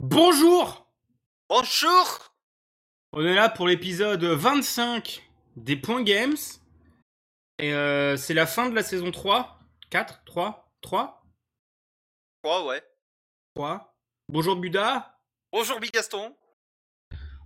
Bonjour 0.00 0.88
Bonjour 1.48 2.32
On 3.12 3.26
est 3.26 3.34
là 3.34 3.48
pour 3.48 3.66
l'épisode 3.66 4.22
25 4.22 5.28
des 5.56 5.74
Points 5.74 6.04
Games. 6.04 6.36
Et 7.58 7.74
euh, 7.74 8.16
c'est 8.16 8.32
la 8.32 8.46
fin 8.46 8.70
de 8.70 8.76
la 8.76 8.84
saison 8.84 9.10
3 9.10 9.58
4 9.90 10.22
3 10.24 10.72
3 10.82 11.26
Quoi, 12.44 12.66
ouais. 12.66 12.82
3 13.56 13.98
Bonjour 14.28 14.54
Buda 14.54 15.18
Bonjour 15.52 15.80
Bigaston. 15.80 16.32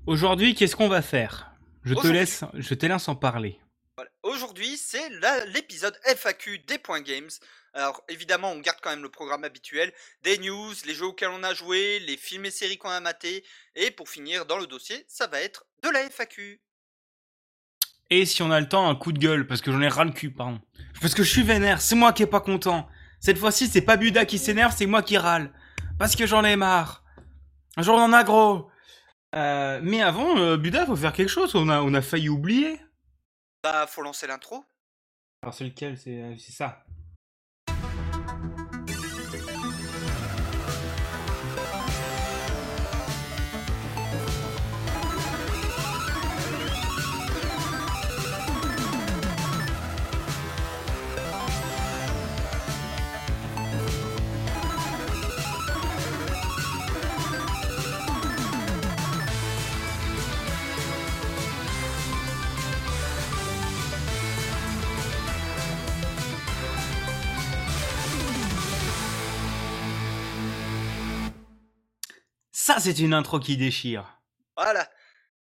Aujourd'hui, 0.06 0.54
qu'est-ce 0.54 0.76
qu'on 0.76 0.88
va 0.90 1.00
faire? 1.00 1.52
Je 1.84 1.94
te 1.94 2.06
laisse, 2.06 2.44
je 2.52 2.74
te 2.74 2.84
laisse 2.84 3.08
en 3.08 3.16
parler. 3.16 3.58
Voilà. 3.96 4.10
Aujourd'hui, 4.24 4.76
c'est 4.76 5.08
l'épisode 5.46 5.98
FAQ 6.04 6.58
des 6.58 6.76
points 6.78 7.00
games. 7.00 7.30
Alors, 7.74 8.02
évidemment, 8.08 8.52
on 8.52 8.58
garde 8.58 8.78
quand 8.82 8.90
même 8.90 9.02
le 9.02 9.08
programme 9.08 9.44
habituel 9.44 9.92
des 10.22 10.38
news, 10.38 10.72
les 10.84 10.94
jeux 10.94 11.06
auxquels 11.06 11.30
on 11.30 11.42
a 11.42 11.54
joué, 11.54 12.00
les 12.00 12.16
films 12.16 12.44
et 12.44 12.50
séries 12.50 12.76
qu'on 12.76 12.90
a 12.90 13.00
matés. 13.00 13.44
Et 13.76 13.90
pour 13.90 14.08
finir, 14.08 14.44
dans 14.44 14.58
le 14.58 14.66
dossier, 14.66 15.04
ça 15.08 15.26
va 15.26 15.40
être 15.40 15.64
de 15.82 15.88
la 15.88 16.00
FAQ. 16.10 16.60
Et 18.10 18.26
si 18.26 18.42
on 18.42 18.50
a 18.50 18.60
le 18.60 18.68
temps, 18.68 18.88
un 18.90 18.94
coup 18.94 19.12
de 19.12 19.18
gueule, 19.18 19.46
parce 19.46 19.62
que 19.62 19.72
j'en 19.72 19.80
ai 19.80 19.88
ras 19.88 20.04
le 20.04 20.12
cul, 20.12 20.30
pardon. 20.30 20.60
Parce 21.00 21.14
que 21.14 21.22
je 21.22 21.30
suis 21.30 21.42
vénère, 21.42 21.80
c'est 21.80 21.94
moi 21.94 22.12
qui 22.12 22.22
est 22.22 22.26
pas 22.26 22.40
content. 22.40 22.86
Cette 23.20 23.38
fois-ci, 23.38 23.68
c'est 23.68 23.80
pas 23.80 23.96
Buda 23.96 24.26
qui 24.26 24.38
s'énerve, 24.38 24.74
c'est 24.76 24.86
moi 24.86 25.02
qui 25.02 25.16
râle. 25.16 25.50
Parce 25.98 26.14
que 26.14 26.26
j'en 26.26 26.44
ai 26.44 26.56
marre. 26.56 27.04
J'en 27.78 27.96
en 27.96 28.12
a 28.12 28.22
gros. 28.22 28.70
Euh, 29.34 29.80
mais 29.82 30.02
avant, 30.02 30.36
euh, 30.36 30.58
Buda, 30.58 30.84
faut 30.84 30.96
faire 30.96 31.14
quelque 31.14 31.30
chose, 31.30 31.54
on 31.54 31.70
a, 31.70 31.80
on 31.80 31.94
a 31.94 32.02
failli 32.02 32.28
oublier. 32.28 32.78
Bah, 33.62 33.86
faut 33.86 34.02
lancer 34.02 34.26
l'intro. 34.26 34.64
Alors 35.42 35.54
c'est 35.54 35.64
lequel? 35.64 35.96
C'est 35.96 36.20
euh, 36.20 36.34
c'est 36.38 36.52
ça. 36.52 36.84
Ça, 72.64 72.78
c'est 72.78 73.00
une 73.00 73.12
intro 73.12 73.40
qui 73.40 73.56
déchire. 73.56 74.04
Voilà. 74.56 74.88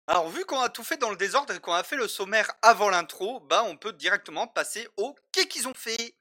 Alors, 0.07 0.29
vu 0.29 0.45
qu'on 0.45 0.61
a 0.61 0.69
tout 0.69 0.81
fait 0.81 0.95
dans 0.95 1.09
le 1.09 1.17
désordre 1.17 1.53
et 1.53 1.59
qu'on 1.59 1.73
a 1.73 1.83
fait 1.83 1.97
le 1.97 2.07
sommaire 2.07 2.49
avant 2.61 2.89
l'intro, 2.89 3.41
bah, 3.49 3.65
on 3.67 3.75
peut 3.75 3.91
directement 3.91 4.47
passer 4.47 4.87
au 4.95 5.13
qu'est-ce 5.33 5.47
qu'ils 5.47 5.67
ont 5.67 5.73
fait. 5.73 6.15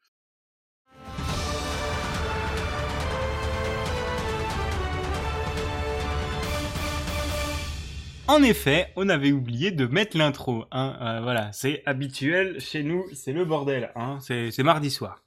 En 8.26 8.42
effet, 8.42 8.92
on 8.96 9.08
avait 9.10 9.30
oublié 9.30 9.70
de 9.70 9.86
mettre 9.86 10.18
l'intro. 10.18 10.64
Hein, 10.72 10.98
euh, 11.00 11.20
voilà, 11.20 11.52
c'est 11.52 11.84
habituel 11.86 12.60
chez 12.60 12.82
nous, 12.82 13.06
c'est 13.14 13.30
le 13.32 13.44
bordel. 13.44 13.92
Hein, 13.94 14.18
c'est 14.20 14.64
mardi 14.64 14.90
soir. 14.90 15.22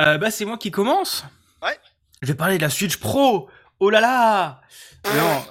Euh, 0.00 0.18
bah, 0.18 0.32
c'est 0.32 0.46
moi 0.46 0.58
qui 0.58 0.72
commence. 0.72 1.24
Ouais. 1.62 1.78
Je 2.22 2.26
vais 2.26 2.36
parler 2.36 2.56
de 2.56 2.62
la 2.62 2.70
Switch 2.70 2.96
Pro. 2.96 3.48
Oh 3.80 3.90
là 3.90 4.00
là 4.00 4.60
Non. 5.04 5.42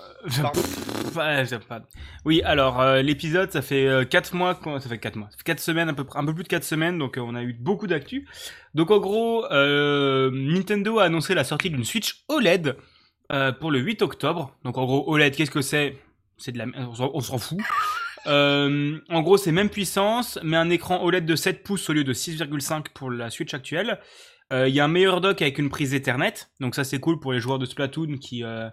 euh, 1.19 1.43
pff, 1.45 1.59
Oui, 2.25 2.41
alors 2.43 2.81
euh, 2.81 3.01
l'épisode, 3.01 3.51
ça 3.51 3.61
fait 3.61 4.07
4 4.09 4.33
mois, 4.33 4.59
ça 4.79 4.89
fait 4.89 4.97
4 4.97 5.15
mois, 5.15 5.27
ça 5.31 5.37
fait 5.37 5.43
4 5.43 5.59
semaines 5.59 5.89
à 5.89 5.93
peu 5.93 6.03
près, 6.03 6.19
un 6.19 6.25
peu 6.25 6.33
plus 6.33 6.43
de 6.43 6.47
4 6.49 6.63
semaines, 6.63 6.97
donc 6.97 7.17
euh, 7.17 7.21
on 7.21 7.35
a 7.35 7.43
eu 7.43 7.53
beaucoup 7.53 7.87
d'actu. 7.87 8.27
Donc 8.73 8.89
en 8.91 8.97
gros, 8.97 9.45
euh, 9.51 10.31
Nintendo 10.33 10.99
a 10.99 11.03
annoncé 11.05 11.35
la 11.35 11.43
sortie 11.43 11.69
d'une 11.69 11.83
Switch 11.85 12.23
OLED 12.27 12.75
euh, 13.31 13.51
pour 13.51 13.69
le 13.71 13.79
8 13.79 14.01
octobre. 14.01 14.55
Donc 14.63 14.77
en 14.77 14.85
gros, 14.85 15.03
OLED, 15.07 15.35
qu'est-ce 15.35 15.51
que 15.51 15.61
c'est? 15.61 15.97
C'est 16.37 16.51
de 16.51 16.57
la, 16.57 16.65
on 16.75 16.95
s'en- 16.95 17.11
on 17.13 17.21
s'en 17.21 17.37
fout. 17.37 17.59
Euh, 18.27 18.97
en 19.09 19.21
gros, 19.21 19.37
c'est 19.37 19.51
même 19.51 19.69
puissance, 19.69 20.39
mais 20.43 20.57
un 20.57 20.69
écran 20.71 21.03
OLED 21.03 21.25
de 21.27 21.35
7 21.35 21.63
pouces 21.63 21.87
au 21.89 21.93
lieu 21.93 22.03
de 22.03 22.13
6,5 22.13 22.87
pour 22.93 23.11
la 23.11 23.29
Switch 23.29 23.53
actuelle. 23.53 23.99
Euh, 24.53 24.67
Il 24.67 24.75
y 24.75 24.79
a 24.79 24.85
un 24.85 24.89
meilleur 24.89 25.21
dock 25.21 25.41
avec 25.41 25.57
une 25.57 25.69
prise 25.69 25.93
Ethernet, 25.93 26.33
donc 26.59 26.75
ça 26.75 26.83
c'est 26.83 26.99
cool 26.99 27.19
pour 27.19 27.33
les 27.33 27.39
joueurs 27.39 27.59
de 27.59 27.65
Splatoon 27.65 28.17
qui 28.17 28.43
euh, 28.43 28.69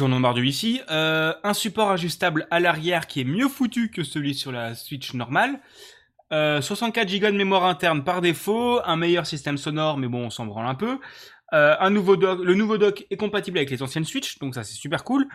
en 0.00 0.12
ont 0.12 0.20
marre 0.20 0.36
Wi-Fi. 0.36 0.80
Euh, 0.90 1.34
un 1.42 1.54
support 1.54 1.90
ajustable 1.90 2.46
à 2.50 2.60
l'arrière 2.60 3.06
qui 3.06 3.20
est 3.20 3.24
mieux 3.24 3.48
foutu 3.48 3.90
que 3.90 4.04
celui 4.04 4.34
sur 4.34 4.52
la 4.52 4.74
Switch 4.74 5.14
normale. 5.14 5.60
Euh, 6.32 6.60
64 6.60 7.20
Go 7.20 7.26
de 7.26 7.36
mémoire 7.36 7.64
interne 7.64 8.02
par 8.02 8.20
défaut, 8.20 8.80
un 8.84 8.96
meilleur 8.96 9.26
système 9.26 9.58
sonore, 9.58 9.98
mais 9.98 10.08
bon, 10.08 10.26
on 10.26 10.30
s'en 10.30 10.46
branle 10.46 10.66
un 10.66 10.74
peu. 10.74 10.98
Euh, 11.52 11.76
le 11.88 12.54
nouveau 12.54 12.78
dock 12.78 13.06
est 13.10 13.16
compatible 13.16 13.58
avec 13.58 13.70
les 13.70 13.82
anciennes 13.82 14.04
Switch, 14.04 14.38
donc 14.38 14.54
ça 14.54 14.64
c'est 14.64 14.74
super 14.74 15.04
cool. 15.04 15.26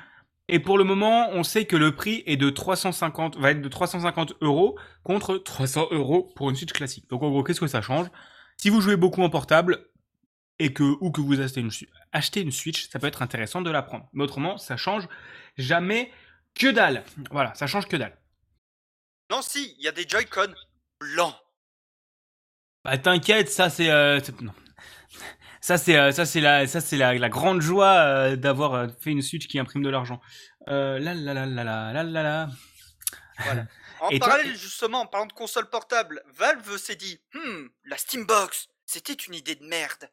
Et 0.48 0.60
pour 0.60 0.80
le 0.80 0.84
moment, 0.84 1.30
on 1.32 1.44
sait 1.44 1.66
que 1.66 1.76
le 1.76 1.96
prix 1.96 2.24
est 2.26 2.36
de 2.36 2.50
350, 2.50 3.38
va 3.38 3.52
être 3.52 3.62
de 3.62 3.70
350 3.70 4.34
euros 4.42 4.78
contre 5.04 5.38
300 5.38 5.90
euros 5.92 6.34
pour 6.36 6.50
une 6.50 6.56
Switch 6.56 6.74
classique. 6.74 7.08
Donc 7.10 7.22
en 7.22 7.30
gros, 7.30 7.44
qu'est-ce 7.44 7.60
que 7.60 7.68
ça 7.68 7.82
change? 7.82 8.08
Si 8.60 8.70
vous 8.70 8.82
jouez 8.82 8.98
beaucoup 8.98 9.24
en 9.24 9.30
portable 9.30 9.88
et 10.60 10.74
que 10.74 10.84
ou 10.84 11.12
que 11.12 11.22
vous 11.22 11.40
achetez 11.40 11.62
une, 11.62 11.72
achetez 12.12 12.42
une 12.42 12.52
Switch, 12.52 12.90
ça 12.90 13.00
peut 13.00 13.08
être 13.08 13.22
intéressant 13.22 13.62
de 13.62 13.72
la 13.72 13.82
prendre. 13.82 14.10
Mais 14.12 14.26
autrement, 14.26 14.58
ça 14.58 14.76
change 14.76 15.08
jamais 15.58 16.12
que 16.56 16.68
dalle. 16.68 17.06
Voilà, 17.32 17.56
ça 17.56 17.68
change 17.68 17.88
que 17.88 17.96
dalle. 17.96 18.18
Non, 19.32 19.42
si, 19.42 19.76
il 19.80 19.86
y 19.86 19.88
a 19.88 19.94
des 19.94 20.06
Joy-Con 20.06 20.54
blancs. 21.00 21.36
Bah 22.84 22.98
t'inquiète, 22.98 23.50
ça 23.50 23.70
c'est 23.70 23.90
euh, 23.90 24.20
non. 24.42 24.52
Ça 25.62 25.78
c'est 25.78 25.98
euh, 25.98 26.12
ça 26.12 26.26
c'est 26.26 26.42
la 26.42 26.68
ça 26.68 26.82
c'est 26.82 26.98
la, 26.98 27.14
la, 27.14 27.30
grande 27.30 27.62
joie 27.62 27.94
euh, 27.94 28.36
d'avoir 28.36 28.90
fait 29.00 29.12
une 29.12 29.22
Switch 29.22 29.48
qui 29.48 29.58
imprime 29.58 29.84
de 29.84 29.90
l'argent. 29.90 30.20
la 30.68 31.00
la 31.00 31.14
la 31.14 31.46
la 31.46 31.64
la 31.64 32.04
la 32.04 32.24
la. 32.24 32.50
Voilà. 33.46 33.66
En 34.00 34.10
Et 34.10 34.20
toi- 34.20 34.28
parallèle, 34.30 34.56
justement, 34.56 35.02
en 35.02 35.06
parlant 35.08 35.26
de 35.28 35.34
console 35.34 35.70
portable, 35.70 36.24
Valve 36.28 36.78
s'est 36.78 36.96
dit 36.96 37.20
Hmm, 37.34 37.68
la 37.86 37.98
Steambox, 37.98 38.68
c'était 38.86 39.14
une 39.14 39.34
idée 39.36 39.56
de 39.56 39.66
merde. 39.66 40.10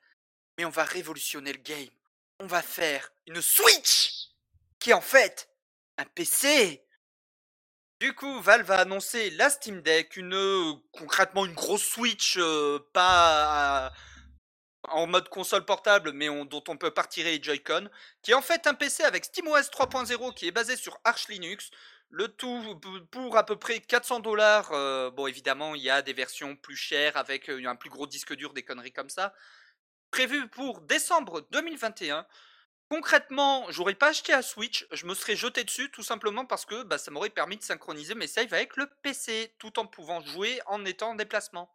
Mais 0.58 0.64
on 0.64 0.70
va 0.70 0.84
révolutionner 0.84 1.52
le 1.52 1.58
game. 1.58 1.90
On 2.40 2.46
va 2.46 2.62
faire 2.62 3.10
une 3.26 3.40
Switch 3.42 4.28
qui 4.78 4.90
est 4.90 4.94
en 4.94 5.00
fait 5.00 5.48
un 5.98 6.04
PC. 6.04 6.82
Du 8.00 8.14
coup, 8.14 8.40
Valve 8.42 8.70
a 8.70 8.80
annoncé 8.80 9.30
la 9.30 9.48
Steam 9.50 9.80
Deck, 9.82 10.16
une 10.16 10.34
euh, 10.34 10.72
concrètement 10.92 11.46
une 11.46 11.54
grosse 11.54 11.84
Switch, 11.84 12.36
euh, 12.38 12.78
pas 12.92 13.92
en 14.88 15.06
mode 15.06 15.28
console 15.30 15.64
portable, 15.64 16.12
mais 16.12 16.28
on- 16.28 16.44
dont 16.44 16.62
on 16.68 16.76
peut 16.76 16.92
pas 16.92 17.02
retirer 17.02 17.36
les 17.38 17.42
Joy-Con, 17.42 17.88
qui 18.22 18.30
est 18.32 18.34
en 18.34 18.42
fait 18.42 18.66
un 18.66 18.74
PC 18.74 19.02
avec 19.02 19.24
SteamOS 19.24 19.70
3.0 19.72 20.32
qui 20.32 20.46
est 20.46 20.52
basé 20.52 20.76
sur 20.76 20.98
Arch 21.04 21.28
Linux. 21.28 21.70
Le 22.10 22.28
tout 22.28 22.80
pour 23.10 23.36
à 23.36 23.44
peu 23.44 23.56
près 23.56 23.80
400 23.80 24.20
dollars. 24.20 24.70
bon, 25.12 25.26
évidemment, 25.26 25.74
il 25.74 25.82
y 25.82 25.90
a 25.90 26.02
des 26.02 26.12
versions 26.12 26.56
plus 26.56 26.76
chères 26.76 27.16
avec 27.16 27.50
euh, 27.50 27.66
un 27.66 27.76
plus 27.76 27.90
gros 27.90 28.06
disque 28.06 28.34
dur, 28.34 28.52
des 28.52 28.62
conneries 28.64 28.92
comme 28.92 29.10
ça. 29.10 29.34
Prévu 30.10 30.48
pour 30.48 30.80
décembre 30.82 31.46
2021. 31.50 32.26
Concrètement, 32.88 33.66
j'aurais 33.70 33.96
pas 33.96 34.08
acheté 34.10 34.32
à 34.32 34.42
Switch, 34.42 34.86
je 34.92 35.06
me 35.06 35.14
serais 35.14 35.34
jeté 35.34 35.64
dessus 35.64 35.90
tout 35.90 36.04
simplement 36.04 36.46
parce 36.46 36.64
que 36.64 36.84
bah, 36.84 36.98
ça 36.98 37.10
m'aurait 37.10 37.30
permis 37.30 37.56
de 37.56 37.62
synchroniser 37.64 38.14
mes 38.14 38.28
saves 38.28 38.54
avec 38.54 38.76
le 38.76 38.88
PC 39.02 39.56
tout 39.58 39.80
en 39.80 39.86
pouvant 39.86 40.20
jouer 40.20 40.60
en 40.66 40.84
étant 40.84 41.10
en 41.10 41.14
déplacement. 41.16 41.68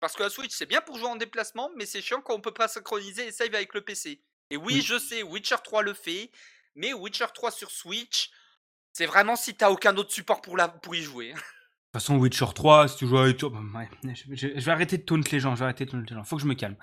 Parce 0.00 0.14
que 0.14 0.22
la 0.22 0.30
Switch 0.30 0.52
c'est 0.54 0.64
bien 0.64 0.80
pour 0.80 0.96
jouer 0.96 1.08
en 1.08 1.16
déplacement, 1.16 1.70
mais 1.76 1.84
c'est 1.84 2.00
chiant 2.00 2.22
quand 2.22 2.34
on 2.34 2.40
peut 2.40 2.54
pas 2.54 2.66
synchroniser 2.68 3.26
les 3.26 3.32
saves 3.32 3.54
avec 3.54 3.74
le 3.74 3.82
PC. 3.82 4.22
Et 4.50 4.56
oui, 4.56 4.76
Oui. 4.76 4.80
je 4.82 4.98
sais, 4.98 5.22
Witcher 5.22 5.56
3 5.62 5.82
le 5.82 5.92
fait, 5.92 6.30
mais 6.74 6.94
Witcher 6.94 7.26
3 7.34 7.50
sur 7.50 7.70
Switch, 7.70 8.30
c'est 8.98 9.06
vraiment 9.06 9.36
si 9.36 9.54
t'as 9.54 9.70
aucun 9.70 9.96
autre 9.96 10.12
support 10.12 10.40
pour, 10.42 10.56
la, 10.56 10.68
pour 10.68 10.94
y 10.94 11.02
jouer. 11.02 11.28
De 11.32 11.34
toute 12.00 12.02
façon, 12.02 12.16
Witcher 12.18 12.44
3, 12.54 12.88
si 12.88 12.96
tu 12.98 13.06
joues 13.06 13.16
avec... 13.18 13.42
ouais, 13.42 13.88
je, 14.14 14.34
je- 14.34 14.48
je 14.60 14.64
vais 14.64 14.72
arrêter 14.72 14.98
de 14.98 15.02
taunt 15.04 15.20
les 15.32 15.40
gens, 15.40 15.54
je 15.54 15.60
vais 15.60 15.64
arrêter 15.64 15.86
de 15.86 15.90
taunt 15.90 16.04
les 16.06 16.14
gens. 16.14 16.22
Faut 16.24 16.36
que 16.36 16.42
je 16.42 16.46
me 16.46 16.54
calme. 16.54 16.76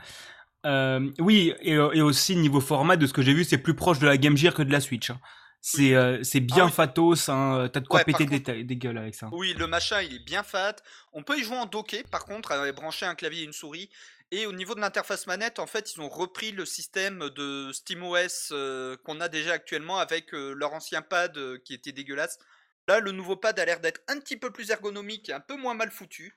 Euh, 0.65 1.11
oui, 1.19 1.53
et, 1.61 1.73
et 1.73 2.01
aussi 2.01 2.35
niveau 2.35 2.59
format, 2.59 2.95
de 2.97 3.05
ce 3.05 3.13
que 3.13 3.21
j'ai 3.21 3.33
vu, 3.33 3.43
c'est 3.43 3.59
plus 3.59 3.75
proche 3.75 3.99
de 3.99 4.07
la 4.07 4.17
Game 4.17 4.35
Gear 4.35 4.53
que 4.53 4.63
de 4.63 4.71
la 4.71 4.79
Switch. 4.79 5.11
hein. 5.11 5.19
C'est 5.61 5.95
euh, 5.95 6.21
c'est 6.23 6.41
bien 6.41 6.65
oui. 6.67 6.71
fatos, 6.71 7.27
hein, 7.29 7.69
t'as 7.73 7.79
de 7.79 7.87
quoi 7.87 7.99
Ouais, 7.99 8.03
péter 8.05 8.25
des, 8.25 8.41
contre- 8.41 8.61
des 8.63 8.77
gueules 8.77 8.97
avec 8.99 9.15
ça. 9.15 9.29
Oui, 9.31 9.53
le 9.57 9.65
machin 9.65 9.99
il 10.01 10.13
est 10.15 10.23
bien 10.25 10.43
fat. 10.43 10.75
On 11.11 11.23
peut 11.23 11.39
y 11.39 11.43
jouer 11.43 11.57
en 11.57 11.65
docké 11.65 12.03
par 12.11 12.25
contre, 12.25 12.51
avec 12.51 12.75
brancher 12.75 13.07
un 13.07 13.15
clavier 13.15 13.41
et 13.41 13.45
une 13.45 13.53
souris. 13.53 13.89
Et 14.31 14.47
au 14.47 14.51
niveau 14.51 14.73
de 14.73 14.81
l'interface 14.81 15.27
manette, 15.27 15.59
en 15.59 15.67
fait, 15.67 15.93
ils 15.93 16.01
ont 16.01 16.09
repris 16.09 16.51
le 16.51 16.65
système 16.65 17.29
de 17.29 17.71
SteamOS 17.71 18.51
euh, 18.51 18.97
qu'on 19.03 19.21
a 19.21 19.29
déjà 19.29 19.53
actuellement 19.53 19.99
avec 19.99 20.33
euh, 20.33 20.53
leur 20.53 20.73
ancien 20.73 21.01
pad 21.01 21.37
euh, 21.37 21.59
qui 21.63 21.73
était 21.73 21.91
dégueulasse. 21.91 22.39
Là, 22.87 22.99
le 22.99 23.11
nouveau 23.11 23.35
pad 23.35 23.59
a 23.59 23.65
l'air 23.65 23.79
d'être 23.79 24.01
un 24.07 24.19
petit 24.19 24.35
peu 24.35 24.51
plus 24.51 24.71
ergonomique 24.71 25.29
et 25.29 25.33
un 25.33 25.39
peu 25.39 25.55
moins 25.55 25.75
mal 25.75 25.91
foutu. 25.91 26.35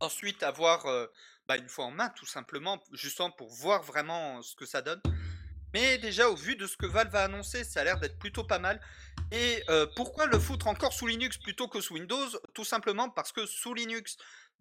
Ensuite, 0.00 0.42
avoir 0.42 0.86
euh, 0.86 1.06
bah, 1.46 1.58
une 1.58 1.68
fois 1.68 1.84
en 1.84 1.90
main, 1.90 2.08
tout 2.10 2.26
simplement, 2.26 2.82
justement 2.92 3.30
pour 3.30 3.50
voir 3.50 3.82
vraiment 3.82 4.40
ce 4.42 4.56
que 4.56 4.66
ça 4.66 4.80
donne. 4.80 5.00
Mais 5.74 5.98
déjà, 5.98 6.28
au 6.28 6.34
vu 6.34 6.56
de 6.56 6.66
ce 6.66 6.76
que 6.76 6.86
Valve 6.86 7.14
a 7.14 7.24
annoncé, 7.24 7.62
ça 7.62 7.82
a 7.82 7.84
l'air 7.84 8.00
d'être 8.00 8.18
plutôt 8.18 8.44
pas 8.44 8.58
mal. 8.58 8.80
Et 9.30 9.62
pourquoi 9.96 10.26
le 10.26 10.38
foutre 10.38 10.66
encore 10.66 10.92
sous 10.92 11.06
Linux 11.06 11.38
plutôt 11.38 11.66
que 11.66 11.80
sous 11.80 11.94
Windows? 11.94 12.28
Tout 12.52 12.66
simplement 12.66 13.08
parce 13.08 13.32
que 13.32 13.46
sous 13.46 13.72
Linux, 13.72 14.18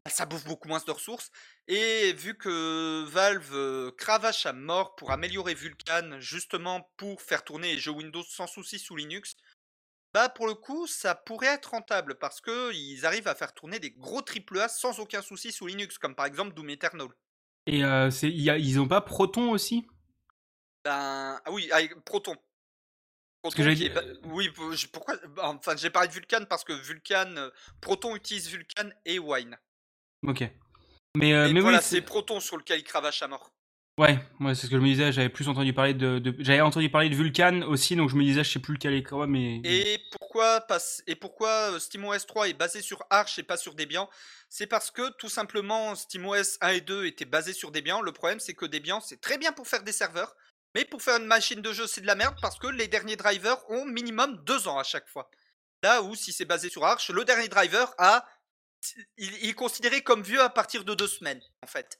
ça 0.09 0.25
bouffe 0.25 0.45
beaucoup 0.45 0.67
moins 0.67 0.81
de 0.85 0.91
ressources. 0.91 1.31
Et 1.67 2.13
vu 2.13 2.35
que 2.37 3.03
Valve 3.05 3.53
euh, 3.53 3.91
cravache 3.97 4.45
à 4.45 4.53
mort 4.53 4.95
pour 4.95 5.11
améliorer 5.11 5.53
Vulkan, 5.53 6.19
justement 6.19 6.91
pour 6.97 7.21
faire 7.21 7.43
tourner 7.43 7.73
les 7.73 7.79
jeux 7.79 7.91
Windows 7.91 8.23
sans 8.23 8.47
souci 8.47 8.79
sous 8.79 8.95
Linux, 8.95 9.35
bah 10.13 10.27
pour 10.29 10.47
le 10.47 10.55
coup, 10.55 10.87
ça 10.87 11.15
pourrait 11.15 11.47
être 11.47 11.71
rentable 11.71 12.15
parce 12.15 12.41
que 12.41 12.73
ils 12.73 13.05
arrivent 13.05 13.27
à 13.27 13.35
faire 13.35 13.53
tourner 13.53 13.79
des 13.79 13.91
gros 13.91 14.21
AAA 14.21 14.67
sans 14.67 14.99
aucun 14.99 15.21
souci 15.21 15.51
sous 15.51 15.67
Linux, 15.67 15.97
comme 15.97 16.15
par 16.15 16.25
exemple 16.25 16.53
Doom 16.53 16.69
Eternal. 16.71 17.07
Et 17.67 17.83
euh, 17.83 18.09
c'est, 18.09 18.29
y 18.29 18.49
a- 18.49 18.57
ils 18.57 18.79
ont 18.79 18.87
pas 18.87 19.01
Proton 19.01 19.51
aussi? 19.51 19.87
Ben 20.83 21.39
ah 21.45 21.51
oui, 21.51 21.71
avec 21.71 22.03
Proton. 22.03 22.35
Parce 23.43 23.55
que 23.55 23.61
dit- 23.73 23.85
est 23.85 23.89
ba- 23.89 24.03
oui, 24.25 24.51
pourquoi 24.91 25.15
bah, 25.27 25.43
Enfin, 25.45 25.75
j'ai 25.77 25.89
parlé 25.89 26.07
de 26.07 26.13
Vulkan 26.13 26.45
parce 26.49 26.63
que 26.63 26.73
Vulkan, 26.73 27.37
euh, 27.37 27.49
Proton 27.81 28.15
utilise 28.15 28.49
Vulkan 28.49 28.89
et 29.05 29.19
Wine. 29.19 29.57
Ok. 30.27 30.43
Mais, 31.17 31.33
euh, 31.33 31.49
mais 31.51 31.59
voilà, 31.61 31.79
oui, 31.79 31.83
c'est. 31.87 32.01
Proton 32.01 32.39
sur 32.39 32.57
lequel 32.57 32.79
il 32.79 32.83
cravache 32.83 33.21
à 33.21 33.27
mort. 33.27 33.51
Ouais, 33.97 34.17
ouais, 34.39 34.55
c'est 34.55 34.67
ce 34.67 34.71
que 34.71 34.77
je 34.77 34.81
me 34.81 34.87
disais, 34.87 35.11
j'avais 35.11 35.29
plus 35.29 35.49
entendu 35.49 35.73
parler 35.73 35.93
de... 35.93 36.17
de- 36.17 36.33
J'avais 36.39 36.61
entendu 36.61 36.89
parler 36.89 37.09
de 37.09 37.15
Vulcan 37.15 37.61
aussi, 37.63 37.95
donc 37.97 38.09
je 38.09 38.15
me 38.15 38.23
disais, 38.23 38.43
je 38.43 38.49
sais 38.53 38.59
plus 38.59 38.73
lequel 38.75 38.93
est 38.93 39.03
quoi, 39.03 39.27
mais... 39.27 39.59
Et 39.65 39.99
pourquoi, 40.17 40.61
passe- 40.61 41.03
et 41.07 41.15
pourquoi 41.15 41.73
euh, 41.73 41.79
SteamOS 41.79 42.19
3 42.25 42.47
est 42.49 42.53
basé 42.53 42.81
sur 42.81 43.03
Arch 43.09 43.37
et 43.37 43.43
pas 43.43 43.57
sur 43.57 43.75
Debian? 43.75 44.09
C'est 44.49 44.65
parce 44.65 44.91
que 44.91 45.09
tout 45.17 45.27
simplement 45.27 45.93
SteamOS 45.93 46.57
1 46.61 46.69
et 46.69 46.81
2 46.81 47.05
étaient 47.05 47.25
basés 47.25 47.53
sur 47.53 47.69
Debian. 47.71 48.01
Le 48.01 48.13
problème 48.13 48.39
c'est 48.39 48.53
que 48.53 48.65
Debian 48.65 49.01
c'est 49.01 49.19
très 49.19 49.37
bien 49.37 49.51
pour 49.51 49.67
faire 49.67 49.83
des 49.83 49.91
serveurs, 49.91 50.35
mais 50.73 50.85
pour 50.85 51.01
faire 51.01 51.17
une 51.19 51.25
machine 51.27 51.61
de 51.61 51.73
jeu 51.73 51.85
c'est 51.85 52.01
de 52.01 52.07
la 52.07 52.15
merde 52.15 52.35
parce 52.41 52.57
que 52.57 52.67
les 52.67 52.87
derniers 52.87 53.17
drivers 53.17 53.57
ont 53.69 53.85
minimum 53.85 54.41
deux 54.45 54.67
ans 54.69 54.79
à 54.79 54.83
chaque 54.83 55.09
fois. 55.09 55.29
Là 55.83 56.01
où 56.01 56.15
si 56.15 56.31
c'est 56.31 56.45
basé 56.45 56.69
sur 56.69 56.85
Arch, 56.85 57.09
le 57.09 57.23
dernier 57.25 57.49
driver 57.49 57.93
a, 57.97 58.25
il, 59.17 59.29
il 59.43 59.49
est 59.49 59.53
considéré 59.53 60.01
comme 60.01 60.21
vieux 60.23 60.41
à 60.41 60.49
partir 60.49 60.83
de 60.83 60.93
deux 60.93 61.07
semaines 61.07 61.41
en 61.61 61.67
fait. 61.67 61.99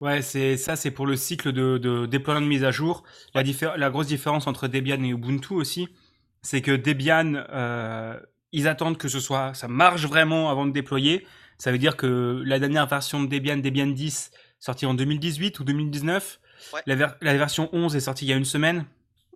Ouais, 0.00 0.20
c'est 0.20 0.56
ça, 0.56 0.74
c'est 0.74 0.90
pour 0.90 1.06
le 1.06 1.14
cycle 1.16 1.52
de, 1.52 1.78
de 1.78 2.06
déploiement 2.06 2.40
de 2.40 2.46
mise 2.46 2.64
à 2.64 2.72
jour. 2.72 3.04
La, 3.34 3.90
grosse 3.90 4.08
différence 4.08 4.48
entre 4.48 4.66
Debian 4.66 5.00
et 5.04 5.10
Ubuntu 5.10 5.54
aussi, 5.54 5.88
c'est 6.42 6.60
que 6.60 6.72
Debian, 6.72 7.34
euh, 7.50 8.18
ils 8.50 8.66
attendent 8.66 8.98
que 8.98 9.06
ce 9.06 9.20
soit, 9.20 9.54
ça 9.54 9.68
marche 9.68 10.04
vraiment 10.06 10.50
avant 10.50 10.66
de 10.66 10.72
déployer. 10.72 11.24
Ça 11.58 11.70
veut 11.70 11.78
dire 11.78 11.96
que 11.96 12.42
la 12.44 12.58
dernière 12.58 12.88
version 12.88 13.22
de 13.22 13.28
Debian, 13.28 13.58
Debian 13.58 13.86
10, 13.86 14.32
sortie 14.58 14.86
en 14.86 14.94
2018 14.94 15.60
ou 15.60 15.64
2019. 15.64 16.40
Ouais. 16.72 16.80
La, 16.86 16.96
ver- 16.96 17.16
la 17.20 17.36
version 17.36 17.68
11 17.72 17.94
est 17.94 18.00
sortie 18.00 18.24
il 18.24 18.28
y 18.28 18.32
a 18.32 18.36
une 18.36 18.44
semaine. 18.44 18.86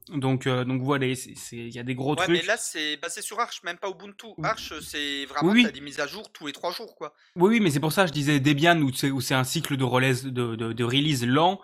Donc, 0.09 0.47
euh, 0.47 0.65
donc 0.65 0.83
voilà, 0.83 1.07
il 1.07 1.75
y 1.75 1.79
a 1.79 1.83
des 1.83 1.95
gros 1.97 2.11
Ouais, 2.11 2.17
trucs. 2.17 2.37
mais 2.37 2.43
là 2.43 2.57
c'est 2.57 2.97
basé 2.97 3.23
sur 3.23 3.41
Arch, 3.41 3.63
même 3.65 3.77
pas 3.77 3.89
Ubuntu. 3.91 4.29
Arch 4.45 4.73
c'est 4.81 5.25
vraiment 5.27 5.51
Oui, 5.51 5.71
des 5.73 5.81
mises 5.81 5.99
à 5.99 6.07
jour 6.07 6.31
tous 6.33 6.47
les 6.47 6.53
trois 6.53 6.71
jours 6.73 6.95
quoi. 6.95 7.13
Oui, 7.35 7.49
oui, 7.55 7.61
mais 7.61 7.71
c'est 7.71 7.81
pour 7.81 7.93
ça 7.93 8.03
que 8.03 8.09
je 8.09 8.13
disais 8.13 8.39
Debian 8.39 8.81
où 8.83 8.93
c'est 9.21 9.35
un 9.35 9.43
cycle 9.45 9.77
de 9.77 9.83
release, 9.85 10.23
de, 10.25 10.55
de, 10.55 10.73
de 10.73 10.85
release 10.85 11.25
lent, 11.27 11.61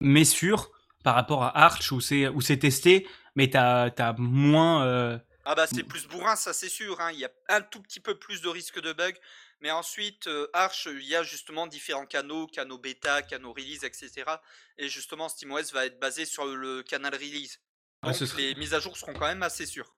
mais 0.00 0.24
sûr, 0.24 0.70
par 1.02 1.14
rapport 1.14 1.42
à 1.44 1.58
Arch 1.64 1.92
où 1.92 2.00
c'est 2.00 2.26
où 2.28 2.40
c'est 2.40 2.56
testé, 2.58 3.06
mais 3.36 3.50
t'as 3.50 3.90
as 3.98 4.12
moins. 4.18 4.82
euh, 4.86 5.18
Ah 5.44 5.54
bah 5.54 5.66
c'est 5.66 5.82
plus 5.84 6.06
bourrin, 6.08 6.36
ça 6.36 6.54
c'est 6.54 6.70
sûr. 6.70 6.98
hein. 7.02 7.10
Il 7.12 7.18
y 7.18 7.26
a 7.26 7.30
un 7.50 7.60
tout 7.60 7.82
petit 7.82 8.00
peu 8.00 8.18
plus 8.18 8.40
de 8.40 8.48
risque 8.48 8.80
de 8.80 8.94
bug. 8.94 9.14
Mais 9.60 9.70
ensuite, 9.70 10.26
euh, 10.26 10.46
Arch, 10.52 10.88
il 10.90 11.06
y 11.06 11.14
a 11.14 11.22
justement 11.22 11.66
différents 11.66 12.04
canaux, 12.06 12.46
canaux 12.46 12.76
bêta, 12.78 13.22
canaux 13.22 13.52
release, 13.52 13.84
etc. 13.84 14.24
Et 14.78 14.88
justement, 14.88 15.28
SteamOS 15.28 15.72
va 15.72 15.86
être 15.86 15.98
basé 16.00 16.24
sur 16.26 16.44
le 16.46 16.82
canal 16.82 17.14
release. 17.14 17.60
Ouais, 18.04 18.10
Donc 18.10 18.16
ce 18.18 18.26
serait- 18.26 18.42
les 18.42 18.54
mises 18.54 18.74
à 18.74 18.80
jour 18.80 18.96
seront 18.96 19.12
quand 19.14 19.26
même 19.26 19.42
assez 19.42 19.66
sûres. 19.66 19.94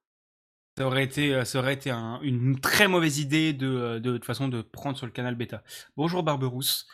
ça 0.79 0.85
aurait 0.87 1.05
été, 1.05 1.35
euh, 1.35 1.44
ça 1.44 1.58
aurait 1.58 1.73
été 1.75 1.91
un- 1.91 2.19
une 2.23 2.61
très 2.61 2.87
mauvaise 2.88 3.19
idée 3.19 3.53
de, 3.55 3.67
euh, 3.67 3.94
de, 3.94 4.12
de 4.12 4.17
toute 4.19 4.26
façon 4.26 4.49
de 4.49 4.61
prendre 4.62 4.97
sur 4.97 5.06
le 5.06 5.12
canal 5.12 5.35
bêta. 5.35 5.62
Bonjour 5.97 6.23
Barberousse. 6.23 6.87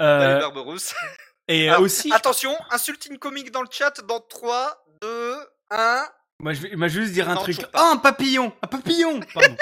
Euh, 0.00 0.20
Salut 0.20 0.40
Barberousse. 0.40 0.94
et 1.48 1.68
Alors, 1.68 1.82
aussi, 1.82 2.10
Attention, 2.12 2.54
insulte 2.70 3.08
comique 3.18 3.50
dans 3.50 3.60
le 3.62 3.68
chat 3.70 4.00
dans 4.06 4.20
3, 4.20 4.84
2, 5.02 5.36
1. 5.70 6.04
Moi, 6.40 6.52
je 6.52 6.60
vais, 6.62 6.76
moi, 6.76 6.88
je 6.88 6.96
vais 6.98 7.02
juste 7.04 7.14
dire 7.14 7.28
un 7.30 7.36
truc. 7.36 7.58
Oh, 7.74 7.78
un 7.92 7.96
papillon 7.96 8.52
Un 8.62 8.66
papillon 8.66 9.20
Pardon. 9.34 9.56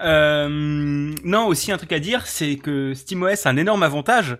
Euh, 0.00 0.48
non, 1.24 1.46
aussi 1.46 1.72
un 1.72 1.76
truc 1.76 1.92
à 1.92 1.98
dire, 1.98 2.26
c'est 2.26 2.56
que 2.56 2.94
SteamOS 2.94 3.46
a 3.46 3.50
un 3.50 3.56
énorme 3.56 3.82
avantage. 3.82 4.38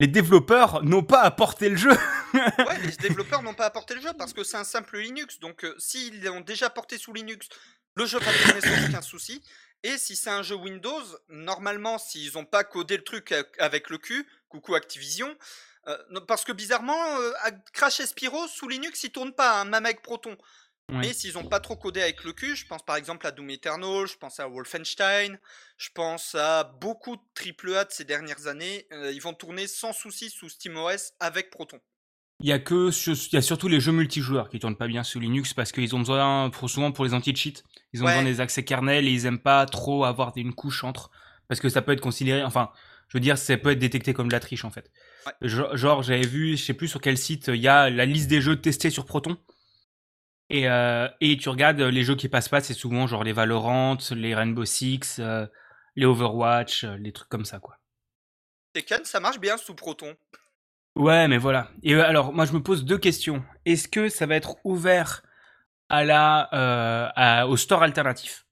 Les 0.00 0.06
développeurs 0.06 0.82
n'ont 0.82 1.02
pas 1.02 1.20
à 1.20 1.30
porter 1.30 1.68
le 1.68 1.76
jeu. 1.76 1.92
Ouais, 2.32 2.78
les 2.82 2.96
développeurs 2.96 3.42
n'ont 3.42 3.54
pas 3.54 3.66
apporté 3.66 3.94
le 3.94 4.00
jeu 4.00 4.12
parce 4.16 4.32
que 4.32 4.42
c'est 4.42 4.56
un 4.56 4.64
simple 4.64 4.98
Linux. 4.98 5.40
Donc, 5.40 5.62
euh, 5.64 5.74
s'ils 5.78 6.24
l'ont 6.24 6.40
déjà 6.40 6.70
porté 6.70 6.96
sous 6.96 7.12
Linux, 7.12 7.48
le 7.96 8.06
jeu 8.06 8.18
va 8.18 8.32
tourner 8.32 8.62
sans 8.62 8.88
aucun 8.88 9.02
souci. 9.02 9.42
Et 9.82 9.98
si 9.98 10.16
c'est 10.16 10.30
un 10.30 10.42
jeu 10.42 10.54
Windows, 10.54 11.02
normalement, 11.28 11.98
s'ils 11.98 12.32
n'ont 12.32 12.46
pas 12.46 12.64
codé 12.64 12.96
le 12.96 13.04
truc 13.04 13.34
avec 13.58 13.90
le 13.90 13.98
cul, 13.98 14.26
coucou 14.48 14.74
Activision, 14.74 15.36
euh, 15.86 16.20
parce 16.26 16.44
que 16.44 16.52
bizarrement, 16.52 17.18
euh, 17.18 17.32
Crash 17.74 18.00
et 18.00 18.06
Spyro 18.06 18.46
sous 18.48 18.68
Linux, 18.68 19.04
ils 19.04 19.10
tournent 19.10 19.34
pas, 19.34 19.60
hein, 19.60 19.64
même 19.66 19.84
avec 19.84 20.02
Proton. 20.02 20.36
Mais 20.98 21.12
s'ils 21.12 21.34
n'ont 21.34 21.44
pas 21.48 21.60
trop 21.60 21.76
codé 21.76 22.02
avec 22.02 22.24
le 22.24 22.32
cul, 22.32 22.56
je 22.56 22.66
pense 22.66 22.84
par 22.84 22.96
exemple 22.96 23.26
à 23.26 23.30
Doom 23.30 23.50
Eternal, 23.50 24.06
je 24.06 24.16
pense 24.16 24.40
à 24.40 24.48
Wolfenstein, 24.48 25.38
je 25.76 25.88
pense 25.94 26.34
à 26.34 26.64
beaucoup 26.80 27.16
de 27.16 27.22
AAA 27.34 27.84
de 27.84 27.90
ces 27.92 28.04
dernières 28.04 28.46
années, 28.46 28.86
euh, 28.92 29.12
ils 29.12 29.20
vont 29.22 29.34
tourner 29.34 29.66
sans 29.66 29.92
souci 29.92 30.30
sous 30.30 30.48
SteamOS 30.48 31.12
avec 31.20 31.50
Proton. 31.50 31.78
Il 32.42 32.48
y 32.48 32.52
a 32.52 32.58
que, 32.58 32.90
il 33.10 33.34
y 33.34 33.36
a 33.36 33.42
surtout 33.42 33.68
les 33.68 33.80
jeux 33.80 33.92
multijoueurs 33.92 34.48
qui 34.48 34.58
tournent 34.58 34.76
pas 34.76 34.88
bien 34.88 35.04
sous 35.04 35.20
Linux 35.20 35.52
parce 35.52 35.72
qu'ils 35.72 35.94
ont 35.94 35.98
besoin, 35.98 36.48
pour, 36.50 36.70
souvent 36.70 36.90
pour 36.90 37.04
les 37.04 37.12
anti-cheats, 37.12 37.62
ils 37.92 38.02
ont 38.02 38.06
Ouais. 38.06 38.12
besoin 38.12 38.24
des 38.24 38.40
accès 38.40 38.64
kernel 38.64 39.06
et 39.06 39.10
ils 39.10 39.26
aiment 39.26 39.38
pas 39.42 39.66
trop 39.66 40.04
avoir 40.04 40.32
une 40.36 40.54
couche 40.54 40.82
entre. 40.84 41.10
Parce 41.48 41.60
que 41.60 41.68
ça 41.68 41.82
peut 41.82 41.92
être 41.92 42.00
considéré, 42.00 42.42
enfin, 42.42 42.70
je 43.08 43.18
veux 43.18 43.20
dire, 43.20 43.36
ça 43.36 43.56
peut 43.58 43.70
être 43.72 43.78
détecté 43.78 44.14
comme 44.14 44.28
de 44.28 44.32
la 44.32 44.40
triche 44.40 44.64
en 44.64 44.70
fait. 44.70 44.90
Ouais. 45.26 45.32
Genre, 45.42 46.02
j'avais 46.02 46.26
vu, 46.26 46.56
je 46.56 46.64
sais 46.64 46.72
plus 46.74 46.88
sur 46.88 47.00
quel 47.02 47.18
site, 47.18 47.48
il 47.48 47.56
y 47.60 47.68
a 47.68 47.90
la 47.90 48.06
liste 48.06 48.28
des 48.28 48.40
jeux 48.40 48.56
testés 48.58 48.88
sur 48.90 49.04
Proton. 49.04 49.36
Et, 50.50 50.68
euh, 50.68 51.08
et 51.20 51.36
tu 51.36 51.48
regardes 51.48 51.80
les 51.80 52.02
jeux 52.02 52.16
qui 52.16 52.28
passent 52.28 52.48
pas, 52.48 52.60
c'est 52.60 52.74
souvent 52.74 53.06
genre 53.06 53.24
les 53.24 53.32
Valorant, 53.32 53.98
les 54.10 54.34
Rainbow 54.34 54.64
Six, 54.64 55.18
euh, 55.20 55.46
les 55.96 56.06
Overwatch, 56.06 56.84
euh, 56.84 56.96
les 56.96 57.12
trucs 57.12 57.28
comme 57.28 57.44
ça 57.44 57.60
quoi. 57.60 57.78
Tekken, 58.72 59.04
ça 59.04 59.20
marche 59.20 59.38
bien 59.38 59.56
sous 59.56 59.74
Proton. 59.74 60.16
Ouais, 60.96 61.28
mais 61.28 61.38
voilà. 61.38 61.70
Et 61.82 61.94
euh, 61.94 62.04
alors, 62.04 62.32
moi, 62.32 62.44
je 62.44 62.52
me 62.52 62.62
pose 62.62 62.84
deux 62.84 62.98
questions. 62.98 63.44
Est-ce 63.64 63.88
que 63.88 64.08
ça 64.08 64.26
va 64.26 64.34
être 64.36 64.56
ouvert 64.64 65.22
à 65.88 66.04
la, 66.04 66.48
euh, 66.54 67.08
à- 67.16 67.46
au 67.48 67.56
store 67.56 67.82
alternatif? 67.82 68.46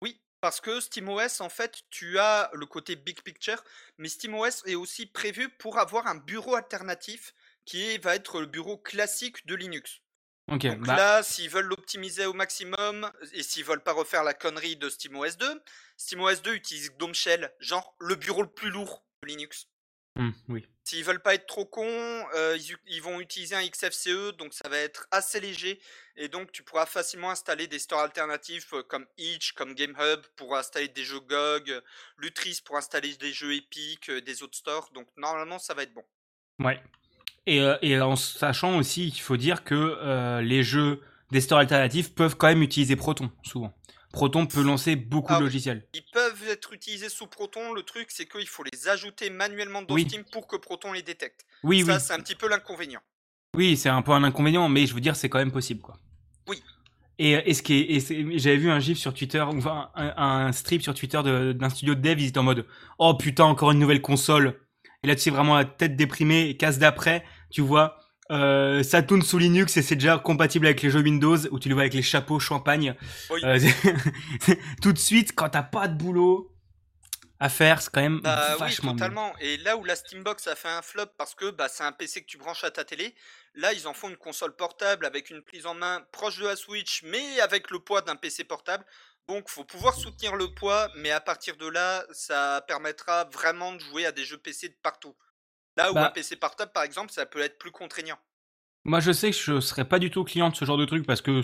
Oui, 0.00 0.20
parce 0.40 0.60
que 0.62 0.80
SteamOS, 0.80 1.40
en 1.40 1.48
fait, 1.50 1.82
tu 1.90 2.18
as 2.18 2.50
le 2.54 2.64
côté 2.66 2.96
big 2.96 3.20
picture, 3.22 3.62
mais 3.98 4.08
SteamOS 4.08 4.64
est 4.64 4.74
aussi 4.74 5.04
prévu 5.06 5.50
pour 5.50 5.78
avoir 5.78 6.06
un 6.06 6.16
bureau 6.16 6.54
alternatif 6.54 7.34
qui 7.66 7.98
va 7.98 8.14
être 8.14 8.40
le 8.40 8.46
bureau 8.46 8.78
classique 8.78 9.46
de 9.46 9.54
Linux. 9.54 10.00
Ok, 10.48 10.64
Donc 10.64 10.86
bah, 10.86 10.96
là, 10.96 11.22
s'ils 11.24 11.50
veulent 11.50 11.66
l'optimiser 11.66 12.24
au 12.26 12.32
maximum 12.32 13.10
et 13.32 13.42
s'ils 13.42 13.64
veulent 13.64 13.82
pas 13.82 13.92
refaire 13.92 14.22
la 14.22 14.32
connerie 14.32 14.76
de 14.76 14.88
SteamOS 14.88 15.36
2, 15.38 15.62
SteamOS 15.96 16.42
2 16.42 16.54
utilise 16.54 16.92
Dome 16.98 17.14
Shell, 17.14 17.52
genre 17.58 17.96
le 17.98 18.14
bureau 18.14 18.42
le 18.42 18.48
plus 18.48 18.70
lourd 18.70 19.04
de 19.22 19.28
Linux. 19.28 19.68
hmm, 20.14 20.30
oui. 20.48 20.64
S'ils 20.84 21.02
veulent 21.02 21.20
pas 21.20 21.34
être 21.34 21.46
trop 21.46 21.64
cons, 21.64 21.84
euh, 22.36 22.56
ils, 22.86 23.02
vont 23.02 23.20
utiliser 23.20 23.56
un 23.56 23.66
XFCE, 23.66 24.36
donc 24.36 24.54
ça 24.54 24.68
va 24.68 24.78
être 24.78 25.08
assez 25.10 25.40
léger. 25.40 25.80
Et 26.14 26.28
donc 26.28 26.52
tu 26.52 26.62
pourras 26.62 26.86
facilement 26.86 27.32
installer 27.32 27.66
des 27.66 27.80
stores 27.80 28.02
alternatifs 28.02 28.72
euh, 28.72 28.84
comme 28.84 29.04
Itch, 29.18 29.50
comme 29.54 29.74
GameHub 29.74 30.20
pour 30.36 30.56
installer 30.56 30.86
des 30.86 31.02
jeux 31.02 31.18
GOG, 31.18 31.82
Lutris 32.18 32.60
pour 32.64 32.76
installer 32.76 33.16
des 33.16 33.32
jeux 33.32 33.52
Epic, 33.52 34.08
euh, 34.10 34.20
des 34.20 34.44
autres 34.44 34.56
stores. 34.56 34.88
Donc 34.94 35.08
normalement 35.16 35.58
ça 35.58 35.74
va 35.74 35.82
être 35.82 35.92
bon. 35.92 36.04
Ouais. 36.60 36.80
Et, 37.46 37.60
euh, 37.60 37.76
et 37.82 38.00
en 38.00 38.16
sachant 38.16 38.76
aussi 38.78 39.12
qu'il 39.12 39.22
faut 39.22 39.36
dire 39.36 39.62
que 39.64 39.74
euh, 39.74 40.40
les 40.40 40.62
jeux 40.62 41.00
des 41.30 41.40
stores 41.40 41.58
alternatifs 41.60 42.14
peuvent 42.14 42.36
quand 42.36 42.48
même 42.48 42.62
utiliser 42.62 42.96
Proton, 42.96 43.30
souvent. 43.42 43.72
Proton 44.12 44.46
peut 44.46 44.62
lancer 44.62 44.96
beaucoup 44.96 45.32
Ah 45.32 45.36
de 45.38 45.40
oui. 45.40 45.44
logiciels. 45.46 45.86
Ils 45.94 46.04
peuvent 46.12 46.42
être 46.48 46.72
utilisés 46.72 47.08
sous 47.08 47.26
Proton. 47.26 47.72
Le 47.74 47.82
truc 47.82 48.06
c'est 48.10 48.26
qu'il 48.26 48.48
faut 48.48 48.64
les 48.64 48.88
ajouter 48.88 49.30
manuellement 49.30 49.82
dans 49.82 49.94
Oui. 49.94 50.06
Steam 50.08 50.24
pour 50.32 50.46
que 50.46 50.56
Proton 50.56 50.92
les 50.92 51.02
détecte. 51.02 51.44
Oui, 51.62 51.84
ça 51.84 51.94
oui. 51.94 52.00
c'est 52.00 52.12
un 52.14 52.20
petit 52.20 52.34
peu 52.34 52.48
l'inconvénient. 52.48 53.00
Oui, 53.54 53.76
c'est 53.76 53.88
un 53.88 54.02
peu 54.02 54.12
un 54.12 54.24
inconvénient, 54.24 54.68
mais 54.68 54.86
je 54.86 54.94
veux 54.94 55.00
dire, 55.00 55.16
c'est 55.16 55.28
quand 55.28 55.38
même 55.38 55.52
possible, 55.52 55.80
quoi. 55.80 55.98
Oui. 56.48 56.62
Et, 57.18 57.32
et 57.32 57.54
ce 57.54 57.62
qui 57.62 57.74
est, 57.74 58.38
j'avais 58.38 58.56
vu 58.58 58.70
un 58.70 58.78
gif 58.80 58.98
sur 58.98 59.14
Twitter, 59.14 59.40
enfin, 59.40 59.90
un, 59.94 60.12
un 60.16 60.52
strip 60.52 60.82
sur 60.82 60.92
Twitter 60.94 61.20
d'un 61.22 61.70
studio 61.70 61.94
de 61.94 62.00
dev, 62.00 62.20
ils 62.20 62.28
étaient 62.28 62.38
en 62.38 62.42
mode, 62.42 62.66
oh 62.98 63.14
putain, 63.14 63.44
encore 63.44 63.70
une 63.70 63.78
nouvelle 63.78 64.02
console. 64.02 64.60
Et 65.02 65.06
là, 65.06 65.14
tu 65.14 65.22
sais 65.22 65.30
vraiment 65.30 65.56
la 65.56 65.64
tête 65.64 65.96
déprimée, 65.96 66.48
et 66.48 66.56
casse 66.56 66.78
d'après, 66.78 67.24
tu 67.50 67.60
vois, 67.60 67.98
euh, 68.30 68.82
ça 68.82 69.02
tourne 69.02 69.22
sous 69.22 69.38
Linux 69.38 69.76
et 69.76 69.82
c'est 69.82 69.94
déjà 69.96 70.18
compatible 70.18 70.66
avec 70.66 70.82
les 70.82 70.90
jeux 70.90 71.00
Windows, 71.00 71.38
où 71.50 71.58
tu 71.58 71.68
le 71.68 71.74
vois 71.74 71.82
avec 71.82 71.94
les 71.94 72.02
chapeaux 72.02 72.40
champagne. 72.40 72.94
Oui. 73.30 73.40
Euh, 73.44 73.58
tout 74.82 74.92
de 74.92 74.98
suite, 74.98 75.34
quand 75.34 75.50
t'as 75.50 75.62
pas 75.62 75.88
de 75.88 75.94
boulot, 75.94 76.52
à 77.38 77.48
faire, 77.48 77.82
c'est 77.82 77.90
quand 77.92 78.00
même 78.00 78.20
Bah 78.20 78.52
oui, 78.52 78.60
vachement 78.60 78.94
bien. 78.94 79.06
totalement. 79.06 79.34
Et 79.40 79.58
là 79.58 79.76
où 79.76 79.84
la 79.84 79.94
Steambox 79.94 80.46
a 80.46 80.56
fait 80.56 80.68
un 80.68 80.80
flop 80.82 81.06
parce 81.18 81.34
que 81.34 81.50
bah, 81.50 81.68
c'est 81.68 81.84
un 81.84 81.92
PC 81.92 82.22
que 82.22 82.26
tu 82.26 82.38
branches 82.38 82.64
à 82.64 82.70
ta 82.70 82.84
télé, 82.84 83.14
là 83.54 83.72
ils 83.74 83.86
en 83.86 83.92
font 83.92 84.08
une 84.08 84.16
console 84.16 84.56
portable 84.56 85.04
avec 85.04 85.28
une 85.30 85.42
prise 85.42 85.66
en 85.66 85.74
main 85.74 86.02
proche 86.12 86.38
de 86.38 86.46
la 86.46 86.56
Switch, 86.56 87.02
mais 87.04 87.40
avec 87.40 87.70
le 87.70 87.78
poids 87.78 88.00
d'un 88.00 88.16
PC 88.16 88.44
portable. 88.44 88.84
Donc 89.28 89.50
faut 89.50 89.64
pouvoir 89.64 89.94
soutenir 89.94 90.34
le 90.34 90.54
poids, 90.54 90.88
mais 90.96 91.10
à 91.10 91.20
partir 91.20 91.56
de 91.56 91.66
là, 91.66 92.04
ça 92.12 92.64
permettra 92.66 93.24
vraiment 93.24 93.74
de 93.74 93.80
jouer 93.80 94.06
à 94.06 94.12
des 94.12 94.24
jeux 94.24 94.38
PC 94.38 94.68
de 94.70 94.76
partout. 94.82 95.14
Là 95.76 95.90
où 95.90 95.94
Bah- 95.94 96.06
un 96.06 96.10
PC 96.10 96.36
portable, 96.36 96.72
par 96.72 96.82
exemple, 96.84 97.12
ça 97.12 97.26
peut 97.26 97.40
être 97.40 97.58
plus 97.58 97.70
contraignant. 97.70 98.18
Moi, 98.84 99.00
je 99.00 99.12
sais 99.12 99.30
que 99.30 99.36
je 99.36 99.60
serais 99.60 99.84
pas 99.84 99.98
du 99.98 100.10
tout 100.10 100.24
client 100.24 100.48
de 100.50 100.56
ce 100.56 100.64
genre 100.64 100.78
de 100.78 100.84
truc 100.84 101.06
parce 101.06 101.20
que 101.20 101.42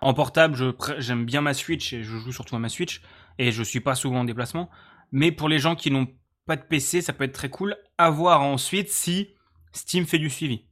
en 0.00 0.14
portable, 0.14 0.74
j'aime 0.98 1.24
bien 1.24 1.40
ma 1.40 1.54
Switch 1.54 1.92
et 1.92 2.02
je 2.02 2.16
joue 2.16 2.32
surtout 2.32 2.56
à 2.56 2.58
ma 2.58 2.68
Switch 2.68 3.00
et 3.38 3.52
je 3.52 3.62
suis 3.62 3.80
pas 3.80 3.94
souvent 3.94 4.20
en 4.20 4.24
déplacement. 4.24 4.68
Mais 5.12 5.32
pour 5.32 5.48
les 5.48 5.58
gens 5.58 5.76
qui 5.76 5.90
n'ont 5.90 6.08
pas 6.46 6.56
de 6.56 6.62
PC, 6.62 7.02
ça 7.02 7.12
peut 7.12 7.24
être 7.24 7.32
très 7.34 7.50
cool 7.50 7.76
à 7.98 8.10
voir 8.10 8.42
ensuite 8.42 8.90
si 8.90 9.34
Steam 9.72 10.06
fait 10.06 10.18
du 10.18 10.28
suivi. 10.30 10.64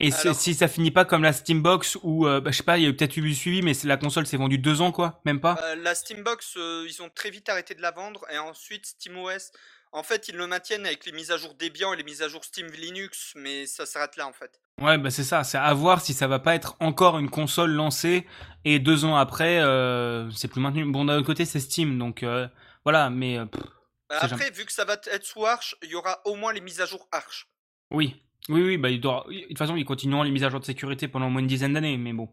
Et 0.00 0.12
Alors- 0.12 0.34
si 0.36 0.54
ça 0.54 0.68
finit 0.68 0.92
pas 0.92 1.04
comme 1.04 1.22
la 1.24 1.32
Steambox 1.32 1.98
où, 2.02 2.26
euh, 2.26 2.40
bah, 2.40 2.50
je 2.52 2.58
sais 2.58 2.62
pas, 2.62 2.78
il 2.78 2.84
y 2.84 2.86
a 2.86 2.88
eu 2.88 2.94
peut-être 2.96 3.16
eu 3.16 3.20
du 3.20 3.34
suivi, 3.34 3.62
mais 3.62 3.72
la 3.84 3.96
console 3.96 4.26
s'est 4.26 4.36
vendue 4.36 4.58
deux 4.58 4.80
ans, 4.80 4.92
quoi, 4.92 5.20
même 5.24 5.40
pas. 5.40 5.58
Euh, 5.64 5.74
la 5.76 5.94
Steambox, 5.96 6.56
euh, 6.56 6.86
ils 6.88 7.02
ont 7.02 7.10
très 7.10 7.30
vite 7.30 7.48
arrêté 7.48 7.74
de 7.74 7.82
la 7.82 7.90
vendre 7.90 8.24
et 8.32 8.38
ensuite 8.38 8.86
SteamOS, 8.86 9.50
en 9.92 10.02
fait, 10.02 10.28
ils 10.28 10.36
le 10.36 10.46
maintiennent 10.46 10.86
avec 10.86 11.06
les 11.06 11.12
mises 11.12 11.30
à 11.30 11.36
jour 11.36 11.54
Debian 11.54 11.92
et 11.92 11.96
les 11.96 12.04
mises 12.04 12.22
à 12.22 12.28
jour 12.28 12.44
Steam 12.44 12.66
Linux, 12.68 13.32
mais 13.36 13.66
ça 13.66 13.86
s'arrête 13.86 14.16
là 14.16 14.26
en 14.26 14.32
fait. 14.32 14.60
Ouais, 14.80 14.96
bah 14.98 15.10
c'est 15.10 15.24
ça, 15.24 15.42
c'est 15.44 15.58
à 15.58 15.72
voir 15.74 16.00
si 16.00 16.14
ça 16.14 16.28
va 16.28 16.38
pas 16.38 16.54
être 16.54 16.76
encore 16.80 17.18
une 17.18 17.30
console 17.30 17.72
lancée 17.72 18.26
et 18.64 18.78
deux 18.78 19.04
ans 19.04 19.16
après, 19.16 19.58
euh, 19.60 20.30
c'est 20.30 20.48
plus 20.48 20.60
maintenu. 20.60 20.84
Bon, 20.90 21.04
d'un 21.04 21.16
autre 21.16 21.26
côté, 21.26 21.44
c'est 21.44 21.60
Steam, 21.60 21.98
donc 21.98 22.22
euh, 22.22 22.46
voilà, 22.84 23.10
mais 23.10 23.38
euh, 23.38 23.46
pff, 23.46 23.62
Bah, 24.08 24.18
Après, 24.20 24.50
vu 24.50 24.64
que 24.64 24.72
ça 24.72 24.84
va 24.84 24.94
être 24.94 25.24
sous 25.24 25.44
Arch, 25.44 25.76
il 25.82 25.90
y 25.90 25.94
aura 25.94 26.20
au 26.26 26.36
moins 26.36 26.52
les 26.52 26.60
mises 26.60 26.80
à 26.80 26.86
jour 26.86 27.08
Arch. 27.12 27.48
oui, 27.90 28.14
oui, 28.48 28.62
oui, 28.62 28.78
bah 28.78 28.88
il 28.88 29.00
doit... 29.00 29.26
de 29.28 29.48
toute 29.48 29.58
façon, 29.58 29.76
ils 29.76 29.84
continueront 29.84 30.22
les 30.22 30.30
mises 30.30 30.44
à 30.44 30.48
jour 30.48 30.60
de 30.60 30.64
sécurité 30.64 31.06
pendant 31.08 31.26
au 31.26 31.30
moins 31.30 31.40
une 31.42 31.46
dizaine 31.48 31.74
d'années, 31.74 31.98
mais 31.98 32.12
bon. 32.14 32.32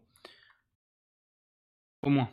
Au 2.02 2.08
moins. 2.10 2.30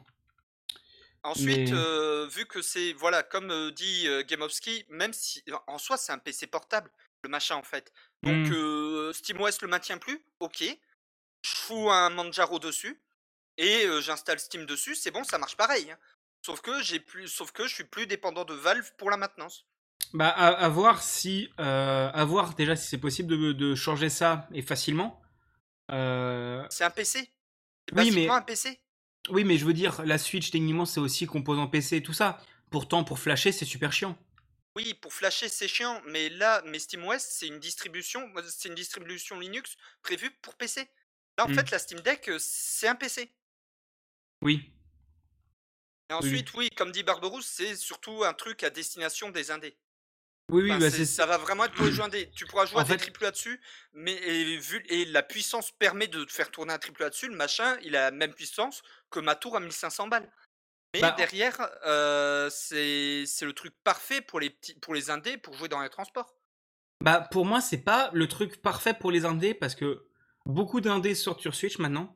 Ensuite, 1.24 1.70
Mais- 1.70 1.74
euh, 1.74 2.28
vu 2.28 2.46
que 2.46 2.62
c'est, 2.62 2.92
voilà, 2.94 3.24
comme 3.24 3.50
euh, 3.50 3.72
dit 3.72 4.08
euh, 4.08 4.24
Game 4.24 4.42
of 4.42 4.52
Ski, 4.52 4.84
même 4.90 5.14
si 5.14 5.42
en 5.68 5.78
soi 5.78 5.96
c'est 5.98 6.12
un 6.12 6.18
PC 6.18 6.48
portable, 6.48 6.92
le 7.24 7.30
machin 7.30 7.56
en 7.56 7.64
fait. 7.64 7.94
Donc 8.24 8.48
Mm. 8.50 8.54
euh, 8.54 9.14
SteamOS 9.14 9.62
le 9.62 9.68
maintient 9.70 9.98
plus, 9.98 10.24
ok. 10.42 10.64
Je 11.46 11.56
fous 11.56 11.90
un 11.90 12.10
Manjaro 12.10 12.60
dessus 12.60 13.02
et 13.58 13.86
j'installe 14.02 14.40
Steam 14.40 14.66
dessus, 14.66 14.96
c'est 14.96 15.12
bon, 15.12 15.24
ça 15.24 15.38
marche 15.38 15.56
pareil. 15.56 15.92
hein. 15.92 15.98
Sauf 16.46 16.60
que 16.62 16.82
j'ai 16.82 17.00
plus, 17.00 17.30
sauf 17.30 17.52
que 17.54 17.68
je 17.68 17.74
suis 17.74 17.84
plus 17.86 18.06
dépendant 18.06 18.44
de 18.44 18.54
Valve 18.54 18.92
pour 18.98 19.10
la 19.10 19.16
maintenance. 19.16 19.66
Bah, 20.14 20.28
à, 20.30 20.48
à 20.50 20.68
voir 20.70 21.02
si, 21.02 21.50
à 21.58 22.26
voir 22.26 22.54
déjà 22.56 22.76
si 22.76 22.88
c'est 22.90 22.98
possible 22.98 23.30
de, 23.38 23.54
de 23.54 23.76
changer 23.76 24.10
ça 24.10 24.48
et 24.54 24.62
facilement. 24.62 25.22
C'est 25.90 26.84
un 26.84 26.90
PC. 26.94 27.32
C'est 27.90 27.98
Oui, 27.98 28.12
mais- 28.12 28.28
un 28.30 28.42
PC. 28.42 28.82
Oui, 29.30 29.44
mais 29.44 29.58
je 29.58 29.66
veux 29.66 29.74
dire, 29.74 30.04
la 30.06 30.18
Switch 30.18 30.52
techniquement 30.52 30.86
c'est 30.86 31.00
aussi 31.00 31.26
composant 31.26 31.68
PC 31.68 31.98
et 31.98 32.04
tout 32.04 32.14
ça. 32.14 32.42
Pourtant, 32.70 33.04
pour 33.04 33.20
flasher, 33.20 33.52
c'est 33.52 33.66
super 33.66 33.94
chiant. 33.94 34.18
Oui, 34.76 34.94
pour 34.96 35.14
flasher 35.14 35.50
c'est 35.50 35.68
chiant, 35.68 36.02
mais 36.08 36.30
là, 36.30 36.62
mais 36.66 36.80
SteamOS 36.80 37.20
c'est 37.20 37.48
une 37.48 37.60
distribution, 37.60 38.32
c'est 38.50 38.70
une 38.70 38.76
distribution 38.76 39.40
Linux 39.40 39.76
prévue 40.02 40.32
pour 40.42 40.56
PC. 40.56 40.90
Là 41.38 41.46
en 41.46 41.50
Mm. 41.50 41.56
fait 41.56 41.72
la 41.72 41.80
Steam 41.80 42.00
Deck 42.02 42.28
euh, 42.30 42.38
c'est 42.40 42.88
un 42.88 42.96
PC. 42.96 43.32
Oui. 44.42 44.72
Et 46.10 46.14
ensuite, 46.14 46.54
oui, 46.54 46.70
comme 46.76 46.92
dit 46.92 47.04
Barberousse, 47.04 47.46
c'est 47.46 47.76
surtout 47.76 48.24
un 48.24 48.34
truc 48.34 48.64
à 48.64 48.70
destination 48.70 49.30
des 49.32 49.52
indés. 49.52 49.78
Oui, 50.52 50.64
oui, 50.64 50.72
Enfin, 50.74 50.80
bah, 50.90 51.06
ça 51.06 51.26
va 51.26 51.38
vraiment 51.38 51.64
être 51.64 51.74
pour 51.74 51.86
les 51.86 51.94
jeux 51.94 52.04
indés. 52.04 52.30
Tu 52.36 52.46
pourras 52.46 52.66
jouer 52.66 52.76
En 52.76 52.82
à 52.82 52.84
des 52.84 52.90
fait- 52.94 52.98
triple 52.98 53.26
A 53.26 53.32
dessus, 53.32 53.62
mais 53.94 54.12
et, 54.14 54.58
vu, 54.58 54.84
et 54.90 55.06
la 55.06 55.24
puissance 55.24 55.72
permet 55.72 56.08
de 56.08 56.26
faire 56.30 56.52
tourner 56.52 56.74
un 56.74 56.78
triple 56.78 57.04
A 57.04 57.10
dessus. 57.10 57.30
Le 57.30 57.36
machin, 57.36 57.78
il 57.84 57.96
a 57.96 58.02
la 58.02 58.12
même 58.12 58.34
puissance 58.34 58.84
que 59.14 59.20
ma 59.20 59.36
tour 59.36 59.56
à 59.56 59.60
1500 59.60 60.08
balles. 60.08 60.30
Mais 60.94 61.02
Bah, 61.02 61.16
derrière, 61.18 61.70
euh, 61.86 62.50
c'est 62.52 63.26
le 63.42 63.54
truc 63.54 63.74
parfait 63.84 64.22
pour 64.22 64.40
les, 64.40 64.50
petits, 64.50 64.76
pour 64.76 64.94
les 64.94 65.10
indés 65.10 65.38
pour 65.38 65.54
jouer 65.54 65.70
dans 65.70 65.82
les 65.82 65.90
transports. 65.90 66.36
Bah, 67.02 67.28
pour 67.32 67.46
moi, 67.46 67.62
c'est 67.62 67.84
pas 67.84 68.10
le 68.14 68.28
truc 68.28 68.62
parfait 68.62 68.94
pour 68.94 69.12
les 69.12 69.26
indés 69.26 69.54
parce 69.54 69.76
que 69.76 70.06
beaucoup 70.46 70.82
d'indés 70.82 71.16
sortent 71.16 71.42
sur 71.42 71.56
Switch 71.56 71.80
maintenant. 71.80 72.16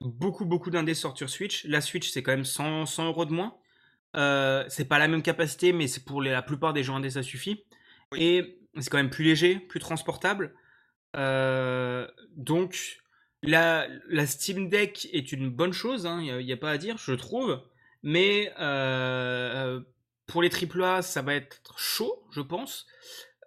Beaucoup, 0.00 0.44
beaucoup 0.44 0.70
d'indés 0.70 0.94
sortent 0.94 1.18
sur 1.18 1.28
Switch. 1.28 1.64
La 1.64 1.80
Switch, 1.80 2.10
c'est 2.10 2.22
quand 2.22 2.32
même 2.32 2.44
100, 2.44 2.86
100 2.86 3.06
euros 3.06 3.24
de 3.24 3.32
moins. 3.32 3.58
Euh, 4.16 4.64
c'est 4.68 4.86
pas 4.86 4.98
la 4.98 5.08
même 5.08 5.22
capacité, 5.22 5.72
mais 5.72 5.88
c'est 5.88 6.04
pour 6.04 6.22
la 6.22 6.42
plupart 6.42 6.72
des 6.72 6.82
jeux 6.82 6.92
indés, 6.92 7.10
ça 7.10 7.22
suffit. 7.22 7.64
Oui. 8.12 8.22
Et 8.22 8.60
c'est 8.80 8.88
quand 8.88 8.96
même 8.96 9.10
plus 9.10 9.24
léger, 9.24 9.58
plus 9.58 9.80
transportable. 9.80 10.54
Euh, 11.16 12.06
donc, 12.32 13.02
la, 13.42 13.86
la 14.08 14.26
Steam 14.26 14.68
Deck 14.68 15.08
est 15.12 15.32
une 15.32 15.50
bonne 15.50 15.72
chose, 15.72 16.08
il 16.20 16.44
n'y 16.44 16.52
a, 16.52 16.56
pas 16.56 16.70
à 16.70 16.78
dire, 16.78 16.96
je 16.98 17.12
trouve. 17.12 17.60
Mais 18.02 18.52
euh, 18.58 19.80
pour 20.26 20.42
les 20.42 20.50
AAA, 20.50 21.02
ça 21.02 21.22
va 21.22 21.34
être 21.34 21.78
chaud, 21.78 22.26
je 22.30 22.40
pense. 22.40 22.86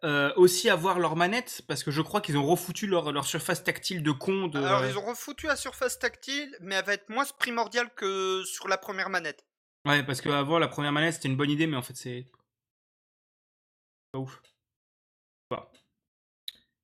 Euh, 0.06 0.32
aussi 0.38 0.70
avoir 0.70 0.98
leur 0.98 1.18
manette, 1.18 1.62
parce 1.68 1.84
que 1.84 1.92
je 1.92 2.02
crois 2.02 2.22
qu'ils 2.22 2.38
ont 2.38 2.46
refoutu 2.46 2.88
leur, 2.88 3.12
leur 3.12 3.26
surface 3.26 3.66
tactile 3.66 4.02
de 4.02 4.12
con. 4.12 4.48
De... 4.48 4.60
Alors, 4.60 4.86
ils 4.86 4.98
ont 4.98 5.06
refoutu 5.06 5.46
la 5.46 5.58
surface 5.58 6.00
tactile, 6.00 6.56
mais 6.62 6.76
elle 6.76 6.86
va 6.86 6.94
être 6.94 7.10
moins 7.10 7.26
primordiale 7.38 7.94
que 7.96 8.44
sur 8.46 8.70
la 8.70 8.78
première 8.78 9.10
manette. 9.10 9.46
Ouais, 9.86 10.04
parce 10.04 10.22
qu'avant, 10.22 10.58
la 10.58 10.70
première 10.70 10.94
manette, 10.94 11.16
c'était 11.16 11.28
une 11.28 11.36
bonne 11.36 11.50
idée, 11.50 11.68
mais 11.68 11.76
en 11.76 11.82
fait, 11.82 11.96
c'est. 11.96 12.26
Pas 14.14 14.20
ouf. 14.20 14.42
Voilà. 15.50 15.70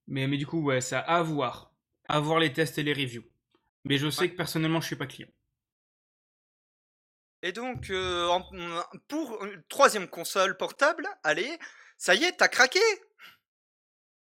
Mais, 0.08 0.28
mais 0.28 0.38
du 0.38 0.46
coup, 0.46 0.62
ouais, 0.62 0.82
ça 0.82 1.00
à 1.00 1.22
voir. 1.22 1.75
À 2.08 2.20
voir 2.20 2.40
les 2.40 2.54
tests 2.54 2.78
et 2.78 2.84
les 2.84 2.94
reviews. 2.94 3.24
Mais 3.84 3.98
je 3.98 4.10
sais 4.10 4.22
Ouais. 4.22 4.30
que 4.30 4.36
personnellement, 4.36 4.82
je 4.82 4.88
suis 4.88 4.96
pas 4.96 5.06
client. 5.08 5.28
Et 7.44 7.52
donc, 7.52 7.90
euh, 7.92 8.28
pour 9.08 9.44
une 9.46 9.62
troisième 9.70 10.08
console 10.08 10.58
portable, 10.58 11.08
allez, 11.24 11.58
ça 11.98 12.16
y 12.16 12.24
est, 12.24 12.34
t'as 12.38 12.48
craqué 12.48 12.80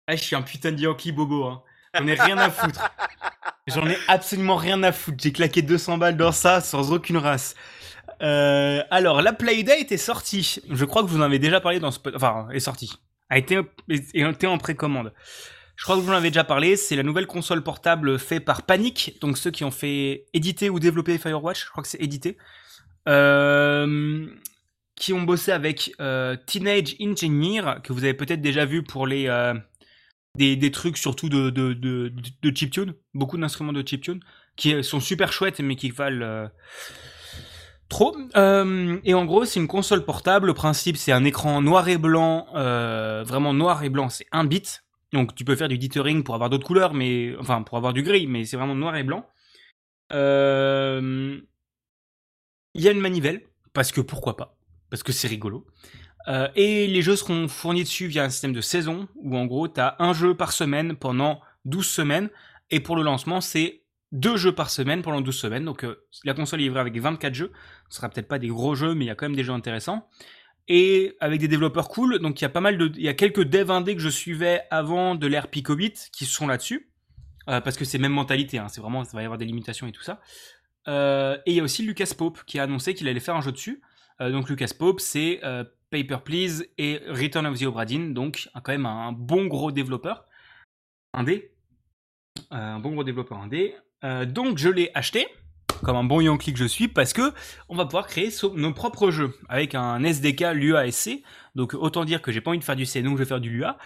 Ah, 0.07 0.15
je 0.15 0.23
suis 0.23 0.35
un 0.35 0.41
putain 0.41 0.71
de 0.71 0.79
Yankee 0.79 1.11
bobo, 1.11 1.45
hein. 1.45 1.63
J'en 1.93 2.07
ai 2.07 2.13
rien 2.13 2.37
à 2.37 2.49
foutre. 2.49 2.89
J'en 3.67 3.87
ai 3.87 3.97
absolument 4.07 4.55
rien 4.55 4.81
à 4.81 4.91
foutre. 4.91 5.17
J'ai 5.21 5.31
claqué 5.33 5.61
200 5.61 5.97
balles 5.97 6.17
dans 6.17 6.31
ça 6.31 6.61
sans 6.61 6.91
aucune 6.93 7.17
race. 7.17 7.53
Euh, 8.21 8.81
alors, 8.89 9.21
la 9.21 9.33
Playdate 9.33 9.91
est 9.91 9.97
sortie. 9.97 10.59
Je 10.69 10.85
crois 10.85 11.03
que 11.03 11.07
vous 11.07 11.17
en 11.17 11.21
avez 11.21 11.37
déjà 11.37 11.59
parlé 11.61 11.79
dans 11.79 11.91
ce... 11.91 11.99
Enfin, 12.15 12.47
est 12.51 12.59
sortie. 12.59 12.93
A 13.29 13.37
été, 13.37 13.59
est 13.89 14.19
été 14.19 14.47
en 14.47 14.57
précommande. 14.57 15.13
Je 15.81 15.85
crois 15.85 15.95
que 15.95 16.01
vous 16.01 16.11
en 16.11 16.15
avez 16.15 16.29
déjà 16.29 16.43
parlé. 16.43 16.75
C'est 16.75 16.95
la 16.95 17.01
nouvelle 17.01 17.25
console 17.25 17.63
portable 17.63 18.19
faite 18.19 18.45
par 18.45 18.61
Panic. 18.61 19.17
Donc, 19.19 19.39
ceux 19.39 19.49
qui 19.49 19.63
ont 19.63 19.71
fait 19.71 20.27
éditer 20.31 20.69
ou 20.69 20.79
développer 20.79 21.17
Firewatch. 21.17 21.65
Je 21.65 21.71
crois 21.71 21.81
que 21.81 21.89
c'est 21.89 21.99
édité. 21.99 22.37
Euh, 23.09 24.27
qui 24.95 25.11
ont 25.11 25.23
bossé 25.23 25.51
avec 25.51 25.91
euh, 25.99 26.37
Teenage 26.45 26.95
Engineer, 27.01 27.81
que 27.83 27.93
vous 27.93 28.03
avez 28.03 28.13
peut-être 28.13 28.41
déjà 28.41 28.63
vu 28.63 28.83
pour 28.83 29.07
les... 29.07 29.27
euh, 29.27 29.55
des, 30.35 30.69
trucs 30.69 30.99
surtout 30.99 31.29
de, 31.29 31.49
de, 31.49 31.73
de, 31.73 32.55
chiptune, 32.55 32.93
beaucoup 33.15 33.39
d'instruments 33.39 33.73
de 33.73 33.81
chiptune, 33.83 34.19
qui 34.57 34.83
sont 34.83 34.99
super 34.99 35.33
chouettes 35.33 35.61
mais 35.61 35.75
qui 35.75 35.89
valent 35.89 36.51
trop. 37.89 38.15
Et 38.35 39.13
en 39.15 39.25
gros, 39.25 39.45
c'est 39.45 39.59
une 39.59 39.67
console 39.67 40.05
portable. 40.05 40.45
Le 40.45 40.53
principe, 40.53 40.97
c'est 40.97 41.11
un 41.11 41.23
écran 41.23 41.59
noir 41.63 41.89
et 41.89 41.97
blanc, 41.97 42.45
vraiment 42.53 43.55
noir 43.55 43.83
et 43.83 43.89
blanc, 43.89 44.09
c'est 44.09 44.27
un 44.31 44.43
bit. 44.43 44.83
Donc 45.13 45.35
tu 45.35 45.43
peux 45.45 45.55
faire 45.55 45.67
du 45.67 45.77
dithering 45.77 46.23
pour 46.23 46.35
avoir 46.35 46.49
d'autres 46.49 46.65
couleurs, 46.65 46.93
mais 46.93 47.35
enfin 47.39 47.63
pour 47.63 47.77
avoir 47.77 47.93
du 47.93 48.03
gris, 48.03 48.27
mais 48.27 48.45
c'est 48.45 48.57
vraiment 48.57 48.75
noir 48.75 48.95
et 48.95 49.03
blanc. 49.03 49.27
Euh, 50.13 51.39
Il 52.73 52.81
y 52.81 52.87
a 52.87 52.91
une 52.91 53.01
manivelle, 53.01 53.41
parce 53.73 53.91
que 53.91 54.01
pourquoi 54.01 54.37
pas, 54.37 54.57
parce 54.89 55.03
que 55.03 55.11
c'est 55.11 55.27
rigolo. 55.27 55.67
Euh, 56.27 56.47
et 56.55 56.87
les 56.87 57.01
jeux 57.01 57.15
seront 57.15 57.47
fournis 57.47 57.83
dessus 57.83 58.07
via 58.07 58.23
un 58.23 58.29
système 58.29 58.53
de 58.53 58.61
saison, 58.61 59.07
où 59.15 59.35
en 59.37 59.45
gros, 59.45 59.67
tu 59.67 59.79
as 59.81 59.95
un 59.99 60.13
jeu 60.13 60.35
par 60.35 60.51
semaine 60.51 60.95
pendant 60.95 61.41
12 61.65 61.87
semaines, 61.87 62.29
et 62.69 62.79
pour 62.79 62.95
le 62.95 63.03
lancement, 63.03 63.41
c'est 63.41 63.83
deux 64.11 64.37
jeux 64.37 64.53
par 64.53 64.69
semaine 64.69 65.01
pendant 65.01 65.21
12 65.21 65.35
semaines. 65.37 65.65
Donc 65.65 65.83
euh, 65.83 66.05
la 66.23 66.33
console 66.33 66.61
est 66.61 66.63
livrée 66.63 66.79
avec 66.81 66.97
24 66.97 67.33
jeux. 67.33 67.51
Ce 67.89 67.97
sera 67.97 68.09
peut-être 68.09 68.27
pas 68.27 68.39
des 68.39 68.47
gros 68.47 68.75
jeux, 68.75 68.93
mais 68.93 69.05
il 69.05 69.07
y 69.07 69.11
a 69.11 69.15
quand 69.15 69.25
même 69.25 69.35
des 69.35 69.43
jeux 69.43 69.53
intéressants. 69.53 70.07
Et 70.73 71.17
avec 71.19 71.41
des 71.41 71.49
développeurs 71.49 71.89
cool, 71.89 72.19
donc 72.19 72.39
il 72.39 72.43
y 72.43 72.45
a 72.45 72.49
pas 72.49 72.61
mal 72.61 72.77
de, 72.77 72.89
il 72.95 73.01
y 73.01 73.09
a 73.09 73.13
quelques 73.13 73.43
devs 73.43 73.69
indés 73.71 73.93
que 73.93 74.01
je 74.01 74.07
suivais 74.07 74.61
avant 74.71 75.15
de 75.15 75.27
l'ère 75.27 75.49
Picobit 75.49 75.91
qui 76.13 76.25
sont 76.25 76.47
là-dessus, 76.47 76.89
euh, 77.49 77.59
parce 77.59 77.75
que 77.75 77.83
c'est 77.83 77.97
même 77.97 78.13
mentalité, 78.13 78.57
hein, 78.57 78.69
c'est 78.69 78.79
vraiment, 78.79 79.03
ça 79.03 79.11
va 79.17 79.21
y 79.21 79.25
avoir 79.25 79.37
des 79.37 79.43
limitations 79.43 79.85
et 79.85 79.91
tout 79.91 80.01
ça. 80.01 80.21
Euh, 80.87 81.37
et 81.45 81.51
il 81.51 81.57
y 81.57 81.59
a 81.59 81.63
aussi 81.63 81.83
Lucas 81.83 82.13
Pope 82.17 82.45
qui 82.45 82.57
a 82.57 82.63
annoncé 82.63 82.93
qu'il 82.93 83.09
allait 83.09 83.19
faire 83.19 83.35
un 83.35 83.41
jeu 83.41 83.51
dessus. 83.51 83.81
Euh, 84.21 84.31
donc 84.31 84.47
Lucas 84.49 84.71
Pope, 84.79 85.01
c'est 85.01 85.41
Paper 85.89 86.19
Please 86.23 86.63
et 86.77 87.01
Return 87.09 87.45
of 87.47 87.59
the 87.59 87.63
Obra 87.63 87.83
Dinn, 87.83 88.13
donc 88.13 88.47
un- 88.53 88.61
quand 88.61 88.71
même 88.71 88.85
un 88.85 89.11
bon 89.11 89.47
gros 89.47 89.73
développeur 89.73 90.23
indé, 91.13 91.51
un 92.49 92.79
bon 92.79 92.91
gros 92.91 93.03
développeur 93.03 93.39
indé. 93.39 93.75
Donc 94.27 94.57
je 94.57 94.69
l'ai 94.69 94.89
acheté 94.93 95.27
comme 95.81 95.95
un 95.95 96.03
bon 96.03 96.21
Yankee 96.21 96.53
que 96.53 96.59
je 96.59 96.65
suis, 96.65 96.87
parce 96.87 97.13
que 97.13 97.33
on 97.69 97.75
va 97.75 97.85
pouvoir 97.85 98.07
créer 98.07 98.29
nos 98.55 98.73
propres 98.73 99.11
jeux 99.11 99.33
avec 99.49 99.75
un 99.75 100.03
SDK 100.03 100.53
Lua-SC. 100.53 101.23
Donc 101.55 101.73
autant 101.73 102.05
dire 102.05 102.21
que 102.21 102.31
j'ai 102.31 102.41
pas 102.41 102.51
envie 102.51 102.59
de 102.59 102.63
faire 102.63 102.75
du 102.75 102.85
C, 102.85 103.01
donc 103.01 103.17
je 103.17 103.23
vais 103.23 103.27
faire 103.27 103.41
du 103.41 103.49
Lua. 103.49 103.77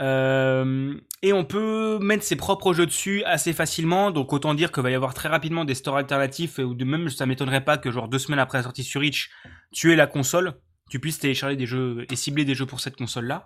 Euh, 0.00 0.94
et 1.22 1.32
on 1.32 1.44
peut 1.44 1.98
mettre 2.00 2.24
ses 2.24 2.36
propres 2.36 2.72
jeux 2.72 2.86
dessus 2.86 3.22
assez 3.24 3.52
facilement, 3.52 4.10
donc 4.10 4.32
autant 4.32 4.54
dire 4.54 4.72
qu'il 4.72 4.82
va 4.82 4.90
y 4.90 4.94
avoir 4.94 5.12
très 5.12 5.28
rapidement 5.28 5.64
des 5.64 5.74
stores 5.74 5.96
alternatifs, 5.96 6.58
ou 6.58 6.74
de 6.74 6.84
même 6.84 7.10
ça 7.10 7.26
m'étonnerait 7.26 7.64
pas 7.64 7.76
que 7.76 7.90
genre 7.90 8.08
deux 8.08 8.18
semaines 8.18 8.38
après 8.38 8.58
la 8.58 8.64
sortie 8.64 8.84
sur 8.84 9.02
Reach, 9.02 9.30
tu 9.72 9.92
aies 9.92 9.96
la 9.96 10.06
console, 10.06 10.54
tu 10.90 11.00
puisses 11.00 11.18
télécharger 11.18 11.56
des 11.56 11.66
jeux 11.66 12.06
et 12.10 12.16
cibler 12.16 12.44
des 12.44 12.54
jeux 12.54 12.66
pour 12.66 12.80
cette 12.80 12.96
console-là. 12.96 13.44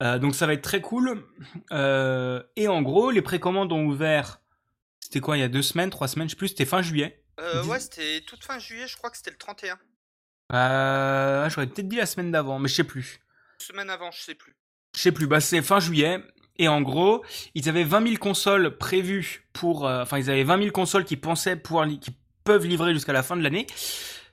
Euh, 0.00 0.18
donc 0.18 0.34
ça 0.34 0.46
va 0.46 0.54
être 0.54 0.62
très 0.62 0.80
cool. 0.80 1.22
Euh, 1.72 2.42
et 2.56 2.66
en 2.66 2.82
gros, 2.82 3.10
les 3.10 3.22
précommandes 3.22 3.72
ont 3.72 3.84
ouvert, 3.84 4.40
c'était 5.14 5.22
quoi, 5.22 5.36
il 5.36 5.40
y 5.40 5.44
a 5.44 5.48
deux 5.48 5.62
semaines, 5.62 5.90
trois 5.90 6.08
semaines, 6.08 6.28
je 6.28 6.32
sais 6.32 6.36
plus, 6.38 6.48
c'était 6.48 6.64
fin 6.64 6.82
juillet. 6.82 7.22
Euh, 7.40 7.62
ouais, 7.66 7.78
c'était 7.78 8.20
toute 8.26 8.42
fin 8.44 8.58
juillet, 8.58 8.86
je 8.88 8.96
crois 8.96 9.10
que 9.10 9.16
c'était 9.16 9.30
le 9.30 9.36
31. 9.36 9.78
Euh, 10.52 11.48
j'aurais 11.50 11.66
peut-être 11.68 11.88
dit 11.88 11.96
la 11.96 12.06
semaine 12.06 12.32
d'avant, 12.32 12.58
mais 12.58 12.68
je 12.68 12.74
sais 12.74 12.84
plus. 12.84 13.20
Semaine 13.58 13.90
avant, 13.90 14.10
je 14.10 14.20
sais 14.20 14.34
plus. 14.34 14.56
Je 14.96 15.00
sais 15.00 15.12
plus, 15.12 15.26
bah 15.28 15.40
c'est 15.40 15.62
fin 15.62 15.78
juillet. 15.78 16.18
Et 16.58 16.66
en 16.68 16.82
gros, 16.82 17.24
ils 17.54 17.68
avaient 17.68 17.84
20 17.84 18.02
000 18.06 18.16
consoles 18.18 18.76
prévues 18.76 19.44
pour... 19.52 19.86
euh, 19.88 20.02
Enfin, 20.02 20.18
ils 20.18 20.30
avaient 20.30 20.44
20 20.44 20.58
000 20.58 20.70
consoles 20.72 21.04
qui 21.04 21.16
pensaient 21.16 21.56
pouvoir... 21.56 21.84
li- 21.86 21.98
qui 22.00 22.10
peuvent 22.44 22.66
livrer 22.66 22.92
jusqu'à 22.92 23.12
la 23.12 23.22
fin 23.22 23.36
de 23.36 23.42
l'année. 23.42 23.66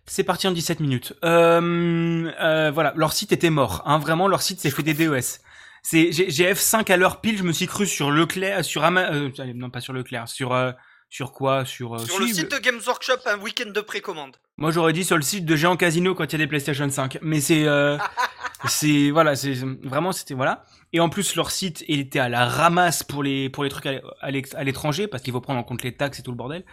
C'est 0.05 0.23
parti 0.23 0.47
en 0.47 0.51
17 0.51 0.79
minutes. 0.81 1.13
Euh, 1.23 2.31
euh, 2.41 2.71
voilà, 2.71 2.93
leur 2.95 3.13
site 3.13 3.31
était 3.31 3.49
mort. 3.49 3.81
Hein, 3.85 3.97
vraiment, 3.99 4.27
leur 4.27 4.41
site 4.41 4.59
s'est 4.59 4.71
fait 4.71 4.83
des 4.83 4.93
DOS. 4.93 5.39
C'est 5.83 6.11
j'ai 6.11 6.29
j'ai 6.29 6.51
F5 6.53 6.91
à 6.91 6.97
l'heure 6.97 7.21
pile, 7.21 7.37
je 7.37 7.43
me 7.43 7.51
suis 7.51 7.67
cru 7.67 7.87
sur 7.87 8.11
Leclerc, 8.11 8.63
sur 8.63 8.83
Ama... 8.83 9.11
euh, 9.11 9.29
non 9.55 9.69
pas 9.69 9.81
sur 9.81 9.93
Leclerc, 9.93 10.27
sur... 10.27 10.53
euh, 10.53 10.71
sur 11.11 11.33
quoi 11.33 11.65
Sur, 11.65 11.95
euh, 11.95 11.99
Sur 11.99 12.19
le 12.19 12.27
si, 12.27 12.35
site 12.35 12.51
de 12.51 12.57
Games 12.57 12.79
Workshop, 12.87 13.17
un 13.25 13.37
week-end 13.37 13.69
de 13.69 13.81
précommande. 13.81 14.37
moi 14.55 14.71
j'aurais 14.71 14.93
dit 14.93 15.03
sur 15.03 15.17
le 15.17 15.21
site 15.21 15.45
de 15.45 15.57
Géant 15.57 15.75
Casino 15.75 16.15
quand 16.15 16.23
il 16.23 16.31
y 16.31 16.35
a 16.35 16.37
des 16.37 16.47
PlayStation 16.47 16.89
5, 16.89 17.17
mais 17.21 17.41
c'est 17.41 17.67
euh, 17.67 17.97
c'est 18.67 19.11
voilà, 19.11 19.35
c'est 19.35 19.55
vraiment 19.83 20.13
c'était 20.13 20.33
voilà. 20.35 20.63
Et 20.93 21.01
en 21.01 21.09
plus 21.09 21.35
leur 21.35 21.51
site 21.51 21.83
il 21.89 21.99
était 21.99 22.19
à 22.19 22.29
la 22.29 22.45
ramasse 22.45 23.03
pour 23.03 23.23
les 23.23 23.49
pour 23.49 23.65
les 23.65 23.69
trucs 23.69 23.87
à 23.87 24.63
l'étranger 24.63 25.07
parce 25.07 25.21
qu'il 25.21 25.33
faut 25.33 25.41
prendre 25.41 25.59
en 25.59 25.63
compte 25.63 25.83
les 25.83 25.97
taxes 25.97 26.19
et 26.19 26.23
tout 26.23 26.31
le 26.31 26.37
bordel. 26.37 26.63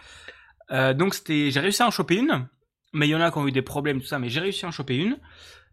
Euh, 0.71 0.93
donc 0.93 1.15
c'était 1.15 1.51
j'ai 1.51 1.59
réussi 1.59 1.81
à 1.83 1.87
en 1.87 1.91
choper 1.91 2.15
une, 2.15 2.47
mais 2.93 3.07
il 3.07 3.11
y 3.11 3.15
en 3.15 3.21
a 3.21 3.31
qui 3.31 3.37
ont 3.39 3.47
eu 3.47 3.51
des 3.51 3.61
problèmes 3.61 3.99
tout 3.99 4.07
ça, 4.07 4.19
mais 4.19 4.29
j'ai 4.29 4.39
réussi 4.39 4.63
à 4.63 4.69
en 4.69 4.71
choper 4.71 4.95
une. 4.95 5.19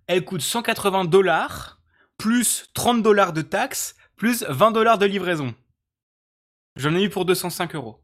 Elle 0.09 0.25
coûte 0.25 0.41
180 0.41 1.05
dollars 1.05 1.76
plus 2.19 2.67
30 2.75 3.03
dollars 3.03 3.33
de 3.33 3.43
taxes 3.43 3.97
plus 4.17 4.45
20 4.49 4.73
dollars 4.73 4.99
de 4.99 5.07
livraison. 5.07 5.55
J'en 6.77 6.95
ai 6.95 7.05
eu 7.05 7.11
pour 7.11 7.25
205 7.25 7.75
euros. 7.75 8.03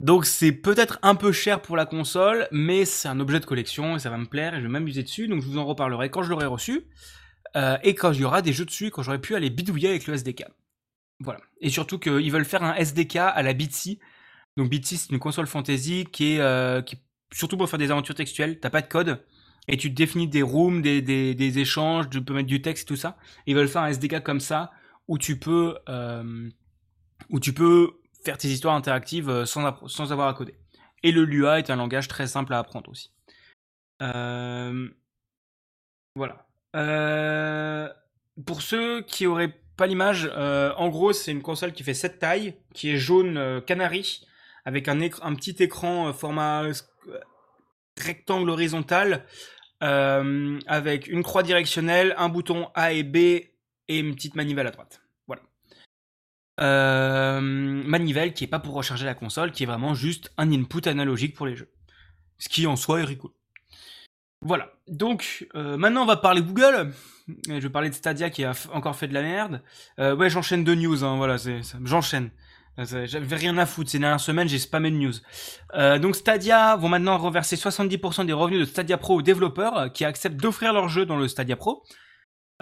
Donc 0.00 0.24
c'est 0.24 0.52
peut-être 0.52 0.98
un 1.02 1.14
peu 1.14 1.30
cher 1.30 1.60
pour 1.60 1.76
la 1.76 1.84
console, 1.84 2.48
mais 2.52 2.84
c'est 2.84 3.08
un 3.08 3.20
objet 3.20 3.38
de 3.38 3.44
collection 3.44 3.96
et 3.96 3.98
ça 3.98 4.10
va 4.10 4.16
me 4.16 4.26
plaire 4.26 4.54
et 4.54 4.58
je 4.58 4.62
vais 4.62 4.72
m'amuser 4.72 5.02
dessus, 5.02 5.28
donc 5.28 5.42
je 5.42 5.46
vous 5.46 5.58
en 5.58 5.66
reparlerai 5.66 6.10
quand 6.10 6.22
je 6.22 6.30
l'aurai 6.30 6.46
reçu, 6.46 6.86
euh, 7.56 7.76
et 7.82 7.94
quand 7.94 8.12
il 8.12 8.20
y 8.20 8.24
aura 8.24 8.40
des 8.40 8.52
jeux 8.52 8.64
dessus, 8.64 8.90
quand 8.90 9.02
j'aurai 9.02 9.20
pu 9.20 9.34
aller 9.34 9.50
bidouiller 9.50 9.90
avec 9.90 10.06
le 10.06 10.14
SDK. 10.14 10.44
Voilà. 11.20 11.40
Et 11.60 11.68
surtout 11.68 11.98
qu'ils 11.98 12.32
veulent 12.32 12.46
faire 12.46 12.62
un 12.62 12.74
SDK 12.74 13.16
à 13.16 13.42
la 13.42 13.52
Bitsy. 13.52 13.98
Donc 14.56 14.70
Bitsy 14.70 14.96
c'est 14.96 15.10
une 15.10 15.18
console 15.18 15.46
fantasy 15.46 16.06
qui 16.10 16.36
est, 16.36 16.40
euh, 16.40 16.80
qui, 16.80 16.96
surtout 17.30 17.58
pour 17.58 17.68
faire 17.68 17.78
des 17.78 17.90
aventures 17.90 18.14
textuelles, 18.14 18.58
t'as 18.58 18.70
pas 18.70 18.80
de 18.80 18.88
code, 18.88 19.22
et 19.68 19.76
tu 19.76 19.90
définis 19.90 20.28
des 20.28 20.42
rooms, 20.42 20.82
des, 20.82 21.00
des, 21.02 21.58
échanges, 21.58 22.08
tu 22.10 22.22
peux 22.22 22.34
mettre 22.34 22.48
du 22.48 22.62
texte 22.62 22.88
tout 22.88 22.96
ça. 22.96 23.16
Ils 23.46 23.54
veulent 23.54 23.68
faire 23.68 23.82
un 23.82 23.88
SDK 23.88 24.22
comme 24.22 24.40
ça, 24.40 24.72
où 25.08 25.18
tu 25.18 25.38
peux... 25.38 25.78
Euh, 25.88 26.48
où 27.28 27.38
tu 27.38 27.52
peux 27.52 28.00
faire 28.24 28.38
tes 28.38 28.48
histoires 28.48 28.74
interactives 28.74 29.28
euh, 29.28 29.44
sans, 29.44 29.86
sans 29.86 30.12
avoir 30.12 30.28
à 30.28 30.34
coder. 30.34 30.58
Et 31.02 31.12
le 31.12 31.24
Lua 31.24 31.58
est 31.58 31.70
un 31.70 31.76
langage 31.76 32.08
très 32.08 32.26
simple 32.26 32.52
à 32.52 32.58
apprendre 32.58 32.90
aussi. 32.90 33.12
Euh, 34.02 34.88
Voilà. 36.16 36.46
Pour 38.46 38.62
ceux 38.62 39.02
qui 39.02 39.26
auraient 39.26 39.54
pas 39.76 39.86
l'image, 39.86 40.30
en 40.36 40.88
gros, 40.88 41.12
c'est 41.12 41.32
une 41.32 41.42
console 41.42 41.72
qui 41.72 41.82
fait 41.82 41.94
cette 41.94 42.18
taille, 42.18 42.54
qui 42.74 42.90
est 42.90 42.96
jaune 42.96 43.62
canari, 43.66 44.26
avec 44.64 44.88
un, 44.88 45.00
un 45.00 45.34
petit 45.34 45.56
écran 45.62 46.12
format 46.12 46.64
rectangle 48.00 48.50
horizontal, 48.50 49.26
euh, 49.82 50.58
avec 50.66 51.06
une 51.06 51.22
croix 51.22 51.42
directionnelle, 51.42 52.14
un 52.18 52.28
bouton 52.28 52.68
A 52.74 52.92
et 52.92 53.02
B 53.02 53.16
et 53.16 53.50
une 53.88 54.14
petite 54.14 54.34
manivelle 54.34 54.66
à 54.66 54.70
droite. 54.70 55.02
Voilà. 55.26 55.42
Euh, 56.60 57.40
manivelle 57.40 58.34
qui 58.34 58.44
est 58.44 58.48
pas 58.48 58.58
pour 58.58 58.74
recharger 58.74 59.06
la 59.06 59.14
console, 59.14 59.52
qui 59.52 59.62
est 59.62 59.66
vraiment 59.66 59.94
juste 59.94 60.32
un 60.36 60.52
input 60.52 60.86
analogique 60.86 61.34
pour 61.34 61.46
les 61.46 61.56
jeux. 61.56 61.70
Ce 62.38 62.48
qui 62.48 62.66
en 62.66 62.76
soi 62.76 63.00
est 63.00 63.04
rigolo. 63.04 63.34
Voilà. 64.42 64.72
Donc 64.88 65.48
euh, 65.54 65.76
maintenant 65.76 66.02
on 66.02 66.06
va 66.06 66.16
parler 66.16 66.42
Google. 66.42 66.92
Je 67.46 67.58
vais 67.58 67.70
parler 67.70 67.90
de 67.90 67.94
Stadia 67.94 68.28
qui 68.28 68.44
a 68.44 68.52
encore 68.72 68.96
fait 68.96 69.08
de 69.08 69.14
la 69.14 69.22
merde. 69.22 69.62
Ouais, 69.98 70.28
j'enchaîne 70.28 70.64
de 70.64 70.74
news. 70.74 71.04
Hein, 71.04 71.16
voilà, 71.16 71.36
j'enchaîne. 71.84 72.30
Euh, 72.78 73.06
J'avais 73.06 73.36
rien 73.36 73.56
à 73.58 73.66
foutre 73.66 73.90
ces 73.90 73.98
dernières 73.98 74.20
semaines, 74.20 74.48
j'ai 74.48 74.58
spammé 74.58 74.90
de 74.90 74.96
news. 74.96 75.12
Euh, 75.74 75.98
donc 75.98 76.16
Stadia 76.16 76.76
vont 76.76 76.88
maintenant 76.88 77.18
reverser 77.18 77.56
70% 77.56 78.26
des 78.26 78.32
revenus 78.32 78.60
de 78.60 78.64
Stadia 78.64 78.96
Pro 78.96 79.16
aux 79.16 79.22
développeurs 79.22 79.76
euh, 79.76 79.88
qui 79.88 80.04
acceptent 80.04 80.40
d'offrir 80.40 80.72
leur 80.72 80.88
jeu 80.88 81.04
dans 81.06 81.16
le 81.16 81.28
Stadia 81.28 81.56
Pro. 81.56 81.82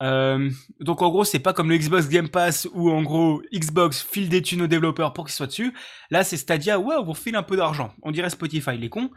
Donc 0.01 1.03
en 1.03 1.09
gros, 1.09 1.25
c'est 1.25 1.40
pas 1.40 1.53
comme 1.53 1.68
le 1.68 1.77
Xbox 1.77 2.09
Game 2.09 2.29
Pass 2.29 2.68
où 2.73 2.88
en 2.88 3.03
gros 3.03 3.42
Xbox 3.53 4.01
file 4.01 4.29
des 4.29 4.42
thunes 4.42 4.62
aux 4.62 4.68
développeurs 4.68 5.12
pour 5.12 5.25
qu'ils 5.25 5.35
soient 5.35 5.49
dessus. 5.49 5.75
Là, 6.12 6.23
c'est 6.23 6.37
Stadia, 6.37 6.79
ouais, 6.79 6.94
on 6.97 7.03
vous 7.03 7.14
file 7.14 7.35
un 7.35 7.42
peu 7.42 7.57
d'argent. 7.57 7.92
On 8.03 8.12
dirait 8.12 8.31
Spotify, 8.31 8.79
les 8.79 8.90
cons. 8.90 9.11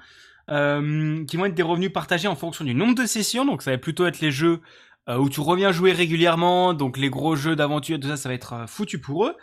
Qui 0.48 1.38
vont 1.38 1.46
être 1.46 1.54
des 1.54 1.62
revenus 1.62 1.94
partagés 1.94 2.28
en 2.28 2.36
fonction 2.36 2.66
du 2.66 2.74
nombre 2.74 2.96
de 2.96 3.06
sessions. 3.06 3.46
Donc 3.46 3.62
ça 3.62 3.70
va 3.70 3.78
plutôt 3.78 4.08
être 4.08 4.22
les 4.22 4.32
jeux 4.32 4.60
où 5.08 5.30
tu 5.30 5.40
reviens 5.40 5.72
jouer 5.72 5.92
régulièrement. 5.92 6.74
Donc 6.74 6.98
les 6.98 7.12
gros 7.12 7.36
jeux 7.36 7.56
d'aventure, 7.56 8.00
tout 8.00 8.08
ça, 8.08 8.18
ça 8.18 8.28
va 8.28 8.34
être 8.34 8.66
foutu 8.68 8.98
pour 9.00 9.28
eux. 9.28 9.36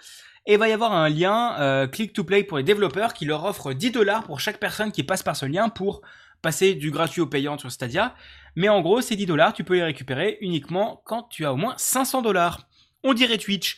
Et 0.48 0.54
il 0.54 0.58
va 0.58 0.68
y 0.68 0.72
avoir 0.72 0.92
un 0.92 1.08
lien 1.08 1.54
euh, 1.60 1.86
click 1.86 2.12
to 2.14 2.24
play 2.24 2.42
pour 2.42 2.56
les 2.56 2.64
développeurs 2.64 3.12
qui 3.12 3.24
leur 3.26 3.44
offre 3.44 3.72
10 3.74 3.90
dollars 3.92 4.24
pour 4.24 4.40
chaque 4.40 4.58
personne 4.58 4.90
qui 4.90 5.02
passe 5.04 5.22
par 5.22 5.36
ce 5.36 5.44
lien 5.46 5.68
pour 5.68 6.00
passer 6.42 6.74
du 6.74 6.90
gratuit 6.90 7.20
au 7.20 7.26
payant 7.26 7.58
sur 7.58 7.70
Stadia. 7.70 8.14
Mais 8.56 8.68
en 8.68 8.80
gros, 8.80 9.00
ces 9.02 9.14
10 9.14 9.26
dollars, 9.26 9.52
tu 9.52 9.62
peux 9.62 9.74
les 9.74 9.82
récupérer 9.82 10.38
uniquement 10.40 11.02
quand 11.04 11.24
tu 11.30 11.44
as 11.44 11.52
au 11.52 11.56
moins 11.56 11.74
500 11.76 12.22
dollars. 12.22 12.66
On 13.04 13.12
dirait 13.12 13.38
Twitch. 13.38 13.76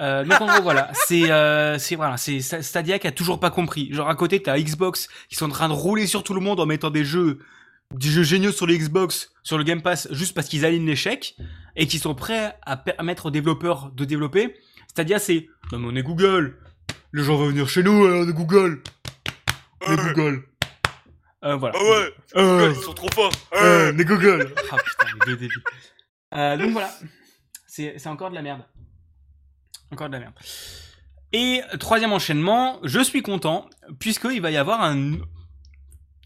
Euh, 0.00 0.24
donc 0.24 0.40
en 0.40 0.46
gros 0.46 0.62
voilà, 0.62 0.90
c'est 1.06 1.30
euh, 1.30 1.76
c'est 1.78 1.96
voilà, 1.96 2.16
c'est 2.16 2.38
Sta- 2.38 2.62
Stadia 2.62 2.98
qui 2.98 3.06
a 3.06 3.12
toujours 3.12 3.38
pas 3.40 3.50
compris. 3.50 3.92
Genre 3.92 4.08
à 4.08 4.14
côté 4.14 4.40
t'as 4.40 4.58
Xbox 4.58 5.08
qui 5.28 5.34
sont 5.36 5.46
en 5.46 5.50
train 5.50 5.68
de 5.68 5.74
rouler 5.74 6.06
sur 6.06 6.22
tout 6.22 6.32
le 6.34 6.40
monde 6.40 6.58
en 6.60 6.66
mettant 6.66 6.88
des 6.90 7.04
jeux 7.04 7.40
des 7.90 8.08
jeux 8.08 8.22
géniaux 8.22 8.52
sur 8.52 8.66
les 8.66 8.78
Xbox, 8.78 9.30
sur 9.42 9.58
le 9.58 9.64
Game 9.64 9.82
Pass 9.82 10.08
juste 10.12 10.34
parce 10.34 10.48
qu'ils 10.48 10.64
alignent 10.64 10.94
chèques 10.94 11.36
et 11.76 11.86
qui 11.86 11.98
sont 11.98 12.14
prêts 12.14 12.56
à 12.64 12.78
permettre 12.78 13.26
aux 13.26 13.30
développeurs 13.30 13.90
de 13.92 14.04
développer. 14.06 14.54
Stadia 14.92 15.18
c'est 15.18 15.48
non 15.72 15.78
mais 15.78 15.88
on 15.90 15.96
est 15.96 16.02
Google. 16.02 16.58
Les 17.12 17.22
gens 17.24 17.36
vont 17.36 17.48
venir 17.48 17.68
chez 17.68 17.82
nous, 17.82 18.04
alors 18.06 18.22
on 18.26 18.28
est 18.28 18.32
Google. 18.32 18.82
On 19.86 19.92
est 19.92 19.96
Google. 20.14 20.44
Euh, 21.44 21.56
voilà. 21.56 21.76
Ah 21.78 21.82
ouais, 21.84 22.14
Euh, 22.36 22.72
ils 22.76 22.82
sont 22.82 22.92
trop 22.94 23.08
forts. 23.12 23.32
euh, 23.54 23.92
mais 23.94 24.04
Google. 24.04 24.54
Ah 24.70 24.76
putain, 24.76 25.06
les 25.14 25.26
deux 25.26 25.36
débiles. 25.36 25.62
Euh, 26.34 26.56
donc 26.56 26.70
voilà, 26.70 26.90
c'est 27.66 27.94
c'est 27.98 28.08
encore 28.08 28.30
de 28.30 28.34
la 28.34 28.42
merde. 28.42 28.62
Encore 29.90 30.08
de 30.08 30.14
la 30.14 30.20
merde. 30.20 30.34
Et 31.34 31.60
troisième 31.80 32.12
enchaînement, 32.12 32.78
je 32.84 33.00
suis 33.00 33.22
content 33.22 33.68
puisqu'il 33.98 34.40
va 34.40 34.50
y 34.50 34.56
avoir 34.56 34.82
un 34.82 35.12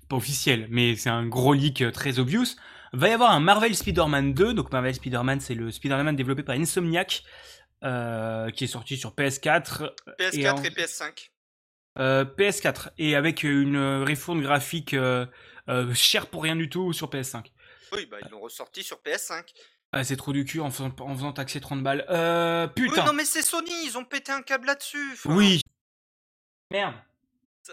pas 0.09 0.17
officiel, 0.17 0.67
mais 0.71 0.95
c'est 0.97 1.11
un 1.11 1.27
gros 1.27 1.53
leak 1.55 1.83
euh, 1.83 1.91
très 1.91 2.19
obvious. 2.21 2.45
Va 2.93 3.09
y 3.09 3.13
avoir 3.13 3.33
un 3.33 3.41
Marvel 3.41 3.75
Spider-Man 3.75 4.35
2. 4.35 4.55
Donc 4.55 4.71
Marvel 4.73 4.95
Spider-Man, 4.95 5.41
c'est 5.41 5.55
le 5.55 5.71
Spider-Man 5.73 6.15
développé 6.15 6.43
par 6.45 6.55
Insomniac, 6.57 7.25
euh, 7.85 8.51
qui 8.51 8.65
est 8.65 8.69
sorti 8.69 8.97
sur 8.97 9.15
PS4, 9.15 9.93
PS4 10.19 10.39
Et 10.39 10.49
en- 10.49 10.63
et 10.63 10.71
PS5. 10.71 11.31
euh, 11.99 12.25
PS4 12.25 12.91
et 12.99 13.15
avec 13.17 13.43
une 13.43 14.05
refonte 14.07 14.41
graphique 14.43 14.95
euh, 14.95 15.27
euh, 15.69 15.93
chère 15.95 16.27
pour 16.29 16.43
rien 16.43 16.57
du 16.57 16.69
tout 16.69 16.93
sur 16.93 17.09
PS5. 17.11 17.47
Oui, 17.93 18.07
bah 18.07 18.17
ils 18.25 18.31
l'ont 18.31 18.41
ressorti 18.41 18.83
sur 18.83 18.99
PS5. 19.03 19.45
Ah, 19.93 20.03
c'est 20.05 20.17
trop 20.17 20.33
du 20.33 20.45
cul 20.45 20.61
en 20.61 20.71
faisant, 20.71 20.93
en 21.01 21.15
faisant 21.15 21.33
taxer 21.33 21.61
30 21.61 21.83
balles. 21.83 22.05
Euh, 22.11 22.67
Oui, 22.77 22.89
putain. 22.89 23.05
non 23.05 23.13
mais 23.13 23.25
c'est 23.25 23.43
Sony, 23.43 23.71
ils 23.87 23.97
ont 23.97 24.05
pété 24.05 24.33
un 24.33 24.43
câble 24.43 24.67
là-dessus. 24.67 25.11
enfin, 25.13 25.35
Oui. 25.35 25.61
Merde. 26.71 26.95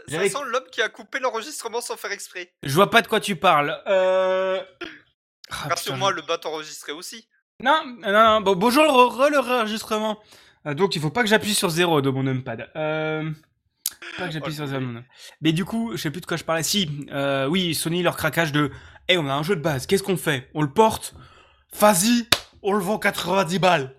Ça, 0.08 0.28
sent 0.28 0.38
l'homme 0.46 0.68
qui 0.72 0.82
a 0.82 0.90
coupé 0.90 1.20
l'enregistrement 1.20 1.80
sans 1.82 1.98
faire 1.98 2.12
exprès. 2.12 2.52
Je 2.64 2.74
vois 2.74 2.90
pas 2.90 3.02
de 3.04 3.08
quoi 3.08 3.20
tu 3.20 3.36
parles. 3.36 3.80
Euh... 3.88 4.64
Ah, 5.50 5.68
Rassure-moi, 5.70 6.12
putain, 6.14 6.22
le 6.22 6.28
bot 6.38 6.48
enregistré 6.48 6.92
aussi. 6.92 7.28
Non, 7.62 7.82
non, 8.02 8.12
non. 8.12 8.42
Bon, 8.42 8.56
bonjour 8.56 8.84
le, 8.84 8.90
re- 8.90 9.30
le 9.32 9.40
enregistrement. 9.40 10.20
Euh, 10.66 10.74
donc 10.74 10.96
il 10.96 11.02
faut 11.02 11.10
pas 11.10 11.22
que 11.24 11.30
j'appuie 11.30 11.54
sur 11.54 11.70
zéro 11.70 12.02
de 12.02 12.10
mon 12.10 12.24
numpad. 12.24 12.70
Euh... 12.76 13.30
Pas 14.18 14.28
que 14.28 14.34
j'appuie 14.34 14.54
sur 14.54 14.64
le 14.64 14.70
zéro. 14.70 14.82
bruit. 14.82 14.94
non. 14.96 15.04
Mais 15.42 15.52
du 15.54 15.64
coup, 15.66 15.92
je 15.94 15.98
sais 15.98 16.12
plus 16.12 16.22
de 16.22 16.26
quoi 16.26 16.38
je 16.38 16.44
parlais. 16.44 16.64
Si, 16.64 16.90
euh, 17.12 17.48
oui, 17.48 17.74
Sony 17.76 18.04
leur 18.04 18.18
craquage 18.18 18.52
de. 18.52 18.72
Eh, 19.08 19.18
on 19.18 19.28
a 19.28 19.34
un 19.34 19.44
jeu 19.44 19.56
de 19.56 19.62
base. 19.62 19.86
Qu'est-ce 19.86 20.04
qu'on 20.04 20.18
fait? 20.18 20.50
On 20.54 20.62
le 20.62 20.70
porte? 20.72 21.14
Vas-y, 21.80 22.28
on 22.62 22.74
le 22.74 22.80
vend 22.80 22.98
90 23.00 23.60
balles. 23.60 23.96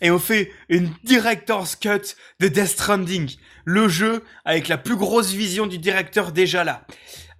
et 0.00 0.10
on 0.10 0.18
fait 0.18 0.50
une 0.68 0.92
director's 1.04 1.76
cut 1.76 2.14
de 2.40 2.48
Death 2.48 2.66
Stranding. 2.66 3.36
Le 3.64 3.88
jeu 3.88 4.24
avec 4.44 4.66
la 4.68 4.76
plus 4.78 4.96
grosse 4.96 5.30
vision 5.32 5.66
du 5.66 5.78
directeur 5.78 6.32
déjà 6.32 6.64
là. 6.64 6.84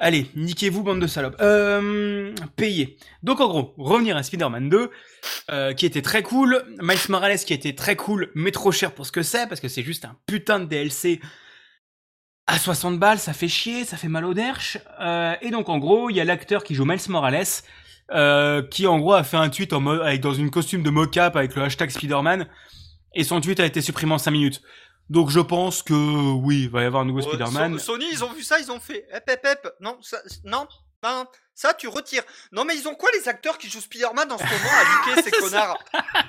Allez, 0.04 0.26
niquez-vous, 0.34 0.82
bande 0.82 0.98
de 0.98 1.06
salopes. 1.06 1.36
Euh. 1.40 2.34
Donc 3.22 3.40
en 3.40 3.46
gros, 3.46 3.72
revenir 3.78 4.16
à 4.16 4.24
Spider-Man 4.24 4.68
2, 4.68 4.90
euh, 5.52 5.74
qui 5.74 5.86
était 5.86 6.02
très 6.02 6.24
cool. 6.24 6.64
Miles 6.82 6.98
Morales 7.08 7.38
qui 7.38 7.54
était 7.54 7.74
très 7.74 7.94
cool, 7.94 8.32
mais 8.34 8.50
trop 8.50 8.72
cher 8.72 8.90
pour 8.90 9.06
ce 9.06 9.12
que 9.12 9.22
c'est, 9.22 9.46
parce 9.46 9.60
que 9.60 9.68
c'est 9.68 9.84
juste 9.84 10.04
un 10.04 10.16
putain 10.26 10.58
de 10.58 10.64
DLC 10.64 11.20
à 12.48 12.58
60 12.58 12.98
balles, 12.98 13.20
ça 13.20 13.32
fait 13.32 13.46
chier, 13.46 13.84
ça 13.84 13.96
fait 13.96 14.08
mal 14.08 14.24
au 14.24 14.34
derche. 14.34 14.76
Euh, 15.00 15.36
et 15.40 15.52
donc 15.52 15.68
en 15.68 15.78
gros, 15.78 16.10
il 16.10 16.16
y 16.16 16.20
a 16.20 16.24
l'acteur 16.24 16.64
qui 16.64 16.74
joue 16.74 16.84
Miles 16.84 16.98
Morales, 17.08 17.46
euh, 18.10 18.60
qui 18.60 18.88
en 18.88 18.98
gros 18.98 19.12
a 19.12 19.22
fait 19.22 19.36
un 19.36 19.50
tweet 19.50 19.70
dans 19.70 20.34
une 20.34 20.50
costume 20.50 20.82
de 20.82 20.90
mocap 20.90 21.36
avec 21.36 21.54
le 21.54 21.62
hashtag 21.62 21.90
Spider-Man, 21.90 22.48
et 23.14 23.22
son 23.22 23.40
tweet 23.40 23.60
a 23.60 23.66
été 23.66 23.80
supprimé 23.80 24.14
en 24.14 24.18
5 24.18 24.32
minutes. 24.32 24.62
Donc 25.10 25.30
je 25.30 25.40
pense 25.40 25.82
que 25.82 25.92
oui, 26.34 26.62
il 26.62 26.70
va 26.70 26.82
y 26.82 26.86
avoir 26.86 27.02
un 27.02 27.06
nouveau 27.06 27.20
Euh, 27.20 27.28
Spider-Man. 27.34 27.78
So- 27.78 27.92
Sony, 27.94 28.06
ils 28.12 28.24
ont 28.24 28.32
vu 28.32 28.42
ça, 28.42 28.58
ils 28.58 28.70
ont 28.72 28.80
fait. 28.80 29.06
Hep, 29.12 29.28
hep, 29.28 29.44
hep. 29.44 29.68
Non, 29.80 29.98
ça, 30.00 30.18
non, 30.44 30.66
non, 31.02 31.26
ça, 31.54 31.74
tu 31.74 31.86
retires. 31.88 32.22
Non, 32.50 32.64
mais 32.64 32.74
ils 32.76 32.88
ont 32.88 32.94
quoi, 32.94 33.10
les 33.18 33.28
acteurs 33.28 33.58
qui 33.58 33.68
jouent 33.68 33.80
Spider-Man 33.82 34.32
en 34.32 34.38
ce 34.38 34.42
moment 34.44 34.54
à 34.54 34.84
liquer, 35.16 35.22
ces 35.22 35.30
connards? 35.32 35.76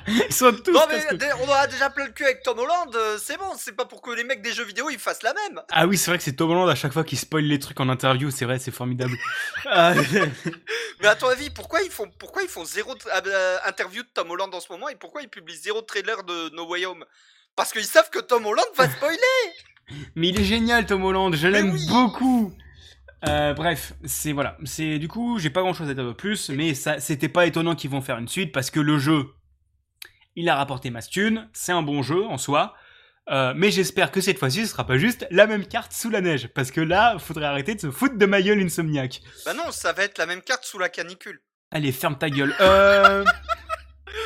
Ils 0.07 0.33
sont 0.33 0.51
tous 0.51 0.71
Non, 0.73 0.81
mais 0.89 0.99
que- 1.17 1.43
on 1.43 1.49
a 1.51 1.67
déjà 1.67 1.89
plein 1.91 2.05
le 2.07 2.11
cul 2.11 2.25
avec 2.25 2.43
Tom 2.43 2.59
Holland, 2.59 2.93
euh, 2.93 3.17
c'est 3.17 3.37
bon, 3.37 3.53
c'est 3.57 3.71
pas 3.71 3.85
pour 3.85 4.01
que 4.01 4.11
les 4.11 4.25
mecs 4.25 4.41
des 4.41 4.51
jeux 4.51 4.65
vidéo 4.65 4.89
ils 4.89 4.99
fassent 4.99 5.23
la 5.23 5.33
même. 5.33 5.61
Ah 5.71 5.87
oui, 5.87 5.97
c'est 5.97 6.11
vrai 6.11 6.17
que 6.17 6.23
c'est 6.25 6.33
Tom 6.35 6.51
Holland 6.51 6.67
à 6.69 6.75
chaque 6.75 6.91
fois 6.91 7.05
qu'il 7.05 7.17
spoil 7.17 7.43
les 7.45 7.59
trucs 7.59 7.79
en 7.79 7.87
interview, 7.87 8.31
c'est 8.31 8.43
vrai, 8.45 8.59
c'est 8.59 8.71
formidable. 8.71 9.15
Ah, 9.65 9.93
Mais 10.99 11.07
à 11.07 11.15
ton 11.15 11.27
avis, 11.29 11.49
pourquoi 11.49 11.81
ils 11.83 11.91
font, 11.91 12.09
pourquoi 12.19 12.43
ils 12.43 12.49
font 12.49 12.65
zéro 12.65 12.95
euh, 13.25 13.57
interview 13.65 14.03
de 14.03 14.07
Tom 14.13 14.29
Holland 14.31 14.53
en 14.53 14.59
ce 14.59 14.71
moment 14.71 14.89
et 14.89 14.95
pourquoi 14.95 15.21
ils 15.21 15.29
publient 15.29 15.55
zéro 15.57 15.81
trailer 15.81 16.23
de 16.23 16.49
No 16.55 16.67
Way 16.67 16.85
Home? 16.85 17.05
Parce 17.55 17.71
qu'ils 17.71 17.85
savent 17.85 18.09
que 18.09 18.19
Tom 18.19 18.45
Holland 18.45 18.65
va 18.75 18.89
spoiler 18.89 19.17
Mais 20.15 20.29
il 20.29 20.39
est 20.39 20.45
génial 20.45 20.85
Tom 20.85 21.03
Holland, 21.03 21.35
je 21.35 21.47
l'aime 21.47 21.71
oui. 21.71 21.87
beaucoup. 21.87 22.53
Euh, 23.27 23.53
bref, 23.53 23.93
c'est 24.03 24.33
voilà, 24.33 24.57
c'est 24.65 24.99
du 24.99 25.07
coup, 25.07 25.39
j'ai 25.39 25.49
pas 25.49 25.61
grand 25.61 25.73
chose 25.73 25.89
à 25.89 25.93
dire 25.93 26.05
de 26.05 26.11
plus, 26.11 26.49
mais 26.49 26.73
ça, 26.73 26.99
c'était 26.99 27.29
pas 27.29 27.45
étonnant 27.45 27.75
qu'ils 27.75 27.89
vont 27.89 28.01
faire 28.01 28.17
une 28.17 28.27
suite 28.27 28.51
parce 28.51 28.69
que 28.69 28.81
le 28.81 28.97
jeu, 28.97 29.27
il 30.35 30.49
a 30.49 30.55
rapporté 30.55 30.91
thune, 31.09 31.47
c'est 31.53 31.71
un 31.71 31.83
bon 31.83 32.03
jeu 32.03 32.25
en 32.25 32.37
soi, 32.37 32.75
euh, 33.29 33.53
mais 33.55 33.71
j'espère 33.71 34.11
que 34.11 34.19
cette 34.19 34.39
fois-ci, 34.39 34.65
ce 34.65 34.71
sera 34.73 34.85
pas 34.85 34.97
juste 34.97 35.25
la 35.31 35.47
même 35.47 35.65
carte 35.65 35.93
sous 35.93 36.09
la 36.09 36.19
neige, 36.19 36.49
parce 36.53 36.71
que 36.71 36.81
là, 36.81 37.17
faudrait 37.17 37.45
arrêter 37.45 37.75
de 37.75 37.79
se 37.79 37.91
foutre 37.91 38.17
de 38.17 38.25
ma 38.25 38.41
gueule 38.41 38.61
Insomniac. 38.61 39.21
Bah 39.45 39.53
non, 39.53 39.71
ça 39.71 39.93
va 39.93 40.03
être 40.03 40.17
la 40.17 40.25
même 40.25 40.41
carte 40.41 40.65
sous 40.65 40.79
la 40.79 40.89
canicule. 40.89 41.41
Allez, 41.71 41.93
ferme 41.93 42.17
ta 42.17 42.29
gueule. 42.29 42.53
Euh... 42.59 43.23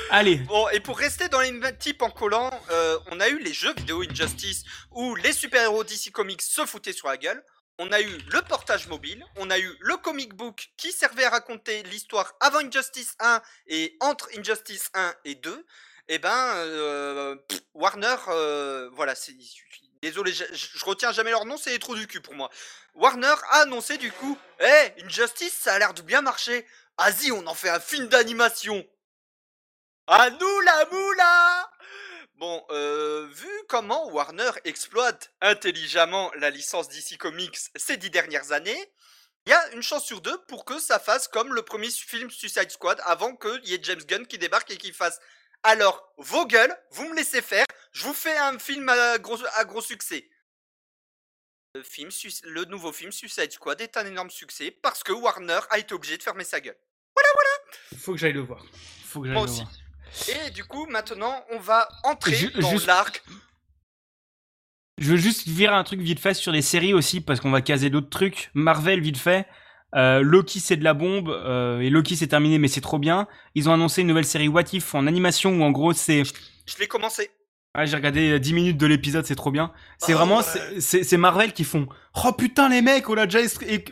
Allez, 0.10 0.36
Bon, 0.38 0.70
et 0.70 0.80
pour 0.80 0.98
rester 0.98 1.28
dans 1.28 1.42
les 1.42 1.52
mêmes 1.52 1.78
types 1.78 2.02
en 2.02 2.10
collant, 2.10 2.50
euh, 2.72 2.98
on 3.12 3.20
a 3.20 3.28
eu 3.28 3.40
les 3.40 3.54
jeux 3.54 3.74
vidéo 3.74 4.04
Injustice 4.10 4.64
où 4.92 5.16
les 5.16 5.34
super-héros 5.34 5.84
DC 5.84 6.12
Comics 6.12 6.42
se 6.42 6.66
foutaient 6.66 6.94
sur 6.94 7.10
la 7.10 7.18
gueule. 7.18 7.44
On 7.78 7.92
a 7.92 8.00
eu 8.00 8.18
le 8.32 8.42
portage 8.42 8.88
mobile, 8.88 9.26
on 9.36 9.50
a 9.50 9.60
eu 9.60 9.76
le 9.82 9.98
comic 9.98 10.34
book 10.34 10.70
qui 10.78 10.94
servait 10.94 11.26
à 11.26 11.30
raconter 11.30 11.84
l'histoire 11.84 12.34
avant 12.40 12.60
Injustice 12.60 13.16
1 13.20 13.42
et 13.68 13.98
entre 14.00 14.30
Injustice 14.38 14.90
1 14.94 15.14
et 15.26 15.36
2. 15.36 15.66
Et 16.08 16.20
ben, 16.20 16.54
euh, 16.56 17.36
Warner, 17.74 18.16
euh, 18.30 18.90
voilà, 18.94 19.14
c'est. 19.14 19.36
Désolé, 20.02 20.32
je, 20.32 20.86
retiens 20.86 21.12
jamais 21.12 21.32
leur 21.32 21.46
nom, 21.46 21.58
c'est 21.58 21.72
les 21.72 21.80
trous 21.80 21.96
du 21.96 22.08
cul 22.08 22.22
pour 22.22 22.36
moi. 22.36 22.50
Warner 22.96 23.34
a 23.50 23.62
annoncé 23.62 23.98
du 23.98 24.12
coup, 24.12 24.38
hé, 24.60 25.04
Injustice, 25.04 25.54
ça 25.54 25.74
a 25.74 25.80
l'air 25.80 25.94
de 25.94 26.02
bien 26.02 26.22
marcher. 26.22 26.66
Vas-y, 26.98 27.32
on 27.32 27.46
en 27.46 27.56
fait 27.56 27.70
un 27.70 27.80
film 27.80 28.08
d'animation. 28.08 28.86
À 30.08 30.30
nous 30.30 30.60
la 30.62 30.86
moula 30.92 31.72
Bon, 32.36 32.64
euh, 32.70 33.28
vu 33.32 33.50
comment 33.68 34.10
Warner 34.12 34.52
exploite 34.64 35.34
intelligemment 35.42 36.32
la 36.36 36.50
licence 36.50 36.88
DC 36.88 37.18
Comics 37.18 37.58
ces 37.76 37.98
dix 37.98 38.10
dernières 38.12 38.52
années, 38.52 38.92
il 39.46 39.50
y 39.50 39.54
a 39.54 39.72
une 39.72 39.82
chance 39.82 40.06
sur 40.06 40.22
deux 40.22 40.38
pour 40.48 40.64
que 40.66 40.80
ça 40.80 41.00
fasse 41.00 41.28
comme 41.28 41.54
le 41.54 41.64
premier 41.64 41.90
film 41.90 42.30
Suicide 42.30 42.70
Squad 42.70 43.02
avant 43.06 43.36
qu'il 43.36 43.66
y 43.68 43.74
ait 43.74 43.80
James 43.82 44.04
Gunn 44.04 44.28
qui 44.28 44.38
débarque 44.38 44.70
et 44.72 44.78
qui 44.78 44.94
fasse 44.94 45.20
alors 45.64 46.14
vos 46.18 46.46
gueules, 46.46 46.76
vous 46.92 47.10
me 47.10 47.16
laissez 47.16 47.42
faire, 47.42 47.66
je 47.92 48.04
vous 48.04 48.14
fais 48.14 48.38
un 48.38 48.60
film 48.60 48.88
à 48.90 49.18
gros, 49.18 49.40
à 49.56 49.66
gros 49.66 49.82
succès. 49.82 50.30
Le, 51.74 51.82
film, 51.84 52.12
Suic- 52.12 52.44
le 52.46 52.66
nouveau 52.66 52.92
film 52.94 53.12
Suicide 53.12 53.52
Squad 53.52 53.82
est 53.82 53.98
un 53.98 54.06
énorme 54.06 54.30
succès 54.30 54.70
parce 54.72 55.04
que 55.04 55.12
Warner 55.12 55.60
a 55.72 55.80
été 55.80 55.94
obligé 55.96 56.18
de 56.18 56.24
fermer 56.24 56.44
sa 56.44 56.60
gueule. 56.60 56.78
faut 58.00 58.12
que 58.14 58.20
j'aille 58.20 58.34
le 58.34 58.42
voir. 58.42 58.64
Faut 59.06 59.22
que 59.22 59.26
j'aille 59.28 59.34
Moi 59.34 59.46
le 59.46 59.52
aussi. 59.52 59.62
voir. 59.64 59.74
Et 60.48 60.50
du 60.52 60.64
coup, 60.64 60.86
maintenant, 60.88 61.34
on 61.52 61.60
va 61.60 61.88
entrer 62.04 62.50
dans 62.60 62.70
juste- 62.70 62.88
l'arc. 62.88 63.24
Je 65.00 65.12
veux 65.12 65.18
juste 65.18 65.48
virer 65.48 65.76
un 65.76 65.84
truc 65.84 66.00
vite 66.02 66.20
fait 66.20 66.34
sur 66.34 66.52
les 66.52 66.62
séries 66.64 66.94
aussi, 66.94 67.22
parce 67.22 67.40
qu'on 67.40 67.52
va 67.52 67.62
caser 67.62 67.90
d'autres 67.90 68.10
trucs. 68.10 68.50
Marvel, 68.56 69.00
vite 69.00 69.18
fait. 69.18 69.46
Euh, 69.96 70.22
Loki, 70.22 70.60
c'est 70.60 70.76
de 70.76 70.84
la 70.84 70.94
bombe. 70.96 71.30
euh, 71.30 71.80
et 71.82 71.90
Loki, 71.90 72.16
c'est 72.16 72.28
terminé, 72.28 72.58
mais 72.58 72.68
c'est 72.68 72.82
trop 72.82 72.98
bien. 73.00 73.28
Ils 73.56 73.70
ont 73.70 73.74
annoncé 73.74 74.02
une 74.02 74.08
nouvelle 74.08 74.26
série 74.26 74.48
What 74.48 74.64
If 74.74 74.96
en 74.96 75.06
animation, 75.08 75.52
où 75.60 75.64
en 75.64 75.72
gros, 75.72 75.94
c'est... 75.94 76.24
Je 76.24 76.78
l'ai 76.80 76.88
commencé. 76.88 77.30
Ah, 77.76 77.86
j'ai 77.86 77.96
regardé 77.96 78.32
euh, 78.32 78.40
10 78.40 78.54
minutes 78.54 78.78
de 78.78 78.88
l'épisode, 78.88 79.26
c'est 79.26 79.36
trop 79.36 79.52
bien. 79.52 79.72
C'est 80.00 80.14
Oh, 80.16 80.18
vraiment... 80.18 80.38
ouais. 80.40 80.82
c'est- 80.82 81.18
Marvel 81.18 81.54
qui 81.54 81.64
font... 81.64 81.88
Oh 82.26 82.34
putain, 82.34 82.68
les 82.68 82.82
mecs, 82.82 83.08
on 83.08 83.18
a 83.18 83.28
déjà... 83.28 83.48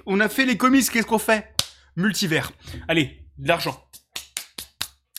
On 0.07 0.19
a 0.19 0.27
fait 0.27 0.45
les 0.45 0.57
comics, 0.57 0.89
qu'est-ce 0.89 1.05
qu'on 1.05 1.19
fait? 1.19 1.53
Multivers. 1.95 2.51
Allez, 2.87 3.23
de 3.37 3.47
l'argent. 3.47 3.79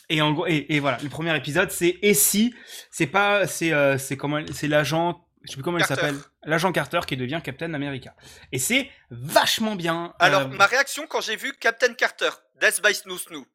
Et 0.09 0.21
en 0.21 0.31
gros, 0.31 0.47
et, 0.47 0.65
et 0.69 0.79
voilà, 0.79 0.97
le 1.03 1.09
premier 1.09 1.35
épisode, 1.35 1.69
c'est 1.71 1.97
et 2.01 2.13
si, 2.13 2.55
c'est 2.91 3.07
pas, 3.07 3.45
c'est, 3.47 3.73
euh, 3.73 3.97
c'est 3.97 4.15
comment, 4.17 4.39
c'est 4.53 4.67
l'agent, 4.69 5.27
je 5.43 5.49
sais 5.51 5.55
plus 5.55 5.63
comment 5.63 5.77
il 5.77 5.81
Carter. 5.85 5.95
s'appelle, 5.95 6.17
l'agent 6.43 6.71
Carter 6.71 7.01
qui 7.05 7.17
devient 7.17 7.41
Captain 7.43 7.73
America. 7.73 8.15
Et 8.53 8.59
c'est 8.59 8.89
vachement 9.09 9.75
bien. 9.75 10.13
Alors, 10.19 10.41
euh, 10.43 10.47
ma 10.47 10.65
réaction 10.65 11.07
quand 11.07 11.19
j'ai 11.21 11.35
vu 11.35 11.51
Captain 11.59 11.93
Carter, 11.93 12.29
Death 12.61 12.81
by 12.81 12.93
Snoo 12.95 13.17
Snoo. 13.17 13.45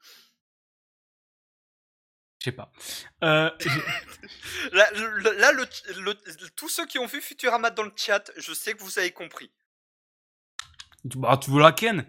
je 2.41 2.45
sais 2.45 2.53
pas. 2.53 2.71
Euh, 3.25 3.51
Là, 4.73 4.91
là, 5.39 5.53
le- 5.53 5.67
le- 6.03 6.49
tous 6.57 6.69
ceux 6.69 6.87
qui 6.87 6.99
ont 6.99 7.07
vu 7.07 7.21
Futurama 7.23 7.71
dans 7.71 7.83
le 7.83 7.93
chat, 7.97 8.31
je 8.37 8.53
sais 8.53 8.75
que 8.75 8.83
vous 8.83 8.99
avez 8.99 9.11
compris. 9.11 9.51
bah, 11.05 11.39
tu 11.43 11.51
veux 11.51 11.61
la 11.61 11.73
Ken? 11.73 12.05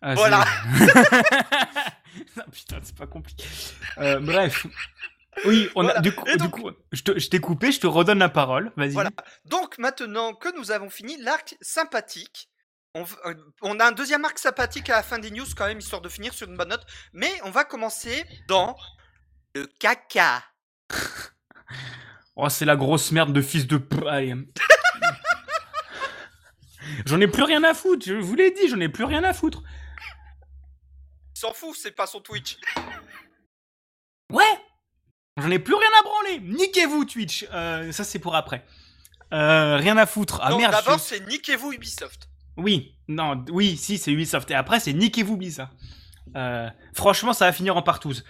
Ah, 0.00 0.14
Voilà. 0.14 0.44
Non, 2.36 2.44
putain, 2.52 2.78
c'est 2.82 2.96
pas 2.96 3.06
compliqué. 3.06 3.44
Euh, 3.98 4.20
bref. 4.20 4.66
Oui, 5.44 5.68
on 5.76 5.86
a, 5.86 6.00
du 6.00 6.12
coup, 6.12 6.24
du 6.36 6.50
coup, 6.50 6.70
je 6.92 7.02
te- 7.02 7.18
je 7.18 7.28
t'ai 7.28 7.38
coupé, 7.40 7.70
je 7.70 7.78
te 7.80 7.86
redonne 7.86 8.18
la 8.18 8.28
parole. 8.28 8.72
Vas-y. 8.76 8.90
Voilà. 8.90 9.10
Donc, 9.44 9.78
maintenant 9.78 10.34
que 10.34 10.54
nous 10.56 10.72
avons 10.72 10.90
fini 10.90 11.16
l'arc 11.22 11.54
sympathique, 11.60 12.48
on, 12.94 13.04
euh, 13.26 13.34
on 13.62 13.78
a 13.78 13.86
un 13.86 13.92
deuxième 13.92 14.24
arc 14.24 14.38
sympathique 14.38 14.90
à 14.90 14.96
la 14.96 15.02
fin 15.04 15.18
des 15.20 15.30
news 15.30 15.46
quand 15.56 15.66
même, 15.66 15.78
histoire 15.78 16.02
de 16.02 16.08
finir 16.08 16.34
sur 16.34 16.48
une 16.48 16.56
bonne 16.56 16.70
note. 16.70 16.84
Mais 17.12 17.30
on 17.44 17.50
va 17.50 17.64
commencer 17.64 18.24
dans 18.48 18.76
le 19.54 19.66
caca. 19.78 20.42
Oh, 22.40 22.48
c'est 22.48 22.64
la 22.64 22.76
grosse 22.76 23.10
merde 23.10 23.32
de 23.32 23.42
fils 23.42 23.66
de. 23.66 23.82
Allez. 24.08 24.32
j'en 27.06 27.20
ai 27.20 27.26
plus 27.26 27.42
rien 27.42 27.64
à 27.64 27.74
foutre, 27.74 28.06
je 28.06 28.14
vous 28.14 28.36
l'ai 28.36 28.52
dit, 28.52 28.68
j'en 28.68 28.78
ai 28.78 28.88
plus 28.88 29.02
rien 29.04 29.24
à 29.24 29.32
foutre. 29.32 29.64
S'en 31.40 31.52
fout, 31.52 31.76
c'est 31.80 31.92
pas 31.92 32.08
son 32.08 32.20
Twitch. 32.20 32.56
Ouais 34.32 34.42
J'en 35.36 35.50
ai 35.52 35.60
plus 35.60 35.74
rien 35.74 35.88
à 36.00 36.02
branler 36.02 36.40
Niquez-vous, 36.40 37.04
Twitch 37.04 37.46
Euh, 37.52 37.92
Ça, 37.92 38.02
c'est 38.02 38.18
pour 38.18 38.34
après. 38.34 38.64
Euh, 39.32 39.76
rien 39.76 39.96
à 39.96 40.04
foutre. 40.04 40.40
Ah 40.42 40.50
non, 40.50 40.58
merde 40.58 40.72
d'abord, 40.72 40.98
je- 40.98 41.04
c'est 41.04 41.20
niquez-vous 41.28 41.72
Ubisoft. 41.72 42.28
Oui, 42.56 42.96
non, 43.06 43.44
oui, 43.50 43.76
si, 43.76 43.98
c'est 43.98 44.10
Ubisoft. 44.10 44.50
Et 44.50 44.54
après, 44.54 44.80
c'est 44.80 44.92
niquez-vous, 44.92 45.36
Blizzard. 45.36 45.70
Euh, 46.34 46.68
franchement, 46.92 47.32
ça 47.32 47.46
va 47.46 47.52
finir 47.52 47.76
en 47.76 47.82
partouze. 47.82 48.24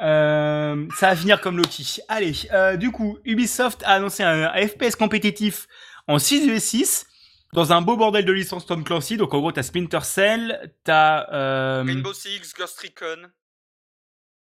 Euh, 0.00 0.88
ça 0.98 1.08
va 1.10 1.16
finir 1.16 1.40
comme 1.42 1.58
Loki. 1.58 2.00
Allez, 2.08 2.32
euh, 2.52 2.76
du 2.76 2.90
coup, 2.92 3.18
Ubisoft 3.26 3.82
a 3.84 3.90
annoncé 3.90 4.22
un, 4.22 4.44
un 4.54 4.66
FPS 4.66 4.96
compétitif 4.96 5.66
en 6.08 6.16
6v6 6.16 7.04
dans 7.54 7.72
un 7.72 7.80
beau 7.80 7.96
bordel 7.96 8.24
de 8.24 8.32
licence 8.32 8.66
Tom 8.66 8.82
Clancy. 8.84 9.16
Donc, 9.16 9.32
en 9.32 9.38
gros, 9.38 9.52
t'as 9.52 9.62
Splinter 9.62 10.02
Cell, 10.02 10.74
t'as... 10.82 11.32
Euh, 11.32 11.84
Rainbow 11.86 12.12
Six, 12.12 12.52
Ghost 12.58 12.80
Recon. 12.80 13.28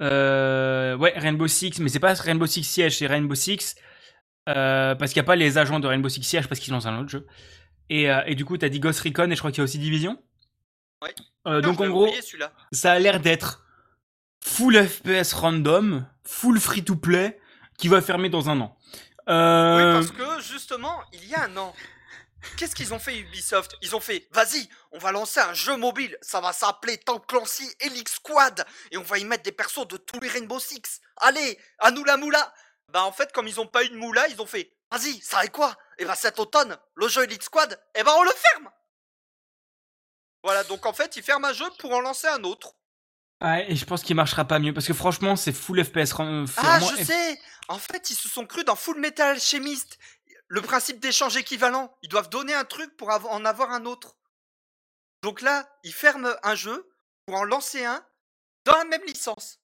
euh, 0.03 0.97
ouais, 0.97 1.13
Rainbow 1.17 1.47
Six, 1.47 1.79
mais 1.79 1.91
c'est 1.91 2.01
pas 2.01 2.15
Rainbow 2.15 2.47
Six 2.47 2.65
Siege, 2.65 2.99
c'est 2.99 3.07
Rainbow 3.07 3.35
Six. 3.35 3.77
Euh, 4.49 4.95
parce 4.95 5.13
qu'il 5.13 5.21
n'y 5.21 5.27
a 5.27 5.29
pas 5.29 5.37
les 5.37 5.59
agents 5.59 5.79
de 5.79 5.87
Rainbow 5.87 6.09
Six 6.09 6.23
Siege 6.25 6.49
parce 6.49 6.59
qu'ils 6.59 6.71
sont 6.71 6.79
dans 6.79 6.89
un 6.89 6.99
autre 6.99 7.11
jeu. 7.11 7.27
Et, 7.91 8.11
euh, 8.11 8.23
et 8.27 8.35
du 8.35 8.45
coup, 8.45 8.57
t'as 8.57 8.71
dit 8.71 8.81
Ghost 8.81 9.01
Recon 9.01 9.31
et 9.31 9.35
je 9.35 9.41
crois 9.41 9.53
qu'il 9.53 9.59
y 9.59 9.61
a 9.61 9.65
aussi 9.65 9.79
Division. 9.79 10.21
Ouais. 11.03 11.61
Donc 11.61 11.81
en 11.81 11.89
gros, 11.89 12.13
ça 12.73 12.93
a 12.93 12.99
l'air 12.99 13.21
d'être 13.21 13.65
full 14.41 14.77
FPS 14.77 15.35
random, 15.35 16.07
full 16.25 16.59
free 16.59 16.83
to 16.83 16.97
play, 16.97 17.39
qui 17.77 17.89
va 17.89 18.01
fermer 18.01 18.31
dans 18.31 18.49
un 18.49 18.61
an. 18.61 18.77
Oui, 19.27 19.27
parce 19.27 20.11
que 20.13 20.41
justement, 20.41 21.01
il 21.13 21.29
y 21.29 21.35
a 21.35 21.45
un 21.45 21.57
an, 21.57 21.75
qu'est-ce 22.57 22.75
qu'ils 22.75 22.93
ont 22.95 22.99
fait 22.99 23.17
Ubisoft? 23.19 23.77
Ils 23.83 23.95
ont 23.97 24.01
fait, 24.01 24.29
vas-y, 24.33 24.69
on 24.93 24.99
va 24.99 25.13
lancer 25.13 25.41
un 25.41 25.55
jeu 25.55 25.77
mobile, 25.77 26.17
ça 26.23 26.41
va 26.41 26.53
s'appeler 26.53 26.99
Tom 26.99 27.21
Clancy 27.27 27.69
Elix 27.81 28.15
Squad, 28.15 28.65
et 28.91 28.97
on 28.97 29.03
va 29.03 29.19
y 29.19 29.25
mettre 29.25 29.43
des 29.43 29.53
persos 29.53 29.87
de 29.89 29.97
tous 29.97 30.21
les 30.21 30.29
Rainbow 30.29 30.59
Six. 30.59 31.01
Allez, 31.19 31.59
à 31.79 31.91
nous 31.91 32.05
la 32.05 32.17
moula 32.17 32.53
bah 32.89 33.05
en 33.05 33.13
fait, 33.13 33.33
comme 33.33 33.49
ils 33.49 33.59
ont 33.59 33.67
pas 33.67 33.85
eu 33.85 33.89
de 33.89 33.97
moula, 33.97 34.29
ils 34.29 34.41
ont 34.41 34.47
fait 34.47 34.71
Vas-y, 34.91 35.19
ça 35.23 35.43
est 35.43 35.49
quoi? 35.49 35.75
Et 35.99 36.05
bah 36.05 36.15
cet 36.15 36.39
automne, 36.39 36.77
le 36.95 37.09
jeu 37.09 37.25
Elite 37.25 37.43
Squad, 37.43 37.81
et 37.95 38.03
bah 38.03 38.13
on 38.19 38.23
le 38.23 38.33
ferme 38.33 38.71
Voilà, 40.43 40.63
donc 40.65 40.85
en 40.85 40.93
fait, 40.93 41.17
ils 41.17 41.23
ferment 41.23 41.49
un 41.49 41.53
jeu 41.55 41.65
pour 41.79 41.93
en 41.95 42.01
lancer 42.01 42.27
un 42.29 42.45
autre. 42.45 42.75
Ouais, 43.43 43.73
et 43.73 43.77
je 43.77 43.85
pense 43.85 44.03
qu'il 44.03 44.15
marchera 44.15 44.45
pas 44.45 44.59
mieux 44.59 44.73
parce 44.73 44.87
que 44.87 44.93
franchement, 44.93 45.35
c'est 45.35 45.53
full 45.53 45.83
FPS. 45.83 46.15
euh, 46.21 46.47
Ah, 46.59 46.79
je 46.81 47.03
sais 47.03 47.41
En 47.69 47.79
fait, 47.79 48.11
ils 48.11 48.15
se 48.15 48.29
sont 48.29 48.47
crus 48.47 48.65
dans 48.65 48.77
Full 48.77 49.01
Metal 49.01 49.31
Alchemist. 49.31 49.99
Le 50.53 50.61
principe 50.61 51.01
d'échange 51.01 51.35
équivalent. 51.39 51.97
Ils 52.03 52.11
doivent 52.11 52.29
donner 52.29 52.53
un 52.53 52.67
truc 52.67 52.95
pour 52.99 53.11
av- 53.11 53.25
en 53.25 53.43
avoir 53.47 53.71
un 53.71 53.87
autre. 53.87 54.17
Donc 55.23 55.41
là, 55.41 55.67
ils 55.83 55.95
ferment 55.95 56.29
un 56.43 56.55
jeu 56.55 56.87
pour 57.25 57.37
en 57.37 57.45
lancer 57.45 57.87
un 57.87 58.05
dans 58.67 58.77
la 58.77 58.85
même 58.85 59.01
licence. 59.07 59.61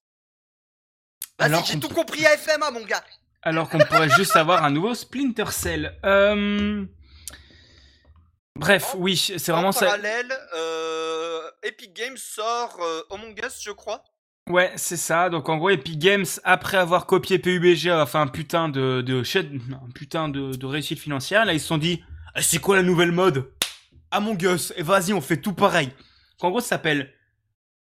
Alors 1.37 1.63
j'ai 1.63 1.79
tout 1.79 1.89
compris 1.89 2.25
à 2.25 2.35
FMA, 2.35 2.71
mon 2.71 2.83
gars. 2.85 3.03
Alors 3.43 3.69
qu'on 3.69 3.77
pourrait 3.77 4.09
juste 4.09 4.35
avoir 4.35 4.63
un 4.63 4.71
nouveau 4.71 4.95
Splinter 4.95 5.51
Cell. 5.51 5.95
Euh... 6.05 6.83
Bref, 8.55 8.95
En- 8.95 8.97
oui, 8.97 9.15
c'est 9.15 9.51
En 9.51 9.55
vraiment 9.57 9.71
ça. 9.71 9.85
parallèle, 9.85 10.35
euh, 10.55 11.51
Epic 11.61 11.93
Games 11.93 12.17
sort 12.17 12.77
euh, 12.81 13.03
Among 13.11 13.39
Us, 13.45 13.61
je 13.61 13.71
crois. 13.71 14.03
Ouais, 14.49 14.71
c'est 14.75 14.97
ça. 14.97 15.29
Donc 15.29 15.47
en 15.47 15.57
gros, 15.57 15.69
Epic 15.69 15.99
Games, 15.99 16.25
après 16.43 16.77
avoir 16.77 17.05
copié 17.05 17.37
PUBG, 17.37 17.87
a 17.89 18.05
fait 18.07 18.17
un 18.17 18.27
putain 18.27 18.67
de, 18.67 19.01
de, 19.01 19.21
un 19.73 19.91
putain 19.93 20.27
de, 20.27 20.55
de 20.55 20.65
réussite 20.65 20.99
financière. 20.99 21.45
Là, 21.45 21.53
ils 21.53 21.59
se 21.59 21.67
sont 21.67 21.77
dit, 21.77 22.03
Ah, 22.33 22.41
c'est 22.41 22.57
quoi 22.59 22.75
la 22.75 22.83
nouvelle 22.83 23.11
mode? 23.11 23.51
Among 24.11 24.41
Us. 24.41 24.73
Et 24.75 24.81
vas-y, 24.81 25.13
on 25.13 25.21
fait 25.21 25.37
tout 25.37 25.53
pareil. 25.53 25.89
En 26.41 26.49
gros, 26.49 26.61
ça 26.61 26.69
s'appelle 26.69 27.13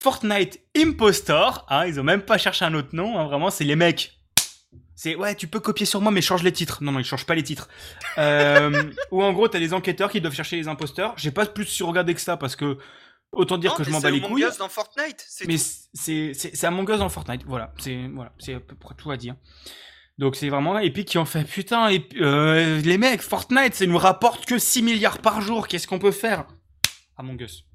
Fortnite 0.01 0.59
Impostor. 0.77 1.65
Ah, 1.69 1.87
ils 1.87 1.99
ont 1.99 2.03
même 2.03 2.21
pas 2.21 2.37
cherché 2.37 2.65
un 2.65 2.73
autre 2.75 2.89
nom. 2.93 3.17
hein, 3.17 3.25
vraiment, 3.25 3.49
c'est 3.49 3.63
les 3.63 3.75
mecs. 3.75 4.19
C'est 4.95 5.15
ouais, 5.15 5.33
tu 5.33 5.47
peux 5.47 5.59
copier 5.59 5.87
sur 5.87 6.01
moi, 6.01 6.11
mais 6.11 6.21
change 6.21 6.43
les 6.43 6.51
titres. 6.51 6.83
Non, 6.83 6.91
non, 6.91 6.99
ils 6.99 7.05
changent 7.05 7.25
pas 7.25 7.33
les 7.33 7.41
titres. 7.41 7.67
Euh, 8.19 8.91
ou 9.11 9.23
en 9.23 9.33
gros, 9.33 9.47
t'as 9.47 9.57
les 9.57 9.73
enquêteurs 9.73 10.11
qui 10.11 10.21
doivent 10.21 10.35
chercher 10.35 10.57
les 10.57 10.67
imposteurs. 10.67 11.15
J'ai 11.17 11.31
pas 11.31 11.47
plus 11.47 11.65
surregardé 11.65 12.13
que 12.13 12.21
ça 12.21 12.37
parce 12.37 12.55
que 12.55 12.77
autant 13.33 13.57
dire 13.57 13.71
Non, 13.71 13.77
que 13.77 13.83
je 13.83 13.89
m'en 13.89 13.99
c'est 13.99 14.03
bats 14.03 14.11
les 14.11 14.17
Among 14.19 14.31
couilles. 14.31 14.43
Us 14.45 14.57
dans 14.57 14.69
Fortnite. 14.69 15.25
C'est 15.27 15.45
Mais 15.47 15.57
c'est 15.57 16.33
c'est 16.33 16.55
c'est 16.55 16.67
Among 16.67 16.89
Us 16.89 16.99
dans 16.99 17.09
Fortnite, 17.09 17.43
voilà, 17.45 17.73
c'est 17.79 18.07
voilà, 18.07 18.33
c'est 18.39 18.53
à 18.55 18.59
peu 18.59 18.75
près 18.75 18.95
tout 18.95 19.11
à 19.11 19.17
dire. 19.17 19.35
Donc 20.17 20.35
c'est 20.35 20.49
vraiment 20.49 20.77
Epic 20.79 21.07
qui 21.07 21.17
en 21.17 21.25
fait 21.25 21.43
putain 21.43 21.89
et 21.89 22.07
euh, 22.21 22.79
les 22.81 22.97
mecs 22.97 23.21
Fortnite, 23.21 23.73
ça 23.73 23.85
nous 23.85 23.97
rapporte 23.97 24.45
que 24.45 24.57
6 24.59 24.83
milliards 24.83 25.19
par 25.19 25.41
jour, 25.41 25.67
qu'est-ce 25.67 25.87
qu'on 25.87 25.99
peut 25.99 26.11
faire? 26.11 26.45
Among 27.17 27.41
Us. 27.41 27.65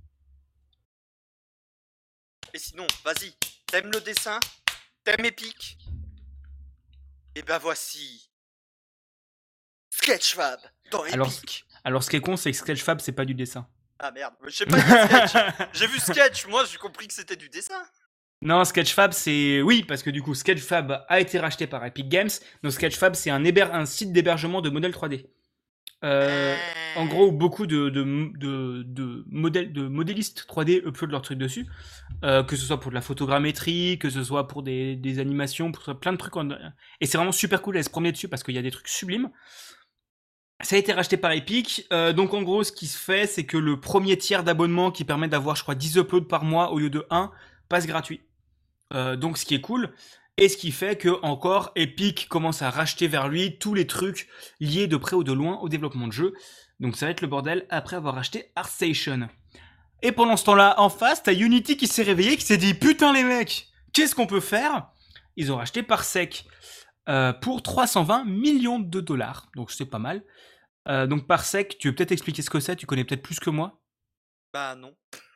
Et 2.54 2.58
sinon, 2.58 2.86
vas-y. 3.04 3.32
T'aimes 3.66 3.90
le 3.92 4.00
dessin? 4.00 4.38
T'aimes 5.04 5.24
Epic? 5.24 5.78
Et 7.34 7.42
ben 7.42 7.58
voici. 7.58 8.30
Sketchfab 9.90 10.60
dans 10.90 11.02
Alors, 11.02 11.26
Epic. 11.28 11.64
Alors 11.84 12.02
ce 12.02 12.10
qui 12.10 12.16
est 12.16 12.20
con, 12.20 12.36
c'est 12.36 12.50
que 12.50 12.56
Sketchfab 12.56 13.00
c'est 13.00 13.12
pas 13.12 13.24
du 13.24 13.34
dessin. 13.34 13.68
Ah 13.98 14.11
merde, 14.12 14.34
je 14.46 14.50
sais 14.50 14.66
pas 14.66 14.78
sketch. 14.78 15.44
J'ai 15.72 15.87
vu 15.87 15.98
sketch, 15.98 16.46
moi 16.46 16.64
j'ai 16.70 16.78
compris 16.78 17.08
que 17.08 17.14
c'était 17.14 17.37
du 17.37 17.48
dessin. 17.48 17.74
non, 18.42 18.64
Sketchfab 18.64 19.12
c'est 19.12 19.61
oui 19.62 19.84
parce 19.87 20.02
que 20.04 20.11
du 20.11 20.22
coup 20.22 20.34
Sketchfab 20.34 21.04
a 21.08 21.20
été 21.20 21.38
racheté 21.40 21.66
par 21.66 21.84
Epic 21.84 22.08
Games. 22.08 22.30
Donc 22.62 22.72
Sketchfab 22.72 23.14
c'est 23.14 23.30
un 23.30 23.42
héber- 23.44 23.72
un 23.72 23.87
site 23.87 24.12
d'hébergement 24.12 24.61
de 24.61 24.70
modèles 24.70 24.92
3D. 24.92 25.26
Euh, 26.04 26.54
En 26.94 27.06
gros, 27.06 27.32
beaucoup 27.32 27.66
de, 27.66 27.88
de, 27.88 28.04
de, 28.38 28.84
de, 28.87 29.24
modèles, 29.26 29.72
de 29.72 29.88
modélistes 29.88 30.46
3D 30.48 30.80
uploadent 30.87 31.11
leurs 31.11 31.22
trucs 31.22 31.38
dessus. 31.38 31.66
Euh, 32.22 32.44
que 32.44 32.54
ce 32.54 32.64
soit 32.66 32.78
pour 32.78 32.92
de 32.92 32.94
la 32.94 33.00
photogrammétrie, 33.00 33.98
que 33.98 34.08
ce 34.08 34.22
soit 34.22 34.46
pour 34.46 34.62
des, 34.62 34.94
des 34.94 35.18
animations, 35.18 35.72
pour 35.72 35.98
plein 35.98 36.12
de 36.12 36.16
trucs. 36.18 36.37
en- 36.37 36.48
Et 37.00 37.06
c'est 37.06 37.18
vraiment 37.18 37.32
super 37.32 37.62
cool 37.62 37.74
d'aller 37.74 37.82
se 37.82 37.90
promener 37.90 38.12
dessus 38.12 38.28
parce 38.28 38.44
qu'il 38.44 38.54
y 38.54 38.58
a 38.58 38.62
des 38.62 38.70
trucs 38.70 38.87
sublimes. 38.87 39.28
Ça 40.62 40.74
a 40.74 40.78
été 40.78 40.92
racheté 40.92 41.16
par 41.16 41.32
Epic. 41.32 41.86
Euh, 41.92 42.12
donc 42.12 42.34
en 42.34 42.42
gros, 42.42 42.64
ce 42.64 42.72
qui 42.72 42.88
se 42.88 42.98
fait, 42.98 43.26
c'est 43.26 43.44
que 43.44 43.56
le 43.56 43.78
premier 43.78 44.18
tiers 44.18 44.42
d'abonnement 44.42 44.90
qui 44.90 45.04
permet 45.04 45.28
d'avoir, 45.28 45.54
je 45.54 45.62
crois, 45.62 45.76
10 45.76 45.98
uploads 45.98 46.26
par 46.26 46.44
mois 46.44 46.72
au 46.72 46.78
lieu 46.78 46.90
de 46.90 47.06
1 47.10 47.30
passe 47.68 47.86
gratuit. 47.86 48.20
Euh, 48.92 49.16
donc 49.16 49.38
ce 49.38 49.44
qui 49.44 49.54
est 49.54 49.60
cool. 49.60 49.92
Et 50.36 50.48
ce 50.48 50.56
qui 50.56 50.70
fait 50.72 50.96
que 50.96 51.20
encore 51.22 51.72
Epic 51.74 52.28
commence 52.28 52.62
à 52.62 52.70
racheter 52.70 53.08
vers 53.08 53.28
lui 53.28 53.58
tous 53.58 53.74
les 53.74 53.86
trucs 53.86 54.28
liés 54.60 54.86
de 54.86 54.96
près 54.96 55.16
ou 55.16 55.24
de 55.24 55.32
loin 55.32 55.58
au 55.58 55.68
développement 55.68 56.06
de 56.06 56.12
jeu. 56.12 56.34
Donc 56.80 56.96
ça 56.96 57.06
va 57.06 57.12
être 57.12 57.22
le 57.22 57.28
bordel 57.28 57.66
après 57.70 57.96
avoir 57.96 58.14
racheté 58.14 58.50
ArtStation. 58.54 59.28
Et 60.02 60.12
pendant 60.12 60.36
ce 60.36 60.44
temps-là, 60.44 60.80
en 60.80 60.90
face, 60.90 61.24
t'as 61.24 61.34
Unity 61.34 61.76
qui 61.76 61.88
s'est 61.88 62.04
réveillé, 62.04 62.36
qui 62.36 62.44
s'est 62.44 62.56
dit 62.56 62.74
putain 62.74 63.12
les 63.12 63.24
mecs, 63.24 63.66
qu'est-ce 63.92 64.14
qu'on 64.14 64.28
peut 64.28 64.40
faire? 64.40 64.88
Ils 65.36 65.50
ont 65.50 65.56
racheté 65.56 65.82
Parsec 65.82 66.44
euh, 67.08 67.32
pour 67.32 67.62
320 67.62 68.24
millions 68.24 68.78
de 68.78 69.00
dollars. 69.00 69.48
Donc 69.56 69.70
c'est 69.70 69.86
pas 69.86 69.98
mal. 69.98 70.22
Euh, 70.88 71.06
donc 71.06 71.26
Parsec, 71.26 71.76
tu 71.78 71.88
veux 71.88 71.94
peut-être 71.94 72.12
expliquer 72.12 72.42
ce 72.42 72.50
que 72.50 72.60
c'est? 72.60 72.76
Tu 72.76 72.86
connais 72.86 73.04
peut-être 73.04 73.22
plus 73.22 73.40
que 73.40 73.50
moi? 73.50 73.80
Bah 74.52 74.74
non. 74.74 74.94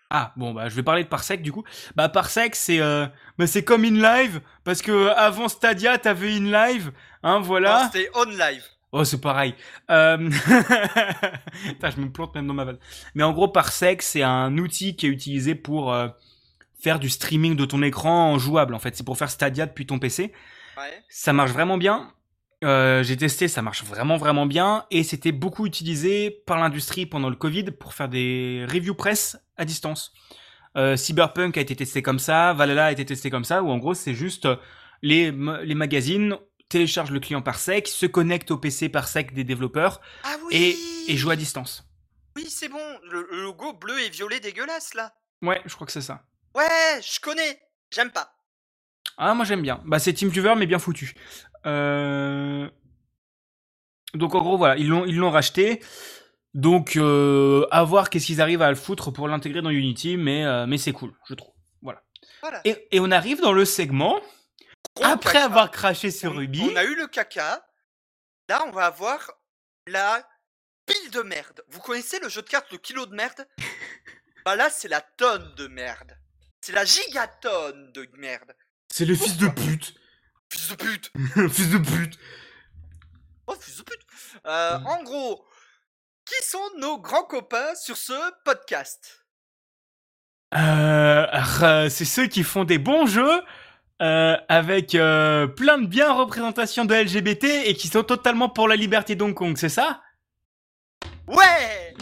ah 0.09 0.33
bon 0.37 0.55
bah 0.55 0.71
je 0.71 0.75
vais 0.75 0.83
parler 0.83 1.05
de 1.05 1.09
Parsec 1.09 1.43
du 1.43 1.53
coup. 1.53 1.65
Bah 1.97 2.09
Parsec 2.09 2.55
c'est 2.55 2.81
euh, 2.81 3.07
bah, 3.39 3.47
c'est 3.47 3.63
comme 3.63 3.85
InLive 3.85 4.41
parce 4.65 4.81
que 4.81 5.09
avant 5.09 5.49
Stadia 5.49 5.99
t'avais 5.99 6.35
InLive 6.35 6.93
hein 7.23 7.41
voilà. 7.41 7.91
C'était 7.93 8.11
on 8.15 8.25
live. 8.25 8.65
Oh, 8.93 9.05
c'est 9.05 9.21
pareil. 9.23 9.55
Euh... 9.91 10.19
Putain, 11.67 11.91
je 11.91 11.97
me 11.99 12.11
plante 12.13 12.35
même 12.35 12.47
dans 12.47 12.53
ma 12.53 12.65
vanne. 12.65 12.79
Mais 13.15 13.23
en 13.23 13.33
gros, 13.33 13.49
Parsec, 13.49 14.03
c'est 14.03 14.23
un 14.23 14.59
outil 14.59 14.97
qui 14.97 15.07
est 15.07 15.09
utilisé 15.09 15.55
pour 15.55 15.95
euh, 15.95 16.09
faire 16.79 16.99
du 16.99 17.09
streaming 17.09 17.57
de 17.57 17.65
ton 17.65 17.83
écran 17.83 18.33
en 18.33 18.39
jouable. 18.39 18.75
En 18.75 18.79
fait, 18.79 18.95
c'est 18.95 19.05
pour 19.05 19.17
faire 19.17 19.31
Stadia 19.31 19.65
depuis 19.65 19.87
ton 19.87 19.99
PC. 19.99 20.33
Ouais. 20.77 21.03
Ça 21.09 21.33
marche 21.33 21.51
vraiment 21.51 21.77
bien. 21.79 22.13
Euh, 22.65 23.03
J'ai 23.03 23.17
testé, 23.17 23.49
ça 23.49 23.61
marche 23.63 23.83
vraiment 23.85 24.17
vraiment 24.17 24.47
bien. 24.47 24.87
Et 24.91 25.03
c'était 25.03 25.33
beaucoup 25.33 25.67
utilisé 25.67 26.31
par 26.47 26.59
l'industrie 26.59 27.07
pendant 27.07 27.29
le 27.31 27.37
Covid 27.37 27.65
pour 27.73 27.95
faire 27.95 28.09
des 28.09 28.65
reviews 28.69 28.95
presse 28.95 29.37
à 29.57 29.65
distance. 29.65 30.13
Euh, 30.77 30.97
Cyberpunk 30.97 31.57
a 31.59 31.61
été 31.61 31.77
testé 31.77 32.01
comme 32.03 32.19
ça, 32.19 32.55
Valhalla 32.55 32.87
a 32.87 32.93
été 32.93 33.05
testé 33.05 33.29
comme 33.31 33.45
ça, 33.45 33.63
où 33.63 33.71
en 33.71 33.77
gros 33.77 33.93
c'est 33.93 34.15
juste 34.15 34.47
euh, 34.47 34.57
les, 35.03 35.31
les 35.31 35.75
magazines 35.75 36.39
téléchargent 36.71 37.11
le 37.11 37.21
client 37.21 37.43
Parsec, 37.43 37.87
se 37.89 38.07
connectent 38.07 38.53
au 38.53 38.57
PC 38.57 38.89
Parsec 38.89 39.35
des 39.35 39.45
développeurs 39.45 40.01
Ah 40.25 40.37
oui 40.47 40.55
et, 41.07 41.13
et 41.13 41.17
jouent 41.19 41.31
à 41.33 41.37
distance. 41.37 41.87
Oui, 42.37 42.47
c'est 42.49 42.71
bon. 42.71 42.81
Le, 43.11 43.29
le 43.31 43.43
logo 43.43 43.75
bleu 43.75 44.01
et 44.01 44.09
violet 44.09 44.41
dégueulasse 44.41 44.95
là. 44.95 45.13
Ouais, 45.43 45.61
je 45.67 45.75
crois 45.75 45.87
que 45.87 45.93
c'est 45.93 46.01
ça. 46.01 46.23
Ouais, 46.55 47.01
je 47.03 47.21
connais. 47.21 47.61
J'aime 47.91 48.11
pas. 48.11 48.33
Ah, 49.19 49.35
moi 49.35 49.45
j'aime 49.45 49.63
bien. 49.63 49.81
Bah, 49.85 49.99
c'est 49.99 50.13
TeamViewer, 50.13 50.55
mais 50.57 50.67
bien 50.67 50.79
foutu. 50.79 51.15
Euh... 51.67 52.69
Donc 54.15 54.35
en 54.35 54.41
gros, 54.43 54.59
voilà, 54.59 54.77
ils 54.77 54.89
l'ont, 54.89 55.05
ils 55.07 55.17
l'ont 55.17 55.31
racheté. 55.31 55.81
Donc, 56.55 56.97
euh, 56.97 57.67
à 57.71 57.83
voir 57.83 58.11
qu'est-ce 58.11 58.27
qu'ils 58.27 58.43
arrivent 58.43 58.61
à 58.61 58.69
le 58.69 58.77
foutre 58.77 59.11
pour 59.11 59.27
l'intégrer 59.27 59.63
dans 59.63 59.71
Unity, 59.71 60.19
mais, 60.19 60.45
euh, 60.45 60.67
mais 60.67 60.77
c'est 60.77 60.93
cool, 60.93 61.15
je 61.27 61.35
trouve. 61.35 61.55
Voilà. 61.81 62.03
Voilà. 62.43 62.61
Et, 62.67 62.89
et 62.91 63.01
on 63.01 63.11
arrive 63.11 63.41
dans 63.41 63.53
le 63.55 63.65
segment, 63.65 64.21
Gros 64.95 65.07
après 65.07 65.35
caca. 65.35 65.45
avoir 65.47 65.71
craché 65.71 66.11
sur 66.11 66.37
Ruby. 66.37 66.69
On 66.71 66.77
a 66.77 66.85
eu 66.85 66.95
le 66.95 67.07
caca. 67.07 67.67
Là, 68.51 68.65
on 68.67 68.71
va 68.71 68.85
avoir 68.87 69.33
la 69.87 70.29
pile 70.85 71.11
de 71.11 71.23
merde. 71.23 71.63
Vous 71.69 71.81
connaissez 71.81 72.19
le 72.21 72.29
jeu 72.29 72.43
de 72.43 72.49
cartes, 72.49 72.71
le 72.71 72.79
kilo 72.79 73.07
de 73.07 73.15
merde? 73.15 73.47
Bah 74.45 74.57
là, 74.57 74.69
c'est 74.71 74.89
la 74.89 75.01
tonne 75.01 75.55
de 75.55 75.69
merde. 75.69 76.19
C'est 76.61 76.73
la 76.73 76.85
gigatonne 76.85 77.93
de 77.93 78.09
merde. 78.15 78.53
C'est 78.93 79.07
le 79.07 79.15
fils 79.15 79.39
de 79.39 79.49
pute. 79.49 79.95
Fils 80.51 80.69
de 80.69 80.75
pute 80.75 81.11
fils 81.51 81.71
de 81.71 81.79
pute. 81.79 82.19
Oh, 83.47 83.55
fils 83.59 83.79
de 83.79 83.83
pute 83.85 84.07
Euh, 84.45 84.79
En 84.85 85.03
gros, 85.03 85.47
qui 86.27 86.45
sont 86.45 86.71
nos 86.77 86.99
grands 86.99 87.25
copains 87.25 87.75
sur 87.75 87.97
ce 87.97 88.13
podcast? 88.45 89.25
Euh, 90.55 91.27
euh, 91.63 91.89
c'est 91.89 92.05
ceux 92.05 92.27
qui 92.27 92.43
font 92.45 92.65
des 92.65 92.77
bons 92.77 93.07
jeux 93.07 93.43
euh, 94.03 94.37
avec 94.51 94.95
euh, 94.95 95.47
plein 95.47 95.79
de 95.79 95.87
bien 95.87 96.13
représentations 96.13 96.85
de 96.85 96.95
LGBT 96.95 97.45
et 97.65 97.75
qui 97.75 97.89
sont 97.89 98.03
totalement 98.03 98.51
pour 98.51 98.69
la 98.69 98.77
liberté 98.77 99.15
d'Hong 99.17 99.33
Kong, 99.33 99.57
c'est 99.57 99.71
ça? 99.71 100.03
Ouais 101.27 101.95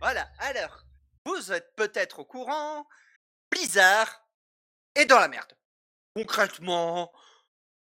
Voilà, 0.00 0.28
alors, 0.38 0.84
vous 1.24 1.50
êtes 1.50 1.74
peut-être 1.74 2.20
au 2.20 2.24
courant, 2.24 2.86
Blizzard 3.50 4.22
est 4.94 5.06
dans 5.06 5.18
la 5.18 5.26
merde. 5.26 5.52
Concrètement, 6.14 7.12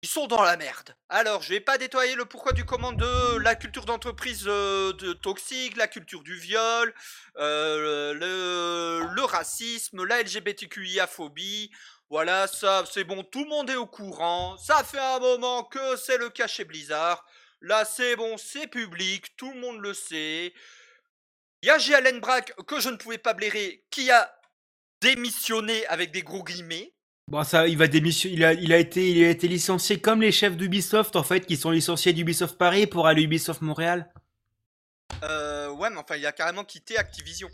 ils 0.02 0.08
sont 0.08 0.26
dans 0.26 0.42
la 0.42 0.56
merde. 0.56 0.96
Alors, 1.08 1.42
je 1.42 1.50
vais 1.50 1.60
pas 1.60 1.78
détoyer 1.78 2.16
le 2.16 2.24
pourquoi 2.24 2.52
du 2.52 2.64
comment 2.64 2.92
de 2.92 3.36
la 3.38 3.54
culture 3.54 3.84
d'entreprise 3.84 4.44
euh, 4.46 4.92
toxique, 5.22 5.76
la 5.76 5.86
culture 5.86 6.22
du 6.22 6.34
viol, 6.34 6.92
euh, 7.36 8.12
le, 8.14 9.24
racisme, 9.24 10.04
la 10.04 10.22
LGBTQIA-phobie. 10.22 11.70
Voilà, 12.10 12.46
ça, 12.46 12.84
c'est 12.90 13.04
bon, 13.04 13.22
tout 13.22 13.44
le 13.44 13.48
monde 13.48 13.70
est 13.70 13.76
au 13.76 13.86
courant. 13.86 14.56
Ça 14.58 14.82
fait 14.84 14.98
un 14.98 15.20
moment 15.20 15.64
que 15.64 15.96
c'est 15.96 16.18
le 16.18 16.30
cas 16.30 16.46
chez 16.48 16.64
Blizzard. 16.64 17.24
Là, 17.60 17.84
c'est 17.84 18.16
bon, 18.16 18.36
c'est 18.36 18.66
public, 18.66 19.36
tout 19.36 19.52
le 19.52 19.60
monde 19.60 19.80
le 19.80 19.94
sait. 19.94 20.52
Il 21.62 21.68
y 21.68 21.70
a 21.70 21.78
J. 21.78 21.92
Brack, 22.20 22.52
que 22.66 22.80
je 22.80 22.88
ne 22.88 22.96
pouvais 22.96 23.18
pas 23.18 23.34
blairer, 23.34 23.84
qui 23.90 24.10
a 24.10 24.34
démissionné 25.00 25.86
avec 25.86 26.10
des 26.10 26.22
gros 26.22 26.42
guillemets. 26.42 26.91
Bon, 27.28 27.44
ça, 27.44 27.66
il 27.68 27.78
va 27.78 27.86
démissionner. 27.86 28.34
Il 28.34 28.44
a, 28.44 28.52
il 28.52 28.72
a 28.72 28.78
été, 28.78 29.10
il 29.10 29.24
a 29.24 29.30
été 29.30 29.48
licencié 29.48 30.00
comme 30.00 30.20
les 30.20 30.32
chefs 30.32 30.56
d'Ubisoft 30.56 31.16
en 31.16 31.22
fait, 31.22 31.46
qui 31.46 31.56
sont 31.56 31.70
licenciés 31.70 32.12
d'Ubisoft 32.12 32.58
Paris 32.58 32.86
pour 32.86 33.06
aller 33.06 33.22
à 33.22 33.24
Ubisoft 33.24 33.62
Montréal. 33.62 34.12
Euh, 35.22 35.70
ouais, 35.70 35.88
mais 35.90 35.98
enfin, 35.98 36.16
il 36.16 36.26
a 36.26 36.32
carrément 36.32 36.64
quitté 36.64 36.98
Activision. 36.98 37.48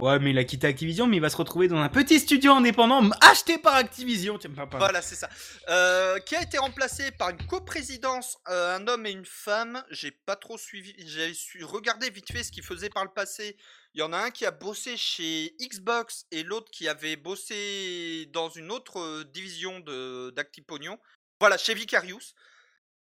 Ouais, 0.00 0.20
mais 0.20 0.30
il 0.30 0.38
a 0.38 0.44
quitté 0.44 0.68
Activision, 0.68 1.08
mais 1.08 1.16
il 1.16 1.20
va 1.20 1.30
se 1.30 1.36
retrouver 1.36 1.66
dans 1.66 1.78
un 1.78 1.88
petit 1.88 2.20
studio 2.20 2.52
indépendant 2.52 3.10
acheté 3.20 3.58
par 3.58 3.74
Activision. 3.74 4.38
Tiens, 4.38 4.50
pas- 4.50 4.66
pas- 4.66 4.78
Voilà, 4.78 5.02
c'est 5.02 5.16
ça. 5.16 5.28
Euh, 5.68 6.20
qui 6.20 6.36
a 6.36 6.42
été 6.42 6.56
remplacé 6.58 7.10
par 7.10 7.30
une 7.30 7.44
coprésidence, 7.46 8.38
euh, 8.48 8.76
un 8.76 8.86
homme 8.86 9.06
et 9.06 9.10
une 9.10 9.24
femme. 9.26 9.82
J'ai 9.90 10.12
pas 10.12 10.36
trop 10.36 10.56
suivi. 10.56 10.94
J'ai 11.04 11.34
su 11.34 11.64
regarder 11.64 12.10
vite 12.10 12.30
fait 12.30 12.44
ce 12.44 12.52
qu'il 12.52 12.62
faisait 12.62 12.90
par 12.90 13.04
le 13.04 13.10
passé. 13.10 13.56
Il 13.94 14.00
y 14.00 14.02
en 14.02 14.12
a 14.12 14.18
un 14.18 14.30
qui 14.30 14.46
a 14.46 14.50
bossé 14.50 14.96
chez 14.96 15.56
Xbox 15.60 16.26
et 16.30 16.42
l'autre 16.42 16.70
qui 16.70 16.88
avait 16.88 17.16
bossé 17.16 18.26
dans 18.32 18.48
une 18.50 18.70
autre 18.70 19.22
division 19.24 19.80
de 19.80 20.30
d'Actipognon. 20.30 20.98
Voilà, 21.40 21.58
chez 21.58 21.74
Vicarious. 21.74 22.34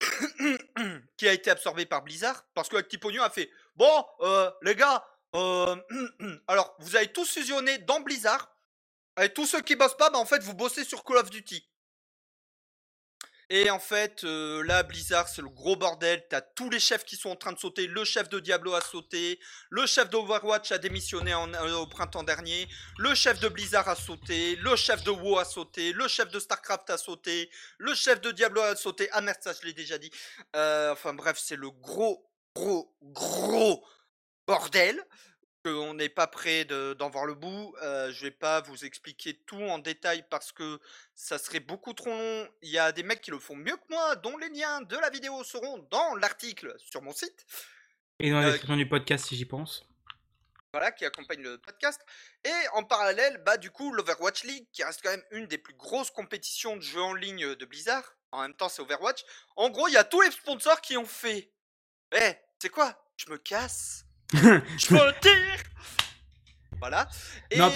qui 1.19 1.29
a 1.29 1.33
été 1.33 1.51
absorbé 1.51 1.85
par 1.85 2.03
Blizzard 2.03 2.47
parce 2.55 2.71
que 2.71 2.77
Actipognon 2.77 3.23
a 3.23 3.29
fait 3.29 3.51
bon 3.77 4.07
euh, 4.21 4.51
les 4.62 4.75
gars 4.75 5.05
euh, 5.35 5.77
alors 6.49 6.75
vous 6.79 6.97
avez 6.97 7.12
tous 7.12 7.31
fusionné 7.31 7.77
dans 7.79 8.01
Blizzard 8.01 8.51
et 9.21 9.29
tous 9.29 9.45
ceux 9.45 9.61
qui 9.61 9.77
bossent 9.77 9.99
pas 9.99 10.09
bah 10.09 10.19
en 10.19 10.25
fait 10.25 10.43
vous 10.43 10.55
bossez 10.55 10.85
sur 10.85 11.05
Call 11.05 11.19
of 11.19 11.29
Duty 11.29 11.69
et 13.52 13.68
en 13.68 13.80
fait, 13.80 14.22
euh, 14.22 14.62
là, 14.62 14.84
Blizzard, 14.84 15.28
c'est 15.28 15.42
le 15.42 15.48
gros 15.48 15.74
bordel. 15.74 16.24
T'as 16.30 16.40
tous 16.40 16.70
les 16.70 16.78
chefs 16.78 17.04
qui 17.04 17.16
sont 17.16 17.30
en 17.30 17.36
train 17.36 17.50
de 17.50 17.58
sauter. 17.58 17.88
Le 17.88 18.04
chef 18.04 18.28
de 18.28 18.38
Diablo 18.38 18.74
a 18.74 18.80
sauté. 18.80 19.40
Le 19.70 19.86
chef 19.86 20.08
d'Overwatch 20.08 20.70
a 20.70 20.78
démissionné 20.78 21.32
euh, 21.34 21.74
au 21.74 21.86
printemps 21.88 22.22
dernier. 22.22 22.68
Le 22.98 23.12
chef 23.16 23.40
de 23.40 23.48
Blizzard 23.48 23.88
a 23.88 23.96
sauté. 23.96 24.54
Le 24.54 24.76
chef 24.76 25.02
de 25.02 25.10
WoW 25.10 25.40
a 25.40 25.44
sauté. 25.44 25.92
Le 25.92 26.06
chef 26.06 26.30
de 26.30 26.38
StarCraft 26.38 26.90
a 26.90 26.96
sauté. 26.96 27.50
Le 27.78 27.92
chef 27.92 28.20
de 28.20 28.30
Diablo 28.30 28.60
a 28.62 28.76
sauté. 28.76 29.08
Ah 29.10 29.20
merde, 29.20 29.38
ça, 29.40 29.52
je 29.52 29.66
l'ai 29.66 29.72
déjà 29.72 29.98
dit. 29.98 30.12
Euh, 30.54 30.92
enfin 30.92 31.12
bref, 31.12 31.36
c'est 31.36 31.56
le 31.56 31.72
gros, 31.72 32.24
gros, 32.54 32.96
gros 33.02 33.84
bordel 34.46 35.04
qu'on 35.64 35.94
n'est 35.94 36.09
pas 36.09 36.27
prêt 36.27 36.64
de- 36.64 36.94
d'en 36.94 37.11
voir 37.11 37.27
le 37.27 37.35
bout. 37.35 37.75
Euh, 37.83 38.11
je 38.12 38.23
vais 38.25 38.31
pas 38.31 38.61
vous 38.62 38.85
expliquer 38.85 39.35
tout 39.46 39.61
en 39.61 39.79
détail 39.79 40.25
parce 40.31 40.53
que 40.53 40.81
ça 41.14 41.38
serait 41.38 41.61
beaucoup 41.61 41.92
trop 41.92 42.11
long. 42.11 42.49
Il 42.62 42.70
y 42.70 42.79
a 42.79 42.92
des 42.92 43.03
mecs 43.03 43.20
qui 43.20 43.31
le 43.31 43.38
font 43.38 43.57
mieux 43.57 43.77
que 43.77 43.85
moi, 43.90 44.16
dont 44.16 44.37
les 44.38 44.49
liens 44.49 44.81
de 44.83 44.96
la 44.96 45.11
vidéo 45.11 45.44
seront 45.44 45.79
dans 45.90 46.14
l'article 46.16 46.75
sur 46.79 47.03
mon 47.03 47.12
site, 47.12 47.44
Et 48.23 48.31
dans 48.31 48.40
la 48.40 48.49
Euh, 48.49 48.51
description 48.51 48.77
du 48.77 48.88
podcast, 48.88 49.27
si 49.27 49.37
j'y 49.37 49.46
pense. 49.46 49.87
voilà, 50.73 50.92
qui 50.92 51.05
accompagne 51.05 51.42
le 51.42 51.59
podcast. 51.59 52.01
Et 52.44 52.53
en 52.75 52.85
parallèle, 52.85 53.38
bah 53.44 53.57
du 53.57 53.70
coup, 53.70 53.92
l'Overwatch 53.92 54.44
League, 54.44 54.66
qui 54.73 54.85
reste 54.85 55.01
quand 55.03 55.11
même 55.11 55.25
une 55.33 55.46
des 55.46 55.59
plus 55.59 55.75
grosses 55.75 56.11
compétitions 56.11 56.77
de 56.77 56.83
jeux 56.83 57.01
en 57.03 57.14
ligne 57.14 57.55
de 57.57 57.64
Blizzard. 57.64 58.05
En 58.31 58.42
même 58.42 58.55
temps, 58.55 58.68
c'est 58.68 58.81
Overwatch. 58.83 59.25
En 59.57 59.68
gros, 59.70 59.88
il 59.88 59.94
y 59.94 59.96
a 59.96 60.05
tous 60.05 60.20
les 60.20 60.31
sponsors 60.31 60.81
qui 60.81 60.96
ont 60.96 61.07
fait. 61.07 61.51
Eh, 62.12 62.33
c'est 62.61 62.68
quoi? 62.68 62.94
Je 63.16 63.29
me 63.31 63.37
casse. 63.38 64.05
Je 64.33 64.95
me 64.95 65.21
tire. 65.21 65.64
Voilà. 66.79 67.09
Et 67.51 67.59
Non, 67.59 67.71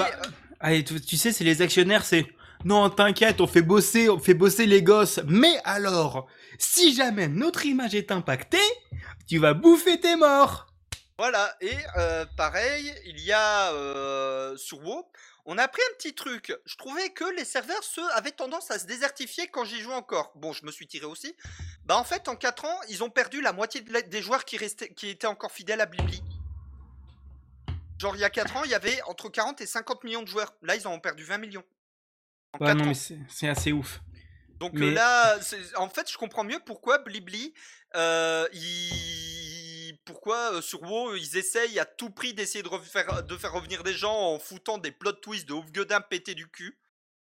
Allez, 0.60 0.84
tu, 0.84 1.00
tu 1.00 1.16
sais, 1.16 1.32
c'est 1.32 1.44
les 1.44 1.62
actionnaires, 1.62 2.04
c'est. 2.04 2.26
Non, 2.64 2.88
t'inquiète, 2.88 3.42
on 3.42 3.46
fait 3.46 3.60
bosser, 3.62 4.08
on 4.08 4.18
fait 4.18 4.32
bosser 4.32 4.64
les 4.64 4.82
gosses. 4.82 5.20
Mais 5.26 5.60
alors, 5.64 6.26
si 6.58 6.94
jamais 6.94 7.28
notre 7.28 7.66
image 7.66 7.94
est 7.94 8.10
impactée, 8.10 8.56
tu 9.28 9.38
vas 9.38 9.52
bouffer 9.52 10.00
tes 10.00 10.16
morts. 10.16 10.66
Voilà, 11.18 11.54
et 11.60 11.76
euh, 11.96 12.24
pareil, 12.36 12.92
il 13.04 13.20
y 13.20 13.30
a 13.32 13.72
euh, 13.72 14.56
sur 14.56 14.82
WoW, 14.84 15.08
on 15.44 15.58
a 15.58 15.62
appris 15.62 15.82
un 15.92 15.94
petit 15.96 16.14
truc. 16.14 16.52
Je 16.64 16.76
trouvais 16.76 17.10
que 17.10 17.24
les 17.36 17.44
serveurs 17.44 17.84
se, 17.84 18.00
avaient 18.14 18.32
tendance 18.32 18.70
à 18.70 18.78
se 18.78 18.86
désertifier 18.86 19.46
quand 19.48 19.64
j'y 19.64 19.80
jouais 19.80 19.94
encore. 19.94 20.32
Bon, 20.34 20.52
je 20.52 20.64
me 20.64 20.72
suis 20.72 20.86
tiré 20.86 21.04
aussi. 21.04 21.36
Bah 21.84 21.98
en 21.98 22.04
fait, 22.04 22.28
en 22.28 22.34
4 22.34 22.64
ans, 22.64 22.80
ils 22.88 23.04
ont 23.04 23.10
perdu 23.10 23.42
la 23.42 23.52
moitié 23.52 23.82
des 23.82 24.22
joueurs 24.22 24.44
qui, 24.44 24.56
restaient, 24.56 24.92
qui 24.92 25.10
étaient 25.10 25.26
encore 25.26 25.52
fidèles 25.52 25.82
à 25.82 25.86
Blibli. 25.86 26.22
Genre, 28.04 28.16
il 28.16 28.20
y 28.20 28.24
a 28.24 28.28
4 28.28 28.56
ans, 28.58 28.64
il 28.64 28.70
y 28.70 28.74
avait 28.74 29.00
entre 29.04 29.30
40 29.30 29.62
et 29.62 29.66
50 29.66 30.04
millions 30.04 30.20
de 30.20 30.28
joueurs. 30.28 30.52
Là, 30.60 30.76
ils 30.76 30.86
en 30.86 30.92
ont 30.92 31.00
perdu 31.00 31.24
20 31.24 31.38
millions. 31.38 31.64
En 32.52 32.58
Ouais, 32.58 32.66
4 32.66 32.76
non, 32.76 32.84
ans. 32.84 32.88
mais 32.88 33.16
c'est 33.30 33.48
assez 33.48 33.72
ouf. 33.72 34.00
Donc 34.60 34.72
Mais- 34.74 34.90
là, 34.90 35.38
en 35.76 35.88
fait, 35.88 36.10
je 36.12 36.18
comprends 36.18 36.44
mieux 36.44 36.60
pourquoi 36.66 36.98
Blibli, 36.98 37.54
euh, 37.96 38.46
il- 38.52 39.98
pourquoi 40.04 40.52
euh, 40.56 40.60
sur 40.60 40.82
WoW, 40.82 41.16
ils 41.16 41.38
essayent 41.38 41.78
à 41.78 41.86
tout 41.86 42.10
prix 42.10 42.34
d'essayer 42.34 42.62
de, 42.62 42.68
refaire- 42.68 43.22
de 43.22 43.36
faire 43.38 43.52
revenir 43.54 43.82
des 43.82 43.94
gens 43.94 44.14
en 44.34 44.38
foutant 44.38 44.76
des 44.76 44.92
plot 44.92 45.12
twists 45.12 45.48
de 45.48 45.54
ouf 45.54 45.72
gueudin 45.72 46.02
pété 46.02 46.34
du 46.34 46.46
cul. 46.50 46.78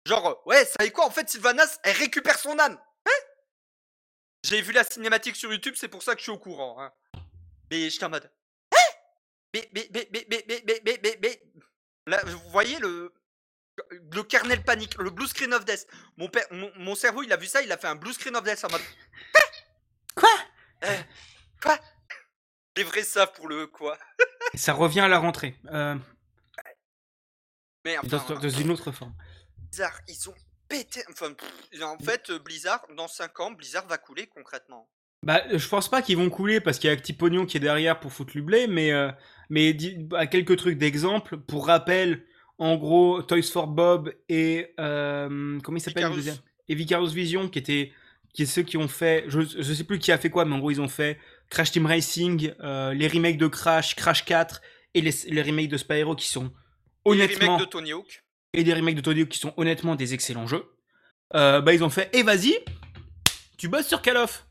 Genre, 0.06 0.26
euh, 0.28 0.34
ouais, 0.48 0.64
ça 0.64 0.76
savez 0.80 0.92
quoi, 0.92 1.04
en 1.04 1.10
fait, 1.10 1.28
Sylvanas, 1.28 1.78
elle 1.84 1.96
récupère 1.98 2.38
son 2.38 2.58
âme. 2.58 2.80
Hein? 3.04 3.20
J'ai 4.44 4.62
vu 4.62 4.72
la 4.72 4.84
cinématique 4.84 5.36
sur 5.36 5.52
YouTube, 5.52 5.74
c'est 5.76 5.88
pour 5.88 6.02
ça 6.02 6.14
que 6.14 6.20
je 6.20 6.22
suis 6.22 6.32
au 6.32 6.38
courant. 6.38 6.80
hein. 6.82 6.90
Mais 7.70 7.90
j'étais 7.90 8.04
en 8.06 8.08
mode, 8.10 8.30
mais, 9.54 9.68
mais, 9.74 9.88
mais, 9.92 10.08
mais, 10.12 10.26
mais, 10.28 10.44
mais, 10.48 10.62
mais, 10.66 10.80
mais, 10.84 11.00
mais, 11.02 11.18
mais- 11.22 11.42
Là, 12.06 12.20
vous 12.24 12.50
voyez 12.50 12.78
le, 12.80 13.12
le 13.90 14.22
kernel 14.24 14.62
panique, 14.64 14.96
le 14.98 15.10
blue 15.10 15.26
screen 15.28 15.52
of 15.54 15.64
death. 15.64 15.86
Mon, 16.16 16.28
père, 16.28 16.46
mon, 16.50 16.72
mon 16.76 16.94
cerveau, 16.94 17.22
il 17.22 17.32
a 17.32 17.36
vu 17.36 17.46
ça, 17.46 17.62
il 17.62 17.70
a 17.70 17.76
fait 17.76 17.86
un 17.88 17.94
blue 17.94 18.12
screen 18.12 18.34
of 18.36 18.42
death 18.42 18.64
en 18.64 18.70
mode. 18.70 18.80
Quoi? 20.14 20.30
Euh, 20.84 20.96
Quoi? 21.62 21.78
Les 22.76 22.84
vrais 22.84 23.02
savent 23.04 23.32
pour 23.32 23.48
le 23.48 23.66
quoi? 23.66 23.98
Ça 24.54 24.72
revient 24.72 25.00
à 25.00 25.08
la 25.08 25.18
rentrée. 25.18 25.56
Euh, 25.66 25.94
Mais 27.84 27.96
dans, 28.04 28.16
enfin, 28.18 28.34
dans 28.34 28.48
une 28.48 28.70
autre 28.70 28.92
forme. 28.92 29.14
Blizzard, 29.58 30.00
ils 30.08 30.28
ont 30.30 30.34
pété. 30.68 31.02
Enfin, 31.10 31.32
pff, 31.34 31.82
en 31.82 31.98
fait, 31.98 32.30
Blizzard, 32.32 32.86
dans 32.96 33.08
5 33.08 33.38
ans, 33.40 33.50
Blizzard 33.52 33.86
va 33.86 33.98
couler 33.98 34.26
concrètement. 34.26 34.88
Bah, 35.22 35.42
je 35.56 35.68
pense 35.68 35.88
pas 35.88 36.00
qu'ils 36.02 36.16
vont 36.16 36.30
couler 36.30 36.60
parce 36.60 36.78
qu'il 36.78 36.88
y 36.88 36.90
a 36.90 36.94
Actipognon 36.94 37.44
qui 37.46 37.58
est 37.58 37.60
derrière 37.60 38.00
pour 38.00 38.12
foutre 38.12 38.32
le 38.36 38.42
blé, 38.42 38.66
mais, 38.66 38.90
euh, 38.92 39.10
mais 39.50 39.76
à 40.16 40.26
quelques 40.26 40.56
trucs 40.56 40.78
d'exemple. 40.78 41.36
Pour 41.36 41.66
rappel, 41.66 42.24
en 42.58 42.76
gros, 42.76 43.20
Toys 43.22 43.42
for 43.42 43.66
Bob 43.66 44.14
et 44.28 44.68
euh, 44.80 45.58
comment 45.62 45.76
il 45.76 45.80
s'appelle 45.80 46.10
Et 46.68 46.74
Vicarious 46.74 47.10
Vision, 47.10 47.48
qui 47.48 47.58
étaient 47.58 47.92
qui 48.32 48.42
est 48.44 48.46
ceux 48.46 48.62
qui 48.62 48.76
ont 48.76 48.88
fait, 48.88 49.24
je, 49.26 49.40
je 49.40 49.74
sais 49.74 49.82
plus 49.84 49.98
qui 49.98 50.12
a 50.12 50.18
fait 50.18 50.30
quoi, 50.30 50.44
mais 50.44 50.54
en 50.54 50.60
gros 50.60 50.70
ils 50.70 50.80
ont 50.80 50.88
fait 50.88 51.18
Crash 51.48 51.72
Team 51.72 51.86
Racing, 51.86 52.52
euh, 52.60 52.94
les 52.94 53.08
remakes 53.08 53.38
de 53.38 53.48
Crash, 53.48 53.96
Crash 53.96 54.24
4 54.24 54.62
et 54.94 55.00
les, 55.00 55.10
les 55.26 55.42
remakes 55.42 55.68
de 55.68 55.76
Spyro 55.76 56.14
qui 56.14 56.28
sont 56.28 56.44
Et 56.44 57.10
les 57.10 57.24
honnêtement 57.24 57.54
remakes 57.56 57.66
de 57.66 57.70
Tony 57.70 57.92
Hawk. 57.92 58.22
et 58.52 58.62
des 58.62 58.72
remakes 58.72 58.94
de 58.94 59.00
Tony 59.00 59.22
Hawk 59.22 59.30
qui 59.30 59.40
sont 59.40 59.52
honnêtement 59.56 59.96
des 59.96 60.14
excellents 60.14 60.46
jeux. 60.46 60.64
Euh, 61.34 61.60
bah 61.60 61.72
ils 61.74 61.82
ont 61.82 61.90
fait, 61.90 62.08
et 62.16 62.22
vas-y, 62.22 62.56
tu 63.56 63.68
bosses 63.68 63.88
sur 63.88 64.00
Call 64.00 64.16
of. 64.16 64.46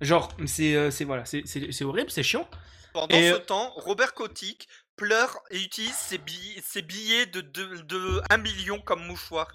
Genre, 0.00 0.34
c'est 0.46 0.74
euh, 0.74 0.90
c'est 0.90 1.04
voilà, 1.04 1.24
c'est 1.26 1.82
horrible, 1.84 2.10
c'est 2.10 2.22
chiant. 2.22 2.48
Pendant 2.96 3.14
Et, 3.14 3.28
ce 3.28 3.34
euh, 3.34 3.38
temps, 3.40 3.72
Robert 3.76 4.14
Kotick 4.14 4.68
pleure 4.96 5.42
et 5.50 5.60
utilise 5.60 5.92
ses 5.92 6.16
billets, 6.16 6.62
ses 6.64 6.80
billets 6.80 7.26
de, 7.26 7.42
de, 7.42 7.82
de 7.82 8.22
1 8.30 8.38
million 8.38 8.80
comme 8.80 9.04
mouchoir. 9.06 9.52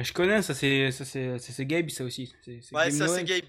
Je 0.00 0.12
connais, 0.12 0.42
ça 0.42 0.54
c'est 0.54 0.90
c'est 0.90 1.04
ça, 1.04 1.38
c'est 1.38 1.66
Gabe 1.66 1.88
ça 1.90 2.02
aussi. 2.02 2.34
C'est 2.44 2.58
c'est 2.62 2.74
Ouais, 2.74 2.90
ça 2.90 3.06
c'est 3.06 3.22
Gabe. 3.22 3.44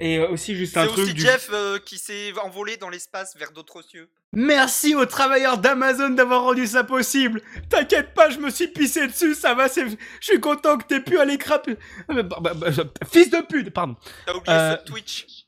Et 0.00 0.16
euh, 0.18 0.30
aussi 0.30 0.56
juste 0.56 0.72
C'est 0.72 0.80
un 0.80 0.86
truc 0.86 1.00
aussi 1.00 1.12
du... 1.12 1.20
Jeff 1.20 1.50
euh, 1.52 1.78
qui 1.78 1.98
s'est 1.98 2.32
envolé 2.42 2.78
dans 2.78 2.88
l'espace 2.88 3.36
vers 3.36 3.52
d'autres 3.52 3.82
cieux. 3.82 4.08
Merci 4.32 4.94
aux 4.94 5.04
travailleurs 5.04 5.58
d'Amazon 5.58 6.08
d'avoir 6.08 6.44
rendu 6.44 6.66
ça 6.66 6.84
possible. 6.84 7.42
T'inquiète 7.68 8.14
pas, 8.14 8.30
je 8.30 8.38
me 8.38 8.48
suis 8.48 8.68
pissé 8.68 9.06
dessus, 9.06 9.34
ça 9.34 9.54
va, 9.54 9.68
c'est... 9.68 9.86
Je 9.86 9.96
suis 10.20 10.40
content 10.40 10.78
que 10.78 10.86
t'aies 10.86 11.02
pu 11.02 11.18
aller 11.18 11.36
crapper. 11.36 11.76
Euh, 12.10 12.22
bah, 12.22 12.38
bah, 12.40 12.54
bah, 12.54 12.68
Fils 13.12 13.28
de 13.28 13.42
pute, 13.46 13.70
pardon. 13.70 13.94
T'as 14.24 14.34
oublié 14.34 14.56
Euh, 14.56 14.78
ce 14.78 14.84
Twitch. 14.84 15.41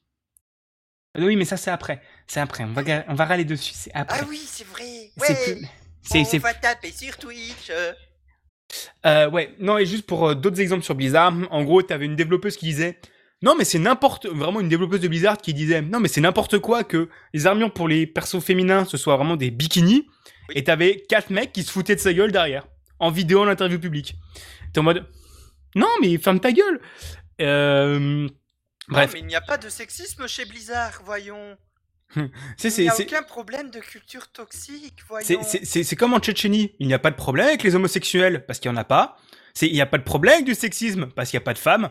Oui, 1.17 1.37
mais 1.37 1.45
ça 1.45 1.57
c'est 1.57 1.71
après. 1.71 2.01
C'est 2.27 2.41
après, 2.41 2.65
on 2.65 2.73
va, 2.73 2.83
on 3.09 3.15
va 3.15 3.25
râler 3.25 3.45
dessus, 3.45 3.73
c'est 3.75 3.93
après. 3.95 4.19
Ah 4.23 4.27
oui, 4.29 4.41
c'est 4.45 4.67
vrai. 4.67 5.11
Ouais. 5.21 5.35
plus- 5.57 6.37
on 6.37 6.39
va 6.39 6.55
taper 6.55 6.91
sur 6.91 7.17
Twitch. 7.17 7.71
euh. 7.71 7.93
Euh, 9.07 9.31
ouais, 9.31 9.55
non, 9.61 9.79
et 9.79 9.87
juste 9.87 10.07
pour 10.07 10.29
euh, 10.29 10.35
d'autres 10.35 10.61
exemples 10.61 10.83
sur 10.85 10.95
Blizzard, 10.95 11.33
en 11.51 11.63
gros, 11.63 11.83
t'avais 11.83 12.07
une 12.07 12.17
développeuse 12.17 12.57
qui 12.57 12.67
disait 12.67 12.99
Non, 13.43 13.55
mais 13.57 13.65
c'est 13.65 13.79
n'importe. 13.79 14.27
Vraiment, 14.27 14.61
une 14.61 14.69
développeuse 14.69 15.01
de 15.01 15.09
Blizzard 15.09 15.39
qui 15.39 15.55
disait 15.55 15.83
Non, 15.83 16.01
mais 16.01 16.09
c'est 16.09 16.21
n'importe 16.21 16.59
quoi 16.59 16.83
que 16.85 17.09
les 17.33 17.47
armures 17.47 17.73
pour 17.73 17.89
les 17.89 18.07
persos 18.07 18.43
féminins 18.43 18.85
ce 18.85 18.97
soit 18.97 19.17
vraiment 19.17 19.37
des 19.37 19.51
bikinis. 19.51 20.07
Oui. 20.49 20.55
Et 20.57 20.65
t'avais 20.65 21.03
quatre 21.09 21.31
mecs 21.31 21.53
qui 21.53 21.63
se 21.63 21.71
foutaient 21.71 21.95
de 21.95 22.01
sa 22.01 22.13
gueule 22.13 22.33
derrière, 22.33 22.67
en 22.99 23.11
vidéo, 23.11 23.43
en 23.43 23.49
interview 23.49 23.79
publique. 23.79 24.15
T'es 24.73 24.81
en 24.81 24.83
mode 24.83 25.07
Non, 25.77 25.89
mais 26.03 26.19
ferme 26.19 26.41
ta 26.41 26.53
gueule 26.53 26.81
euh... 27.41 28.29
Bref, 28.89 29.07
Non, 29.09 29.13
mais 29.15 29.21
il 29.21 29.27
n'y 29.27 29.35
a 29.37 29.41
pas 29.41 29.59
de 29.59 29.69
sexisme 29.69 30.27
chez 30.29 30.45
Blizzard, 30.45 31.01
voyons. 31.05 31.57
c'est 32.57 32.69
Il 32.79 32.83
n'y 32.85 32.89
a 32.91 32.95
aucun 33.01 33.23
problème 33.23 33.71
de 33.71 33.81
culture 33.81 34.29
toxique, 34.31 34.99
voyons. 35.09 35.43
c'est- 35.43 35.65
c'est- 35.65 35.83
c'est 35.85 35.97
comme 35.97 36.15
en 36.15 36.21
Tchétchénie. 36.21 36.73
Il 36.79 36.87
n'y 36.87 36.95
a 36.95 36.99
pas 36.99 37.11
de 37.11 37.17
problème 37.17 37.49
avec 37.49 37.63
les 37.63 37.75
homosexuels, 37.75 38.45
parce 38.47 38.59
qu'il 38.61 38.71
n'y 38.71 38.77
en 38.77 38.81
a 38.81 38.85
pas. 38.85 39.17
Il 39.63 39.73
n'y 39.73 39.81
a 39.81 39.87
pas 39.87 39.99
de 39.99 40.03
problème 40.05 40.35
avec 40.35 40.47
du 40.47 40.55
sexisme, 40.55 41.07
parce 41.07 41.31
qu'il 41.31 41.39
n'y 41.39 41.43
a 41.43 41.47
pas 41.47 41.55
de 41.55 41.59
femmes. 41.59 41.91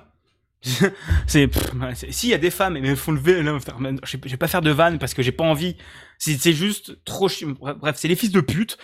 c'est 1.28 1.48
pff, 1.50 1.74
ouais, 1.74 1.94
c'est- 1.96 2.12
si 2.14 2.28
il 2.28 2.30
y 2.30 2.34
a 2.34 2.38
des 2.38 2.50
femmes 2.52 2.80
mais 2.80 2.96
faut 2.96 3.12
lever 3.12 3.44
là, 3.44 3.58
je 4.06 4.18
vais 4.18 4.38
pas 4.38 4.48
faire 4.48 4.62
de 4.62 4.72
vanne 4.72 4.98
parce 4.98 5.14
que 5.14 5.22
j'ai 5.22 5.34
pas 5.34 5.44
envie 5.44 5.76
c'est 6.18 6.54
juste 6.54 7.04
trop 7.04 7.28
bref 7.60 7.98
c'est 7.98 8.08
les 8.08 8.16
fils 8.16 8.32
de 8.32 8.40
pute 8.40 8.78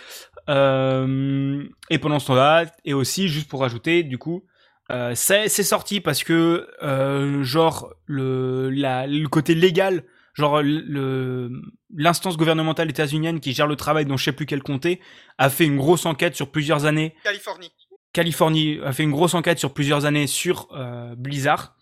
Euh, 0.48 1.64
et 1.90 1.98
pendant 1.98 2.18
ce 2.18 2.26
temps-là, 2.26 2.66
et 2.84 2.92
aussi, 2.92 3.28
juste 3.28 3.48
pour 3.48 3.60
rajouter, 3.60 4.02
du 4.02 4.18
coup, 4.18 4.44
euh, 4.90 5.12
c'est 5.14 5.48
sorti 5.48 6.00
parce 6.00 6.24
que, 6.24 6.68
euh, 6.82 7.42
genre, 7.42 7.94
le, 8.06 8.70
la, 8.70 9.06
le 9.06 9.28
côté 9.28 9.54
légal, 9.54 10.04
genre, 10.34 10.60
le 10.62 11.50
l'instance 11.94 12.36
gouvernementale 12.36 12.88
états-unienne 12.90 13.40
qui 13.40 13.52
gère 13.52 13.66
le 13.66 13.74
travail 13.76 14.06
dans 14.06 14.16
je 14.16 14.24
sais 14.24 14.32
plus 14.32 14.46
quel 14.46 14.62
comté, 14.62 15.00
a 15.38 15.50
fait 15.50 15.64
une 15.64 15.76
grosse 15.76 16.06
enquête 16.06 16.36
sur 16.36 16.50
plusieurs 16.50 16.84
années. 16.84 17.14
Californie. 17.24 17.72
Californie 18.12 18.78
a 18.84 18.92
fait 18.92 19.02
une 19.02 19.10
grosse 19.10 19.34
enquête 19.34 19.58
sur 19.58 19.72
plusieurs 19.72 20.04
années 20.04 20.26
sur 20.26 20.68
euh, 20.72 21.14
Blizzard. 21.16 21.74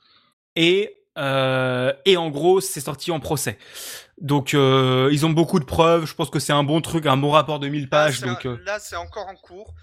Et, 0.57 0.95
et 1.17 2.17
en 2.17 2.31
gros, 2.31 2.61
c'est 2.61 2.81
sorti 2.81 3.11
en 3.11 3.19
procès. 3.21 3.59
Donc, 4.21 4.53
ils 4.53 5.27
ont 5.27 5.31
beaucoup 5.31 5.59
de 5.61 5.65
preuves. 5.65 6.07
Je 6.07 6.15
pense 6.15 6.31
que 6.31 6.39
c'est 6.39 6.53
un 6.53 6.63
bon 6.65 6.81
truc, 6.81 7.07
un 7.07 7.17
bon 7.17 7.31
rapport 7.31 7.59
de 7.59 7.69
1000 7.69 7.83
Là, 7.83 7.89
pages. 7.89 8.21
donc, 8.21 8.47
un- 8.47 8.59
là, 8.65 8.79
c'est 8.81 8.97
encore 8.97 9.27
en 9.29 9.35
cours. 9.35 9.75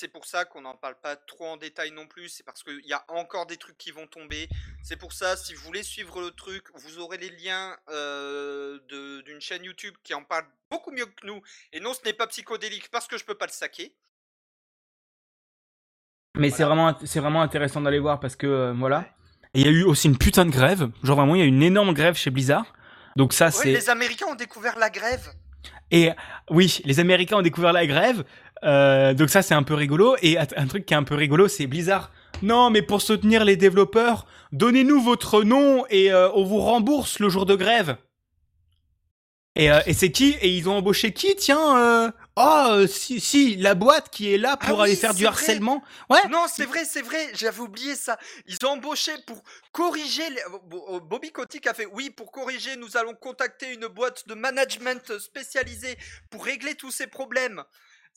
C'est 0.00 0.06
pour 0.06 0.26
ça 0.26 0.44
qu'on 0.44 0.60
n'en 0.60 0.76
parle 0.76 0.94
pas 1.00 1.16
trop 1.16 1.46
en 1.46 1.56
détail 1.56 1.90
non 1.90 2.06
plus. 2.06 2.28
C'est 2.28 2.44
parce 2.44 2.62
qu'il 2.62 2.86
y 2.86 2.92
a 2.92 3.04
encore 3.08 3.46
des 3.46 3.56
trucs 3.56 3.76
qui 3.78 3.90
vont 3.90 4.06
tomber. 4.06 4.48
C'est 4.84 4.94
pour 4.96 5.12
ça, 5.12 5.36
si 5.36 5.54
vous 5.54 5.64
voulez 5.64 5.82
suivre 5.82 6.20
le 6.20 6.30
truc, 6.30 6.66
vous 6.74 7.00
aurez 7.00 7.18
les 7.18 7.30
liens 7.30 7.76
euh, 7.88 8.78
de- 8.88 9.22
d'une 9.22 9.40
chaîne 9.40 9.64
YouTube 9.64 9.94
qui 10.04 10.14
en 10.14 10.22
parle 10.22 10.44
beaucoup 10.70 10.92
mieux 10.92 11.06
que 11.06 11.26
nous. 11.26 11.42
Et 11.72 11.80
non, 11.80 11.94
ce 11.94 12.04
n'est 12.04 12.12
pas 12.12 12.28
psychodélique 12.28 12.90
parce 12.92 13.08
que 13.08 13.18
je 13.18 13.24
peux 13.24 13.34
pas 13.34 13.46
le 13.46 13.50
saquer. 13.52 13.92
Mais 16.36 16.50
c'est 16.50 16.62
vraiment, 16.62 16.96
c'est 17.04 17.18
vraiment 17.18 17.42
intéressant 17.42 17.80
d'aller 17.80 17.98
voir 17.98 18.20
parce 18.20 18.36
que 18.36 18.46
euh, 18.46 18.72
voilà. 18.74 19.08
Et 19.54 19.62
il 19.62 19.66
y 19.66 19.68
a 19.68 19.72
eu 19.72 19.82
aussi 19.82 20.06
une 20.06 20.16
putain 20.18 20.44
de 20.44 20.50
grève. 20.52 20.88
Genre 21.02 21.16
vraiment, 21.16 21.34
il 21.34 21.40
y 21.40 21.42
a 21.42 21.46
eu 21.46 21.48
une 21.48 21.62
énorme 21.62 21.92
grève 21.92 22.14
chez 22.14 22.30
Blizzard. 22.30 22.72
Donc 23.16 23.32
ça, 23.32 23.46
Ouais, 23.46 23.50
c'est. 23.52 23.72
les 23.72 23.90
Américains 23.90 24.26
ont 24.26 24.36
découvert 24.36 24.78
la 24.78 24.90
grève. 24.90 25.32
Et 25.90 26.10
oui, 26.50 26.80
les 26.84 27.00
Américains 27.00 27.38
ont 27.38 27.42
découvert 27.42 27.72
la 27.72 27.86
grève. 27.86 28.24
Euh, 28.64 29.14
donc 29.14 29.30
ça, 29.30 29.42
c'est 29.42 29.54
un 29.54 29.62
peu 29.62 29.74
rigolo. 29.74 30.16
Et 30.22 30.38
un 30.38 30.66
truc 30.66 30.86
qui 30.86 30.94
est 30.94 30.96
un 30.96 31.04
peu 31.04 31.14
rigolo, 31.14 31.48
c'est 31.48 31.66
Blizzard. 31.66 32.10
Non, 32.42 32.70
mais 32.70 32.82
pour 32.82 33.02
soutenir 33.02 33.44
les 33.44 33.56
développeurs, 33.56 34.26
donnez-nous 34.52 35.00
votre 35.02 35.42
nom 35.42 35.84
et 35.90 36.12
euh, 36.12 36.30
on 36.34 36.44
vous 36.44 36.60
rembourse 36.60 37.18
le 37.18 37.28
jour 37.28 37.46
de 37.46 37.54
grève. 37.56 37.96
Et, 39.56 39.72
euh, 39.72 39.80
et 39.86 39.92
c'est 39.92 40.12
qui? 40.12 40.36
Et 40.40 40.48
ils 40.50 40.68
ont 40.68 40.76
embauché 40.76 41.12
qui? 41.12 41.34
Tiens, 41.34 42.12
oh, 42.36 42.84
si, 42.86 43.18
si, 43.18 43.56
la 43.56 43.74
boîte 43.74 44.08
qui 44.10 44.32
est 44.32 44.38
là 44.38 44.56
pour 44.56 44.80
Ah 44.80 44.84
aller 44.84 44.92
oui, 44.92 44.98
faire 44.98 45.14
du 45.14 45.24
vrai. 45.24 45.32
harcèlement. 45.32 45.82
Ouais. 46.08 46.20
Non, 46.30 46.44
c'est 46.46 46.64
vrai, 46.64 46.84
c'est 46.84 47.02
vrai, 47.02 47.26
j'avais 47.34 47.58
oublié 47.58 47.96
ça. 47.96 48.18
Ils 48.46 48.56
ont 48.64 48.70
embauché 48.74 49.10
pour 49.26 49.42
corriger. 49.72 50.22
les- 50.30 50.42
Bo- 50.52 50.62
Bo- 50.68 51.00
Bobby 51.00 51.32
Kotick 51.32 51.66
a 51.66 51.74
fait 51.74 51.86
oui, 51.86 52.10
pour 52.10 52.30
corriger, 52.30 52.76
nous 52.76 52.96
allons 52.96 53.14
contacter 53.14 53.72
une 53.72 53.88
boîte 53.88 54.28
de 54.28 54.34
management 54.34 55.18
spécialisée 55.18 55.96
pour 56.30 56.44
régler 56.44 56.76
tous 56.76 56.92
ces 56.92 57.08
problèmes. 57.08 57.64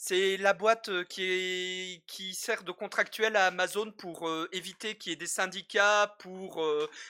C'est 0.03 0.35
la 0.37 0.53
boîte 0.53 0.89
qui, 1.09 2.01
sert 2.33 2.63
de 2.63 2.71
contractuel 2.71 3.35
à 3.35 3.45
Amazon 3.45 3.91
pour 3.91 4.27
éviter 4.51 4.95
qu'il 4.95 5.11
y 5.11 5.13
ait 5.13 5.15
des 5.15 5.27
syndicats, 5.27 6.15
pour 6.17 6.59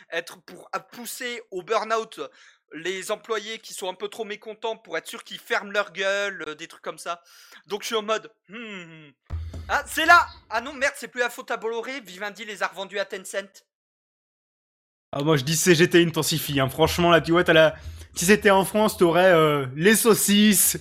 être 0.10 0.42
pour 0.42 0.70
pousser 0.92 1.42
au 1.52 1.64
burn-out 1.64 2.20
les 2.74 3.10
employés 3.10 3.60
qui 3.60 3.74
sont 3.74 3.90
un 3.90 3.94
peu 3.94 4.10
trop 4.10 4.26
mécontents 4.26 4.76
pour 4.76 4.98
être 4.98 5.08
sûr 5.08 5.24
qu'ils 5.24 5.40
ferment 5.40 5.72
leur 5.72 5.94
gueule, 5.94 6.58
des 6.60 6.68
trucs 6.68 6.82
comme 6.82 6.98
ça. 6.98 7.22
Donc 7.66 7.84
je 7.84 7.88
suis 7.88 7.96
en 7.96 8.02
mode 8.02 8.30
hmm, 8.50 9.12
ah, 9.70 9.84
c'est 9.88 10.06
là 10.06 10.28
Ah 10.50 10.60
non, 10.60 10.74
merde, 10.74 10.96
c'est 10.98 11.08
plus 11.08 11.22
la 11.22 11.30
faute 11.30 11.50
à 11.50 11.56
Bolloré. 11.56 12.02
Vivendi 12.02 12.44
les 12.44 12.62
a 12.62 12.68
revendus 12.68 13.00
à 13.00 13.06
Tencent. 13.06 13.64
Ah, 15.14 15.24
moi 15.24 15.38
je 15.38 15.46
dis 15.46 15.56
CGT 15.56 16.04
intensifie, 16.04 16.60
hein. 16.60 16.68
franchement 16.68 17.10
là 17.10 17.22
tu 17.22 17.32
vois 17.32 17.44
la... 17.44 17.74
Si 18.14 18.26
c'était 18.26 18.52
en 18.52 18.66
France 18.66 18.98
t'aurais 18.98 19.66
les 19.78 19.96
saucisses, 19.96 20.78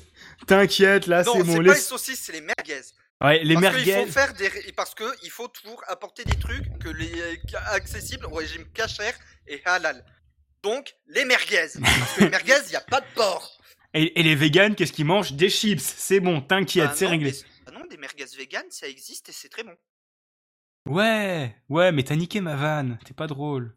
t'inquiète 0.50 1.06
là 1.06 1.22
non, 1.22 1.32
c'est 1.32 1.38
c'est 1.38 1.44
bon, 1.46 1.56
pas 1.56 1.62
les... 1.62 1.68
les 1.70 1.76
saucisses, 1.76 2.20
c'est 2.20 2.32
les 2.32 2.40
merguez. 2.42 2.82
Ouais, 3.22 3.42
les 3.44 3.54
parce 3.54 3.62
merguez, 3.62 3.84
qu'il 3.84 4.06
faut 4.06 4.12
faire 4.12 4.34
des... 4.34 4.50
Parce 4.76 4.94
que 4.94 5.04
il 5.22 5.30
faut 5.30 5.48
toujours 5.48 5.82
apporter 5.88 6.24
des 6.24 6.38
trucs 6.38 6.78
que 6.78 6.88
les... 6.88 7.40
accessibles 7.66 8.26
au 8.26 8.34
régime 8.34 8.64
cachère 8.72 9.14
et 9.46 9.60
halal. 9.64 10.04
Donc, 10.62 10.94
les 11.06 11.24
merguez. 11.24 11.68
Parce 11.80 12.14
que 12.14 12.24
les 12.24 12.30
merguez, 12.30 12.60
il 12.66 12.70
n'y 12.70 12.76
a 12.76 12.80
pas 12.82 13.00
de 13.00 13.06
porc. 13.14 13.58
Et, 13.92 14.20
et 14.20 14.22
les 14.22 14.34
véganes 14.36 14.74
qu'est-ce 14.74 14.92
qu'ils 14.92 15.04
mangent? 15.04 15.32
Des 15.32 15.50
chips, 15.50 15.82
c'est 15.82 16.20
bon, 16.20 16.40
t'inquiète, 16.40 16.90
Ah 16.92 16.96
c'est 16.96 17.06
non, 17.06 17.10
réglé. 17.12 17.32
des- 17.32 17.44
ah 17.66 17.70
non, 17.72 17.84
des 17.86 17.96
merguez 17.96 18.24
véganes, 18.36 18.70
ça 18.70 18.86
existe 18.88 19.28
et 19.28 19.32
c'est 19.32 19.48
très 19.48 19.64
bon. 19.64 19.74
Ouais, 20.86 21.54
ouais, 21.68 21.92
mais 21.92 22.02
t'as 22.04 22.16
niqué 22.16 22.40
ma 22.40 22.56
vanne, 22.56 22.98
t'es 23.04 23.14
pas 23.14 23.26
drôle. 23.26 23.74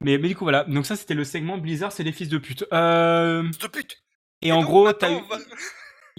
Mais, 0.00 0.18
mais 0.18 0.28
du 0.28 0.36
coup 0.36 0.44
voilà, 0.44 0.64
donc 0.64 0.86
ça 0.86 0.96
c'était 0.96 1.14
le 1.14 1.24
segment 1.24 1.58
Blizzard 1.58 1.90
c'est 1.92 2.04
des 2.04 2.12
fils 2.12 2.28
de 2.28 2.38
pute. 2.38 2.64
Euh... 2.72 3.42
De 3.42 3.66
pute. 3.66 4.02
Et, 4.42 4.52
en 4.52 4.62
gros, 4.62 4.92
t'as 4.92 5.10
eu... 5.10 5.20
va- 5.28 5.38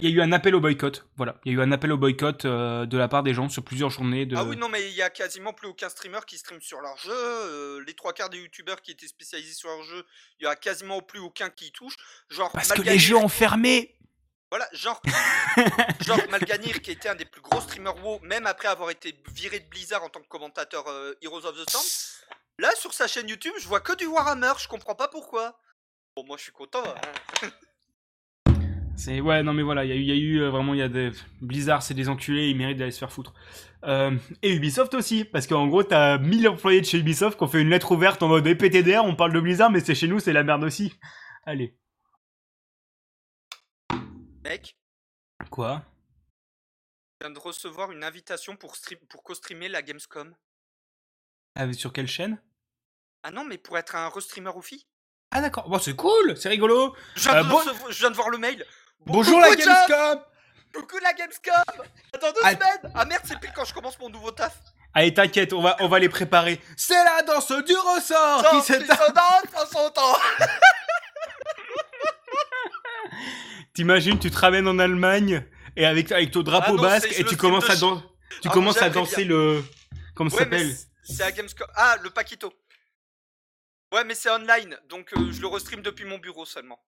il 0.00 0.08
y 0.08 0.12
a 0.12 0.14
eu 0.16 0.22
un 0.22 0.30
appel 0.30 0.54
au 0.54 0.60
boycott, 0.60 1.04
voilà. 1.16 1.40
Il 1.44 1.52
y 1.52 1.56
a 1.56 1.58
eu 1.58 1.62
un 1.62 1.72
appel 1.72 1.90
au 1.90 1.96
boycott 1.98 2.44
euh, 2.44 2.86
de 2.86 2.96
la 2.96 3.08
part 3.08 3.24
des 3.24 3.34
gens 3.34 3.48
sur 3.48 3.64
plusieurs 3.64 3.90
journées 3.90 4.26
de... 4.26 4.36
Ah 4.36 4.44
oui, 4.44 4.56
non, 4.56 4.68
mais 4.68 4.86
il 4.88 4.94
y 4.94 5.02
a 5.02 5.10
quasiment 5.10 5.52
plus 5.52 5.66
aucun 5.66 5.88
streamer 5.88 6.20
qui 6.24 6.38
stream 6.38 6.60
sur 6.60 6.80
leur 6.80 6.96
jeu. 6.98 7.10
euh, 7.12 7.82
les 7.84 7.94
trois 7.94 8.12
quarts 8.12 8.30
des 8.30 8.38
youtubeurs 8.38 8.80
qui 8.80 8.92
étaient 8.92 9.08
spécialisés 9.08 9.54
sur 9.54 9.68
leur 9.68 9.82
jeu, 9.82 10.04
il 10.38 10.44
y 10.44 10.46
a 10.46 10.54
quasiment 10.54 11.00
plus 11.02 11.18
aucun 11.18 11.50
qui 11.50 11.66
y 11.66 11.72
touche. 11.72 11.96
Genre, 12.30 12.52
Parce 12.52 12.72
que 12.72 12.82
les 12.82 12.96
jeux 12.98 13.16
ont 13.16 13.26
fermé 13.28 13.96
Voilà, 14.52 14.68
genre, 14.72 15.02
genre 16.06 16.20
Malganir 16.30 16.80
qui 16.80 16.92
était 16.92 17.08
un 17.08 17.16
des 17.16 17.24
plus 17.24 17.40
gros 17.40 17.60
streamers 17.60 17.96
WoW, 18.04 18.20
même 18.22 18.46
après 18.46 18.68
avoir 18.68 18.90
été 18.90 19.20
viré 19.32 19.58
de 19.58 19.68
Blizzard 19.68 20.04
en 20.04 20.08
tant 20.10 20.20
que 20.20 20.28
commentateur 20.28 20.86
euh, 20.86 21.12
Heroes 21.22 21.44
of 21.44 21.56
the 21.56 21.68
Storm. 21.68 21.84
Là, 22.60 22.70
sur 22.76 22.92
sa 22.94 23.08
chaîne 23.08 23.28
YouTube, 23.28 23.54
je 23.58 23.66
vois 23.66 23.80
que 23.80 23.94
du 23.96 24.06
Warhammer, 24.06 24.52
je 24.60 24.68
comprends 24.68 24.94
pas 24.94 25.08
pourquoi. 25.08 25.58
Bon, 26.14 26.24
moi 26.24 26.36
je 26.36 26.44
suis 26.44 26.52
content. 26.52 26.84
hein. 26.86 27.48
C'est 28.98 29.20
ouais 29.20 29.44
non 29.44 29.52
mais 29.54 29.62
voilà 29.62 29.84
il 29.84 29.90
y 29.90 29.92
a 29.92 29.96
eu, 29.96 30.02
y 30.02 30.10
a 30.10 30.14
eu 30.16 30.40
euh, 30.40 30.50
vraiment 30.50 30.74
il 30.74 30.80
y 30.80 30.82
a 30.82 30.88
des 30.88 31.12
Blizzard 31.40 31.84
c'est 31.84 31.94
des 31.94 32.08
enculés 32.08 32.48
ils 32.50 32.56
méritent 32.56 32.78
d'aller 32.78 32.90
se 32.90 32.98
faire 32.98 33.12
foutre. 33.12 33.32
Euh, 33.84 34.16
et 34.42 34.52
Ubisoft 34.52 34.92
aussi 34.94 35.24
parce 35.24 35.46
qu'en 35.46 35.68
gros 35.68 35.84
t'as 35.84 36.18
1000 36.18 36.48
employés 36.48 36.80
de 36.80 36.86
chez 36.86 36.98
Ubisoft 36.98 37.38
qui 37.38 37.44
ont 37.44 37.48
fait 37.48 37.62
une 37.62 37.68
lettre 37.70 37.92
ouverte 37.92 38.20
en 38.24 38.28
mode 38.28 38.44
Eh, 38.48 38.56
PTDR 38.56 39.04
on 39.04 39.14
parle 39.14 39.32
de 39.32 39.38
Blizzard 39.40 39.70
mais 39.70 39.78
c'est 39.80 39.94
chez 39.94 40.08
nous 40.08 40.18
c'est 40.18 40.32
la 40.32 40.42
merde 40.42 40.64
aussi. 40.64 40.98
Allez. 41.46 41.76
Mec, 44.44 44.76
quoi? 45.50 45.82
Je 47.20 47.26
viens 47.26 47.34
de 47.34 47.38
recevoir 47.38 47.92
une 47.92 48.02
invitation 48.04 48.56
pour, 48.56 48.76
stream, 48.76 48.98
pour 49.08 49.22
co-streamer 49.22 49.68
la 49.68 49.82
Gamescom. 49.82 50.34
ah, 51.56 51.72
sur 51.72 51.92
quelle 51.92 52.06
chaîne? 52.08 52.40
Ah 53.22 53.30
non, 53.30 53.44
mais 53.44 53.58
pour 53.58 53.76
être 53.78 53.94
un 53.96 54.08
restreamer 54.08 54.56
ou 54.56 54.62
fille 54.62 54.84
ah 55.30 55.42
d'accord. 55.42 55.68
Bon 55.68 55.78
c'est 55.78 55.94
cool 55.94 56.36
c'est 56.38 56.48
rigolo. 56.48 56.96
Je 57.14 57.24
viens, 57.28 57.36
Euh, 57.40 57.42
de 57.44 57.48
bon- 57.50 57.58
recevoir- 57.58 57.92
je 57.92 57.98
viens 57.98 58.10
de 58.10 58.16
voir 58.16 58.30
le 58.30 58.38
mail. 58.38 58.64
Bon, 59.06 59.14
bonjour 59.14 59.40
la 59.40 59.54
Gamescom 59.54 60.20
Coucou 60.74 60.98
la 61.02 61.12
Gamescom 61.12 61.54
Attends 62.12 62.32
deux 62.32 62.40
semaines 62.40 62.92
Ah 62.94 63.04
merde, 63.04 63.22
c'est 63.24 63.38
pile 63.40 63.52
quand 63.54 63.64
je 63.64 63.72
commence 63.74 63.98
mon 63.98 64.08
nouveau 64.10 64.30
taf 64.30 64.54
allez 64.94 65.12
t'inquiète 65.14 65.52
on 65.52 65.60
va 65.60 65.76
on 65.80 65.88
va 65.88 65.98
les 65.98 66.08
préparer 66.08 66.58
c'est 66.76 66.94
la 67.04 67.22
danse 67.22 67.52
du 67.52 67.74
ressort 67.76 68.50
qui 68.50 68.62
s'est 68.62 68.80
son 68.86 69.90
temps 69.90 70.16
T'imagines, 73.74 74.18
tu 74.18 74.30
te 74.30 74.36
ramènes 74.38 74.66
en 74.66 74.78
Allemagne 74.80 75.44
et 75.76 75.86
avec, 75.86 76.10
avec 76.10 76.32
ton 76.32 76.42
drapeau 76.42 76.74
Ah 76.78 76.82
basque 76.82 77.14
et 77.16 77.22
tu 77.24 77.36
commences 77.36 77.70
à. 77.70 77.76
Tu 77.76 77.82
Ah, 78.46 78.48
commences 78.50 78.78
à 78.78 78.80
j'aimerais 78.86 78.94
danser 79.00 79.24
le. 79.24 79.62
Comment 80.16 80.30
ça 80.30 80.38
s'appelle? 80.38 80.74
c'est- 80.74 80.88
c'est 81.14 81.22
à 81.22 81.30
Gamescom. 81.30 81.66
Ah, 81.76 81.96
le 82.02 82.10
Paquito. 82.10 82.52
Ouais, 83.92 84.02
mais 84.02 84.16
c'est 84.16 84.30
online, 84.30 84.76
donc 84.88 85.12
euh, 85.16 85.30
je 85.30 85.40
le 85.40 85.46
restream 85.46 85.80
depuis 85.80 86.04
mon 86.06 86.18
bureau 86.18 86.44
seulement. 86.44 86.80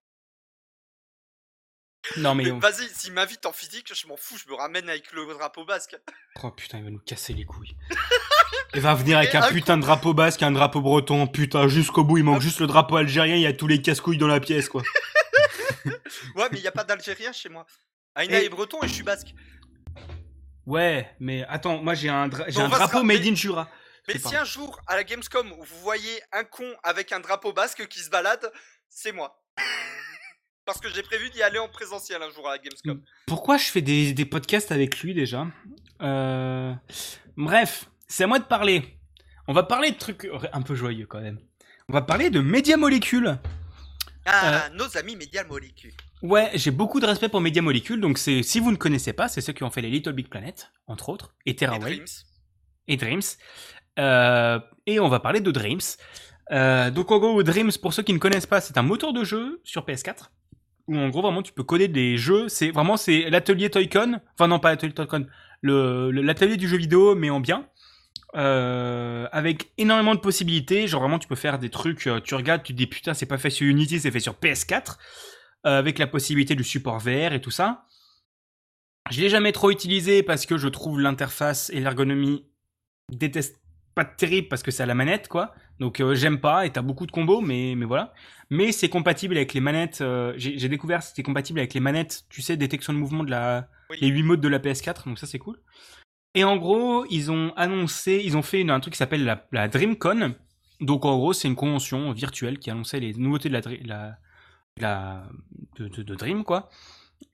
Non 2.16 2.34
mais. 2.34 2.50
Vas-y, 2.50 2.88
s'il 2.88 3.12
m'invite 3.12 3.44
en 3.46 3.52
physique, 3.52 3.92
je 3.94 4.06
m'en 4.06 4.16
fous, 4.16 4.36
je 4.38 4.48
me 4.50 4.54
ramène 4.56 4.88
avec 4.88 5.12
le 5.12 5.26
drapeau 5.34 5.64
basque. 5.64 5.96
Oh 6.42 6.50
putain, 6.50 6.78
il 6.78 6.84
va 6.84 6.90
nous 6.90 6.98
casser 7.00 7.32
les 7.34 7.44
couilles. 7.44 7.76
Il 8.74 8.80
va 8.82 8.94
venir 8.94 9.18
avec 9.18 9.34
Et 9.34 9.36
un 9.36 9.42
un 9.42 9.48
putain 9.48 9.76
de 9.76 9.82
drapeau 9.82 10.14
basque, 10.14 10.44
un 10.44 10.52
drapeau 10.52 10.80
breton, 10.80 11.26
putain, 11.26 11.66
jusqu'au 11.66 12.04
bout, 12.04 12.18
il 12.18 12.22
manque 12.24 12.36
Ah. 12.38 12.44
juste 12.44 12.60
le 12.60 12.68
drapeau 12.68 12.96
algérien, 12.96 13.34
il 13.34 13.42
y 13.42 13.46
a 13.46 13.52
tous 13.52 13.66
les 13.66 13.82
casse-couilles 13.82 14.16
dans 14.16 14.28
la 14.28 14.38
pièce, 14.38 14.68
quoi. 14.68 14.82
Ouais, 16.36 16.46
mais 16.52 16.58
il 16.58 16.62
y 16.62 16.68
a 16.68 16.72
pas 16.72 16.84
d'Algérien 16.84 17.32
chez 17.32 17.48
moi. 17.48 17.66
Aïna 18.14 18.40
Et- 18.40 18.44
est 18.44 18.48
breton 18.48 18.78
et 18.82 18.88
je 18.88 18.92
suis 18.92 19.02
basque. 19.02 19.34
Ouais, 20.66 21.10
mais 21.18 21.44
attends, 21.48 21.78
moi 21.82 21.94
j'ai 21.94 22.08
un, 22.10 22.28
dra- 22.28 22.44
un 22.46 22.68
drapeau 22.68 22.98
rappeler- 22.98 23.18
made 23.18 23.26
in 23.26 23.34
Jura. 23.34 23.68
Mais 24.06 24.18
si 24.18 24.36
un 24.36 24.44
jour, 24.44 24.80
à 24.86 24.94
la 24.96 25.02
Gamescom, 25.04 25.48
vous 25.50 25.80
voyez 25.82 26.20
un 26.32 26.44
con 26.44 26.72
avec 26.84 27.10
un 27.12 27.18
drapeau 27.20 27.52
basque 27.52 27.86
qui 27.88 27.98
se 28.00 28.10
balade, 28.10 28.52
c'est 28.88 29.12
moi. 29.12 29.42
Parce 30.70 30.80
que 30.80 30.88
j'ai 30.94 31.02
prévu 31.02 31.30
d'y 31.30 31.42
aller 31.42 31.58
en 31.58 31.66
présentiel 31.66 32.22
un 32.22 32.30
jour 32.30 32.46
à 32.48 32.52
la 32.52 32.58
Gamescom. 32.58 33.02
Pourquoi 33.26 33.56
je 33.56 33.64
fais 33.64 33.82
des, 33.82 34.12
des 34.12 34.24
podcasts 34.24 34.70
avec 34.70 35.00
lui 35.00 35.14
déjà? 35.14 35.48
Euh, 36.00 36.72
Bref, 37.36 37.90
c'est 38.06 38.22
à 38.22 38.28
moi 38.28 38.38
de 38.38 38.44
parler. 38.44 38.84
On 39.48 39.52
va 39.52 39.64
parler 39.64 39.90
de 39.90 39.96
trucs 39.96 40.30
un 40.52 40.62
peu 40.62 40.76
joyeux 40.76 41.06
quand 41.06 41.20
même. 41.20 41.40
On 41.88 41.92
va 41.92 42.02
parler 42.02 42.30
de 42.30 42.38
Media 42.38 42.76
Molecule. 42.76 43.36
Ah, 44.24 44.68
nos 44.74 44.96
amis 44.96 45.16
Medial 45.16 45.48
Molecule. 45.48 45.92
Ouais, 46.22 46.52
j'ai 46.54 46.70
beaucoup 46.70 47.00
de 47.00 47.06
respect 47.06 47.28
pour 47.28 47.40
Media 47.40 47.62
Molecule, 47.62 48.00
donc 48.00 48.16
c'est 48.16 48.44
si 48.44 48.60
vous 48.60 48.70
ne 48.70 48.76
connaissez 48.76 49.12
pas, 49.12 49.26
c'est 49.26 49.40
ceux 49.40 49.52
qui 49.52 49.64
ont 49.64 49.70
fait 49.70 49.80
les 49.80 49.90
Little 49.90 50.12
Big 50.12 50.28
Planet, 50.28 50.70
entre 50.86 51.08
autres, 51.08 51.34
et 51.46 51.50
Et 51.50 51.56
Terraway 51.56 51.96
Dreams. 51.96 52.06
et 52.86 52.96
Dreams. 52.96 53.22
Euh, 53.98 54.60
et 54.86 55.00
on 55.00 55.08
va 55.08 55.18
parler 55.18 55.40
de 55.40 55.50
Dreams. 55.50 55.80
Euh, 56.52 56.92
donc 56.92 57.10
en 57.10 57.18
gros, 57.18 57.42
Dreams, 57.42 57.72
pour 57.82 57.92
ceux 57.92 58.04
qui 58.04 58.12
ne 58.12 58.18
connaissent 58.18 58.46
pas, 58.46 58.60
c'est 58.60 58.78
un 58.78 58.82
moteur 58.82 59.12
de 59.12 59.24
jeu 59.24 59.60
sur 59.64 59.84
PS4 59.84 60.30
où 60.90 60.96
en 60.98 61.08
gros 61.08 61.22
vraiment 61.22 61.42
tu 61.42 61.52
peux 61.52 61.62
coder 61.64 61.88
des 61.88 62.18
jeux. 62.18 62.48
C'est 62.48 62.70
vraiment 62.70 62.96
c'est 62.98 63.30
l'atelier 63.30 63.70
Toycon. 63.70 64.20
Enfin 64.34 64.48
non 64.48 64.58
pas 64.58 64.70
l'atelier 64.70 64.92
Toycon, 64.92 65.26
le 65.62 66.10
le- 66.10 66.22
l'atelier 66.22 66.56
du 66.58 66.68
jeu 66.68 66.76
vidéo 66.76 67.14
mais 67.14 67.30
en 67.30 67.40
bien. 67.40 67.66
Euh, 68.36 69.26
avec 69.32 69.72
énormément 69.76 70.14
de 70.14 70.20
possibilités, 70.20 70.86
genre 70.86 71.00
vraiment 71.00 71.18
tu 71.18 71.26
peux 71.26 71.34
faire 71.34 71.58
des 71.58 71.68
trucs, 71.70 72.06
euh, 72.06 72.20
tu 72.20 72.36
regardes, 72.36 72.62
tu 72.62 72.72
te 72.72 72.78
dis 72.78 72.86
putain 72.86 73.12
c'est 73.14 73.26
pas 73.26 73.38
fait 73.38 73.50
sur 73.50 73.66
Unity, 73.66 73.98
c'est 73.98 74.12
fait 74.12 74.20
sur 74.20 74.34
PS4, 74.34 74.98
euh, 75.66 75.78
avec 75.78 75.98
la 75.98 76.06
possibilité 76.06 76.54
du 76.54 76.62
support 76.62 77.00
VR 77.00 77.32
et 77.32 77.40
tout 77.40 77.50
ça. 77.50 77.86
Je 79.10 79.20
l'ai 79.20 79.28
jamais 79.30 79.50
trop 79.52 79.70
utilisé 79.72 80.22
parce 80.22 80.46
que 80.46 80.58
je 80.58 80.68
trouve 80.68 81.00
l'interface 81.00 81.70
et 81.70 81.80
l'ergonomie 81.80 82.46
déteste 83.10 83.60
pas 83.96 84.04
terrible 84.04 84.46
parce 84.48 84.62
que 84.62 84.70
c'est 84.70 84.84
à 84.84 84.86
la 84.86 84.94
manette 84.94 85.26
quoi. 85.26 85.52
Donc 85.80 85.98
euh, 86.00 86.14
j'aime 86.14 86.38
pas 86.40 86.66
et 86.66 86.70
t'as 86.70 86.82
beaucoup 86.82 87.06
de 87.06 87.10
combos 87.10 87.40
mais 87.40 87.74
mais 87.76 87.86
voilà. 87.86 88.12
Mais 88.50 88.70
c'est 88.72 88.88
compatible 88.88 89.36
avec 89.36 89.54
les 89.54 89.60
manettes. 89.60 90.00
euh, 90.02 90.34
J'ai 90.36 90.68
découvert 90.68 90.98
que 91.00 91.06
c'était 91.06 91.22
compatible 91.22 91.58
avec 91.58 91.72
les 91.74 91.80
manettes, 91.80 92.24
tu 92.28 92.42
sais, 92.42 92.56
détection 92.56 92.92
de 92.92 92.98
mouvement 92.98 93.24
de 93.24 93.30
la 93.30 93.68
Oui. 93.90 93.96
les 94.00 94.08
8 94.08 94.22
modes 94.22 94.40
de 94.40 94.48
la 94.48 94.58
PS4. 94.58 95.04
Donc 95.08 95.18
ça 95.18 95.26
c'est 95.26 95.38
cool. 95.38 95.58
Et 96.34 96.44
en 96.44 96.56
gros 96.58 97.04
ils 97.10 97.30
ont 97.32 97.52
annoncé, 97.56 98.20
ils 98.24 98.36
ont 98.36 98.42
fait 98.42 98.60
une- 98.60 98.70
un 98.70 98.78
truc 98.80 98.92
qui 98.94 98.98
s'appelle 98.98 99.24
la, 99.24 99.46
la 99.52 99.68
DreamCon. 99.68 100.34
Donc 100.80 101.04
en 101.04 101.16
gros 101.16 101.32
c'est 101.32 101.48
une 101.48 101.56
convention 101.56 102.12
virtuelle 102.12 102.58
qui 102.58 102.70
annonçait 102.70 103.00
les 103.00 103.14
nouveautés 103.14 103.48
de 103.48 103.54
la 103.54 103.60
Dre- 103.60 103.84
la, 103.86 104.18
la 104.78 105.24
de, 105.78 105.88
de- 105.88 106.02
de 106.02 106.14
Dream 106.14 106.44
quoi. 106.44 106.68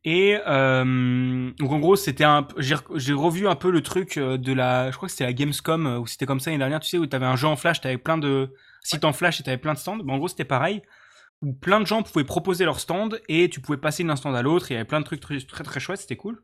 Et 0.09 0.38
euh, 0.46 1.50
donc 1.59 1.72
en 1.72 1.80
gros 1.80 1.96
c'était 1.96 2.22
un, 2.22 2.46
j'ai 2.59 2.76
re- 2.76 2.96
j'ai 2.96 3.12
revu 3.12 3.48
un 3.48 3.57
peu 3.57 3.72
le 3.72 3.82
truc 3.82 4.18
euh, 4.18 4.38
de 4.38 4.52
la, 4.52 4.92
je 4.92 4.96
crois 4.96 5.09
que 5.09 5.11
c'était 5.11 5.24
la 5.24 5.32
Gamescom 5.32 5.84
euh, 5.84 5.98
où 5.98 6.07
c'était 6.07 6.26
comme 6.26 6.38
ça 6.38 6.50
l'année 6.50 6.61
dernière, 6.61 6.78
tu 6.78 6.88
sais 6.88 6.96
où 6.96 7.07
t'avais 7.07 7.26
un 7.26 7.34
jeu 7.34 7.48
en 7.48 7.57
flash, 7.57 7.80
t'avais 7.80 7.98
plein 7.98 8.16
de 8.16 8.54
sites 8.84 9.04
en 9.04 9.12
flash 9.12 9.40
et 9.40 9.42
t'avais 9.42 9.59
plein 9.59 9.74
de 9.74 9.78
stands. 9.78 9.96
Ben, 9.96 10.14
en 10.14 10.18
gros 10.18 10.28
c'était 10.28 10.44
pareil 10.44 10.80
où 11.42 11.52
plein 11.52 11.80
de 11.80 11.86
gens 11.86 12.04
pouvaient 12.04 12.24
proposer 12.24 12.64
leur 12.64 12.78
stand 12.78 13.20
et 13.28 13.50
tu 13.50 13.61
pouvais 13.61 13.78
passer 13.78 14.04
d'un 14.04 14.14
stand 14.14 14.36
à 14.36 14.42
l'autre. 14.42 14.70
Il 14.70 14.74
y 14.74 14.76
avait 14.76 14.84
plein 14.84 15.00
de 15.00 15.04
trucs 15.04 15.18
très 15.18 15.40
très, 15.40 15.64
très 15.64 15.80
chouettes, 15.80 15.98
c'était 15.98 16.14
cool. 16.14 16.40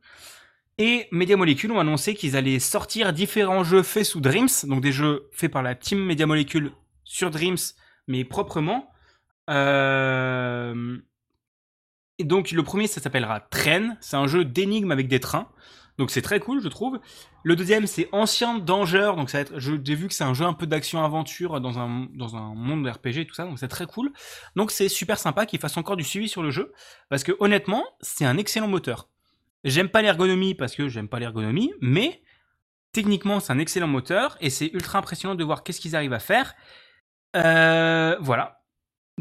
Et 0.78 1.06
Media 1.12 1.36
Molecule 1.36 1.70
ont 1.70 1.78
annoncé 1.78 2.14
qu'ils 2.14 2.36
allaient 2.36 2.58
sortir 2.58 3.12
différents 3.12 3.62
jeux 3.62 3.84
faits 3.84 4.06
sous 4.06 4.20
Dreams, 4.20 4.48
donc 4.64 4.80
des 4.80 4.90
jeux 4.90 5.28
faits 5.30 5.52
par 5.52 5.62
la 5.62 5.76
team 5.76 6.04
Media 6.04 6.26
Molecule 6.26 6.72
sur 7.04 7.30
Dreams, 7.30 7.58
mais 8.08 8.24
proprement. 8.24 8.90
Euh... 9.50 10.98
Et 12.18 12.24
donc 12.24 12.50
le 12.50 12.62
premier, 12.62 12.86
ça 12.86 13.00
s'appellera 13.00 13.40
Train. 13.40 13.96
C'est 14.00 14.16
un 14.16 14.26
jeu 14.26 14.44
d'énigmes 14.44 14.92
avec 14.92 15.08
des 15.08 15.20
trains. 15.20 15.48
Donc 15.98 16.10
c'est 16.10 16.22
très 16.22 16.40
cool, 16.40 16.60
je 16.62 16.68
trouve. 16.68 17.00
Le 17.44 17.56
deuxième, 17.56 17.86
c'est 17.86 18.08
Ancien 18.12 18.58
Danger. 18.58 19.12
Donc 19.16 19.30
ça 19.30 19.38
va 19.38 19.42
être, 19.42 19.58
j'ai 19.58 19.94
vu 19.94 20.08
que 20.08 20.14
c'est 20.14 20.24
un 20.24 20.34
jeu 20.34 20.44
un 20.44 20.54
peu 20.54 20.66
d'action-aventure 20.66 21.60
dans 21.60 21.78
un, 21.78 21.88
monde 22.54 22.84
de 22.84 22.90
RPG 22.90 23.18
et 23.18 23.26
tout 23.26 23.34
ça. 23.34 23.44
Donc 23.44 23.58
c'est 23.58 23.68
très 23.68 23.86
cool. 23.86 24.12
Donc 24.56 24.70
c'est 24.70 24.88
super 24.88 25.18
sympa 25.18 25.46
qu'ils 25.46 25.60
fassent 25.60 25.76
encore 25.76 25.96
du 25.96 26.04
suivi 26.04 26.28
sur 26.28 26.42
le 26.42 26.50
jeu. 26.50 26.72
Parce 27.08 27.24
que 27.24 27.32
honnêtement, 27.40 27.84
c'est 28.00 28.24
un 28.24 28.38
excellent 28.38 28.68
moteur. 28.68 29.08
J'aime 29.64 29.88
pas 29.88 30.02
l'ergonomie 30.02 30.54
parce 30.54 30.74
que 30.74 30.88
j'aime 30.88 31.08
pas 31.08 31.20
l'ergonomie, 31.20 31.72
mais 31.80 32.22
techniquement, 32.92 33.38
c'est 33.38 33.52
un 33.52 33.58
excellent 33.58 33.86
moteur 33.86 34.36
et 34.40 34.50
c'est 34.50 34.70
ultra 34.72 34.98
impressionnant 34.98 35.34
de 35.34 35.44
voir 35.44 35.62
qu'est-ce 35.62 35.80
qu'ils 35.80 35.94
arrivent 35.94 36.12
à 36.12 36.18
faire. 36.18 36.54
Euh, 37.36 38.16
voilà. 38.20 38.61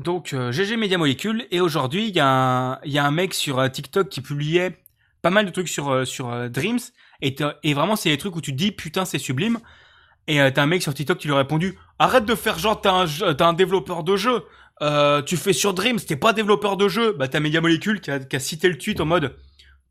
Donc, 0.01 0.33
euh, 0.33 0.51
GG 0.51 0.77
Media 0.77 0.97
Molecule. 0.97 1.45
Et 1.51 1.61
aujourd'hui, 1.61 2.07
il 2.07 2.15
y, 2.15 2.19
a 2.19 2.79
un- 2.83 3.11
mec 3.11 3.33
sur 3.33 3.59
euh, 3.59 3.67
TikTok 3.67 4.09
qui 4.09 4.21
publiait 4.21 4.81
pas 5.21 5.29
mal 5.29 5.45
de 5.45 5.51
trucs 5.51 5.67
sur, 5.67 5.89
euh, 5.89 6.03
euh, 6.21 6.49
Dreams. 6.49 6.79
Et, 7.21 7.73
vraiment, 7.73 7.95
c'est 7.95 8.09
des 8.09 8.17
trucs 8.17 8.35
où 8.35 8.41
tu 8.41 8.51
te 8.51 8.57
dis, 8.57 8.71
putain, 8.71 9.05
c'est 9.05 9.19
sublime. 9.19 9.59
Et 10.27 10.41
euh, 10.41 10.49
t'as 10.51 10.63
un 10.63 10.65
mec 10.65 10.81
sur 10.81 10.93
TikTok 10.93 11.19
qui 11.19 11.27
lui 11.27 11.35
a 11.35 11.37
répondu, 11.37 11.77
arrête 11.99 12.25
de 12.25 12.35
faire 12.35 12.57
genre, 12.57 12.81
t'es 12.81 12.89
un, 12.89 13.53
développeur 13.53 14.03
de 14.03 14.15
jeu. 14.15 14.43
Euh, 14.81 15.21
tu 15.21 15.37
fais 15.37 15.53
sur 15.53 15.75
Dreams, 15.75 15.99
t'es 15.99 16.15
pas 16.15 16.33
développeur 16.33 16.77
de 16.77 16.87
jeu. 16.87 17.13
Bah, 17.13 17.27
t'as 17.27 17.39
Media 17.39 17.61
Molecule 17.61 18.01
qui 18.01 18.09
a, 18.09 18.19
qui 18.19 18.35
a 18.35 18.39
cité 18.39 18.69
le 18.69 18.77
tweet 18.79 18.99
en 19.01 19.05
mode, 19.05 19.37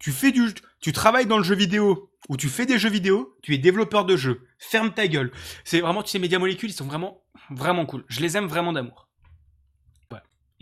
tu 0.01 0.11
fais 0.11 0.33
du, 0.33 0.49
tu 0.81 0.93
travailles 0.93 1.27
dans 1.27 1.39
le 1.39 1.45
jeu 1.45 1.55
vidéo, 1.55 2.11
ou 2.29 2.37
tu 2.37 2.49
fais 2.49 2.67
des 2.67 2.79
jeux 2.79 2.91
vidéo, 2.91 3.37
tu 3.43 3.55
es 3.55 3.59
développeur 3.59 4.05
de 4.05 4.17
jeux. 4.17 4.41
Ferme 4.59 4.93
ta 4.93 5.07
gueule. 5.07 5.31
C'est 5.65 5.81
vraiment, 5.81 6.03
tu 6.03 6.11
sais, 6.11 6.19
Media 6.19 6.41
Molecule, 6.41 6.71
ils 6.71 6.75
sont 6.75 6.87
vraiment, 6.87 7.23
vraiment 7.51 7.87
cool. 7.87 8.05
Je 8.09 8.21
les 8.21 8.37
aime 8.37 8.47
vraiment 8.47 8.73
d'amour. 8.73 9.10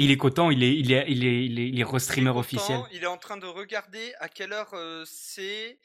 Il 0.01 0.13
est 0.13 0.17
content, 0.17 0.51
il 0.51 0.63
est, 0.63 0.75
il 0.75 0.93
est, 0.93 1.05
il 1.09 1.27
est, 1.27 1.45
il 1.45 1.59
est, 1.59 1.69
il 1.69 1.81
est 1.81 1.85
restreamer 1.85 2.31
officiel. 2.31 2.81
Il 2.93 3.03
est 3.03 3.07
en 3.07 3.17
train 3.17 3.37
de 3.37 3.47
regarder 3.47 4.15
à 4.21 4.29
quelle 4.29 4.53
heure 4.53 4.71
euh, 4.75 5.05
c'est. 5.07 5.81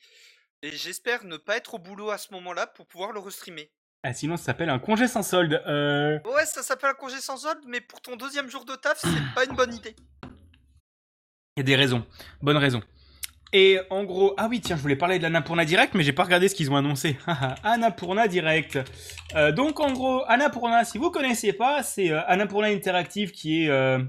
Et 0.62 0.72
j'espère 0.72 1.26
ne 1.26 1.36
pas 1.36 1.58
être 1.58 1.74
au 1.74 1.80
boulot 1.80 2.12
à 2.12 2.20
ce 2.20 2.32
moment-là 2.34 2.68
pour 2.68 2.86
pouvoir 2.86 3.12
le 3.12 3.20
restreamer. 3.20 3.72
Ah, 4.04 4.14
sinon, 4.14 4.38
ça 4.38 4.44
s'appelle 4.44 4.70
un 4.70 4.78
congé 4.80 5.08
sans 5.08 5.24
solde. 5.24 5.64
Euh... 5.66 6.20
Ouais, 6.26 6.46
ça 6.46 6.62
s'appelle 6.62 6.92
un 6.92 6.94
congé 6.94 7.20
sans 7.22 7.38
solde, 7.38 7.64
mais 7.66 7.82
pour 7.82 8.02
ton 8.02 8.16
deuxième 8.16 8.50
jour 8.50 8.66
de 8.66 8.76
taf, 8.76 9.00
c'est 9.00 9.34
pas 9.34 9.46
une 9.46 9.56
bonne 9.56 9.74
idée. 9.74 9.96
Il 11.56 11.60
y 11.60 11.62
a 11.62 11.64
des 11.64 11.76
raisons. 11.76 12.06
Bonnes 12.42 12.58
raisons. 12.58 12.84
Et 13.56 13.80
en 13.92 14.04
gros, 14.04 14.34
ah 14.38 14.48
oui, 14.50 14.62
tiens, 14.62 14.76
je 14.76 14.82
voulais 14.82 14.96
parler 14.96 15.20
de 15.20 15.24
l'Annapurna 15.24 15.64
Direct, 15.64 15.94
mais 15.94 16.04
j'ai 16.04 16.12
pas 16.12 16.24
regardé 16.24 16.50
ce 16.50 16.56
qu'ils 16.56 16.72
ont 16.72 16.76
annoncé. 16.76 17.20
Annapurna 17.64 18.28
Direct. 18.28 18.80
Euh, 19.36 19.52
donc 19.52 19.80
en 19.80 19.94
gros, 19.94 20.24
Annapurna, 20.28 20.84
si 20.84 20.98
vous 20.98 21.12
connaissez 21.12 21.54
pas, 21.54 21.84
c'est 21.84 22.10
euh, 22.10 22.26
Annapurna 22.26 22.70
Interactive 22.70 23.30
qui 23.32 23.66
est... 23.66 23.70
euh, 23.70 24.00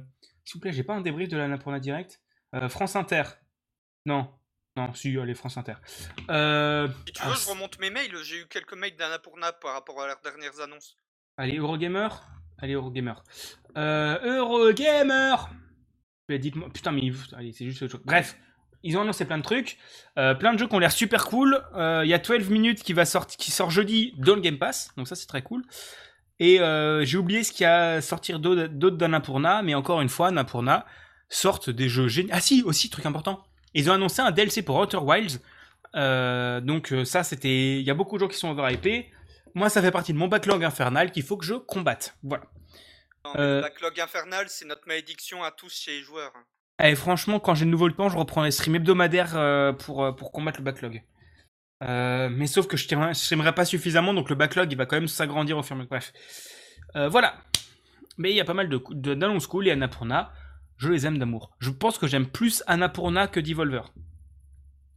S'il 0.47 0.55
vous 0.55 0.61
plaît, 0.61 0.73
j'ai 0.73 0.83
pas 0.83 0.95
un 0.95 1.03
débrief 1.03 1.29
de 1.29 1.37
l'Annapurna 1.37 1.79
Direct. 1.79 2.23
Euh, 2.55 2.71
France 2.71 2.97
Inter. 2.97 3.25
Non. 4.07 4.31
Non, 4.79 4.95
si, 4.95 5.17
allez, 5.19 5.35
France 5.35 5.59
Inter. 5.59 5.75
Si 5.87 5.93
tu 6.25 6.31
ah, 6.31 6.87
veux, 7.29 7.35
je 7.37 7.51
remonte 7.51 7.79
mes 7.81 7.91
mails. 7.91 8.17
J'ai 8.25 8.41
eu 8.41 8.47
quelques 8.47 8.75
mails 8.75 8.97
d'Annapurna 8.97 9.53
par 9.53 9.75
rapport 9.75 10.01
à 10.01 10.07
leurs 10.07 10.23
dernières 10.23 10.59
annonces. 10.61 10.97
Allez, 11.37 11.59
Eurogamer 11.59 12.09
Allez, 12.57 12.73
Eurogamer. 12.73 13.15
Eurogamer 13.77 15.37
Mais 16.31 16.39
dites-moi, 16.39 16.71
putain, 16.73 16.93
mais 16.93 17.11
allez, 17.37 17.53
c'est 17.53 17.67
juste 17.67 17.83
autre 17.83 17.93
chose. 17.93 18.07
Bref, 18.07 18.37
ils 18.85 18.97
ont 18.99 19.01
annoncé 19.01 19.25
plein 19.25 19.39
de 19.39 19.43
trucs, 19.43 19.79
euh, 20.19 20.35
plein 20.35 20.53
de 20.53 20.59
jeux 20.59 20.69
qui 20.69 20.75
ont 20.75 20.79
l'air 20.79 20.93
super 20.93 21.25
cool. 21.25 21.61
Euh, 21.75 22.03
Il 22.05 22.11
y 22.11 22.15
a 22.15 22.19
12 22.19 22.51
minutes 22.51 22.83
qui 22.83 22.93
va 22.93 23.05
sortir, 23.07 23.37
qui 23.37 23.51
sort 23.51 23.71
jeudi 23.71 24.15
dans 24.19 24.35
le 24.35 24.43
Game 24.43 24.59
Pass, 24.59 24.91
donc 24.97 25.09
ça 25.09 25.17
c'est 25.17 25.27
très 25.27 25.43
cool. 25.43 25.65
Et 26.39 26.61
euh, 26.61 27.05
j'ai 27.05 27.17
oublié 27.17 27.43
ce 27.43 27.53
qu'il 27.53 27.65
y 27.65 27.67
a 27.67 27.95
à 27.95 28.01
sortir 28.01 28.39
d'autres 28.39 28.97
d'Annapurna, 28.97 29.63
mais 29.63 29.75
encore 29.75 30.01
une 30.03 30.09
fois, 30.09 30.29
Annapurna 30.29 30.85
sortent 31.29 31.71
des 31.71 31.89
jeux 31.89 32.09
géniaux. 32.09 32.31
Ah 32.33 32.41
si, 32.41 32.63
aussi 32.63 32.91
truc 32.91 33.07
important, 33.07 33.45
ils 33.73 33.91
ont 33.91 33.95
annoncé 33.95 34.21
un 34.21 34.31
DLC 34.31 34.63
pour 34.63 34.77
Outer 34.77 34.99
Wilds. 34.99 35.41
Donc 36.67 36.93
ça 37.05 37.25
c'était, 37.25 37.79
il 37.81 37.87
y 37.87 37.91
a 37.91 37.95
beaucoup 37.95 38.17
de 38.17 38.21
gens 38.21 38.29
qui 38.29 38.37
sont 38.37 38.51
overhypés. 38.51 39.11
Moi, 39.55 39.69
ça 39.71 39.81
fait 39.81 39.93
partie 39.93 40.13
de 40.13 40.19
mon 40.19 40.27
backlog 40.27 40.65
infernal 40.65 41.13
qu'il 41.13 41.23
faut 41.23 41.37
que 41.37 41.47
je 41.47 41.55
combatte. 41.55 42.17
Voilà. 42.25 42.43
Non. 43.25 43.33
Le 43.37 43.61
backlog 43.63 43.99
infernal, 44.01 44.47
c'est 44.49 44.65
notre 44.65 44.87
malédiction 44.89 45.45
à 45.45 45.53
tous 45.53 45.73
chez 45.73 45.93
les 45.93 46.03
joueurs. 46.03 46.33
Et 46.85 46.95
franchement, 46.95 47.41
quand 47.41 47.55
j'ai 47.55 47.65
de 47.65 47.71
nouveau 47.71 47.89
le 47.89 47.95
temps, 47.95 48.09
je 48.09 48.17
reprends 48.17 48.43
les 48.43 48.51
streams 48.51 48.77
hebdomadaires 48.77 49.37
euh, 49.37 49.73
pour, 49.73 50.05
euh, 50.05 50.13
pour 50.13 50.31
combattre 50.33 50.59
le 50.61 50.65
backlog. 50.65 51.03
Euh, 51.83 52.29
mais 52.31 52.47
sauf 52.47 52.67
que 52.67 52.77
je 52.77 52.85
streamerai 53.15 53.55
pas 53.55 53.65
suffisamment, 53.65 54.15
donc 54.15 54.31
le 54.31 54.37
backlog 54.37 54.71
il 54.71 54.77
va 54.77 54.87
quand 54.87 54.97
même 54.97 55.09
s'agrandir 55.09 55.59
au 55.59 55.63
fur 55.63 55.75
et 55.75 55.75
à 55.75 55.79
mesure. 55.79 55.89
Bref. 55.91 56.13
Euh, 56.97 57.09
voilà. 57.09 57.37
Mais 58.17 58.31
il 58.31 58.37
y 58.37 58.41
a 58.41 58.45
pas 58.45 58.55
mal 58.55 58.69
de 58.69 58.81
de- 58.91 59.15
d'annonces 59.15 59.47
cool 59.47 59.67
et 59.67 59.71
Annapurna, 59.73 60.33
je 60.77 60.89
les 60.89 61.05
aime 61.07 61.19
d'amour. 61.19 61.51
Je 61.59 61.71
pense 61.71 61.99
que 61.99 62.07
j'aime 62.07 62.27
plus 62.29 62.63
Annapurna 62.67 63.27
que 63.29 63.41
Devolver. 63.41 63.93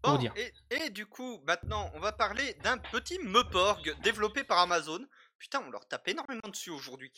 Pour 0.04 0.14
Bon, 0.14 0.20
dire. 0.20 0.34
Et, 0.36 0.54
et 0.86 0.90
du 0.92 1.06
coup, 1.08 1.42
maintenant, 1.48 1.90
on 1.96 2.00
va 2.00 2.12
parler 2.12 2.56
d'un 2.64 2.78
petit 2.78 3.18
Meporg 3.24 3.96
développé 4.04 4.44
par 4.44 4.60
Amazon. 4.60 5.00
Putain, 5.40 5.62
on 5.68 5.72
leur 5.72 5.88
tape 5.88 6.08
énormément 6.08 6.48
dessus 6.50 6.70
aujourd'hui. 6.70 7.12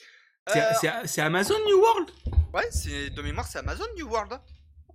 C'est 0.47 0.63
c'est- 0.79 1.07
c'est 1.07 1.21
Amazon 1.21 1.55
New 1.67 1.79
World? 1.79 2.09
Ouais, 2.53 2.67
c'est 2.71 3.09
de 3.11 3.21
mémoire, 3.21 3.45
c'est 3.45 3.59
Amazon 3.59 3.85
New 3.97 4.07
World. 4.07 4.39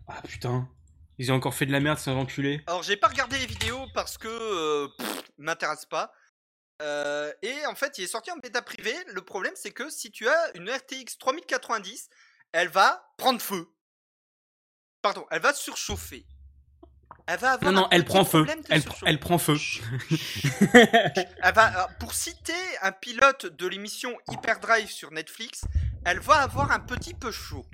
Ah 0.08 0.20
putain. 0.22 0.68
Ils 1.18 1.30
ont 1.30 1.36
encore 1.36 1.54
fait 1.54 1.66
de 1.66 1.72
la 1.72 1.80
merde, 1.80 1.98
ces 1.98 2.10
enculés. 2.10 2.60
Alors, 2.66 2.82
j'ai 2.82 2.96
pas 2.96 3.08
regardé 3.08 3.38
les 3.38 3.46
vidéos 3.46 3.86
parce 3.94 4.18
que 4.18 4.28
euh, 4.28 4.88
m'intéresse 5.38 5.86
pas. 5.86 6.12
Euh, 6.82 7.32
et 7.42 7.66
en 7.66 7.74
fait, 7.74 7.98
il 7.98 8.04
est 8.04 8.08
sorti 8.08 8.32
en 8.32 8.36
bêta 8.36 8.62
privée. 8.62 8.96
Le 9.08 9.22
problème, 9.22 9.52
c'est 9.54 9.70
que 9.70 9.88
si 9.90 10.10
tu 10.10 10.28
as 10.28 10.56
une 10.56 10.68
RTX 10.68 11.18
3090, 11.18 12.08
elle 12.52 12.68
va 12.68 13.12
prendre 13.16 13.40
feu. 13.40 13.68
Pardon, 15.02 15.24
elle 15.30 15.40
va 15.40 15.52
surchauffer. 15.52 16.26
Elle 17.26 17.38
va 17.38 17.52
avoir 17.52 17.72
Non, 17.72 17.82
non, 17.82 17.88
elle 17.90 18.04
prend 18.04 18.24
feu. 18.24 18.44
Elle, 18.68 19.18
prend 19.18 19.38
feu. 19.38 19.56
Elle 20.72 21.54
va, 21.54 21.64
alors, 21.64 21.88
pour 21.98 22.12
citer 22.12 22.52
un 22.82 22.92
pilote 22.92 23.46
de 23.46 23.66
l'émission 23.66 24.14
Hyperdrive 24.30 24.90
sur 24.90 25.10
Netflix, 25.10 25.62
elle 26.04 26.20
va 26.20 26.42
avoir 26.42 26.70
un 26.70 26.80
petit 26.80 27.14
peu 27.14 27.30
chaud. 27.30 27.64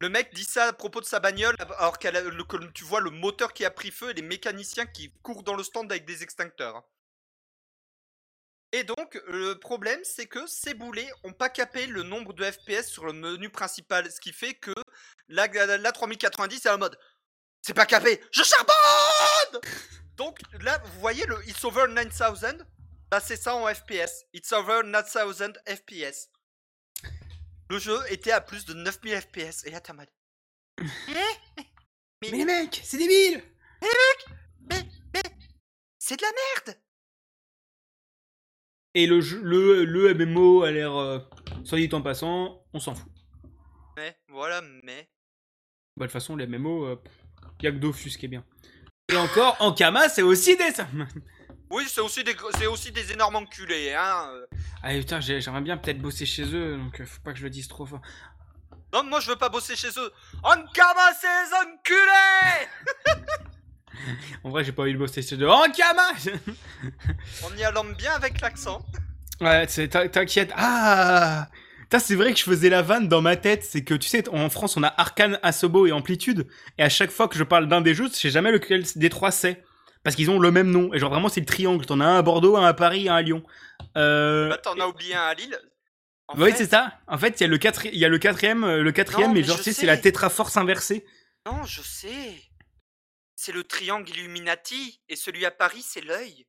Le 0.00 0.08
mec 0.08 0.32
dit 0.32 0.44
ça 0.44 0.66
à 0.66 0.72
propos 0.72 1.00
de 1.00 1.06
sa 1.06 1.18
bagnole, 1.18 1.56
alors 1.78 1.98
que 1.98 2.66
tu 2.72 2.84
vois 2.84 3.00
le 3.00 3.10
moteur 3.10 3.52
qui 3.52 3.64
a 3.64 3.70
pris 3.70 3.90
feu 3.90 4.10
et 4.10 4.14
les 4.14 4.22
mécaniciens 4.22 4.86
qui 4.86 5.12
courent 5.22 5.42
dans 5.42 5.54
le 5.54 5.64
stand 5.64 5.90
avec 5.90 6.04
des 6.04 6.22
extincteurs. 6.22 6.84
Et 8.72 8.84
donc, 8.84 9.20
le 9.26 9.54
problème, 9.54 10.00
c'est 10.04 10.26
que 10.26 10.46
ces 10.46 10.74
boulets 10.74 11.10
ont 11.24 11.32
pas 11.32 11.48
capé 11.48 11.86
le 11.86 12.02
nombre 12.02 12.32
de 12.34 12.44
FPS 12.44 12.86
sur 12.86 13.06
le 13.06 13.14
menu 13.14 13.48
principal, 13.48 14.10
ce 14.12 14.20
qui 14.20 14.32
fait 14.32 14.54
que 14.54 14.74
la, 15.28 15.46
la, 15.46 15.78
la 15.78 15.92
3090 15.92 16.66
est 16.66 16.68
en 16.68 16.78
mode 16.78 16.98
C'est 17.62 17.74
pas 17.74 17.86
capé, 17.86 18.22
je 18.30 18.42
charbonne 18.42 19.60
Donc 20.16 20.38
là, 20.60 20.78
vous 20.84 21.00
voyez 21.00 21.24
le 21.26 21.42
It's 21.48 21.64
over 21.64 21.86
9000 21.88 22.66
Là, 23.10 23.20
c'est 23.20 23.36
ça 23.36 23.54
en 23.54 23.72
FPS. 23.72 24.26
It's 24.34 24.52
over 24.52 24.82
9000 24.84 25.54
FPS. 25.66 26.28
Le 27.70 27.78
jeu 27.78 27.98
était 28.10 28.32
à 28.32 28.40
plus 28.40 28.64
de 28.64 28.74
9000 28.74 29.20
FPS. 29.20 29.64
Et 29.66 29.70
là, 29.70 29.80
en 29.90 29.94
mode 29.94 30.08
Mais 32.22 32.30
les 32.30 32.44
mecs, 32.44 32.80
c'est 32.82 32.98
débile 32.98 33.42
C'est 35.98 36.16
de 36.16 36.22
la 36.22 36.28
merde 36.28 36.80
Et 38.94 39.06
le, 39.06 39.20
jeu- 39.20 39.42
le, 39.42 39.84
le 39.84 40.14
MMO 40.14 40.62
a 40.62 40.70
l'air, 40.70 40.96
euh, 40.96 41.18
soit 41.64 41.78
dit 41.78 41.90
en 41.92 42.00
passant, 42.00 42.64
on 42.72 42.80
s'en 42.80 42.94
fout. 42.94 43.12
Mais, 43.96 44.16
voilà, 44.28 44.62
mais... 44.82 45.08
Bah, 45.96 46.06
de 46.06 46.10
toute 46.10 46.12
façon, 46.12 46.36
les 46.36 46.46
MMO, 46.46 46.86
euh, 46.86 47.02
y 47.62 47.66
a 47.66 47.72
que 47.72 47.76
Dofus 47.76 48.16
qui 48.16 48.26
est 48.26 48.28
bien. 48.28 48.44
Et 49.10 49.16
encore, 49.16 49.56
Ankama, 49.60 50.08
c'est 50.08 50.22
aussi 50.22 50.56
des... 50.56 50.72
Oui, 51.70 51.84
c'est 51.88 52.00
aussi 52.00 52.24
des, 52.24 52.34
c'est 52.58 52.66
aussi 52.66 52.92
des 52.92 53.12
énormes 53.12 53.36
enculés, 53.36 53.92
hein. 53.94 54.30
euh. 54.32 54.46
Ah 54.82 54.90
putain, 54.94 55.20
j'ai- 55.20 55.40
j'aimerais 55.40 55.60
bien 55.60 55.76
peut-être 55.76 55.98
bosser 56.00 56.24
chez 56.26 56.44
eux, 56.54 56.76
donc 56.76 57.00
euh, 57.00 57.04
faut 57.04 57.20
pas 57.22 57.32
que 57.32 57.38
je 57.38 57.44
le 57.44 57.50
dise 57.50 57.68
trop 57.68 57.84
fort. 57.84 58.00
Non, 58.92 59.04
moi 59.04 59.20
je 59.20 59.28
veux 59.28 59.36
pas 59.36 59.50
bosser 59.50 59.76
chez 59.76 59.88
eux. 59.98 60.12
Ankama, 60.42 61.12
c'est 61.20 61.26
les 61.26 61.54
enculés 61.54 62.68
En 64.44 64.50
vrai, 64.50 64.64
j'ai 64.64 64.72
pas 64.72 64.82
envie 64.82 64.94
de 64.94 64.98
bosser 64.98 65.20
chez 65.20 65.36
eux. 65.36 65.50
Ankama 65.50 66.08
On 67.44 67.54
y 67.56 67.64
allant 67.64 67.84
bien 67.84 68.12
avec 68.12 68.40
l'accent. 68.40 68.80
Ouais, 69.40 69.66
t'inquiète. 69.66 70.52
Ah 70.56 71.48
c'est 71.98 72.14
vrai 72.14 72.32
que 72.32 72.38
je 72.38 72.44
faisais 72.44 72.68
la 72.68 72.82
vanne 72.82 73.08
dans 73.08 73.22
ma 73.22 73.36
tête, 73.36 73.64
c'est 73.64 73.82
que 73.82 73.94
tu 73.94 74.08
sais, 74.08 74.28
en 74.28 74.50
France, 74.50 74.76
on 74.76 74.82
a 74.82 74.92
Arcane, 74.98 75.38
Asobo 75.42 75.86
et 75.86 75.92
Amplitude, 75.92 76.46
et 76.76 76.82
à 76.82 76.88
chaque 76.90 77.10
fois 77.10 77.28
que 77.28 77.36
je 77.38 77.44
parle 77.44 77.66
d'un 77.66 77.80
des 77.80 77.94
jeux, 77.94 78.08
je 78.08 78.14
sais 78.14 78.30
jamais 78.30 78.52
lequel 78.52 78.84
des 78.96 79.08
trois 79.08 79.30
c'est. 79.30 79.64
Parce 80.08 80.16
qu'ils 80.16 80.30
ont 80.30 80.38
le 80.38 80.50
même 80.50 80.70
nom, 80.70 80.94
et 80.94 80.98
genre 80.98 81.10
vraiment 81.10 81.28
c'est 81.28 81.40
le 81.40 81.44
triangle, 81.44 81.84
t'en 81.84 82.00
as 82.00 82.06
un 82.06 82.16
à 82.18 82.22
Bordeaux, 82.22 82.56
un 82.56 82.64
à 82.64 82.72
Paris, 82.72 83.10
un 83.10 83.16
à 83.16 83.20
Lyon. 83.20 83.42
Euh... 83.94 84.48
Bah, 84.48 84.56
t'en 84.56 84.80
as 84.80 84.86
oublié 84.86 85.14
un 85.14 85.20
à 85.20 85.34
Lille. 85.34 85.60
En 86.28 86.40
Oui, 86.40 86.50
fait- 86.50 86.56
c'est 86.56 86.70
ça. 86.70 86.98
En 87.08 87.18
fait, 87.18 87.38
il 87.38 87.42
y 87.42 87.44
a 87.44 87.46
le, 87.46 87.58
quatri- 87.58 87.90
il 87.92 87.98
y 87.98 88.06
a 88.06 88.08
le 88.08 88.18
quatrième, 88.18 88.64
euh, 88.64 88.82
le 88.82 88.90
quatrième, 88.90 89.28
Non, 89.28 89.34
mais 89.34 89.40
mais 89.42 89.46
genre, 89.46 89.58
c'est 89.58 89.84
la 89.84 89.98
tétraforce 89.98 90.56
inversée. 90.56 91.04
Non, 91.44 91.62
je 91.64 91.82
sais. 91.82 92.40
C'est 93.36 93.52
le 93.52 93.64
triangle 93.64 94.08
Illuminati, 94.08 95.02
et 95.10 95.14
celui 95.14 95.44
à 95.44 95.50
Paris, 95.50 95.82
c'est 95.84 96.00
l'œil. 96.00 96.46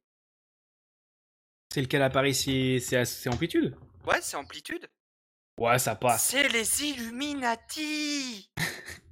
C'est 1.74 1.82
lequel 1.82 2.01
à 2.01 2.10
Paris, 2.10 2.34
c'est 2.34 3.28
Amplitude? 3.28 3.76
Ouais, 4.07 4.20
c'est 4.22 4.38
amplitude. 4.38 4.88
Ouais, 5.57 5.78
ça 5.80 5.95
passe. 5.95 6.28
C'est 6.30 6.47
les 6.47 6.84
Illuminati 6.86 8.49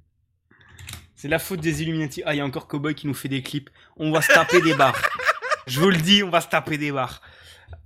C'est 1.18 1.26
la 1.26 1.40
faute 1.40 1.58
des 1.58 1.82
Illuminati. 1.82 2.22
Ah, 2.24 2.32
il 2.32 2.38
y 2.38 2.40
a 2.40 2.44
encore 2.44 2.68
Cowboy 2.68 2.94
qui 2.94 3.08
nous 3.08 3.12
fait 3.14 3.28
des 3.28 3.42
clips. 3.42 3.70
On 3.96 4.12
va 4.12 4.22
se 4.22 4.32
taper 4.32 4.60
des 4.60 4.74
barres. 4.74 5.02
Je 5.66 5.80
vous 5.80 5.90
le 5.90 5.96
dis, 5.96 6.22
on 6.22 6.30
va 6.30 6.40
se 6.40 6.46
taper 6.46 6.78
des 6.78 6.92
barres. 6.92 7.20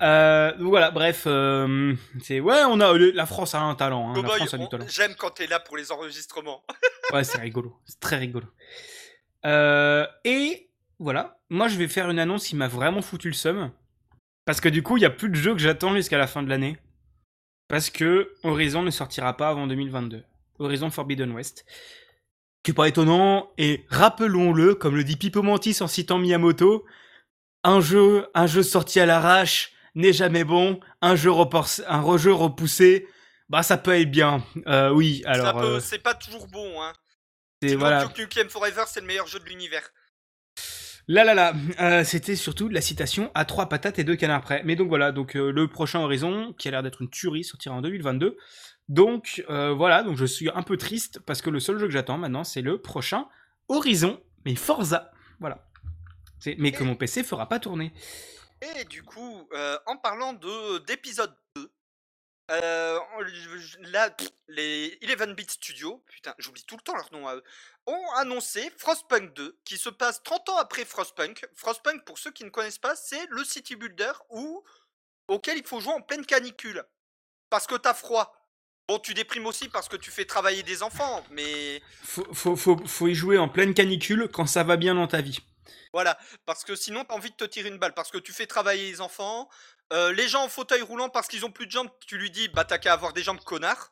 Euh, 0.02 0.54
donc 0.58 0.68
voilà, 0.68 0.90
bref, 0.90 1.24
euh, 1.26 1.94
c'est 2.22 2.40
ouais, 2.40 2.62
on 2.68 2.78
a 2.80 2.92
le- 2.92 3.12
la 3.12 3.24
France 3.24 3.54
a 3.54 3.60
un 3.60 3.74
talent. 3.74 4.10
Hein, 4.10 4.16
la 4.16 4.20
Cowboy, 4.22 4.36
France 4.36 4.52
a 4.54 4.58
du 4.58 4.68
talent. 4.68 4.84
J'aime 4.86 5.14
quand 5.16 5.30
t'es 5.30 5.46
là 5.46 5.60
pour 5.60 5.78
les 5.78 5.90
enregistrements. 5.90 6.62
Ouais, 7.12 7.24
c'est 7.24 7.38
rigolo, 7.40 7.76
c'est 7.84 8.00
très 8.00 8.16
rigolo. 8.16 8.46
Euh, 9.44 10.06
et 10.24 10.70
voilà, 10.98 11.38
moi 11.50 11.68
je 11.68 11.76
vais 11.76 11.88
faire 11.88 12.08
une 12.08 12.18
annonce 12.18 12.46
qui 12.46 12.56
m'a 12.56 12.68
vraiment 12.68 13.02
foutu 13.02 13.28
le 13.28 13.34
seum, 13.34 13.70
parce 14.46 14.60
que 14.62 14.68
du 14.70 14.82
coup, 14.82 14.96
il 14.96 15.02
y 15.02 15.04
a 15.06 15.10
plus 15.10 15.28
de 15.28 15.34
jeux 15.34 15.52
que 15.52 15.58
j'attends 15.60 15.94
jusqu'à 15.94 16.16
la 16.16 16.26
fin 16.26 16.42
de 16.42 16.48
l'année, 16.48 16.78
parce 17.68 17.90
que 17.90 18.32
Horizon 18.44 18.82
ne 18.82 18.90
sortira 18.90 19.36
pas 19.36 19.48
avant 19.48 19.66
2022. 19.66 20.22
Horizon 20.58 20.90
Forbidden 20.90 21.32
West. 21.32 21.66
Qui 22.62 22.70
est 22.70 22.74
pas 22.74 22.86
étonnant, 22.88 23.50
et 23.58 23.84
rappelons-le, 23.90 24.74
comme 24.76 24.94
le 24.94 25.02
dit 25.04 25.16
Pipo 25.16 25.42
Mantis 25.42 25.78
en 25.80 25.88
citant 25.88 26.18
Miyamoto, 26.18 26.84
un 27.64 27.80
jeu, 27.80 28.26
un 28.34 28.46
jeu 28.46 28.62
sorti 28.62 29.00
à 29.00 29.06
l'arrache 29.06 29.72
n'est 29.96 30.12
jamais 30.12 30.44
bon, 30.44 30.78
un 31.00 31.16
jeu, 31.16 31.30
repors- 31.30 31.80
un 31.88 32.00
re- 32.02 32.30
repoussé, 32.30 33.08
bah 33.48 33.62
ça 33.64 33.76
peut 33.78 33.98
être 34.00 34.10
bien. 34.10 34.44
Euh, 34.68 34.90
oui, 34.90 35.22
Ça 35.24 35.30
alors 35.32 35.60
peut- 35.60 35.66
euh, 35.66 35.80
C'est 35.80 35.98
pas 35.98 36.14
toujours 36.14 36.46
bon, 36.48 36.80
hein. 36.80 36.92
c'est 37.62 37.74
voilà. 37.74 38.08
Nukem 38.16 38.48
Forever, 38.48 38.84
c'est 38.86 39.00
le 39.00 39.06
meilleur 39.06 39.26
jeu 39.26 39.40
de 39.40 39.44
l'univers. 39.44 39.90
Là 41.08 41.24
là 41.24 41.34
là, 41.34 41.52
euh, 41.80 42.04
c'était 42.04 42.36
surtout 42.36 42.68
la 42.68 42.80
citation 42.80 43.30
à 43.34 43.44
trois 43.44 43.68
patates 43.68 43.98
et 43.98 44.04
deux 44.04 44.14
canards 44.14 44.42
près. 44.42 44.62
Mais 44.64 44.76
donc 44.76 44.88
voilà, 44.88 45.10
donc 45.10 45.36
euh, 45.36 45.50
le 45.50 45.66
prochain 45.68 45.98
Horizon, 45.98 46.54
qui 46.58 46.68
a 46.68 46.70
l'air 46.70 46.82
d'être 46.84 47.02
une 47.02 47.10
tuerie, 47.10 47.42
sortira 47.42 47.74
en 47.74 47.82
2022. 47.82 48.36
Donc 48.88 49.44
euh, 49.48 49.72
voilà, 49.72 50.02
donc 50.02 50.16
je 50.16 50.24
suis 50.24 50.50
un 50.50 50.62
peu 50.62 50.76
triste 50.76 51.20
parce 51.20 51.40
que 51.40 51.50
le 51.50 51.60
seul 51.60 51.78
jeu 51.78 51.86
que 51.86 51.92
j'attends 51.92 52.18
maintenant, 52.18 52.44
c'est 52.44 52.62
le 52.62 52.80
prochain 52.80 53.28
Horizon, 53.68 54.22
mais 54.44 54.54
Forza. 54.54 55.10
Voilà. 55.40 55.66
Mais 56.58 56.72
que 56.72 56.82
mon 56.82 56.96
PC 56.96 57.22
fera 57.22 57.48
pas 57.48 57.60
tourner. 57.60 57.92
Et 58.60 58.84
du 58.84 59.02
coup, 59.02 59.48
euh, 59.52 59.78
en 59.86 59.96
parlant 59.96 60.32
de 60.32 60.78
d'épisode 60.78 61.34
2, 61.56 61.72
euh, 62.50 62.98
là, 63.80 64.14
les 64.48 64.98
11 65.02 65.34
Bit 65.34 65.52
Studios, 65.52 66.04
putain, 66.06 66.34
j'oublie 66.38 66.64
tout 66.64 66.76
le 66.76 66.82
temps 66.82 66.94
leur 66.94 67.12
nom 67.12 67.26
à 67.26 67.36
eux, 67.36 67.44
ont 67.86 68.10
annoncé 68.16 68.70
Frostpunk 68.76 69.32
2, 69.34 69.58
qui 69.64 69.78
se 69.78 69.88
passe 69.88 70.22
30 70.22 70.50
ans 70.50 70.56
après 70.58 70.84
Frostpunk. 70.84 71.46
Frostpunk, 71.54 72.04
pour 72.04 72.18
ceux 72.18 72.30
qui 72.30 72.44
ne 72.44 72.50
connaissent 72.50 72.78
pas, 72.78 72.94
c'est 72.94 73.26
le 73.30 73.44
city 73.44 73.76
builder 73.76 74.12
où, 74.30 74.62
auquel 75.28 75.58
il 75.58 75.66
faut 75.66 75.80
jouer 75.80 75.94
en 75.94 76.02
pleine 76.02 76.26
canicule. 76.26 76.84
Parce 77.48 77.66
que 77.66 77.76
t'as 77.76 77.94
froid. 77.94 78.41
Bon, 78.92 78.98
tu 78.98 79.14
déprimes 79.14 79.46
aussi 79.46 79.70
parce 79.70 79.88
que 79.88 79.96
tu 79.96 80.10
fais 80.10 80.26
travailler 80.26 80.62
des 80.62 80.82
enfants, 80.82 81.24
mais 81.30 81.80
Faut, 82.02 82.26
faut, 82.34 82.56
faut, 82.56 82.76
faut 82.86 83.08
y 83.08 83.14
jouer 83.14 83.38
en 83.38 83.48
pleine 83.48 83.72
canicule 83.72 84.28
quand 84.30 84.44
ça 84.44 84.64
va 84.64 84.76
bien 84.76 84.94
dans 84.94 85.06
ta 85.06 85.22
vie. 85.22 85.38
Voilà, 85.94 86.18
parce 86.44 86.62
que 86.62 86.76
sinon 86.76 87.02
t'as 87.02 87.14
envie 87.14 87.30
de 87.30 87.34
te 87.36 87.44
tirer 87.44 87.70
une 87.70 87.78
balle, 87.78 87.94
parce 87.94 88.10
que 88.10 88.18
tu 88.18 88.32
fais 88.32 88.44
travailler 88.44 88.90
les 88.90 89.00
enfants, 89.00 89.48
euh, 89.94 90.12
les 90.12 90.28
gens 90.28 90.44
en 90.44 90.48
fauteuil 90.50 90.82
roulant 90.82 91.08
parce 91.08 91.26
qu'ils 91.26 91.46
ont 91.46 91.50
plus 91.50 91.64
de 91.64 91.70
jambes, 91.70 91.88
tu 92.06 92.18
lui 92.18 92.30
dis 92.30 92.48
bah 92.48 92.64
t'as 92.64 92.76
qu'à 92.76 92.92
avoir 92.92 93.14
des 93.14 93.22
jambes 93.22 93.40
connard. 93.40 93.90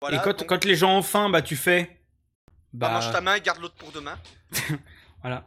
Voilà, 0.00 0.16
et 0.16 0.20
quand, 0.24 0.38
donc, 0.38 0.48
quand 0.48 0.64
les 0.64 0.76
gens 0.76 0.96
ont 0.96 1.02
faim, 1.02 1.28
bah 1.28 1.42
tu 1.42 1.56
fais. 1.56 2.00
bah, 2.72 2.88
Bah, 2.88 2.94
mange 2.94 3.12
ta 3.12 3.20
main 3.20 3.34
et 3.34 3.42
garde 3.42 3.60
l'autre 3.60 3.74
pour 3.74 3.92
demain. 3.92 4.18
Voilà. 5.20 5.44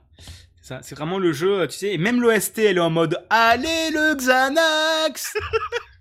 C'est 0.61 0.67
ça, 0.67 0.83
c'est 0.83 0.93
vraiment 0.93 1.17
le 1.17 1.33
jeu, 1.33 1.67
tu 1.67 1.75
sais, 1.75 1.91
et 1.91 1.97
même 1.97 2.21
l'OST, 2.21 2.59
elle 2.59 2.77
est 2.77 2.81
en 2.81 2.91
mode 2.91 3.25
Allez 3.31 3.89
le 3.89 4.13
Xanax 4.13 5.33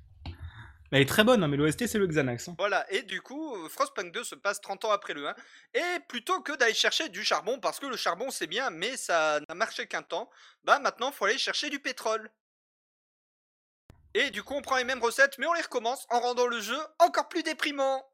Elle 0.93 1.01
est 1.03 1.07
très 1.09 1.25
bonne, 1.25 1.43
hein, 1.43 1.49
mais 1.49 1.57
l'OST, 1.57 1.87
c'est 1.87 1.99
le 1.99 2.07
Xanax. 2.07 2.49
hein. 2.49 2.55
Voilà, 2.59 2.85
et 2.93 3.03
du 3.03 3.23
coup, 3.23 3.57
euh, 3.57 3.69
Frostpunk 3.71 4.13
2 4.13 4.25
se 4.25 4.35
passe 4.35 4.61
30 4.61 4.85
ans 4.85 4.91
après 4.91 5.15
le 5.15 5.27
1. 5.27 5.35
Et 5.75 5.81
plutôt 6.07 6.41
que 6.43 6.55
d'aller 6.55 6.75
chercher 6.75 7.09
du 7.09 7.25
charbon, 7.25 7.59
parce 7.59 7.81
que 7.81 7.87
le 7.87 7.97
charbon 7.97 8.31
c'est 8.31 8.47
bien, 8.47 8.69
mais 8.71 8.97
ça 8.99 9.41
n'a 9.49 9.55
marché 9.55 9.87
qu'un 9.87 10.03
temps, 10.03 10.29
bah 10.65 10.79
maintenant 10.81 11.11
faut 11.11 11.25
aller 11.25 11.39
chercher 11.39 11.71
du 11.71 11.79
pétrole. 11.79 12.31
Et 14.15 14.31
du 14.31 14.43
coup, 14.43 14.55
on 14.55 14.61
prend 14.61 14.77
les 14.77 14.85
mêmes 14.85 15.03
recettes, 15.03 15.37
mais 15.39 15.47
on 15.47 15.55
les 15.55 15.63
recommence 15.63 16.07
en 16.11 16.21
rendant 16.21 16.47
le 16.47 16.61
jeu 16.61 16.77
encore 16.99 17.29
plus 17.29 17.43
déprimant. 17.43 18.05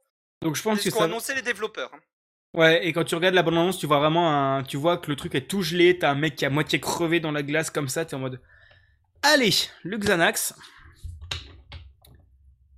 Donc 0.42 0.54
je 0.54 0.62
pense 0.62 0.78
C'est 0.80 0.90
que 0.90 0.96
ça. 0.96 1.04
annoncé 1.04 1.34
les 1.34 1.42
développeurs. 1.42 1.90
hein. 1.92 1.98
Ouais, 2.54 2.86
et 2.86 2.92
quand 2.92 3.04
tu 3.04 3.14
regardes 3.16 3.34
la 3.34 3.42
bande-annonce, 3.42 3.78
tu 3.78 3.86
vois 3.86 3.98
vraiment 3.98 4.30
un. 4.56 4.62
Tu 4.62 4.76
vois 4.76 4.96
que 4.98 5.10
le 5.10 5.16
truc 5.16 5.34
est 5.34 5.48
tout 5.48 5.62
gelé, 5.62 5.98
t'as 5.98 6.10
un 6.10 6.14
mec 6.14 6.36
qui 6.36 6.44
est 6.44 6.46
à 6.46 6.50
moitié 6.50 6.78
crevé 6.80 7.18
dans 7.20 7.32
la 7.32 7.42
glace 7.42 7.70
comme 7.70 7.88
ça, 7.88 8.04
t'es 8.04 8.14
en 8.14 8.20
mode. 8.20 8.40
Allez, 9.22 9.50
le 9.82 9.98
Xanax. 9.98 10.54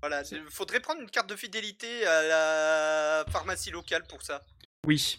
Voilà, 0.00 0.22
il 0.30 0.42
faudrait 0.48 0.80
prendre 0.80 1.00
une 1.00 1.10
carte 1.10 1.28
de 1.28 1.36
fidélité 1.36 2.06
à 2.06 2.22
la 2.22 3.24
pharmacie 3.30 3.70
locale 3.70 4.02
pour 4.08 4.22
ça. 4.22 4.42
Oui. 4.86 5.18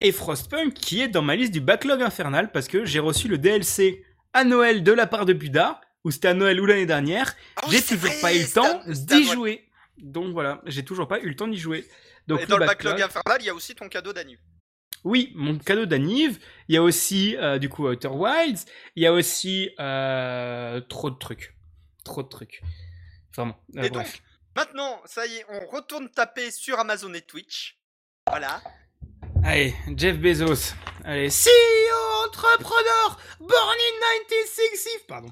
Et 0.00 0.12
Frostpunk 0.12 0.74
qui 0.74 1.00
est 1.00 1.08
dans 1.08 1.22
ma 1.22 1.36
liste 1.36 1.52
du 1.52 1.60
backlog 1.60 2.02
infernal 2.02 2.52
parce 2.52 2.68
que 2.68 2.84
j'ai 2.84 2.98
reçu 2.98 3.28
le 3.28 3.38
DLC 3.38 4.04
à 4.32 4.44
Noël 4.44 4.82
de 4.82 4.92
la 4.92 5.06
part 5.06 5.26
de 5.26 5.32
Buda, 5.32 5.80
ou 6.04 6.10
c'était 6.10 6.28
à 6.28 6.34
Noël 6.34 6.60
ou 6.60 6.66
l'année 6.66 6.86
dernière. 6.86 7.34
Oui, 7.66 7.76
j'ai 7.76 7.96
toujours 7.96 8.20
pas 8.20 8.34
eu 8.34 8.40
le 8.42 8.52
temps 8.52 8.82
d'y 8.86 9.24
jouer. 9.24 9.66
Donc 9.98 10.32
voilà, 10.32 10.62
j'ai 10.66 10.84
toujours 10.84 11.08
pas 11.08 11.20
eu 11.20 11.28
le 11.28 11.36
temps 11.36 11.48
d'y 11.48 11.58
jouer. 11.58 11.86
Donc 12.26 12.42
Et 12.42 12.46
dans 12.46 12.58
le 12.58 12.66
backlog 12.66 13.00
infernal, 13.00 13.38
il 13.40 13.46
y 13.46 13.50
a 13.50 13.54
aussi 13.54 13.74
ton 13.74 13.88
cadeau 13.88 14.12
d'annu. 14.12 14.38
Oui, 15.04 15.32
mon 15.34 15.58
cadeau 15.58 15.86
d'Aniv. 15.86 16.38
Il 16.68 16.74
y 16.74 16.78
a 16.78 16.82
aussi 16.82 17.36
euh, 17.36 17.58
du 17.58 17.68
coup 17.68 17.88
Outer 17.88 18.08
Wilds. 18.08 18.66
Il 18.96 19.02
y 19.02 19.06
a 19.06 19.12
aussi 19.12 19.70
euh, 19.78 20.80
trop 20.82 21.10
de 21.10 21.16
trucs, 21.16 21.56
trop 22.04 22.22
de 22.22 22.28
trucs. 22.28 22.62
Vraiment. 23.36 23.56
euh, 23.76 23.82
Et 23.82 23.90
bref. 23.90 24.12
donc, 24.12 24.22
maintenant, 24.56 25.00
ça 25.06 25.26
y 25.26 25.36
est, 25.36 25.46
on 25.48 25.66
retourne 25.68 26.08
taper 26.10 26.50
sur 26.50 26.78
Amazon 26.78 27.12
et 27.14 27.22
Twitch. 27.22 27.78
Voilà. 28.26 28.60
Allez, 29.44 29.74
Jeff 29.96 30.16
Bezos. 30.18 30.74
Allez, 31.04 31.28
CEO 31.30 32.26
entrepreneur, 32.26 33.18
born 33.40 33.76
in 33.78 34.26
1960. 34.28 35.06
Pardon. 35.08 35.30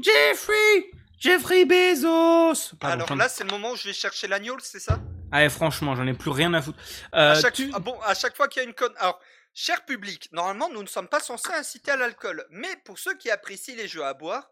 Jeffrey, 0.00 0.90
Jeffrey 1.18 1.64
Bezos. 1.64 2.76
Pardon, 2.78 2.94
Alors 2.94 3.08
j'en- 3.08 3.16
là, 3.16 3.28
c'est 3.28 3.44
le 3.44 3.50
moment 3.50 3.70
où 3.72 3.76
je 3.76 3.84
vais 3.88 3.92
chercher 3.94 4.28
l'agneau, 4.28 4.56
c'est 4.62 4.80
ça? 4.80 4.98
Allez, 5.32 5.48
franchement, 5.48 5.96
j'en 5.96 6.06
ai 6.06 6.12
plus 6.14 6.30
rien 6.30 6.52
à 6.54 6.62
foutre. 6.62 6.78
Euh, 7.14 7.32
à 7.32 7.40
chaque... 7.40 7.54
tu- 7.54 7.70
ah 7.74 7.78
bon, 7.78 7.98
à 8.02 8.14
chaque 8.14 8.36
fois 8.36 8.48
qu'il 8.48 8.62
y 8.62 8.64
a 8.64 8.68
une 8.68 8.74
conne. 8.74 8.92
Alors, 8.98 9.18
cher 9.54 9.84
public, 9.84 10.28
normalement, 10.32 10.68
nous 10.70 10.82
ne 10.82 10.86
sommes 10.88 11.08
pas 11.08 11.20
censés 11.20 11.52
inciter 11.52 11.90
à 11.90 11.96
l'alcool. 11.96 12.46
Mais 12.50 12.76
pour 12.84 12.98
ceux 12.98 13.16
qui 13.16 13.30
apprécient 13.30 13.74
les 13.76 13.88
jeux 13.88 14.04
à 14.04 14.14
boire, 14.14 14.50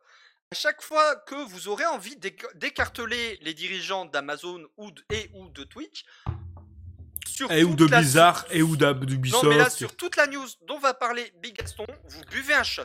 à 0.53 0.55
chaque 0.55 0.83
fois 0.83 1.17
que 1.27 1.35
vous 1.49 1.69
aurez 1.69 1.87
envie 1.87 2.17
d'éc- 2.17 2.47
d'écarteler 2.57 3.39
les 3.43 3.55
dirigeants 3.55 4.05
d'Amazon 4.05 4.63
ou 4.77 4.91
de, 4.91 5.03
et 5.11 5.31
ou 5.35 5.49
de 5.49 5.65
Twitch, 5.65 6.05
sur 7.27 7.51
Et 7.51 7.65
ou 7.65 7.71
toute 7.75 7.89
de 7.89 7.91
la- 7.93 7.99
Blizzard, 8.01 8.45
et 8.51 8.63
ou 8.63 8.77
d'Ab- 8.77 9.01
Non, 9.01 9.07
d'Ubisoft. 9.07 9.45
mais 9.47 9.57
là, 9.57 9.71
sur 9.71 9.97
toute 9.97 10.17
la 10.17 10.27
news 10.27 10.47
dont 10.69 10.79
va 10.79 10.95
parler 10.95 11.33
Big 11.43 11.57
Gaston, 11.59 11.87
vous 12.09 12.23
buvez 12.31 12.55
un 12.55 12.63
shot. 12.63 12.83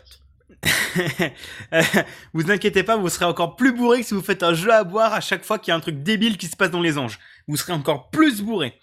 vous 2.33 2.49
inquiétez 2.49 2.83
pas, 2.83 2.95
vous 2.97 3.09
serez 3.09 3.25
encore 3.25 3.55
plus 3.55 3.71
bourré 3.71 4.01
que 4.01 4.07
si 4.07 4.13
vous 4.15 4.21
faites 4.23 4.41
un 4.41 4.53
jeu 4.55 4.73
à 4.73 4.83
boire 4.83 5.13
à 5.13 5.21
chaque 5.21 5.43
fois 5.45 5.59
qu'il 5.59 5.69
y 5.69 5.73
a 5.73 5.75
un 5.75 5.79
truc 5.79 6.01
débile 6.01 6.37
qui 6.37 6.47
se 6.47 6.55
passe 6.55 6.71
dans 6.71 6.81
les 6.81 6.97
anges. 6.97 7.19
Vous 7.47 7.55
serez 7.57 7.73
encore 7.73 8.09
plus 8.09 8.41
bourré. 8.41 8.79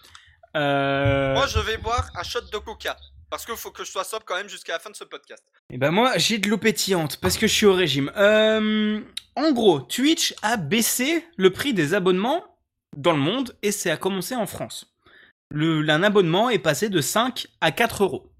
Euh... 0.55 1.33
Moi, 1.33 1.45
je 1.47 1.59
vais 1.59 1.77
boire 1.77 2.09
un 2.15 2.23
shot 2.23 2.41
de 2.41 2.57
coca. 2.57 2.95
Parce 3.29 3.45
qu'il 3.45 3.55
faut 3.55 3.71
que 3.71 3.83
je 3.83 3.91
sois 3.91 4.03
sobre 4.03 4.25
quand 4.25 4.35
même 4.35 4.49
jusqu'à 4.49 4.73
la 4.73 4.79
fin 4.79 4.89
de 4.89 4.95
ce 4.95 5.03
podcast. 5.03 5.43
Et 5.69 5.77
ben 5.77 5.91
moi, 5.91 6.17
j'ai 6.17 6.37
de 6.37 6.49
l'eau 6.49 6.57
pétillante 6.57 7.17
parce 7.17 7.37
que 7.37 7.47
je 7.47 7.53
suis 7.53 7.65
au 7.65 7.73
régime. 7.73 8.11
Euh, 8.15 9.01
en 9.35 9.51
gros, 9.51 9.81
Twitch 9.81 10.33
a 10.41 10.55
baissé 10.57 11.25
le 11.35 11.51
prix 11.51 11.73
des 11.73 11.93
abonnements 11.93 12.43
dans 12.95 13.11
le 13.11 13.19
monde 13.19 13.55
et 13.61 13.71
c'est 13.71 13.91
à 13.91 13.97
commencer 13.97 14.35
en 14.35 14.47
France. 14.47 14.95
Le, 15.49 15.87
un 15.89 16.03
abonnement 16.03 16.49
est 16.49 16.59
passé 16.59 16.89
de 16.89 17.01
5 17.01 17.47
à 17.61 17.71
4 17.71 18.03
euros. 18.03 18.31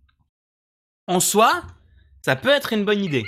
En 1.07 1.19
soi, 1.19 1.63
ça 2.23 2.35
peut 2.35 2.49
être 2.49 2.73
une 2.73 2.85
bonne 2.85 3.03
idée. 3.03 3.23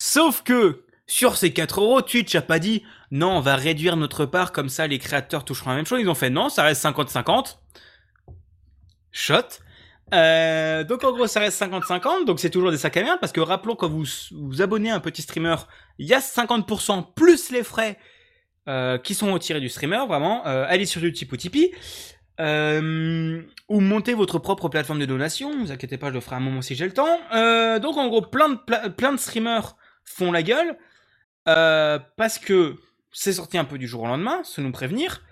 Sauf 0.00 0.42
que 0.42 0.84
sur 1.06 1.36
ces 1.36 1.52
4 1.52 1.80
euros, 1.80 2.02
Twitch 2.02 2.34
a 2.34 2.42
pas 2.42 2.58
dit 2.58 2.84
non, 3.10 3.38
on 3.38 3.40
va 3.40 3.56
réduire 3.56 3.96
notre 3.96 4.26
part 4.26 4.52
comme 4.52 4.68
ça 4.68 4.86
les 4.86 4.98
créateurs 4.98 5.44
toucheront 5.44 5.70
la 5.70 5.76
même 5.76 5.86
chose. 5.86 6.00
Ils 6.00 6.08
ont 6.08 6.14
fait 6.14 6.30
non, 6.30 6.48
ça 6.48 6.62
reste 6.62 6.84
50-50. 6.84 7.58
Shot. 9.12 9.60
Euh, 10.12 10.82
donc 10.84 11.04
en 11.04 11.12
gros 11.12 11.26
ça 11.26 11.40
reste 11.40 11.60
50-50, 11.62 12.24
donc 12.24 12.40
c'est 12.40 12.50
toujours 12.50 12.70
des 12.70 12.78
sacs 12.78 12.96
à 12.96 13.02
merde 13.02 13.18
parce 13.20 13.32
que 13.32 13.40
rappelons 13.40 13.76
quand 13.76 13.88
vous 13.88 14.04
vous 14.32 14.62
abonnez 14.62 14.90
à 14.90 14.96
un 14.96 15.00
petit 15.00 15.22
streamer, 15.22 15.56
il 15.98 16.06
y 16.06 16.14
a 16.14 16.18
50% 16.18 17.14
plus 17.14 17.50
les 17.50 17.62
frais 17.62 17.96
euh, 18.68 18.98
qui 18.98 19.14
sont 19.14 19.32
retirés 19.32 19.60
du 19.60 19.68
streamer, 19.68 20.04
vraiment. 20.06 20.46
Euh, 20.46 20.64
allez 20.68 20.86
sur 20.86 21.02
YouTube 21.02 21.32
ou 21.32 21.36
Tipeee. 21.36 21.72
Euh, 22.38 23.42
ou 23.68 23.80
montez 23.80 24.14
votre 24.14 24.38
propre 24.38 24.68
plateforme 24.68 25.00
de 25.00 25.06
donation, 25.06 25.58
vous 25.58 25.72
inquiétez 25.72 25.98
pas, 25.98 26.08
je 26.08 26.14
le 26.14 26.20
ferai 26.20 26.36
un 26.36 26.40
moment 26.40 26.62
si 26.62 26.74
j'ai 26.74 26.86
le 26.86 26.92
temps. 26.92 27.18
Donc 27.80 27.96
en 27.96 28.08
gros, 28.08 28.22
plein 28.22 28.50
de, 28.50 28.88
plein 28.90 29.12
de 29.12 29.18
streamers 29.18 29.76
font 30.04 30.30
la 30.32 30.42
gueule 30.42 30.76
parce 31.44 32.38
que 32.38 32.76
c'est 33.12 33.32
sorti 33.32 33.58
un 33.58 33.64
peu 33.64 33.76
du 33.76 33.88
jour 33.88 34.02
au 34.02 34.06
lendemain, 34.06 34.40
sans 34.44 34.62
nous 34.62 34.72
prévenir. 34.72 35.22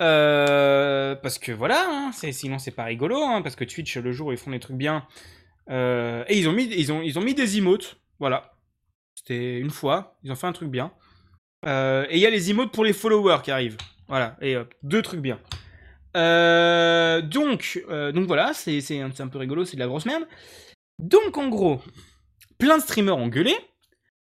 Euh, 0.00 1.14
parce 1.16 1.38
que 1.38 1.52
voilà, 1.52 1.84
hein, 1.88 2.10
sinon 2.12 2.58
c'est 2.58 2.70
pas 2.70 2.84
rigolo, 2.84 3.22
hein, 3.22 3.42
parce 3.42 3.54
que 3.54 3.64
Twitch 3.64 3.96
le 3.98 4.12
jour 4.12 4.28
où 4.28 4.32
ils 4.32 4.38
font 4.38 4.50
des 4.50 4.60
trucs 4.60 4.76
bien, 4.76 5.06
euh, 5.70 6.24
et 6.26 6.38
ils 6.38 6.48
ont 6.48 6.52
mis, 6.52 6.64
ils 6.64 6.90
ont, 6.92 7.22
mis 7.22 7.34
des 7.34 7.58
emotes, 7.58 7.98
voilà. 8.18 8.52
C'était 9.14 9.58
une 9.58 9.70
fois, 9.70 10.18
ils 10.22 10.32
ont 10.32 10.36
fait 10.36 10.46
un 10.46 10.52
truc 10.52 10.70
bien. 10.70 10.92
Euh, 11.66 12.06
et 12.08 12.16
il 12.16 12.20
y 12.20 12.26
a 12.26 12.30
les 12.30 12.50
emotes 12.50 12.72
pour 12.72 12.84
les 12.84 12.94
followers 12.94 13.42
qui 13.42 13.50
arrivent, 13.50 13.76
voilà. 14.08 14.36
Et 14.40 14.56
deux 14.82 15.02
trucs 15.02 15.20
bien. 15.20 15.38
Donc, 16.14 17.84
donc 18.14 18.26
voilà, 18.26 18.54
c'est, 18.54 18.78
un, 19.00 19.10
c'est 19.12 19.22
un 19.22 19.28
peu 19.28 19.38
rigolo, 19.38 19.66
c'est 19.66 19.76
de 19.76 19.80
la 19.80 19.86
grosse 19.86 20.06
merde. 20.06 20.26
Donc 20.98 21.36
en 21.36 21.48
gros, 21.48 21.82
plein 22.58 22.78
de 22.78 22.82
streamers 22.82 23.18
ont 23.18 23.28
gueulé, 23.28 23.54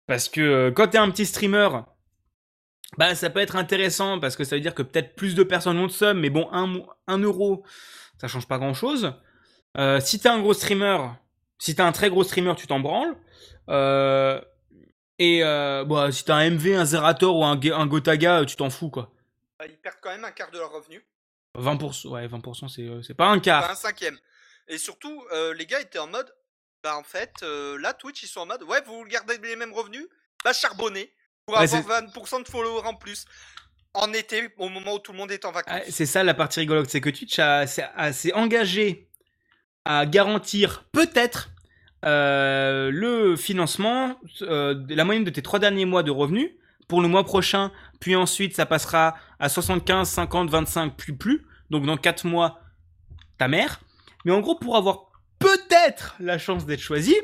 parce 0.07 0.29
que 0.29 0.71
quand 0.71 0.89
t'es 0.89 0.99
un 0.99 1.11
petit 1.11 1.27
streamer, 1.27 1.69
bah 2.97 3.15
ça 3.15 3.31
peut 3.31 3.41
être 3.41 3.57
intéressant 3.57 4.19
parce 4.19 4.37
que 4.37 4.45
ça 4.45 4.57
veut 4.57 4.63
dire 4.63 4.75
que 4.75 4.83
peut-être 4.83 5.15
plus 5.15 5.35
de 5.35 5.43
personnes 5.43 5.79
vont 5.79 5.89
te 5.89 5.93
sub, 5.93 6.17
mais 6.17 6.31
bon, 6.31 6.49
1 6.53 6.83
un, 7.07 7.19
euro, 7.19 7.65
ça 8.21 8.29
change 8.29 8.47
pas 8.47 8.59
grand-chose. 8.59 9.13
Euh, 9.77 10.01
si 10.01 10.19
t'es 10.19 10.29
un 10.29 10.41
gros 10.41 10.55
streamer, 10.55 10.99
si 11.59 11.75
t'es 11.75 11.83
un 11.83 11.93
très 11.93 12.09
gros 12.09 12.25
streamer, 12.25 12.55
tu 12.57 12.67
t'en 12.67 12.81
branles. 12.81 13.17
Euh, 13.69 14.41
et 15.19 15.45
euh, 15.45 15.85
bah, 15.85 16.11
si 16.13 16.25
t'as 16.25 16.37
un 16.37 16.51
MV, 16.51 16.75
un 16.77 16.85
Zerator 16.85 17.37
ou 17.37 17.45
un, 17.45 17.61
un 17.61 17.87
Gotaga, 17.87 18.45
tu 18.45 18.57
t'en 18.57 18.71
fous 18.71 18.89
quoi. 18.89 19.13
Bah, 19.59 19.67
Ils 19.67 19.77
perdent 19.77 19.99
quand 20.01 20.11
même 20.11 20.25
un 20.25 20.31
quart 20.31 20.51
de 20.51 20.59
leur 20.59 20.73
revenu. 20.73 21.05
20%, 21.57 22.09
ouais, 22.09 22.27
20% 22.29 22.69
c'est, 22.69 22.83
euh, 22.83 23.15
pas 23.15 23.27
un 23.27 23.41
quart. 23.41 23.67
Pas 23.67 23.73
un 23.73 23.77
cinquième. 23.77 24.19
Et 24.69 24.79
surtout, 24.79 25.25
euh, 25.33 25.55
les 25.55 25.67
gars 25.67 25.81
étaient 25.81 25.99
en 25.99 26.07
mode, 26.07 26.33
bah 26.83 26.97
en 26.97 27.03
fait, 27.03 27.33
euh, 27.43 27.79
là 27.79 27.95
Twitch 27.95 28.23
ils 28.23 28.29
sont 28.29 28.41
en 28.41 28.47
mode, 28.47 28.63
ouais, 28.65 28.81
vous 28.87 29.05
gardez 29.05 29.39
les 29.39 29.57
mêmes 29.57 29.73
revenus, 29.73 30.07
bah 30.45 30.53
charbonnez 30.53 31.13
pour 31.49 31.59
Ouais, 31.59 31.75
avoir 31.75 32.03
20% 32.03 32.45
de 32.45 32.49
followers 32.49 32.87
en 32.87 32.93
plus. 32.93 33.25
En 33.95 34.13
été, 34.13 34.51
au 34.59 34.69
moment 34.69 34.97
où 34.97 34.99
tout 34.99 35.13
le 35.13 35.19
monde 35.19 35.33
est 35.33 35.47
en 35.47 35.51
vacances. 35.51 35.81
Ah, 35.81 35.81
c'est 35.89 36.05
ça 36.05 36.23
la 36.23 36.35
partie 36.35 36.61
rigolote, 36.61 36.91
c'est 36.91 37.01
que 37.01 37.09
Twitch 37.09 37.37
s'est 37.37 38.33
engagé 38.35 39.09
à 39.87 40.05
garantir 40.05 40.85
peut-être 40.93 41.49
euh, 42.05 42.91
le 42.93 43.35
financement, 43.37 44.15
euh, 44.43 44.75
de 44.75 44.95
la 44.95 45.05
moyenne 45.07 45.25
de 45.25 45.31
tes 45.31 45.41
trois 45.41 45.59
derniers 45.59 45.87
mois 45.87 46.03
de 46.03 46.11
revenus 46.11 46.51
pour 46.87 47.01
le 47.01 47.09
mois 47.09 47.25
prochain, 47.25 47.73
puis 47.99 48.15
ensuite 48.15 48.55
ça 48.55 48.67
passera 48.67 49.17
à 49.41 49.49
75, 49.49 50.07
50, 50.07 50.51
25, 50.51 50.97
plus 50.99 51.17
plus. 51.17 51.47
Donc 51.71 51.87
dans 51.87 51.97
quatre 51.97 52.27
mois, 52.27 52.61
ta 53.39 53.49
mère. 53.49 53.81
Mais 54.27 54.33
en 54.33 54.41
gros, 54.41 54.59
pour 54.59 54.77
avoir 54.77 55.07
peut-être 55.39 56.15
la 56.21 56.37
chance 56.37 56.67
d'être 56.67 56.81
choisi, 56.81 57.17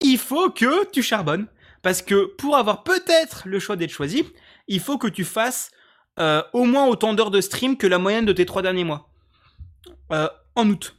il 0.00 0.16
faut 0.16 0.48
que 0.50 0.88
tu 0.92 1.02
charbonnes. 1.02 1.48
Parce 1.82 2.02
que 2.02 2.26
pour 2.36 2.56
avoir 2.56 2.82
peut-être 2.82 3.42
le 3.46 3.58
choix 3.58 3.76
d'être 3.76 3.90
choisi, 3.90 4.24
il 4.66 4.80
faut 4.80 4.98
que 4.98 5.08
tu 5.08 5.24
fasses 5.24 5.70
euh, 6.18 6.42
au 6.52 6.64
moins 6.64 6.86
autant 6.86 7.14
d'heures 7.14 7.30
de 7.30 7.40
stream 7.40 7.76
que 7.76 7.86
la 7.86 7.98
moyenne 7.98 8.24
de 8.24 8.32
tes 8.32 8.46
trois 8.46 8.62
derniers 8.62 8.84
mois. 8.84 9.10
Euh, 10.12 10.28
en 10.56 10.68
août. 10.68 10.96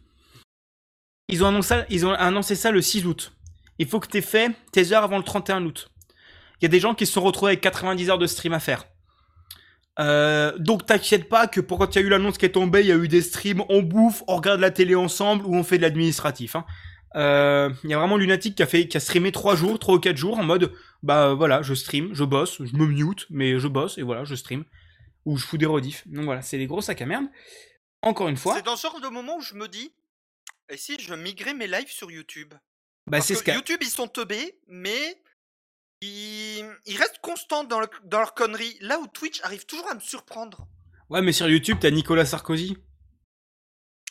Ils 1.27 1.43
ont, 1.43 2.13
annoncé, 2.13 2.55
ça 2.55 2.71
le 2.71 2.82
6 2.82 3.05
août. 3.05 3.34
Il 3.77 3.88
faut 3.88 3.99
que 3.99 4.07
tu 4.07 4.17
aies 4.17 4.21
fait 4.21 4.51
tes 4.71 4.93
heures 4.93 5.03
avant 5.03 5.17
le 5.17 5.23
31 5.23 5.65
août. 5.65 5.91
Il 6.59 6.63
y 6.63 6.65
a 6.65 6.69
des 6.69 6.80
gens 6.80 6.95
qui 6.95 7.05
se 7.05 7.13
sont 7.13 7.21
retrouvés 7.21 7.51
avec 7.51 7.61
90 7.61 8.09
heures 8.09 8.17
de 8.17 8.25
stream 8.25 8.53
à 8.53 8.59
faire. 8.59 8.86
Euh, 9.99 10.57
donc 10.57 10.86
t'inquiète 10.86 11.27
pas 11.27 11.47
que 11.47 11.59
pour 11.59 11.77
quand 11.77 11.93
il 11.93 11.99
y 11.99 12.01
a 12.01 12.05
eu 12.05 12.09
l'annonce 12.09 12.38
qui 12.38 12.45
est 12.45 12.51
tombée, 12.51 12.82
il 12.82 12.88
y 12.88 12.91
a 12.91 12.95
eu 12.95 13.07
des 13.07 13.21
streams, 13.21 13.63
on 13.67 13.82
bouffe, 13.82 14.23
on 14.27 14.38
regarde 14.38 14.61
la 14.61 14.71
télé 14.71 14.95
ensemble 14.95 15.45
ou 15.45 15.55
on 15.55 15.63
fait 15.63 15.77
de 15.77 15.82
l'administratif. 15.84 16.55
hein. 16.55 16.65
Euh, 17.16 17.70
Il 17.84 17.89
y 17.89 17.93
a 17.93 17.97
vraiment 17.97 18.18
Lunatic 18.18 18.55
qui 18.55 18.64
a 18.64 18.68
fait, 18.68 18.88
qui 18.88 18.97
a 18.97 18.99
streamé 18.99 19.32
trois 19.32 19.55
jours, 19.55 19.80
trois 19.80 19.95
ou 19.95 19.99
quatre 19.99 20.18
jours 20.18 20.38
en 20.38 20.43
mode, 20.43 20.72
bah 21.01 21.34
voilà, 21.34 21.62
je 21.62 21.74
stream, 21.74 22.14
je 22.14 22.24
bosse, 22.24 22.64
je 22.64 22.76
me 22.76 22.86
mute, 22.86 23.26
mais 23.30 23.60
je 23.60 23.68
bosse 23.68 23.97
et 23.97 24.03
voilà, 24.03 24.24
je 24.26 24.36
stream 24.36 24.64
ou 25.26 25.38
je 25.38 25.45
fous 25.45 25.57
des 25.57 25.66
rediffs. 25.66 26.07
Donc 26.07 26.26
voilà, 26.26 26.41
c'est 26.41 26.57
des 26.57 26.68
gros 26.68 26.82
sacs 26.82 27.01
à 27.01 27.05
merde. 27.05 27.26
Encore 28.01 28.30
une 28.30 28.38
fois, 28.38 28.55
C'est 28.55 28.66
dans 28.66 28.76
ce 28.76 28.84
genre 28.88 29.01
de 29.01 29.10
moment 29.10 29.38
où 29.38 29.41
je 29.41 29.55
me 29.55 29.68
dis, 29.68 29.91
et 30.70 30.78
si 30.78 30.97
je 30.99 31.14
migrais 31.16 31.53
mes 31.53 31.68
lives 31.68 31.89
sur 31.91 32.12
YouTube? 32.12 32.53
Bah 33.07 33.22
c'est 33.22 33.34
que 33.34 33.39
ce 33.39 33.43
qu'a. 33.43 33.55
YouTube, 33.55 33.80
ils 33.82 33.89
sont 33.89 34.07
teubés, 34.07 34.60
mais 34.68 35.20
ils, 36.01 36.64
ils 36.86 36.97
restent 36.97 37.20
constants 37.22 37.64
dans, 37.64 37.80
le- 37.80 37.89
dans 38.05 38.20
leur 38.20 38.34
connerie. 38.36 38.78
Là 38.82 38.99
où 38.99 39.07
Twitch 39.07 39.41
arrive 39.43 39.66
toujours 39.66 39.89
à 39.89 39.95
me 39.95 39.99
surprendre. 39.99 40.68
Ouais, 41.10 41.22
mais 41.22 41.32
sur 41.32 41.49
YouTube, 41.49 41.78
t'as 41.82 41.89
Nicolas 41.91 42.26
Sarkozy. 42.26 42.78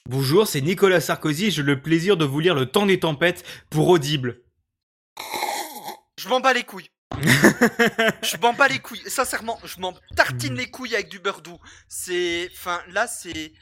Bonjour, 0.09 0.49
c'est 0.49 0.63
Nicolas 0.63 1.03
Sarkozy. 1.03 1.51
J'ai 1.51 1.63
le 1.63 1.83
plaisir 1.83 2.17
de 2.17 2.25
vous 2.25 2.41
lire 2.41 2.55
Le 2.55 2.65
Temps 2.65 2.87
des 2.87 2.99
Tempêtes 2.99 3.45
pour 3.69 3.89
Audible. 3.89 4.41
Je 6.19 6.31
m'en 6.31 6.41
bats 6.41 6.55
les 6.55 6.63
couilles. 6.63 6.89
je 8.23 8.39
m'en 8.39 8.55
bats 8.55 8.69
les 8.69 8.79
couilles. 8.79 9.03
Sincèrement, 9.07 9.61
je 9.65 9.79
m'en 9.81 9.93
tartine 10.17 10.55
les 10.55 10.71
couilles 10.71 10.95
avec 10.95 11.11
du 11.11 11.19
beurre 11.19 11.43
doux. 11.43 11.59
C'est. 11.89 12.49
Enfin, 12.55 12.81
là, 12.89 13.07
c'est. 13.07 13.53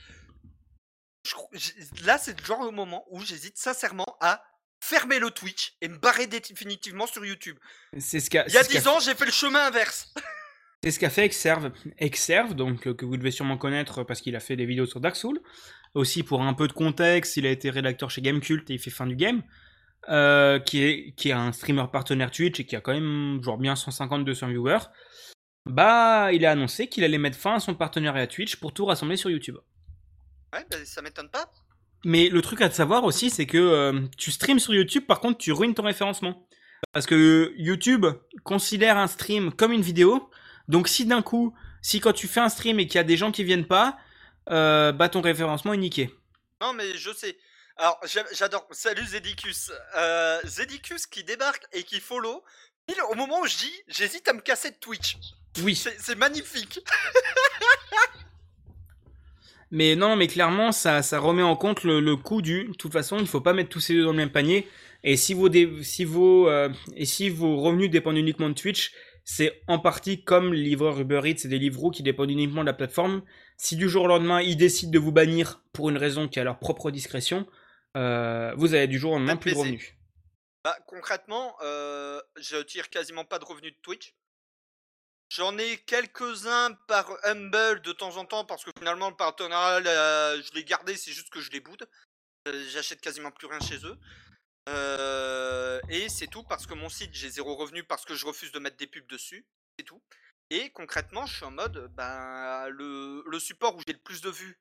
je 1.27 2.05
Là, 2.05 2.17
c'est 2.17 2.39
le 2.39 2.47
genre 2.47 2.65
de 2.65 2.71
moment 2.71 3.05
où 3.11 3.21
j'hésite 3.23 3.59
sincèrement 3.59 4.17
à 4.21 4.41
fermer 4.81 5.19
le 5.19 5.33
Twitch 5.33 5.75
et 5.81 5.89
me 5.89 5.99
barrer 5.99 6.29
définitivement 6.29 7.09
sur 7.09 7.27
YouTube. 7.27 7.59
C'est 7.99 8.21
ce. 8.21 8.29
Il 8.31 8.37
y 8.37 8.39
a 8.39 8.47
c'est 8.63 8.63
ce 8.63 8.69
qu'a 8.69 8.81
10 8.83 8.87
ans, 8.87 9.01
j'ai 9.01 9.17
fait 9.17 9.27
le 9.27 9.33
chemin 9.33 9.67
inverse. 9.67 10.15
C'est 10.83 10.91
ce 10.91 10.99
qu'a 10.99 11.11
fait 11.11 11.25
Exerve, 11.25 11.73
Exerve 11.99 12.55
donc 12.55 12.87
euh, 12.87 12.95
que 12.95 13.05
vous 13.05 13.17
devez 13.17 13.31
sûrement 13.31 13.57
connaître 13.57 14.05
parce 14.05 14.21
qu'il 14.21 14.37
a 14.37 14.41
fait 14.41 14.57
des 14.57 14.67
vidéos 14.67 14.87
sur 14.87 15.01
Dark 15.01 15.17
Souls. 15.17 15.41
Aussi 15.95 16.23
pour 16.23 16.43
un 16.43 16.55
peu 16.55 16.69
de 16.69 16.73
contexte, 16.73 17.37
il 17.37 17.47
a 17.47 17.51
été 17.51 17.71
rédacteur 17.71 18.11
chez 18.11 18.21
Gamecult 18.21 18.69
et 18.71 18.75
il 18.75 18.79
fait 18.79 18.91
fin 18.91 19.07
du 19.07 19.17
game, 19.17 19.43
euh, 20.11 20.59
qui 20.59 20.83
est 20.83 21.15
qui 21.17 21.31
est 21.31 21.33
un 21.33 21.53
streamer 21.53 21.87
partenaire 21.91 22.31
Twitch 22.31 22.61
et 22.61 22.67
qui 22.67 22.77
a 22.77 22.81
quand 22.81 22.93
même 22.93 23.43
genre 23.43 23.57
bien 23.57 23.75
150-200 23.75 24.51
viewers. 24.51 24.87
Bah, 25.65 26.33
il 26.33 26.47
a 26.47 26.53
annoncé 26.53 26.87
qu'il 26.87 27.03
allait 27.03 27.19
mettre 27.19 27.39
fin 27.39 27.55
à 27.55 27.61
son 27.61 27.75
partenariat 27.75 28.27
Twitch 28.27 28.57
pour 28.57 28.73
tout 28.73 28.85
rassembler 28.85 29.17
sur 29.17 29.31
YouTube. 29.31 29.57
Ouais, 30.53 30.65
bah, 30.71 30.77
ça 30.85 31.03
m'étonne 31.03 31.31
pas. 31.31 31.51
Mais 32.05 32.29
le 32.29 32.41
truc 32.41 32.61
à 32.61 32.71
savoir 32.71 33.03
aussi, 33.05 33.31
c'est 33.31 33.47
que 33.47 33.59
euh, 33.59 34.01
tu 34.17 34.31
streams 34.31 34.61
sur 34.61 34.75
YouTube, 34.75 35.07
par 35.07 35.19
contre, 35.21 35.39
tu 35.39 35.51
ruines 35.53 35.75
ton 35.75 35.83
référencement. 35.83 36.47
Parce 36.93 37.07
que 37.07 37.53
YouTube 37.57 38.07
considère 38.45 38.97
un 38.97 39.09
stream 39.09 39.53
comme 39.53 39.73
une 39.73 39.83
vidéo. 39.83 40.31
Donc 40.69 40.89
si 40.89 41.07
d'un 41.07 41.23
coup, 41.23 41.55
si 41.83 42.01
quand 42.01 42.13
tu 42.13 42.27
fais 42.29 42.41
un 42.41 42.49
stream 42.49 42.81
et 42.81 42.87
qu'il 42.87 42.97
y 42.97 42.99
a 42.99 43.05
des 43.05 43.17
gens 43.17 43.31
qui 43.33 43.45
viennent 43.45 43.67
pas, 43.67 43.97
euh, 44.51 44.93
bah 44.93 45.09
ton 45.09 45.21
référencement 45.21 45.73
est 45.73 45.79
niqué. 45.79 46.11
Non, 46.61 46.73
mais 46.73 46.97
je 46.97 47.13
sais. 47.13 47.37
Alors, 47.77 47.99
j'a- 48.07 48.25
j'adore. 48.33 48.67
Salut 48.71 49.05
Zedicus. 49.07 49.71
Euh, 49.97 50.41
Zedicus 50.45 51.07
qui 51.07 51.25
débarque 51.25 51.65
et 51.73 51.83
qui 51.83 52.01
follow. 52.01 52.43
Pile 52.87 52.97
au 53.11 53.15
moment 53.15 53.41
où 53.41 53.47
je 53.47 53.57
dis, 53.59 53.73
j'hésite 53.89 54.27
à 54.29 54.33
me 54.33 54.41
casser 54.41 54.71
de 54.71 54.77
Twitch. 54.77 55.17
Oui. 55.63 55.75
C'est 55.75 56.15
magnifique. 56.17 56.81
Mais 59.73 59.97
non, 59.97 60.15
mais 60.15 60.29
clairement, 60.29 60.71
ça, 60.71 61.03
ça 61.03 61.19
remet 61.19 61.43
en 61.43 61.57
compte 61.57 61.83
le, 61.83 61.99
le 62.01 62.15
coût 62.17 62.41
du. 62.41 62.67
De 62.69 62.73
toute 62.75 62.93
façon, 62.93 63.19
il 63.19 63.27
faut 63.27 63.41
pas 63.41 63.53
mettre 63.53 63.69
tous 63.71 63.81
ces 63.81 63.95
deux 63.95 64.05
dans 64.05 64.13
le 64.13 64.17
même 64.17 64.31
panier. 64.31 64.69
Et 65.03 65.17
si 65.17 65.35
vos, 65.35 65.49
dé- 65.49 65.83
si 65.83 66.05
vos, 66.05 66.49
euh, 66.49 66.69
et 66.95 67.05
si 67.05 67.29
vos 67.31 67.57
revenus 67.61 67.91
dépendent 67.91 68.17
uniquement 68.17 68.49
de 68.49 68.55
Twitch, 68.55 68.93
c'est 69.29 69.61
en 69.67 69.81
partie 69.81 70.23
comme 70.23 70.55
les 70.55 70.63
livreurs 70.63 71.01
Uber 71.01 71.21
Eats 71.25 71.45
et 71.45 71.49
des 71.49 71.59
livreaux 71.59 71.91
qui 71.91 72.05
dépendent 72.05 72.31
uniquement 72.31 72.61
de 72.61 72.67
la 72.67 72.73
plateforme. 72.73 73.23
Si 73.57 73.75
du 73.75 73.89
jour 73.89 74.05
au 74.05 74.07
lendemain, 74.07 74.41
ils 74.41 74.57
décident 74.57 74.93
de 74.93 75.01
vous 75.01 75.11
bannir 75.11 75.65
pour 75.73 75.91
une 75.91 75.97
raison 75.97 76.29
qui 76.29 76.39
est 76.39 76.43
à 76.43 76.45
leur 76.45 76.61
propre 76.61 76.93
discrétion, 76.93 77.45
euh, 77.97 78.55
vous 78.57 78.75
avez 78.75 78.87
du 78.87 79.01
jour 79.01 79.13
au 79.13 79.15
lendemain 79.17 79.37
plus 79.37 79.51
de 79.51 79.59
revenus. 79.59 79.95
Bah, 80.63 80.79
concrètement, 80.87 81.57
euh, 81.63 82.21
je 82.37 82.57
tire 82.59 82.89
quasiment 82.89 83.25
pas 83.25 83.41
de 83.41 83.45
revenus 83.45 83.73
de 83.73 83.79
Twitch. 83.83 84.15
J'en 85.29 85.59
ai 85.59 85.77
quelques-uns 85.79 86.75
par 86.87 87.11
Humble 87.25 87.83
de 87.83 87.91
temps 87.91 88.19
en 88.19 88.27
temps 88.27 88.45
parce 88.45 88.65
que 88.65 88.71
finalement 88.79 89.11
le 89.11 89.17
partenariat, 89.17 89.85
euh, 89.85 90.41
je 90.41 90.55
l'ai 90.55 90.63
gardé, 90.63 90.95
c'est 90.95 91.11
juste 91.11 91.31
que 91.31 91.41
je 91.41 91.51
les 91.51 91.59
boude. 91.59 91.85
J'achète 92.71 93.01
quasiment 93.01 93.33
plus 93.33 93.49
rien 93.49 93.59
chez 93.59 93.85
eux. 93.85 93.99
Euh, 94.69 95.81
et 95.89 96.09
c'est 96.09 96.27
tout 96.27 96.43
parce 96.43 96.67
que 96.67 96.75
mon 96.75 96.89
site, 96.89 97.15
j'ai 97.15 97.31
zéro 97.31 97.55
revenu 97.55 97.85
parce 97.85 98.05
que 98.05 98.15
je 98.15 98.27
refuse 98.27 98.53
de 98.53 98.59
mettre 98.59 98.77
des 98.77 98.87
pubs 98.87 99.07
dessus. 99.07 99.47
C'est 99.79 99.85
tout. 99.85 100.03
Et 100.51 100.71
concrètement, 100.71 101.27
je 101.27 101.37
suis 101.37 101.45
en 101.45 101.51
mode, 101.51 101.89
ben, 101.95 102.69
le, 102.69 103.23
le 103.27 103.39
support 103.39 103.77
où 103.77 103.83
j'ai 103.87 103.93
le 103.93 103.99
plus 103.99 104.21
de 104.21 104.31
vues, 104.31 104.59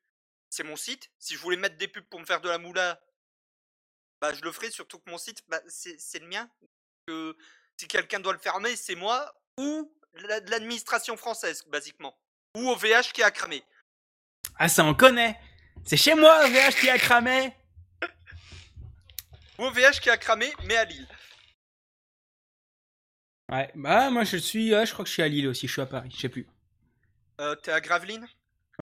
c'est 0.49 0.63
mon 0.63 0.75
site. 0.75 1.11
Si 1.19 1.35
je 1.35 1.39
voulais 1.39 1.57
mettre 1.57 1.77
des 1.77 1.87
pubs 1.87 2.05
pour 2.05 2.19
me 2.19 2.25
faire 2.25 2.41
de 2.41 2.49
la 2.49 2.57
moula, 2.57 2.99
bah, 4.21 4.33
je 4.33 4.41
le 4.41 4.51
ferai, 4.51 4.71
surtout 4.71 4.99
que 4.99 5.09
mon 5.09 5.17
site, 5.17 5.43
bah, 5.47 5.61
c'est 5.67 6.19
le 6.19 6.27
mien. 6.27 6.49
Que 7.07 7.37
si 7.77 7.87
quelqu'un 7.87 8.19
doit 8.19 8.33
le 8.33 8.39
fermer, 8.39 8.75
c'est 8.75 8.95
moi 8.95 9.33
ou 9.59 9.93
l'administration 10.47 11.17
française, 11.17 11.63
basiquement. 11.67 12.17
Ou 12.55 12.69
OVH 12.69 13.11
qui 13.13 13.21
a 13.21 13.31
cramé. 13.31 13.63
Ah, 14.57 14.69
ça 14.69 14.83
on 14.85 14.95
connaît. 14.95 15.37
C'est 15.85 15.97
chez 15.97 16.15
moi, 16.15 16.47
VH 16.47 16.79
qui 16.79 16.89
a 16.89 16.97
cramé. 16.97 17.53
OVH 19.57 19.99
qui 20.01 20.09
a 20.09 20.17
cramé, 20.17 20.51
mais 20.65 20.75
à 20.75 20.85
Lille. 20.85 21.07
Ouais, 23.51 23.71
bah 23.75 24.09
moi 24.09 24.23
je 24.23 24.37
suis, 24.37 24.73
ouais, 24.73 24.85
je 24.85 24.91
crois 24.93 25.03
que 25.05 25.09
je 25.09 25.13
suis 25.13 25.21
à 25.21 25.27
Lille 25.27 25.47
aussi, 25.47 25.67
je 25.67 25.71
suis 25.73 25.81
à 25.81 25.85
Paris, 25.85 26.09
je 26.13 26.19
sais 26.19 26.29
plus. 26.29 26.47
Euh, 27.39 27.55
T'es 27.55 27.71
à 27.71 27.79
Gravelines? 27.79 28.27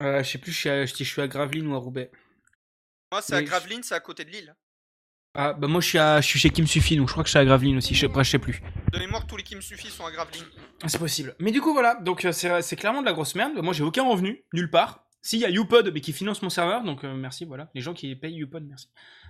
Euh, 0.00 0.22
je 0.22 0.30
sais 0.30 0.38
plus, 0.38 0.52
je 0.52 0.58
suis 0.58 0.68
à, 0.70 0.86
si 0.86 1.04
je 1.04 1.10
suis 1.10 1.20
à 1.20 1.28
Gravelines 1.28 1.66
ou 1.66 1.74
à 1.74 1.78
Roubaix. 1.78 2.10
Moi, 3.12 3.20
c'est 3.22 3.34
à 3.34 3.42
Gravelines, 3.42 3.82
c'est 3.82 3.94
à 3.94 4.00
côté 4.00 4.24
de 4.24 4.30
Lille. 4.30 4.54
Ah, 5.36 5.52
bah 5.52 5.66
moi 5.66 5.80
je 5.80 5.88
suis, 5.88 5.98
à, 5.98 6.20
je 6.20 6.26
suis 6.28 6.38
chez 6.38 6.50
Kim 6.50 6.66
Suffit, 6.66 6.96
donc 6.96 7.08
je 7.08 7.12
crois 7.12 7.24
que 7.24 7.28
je 7.28 7.32
suis 7.32 7.38
à 7.38 7.44
Gravelines 7.44 7.76
aussi, 7.76 7.94
je 7.94 8.06
après, 8.06 8.22
je 8.24 8.30
sais 8.30 8.38
plus. 8.38 8.62
De 8.92 8.98
mémoire, 8.98 9.26
tous 9.26 9.36
les 9.36 9.42
qui 9.42 9.56
me 9.56 9.60
suffisent 9.60 9.92
sont 9.92 10.06
à 10.06 10.12
Gravelines. 10.12 10.44
Ah, 10.82 10.88
C'est 10.88 10.98
possible. 10.98 11.34
Mais 11.40 11.50
du 11.50 11.60
coup, 11.60 11.72
voilà, 11.72 11.96
donc 11.96 12.24
euh, 12.24 12.32
c'est 12.32 12.62
c'est 12.62 12.76
clairement 12.76 13.00
de 13.00 13.06
la 13.06 13.12
grosse 13.12 13.34
merde. 13.34 13.58
Moi 13.60 13.72
j'ai 13.74 13.82
aucun 13.82 14.08
revenu, 14.08 14.44
nulle 14.52 14.70
part. 14.70 15.04
Si, 15.22 15.36
il 15.36 15.40
y 15.40 15.44
a 15.44 15.50
YouPod, 15.50 15.90
mais 15.92 16.00
qui 16.00 16.12
finance 16.12 16.40
mon 16.42 16.50
serveur, 16.50 16.84
donc 16.84 17.02
euh, 17.02 17.14
merci, 17.14 17.44
voilà. 17.44 17.70
Les 17.74 17.80
gens 17.80 17.94
qui 17.94 18.14
payent 18.14 18.34
YouPod, 18.34 18.64
merci. 18.64 18.88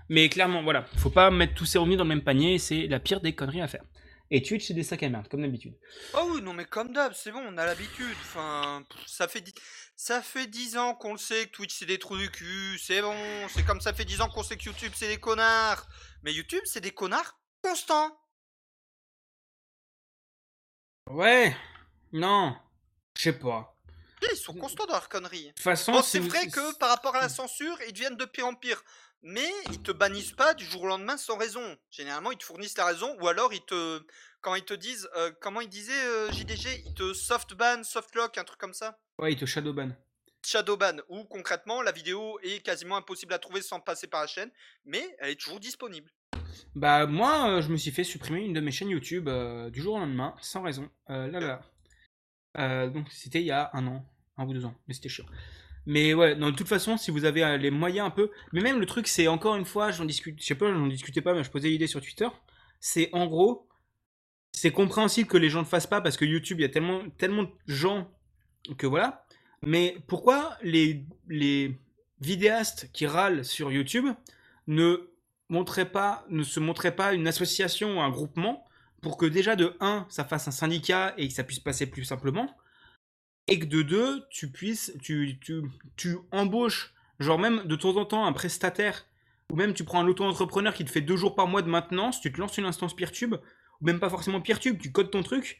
Mais 0.09 0.28
clairement, 0.28 0.62
voilà, 0.62 0.84
faut 0.98 1.11
pas 1.11 1.30
mettre 1.30 1.55
tous 1.55 1.66
ses 1.66 1.78
revenus 1.78 1.98
dans 1.98 2.05
le 2.05 2.09
même 2.09 2.24
panier, 2.24 2.59
c'est 2.59 2.86
la 2.86 3.00
pire 3.00 3.20
des 3.20 3.34
conneries 3.34 3.62
à 3.62 3.68
faire. 3.68 3.84
Et 4.30 4.42
Twitch, 4.42 4.66
c'est 4.66 4.74
des 4.74 4.82
sacs 4.82 5.02
à 5.02 5.09
merde, 5.09 5.28
comme 5.28 5.42
d'habitude. 5.42 5.74
Oh 6.14 6.30
oui, 6.32 6.42
non 6.42 6.55
mais 6.55 6.64
comme 6.64 6.92
d'hab, 6.92 7.12
c'est 7.12 7.30
bon, 7.30 7.42
on 7.46 7.57
a 7.59 7.66
l'habitude. 7.66 8.16
Enfin, 8.22 8.84
ça 9.07 9.28
fait 9.28 9.40
dix... 9.40 9.52
ça 9.96 10.22
fait 10.22 10.46
10 10.46 10.76
ans 10.76 10.94
qu'on 10.94 11.12
le 11.12 11.18
sait 11.18 11.46
que 11.46 11.52
Twitch 11.52 11.74
c'est 11.74 11.86
des 11.86 11.98
trous 11.98 12.16
du 12.16 12.30
cul, 12.30 12.78
c'est 12.78 13.02
bon. 13.02 13.14
C'est 13.48 13.64
comme 13.64 13.80
ça 13.80 13.92
fait 13.92 14.05
10 14.05 14.22
ans 14.22 14.28
qu'on 14.28 14.42
sait 14.42 14.57
que 14.57 14.64
YouTube 14.64 14.92
c'est 14.94 15.09
des 15.09 15.18
connards. 15.18 15.86
Mais 16.22 16.32
YouTube 16.32 16.62
c'est 16.64 16.80
des 16.80 16.90
connards 16.90 17.38
constants. 17.62 18.18
Ouais, 21.11 21.55
non, 22.12 22.57
je 23.16 23.22
sais 23.22 23.38
pas. 23.38 23.76
Ils 24.32 24.36
sont 24.36 24.55
constants 24.55 24.86
dans 24.86 24.94
leur 24.94 25.09
connerie. 25.09 25.44
De 25.44 25.48
toute 25.50 25.61
façon, 25.61 25.92
Bon, 25.92 26.02
c'est 26.02 26.18
vrai 26.18 26.48
que 26.48 26.76
par 26.78 26.88
rapport 26.88 27.14
à 27.14 27.20
la 27.20 27.28
censure, 27.28 27.76
ils 27.86 27.92
deviennent 27.92 28.16
de 28.16 28.24
pire 28.24 28.46
en 28.46 28.55
pire. 28.55 28.82
Mais 29.27 29.51
ils 29.70 29.81
te 29.83 29.91
bannissent 29.91 30.33
pas 30.33 30.53
du 30.53 30.66
jour 30.66 30.83
au 30.83 30.87
lendemain 30.87 31.16
sans 31.16 31.39
raison. 31.39 31.77
Généralement, 31.91 32.31
ils 32.31 32.37
te 32.37 32.45
fournissent 32.45 32.77
la 32.77 32.85
raison 32.85 33.16
ou 33.20 33.27
alors 33.29 33.53
ils 33.55 33.64
te. 33.64 34.03
Quand 34.43 34.55
ils 34.55 34.64
te 34.64 34.75
disent. 34.75 35.09
euh, 35.16 35.33
comment 35.41 35.62
ils 35.62 35.68
disaient 35.70 35.93
euh, 36.07 36.31
JDG 36.31 36.83
Ils 36.85 36.93
te 36.95 37.14
soft 37.14 37.55
ban, 37.55 37.83
soft 37.85 38.14
lock, 38.14 38.37
un 38.37 38.45
truc 38.45 38.61
comme 38.61 38.75
ça. 38.75 38.99
Ouais, 39.18 39.33
il 39.33 39.39
te 39.39 39.47
shadowban. 39.47 39.93
Shadowban, 40.45 40.99
où 41.09 41.25
concrètement 41.25 41.81
la 41.81 41.91
vidéo 41.91 42.39
est 42.43 42.61
quasiment 42.62 42.97
impossible 42.99 43.33
à 43.33 43.39
trouver 43.39 43.62
sans 43.62 43.81
passer 43.81 44.07
par 44.09 44.20
la 44.20 44.27
chaîne, 44.27 44.51
mais 44.85 45.16
elle 45.20 45.31
est 45.31 45.41
toujours 45.41 45.59
disponible. 45.59 46.11
Bah 46.75 47.07
moi, 47.07 47.49
euh, 47.49 47.62
je 47.62 47.70
me 47.70 47.79
suis 47.79 47.93
fait 47.93 48.05
supprimer 48.05 48.43
une 48.45 48.53
de 48.53 48.61
mes 48.61 48.70
chaînes 48.72 48.91
YouTube 48.91 49.31
du 49.72 49.81
jour 49.81 49.95
au 49.95 49.99
lendemain, 50.01 50.35
sans 50.43 50.61
raison. 50.61 50.91
Là 51.09 51.61
là. 52.55 52.89
Donc 52.89 53.11
c'était 53.11 53.41
il 53.41 53.47
y 53.47 53.51
a 53.53 53.70
un 53.72 53.87
an, 53.87 54.05
un 54.37 54.45
ou 54.45 54.53
deux 54.53 54.66
ans, 54.66 54.75
mais 54.87 54.93
c'était 54.93 55.09
chiant. 55.09 55.25
Mais 55.87 56.14
ouais, 56.14 56.35
de 56.35 56.51
toute 56.51 56.68
façon, 56.68 56.97
si 56.97 57.11
vous 57.11 57.24
avez 57.24 57.45
euh, 57.45 57.57
les 57.57 57.70
moyens 57.70 58.07
un 58.07 58.11
peu, 58.11 58.30
mais 58.53 58.61
même 58.61 58.80
le 58.80 58.87
truc, 58.87 59.07
c'est 59.07 59.28
encore 59.28 59.57
une 59.57 59.64
fois, 59.64 59.91
j'en 59.91 60.05
discute, 60.05 60.41
je 60.41 60.47
sais 60.47 60.55
pas, 60.55 60.72
j'en 60.72 60.87
discutais 60.87 61.20
pas, 61.20 61.35
mais 61.35 61.45
je 61.45 61.51
posais 61.51 61.68
l'idée 61.68 61.87
sur 61.87 62.01
Twitter. 62.01 62.28
C'est 62.80 63.11
en 63.12 63.26
gros, 63.26 63.68
c'est 64.53 64.70
compréhensible 64.70 65.28
que 65.28 65.37
les 65.37 65.51
gens 65.51 65.61
ne 65.61 65.66
fassent 65.66 65.87
pas 65.87 66.01
parce 66.01 66.16
que 66.16 66.24
YouTube, 66.24 66.61
il 66.61 66.62
y 66.62 66.66
a 66.66 66.70
tellement, 66.70 67.03
tellement 67.18 67.43
de 67.43 67.53
gens 67.66 68.11
que 68.78 68.87
voilà. 68.87 69.26
Mais 69.62 69.97
pourquoi 70.07 70.57
les, 70.62 71.05
les 71.28 71.78
vidéastes 72.20 72.91
qui 72.93 73.07
râlent 73.07 73.45
sur 73.45 73.70
YouTube 73.70 74.07
ne 74.66 75.11
montraient 75.49 75.91
pas, 75.91 76.24
ne 76.30 76.43
se 76.43 76.61
montraient 76.61 76.97
pas 76.97 77.12
une 77.12 77.28
association 77.28 77.99
ou 77.99 78.01
un 78.01 78.11
groupement 78.11 78.64
pour 79.03 79.18
que 79.18 79.26
déjà 79.26 79.55
de 79.55 79.76
1, 79.80 80.07
ça 80.09 80.24
fasse 80.24 80.49
un 80.49 80.51
syndicat 80.51 81.14
et 81.18 81.28
que 81.28 81.35
ça 81.35 81.45
puisse 81.45 81.61
passer 81.61 81.87
plus 81.87 82.05
simplement, 82.05 82.49
et 83.47 83.59
que 83.59 83.66
de 83.66 83.82
2, 83.82 84.26
tu 84.30 84.51
puisses, 84.51 84.92
tu, 85.03 85.38
tu, 85.40 85.62
tu 85.97 86.18
embauches, 86.30 86.95
genre 87.18 87.38
même 87.38 87.64
de 87.64 87.76
temps 87.76 87.97
en 87.97 88.05
temps, 88.05 88.26
un 88.26 88.32
prestataire, 88.32 89.07
ou 89.51 89.57
même 89.57 89.74
tu 89.74 89.84
prends 89.84 90.01
un 90.01 90.09
auto-entrepreneur 90.09 90.72
qui 90.72 90.84
te 90.84 90.90
fait 90.90 91.03
deux 91.03 91.16
jours 91.16 91.34
par 91.34 91.47
mois 91.47 91.62
de 91.62 91.68
maintenance, 91.68 92.20
tu 92.20 92.32
te 92.32 92.40
lances 92.40 92.57
une 92.57 92.64
instance 92.64 92.97
Peertube, 92.97 93.34
ou 93.80 93.84
même 93.84 94.01
pas 94.01 94.11
forcément 94.11 94.40
Peertube, 94.40 94.80
tu 94.80 94.92
codes 94.92 95.11
ton 95.11 95.22
truc, 95.22 95.59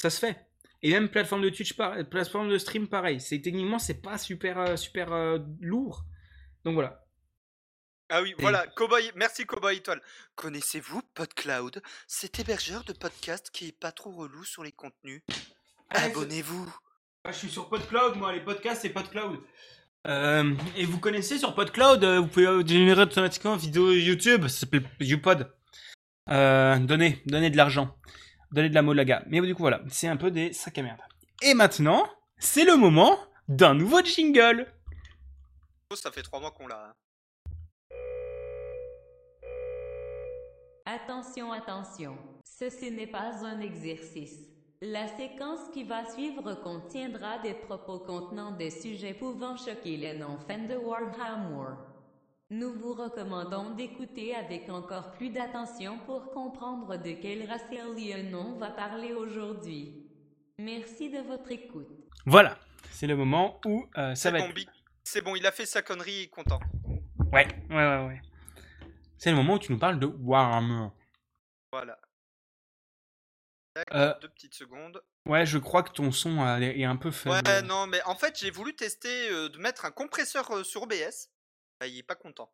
ça 0.00 0.10
se 0.10 0.18
fait. 0.18 0.46
Et 0.82 0.90
même 0.90 1.10
plateforme 1.10 1.42
de 1.42 1.50
Twitch, 1.50 1.74
plateforme 2.10 2.48
de 2.48 2.56
stream, 2.56 2.88
pareil. 2.88 3.20
C'est 3.20 3.40
techniquement, 3.42 3.78
c'est 3.78 4.00
pas 4.00 4.16
super, 4.16 4.58
euh, 4.58 4.76
super 4.76 5.12
euh, 5.12 5.38
lourd. 5.60 6.04
Donc 6.64 6.74
voilà. 6.74 7.04
Ah 8.08 8.22
oui, 8.22 8.34
voilà, 8.38 8.66
Cowboy, 8.66 9.12
merci 9.14 9.46
Cowboy 9.46 9.76
Étoile. 9.76 10.00
Connaissez-vous 10.34 11.00
PodCloud? 11.14 11.80
Cet 12.08 12.40
hébergeur 12.40 12.82
de 12.82 12.92
podcast 12.92 13.50
qui 13.52 13.68
est 13.68 13.78
pas 13.78 13.92
trop 13.92 14.10
relou 14.10 14.42
sur 14.42 14.64
les 14.64 14.72
contenus? 14.72 15.22
Ah, 15.90 16.04
Abonnez-vous. 16.04 16.72
je 17.26 17.32
suis 17.32 17.48
sur 17.50 17.68
PodCloud, 17.68 18.16
moi, 18.16 18.32
les 18.32 18.40
podcasts, 18.40 18.82
c'est 18.82 18.90
PodCloud. 18.90 19.40
Euh, 20.06 20.54
et 20.76 20.84
vous 20.86 20.98
connaissez 20.98 21.38
sur 21.38 21.54
PodCloud, 21.54 22.02
euh, 22.04 22.20
vous 22.20 22.26
pouvez 22.28 22.46
euh, 22.46 22.66
générer 22.66 23.02
automatiquement 23.02 23.54
une 23.54 23.60
vidéo 23.60 23.90
YouTube, 23.92 24.42
ça 24.48 24.60
s'appelle 24.60 24.84
YouPod. 25.00 25.52
Euh, 26.30 26.78
donnez, 26.78 27.20
donnez 27.26 27.50
de 27.50 27.56
l'argent. 27.56 27.96
Donnez 28.52 28.68
de 28.70 28.74
la 28.74 28.82
molaga. 28.82 29.22
Mais 29.26 29.40
du 29.40 29.54
coup, 29.54 29.62
voilà, 29.62 29.80
c'est 29.88 30.08
un 30.08 30.16
peu 30.16 30.30
des 30.30 30.52
sacs 30.52 30.78
à 30.78 30.82
merde. 30.82 31.00
Et 31.42 31.54
maintenant, 31.54 32.08
c'est 32.38 32.64
le 32.64 32.76
moment 32.76 33.18
d'un 33.48 33.74
nouveau 33.74 34.02
jingle. 34.02 34.66
Oh, 35.90 35.96
Ça 35.96 36.10
fait 36.10 36.22
trois 36.22 36.40
mois 36.40 36.50
qu'on 36.52 36.66
l'a. 36.66 36.90
hein. 36.90 36.94
Attention, 40.86 41.52
attention, 41.52 42.16
ceci 42.44 42.90
n'est 42.90 43.06
pas 43.06 43.44
un 43.44 43.60
exercice. 43.60 44.38
La 44.82 45.06
séquence 45.08 45.68
qui 45.74 45.84
va 45.84 46.06
suivre 46.06 46.54
contiendra 46.54 47.38
des 47.40 47.52
propos 47.52 47.98
contenant 47.98 48.52
des 48.52 48.70
sujets 48.70 49.12
pouvant 49.12 49.54
choquer 49.54 49.98
les 49.98 50.16
non-fans 50.16 50.66
de 50.66 50.74
Warhammer. 50.74 51.74
Nous 52.48 52.72
vous 52.72 52.94
recommandons 52.94 53.74
d'écouter 53.74 54.34
avec 54.34 54.70
encore 54.70 55.10
plus 55.12 55.28
d'attention 55.28 55.98
pour 56.06 56.30
comprendre 56.30 56.96
de 56.96 57.12
quel 57.12 57.46
raciel 57.46 57.88
on 58.34 58.56
va 58.58 58.70
parler 58.70 59.12
aujourd'hui. 59.12 60.06
Merci 60.58 61.10
de 61.10 61.18
votre 61.18 61.52
écoute. 61.52 61.90
Voilà, 62.24 62.56
c'est 62.90 63.06
le 63.06 63.16
moment 63.16 63.60
où 63.66 63.86
euh, 63.98 64.14
ça 64.14 64.30
va 64.30 64.38
bon, 64.38 64.44
être... 64.46 64.54
Bi- 64.54 64.68
c'est 65.04 65.20
bon, 65.22 65.36
il 65.36 65.46
a 65.46 65.52
fait 65.52 65.66
sa 65.66 65.82
connerie, 65.82 66.10
il 66.10 66.22
est 66.22 66.28
content. 66.28 66.58
Ouais, 67.30 67.46
ouais, 67.68 67.76
ouais, 67.76 68.06
ouais. 68.06 68.22
C'est 69.18 69.30
le 69.30 69.36
moment 69.36 69.56
où 69.56 69.58
tu 69.58 69.72
nous 69.72 69.78
parles 69.78 70.00
de 70.00 70.06
Warhammer. 70.06 70.88
Voilà. 71.70 71.98
Euh, 73.92 74.18
Deux 74.20 74.28
petites 74.28 74.54
secondes. 74.54 75.02
Ouais, 75.26 75.46
je 75.46 75.58
crois 75.58 75.82
que 75.82 75.92
ton 75.92 76.10
son 76.12 76.40
euh, 76.40 76.58
est 76.58 76.84
un 76.84 76.96
peu 76.96 77.10
faible. 77.10 77.46
Ouais, 77.46 77.62
non, 77.62 77.86
mais 77.86 78.02
en 78.02 78.16
fait, 78.16 78.38
j'ai 78.38 78.50
voulu 78.50 78.74
tester 78.74 79.30
euh, 79.30 79.48
de 79.48 79.58
mettre 79.58 79.84
un 79.84 79.90
compresseur 79.90 80.50
euh, 80.50 80.64
sur 80.64 80.82
OBS. 80.82 81.30
Bah, 81.78 81.86
il 81.86 81.98
est 81.98 82.02
pas 82.02 82.16
content. 82.16 82.52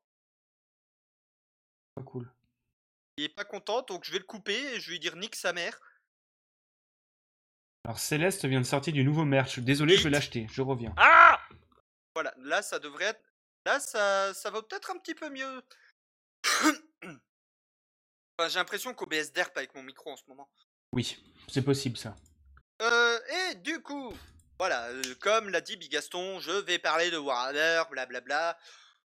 Pas 1.94 2.02
cool. 2.02 2.30
Il 3.16 3.24
est 3.24 3.34
pas 3.34 3.44
content, 3.44 3.82
donc 3.82 4.04
je 4.04 4.12
vais 4.12 4.18
le 4.18 4.24
couper 4.24 4.74
et 4.74 4.80
je 4.80 4.88
vais 4.88 4.92
lui 4.92 5.00
dire 5.00 5.16
nique 5.16 5.36
sa 5.36 5.54
mère. 5.54 5.80
Alors 7.84 7.98
Céleste 7.98 8.44
vient 8.44 8.60
de 8.60 8.66
sortir 8.66 8.92
du 8.92 9.04
nouveau 9.04 9.24
merch. 9.24 9.58
Désolé, 9.60 9.96
je 9.96 10.04
vais 10.04 10.10
l'acheter. 10.10 10.46
Je 10.50 10.60
reviens. 10.60 10.92
Ah 10.98 11.40
Voilà, 12.14 12.34
là 12.38 12.60
ça 12.60 12.78
devrait 12.78 13.06
être. 13.06 13.22
Là 13.64 13.80
ça, 13.80 14.34
ça 14.34 14.50
va 14.50 14.60
peut-être 14.60 14.90
un 14.90 14.98
petit 14.98 15.14
peu 15.14 15.30
mieux. 15.30 15.62
Enfin, 18.38 18.50
j'ai 18.50 18.58
l'impression 18.58 18.92
qu'OBS 18.92 19.32
derp 19.32 19.56
avec 19.56 19.74
mon 19.74 19.82
micro 19.82 20.12
en 20.12 20.16
ce 20.18 20.24
moment. 20.28 20.50
Oui, 20.92 21.18
c'est 21.48 21.62
possible 21.62 21.96
ça. 21.96 22.16
Euh, 22.82 23.18
et 23.50 23.54
du 23.56 23.80
coup, 23.82 24.12
voilà, 24.58 24.86
euh, 24.86 25.02
comme 25.20 25.50
l'a 25.50 25.60
dit 25.60 25.76
Bigaston, 25.76 26.40
je 26.40 26.50
vais 26.50 26.78
parler 26.78 27.10
de 27.10 27.18
Warhammer, 27.18 27.82
blablabla. 27.90 28.58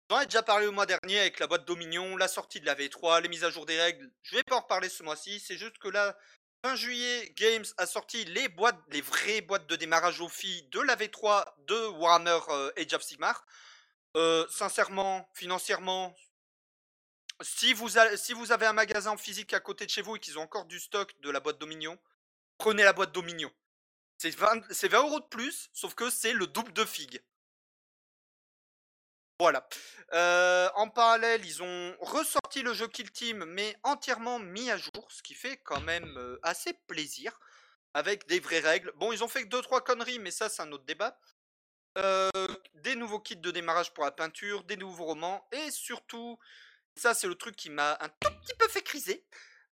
J'en 0.09 0.22
ai 0.22 0.26
déjà 0.26 0.41
parlé 0.41 0.65
le 0.65 0.72
mois 0.72 0.86
dernier 0.86 1.20
avec 1.20 1.39
la 1.39 1.47
boîte 1.47 1.68
Dominion, 1.68 2.15
la 2.15 2.28
sortie 2.28 2.61
de 2.61 2.65
la 2.65 2.76
V3, 2.76 3.22
les 3.22 3.30
mises 3.30 3.43
à 3.43 3.49
jour 3.49 3.65
des 3.65 3.80
règles. 3.80 4.09
Je 4.24 4.36
vais 4.36 4.43
pas 4.43 4.55
en 4.55 4.61
reparler 4.61 4.89
ce 4.89 5.03
mois-ci, 5.03 5.39
c'est 5.39 5.57
juste 5.57 5.78
que 5.80 5.89
là, 5.89 6.18
fin 6.63 6.76
juillet, 6.76 7.34
Games 7.36 7.65
a 7.78 7.86
sorti 7.86 8.24
les 8.26 8.47
boîtes, 8.47 8.80
les 8.91 9.01
vraies 9.01 9.41
boîtes 9.41 9.68
de 9.68 9.76
démarrage 9.76 10.22
aux 10.22 10.30
filles 10.30 10.68
de 10.72 10.80
la 10.80 10.95
V3 10.95 11.45
de 11.68 11.88
Warhammer 11.99 12.39
euh, 12.49 12.72
Age 12.78 12.93
of 12.93 13.03
Sigmar. 13.03 13.45
Euh, 14.15 14.47
sincèrement, 14.49 15.30
financièrement, 15.34 16.15
si 17.41 17.73
vous, 17.73 17.97
avez 17.97 18.65
un 18.65 18.73
magasin 18.73 19.15
physique 19.17 19.53
à 19.53 19.59
côté 19.59 19.85
de 19.85 19.91
chez 19.91 20.01
vous 20.01 20.15
et 20.15 20.19
qu'ils 20.19 20.39
ont 20.39 20.43
encore 20.43 20.65
du 20.65 20.79
stock 20.79 21.13
de 21.21 21.29
la 21.29 21.39
boîte 21.39 21.59
Dominion, 21.59 21.97
prenez 22.57 22.83
la 22.83 22.93
boîte 22.93 23.11
Dominion. 23.11 23.51
C'est 24.17 24.35
20, 24.35 24.63
c'est 24.71 24.88
20 24.88 24.99
euros 25.03 25.19
de 25.19 25.25
plus, 25.25 25.69
sauf 25.73 25.93
que 25.93 26.09
c'est 26.09 26.33
le 26.33 26.47
double 26.47 26.73
de 26.73 26.85
Fig. 26.85 27.21
Voilà. 29.39 29.67
Euh, 30.13 30.67
en 30.75 30.89
parallèle, 30.89 31.45
ils 31.45 31.61
ont 31.61 31.95
ressorti 31.99 32.63
le 32.63 32.73
jeu 32.73 32.88
Kill 32.88 33.11
Team, 33.11 33.45
mais 33.45 33.75
entièrement 33.83 34.39
mis 34.39 34.71
à 34.71 34.77
jour, 34.77 35.07
ce 35.09 35.21
qui 35.21 35.35
fait 35.35 35.57
quand 35.57 35.81
même 35.81 36.17
euh, 36.17 36.39
assez 36.41 36.73
plaisir, 36.88 37.39
avec 37.93 38.25
des 38.25 38.39
vraies 38.39 38.59
règles. 38.59 38.91
Bon, 38.95 39.11
ils 39.11 39.23
ont 39.23 39.27
fait 39.27 39.43
que 39.43 39.55
2-3 39.55 39.83
conneries, 39.83 40.17
mais 40.17 40.31
ça, 40.31 40.49
c'est 40.49 40.63
un 40.63 40.71
autre 40.71 40.85
débat. 40.85 41.19
Euh, 41.99 42.29
des 42.73 42.95
nouveaux 42.95 43.19
kits 43.19 43.35
de 43.35 43.51
démarrage 43.51 43.93
pour 43.93 44.05
la 44.05 44.11
peinture, 44.11 44.63
des 44.63 44.77
nouveaux 44.77 45.05
romans, 45.05 45.47
et 45.51 45.69
surtout, 45.69 46.39
ça, 46.99 47.13
c'est 47.13 47.27
le 47.27 47.35
truc 47.35 47.55
qui 47.55 47.69
m'a 47.69 47.97
un 48.01 48.09
tout 48.09 48.31
petit 48.41 48.55
peu 48.57 48.67
fait 48.67 48.81
criser. 48.83 49.25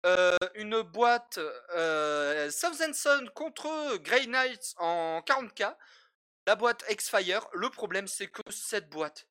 euh, 0.06 0.38
une 0.54 0.82
boîte 0.84 1.40
euh, 1.76 2.52
South 2.52 2.76
Son 2.94 3.28
contre 3.34 3.98
Grey 3.98 4.28
Knights 4.28 4.76
en 4.78 5.22
40k. 5.26 5.76
La 6.48 6.56
boîte 6.56 6.84
X-Fire. 6.90 7.48
Le 7.54 7.70
problème, 7.70 8.08
c'est 8.08 8.28
que 8.28 8.42
cette 8.52 8.90
boîte. 8.90 9.28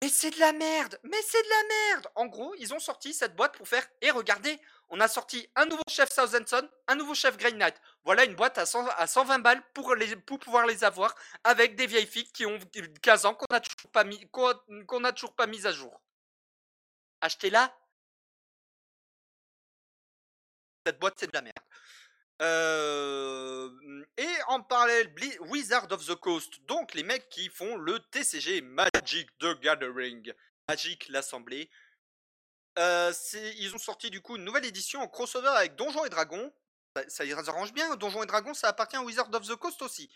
Mais 0.00 0.08
c'est 0.08 0.30
de 0.30 0.38
la 0.38 0.52
merde 0.52 0.98
Mais 1.02 1.20
c'est 1.26 1.42
de 1.42 1.48
la 1.48 1.68
merde 1.68 2.06
En 2.14 2.26
gros, 2.26 2.54
ils 2.58 2.72
ont 2.72 2.78
sorti 2.78 3.12
cette 3.12 3.34
boîte 3.34 3.56
pour 3.56 3.68
faire. 3.68 3.86
Et 4.00 4.10
regardez, 4.10 4.58
on 4.88 5.00
a 5.00 5.08
sorti 5.08 5.48
un 5.56 5.66
nouveau 5.66 5.82
chef 5.90 6.08
Southampton, 6.10 6.68
un 6.86 6.94
nouveau 6.94 7.14
chef 7.14 7.36
Grey 7.36 7.52
Knight. 7.52 7.74
Voilà 8.04 8.24
une 8.24 8.34
boîte 8.34 8.58
à, 8.58 8.64
100 8.64 8.86
à 8.86 9.06
120 9.06 9.40
balles 9.40 9.62
pour, 9.74 9.94
les, 9.94 10.16
pour 10.16 10.38
pouvoir 10.38 10.66
les 10.66 10.84
avoir 10.84 11.14
avec 11.44 11.74
des 11.76 11.86
vieilles 11.86 12.06
filles 12.06 12.30
qui 12.32 12.46
ont 12.46 12.58
15 13.02 13.26
ans 13.26 13.34
qu'on 13.34 13.46
n'a 13.50 13.60
toujours 13.60 13.76
toujours 15.12 15.34
pas 15.34 15.46
mis 15.46 15.66
à 15.66 15.72
jour. 15.72 16.00
Achetez-la. 17.20 17.76
Cette 20.86 20.98
boîte, 20.98 21.14
c'est 21.18 21.26
de 21.26 21.32
la 21.32 21.42
merde. 21.42 21.54
Et 24.16 24.42
en 24.46 24.62
parallèle, 24.62 25.12
Wizard 25.40 25.90
of 25.90 26.06
the 26.06 26.14
Coast, 26.14 26.60
donc 26.66 26.94
les 26.94 27.02
mecs 27.02 27.28
qui 27.28 27.48
font 27.48 27.76
le 27.76 27.98
TCG 27.98 28.60
Magic 28.62 29.28
the 29.38 29.58
Gathering, 29.60 30.32
Magic 30.68 31.08
l'Assemblée. 31.08 31.68
Ils 32.76 33.72
ont 33.74 33.78
sorti 33.78 34.10
du 34.10 34.20
coup 34.20 34.36
une 34.36 34.44
nouvelle 34.44 34.66
édition 34.66 35.00
en 35.00 35.08
crossover 35.08 35.48
avec 35.48 35.74
Donjons 35.74 36.04
et 36.04 36.10
Dragons. 36.10 36.52
Ça, 36.94 37.02
ça 37.08 37.24
les 37.24 37.32
arrange 37.32 37.72
bien, 37.72 37.96
Donjons 37.96 38.22
et 38.22 38.26
Dragons 38.26 38.54
ça 38.54 38.68
appartient 38.68 38.96
à 38.96 39.02
Wizard 39.02 39.28
of 39.34 39.46
the 39.46 39.56
Coast 39.56 39.82
aussi. 39.82 40.08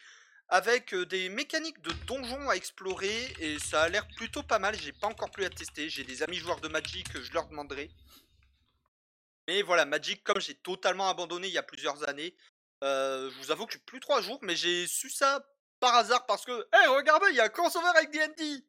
Avec 0.53 0.93
euh, 0.93 1.07
des 1.07 1.31
mécaniques 1.31 1.81
de 1.81 1.93
donjons 2.05 2.51
à 2.51 2.57
explorer 2.57 3.35
et 3.41 3.59
ça 3.59 3.85
a 3.85 3.89
l'air 3.89 4.07
plutôt 4.17 4.43
pas 4.43 4.59
mal. 4.59 4.79
J'ai 4.79 4.93
pas 4.93 5.07
encore 5.07 5.31
pu 5.31 5.41
la 5.41 5.49
tester. 5.49 5.89
J'ai 5.89 6.05
des 6.05 6.23
amis 6.23 6.37
joueurs 6.37 6.61
de 6.61 6.69
Magic, 6.69 7.07
je 7.19 7.33
leur 7.33 7.49
demanderai. 7.49 7.91
Mais 9.49 9.63
voilà, 9.63 9.87
Magic, 9.87 10.23
comme 10.23 10.43
j'ai 10.43 10.55
totalement 10.55 11.09
abandonné 11.09 11.49
il 11.49 11.55
y 11.55 11.59
a 11.59 11.63
plusieurs 11.63 12.07
années, 12.07 12.37
euh, 12.85 13.31
je 13.31 13.39
vous 13.39 13.51
avoue 13.51 13.65
que 13.65 13.79
plus 13.79 13.99
trois 13.99 14.21
jours, 14.21 14.41
mais 14.43 14.55
j'ai 14.55 14.87
su 14.87 15.09
ça 15.09 15.43
par 15.81 15.95
hasard 15.95 16.27
parce 16.27 16.45
que, 16.45 16.53
hé, 16.53 16.87
regardez, 16.89 17.29
il 17.31 17.37
y 17.37 17.41
a 17.41 17.45
un 17.45 17.49
crossover 17.49 17.89
avec 17.89 18.11
D&D. 18.11 18.63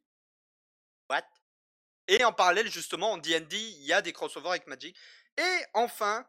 What? 1.10 1.26
Et 2.08 2.24
en 2.24 2.32
parallèle, 2.32 2.70
justement, 2.70 3.12
en 3.12 3.18
D&D, 3.18 3.58
il 3.58 3.84
y 3.84 3.92
a 3.92 4.00
des 4.00 4.14
crossovers 4.14 4.48
avec 4.48 4.66
Magic. 4.68 4.96
Et 5.36 5.64
enfin, 5.74 6.26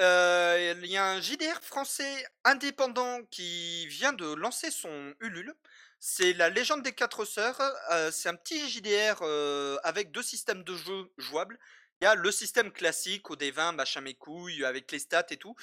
euh, 0.00 0.74
il 0.82 0.90
y 0.90 0.96
a 0.96 1.06
un 1.06 1.20
JDR 1.20 1.60
français 1.62 2.26
indépendant 2.44 3.22
qui 3.30 3.86
vient 3.86 4.12
de 4.12 4.34
lancer 4.34 4.70
son 4.70 5.14
Ulule. 5.20 5.54
C'est 6.00 6.32
la 6.32 6.50
légende 6.50 6.82
des 6.82 6.92
quatre 6.92 7.24
sœurs. 7.24 7.60
euh, 7.92 8.10
c'est 8.10 8.28
un 8.28 8.34
petit 8.34 8.68
JDR 8.68 9.18
euh, 9.22 9.76
avec 9.84 10.10
deux 10.10 10.22
systèmes 10.22 10.64
de 10.64 10.76
jeu 10.76 11.12
jouables. 11.18 11.58
Il 12.00 12.04
y 12.04 12.08
a 12.08 12.14
le 12.16 12.32
système 12.32 12.72
classique 12.72 13.30
au 13.30 13.36
D20, 13.36 13.76
machin 13.76 14.00
mes 14.00 14.14
couilles, 14.14 14.64
avec 14.64 14.90
les 14.90 14.98
stats 14.98 15.26
et 15.30 15.36
tout. 15.36 15.54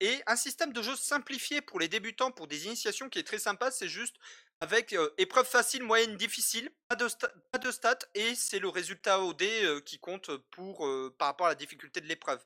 Et 0.00 0.22
un 0.26 0.36
système 0.36 0.72
de 0.72 0.82
jeu 0.82 0.94
simplifié 0.94 1.60
pour 1.62 1.80
les 1.80 1.88
débutants, 1.88 2.30
pour 2.30 2.46
des 2.46 2.66
initiations 2.66 3.08
qui 3.08 3.18
est 3.18 3.26
très 3.26 3.38
sympa. 3.38 3.70
C'est 3.70 3.88
juste 3.88 4.16
avec 4.60 4.94
épreuve 5.16 5.48
facile, 5.48 5.82
moyenne, 5.82 6.16
difficile, 6.16 6.70
pas 6.88 6.96
de, 6.96 7.06
pas 7.50 7.58
de 7.58 7.70
stats, 7.70 7.98
et 8.14 8.34
c'est 8.34 8.58
le 8.58 8.68
résultat 8.68 9.20
au 9.20 9.32
dé 9.32 9.80
qui 9.86 9.98
compte 9.98 10.36
pour, 10.50 10.88
par 11.16 11.28
rapport 11.28 11.46
à 11.46 11.50
la 11.50 11.54
difficulté 11.54 12.00
de 12.00 12.06
l'épreuve. 12.06 12.44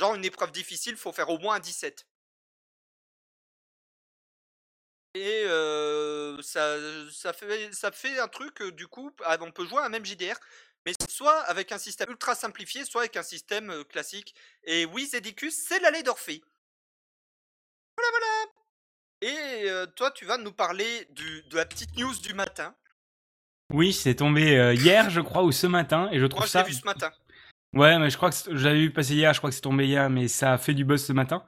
Genre 0.00 0.14
une 0.14 0.24
épreuve 0.24 0.50
difficile, 0.50 0.96
faut 0.96 1.12
faire 1.12 1.28
au 1.28 1.36
moins 1.36 1.56
un 1.56 1.60
17. 1.60 2.06
Et 5.14 5.42
euh, 5.44 6.40
ça, 6.40 6.74
ça, 7.12 7.34
fait, 7.34 7.70
ça 7.74 7.92
fait 7.92 8.18
un 8.18 8.28
truc, 8.28 8.62
du 8.62 8.86
coup, 8.88 9.14
ah, 9.26 9.36
on 9.42 9.52
peut 9.52 9.66
jouer 9.66 9.82
à 9.82 9.84
un 9.84 9.88
même 9.90 10.06
JDR, 10.06 10.36
mais 10.86 10.94
soit 11.10 11.38
avec 11.40 11.70
un 11.70 11.76
système 11.76 12.08
ultra 12.08 12.34
simplifié, 12.34 12.86
soit 12.86 13.02
avec 13.02 13.18
un 13.18 13.22
système 13.22 13.84
classique. 13.84 14.34
Et 14.64 14.86
oui, 14.86 15.04
Zedicus, 15.04 15.54
c'est 15.68 15.80
l'allée 15.80 16.02
d'Orphée. 16.02 16.42
Voilà, 17.98 18.10
voilà. 18.10 18.52
Et 19.20 19.68
euh, 19.68 19.84
toi, 19.84 20.10
tu 20.12 20.24
vas 20.24 20.38
nous 20.38 20.52
parler 20.52 21.08
du, 21.10 21.42
de 21.42 21.56
la 21.56 21.66
petite 21.66 21.94
news 21.98 22.14
du 22.20 22.32
matin. 22.32 22.74
Oui, 23.70 23.92
c'est 23.92 24.14
tombé 24.14 24.56
euh, 24.56 24.72
hier, 24.72 25.10
je 25.10 25.20
crois, 25.20 25.42
ou 25.42 25.52
ce 25.52 25.66
matin, 25.66 26.08
et 26.10 26.18
je 26.18 26.24
trouve 26.24 26.40
Moi, 26.40 26.46
je 26.46 26.52
ça. 26.52 26.62
vu 26.62 26.72
ce 26.72 26.86
matin. 26.86 27.12
Ouais, 27.74 27.98
mais 27.98 28.10
je 28.10 28.16
crois 28.16 28.30
que 28.30 28.36
j'avais 28.56 28.80
vu 28.80 28.90
passer 28.90 29.14
hier, 29.14 29.32
je 29.32 29.38
crois 29.38 29.50
que 29.50 29.54
c'est 29.54 29.62
tombé 29.62 29.86
hier, 29.86 30.10
mais 30.10 30.26
ça 30.26 30.54
a 30.54 30.58
fait 30.58 30.74
du 30.74 30.84
buzz 30.84 31.04
ce 31.04 31.12
matin. 31.12 31.44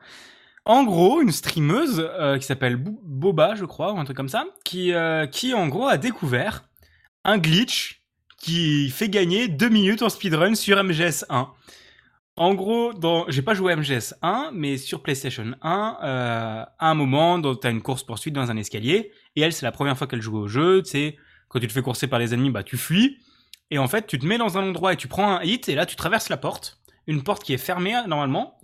En 0.64 0.85
gros, 0.85 1.20
une 1.23 1.33
streameuse 1.33 2.01
euh, 2.01 2.39
qui 2.39 2.47
s'appelle 2.47 2.77
Bo- 2.77 3.01
Boba, 3.05 3.57
je 3.57 3.64
crois, 3.64 3.93
ou 3.95 3.99
un 3.99 4.05
truc 4.05 4.16
comme 4.16 4.29
ça, 4.29 4.47
qui, 4.64 4.93
euh, 4.95 5.27
qui 5.27 5.55
en 5.55 5.68
gros 5.68 5.89
a 5.89 5.99
découvert 5.99 6.64
un 7.25 7.39
glitch 7.39 8.03
qui 8.39 8.91
fait 8.91 9.09
gagner 9.09 9.49
2 9.49 9.68
minutes 9.68 10.03
en 10.03 10.09
speedrun 10.11 10.55
sur 10.55 10.83
MGS 10.83 11.25
1. 11.31 11.49
En 12.37 12.55
gros, 12.55 12.93
dans... 12.95 13.27
j'ai 13.29 13.43
pas 13.43 13.55
joué 13.55 13.73
à 13.73 13.77
MGS 13.77 14.14
1, 14.23 14.51
mais 14.55 14.79
sur 14.79 15.03
PlayStation 15.03 15.53
1, 15.62 15.99
euh, 16.03 16.64
à 16.79 16.91
un 16.91 16.95
moment, 16.95 17.41
t'as 17.55 17.70
une 17.70 17.83
course 17.83 18.05
poursuite 18.05 18.35
dans 18.35 18.51
un 18.51 18.57
escalier, 18.57 19.12
et 19.37 19.43
elle, 19.43 19.53
c'est 19.53 19.66
la 19.66 19.73
première 19.73 19.99
fois 19.99 20.07
qu'elle 20.07 20.23
joue 20.23 20.39
au 20.39 20.49
jeu, 20.49 20.83
tu 20.83 20.91
sais, 20.91 21.16
quand 21.49 21.61
tu 21.61 21.68
te 21.68 21.73
fais 21.73 21.83
courser 21.83 22.07
par 22.09 22.18
les 22.18 22.33
ennemis, 22.35 22.51
bah 22.51 22.62
tu 22.62 22.77
fuis, 22.79 23.18
et 23.73 23.79
en 23.79 23.89
fait, 23.89 24.07
tu 24.07 24.18
te 24.18 24.27
mets 24.27 24.37
dans 24.37 24.59
un 24.59 24.68
endroit 24.68 24.93
et 24.93 24.99
tu 24.99 25.09
prends 25.09 25.35
un 25.35 25.43
hit, 25.43 25.66
et 25.70 25.75
là, 25.75 25.87
tu 25.87 25.97
traverses 25.97 26.29
la 26.29 26.37
porte. 26.37 26.79
Une 27.07 27.23
porte 27.23 27.43
qui 27.43 27.55
est 27.55 27.59
fermée, 27.59 27.95
normalement. 28.07 28.59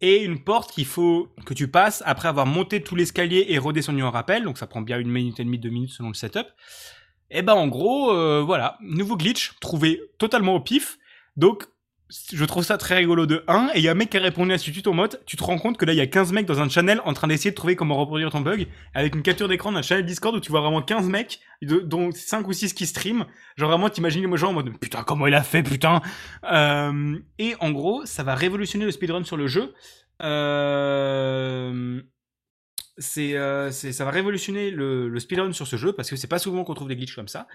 Et 0.00 0.24
une 0.24 0.42
porte 0.42 0.72
qu'il 0.72 0.86
faut 0.86 1.32
que 1.46 1.54
tu 1.54 1.68
passes 1.68 2.02
après 2.04 2.26
avoir 2.26 2.46
monté 2.46 2.82
tout 2.82 2.96
l'escalier 2.96 3.46
et 3.50 3.58
redescendu 3.58 4.02
en 4.02 4.10
rappel. 4.10 4.42
Donc, 4.42 4.58
ça 4.58 4.66
prend 4.66 4.80
bien 4.80 4.98
une 4.98 5.08
minute 5.08 5.38
et 5.38 5.44
demie, 5.44 5.60
deux 5.60 5.68
minutes 5.68 5.92
selon 5.92 6.08
le 6.08 6.14
setup. 6.14 6.48
Et 7.30 7.42
ben, 7.42 7.52
en 7.52 7.68
gros, 7.68 8.10
euh, 8.10 8.42
voilà. 8.44 8.76
Nouveau 8.80 9.16
glitch, 9.16 9.52
trouvé 9.60 10.02
totalement 10.18 10.56
au 10.56 10.60
pif. 10.60 10.98
Donc, 11.36 11.68
je 12.32 12.44
trouve 12.44 12.64
ça 12.64 12.76
très 12.78 12.96
rigolo 12.96 13.26
de 13.26 13.44
1. 13.46 13.70
Et 13.74 13.78
il 13.78 13.82
y 13.82 13.88
a 13.88 13.92
un 13.92 13.94
mec 13.94 14.10
qui 14.10 14.16
a 14.16 14.20
répondu 14.20 14.52
à 14.52 14.58
ce 14.58 14.70
tuto 14.70 14.90
en 14.90 14.94
mode, 14.94 15.20
tu 15.26 15.36
te 15.36 15.44
rends 15.44 15.58
compte 15.58 15.78
que 15.78 15.84
là, 15.84 15.92
il 15.92 15.96
y 15.96 16.00
a 16.00 16.06
15 16.06 16.32
mecs 16.32 16.46
dans 16.46 16.60
un 16.60 16.68
channel 16.68 17.00
en 17.04 17.12
train 17.12 17.28
d'essayer 17.28 17.50
de 17.50 17.54
trouver 17.54 17.76
comment 17.76 17.96
reproduire 17.96 18.30
ton 18.30 18.40
bug. 18.40 18.66
Avec 18.94 19.14
une 19.14 19.22
capture 19.22 19.48
d'écran 19.48 19.72
d'un 19.72 19.82
channel 19.82 20.04
Discord 20.04 20.34
où 20.34 20.40
tu 20.40 20.50
vois 20.50 20.60
vraiment 20.60 20.82
15 20.82 21.08
mecs, 21.08 21.40
dont 21.62 22.10
5 22.12 22.46
ou 22.48 22.52
6 22.52 22.74
qui 22.74 22.86
streament. 22.86 23.26
Genre 23.56 23.68
vraiment, 23.68 23.88
t'imagines 23.88 24.28
les 24.28 24.36
gens 24.36 24.50
en 24.50 24.54
mode 24.54 24.76
putain, 24.78 25.02
comment 25.02 25.26
il 25.26 25.34
a 25.34 25.42
fait, 25.42 25.62
putain. 25.62 26.00
Euh, 26.50 27.18
et 27.38 27.54
en 27.60 27.70
gros, 27.70 28.04
ça 28.06 28.22
va 28.22 28.34
révolutionner 28.34 28.84
le 28.84 28.90
speedrun 28.90 29.24
sur 29.24 29.36
le 29.36 29.46
jeu. 29.46 29.72
Euh, 30.22 32.02
c'est, 33.00 33.36
euh, 33.36 33.70
c'est- 33.72 33.92
ça 33.92 34.04
va 34.04 34.10
révolutionner 34.12 34.70
le, 34.70 35.08
le 35.08 35.20
speedrun 35.20 35.52
sur 35.52 35.66
ce 35.66 35.76
jeu 35.76 35.92
parce 35.92 36.08
que 36.10 36.16
c'est 36.16 36.28
pas 36.28 36.38
souvent 36.38 36.62
qu'on 36.64 36.74
trouve 36.74 36.88
des 36.88 36.96
glitches 36.96 37.16
comme 37.16 37.28
ça. 37.28 37.48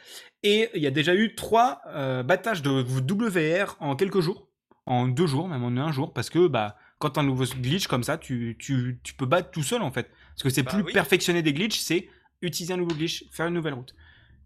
Et 0.43 0.69
il 0.75 0.81
y 0.81 0.87
a 0.87 0.91
déjà 0.91 1.15
eu 1.15 1.35
trois 1.35 1.81
euh, 1.87 2.23
battages 2.23 2.61
de 2.61 2.69
WR 2.81 3.77
en 3.79 3.95
quelques 3.95 4.19
jours, 4.19 4.49
en 4.85 5.07
deux 5.07 5.27
jours, 5.27 5.47
même 5.47 5.63
en 5.63 5.77
un 5.81 5.91
jour, 5.91 6.13
parce 6.13 6.29
que 6.29 6.47
bah 6.47 6.75
quand 6.99 7.11
t'as 7.11 7.21
un 7.21 7.25
nouveau 7.25 7.45
glitch 7.45 7.87
comme 7.87 8.03
ça, 8.03 8.17
tu, 8.17 8.55
tu, 8.59 8.99
tu 9.03 9.13
peux 9.13 9.25
battre 9.25 9.51
tout 9.51 9.63
seul 9.63 9.81
en 9.81 9.91
fait. 9.91 10.09
Parce 10.33 10.43
que 10.43 10.49
c'est 10.49 10.63
Bah 10.63 10.71
plus 10.73 10.83
oui. 10.83 10.93
perfectionner 10.93 11.41
des 11.41 11.53
glitches, 11.53 11.79
c'est 11.79 12.09
utiliser 12.41 12.73
un 12.73 12.77
nouveau 12.77 12.95
glitch, 12.95 13.25
faire 13.31 13.47
une 13.47 13.53
nouvelle 13.53 13.73
route. 13.75 13.95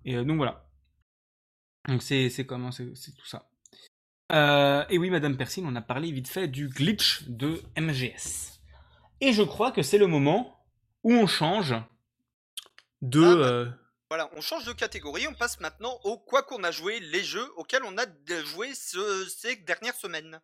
Et 0.06 0.16
euh, 0.18 0.24
donc 0.24 0.38
voilà. 0.38 0.66
Donc 1.88 2.04
c'est 2.04 2.30
comment 2.46 2.72
c'est 2.72 2.86
tout 3.16 3.26
ça. 3.26 3.50
Euh, 4.32 4.84
et 4.90 4.98
oui, 4.98 5.10
Madame 5.10 5.38
Persine, 5.38 5.66
on 5.68 5.76
a 5.76 5.82
parlé 5.82 6.12
vite 6.12 6.28
fait 6.28 6.48
du 6.48 6.68
glitch 6.70 7.24
de 7.28 7.62
MGS. 7.78 8.60
Et 9.22 9.34
je 9.34 9.42
crois 9.42 9.72
que 9.72 9.82
c'est 9.82 9.98
le 9.98 10.08
moment 10.08 10.59
où 11.04 11.14
on 11.14 11.28
change 11.28 11.76
de. 13.02 13.24
Ah, 13.24 13.36
bah. 13.36 13.42
euh, 13.48 13.70
Voilà, 14.10 14.30
on 14.36 14.42
change 14.42 14.66
de 14.66 14.74
catégorie, 14.74 15.28
on 15.28 15.34
passe 15.36 15.60
maintenant 15.60 16.00
au 16.04 16.18
quoi 16.18 16.44
qu'on 16.44 16.64
a 16.64 16.72
joué, 16.72 17.00
les 17.00 17.24
jeux 17.24 17.48
auxquels 17.58 17.84
on 17.84 17.98
a 17.98 18.06
joué 18.46 18.74
ce- 18.74 19.28
ces 19.30 19.56
dernières 19.58 19.96
semaines. 19.96 20.40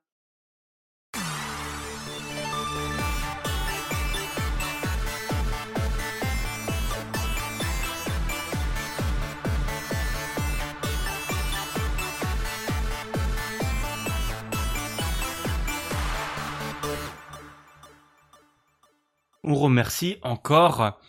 On 19.46 19.56
remercie 19.56 20.18
encore 20.24 21.00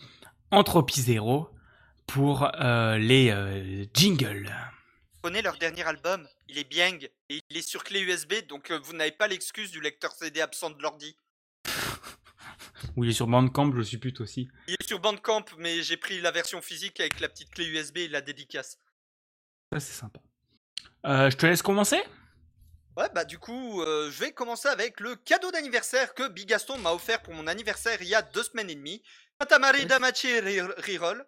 Entropy 0.51 1.01
Zero 1.01 1.49
pour 2.05 2.49
euh, 2.55 2.97
les 2.97 3.31
euh, 3.31 3.85
jingles. 3.93 4.53
Prenez 5.21 5.41
leur 5.41 5.57
dernier 5.57 5.83
album, 5.83 6.25
il 6.47 6.57
est 6.57 6.69
bien, 6.69 6.97
et 7.29 7.41
il 7.49 7.57
est 7.57 7.67
sur 7.67 7.83
clé 7.83 7.99
USB, 8.01 8.45
donc 8.47 8.71
euh, 8.71 8.79
vous 8.79 8.93
n'avez 8.93 9.11
pas 9.11 9.27
l'excuse 9.27 9.71
du 9.71 9.81
lecteur 9.81 10.11
CD 10.11 10.39
absent 10.39 10.69
de 10.69 10.81
l'ordi. 10.81 11.17
Ou 12.95 13.03
il 13.03 13.09
est 13.09 13.13
sur 13.13 13.27
Bandcamp, 13.27 13.73
je 13.75 13.81
suis 13.81 13.97
pute 13.97 14.21
aussi. 14.21 14.47
Il 14.67 14.75
est 14.79 14.87
sur 14.87 14.99
Bandcamp, 14.99 15.45
mais 15.57 15.81
j'ai 15.81 15.97
pris 15.97 16.21
la 16.21 16.31
version 16.31 16.61
physique 16.61 16.99
avec 16.99 17.19
la 17.19 17.29
petite 17.29 17.49
clé 17.49 17.65
USB 17.65 17.97
et 17.97 18.07
la 18.07 18.21
dédicace. 18.21 18.79
Ça, 19.73 19.79
c'est 19.79 19.93
sympa. 19.93 20.19
Euh, 21.05 21.29
je 21.29 21.37
te 21.37 21.45
laisse 21.45 21.63
commencer? 21.63 22.01
Ouais, 22.97 23.09
bah 23.13 23.25
du 23.25 23.37
coup, 23.37 23.83
euh, 23.83 24.09
je 24.09 24.19
vais 24.21 24.31
commencer 24.31 24.67
avec 24.67 24.99
le 24.99 25.15
cadeau 25.15 25.51
d'anniversaire 25.51 26.15
que 26.15 26.27
Bigaston 26.29 26.79
m'a 26.79 26.93
offert 26.93 27.21
pour 27.21 27.35
mon 27.35 27.45
anniversaire 27.45 28.01
il 28.01 28.07
y 28.07 28.15
a 28.15 28.23
deux 28.23 28.41
semaines 28.41 28.71
et 28.71 28.75
demie. 28.75 29.03
Katamari 29.39 29.85
Damacy 29.85 30.27
Re- 30.29 30.73
Reroll, 30.83 31.23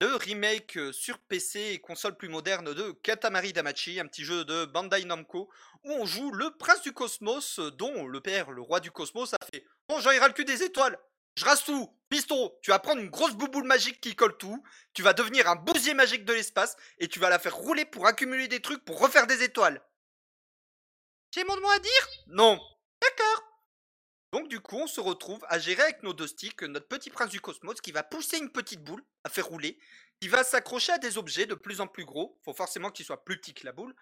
le 0.00 0.16
remake 0.16 0.76
euh, 0.76 0.92
sur 0.92 1.20
PC 1.20 1.60
et 1.74 1.78
console 1.78 2.16
plus 2.16 2.28
moderne 2.28 2.74
de 2.74 2.90
Katamari 3.04 3.52
Damacy, 3.52 4.00
un 4.00 4.06
petit 4.08 4.24
jeu 4.24 4.44
de 4.44 4.64
Bandai 4.64 5.04
Namco 5.04 5.48
où 5.84 5.92
on 5.92 6.06
joue 6.06 6.32
le 6.32 6.50
prince 6.56 6.82
du 6.82 6.92
cosmos, 6.92 7.60
dont 7.60 8.08
le 8.08 8.20
père, 8.20 8.50
le 8.50 8.60
roi 8.60 8.80
du 8.80 8.90
cosmos, 8.90 9.32
a 9.32 9.38
fait 9.52 9.64
Bon, 9.88 10.00
j'en 10.00 10.10
irai 10.10 10.26
le 10.26 10.32
cul 10.32 10.44
des 10.44 10.64
étoiles, 10.64 10.98
je 11.36 11.44
rase 11.44 11.62
tout, 11.62 11.88
piston, 12.08 12.52
tu 12.62 12.72
vas 12.72 12.80
prendre 12.80 13.00
une 13.00 13.10
grosse 13.10 13.34
bouboule 13.34 13.62
magique 13.62 14.00
qui 14.00 14.16
colle 14.16 14.36
tout, 14.38 14.60
tu 14.92 15.02
vas 15.02 15.12
devenir 15.12 15.48
un 15.48 15.54
bousier 15.54 15.94
magique 15.94 16.24
de 16.24 16.32
l'espace 16.32 16.76
et 16.98 17.06
tu 17.06 17.20
vas 17.20 17.30
la 17.30 17.38
faire 17.38 17.54
rouler 17.54 17.84
pour 17.84 18.08
accumuler 18.08 18.48
des 18.48 18.60
trucs 18.60 18.84
pour 18.84 18.98
refaire 18.98 19.28
des 19.28 19.44
étoiles. 19.44 19.80
J'ai 21.32 21.44
mon 21.44 21.60
mot 21.60 21.70
à 21.70 21.78
dire? 21.78 22.08
Non. 22.28 22.60
D'accord. 23.00 23.42
Donc 24.32 24.48
du 24.48 24.60
coup, 24.60 24.76
on 24.76 24.86
se 24.86 25.00
retrouve 25.00 25.44
à 25.48 25.58
gérer 25.58 25.82
avec 25.82 26.02
nos 26.02 26.12
deux 26.12 26.26
sticks 26.26 26.62
notre 26.62 26.88
petit 26.88 27.10
prince 27.10 27.30
du 27.30 27.40
cosmos 27.40 27.80
qui 27.80 27.92
va 27.92 28.02
pousser 28.02 28.38
une 28.38 28.50
petite 28.50 28.82
boule 28.82 29.04
à 29.24 29.28
faire 29.28 29.46
rouler, 29.46 29.78
qui 30.20 30.28
va 30.28 30.44
s'accrocher 30.44 30.92
à 30.92 30.98
des 30.98 31.18
objets 31.18 31.46
de 31.46 31.54
plus 31.54 31.80
en 31.80 31.86
plus 31.86 32.04
gros, 32.04 32.38
faut 32.44 32.54
forcément 32.54 32.90
qu'il 32.90 33.06
soit 33.06 33.24
plus 33.24 33.38
petit 33.38 33.54
que 33.54 33.64
la 33.64 33.72
boule, 33.72 33.94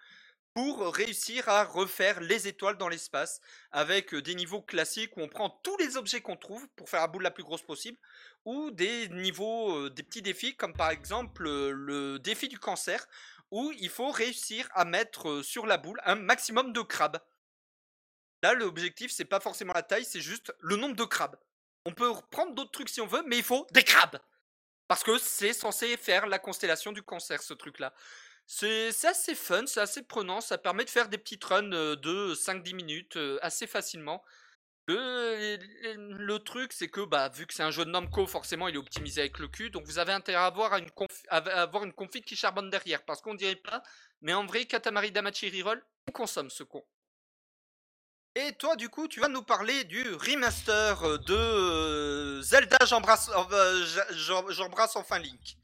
pour 0.55 0.93
réussir 0.93 1.49
à 1.49 1.65
refaire 1.65 2.21
les 2.21 2.47
étoiles 2.47 2.77
dans 2.77 2.87
l'espace 2.87 3.41
avec 3.71 4.13
euh, 4.13 4.21
des 4.21 4.35
niveaux 4.35 4.61
classiques 4.61 5.17
où 5.17 5.21
on 5.21 5.27
prend 5.27 5.49
tous 5.49 5.75
les 5.77 5.97
objets 5.97 6.21
qu'on 6.21 6.37
trouve 6.37 6.65
pour 6.77 6.89
faire 6.89 7.01
la 7.01 7.07
boule 7.07 7.23
la 7.23 7.31
plus 7.31 7.43
grosse 7.43 7.61
possible, 7.61 7.97
ou 8.45 8.71
des 8.71 9.09
niveaux, 9.09 9.77
euh, 9.77 9.89
des 9.89 10.01
petits 10.01 10.21
défis 10.21 10.55
comme 10.55 10.73
par 10.73 10.91
exemple 10.91 11.45
euh, 11.45 11.71
le 11.71 12.19
défi 12.19 12.47
du 12.47 12.57
cancer 12.57 13.05
où 13.55 13.71
il 13.79 13.89
faut 13.89 14.11
réussir 14.11 14.67
à 14.73 14.83
mettre 14.83 15.29
euh, 15.29 15.41
sur 15.41 15.65
la 15.65 15.77
boule 15.77 16.01
un 16.03 16.15
maximum 16.15 16.73
de 16.73 16.81
crabes. 16.81 17.19
Là, 18.43 18.53
l'objectif, 18.53 19.11
c'est 19.11 19.23
pas 19.23 19.39
forcément 19.39 19.71
la 19.73 19.81
taille, 19.81 20.03
c'est 20.03 20.19
juste 20.19 20.53
le 20.59 20.75
nombre 20.75 20.97
de 20.97 21.05
crabes. 21.05 21.37
On 21.85 21.93
peut 21.93 22.11
prendre 22.31 22.53
d'autres 22.53 22.71
trucs 22.71 22.89
si 22.89 22.99
on 22.99 23.07
veut, 23.07 23.23
mais 23.27 23.37
il 23.37 23.43
faut 23.43 23.65
des 23.71 23.83
crabes. 23.83 24.19
Parce 24.89 25.05
que 25.05 25.17
c'est 25.17 25.53
censé 25.53 25.95
faire 25.95 26.27
la 26.27 26.37
constellation 26.37 26.91
du 26.91 27.01
cancer, 27.01 27.41
ce 27.41 27.53
truc-là. 27.53 27.93
C'est 28.45 28.91
c'est 28.91 29.07
assez 29.07 29.35
fun, 29.35 29.65
c'est 29.67 29.79
assez 29.79 30.03
prenant, 30.03 30.41
ça 30.41 30.57
permet 30.57 30.83
de 30.83 30.89
faire 30.89 31.07
des 31.07 31.17
petites 31.17 31.45
runs 31.45 31.71
euh, 31.71 31.95
de 31.95 32.35
5-10 32.35 32.75
minutes 32.75 33.15
euh, 33.15 33.39
assez 33.41 33.67
facilement. 33.67 34.21
Le, 34.87 35.57
le 36.15 36.39
truc, 36.39 36.71
c'est 36.71 36.89
que 36.89 37.01
bah, 37.01 37.29
vu 37.29 37.47
que 37.47 37.53
c'est 37.55 37.63
un 37.63 37.71
jeu 37.71 37.85
de 37.85 37.89
Namco, 37.89 38.27
forcément, 38.27 38.67
il 38.67 38.75
est 38.75 38.77
optimisé 38.79 39.21
avec 39.21 39.39
le 39.39 39.47
cul. 39.47 39.71
Donc 39.71 39.85
vous 39.85 39.97
avez 39.97 40.13
intérêt 40.13 40.37
à 40.37 40.45
avoir 40.45 40.77
une, 40.77 40.89
conf- 40.89 41.25
à 41.29 41.37
avoir 41.37 41.83
une 41.85 41.93
config 41.93 42.23
qui 42.23 42.35
charbonne 42.35 42.69
derrière. 42.69 43.03
Parce 43.03 43.21
qu'on 43.21 43.33
dirait 43.33 43.55
pas, 43.55 43.81
mais 44.21 44.33
en 44.33 44.45
vrai, 44.45 44.65
Katamari 44.65 45.11
Damacy 45.11 45.49
Reroll, 45.49 45.83
on 46.07 46.11
consomme 46.11 46.51
ce 46.51 46.63
con. 46.63 46.85
Et 48.35 48.51
toi, 48.59 48.75
du 48.75 48.89
coup, 48.89 49.07
tu 49.07 49.21
vas 49.21 49.29
nous 49.29 49.43
parler 49.43 49.85
du 49.85 50.03
remaster 50.13 51.03
euh, 51.03 51.17
de 51.19 51.33
euh, 51.33 52.41
Zelda 52.41 52.77
J'embrasse 52.85 53.31
euh, 53.51 53.85
J'embrasse 54.51 54.97
enfin 54.97 55.19
Link. 55.19 55.57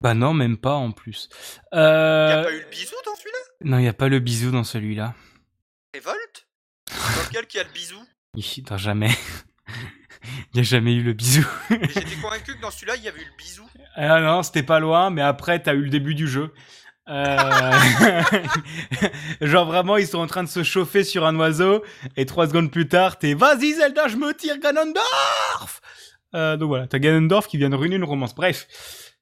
Bah 0.00 0.14
non, 0.14 0.34
même 0.34 0.58
pas 0.58 0.74
en 0.74 0.92
plus. 0.92 1.28
Il 1.72 1.76
n'y 1.76 1.82
a 1.82 2.40
Euh... 2.40 2.42
pas 2.42 2.52
eu 2.52 2.60
le 2.60 2.68
bisou 2.68 2.96
dans 3.06 3.14
celui-là? 3.14 3.38
Non, 3.62 3.78
il 3.78 3.82
n'y 3.82 3.88
a 3.88 3.94
pas 3.94 4.08
le 4.08 4.18
bisou 4.18 4.50
dans 4.50 4.64
celui-là. 4.64 5.14
Révolte 5.94 6.39
lequel 7.30 7.46
qu'il 7.46 7.58
y 7.58 7.60
a 7.62 7.66
le 7.66 7.72
bisou 7.72 8.02
Dans 8.68 8.78
jamais. 8.78 9.10
Il 10.52 10.56
n'y 10.56 10.60
a 10.60 10.64
jamais 10.64 10.94
eu 10.94 11.02
le 11.02 11.14
bisou. 11.14 11.46
J'étais 11.70 12.16
convaincu 12.20 12.54
que 12.54 12.60
dans 12.60 12.70
celui-là, 12.70 12.96
il 12.96 13.02
y 13.02 13.08
avait 13.08 13.20
eu 13.20 13.24
le 13.24 13.36
bisou. 13.38 13.64
Ah 13.94 14.20
non, 14.20 14.42
c'était 14.42 14.62
pas 14.62 14.78
loin, 14.78 15.08
mais 15.08 15.22
après, 15.22 15.62
t'as 15.62 15.72
eu 15.72 15.82
le 15.82 15.88
début 15.88 16.14
du 16.14 16.28
jeu. 16.28 16.52
Euh, 17.08 17.80
Genre 19.40 19.66
vraiment, 19.66 19.96
ils 19.96 20.06
sont 20.06 20.18
en 20.18 20.26
train 20.26 20.42
de 20.42 20.48
se 20.48 20.62
chauffer 20.62 21.04
sur 21.04 21.26
un 21.26 21.34
oiseau, 21.36 21.82
et 22.16 22.26
trois 22.26 22.46
secondes 22.46 22.70
plus 22.70 22.86
tard, 22.86 23.18
t'es 23.18 23.32
Vas-y 23.32 23.72
Zelda, 23.74 24.08
je 24.08 24.16
me 24.16 24.34
tire 24.34 24.58
Ganondorf 24.58 25.80
euh, 26.34 26.56
Donc 26.58 26.68
voilà, 26.68 26.86
t'as 26.86 26.98
Ganondorf 26.98 27.48
qui 27.48 27.56
vient 27.56 27.70
de 27.70 27.76
ruiner 27.76 27.96
une 27.96 28.04
romance. 28.04 28.34
Bref, 28.34 28.66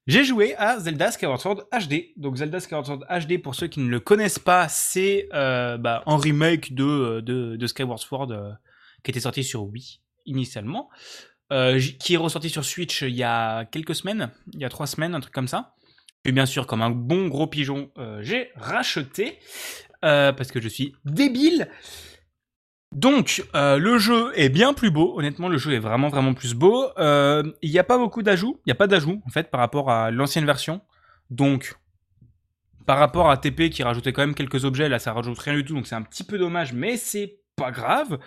j'ai 0.08 0.24
joué 0.24 0.56
à 0.56 0.80
Zelda 0.80 1.12
Skyward 1.12 1.40
Sword 1.40 1.64
HD. 1.70 2.06
Donc 2.16 2.36
Zelda 2.36 2.58
Skyward 2.58 2.86
Sword 2.86 3.04
HD, 3.08 3.40
pour 3.40 3.54
ceux 3.54 3.68
qui 3.68 3.78
ne 3.78 3.88
le 3.88 4.00
connaissent 4.00 4.40
pas, 4.40 4.68
c'est 4.68 5.28
euh, 5.32 5.78
bah, 5.78 6.02
un 6.06 6.18
remake 6.18 6.74
de, 6.74 7.20
de, 7.20 7.54
de 7.54 7.66
Skyward 7.66 8.00
Sword 8.00 8.32
euh, 8.32 8.50
qui 9.04 9.12
était 9.12 9.20
sorti 9.20 9.44
sur 9.44 9.64
Wii 9.64 10.00
initialement. 10.26 10.90
Euh, 11.50 11.80
qui 11.98 12.12
est 12.12 12.18
ressorti 12.18 12.50
sur 12.50 12.62
Switch 12.62 13.00
il 13.00 13.14
y 13.14 13.22
a 13.22 13.64
quelques 13.64 13.94
semaines, 13.94 14.30
il 14.52 14.60
y 14.60 14.66
a 14.66 14.68
trois 14.68 14.86
semaines, 14.86 15.14
un 15.14 15.20
truc 15.20 15.32
comme 15.32 15.48
ça. 15.48 15.74
Et 16.26 16.32
bien 16.32 16.44
sûr, 16.44 16.66
comme 16.66 16.82
un 16.82 16.90
bon 16.90 17.28
gros 17.28 17.46
pigeon, 17.46 17.90
euh, 17.96 18.20
j'ai 18.22 18.50
racheté 18.54 19.38
euh, 20.04 20.32
parce 20.32 20.50
que 20.50 20.60
je 20.60 20.68
suis 20.68 20.94
débile. 21.06 21.70
Donc, 22.94 23.44
euh, 23.54 23.78
le 23.78 23.98
jeu 23.98 24.32
est 24.34 24.48
bien 24.48 24.72
plus 24.72 24.90
beau. 24.90 25.18
Honnêtement, 25.18 25.48
le 25.48 25.58
jeu 25.58 25.72
est 25.72 25.78
vraiment 25.78 26.08
vraiment 26.08 26.34
plus 26.34 26.54
beau. 26.54 26.88
Euh, 26.98 27.42
Il 27.62 27.70
n'y 27.70 27.78
a 27.78 27.84
pas 27.84 27.98
beaucoup 27.98 28.22
d'ajouts. 28.22 28.58
Il 28.60 28.68
n'y 28.68 28.72
a 28.72 28.76
pas 28.76 28.86
d'ajouts 28.86 29.22
en 29.26 29.30
fait 29.30 29.50
par 29.50 29.60
rapport 29.60 29.90
à 29.90 30.10
l'ancienne 30.10 30.46
version. 30.46 30.80
Donc, 31.30 31.76
par 32.86 32.98
rapport 32.98 33.30
à 33.30 33.36
TP 33.36 33.68
qui 33.68 33.82
rajoutait 33.82 34.12
quand 34.12 34.22
même 34.22 34.34
quelques 34.34 34.64
objets, 34.64 34.88
là 34.88 34.98
ça 34.98 35.12
rajoute 35.12 35.38
rien 35.38 35.54
du 35.54 35.64
tout. 35.64 35.74
Donc 35.74 35.86
c'est 35.86 35.94
un 35.94 36.02
petit 36.02 36.24
peu 36.24 36.38
dommage, 36.38 36.72
mais 36.72 36.96
c'est 36.96 37.40
pas 37.56 37.70
grave. 37.70 38.18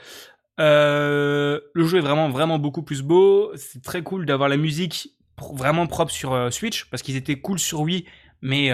Euh, 0.59 1.59
le 1.73 1.85
jeu 1.85 1.97
est 1.97 2.01
vraiment 2.01 2.29
vraiment 2.29 2.59
beaucoup 2.59 2.83
plus 2.83 3.01
beau. 3.01 3.51
C'est 3.55 3.81
très 3.81 4.03
cool 4.03 4.27
d'avoir 4.27 4.47
la 4.47 4.57
musique 4.57 5.09
vraiment 5.55 5.87
propre 5.87 6.11
sur 6.11 6.53
Switch 6.53 6.85
parce 6.91 7.01
qu'ils 7.01 7.15
étaient 7.15 7.41
cool 7.41 7.57
sur 7.57 7.81
Wii, 7.81 8.05
mais 8.43 8.67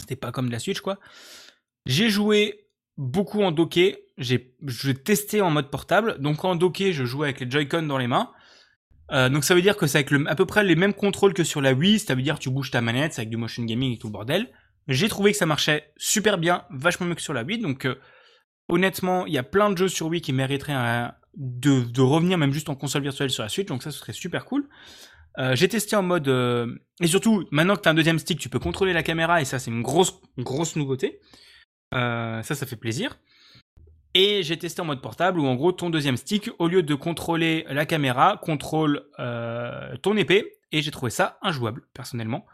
c'était 0.00 0.16
pas 0.16 0.32
comme 0.32 0.46
de 0.46 0.52
la 0.52 0.58
Switch 0.58 0.80
quoi. 0.80 0.98
J'ai 1.84 2.08
joué 2.08 2.69
beaucoup 3.00 3.42
en 3.42 3.50
docké. 3.50 4.04
J'ai 4.18 4.54
testé 5.02 5.40
en 5.40 5.50
mode 5.50 5.70
portable. 5.70 6.18
Donc 6.20 6.44
en 6.44 6.54
docké, 6.54 6.92
je 6.92 7.04
jouais 7.04 7.28
avec 7.28 7.40
les 7.40 7.50
Joy-Con 7.50 7.82
dans 7.82 7.98
les 7.98 8.06
mains. 8.06 8.30
Euh, 9.10 9.28
donc 9.28 9.42
ça 9.42 9.54
veut 9.54 9.62
dire 9.62 9.76
que 9.76 9.86
c'est 9.88 9.98
avec 9.98 10.10
le, 10.12 10.28
à 10.28 10.36
peu 10.36 10.46
près 10.46 10.62
les 10.62 10.76
mêmes 10.76 10.94
contrôles 10.94 11.32
que 11.32 11.42
sur 11.42 11.60
la 11.60 11.72
Wii. 11.72 11.98
Ça 11.98 12.14
veut 12.14 12.22
dire 12.22 12.38
tu 12.38 12.50
bouges 12.50 12.70
ta 12.70 12.82
manette, 12.82 13.14
c'est 13.14 13.22
avec 13.22 13.30
du 13.30 13.38
motion 13.38 13.64
gaming 13.64 13.94
et 13.94 13.98
tout 13.98 14.06
le 14.06 14.12
bordel. 14.12 14.48
J'ai 14.86 15.08
trouvé 15.08 15.32
que 15.32 15.38
ça 15.38 15.46
marchait 15.46 15.92
super 15.96 16.38
bien, 16.38 16.64
vachement 16.70 17.06
mieux 17.06 17.14
que 17.14 17.22
sur 17.22 17.32
la 17.32 17.42
Wii. 17.42 17.58
Donc 17.58 17.86
euh, 17.86 17.96
honnêtement, 18.68 19.26
il 19.26 19.32
y 19.32 19.38
a 19.38 19.42
plein 19.42 19.70
de 19.70 19.78
jeux 19.78 19.88
sur 19.88 20.06
Wii 20.08 20.20
qui 20.20 20.32
mériteraient 20.32 21.10
de, 21.36 22.00
revenir 22.00 22.36
même 22.36 22.52
juste 22.52 22.68
en 22.68 22.74
console 22.74 23.02
virtuelle 23.02 23.30
sur 23.30 23.42
la 23.42 23.48
Switch, 23.48 23.66
donc 23.66 23.82
ça 23.82 23.90
ce 23.90 23.98
serait 23.98 24.12
super 24.12 24.44
cool. 24.44 24.68
Euh, 25.38 25.54
j'ai 25.54 25.68
testé 25.68 25.96
en 25.96 26.02
mode 26.02 26.28
et 27.00 27.06
surtout 27.06 27.46
maintenant 27.50 27.76
que 27.76 27.80
t'as 27.80 27.90
un 27.90 27.94
deuxième 27.94 28.18
stick, 28.18 28.38
tu 28.38 28.48
peux 28.50 28.58
contrôler 28.58 28.92
la 28.92 29.02
caméra 29.02 29.40
et 29.40 29.44
ça 29.44 29.58
c'est 29.58 29.70
une 29.70 29.82
grosse 29.82 30.20
une 30.36 30.44
grosse 30.44 30.76
nouveauté. 30.76 31.20
Euh, 31.94 32.42
ça 32.42 32.54
ça 32.54 32.66
fait 32.66 32.76
plaisir. 32.76 33.18
Et 34.14 34.42
j'ai 34.42 34.58
testé 34.58 34.80
en 34.82 34.84
mode 34.84 35.00
portable 35.00 35.38
où 35.38 35.46
en 35.46 35.54
gros 35.54 35.72
ton 35.72 35.88
deuxième 35.88 36.16
stick, 36.16 36.50
au 36.58 36.66
lieu 36.66 36.82
de 36.82 36.94
contrôler 36.94 37.64
la 37.68 37.86
caméra, 37.86 38.40
contrôle 38.42 39.04
euh, 39.20 39.96
ton 40.02 40.16
épée 40.16 40.58
et 40.72 40.82
j'ai 40.82 40.90
trouvé 40.90 41.10
ça 41.10 41.38
injouable 41.42 41.82
personnellement. 41.94 42.44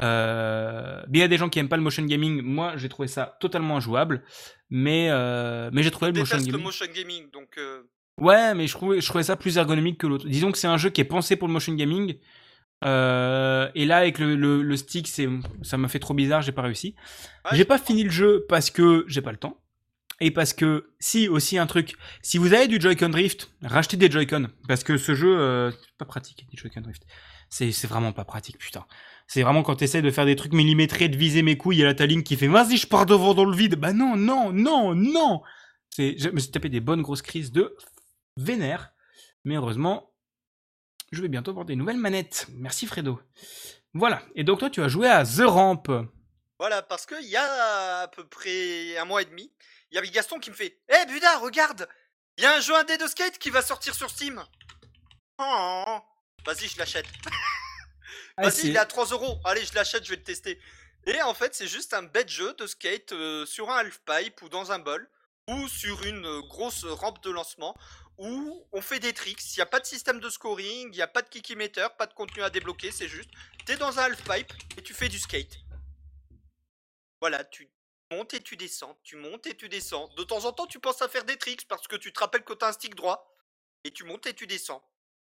Euh, 0.00 1.02
il 1.12 1.18
y 1.18 1.22
a 1.22 1.28
des 1.28 1.38
gens 1.38 1.48
qui 1.48 1.58
aiment 1.58 1.68
pas 1.68 1.76
le 1.76 1.82
motion 1.82 2.04
gaming. 2.04 2.42
Moi, 2.42 2.74
j'ai 2.76 2.88
trouvé 2.88 3.08
ça 3.08 3.36
totalement 3.40 3.78
injouable. 3.78 4.22
Mais, 4.70 5.08
euh, 5.10 5.70
mais 5.72 5.82
j'ai 5.82 5.90
trouvé 5.90 6.12
le 6.12 6.18
motion 6.20 6.36
déteste 6.36 6.46
le 6.46 6.52
gaming. 6.52 6.64
motion 6.66 6.86
gaming, 6.94 7.30
donc 7.30 7.58
Ouais, 8.20 8.54
mais 8.54 8.66
je 8.66 8.72
trouvais, 8.74 9.00
je 9.00 9.06
trouvais 9.06 9.24
ça 9.24 9.36
plus 9.36 9.56
ergonomique 9.56 9.98
que 9.98 10.06
l'autre. 10.06 10.28
Disons 10.28 10.52
que 10.52 10.58
c'est 10.58 10.66
un 10.66 10.76
jeu 10.76 10.90
qui 10.90 11.00
est 11.00 11.04
pensé 11.04 11.36
pour 11.36 11.48
le 11.48 11.54
motion 11.54 11.72
gaming. 11.74 12.16
Euh, 12.84 13.68
et 13.74 13.86
là, 13.86 13.98
avec 13.98 14.18
le, 14.18 14.36
le, 14.36 14.62
le 14.62 14.76
stick, 14.76 15.08
c'est, 15.08 15.28
ça 15.62 15.76
m'a 15.76 15.88
fait 15.88 15.98
trop 15.98 16.14
bizarre, 16.14 16.42
j'ai 16.42 16.52
pas 16.52 16.62
réussi. 16.62 16.94
Ouais, 17.44 17.56
j'ai 17.56 17.64
pas 17.64 17.78
fini 17.78 18.04
le 18.04 18.10
jeu 18.10 18.44
parce 18.48 18.70
que 18.70 19.04
j'ai 19.08 19.22
pas 19.22 19.32
le 19.32 19.38
temps. 19.38 19.60
Et 20.20 20.32
parce 20.32 20.52
que, 20.52 20.90
si, 20.98 21.28
aussi 21.28 21.58
un 21.58 21.66
truc, 21.66 21.94
si 22.22 22.38
vous 22.38 22.52
avez 22.52 22.66
du 22.66 22.80
Joy-Con 22.80 23.10
Drift, 23.10 23.52
rachetez 23.62 23.96
des 23.96 24.10
Joy-Con. 24.10 24.48
Parce 24.66 24.82
que 24.82 24.96
ce 24.96 25.14
jeu, 25.14 25.38
euh, 25.38 25.70
c'est 25.70 25.96
pas 25.96 26.06
pratique, 26.06 26.46
du 26.50 26.56
Joy-Con 26.56 26.80
Drift. 26.80 27.04
C'est, 27.50 27.70
c'est 27.70 27.86
vraiment 27.86 28.12
pas 28.12 28.24
pratique, 28.24 28.58
putain. 28.58 28.84
C'est 29.28 29.42
vraiment 29.42 29.62
quand 29.62 29.76
t'essaies 29.76 30.02
de 30.02 30.10
faire 30.10 30.26
des 30.26 30.36
trucs 30.36 30.52
millimétrés, 30.52 31.08
de 31.08 31.16
viser 31.16 31.42
mes 31.42 31.56
couilles, 31.56 31.76
il 31.76 31.80
y 31.80 31.82
a 31.82 31.86
la 31.86 31.94
ta 31.94 32.06
ligne 32.06 32.22
qui 32.22 32.36
fait 32.36 32.48
vas-y, 32.48 32.78
je 32.78 32.86
pars 32.86 33.06
devant 33.06 33.34
dans 33.34 33.44
le 33.44 33.56
vide. 33.56 33.76
Bah 33.76 33.92
non, 33.92 34.16
non, 34.16 34.52
non, 34.52 34.94
non. 34.94 35.42
C'est, 35.90 36.16
je 36.18 36.30
me 36.30 36.40
suis 36.40 36.50
tapé 36.50 36.68
des 36.68 36.80
bonnes 36.80 37.02
grosses 37.02 37.22
crises 37.22 37.52
de 37.52 37.76
vénère. 38.36 38.92
Mais 39.44 39.54
heureusement, 39.54 40.10
je 41.12 41.22
vais 41.22 41.28
bientôt 41.28 41.50
avoir 41.50 41.64
des 41.66 41.76
nouvelles 41.76 41.96
manettes. 41.96 42.46
Merci 42.54 42.86
Fredo. 42.86 43.20
Voilà. 43.94 44.22
Et 44.34 44.44
donc 44.44 44.58
toi, 44.60 44.70
tu 44.70 44.82
as 44.82 44.88
joué 44.88 45.08
à 45.08 45.24
The 45.24 45.42
Ramp. 45.46 45.82
voilà, 46.58 46.82
parce 46.82 47.06
qu'il 47.06 47.26
y 47.28 47.36
a 47.36 48.00
à 48.02 48.08
peu 48.08 48.26
près 48.26 48.96
un 48.98 49.04
mois 49.04 49.22
et 49.22 49.24
demi, 49.26 49.52
il 49.90 49.94
y 49.94 49.98
avait 49.98 50.10
Gaston 50.10 50.38
qui 50.38 50.50
me 50.50 50.54
fait 50.54 50.78
Eh 50.88 51.06
Buda, 51.06 51.38
regarde 51.38 51.88
Il 52.36 52.44
y 52.44 52.46
a 52.46 52.54
un 52.54 52.60
jeu 52.60 52.74
indé 52.76 52.96
de 52.98 53.06
skate 53.06 53.38
qui 53.38 53.50
va 53.50 53.62
sortir 53.62 53.94
sur 53.94 54.10
Steam 54.10 54.42
Oh, 55.38 55.98
Vas-y, 56.44 56.68
je 56.68 56.78
l'achète. 56.78 57.06
Ah, 58.36 58.42
Vas-y, 58.44 58.68
il 58.68 58.76
est 58.76 58.78
à 58.78 58.86
3 58.86 59.06
euros. 59.06 59.38
Allez, 59.44 59.64
je 59.64 59.74
l'achète, 59.74 60.04
je 60.04 60.10
vais 60.10 60.16
le 60.16 60.22
tester. 60.22 60.60
Et 61.06 61.20
en 61.22 61.34
fait, 61.34 61.54
c'est 61.54 61.66
juste 61.66 61.94
un 61.94 62.02
bête 62.02 62.28
jeu 62.28 62.54
de 62.54 62.66
skate 62.66 63.12
euh, 63.12 63.46
sur 63.46 63.70
un 63.70 63.78
half-pipe 63.78 64.42
ou 64.42 64.48
dans 64.48 64.72
un 64.72 64.78
bol. 64.78 65.08
Ou 65.48 65.66
sur 65.66 66.04
une 66.04 66.24
euh, 66.26 66.42
grosse 66.42 66.84
rampe 66.84 67.22
de 67.24 67.30
lancement 67.30 67.74
où 68.18 68.66
on 68.72 68.80
fait 68.80 69.00
des 69.00 69.12
tricks. 69.12 69.42
Il 69.56 69.58
n'y 69.58 69.62
a 69.62 69.66
pas 69.66 69.80
de 69.80 69.86
système 69.86 70.20
de 70.20 70.28
scoring, 70.28 70.88
il 70.92 70.96
n'y 70.96 71.02
a 71.02 71.08
pas 71.08 71.22
de 71.22 71.28
kick 71.28 71.50
emitter, 71.50 71.86
pas 71.96 72.06
de 72.06 72.14
contenu 72.14 72.42
à 72.42 72.50
débloquer, 72.50 72.92
c'est 72.92 73.08
juste, 73.08 73.30
tu 73.64 73.72
es 73.72 73.76
dans 73.76 73.98
un 73.98 74.02
half-pipe 74.04 74.52
et 74.76 74.82
tu 74.82 74.94
fais 74.94 75.08
du 75.08 75.18
skate. 75.18 75.58
Voilà, 77.20 77.44
tu 77.44 77.68
montes 78.12 78.34
et 78.34 78.40
tu 78.40 78.56
descends, 78.56 78.98
tu 79.02 79.16
montes 79.16 79.46
et 79.46 79.56
tu 79.56 79.68
descends. 79.68 80.08
De 80.16 80.22
temps 80.22 80.44
en 80.44 80.52
temps, 80.52 80.66
tu 80.66 80.78
penses 80.78 81.02
à 81.02 81.08
faire 81.08 81.24
des 81.24 81.36
tricks 81.36 81.66
parce 81.66 81.88
que 81.88 81.96
tu 81.96 82.12
te 82.12 82.20
rappelles 82.20 82.44
que 82.44 82.52
tu 82.52 82.64
as 82.64 82.68
un 82.68 82.72
stick 82.72 82.94
droit 82.94 83.34
et 83.84 83.90
tu 83.90 84.04
montes 84.04 84.26
et 84.26 84.34
tu 84.34 84.46
descends. 84.46 84.84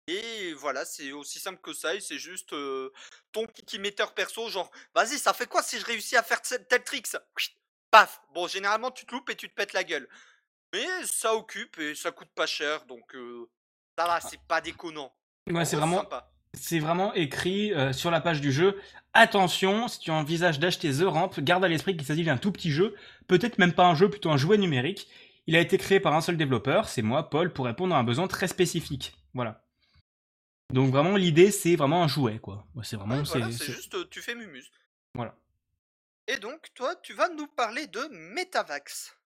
Et 0.07 0.55
voilà, 0.55 0.86
c'est 0.86 1.12
aussi 1.12 1.39
simple 1.39 1.61
que 1.61 1.74
ça, 1.74 1.95
et 1.95 2.01
c'est 2.01 2.19
juste 2.19 2.55
euh, 2.55 2.90
ton 3.31 3.47
kick 3.47 3.74
emitter 3.74 4.07
perso, 4.16 4.49
genre, 4.49 4.70
vas-y, 4.95 5.19
ça 5.19 5.35
fait 5.35 5.47
quoi 5.47 5.62
si 5.62 5.78
je 5.78 5.85
réussis 5.85 6.16
à 6.16 6.23
faire 6.23 6.40
tel 6.40 6.82
trick 6.82 7.07
ça 7.07 7.23
Paf 7.90 8.20
Bon, 8.35 8.47
généralement, 8.47 8.90
tu 8.90 9.06
te 9.06 9.15
loupes 9.15 9.31
et 9.31 9.36
tu 9.36 9.48
te 9.48 9.55
pètes 9.55 9.73
la 9.73 9.85
gueule. 9.85 10.09
Mais 10.73 10.86
ça 11.05 11.35
occupe 11.35 11.78
et 11.78 11.94
ça 11.94 12.10
coûte 12.10 12.28
pas 12.35 12.47
cher, 12.47 12.85
donc 12.86 13.15
euh, 13.15 13.48
ça 13.97 14.06
va, 14.06 14.20
c'est 14.20 14.40
pas 14.47 14.60
déconnant. 14.60 15.12
Ouais, 15.51 15.65
c'est 15.65 15.77
vraiment, 15.77 16.05
c'est 16.52 16.78
vraiment 16.78 17.15
écrit 17.15 17.73
euh, 17.73 17.93
sur 17.93 18.10
la 18.10 18.20
page 18.20 18.40
du 18.40 18.52
jeu. 18.52 18.78
Attention, 19.15 19.89
si 19.89 19.98
tu 20.01 20.10
envisages 20.10 20.59
d'acheter 20.59 20.90
The 20.93 21.05
Ramp, 21.05 21.31
garde 21.39 21.65
à 21.65 21.69
l'esprit 21.69 21.97
qu'il 21.97 22.06
s'agit 22.06 22.24
d'un 22.24 22.36
tout 22.36 22.52
petit 22.52 22.70
jeu, 22.70 22.94
peut-être 23.27 23.59
même 23.59 23.73
pas 23.73 23.86
un 23.86 23.94
jeu, 23.94 24.10
plutôt 24.10 24.31
un 24.31 24.36
jouet 24.36 24.59
numérique. 24.59 25.09
Il 25.47 25.56
a 25.56 25.60
été 25.60 25.78
créé 25.78 26.01
par 26.01 26.15
un 26.15 26.20
seul 26.20 26.36
développeur, 26.36 26.89
c'est 26.89 27.01
moi, 27.01 27.31
Paul, 27.31 27.51
pour 27.51 27.65
répondre 27.65 27.94
à 27.94 27.98
un 27.98 28.05
besoin 28.05 28.28
très 28.28 28.48
spécifique. 28.48 29.16
Voilà. 29.32 29.65
Donc 30.70 30.90
vraiment, 30.90 31.16
l'idée, 31.16 31.51
c'est 31.51 31.77
vraiment 31.77 32.02
un 32.02 32.09
jouet, 32.09 32.39
quoi. 32.39 32.66
C'est 32.82 32.97
vraiment, 32.97 33.24
c'est 33.24 33.43
juste, 33.51 34.10
tu 34.10 34.20
fais 34.20 34.35
mumuse. 34.35 34.70
Voilà. 35.15 35.35
Et 36.31 36.37
donc, 36.37 36.69
toi, 36.75 36.95
tu 37.03 37.15
vas 37.15 37.31
nous 37.31 37.47
parler 37.47 37.87
de 37.87 38.01
Metavax. 38.35 39.17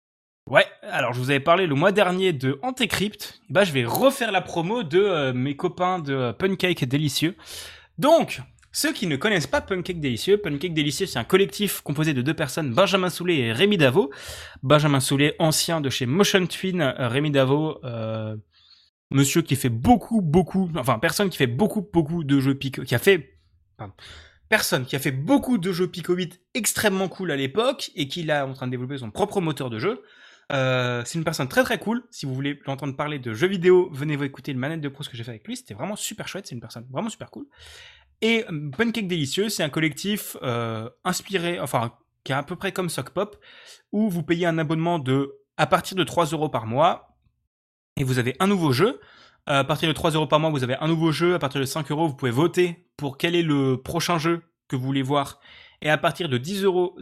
Ouais, 0.49 0.66
alors 0.83 1.12
je 1.12 1.19
vous 1.19 1.31
avais 1.31 1.41
parlé 1.41 1.66
le 1.66 1.74
mois 1.74 1.91
dernier 1.91 2.33
de 2.33 2.61
Antécrypt. 2.62 3.41
Bah, 3.51 3.65
je 3.65 3.73
vais 3.73 3.85
refaire 3.85 4.31
la 4.31 4.41
promo 4.41 4.85
de 4.85 5.01
euh, 5.01 5.33
mes 5.33 5.57
copains 5.57 5.99
de 5.99 6.15
euh, 6.15 6.33
Pancake 6.33 6.85
Délicieux. 6.85 7.35
Donc, 7.99 8.41
ceux 8.70 8.93
qui 8.93 9.09
ne 9.09 9.16
connaissent 9.16 9.49
pas 9.49 9.61
Pancake 9.61 9.99
Délicieux, 9.99 10.39
Pancake 10.39 10.74
Délicieux, 10.74 11.07
c'est 11.07 11.19
un 11.19 11.24
collectif 11.24 11.81
composé 11.81 12.15
de 12.15 12.23
deux 12.23 12.35
personnes, 12.35 12.73
Benjamin 12.73 13.11
Soulet 13.11 13.39
et 13.39 13.53
Rémi 13.53 13.79
Davo. 13.79 14.12
Benjamin 14.62 15.01
Soulet, 15.01 15.35
ancien 15.41 15.81
de 15.81 15.91
chez 15.91 16.07
Motion 16.07 16.47
Twin, 16.47 16.83
euh, 16.83 17.09
Rémi 17.09 17.33
Davo, 17.33 17.81
monsieur 19.11 19.43
qui 19.43 19.57
fait 19.57 19.70
beaucoup, 19.70 20.23
beaucoup, 20.23 20.70
enfin, 20.77 21.01
personne 21.01 21.31
qui 21.31 21.37
fait 21.37 21.49
beaucoup, 21.49 21.83
beaucoup 21.93 22.23
de 22.23 22.39
jeux 22.39 22.55
pico, 22.55 22.83
qui 22.83 22.95
a 22.95 22.99
fait, 22.99 23.39
personne 24.53 24.85
qui 24.85 24.97
a 24.97 24.99
fait 24.99 25.12
beaucoup 25.12 25.57
de 25.57 25.73
jeux 25.73 25.87
Pico 25.87 26.12
8 26.12 26.39
extrêmement 26.53 27.09
cool 27.09 27.31
à 27.31 27.37
l'époque 27.37 27.91
et 27.95 28.07
qui 28.07 28.29
est 28.29 28.33
en 28.39 28.53
train 28.53 28.66
de 28.66 28.70
développer 28.70 28.99
son 28.99 29.11
propre 29.11 29.41
moteur 29.41 29.70
de 29.70 29.79
jeu. 29.79 30.03
Euh, 30.53 31.03
c'est 31.07 31.16
une 31.16 31.24
personne 31.24 31.49
très 31.49 31.65
très 31.65 31.79
cool. 31.79 32.05
Si 32.11 32.27
vous 32.27 32.35
voulez 32.35 32.61
l'entendre 32.66 32.95
parler 32.95 33.19
de 33.19 33.33
jeux 33.33 33.47
vidéo, 33.47 33.89
venez 33.95 34.15
vous 34.15 34.24
écouter 34.24 34.53
le 34.53 34.59
manette 34.59 34.83
de 34.83 34.91
pro 34.91 35.05
que 35.05 35.16
j'ai 35.16 35.24
fait 35.24 35.31
avec 35.31 35.47
lui. 35.49 35.57
C'était 35.57 35.73
vraiment 35.73 35.97
super 35.97 36.29
chouette. 36.29 36.47
C'est 36.47 36.55
une 36.55 36.61
personne 36.61 36.87
vraiment 36.91 37.09
super 37.09 37.31
cool. 37.31 37.47
Et 38.20 38.45
euh, 38.45 38.70
Pancake 38.77 39.09
Délicieux, 39.09 39.49
c'est 39.49 39.62
un 39.62 39.70
collectif 39.70 40.37
euh, 40.43 40.91
inspiré, 41.03 41.59
enfin, 41.59 41.97
qui 42.23 42.33
est 42.33 42.35
à 42.35 42.43
peu 42.43 42.55
près 42.55 42.73
comme 42.73 42.91
Sock 42.91 43.09
Pop, 43.09 43.43
où 43.91 44.11
vous 44.11 44.23
payez 44.23 44.45
un 44.45 44.59
abonnement 44.59 44.99
de 44.99 45.33
à 45.57 45.66
partir 45.66 45.97
de 45.97 46.05
3 46.05 46.27
euros 46.27 46.51
par 46.51 46.66
mois 46.66 47.16
et 47.97 48.05
vous 48.05 48.19
avez 48.19 48.37
un 48.39 48.49
nouveau 48.49 48.73
jeu. 48.73 49.01
À 49.47 49.64
partir 49.64 49.89
de 49.89 49.93
3 49.93 50.12
euros 50.12 50.27
par 50.27 50.39
mois, 50.39 50.51
vous 50.51 50.62
avez 50.62 50.77
un 50.77 50.89
nouveau 50.89 51.10
jeu. 51.10 51.35
À 51.35 51.39
partir 51.39 51.60
de 51.60 51.66
5 51.66 51.90
euros, 51.90 52.06
vous 52.06 52.14
pouvez 52.14 52.31
voter 52.31 52.86
pour 52.97 53.19
quel 53.19 53.35
est 53.35 53.43
le 53.43 53.77
prochain 53.77 54.19
jeu 54.19 54.43
que 54.69 54.77
vous 54.77 54.85
voulez 54.85 55.02
voir. 55.02 55.40
Et 55.81 55.90
à 55.90 55.98
partir 55.98 56.28
de 56.28 56.39
10 56.39 56.62
euros, 56.62 56.97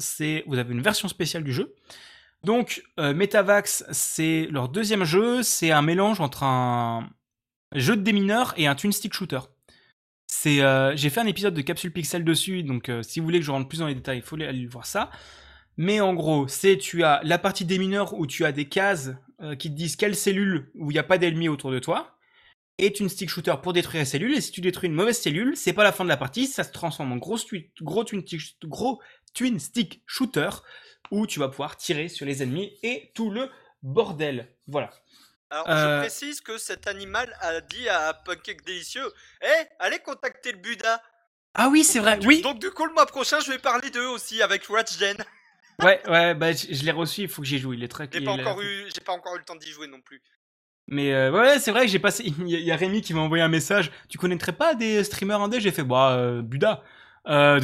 vous 0.46 0.58
avez 0.58 0.72
une 0.72 0.80
version 0.80 1.08
spéciale 1.08 1.44
du 1.44 1.52
jeu. 1.52 1.74
Donc, 2.42 2.82
euh, 2.98 3.12
Metavax, 3.12 3.84
c'est 3.90 4.48
leur 4.50 4.68
deuxième 4.68 5.04
jeu. 5.04 5.42
C'est 5.42 5.70
un 5.70 5.82
mélange 5.82 6.20
entre 6.20 6.42
un 6.42 7.10
jeu 7.74 7.96
de 7.96 8.02
démineur 8.02 8.54
et 8.56 8.66
un 8.66 8.74
twin 8.74 8.92
stick 8.92 9.12
shooter. 9.12 9.40
Euh, 10.46 10.92
j'ai 10.96 11.10
fait 11.10 11.20
un 11.20 11.26
épisode 11.26 11.52
de 11.52 11.60
Capsule 11.60 11.92
Pixel 11.92 12.24
dessus, 12.24 12.62
donc 12.62 12.88
euh, 12.88 13.02
si 13.02 13.20
vous 13.20 13.26
voulez 13.26 13.40
que 13.40 13.44
je 13.44 13.50
rentre 13.50 13.68
plus 13.68 13.80
dans 13.80 13.88
les 13.88 13.94
détails, 13.94 14.18
il 14.18 14.22
faut 14.22 14.36
aller 14.36 14.66
voir 14.66 14.86
ça. 14.86 15.10
Mais 15.76 16.00
en 16.00 16.14
gros, 16.14 16.48
c'est 16.48 16.78
tu 16.78 17.04
as 17.04 17.20
la 17.24 17.36
partie 17.38 17.66
démineur 17.66 18.14
où 18.14 18.26
tu 18.26 18.44
as 18.46 18.52
des 18.52 18.66
cases 18.66 19.10
qui 19.58 19.70
te 19.70 19.74
disent 19.74 19.96
quelle 19.96 20.14
cellule 20.14 20.70
où 20.74 20.90
il 20.90 20.94
n'y 20.94 20.98
a 20.98 21.02
pas 21.02 21.16
d'ennemis 21.16 21.48
autour 21.48 21.70
de 21.70 21.78
toi, 21.78 22.18
et 22.80 22.92
twin 22.92 23.08
stick 23.08 23.28
shooter 23.28 23.54
pour 23.62 23.72
détruire 23.72 24.02
la 24.02 24.06
cellule. 24.06 24.34
Et 24.34 24.40
si 24.40 24.50
tu 24.50 24.60
détruis 24.60 24.88
une 24.88 24.94
mauvaise 24.94 25.18
cellule, 25.18 25.56
c'est 25.56 25.72
pas 25.72 25.84
la 25.84 25.92
fin 25.92 26.04
de 26.04 26.08
la 26.08 26.16
partie, 26.16 26.46
ça 26.46 26.64
se 26.64 26.72
transforme 26.72 27.12
en 27.12 27.16
gros, 27.16 27.38
gros, 27.82 28.04
twin, 28.04 28.24
gros 28.64 29.00
twin 29.34 29.60
stick 29.60 30.02
shooter 30.06 30.50
où 31.10 31.26
tu 31.26 31.38
vas 31.38 31.48
pouvoir 31.48 31.76
tirer 31.76 32.08
sur 32.08 32.26
les 32.26 32.42
ennemis 32.42 32.78
et 32.82 33.12
tout 33.14 33.30
le 33.30 33.50
bordel. 33.82 34.48
Voilà. 34.66 34.90
Alors, 35.50 35.66
je 35.66 35.72
euh, 35.72 36.00
précise 36.00 36.40
que 36.40 36.58
cet 36.58 36.86
animal 36.86 37.36
a 37.40 37.60
dit 37.60 37.88
à 37.88 38.14
Pancake 38.14 38.64
Délicieux 38.64 39.12
Eh, 39.42 39.66
allez 39.80 39.98
contacter 39.98 40.52
le 40.52 40.58
Buddha 40.58 41.02
Ah 41.54 41.68
oui, 41.68 41.82
c'est 41.82 41.98
vrai, 41.98 42.18
oui 42.24 42.40
Donc, 42.40 42.60
du 42.60 42.70
coup, 42.70 42.86
le 42.86 42.92
mois 42.92 43.06
prochain, 43.06 43.40
je 43.40 43.50
vais 43.50 43.58
parler 43.58 43.90
d'eux 43.90 44.06
aussi 44.06 44.42
avec 44.42 44.64
Ratchden. 44.66 45.16
ouais, 45.82 46.00
ouais, 46.08 46.34
bah, 46.34 46.52
je, 46.52 46.84
l'ai 46.84 46.92
reçu, 46.92 47.22
il 47.22 47.28
faut 47.28 47.42
que 47.42 47.48
j'y 47.48 47.58
joue, 47.58 47.72
il 47.72 47.82
est 47.82 47.88
très 47.88 48.08
J'ai 48.12 48.20
pas, 48.20 48.30
encore 48.30 48.60
eu, 48.60 48.86
j'ai 48.94 49.00
pas 49.00 49.12
encore 49.12 49.34
eu 49.34 49.38
le 49.38 49.44
temps 49.44 49.56
d'y 49.56 49.70
jouer 49.70 49.88
non 49.88 50.00
plus. 50.00 50.22
Mais 50.90 51.14
euh, 51.14 51.30
ouais, 51.30 51.60
c'est 51.60 51.70
vrai 51.70 51.82
que 51.82 51.90
j'ai 51.90 52.00
passé. 52.00 52.24
Il 52.38 52.48
y, 52.48 52.70
a 52.72 52.76
Rémi 52.76 53.00
qui 53.00 53.14
m'a 53.14 53.20
envoyé 53.20 53.42
un 53.42 53.48
message. 53.48 53.90
Tu 54.08 54.18
connaîtrais 54.18 54.52
pas 54.52 54.74
des 54.74 55.02
streamers 55.04 55.40
indés? 55.40 55.60
J'ai 55.60 55.70
fait 55.70 55.84
bah 55.84 56.12
euh, 56.12 56.42
Buddha. 56.42 56.82
Euh, 57.28 57.60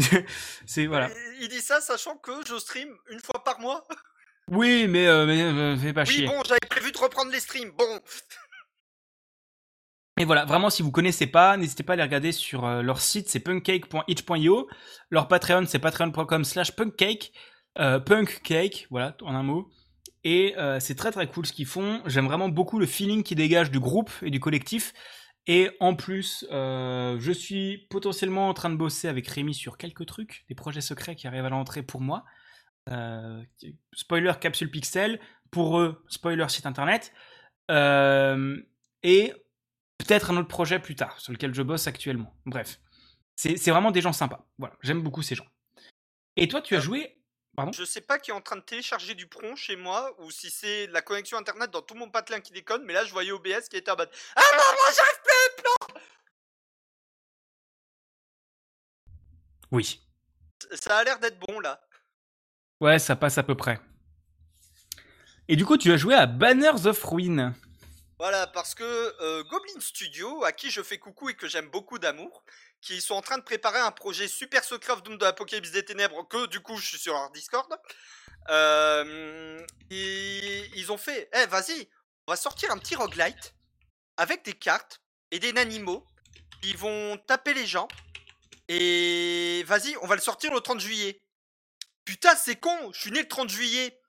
c'est 0.66 0.86
voilà. 0.86 1.08
Il 1.40 1.48
dit 1.48 1.60
ça 1.60 1.80
sachant 1.80 2.16
que 2.16 2.32
je 2.46 2.58
stream 2.58 2.90
une 3.10 3.20
fois 3.20 3.42
par 3.42 3.58
mois. 3.58 3.84
Oui, 4.52 4.88
mais, 4.88 5.06
euh, 5.06 5.26
mais 5.26 5.76
fais 5.76 5.92
pas 5.92 6.04
chier. 6.04 6.26
Oui, 6.26 6.34
bon, 6.34 6.42
j'avais 6.44 6.58
prévu 6.68 6.90
de 6.90 6.98
reprendre 6.98 7.30
les 7.30 7.38
streams. 7.38 7.70
Bon. 7.70 8.00
Et 10.18 10.24
voilà, 10.24 10.44
vraiment, 10.44 10.70
si 10.70 10.82
vous 10.82 10.90
connaissez 10.90 11.28
pas, 11.28 11.56
n'hésitez 11.56 11.84
pas 11.84 11.92
à 11.92 11.94
aller 11.94 12.02
regarder 12.02 12.32
sur 12.32 12.66
leur 12.82 13.00
site, 13.00 13.28
c'est 13.28 13.38
punkcake.itch.io. 13.38 14.68
Leur 15.10 15.28
Patreon, 15.28 15.66
c'est 15.68 15.78
patreon.com 15.78 16.44
slash 16.44 16.74
punkcake. 16.74 17.32
punkcake, 17.76 18.88
voilà, 18.90 19.16
en 19.22 19.36
un 19.36 19.44
mot. 19.44 19.70
Et 20.24 20.54
c'est 20.80 20.96
très 20.96 21.12
très 21.12 21.26
cool 21.26 21.46
ce 21.46 21.52
qu'ils 21.52 21.66
font. 21.66 22.02
J'aime 22.06 22.26
vraiment 22.26 22.48
beaucoup 22.48 22.78
le 22.78 22.86
feeling 22.86 23.22
qui 23.22 23.34
dégage 23.34 23.70
du 23.70 23.80
groupe 23.80 24.10
et 24.22 24.30
du 24.30 24.38
collectif. 24.38 24.92
Et 25.46 25.70
en 25.80 25.94
plus, 25.94 26.46
euh, 26.52 27.16
je 27.18 27.32
suis 27.32 27.86
potentiellement 27.90 28.48
en 28.48 28.54
train 28.54 28.70
de 28.70 28.76
bosser 28.76 29.08
avec 29.08 29.26
Rémi 29.26 29.54
sur 29.54 29.78
quelques 29.78 30.06
trucs, 30.06 30.44
des 30.48 30.54
projets 30.54 30.80
secrets 30.80 31.16
qui 31.16 31.26
arrivent 31.26 31.44
à 31.44 31.48
l'entrée 31.48 31.82
pour 31.82 32.00
moi. 32.00 32.24
Euh, 32.88 33.42
spoiler 33.92 34.32
capsule 34.40 34.70
pixel, 34.70 35.18
pour 35.50 35.80
eux, 35.80 36.04
spoiler 36.08 36.48
site 36.48 36.66
internet. 36.66 37.12
Euh, 37.70 38.60
et 39.02 39.32
peut-être 39.98 40.30
un 40.30 40.36
autre 40.36 40.48
projet 40.48 40.78
plus 40.78 40.94
tard, 40.94 41.18
sur 41.20 41.32
lequel 41.32 41.54
je 41.54 41.62
bosse 41.62 41.86
actuellement. 41.86 42.34
Bref, 42.44 42.80
c'est 43.34 43.70
vraiment 43.70 43.90
des 43.90 44.02
gens 44.02 44.12
sympas. 44.12 44.46
Voilà, 44.58 44.76
j'aime 44.82 45.02
beaucoup 45.02 45.22
ces 45.22 45.34
gens. 45.34 45.46
Et 46.36 46.48
toi, 46.48 46.60
tu 46.60 46.76
as 46.76 46.80
joué 46.80 47.19
Pardon? 47.56 47.72
Je 47.72 47.84
sais 47.84 48.00
pas 48.00 48.18
qui 48.18 48.30
est 48.30 48.34
en 48.34 48.40
train 48.40 48.56
de 48.56 48.62
télécharger 48.62 49.14
du 49.14 49.26
prompt 49.26 49.56
chez 49.56 49.76
moi 49.76 50.14
ou 50.18 50.30
si 50.30 50.50
c'est 50.50 50.86
la 50.88 51.02
connexion 51.02 51.36
internet 51.36 51.70
dans 51.70 51.82
tout 51.82 51.94
mon 51.94 52.10
patelin 52.10 52.40
qui 52.40 52.52
déconne, 52.52 52.84
mais 52.84 52.92
là 52.92 53.04
je 53.04 53.12
voyais 53.12 53.32
OBS 53.32 53.68
qui 53.68 53.76
était 53.76 53.90
en 53.90 53.96
mode 53.96 54.10
Ah 54.36 54.42
non, 54.52 54.58
moi 54.58 54.92
j'arrive 54.96 55.20
plus 55.22 55.30
Oui. 59.72 60.00
Ça 60.74 60.98
a 60.98 61.04
l'air 61.04 61.18
d'être 61.18 61.38
bon 61.38 61.60
là. 61.60 61.80
Ouais, 62.80 62.98
ça 62.98 63.14
passe 63.14 63.38
à 63.38 63.42
peu 63.42 63.54
près. 63.54 63.80
Et 65.48 65.56
du 65.56 65.64
coup, 65.64 65.76
tu 65.76 65.92
as 65.92 65.96
joué 65.96 66.14
à 66.14 66.26
Banners 66.26 66.86
of 66.86 67.02
Ruin. 67.04 67.54
Voilà, 68.18 68.46
parce 68.46 68.74
que 68.74 68.84
euh, 68.84 69.42
Goblin 69.44 69.80
Studio, 69.80 70.44
à 70.44 70.52
qui 70.52 70.70
je 70.70 70.82
fais 70.82 70.98
coucou 70.98 71.30
et 71.30 71.34
que 71.34 71.48
j'aime 71.48 71.70
beaucoup 71.70 71.98
d'amour, 71.98 72.44
qui 72.80 73.00
sont 73.00 73.14
en 73.14 73.22
train 73.22 73.38
de 73.38 73.42
préparer 73.42 73.78
un 73.78 73.90
projet 73.90 74.28
super 74.28 74.64
secret 74.64 74.92
of 74.92 75.02
Doom 75.02 75.18
de 75.18 75.24
l'Apocalypse 75.24 75.70
des 75.70 75.84
Ténèbres, 75.84 76.26
que 76.28 76.46
du 76.46 76.60
coup 76.60 76.76
je 76.76 76.86
suis 76.86 76.98
sur 76.98 77.14
leur 77.14 77.30
Discord. 77.30 77.74
Euh, 78.48 79.58
ils 79.90 80.90
ont 80.90 80.96
fait, 80.96 81.28
eh 81.34 81.46
vas-y, 81.46 81.88
on 82.26 82.32
va 82.32 82.36
sortir 82.36 82.70
un 82.70 82.78
petit 82.78 82.94
roguelite 82.94 83.54
avec 84.16 84.44
des 84.44 84.54
cartes 84.54 85.00
et 85.30 85.38
des 85.38 85.56
animaux 85.56 86.06
qui 86.62 86.74
vont 86.74 87.16
taper 87.26 87.54
les 87.54 87.66
gens. 87.66 87.88
Et 88.68 89.64
vas-y, 89.66 89.96
on 90.02 90.06
va 90.06 90.14
le 90.14 90.20
sortir 90.20 90.52
le 90.52 90.60
30 90.60 90.80
juillet. 90.80 91.20
Putain, 92.04 92.34
c'est 92.36 92.56
con, 92.56 92.92
je 92.92 93.00
suis 93.00 93.10
né 93.10 93.20
le 93.20 93.28
30 93.28 93.48
juillet. 93.48 93.99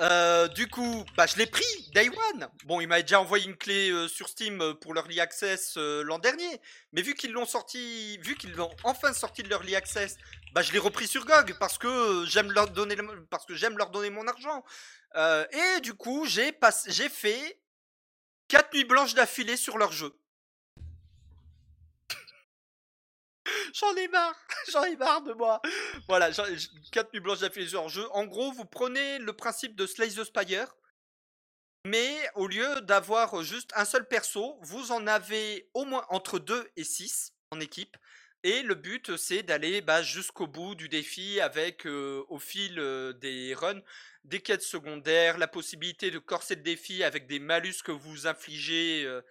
Euh, 0.00 0.46
du 0.48 0.68
coup, 0.68 1.04
bah, 1.16 1.26
je 1.26 1.36
l'ai 1.36 1.46
pris, 1.46 1.64
Day 1.92 2.08
One. 2.08 2.48
Bon, 2.66 2.80
il 2.80 2.86
m'a 2.86 3.02
déjà 3.02 3.20
envoyé 3.20 3.46
une 3.46 3.56
clé 3.56 3.90
euh, 3.90 4.06
sur 4.06 4.28
Steam 4.28 4.60
euh, 4.60 4.74
pour 4.74 4.94
l'Early 4.94 5.18
Access 5.18 5.76
l'an 5.76 6.20
dernier. 6.20 6.60
Mais 6.92 7.02
vu 7.02 7.14
qu'ils 7.14 7.32
l'ont 7.32 7.46
sorti, 7.46 8.18
vu 8.18 8.36
qu'ils 8.36 8.52
l'ont 8.52 8.70
enfin 8.84 9.12
sorti 9.12 9.42
de 9.42 9.48
l'Early 9.48 9.74
Access, 9.74 10.16
bah, 10.52 10.62
je 10.62 10.72
l'ai 10.72 10.78
repris 10.78 11.08
sur 11.08 11.24
GOG 11.24 11.56
parce 11.58 11.78
que 11.78 12.24
j'aime 12.26 12.52
leur 12.52 12.70
donner, 12.70 12.96
parce 13.30 13.44
que 13.44 13.54
j'aime 13.54 13.76
leur 13.76 13.90
donner 13.90 14.10
mon 14.10 14.26
argent. 14.28 14.62
et 15.16 15.80
du 15.80 15.94
coup, 15.94 16.26
j'ai 16.26 16.56
j'ai 16.86 17.08
fait 17.08 17.60
4 18.48 18.74
nuits 18.74 18.84
blanches 18.84 19.14
d'affilée 19.14 19.56
sur 19.56 19.78
leur 19.78 19.90
jeu. 19.90 20.14
J'en 23.74 23.94
ai 23.96 24.08
marre, 24.08 24.34
j'en 24.72 24.84
ai 24.84 24.96
marre 24.96 25.22
de 25.22 25.32
moi. 25.32 25.60
Voilà, 26.08 26.30
j'en- 26.30 26.44
j- 26.54 26.68
quatre 26.92 27.12
nuits 27.12 27.20
blanches 27.20 27.40
d'affilée 27.40 27.68
sur 27.68 27.88
jeu. 27.88 28.06
En 28.12 28.24
gros, 28.26 28.52
vous 28.52 28.64
prenez 28.64 29.18
le 29.18 29.32
principe 29.32 29.76
de 29.76 29.86
Slay 29.86 30.08
the 30.08 30.24
Spire, 30.24 30.74
mais 31.84 32.16
au 32.34 32.46
lieu 32.46 32.80
d'avoir 32.82 33.42
juste 33.42 33.70
un 33.74 33.84
seul 33.84 34.06
perso, 34.06 34.58
vous 34.62 34.92
en 34.92 35.06
avez 35.06 35.68
au 35.74 35.84
moins 35.84 36.04
entre 36.10 36.38
2 36.38 36.68
et 36.76 36.84
6 36.84 37.32
en 37.50 37.60
équipe. 37.60 37.96
Et 38.44 38.62
le 38.62 38.74
but, 38.76 39.16
c'est 39.16 39.42
d'aller 39.42 39.80
bah, 39.80 40.02
jusqu'au 40.02 40.46
bout 40.46 40.74
du 40.76 40.88
défi 40.88 41.40
avec, 41.40 41.86
euh, 41.86 42.22
au 42.28 42.38
fil 42.38 42.78
euh, 42.78 43.12
des 43.12 43.52
runs, 43.54 43.80
des 44.24 44.40
quêtes 44.40 44.62
secondaires, 44.62 45.38
la 45.38 45.48
possibilité 45.48 46.10
de 46.12 46.18
corser 46.20 46.54
le 46.54 46.62
défi 46.62 47.02
avec 47.02 47.26
des 47.26 47.40
malus 47.40 47.82
que 47.84 47.90
vous 47.90 48.26
infligez 48.28 49.02
euh, 49.04 49.22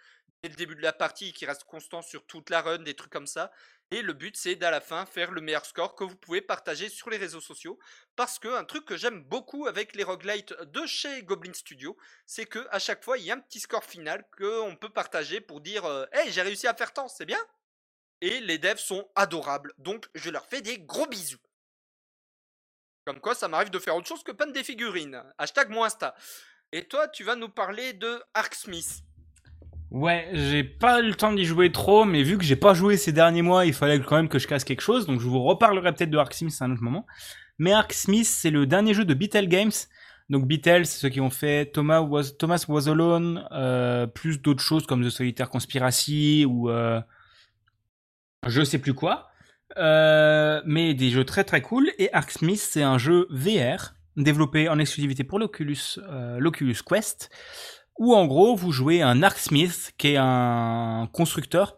dès 0.43 0.49
le 0.49 0.55
début 0.55 0.75
de 0.75 0.81
la 0.81 0.93
partie 0.93 1.33
qui 1.33 1.45
restent 1.45 1.63
constants 1.63 2.01
sur 2.01 2.25
toute 2.25 2.49
la 2.49 2.61
run, 2.61 2.79
des 2.79 2.95
trucs 2.95 3.11
comme 3.11 3.27
ça. 3.27 3.51
Et 3.89 4.01
le 4.01 4.13
but, 4.13 4.35
c'est 4.35 4.55
d'à 4.55 4.69
la 4.69 4.81
fin 4.81 5.05
faire 5.05 5.31
le 5.31 5.39
meilleur 5.39 5.65
score 5.65 5.95
que 5.95 6.03
vous 6.03 6.15
pouvez 6.15 6.41
partager 6.41 6.89
sur 6.89 7.09
les 7.09 7.17
réseaux 7.17 7.41
sociaux. 7.41 7.79
Parce 8.15 8.37
que 8.37 8.49
un 8.49 8.65
truc 8.65 8.85
que 8.85 8.97
j'aime 8.97 9.23
beaucoup 9.23 9.65
avec 9.65 9.95
les 9.95 10.03
roguelites 10.03 10.53
de 10.61 10.85
chez 10.85 11.23
Goblin 11.23 11.53
Studio, 11.53 11.97
c'est 12.25 12.45
que 12.45 12.67
à 12.71 12.79
chaque 12.79 13.03
fois, 13.03 13.17
il 13.17 13.25
y 13.25 13.31
a 13.31 13.35
un 13.35 13.39
petit 13.39 13.59
score 13.59 13.83
final 13.83 14.27
qu'on 14.37 14.75
peut 14.75 14.89
partager 14.89 15.39
pour 15.39 15.61
dire 15.61 15.85
euh, 15.85 16.05
Hey, 16.11 16.31
j'ai 16.31 16.41
réussi 16.41 16.67
à 16.67 16.73
faire 16.73 16.93
tant, 16.93 17.07
c'est 17.07 17.25
bien? 17.25 17.39
Et 18.19 18.39
les 18.41 18.57
devs 18.57 18.79
sont 18.79 19.09
adorables, 19.15 19.73
donc 19.77 20.07
je 20.15 20.31
leur 20.31 20.45
fais 20.47 20.61
des 20.61 20.79
gros 20.79 21.05
bisous. 21.05 21.37
Comme 23.05 23.21
quoi, 23.21 23.35
ça 23.35 23.47
m'arrive 23.47 23.69
de 23.69 23.79
faire 23.79 23.95
autre 23.95 24.07
chose 24.07 24.23
que 24.23 24.33
peindre 24.33 24.51
des 24.51 24.65
figurines. 24.65 25.23
Hashtag 25.37 25.69
mon 25.69 25.85
Insta. 25.85 26.13
Et 26.73 26.85
toi, 26.89 27.07
tu 27.07 27.23
vas 27.23 27.37
nous 27.37 27.47
parler 27.47 27.93
de 27.93 28.21
Ark 28.33 28.53
Smith. 28.53 29.06
Ouais, 29.91 30.29
j'ai 30.33 30.63
pas 30.63 31.01
le 31.01 31.13
temps 31.15 31.31
d'y 31.31 31.45
jouer 31.45 31.71
trop, 31.71 32.03
mais 32.03 32.21
vu 32.21 32.37
que 32.37 32.43
j'ai 32.43 32.57
pas 32.57 32.73
joué 32.73 32.97
ces 32.97 33.13
derniers 33.13 33.41
mois, 33.41 33.65
il 33.65 33.73
fallait 33.73 33.99
quand 34.01 34.17
même 34.17 34.27
que 34.27 34.37
je 34.37 34.47
casse 34.47 34.65
quelque 34.65 34.81
chose, 34.81 35.05
donc 35.05 35.21
je 35.21 35.27
vous 35.27 35.41
reparlerai 35.41 35.93
peut-être 35.93 36.09
de 36.09 36.17
Ark 36.17 36.33
Smith 36.33 36.55
à 36.59 36.65
un 36.65 36.71
autre 36.71 36.83
moment. 36.83 37.05
Mais 37.57 37.71
Ark 37.71 37.93
Smith, 37.93 38.27
c'est 38.27 38.49
le 38.49 38.65
dernier 38.65 38.93
jeu 38.93 39.05
de 39.05 39.13
Beatle 39.13 39.47
Games. 39.47 39.71
Donc 40.29 40.45
Beatle, 40.45 40.85
c'est 40.85 40.99
ceux 40.99 41.09
qui 41.09 41.21
ont 41.21 41.29
fait 41.29 41.71
Thomas 41.71 42.01
Was, 42.01 42.31
Thomas 42.37 42.65
Was 42.67 42.89
Alone, 42.89 43.47
euh, 43.51 44.07
plus 44.07 44.41
d'autres 44.41 44.61
choses 44.61 44.85
comme 44.85 45.05
The 45.05 45.09
Solitaire 45.09 45.49
Conspiracy 45.49 46.45
ou 46.45 46.69
euh, 46.69 47.01
je 48.45 48.63
sais 48.63 48.79
plus 48.79 48.93
quoi. 48.93 49.29
Euh, 49.77 50.61
mais 50.65 50.93
des 50.93 51.09
jeux 51.09 51.23
très 51.23 51.45
très 51.45 51.61
cool. 51.61 51.91
Et 51.97 52.11
Ark 52.13 52.29
Smith, 52.31 52.59
c'est 52.59 52.83
un 52.83 52.97
jeu 52.97 53.27
VR 53.29 53.93
développé 54.17 54.67
en 54.67 54.79
exclusivité 54.79 55.23
pour 55.23 55.39
l'Oculus, 55.39 55.99
euh, 56.09 56.39
l'Oculus 56.39 56.77
Quest 56.85 57.29
où 57.97 58.13
en 58.15 58.25
gros 58.25 58.55
vous 58.55 58.71
jouez 58.71 59.01
un 59.01 59.23
Arc 59.23 59.37
Smith 59.39 59.93
qui 59.97 60.09
est 60.09 60.17
un 60.17 61.09
constructeur 61.11 61.77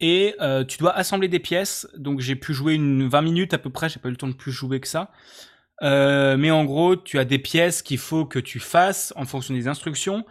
et 0.00 0.34
euh, 0.40 0.64
tu 0.64 0.78
dois 0.78 0.92
assembler 0.92 1.28
des 1.28 1.38
pièces. 1.38 1.88
Donc 1.96 2.20
j'ai 2.20 2.36
pu 2.36 2.52
jouer 2.52 2.74
une 2.74 3.08
20 3.08 3.22
minutes 3.22 3.54
à 3.54 3.58
peu 3.58 3.70
près, 3.70 3.88
j'ai 3.88 4.00
pas 4.00 4.08
eu 4.08 4.12
le 4.12 4.16
temps 4.16 4.28
de 4.28 4.34
plus 4.34 4.52
jouer 4.52 4.80
que 4.80 4.88
ça. 4.88 5.10
Euh, 5.82 6.36
mais 6.36 6.50
en 6.50 6.64
gros, 6.64 6.96
tu 6.96 7.18
as 7.18 7.24
des 7.24 7.38
pièces 7.38 7.82
qu'il 7.82 7.98
faut 7.98 8.24
que 8.24 8.38
tu 8.38 8.60
fasses 8.60 9.12
en 9.16 9.24
fonction 9.24 9.54
des 9.54 9.68
instructions. 9.68 10.24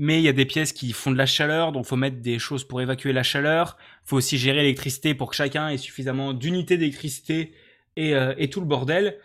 Mais 0.00 0.20
il 0.20 0.22
y 0.22 0.28
a 0.28 0.32
des 0.32 0.44
pièces 0.44 0.72
qui 0.72 0.92
font 0.92 1.10
de 1.10 1.16
la 1.16 1.26
chaleur, 1.26 1.72
donc 1.72 1.84
faut 1.84 1.96
mettre 1.96 2.18
des 2.18 2.38
choses 2.38 2.62
pour 2.62 2.80
évacuer 2.80 3.12
la 3.12 3.24
chaleur. 3.24 3.76
Faut 4.04 4.16
aussi 4.16 4.38
gérer 4.38 4.58
l'électricité 4.58 5.12
pour 5.14 5.28
que 5.28 5.34
chacun 5.34 5.68
ait 5.70 5.76
suffisamment 5.76 6.34
d'unités 6.34 6.78
d'électricité 6.78 7.52
et, 7.96 8.14
euh, 8.14 8.32
et 8.38 8.48
tout 8.48 8.60
le 8.60 8.66
bordel. 8.66 9.18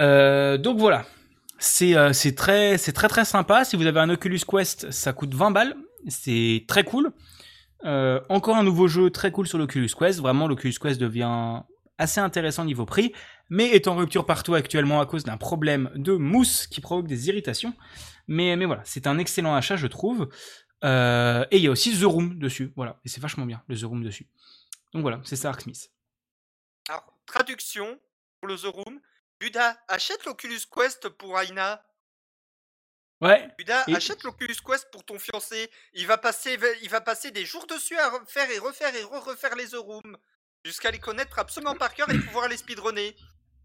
Euh, 0.00 0.56
donc 0.56 0.78
voilà, 0.78 1.04
c'est 1.58 1.96
euh, 1.96 2.12
c'est 2.12 2.34
très 2.34 2.78
très 2.78 3.08
très 3.08 3.24
sympa. 3.24 3.64
Si 3.64 3.76
vous 3.76 3.86
avez 3.86 4.00
un 4.00 4.10
Oculus 4.10 4.40
Quest, 4.48 4.90
ça 4.90 5.12
coûte 5.12 5.34
20 5.34 5.50
balles. 5.50 5.76
C'est 6.06 6.64
très 6.68 6.84
cool. 6.84 7.12
Euh, 7.84 8.20
encore 8.28 8.56
un 8.56 8.62
nouveau 8.62 8.88
jeu 8.88 9.10
très 9.10 9.30
cool 9.30 9.46
sur 9.46 9.58
l'Oculus 9.58 9.90
Quest. 9.98 10.20
Vraiment, 10.20 10.46
l'Oculus 10.48 10.74
Quest 10.80 11.00
devient 11.00 11.62
assez 11.98 12.20
intéressant 12.20 12.64
niveau 12.64 12.86
prix, 12.86 13.12
mais 13.50 13.70
est 13.70 13.88
en 13.88 13.96
rupture 13.96 14.24
partout 14.24 14.54
actuellement 14.54 15.00
à 15.00 15.06
cause 15.06 15.24
d'un 15.24 15.36
problème 15.36 15.90
de 15.96 16.12
mousse 16.12 16.68
qui 16.68 16.80
provoque 16.80 17.08
des 17.08 17.28
irritations. 17.28 17.74
Mais 18.28 18.54
mais 18.56 18.64
voilà, 18.64 18.82
c'est 18.84 19.06
un 19.06 19.18
excellent 19.18 19.54
achat, 19.54 19.76
je 19.76 19.88
trouve. 19.88 20.28
Euh, 20.84 21.44
et 21.50 21.56
il 21.56 21.62
y 21.62 21.66
a 21.66 21.70
aussi 21.70 21.98
The 21.98 22.04
Room 22.04 22.38
dessus. 22.38 22.72
Voilà, 22.76 23.00
et 23.04 23.08
c'est 23.08 23.20
vachement 23.20 23.46
bien 23.46 23.62
le 23.66 23.76
The 23.76 23.82
Room 23.84 24.04
dessus. 24.04 24.28
Donc 24.92 25.02
voilà, 25.02 25.20
c'est 25.24 25.36
ça 25.36 25.48
Ark 25.48 25.60
Smith. 25.60 25.90
Alors, 26.88 27.04
traduction 27.26 27.98
pour 28.40 28.48
le 28.48 28.56
The 28.56 28.66
Room. 28.66 29.00
Buda, 29.40 29.78
achète 29.88 30.24
l'Oculus 30.24 30.60
Quest 30.74 31.08
pour 31.10 31.38
Aina. 31.40 31.84
Ouais, 33.20 33.48
Buda, 33.58 33.84
Et- 33.88 33.94
achète 33.96 34.22
l'Oculus 34.22 34.56
Quest 34.64 34.90
pour 34.92 35.04
ton 35.04 35.18
fiancé. 35.18 35.70
Il 35.94 36.06
va 36.06 36.18
passer, 36.18 36.58
il 36.82 36.88
va 36.88 37.00
passer 37.00 37.30
des 37.30 37.44
jours 37.44 37.66
dessus 37.66 37.96
à 37.98 38.10
refaire 38.10 38.48
et 38.50 38.58
refaire 38.58 38.94
et 38.94 39.02
re-refaire 39.02 39.56
les 39.56 39.68
The 39.68 39.76
Room. 39.76 40.16
Jusqu'à 40.64 40.90
les 40.90 40.98
connaître 40.98 41.38
absolument 41.38 41.74
par 41.74 41.94
cœur 41.94 42.10
et 42.10 42.18
pouvoir 42.18 42.48
les 42.48 42.56
speedrunner. 42.56 43.16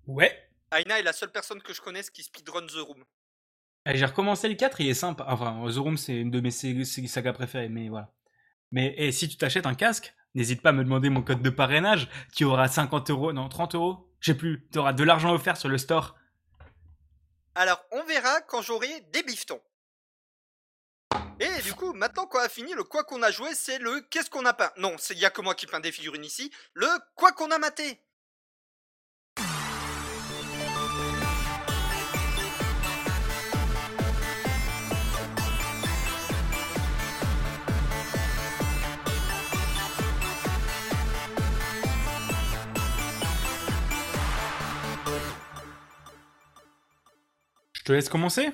ouais. 0.08 0.50
Aina 0.76 0.98
est 1.00 1.04
la 1.04 1.14
seule 1.14 1.32
personne 1.32 1.62
que 1.62 1.72
je 1.72 1.82
connaisse 1.82 2.10
qui 2.10 2.24
speedrun 2.24 2.66
The 2.66 2.78
Room. 2.78 3.04
Eh, 3.86 3.96
J'ai 3.96 4.06
recommencé 4.06 4.50
le 4.50 4.56
4, 4.56 4.82
il 4.82 4.90
est 4.90 4.96
sympa. 4.96 5.24
Enfin, 5.28 5.64
The 5.72 5.76
Room, 5.78 5.98
c'est 5.98 6.16
une 6.16 6.32
de 6.32 6.40
mes 6.40 6.50
sagas 6.50 7.34
préférées, 7.34 7.70
mais 7.70 7.90
voilà. 7.90 8.12
Mais 8.72 8.96
et 8.98 9.12
si 9.12 9.30
tu 9.30 9.38
t'achètes 9.38 9.68
un 9.68 9.76
casque, 9.76 10.16
n'hésite 10.34 10.64
pas 10.64 10.70
à 10.70 10.72
me 10.72 10.84
demander 10.84 11.12
mon 11.12 11.22
code 11.22 11.44
de 11.44 11.50
parrainage. 11.52 12.10
Tu 12.36 12.44
auras 12.44 12.68
50 12.70 13.12
euros, 13.12 13.34
non, 13.34 13.50
30 13.50 13.76
euros, 13.76 14.12
je 14.24 14.32
sais 14.32 14.38
plus. 14.38 14.66
Tu 14.72 14.80
de 14.80 15.04
l'argent 15.04 15.34
offert 15.34 15.58
sur 15.58 15.68
le 15.68 15.78
store. 15.78 16.16
Alors, 17.56 17.84
on 17.92 18.04
verra 18.06 18.42
quand 18.42 18.62
j'aurai 18.62 19.02
des 19.12 19.22
bifetons. 19.22 19.62
Et 21.42 21.62
du 21.62 21.74
coup, 21.74 21.92
maintenant 21.94 22.26
qu'on 22.26 22.40
a 22.40 22.48
fini, 22.48 22.74
le 22.74 22.86
quoi 22.86 23.04
qu'on 23.04 23.22
a 23.22 23.32
joué, 23.32 23.54
c'est 23.54 23.80
le 23.80 24.00
qu'est-ce 24.10 24.30
qu'on 24.30 24.46
a 24.46 24.54
peint. 24.54 24.72
Non, 24.78 24.96
il 25.10 25.20
y 25.20 25.26
a 25.26 25.30
que 25.30 25.42
moi 25.42 25.56
qui 25.56 25.68
peins 25.68 25.82
des 25.82 25.92
figurines 25.92 26.24
ici. 26.24 26.52
Le 26.74 26.88
quoi 27.16 27.34
qu'on 27.34 27.52
a 27.52 27.58
maté. 27.58 28.02
Je 47.84 47.88
te 47.88 47.92
laisse 47.92 48.08
commencer 48.08 48.50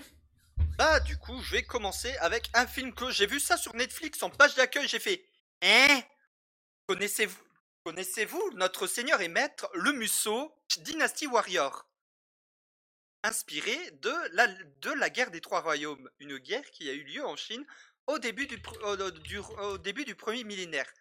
Bah, 0.79 0.99
du 1.01 1.15
coup, 1.19 1.39
je 1.43 1.51
vais 1.51 1.61
commencer 1.61 2.17
avec 2.17 2.49
un 2.55 2.65
film 2.65 2.95
que 2.95 3.11
j'ai 3.11 3.27
vu 3.27 3.39
ça 3.39 3.57
sur 3.57 3.75
Netflix 3.75 4.23
en 4.23 4.31
page 4.31 4.55
d'accueil. 4.55 4.87
J'ai 4.87 4.97
fait 4.97 5.23
Hein? 5.61 6.01
Connaissez-vous 6.87 7.37
Connaissez-vous 7.83 8.41
notre 8.55 8.87
seigneur 8.87 9.21
et 9.21 9.27
maître, 9.27 9.69
le 9.75 9.91
Musso, 9.91 10.51
Dynasty 10.79 11.27
Warrior? 11.27 11.85
Inspiré 13.23 13.77
de 14.01 14.11
la, 14.95 15.09
guerre 15.11 15.29
des 15.29 15.41
Trois 15.41 15.61
Royaumes, 15.61 16.09
une 16.17 16.39
guerre 16.39 16.71
qui 16.71 16.89
a 16.89 16.93
eu 16.93 17.03
lieu 17.03 17.23
en 17.23 17.35
Chine 17.35 17.67
au 18.07 18.17
début 18.17 18.47
du, 18.47 18.59
au, 18.83 18.97
au 19.61 19.77
début 19.77 20.05
du 20.05 20.15
premier 20.15 20.43
millénaire. 20.43 20.91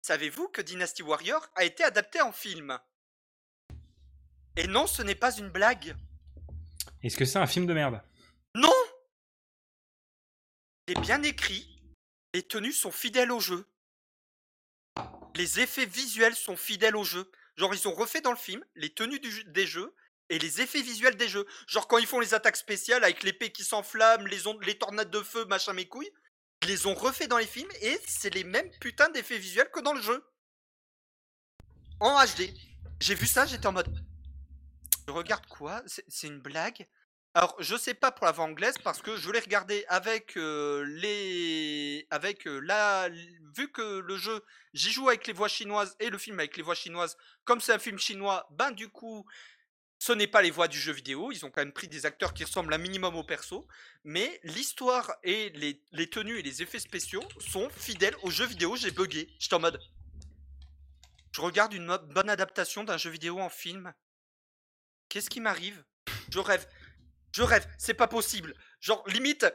Savez-vous 0.00 0.48
que 0.48 0.62
Dynasty 0.62 1.02
Warrior 1.02 1.46
a 1.54 1.64
été 1.64 1.84
adapté 1.84 2.22
en 2.22 2.32
film? 2.32 2.78
Et 4.56 4.66
non, 4.66 4.86
ce 4.86 5.02
n'est 5.02 5.14
pas 5.14 5.36
une 5.36 5.50
blague. 5.50 5.94
Est-ce 7.02 7.16
que 7.16 7.24
c'est 7.24 7.38
un 7.38 7.46
film 7.46 7.66
de 7.66 7.74
merde? 7.74 8.02
Non 8.54 8.72
Il 10.88 11.00
bien 11.00 11.22
écrit. 11.22 11.78
Les 12.34 12.42
tenues 12.42 12.72
sont 12.72 12.92
fidèles 12.92 13.32
au 13.32 13.40
jeu. 13.40 13.66
Les 15.34 15.60
effets 15.60 15.86
visuels 15.86 16.34
sont 16.34 16.56
fidèles 16.56 16.96
au 16.96 17.04
jeu. 17.04 17.30
Genre, 17.56 17.74
ils 17.74 17.88
ont 17.88 17.94
refait 17.94 18.20
dans 18.20 18.30
le 18.30 18.36
film 18.36 18.64
les 18.74 18.92
tenues 18.92 19.20
des 19.20 19.66
jeux 19.66 19.94
et 20.28 20.38
les 20.38 20.60
effets 20.60 20.82
visuels 20.82 21.16
des 21.16 21.28
jeux. 21.28 21.46
Genre, 21.66 21.88
quand 21.88 21.98
ils 21.98 22.06
font 22.06 22.20
les 22.20 22.34
attaques 22.34 22.56
spéciales 22.56 23.04
avec 23.04 23.22
l'épée 23.22 23.52
qui 23.52 23.64
s'enflamme, 23.64 24.26
les, 24.26 24.38
les 24.62 24.78
tornades 24.78 25.10
de 25.10 25.22
feu, 25.22 25.44
machin 25.46 25.72
mes 25.72 25.88
couilles, 25.88 26.10
ils 26.62 26.68
les 26.68 26.86
ont 26.86 26.94
refait 26.94 27.28
dans 27.28 27.38
les 27.38 27.46
films 27.46 27.70
et 27.80 27.98
c'est 28.06 28.34
les 28.34 28.44
mêmes 28.44 28.70
putains 28.80 29.10
d'effets 29.10 29.38
visuels 29.38 29.70
que 29.70 29.80
dans 29.80 29.92
le 29.92 30.00
jeu. 30.00 30.24
En 32.00 32.22
HD. 32.24 32.52
J'ai 33.00 33.14
vu 33.14 33.26
ça, 33.26 33.46
j'étais 33.46 33.66
en 33.66 33.72
mode. 33.72 34.05
Je 35.08 35.12
regarde 35.12 35.46
quoi? 35.46 35.82
C'est 35.86 36.26
une 36.26 36.40
blague? 36.40 36.86
Alors, 37.34 37.54
je 37.58 37.76
sais 37.76 37.94
pas 37.94 38.10
pour 38.10 38.24
la 38.24 38.32
voix 38.32 38.46
anglaise 38.46 38.78
parce 38.82 39.02
que 39.02 39.16
je 39.16 39.30
l'ai 39.30 39.40
regardé 39.40 39.84
avec 39.88 40.36
euh, 40.38 40.84
les. 40.86 42.06
avec 42.10 42.46
euh, 42.46 42.60
la. 42.60 43.10
Vu 43.54 43.70
que 43.70 43.98
le 44.00 44.16
jeu, 44.16 44.42
j'y 44.72 44.90
joue 44.90 45.08
avec 45.08 45.26
les 45.26 45.34
voix 45.34 45.48
chinoises 45.48 45.96
et 46.00 46.08
le 46.08 46.16
film 46.16 46.38
avec 46.38 46.56
les 46.56 46.62
voix 46.62 46.74
chinoises, 46.74 47.16
comme 47.44 47.60
c'est 47.60 47.74
un 47.74 47.78
film 47.78 47.98
chinois, 47.98 48.48
ben 48.52 48.70
du 48.70 48.88
coup, 48.88 49.26
ce 49.98 50.12
n'est 50.12 50.26
pas 50.26 50.40
les 50.40 50.50
voix 50.50 50.66
du 50.66 50.78
jeu 50.78 50.92
vidéo. 50.92 51.30
Ils 51.30 51.44
ont 51.44 51.50
quand 51.50 51.60
même 51.60 51.74
pris 51.74 51.88
des 51.88 52.06
acteurs 52.06 52.32
qui 52.32 52.44
ressemblent 52.44 52.72
un 52.72 52.78
minimum 52.78 53.14
au 53.16 53.22
perso. 53.22 53.68
Mais 54.02 54.40
l'histoire 54.42 55.14
et 55.22 55.50
les, 55.50 55.82
les 55.92 56.08
tenues 56.08 56.38
et 56.38 56.42
les 56.42 56.62
effets 56.62 56.80
spéciaux 56.80 57.24
sont 57.38 57.68
fidèles 57.68 58.16
au 58.22 58.30
jeu 58.30 58.46
vidéo. 58.46 58.76
J'ai 58.76 58.90
bugué. 58.90 59.28
J'étais 59.38 59.54
en 59.54 59.60
mode. 59.60 59.78
Je 61.32 61.42
regarde 61.42 61.74
une 61.74 61.98
bonne 62.14 62.30
adaptation 62.30 62.82
d'un 62.82 62.96
jeu 62.96 63.10
vidéo 63.10 63.38
en 63.40 63.50
film. 63.50 63.92
Qu'est-ce 65.08 65.30
qui 65.30 65.40
m'arrive? 65.40 65.84
Je 66.30 66.38
rêve. 66.38 66.66
Je 67.32 67.42
rêve, 67.42 67.66
c'est 67.78 67.94
pas 67.94 68.08
possible. 68.08 68.54
Genre 68.80 69.06
limite, 69.08 69.46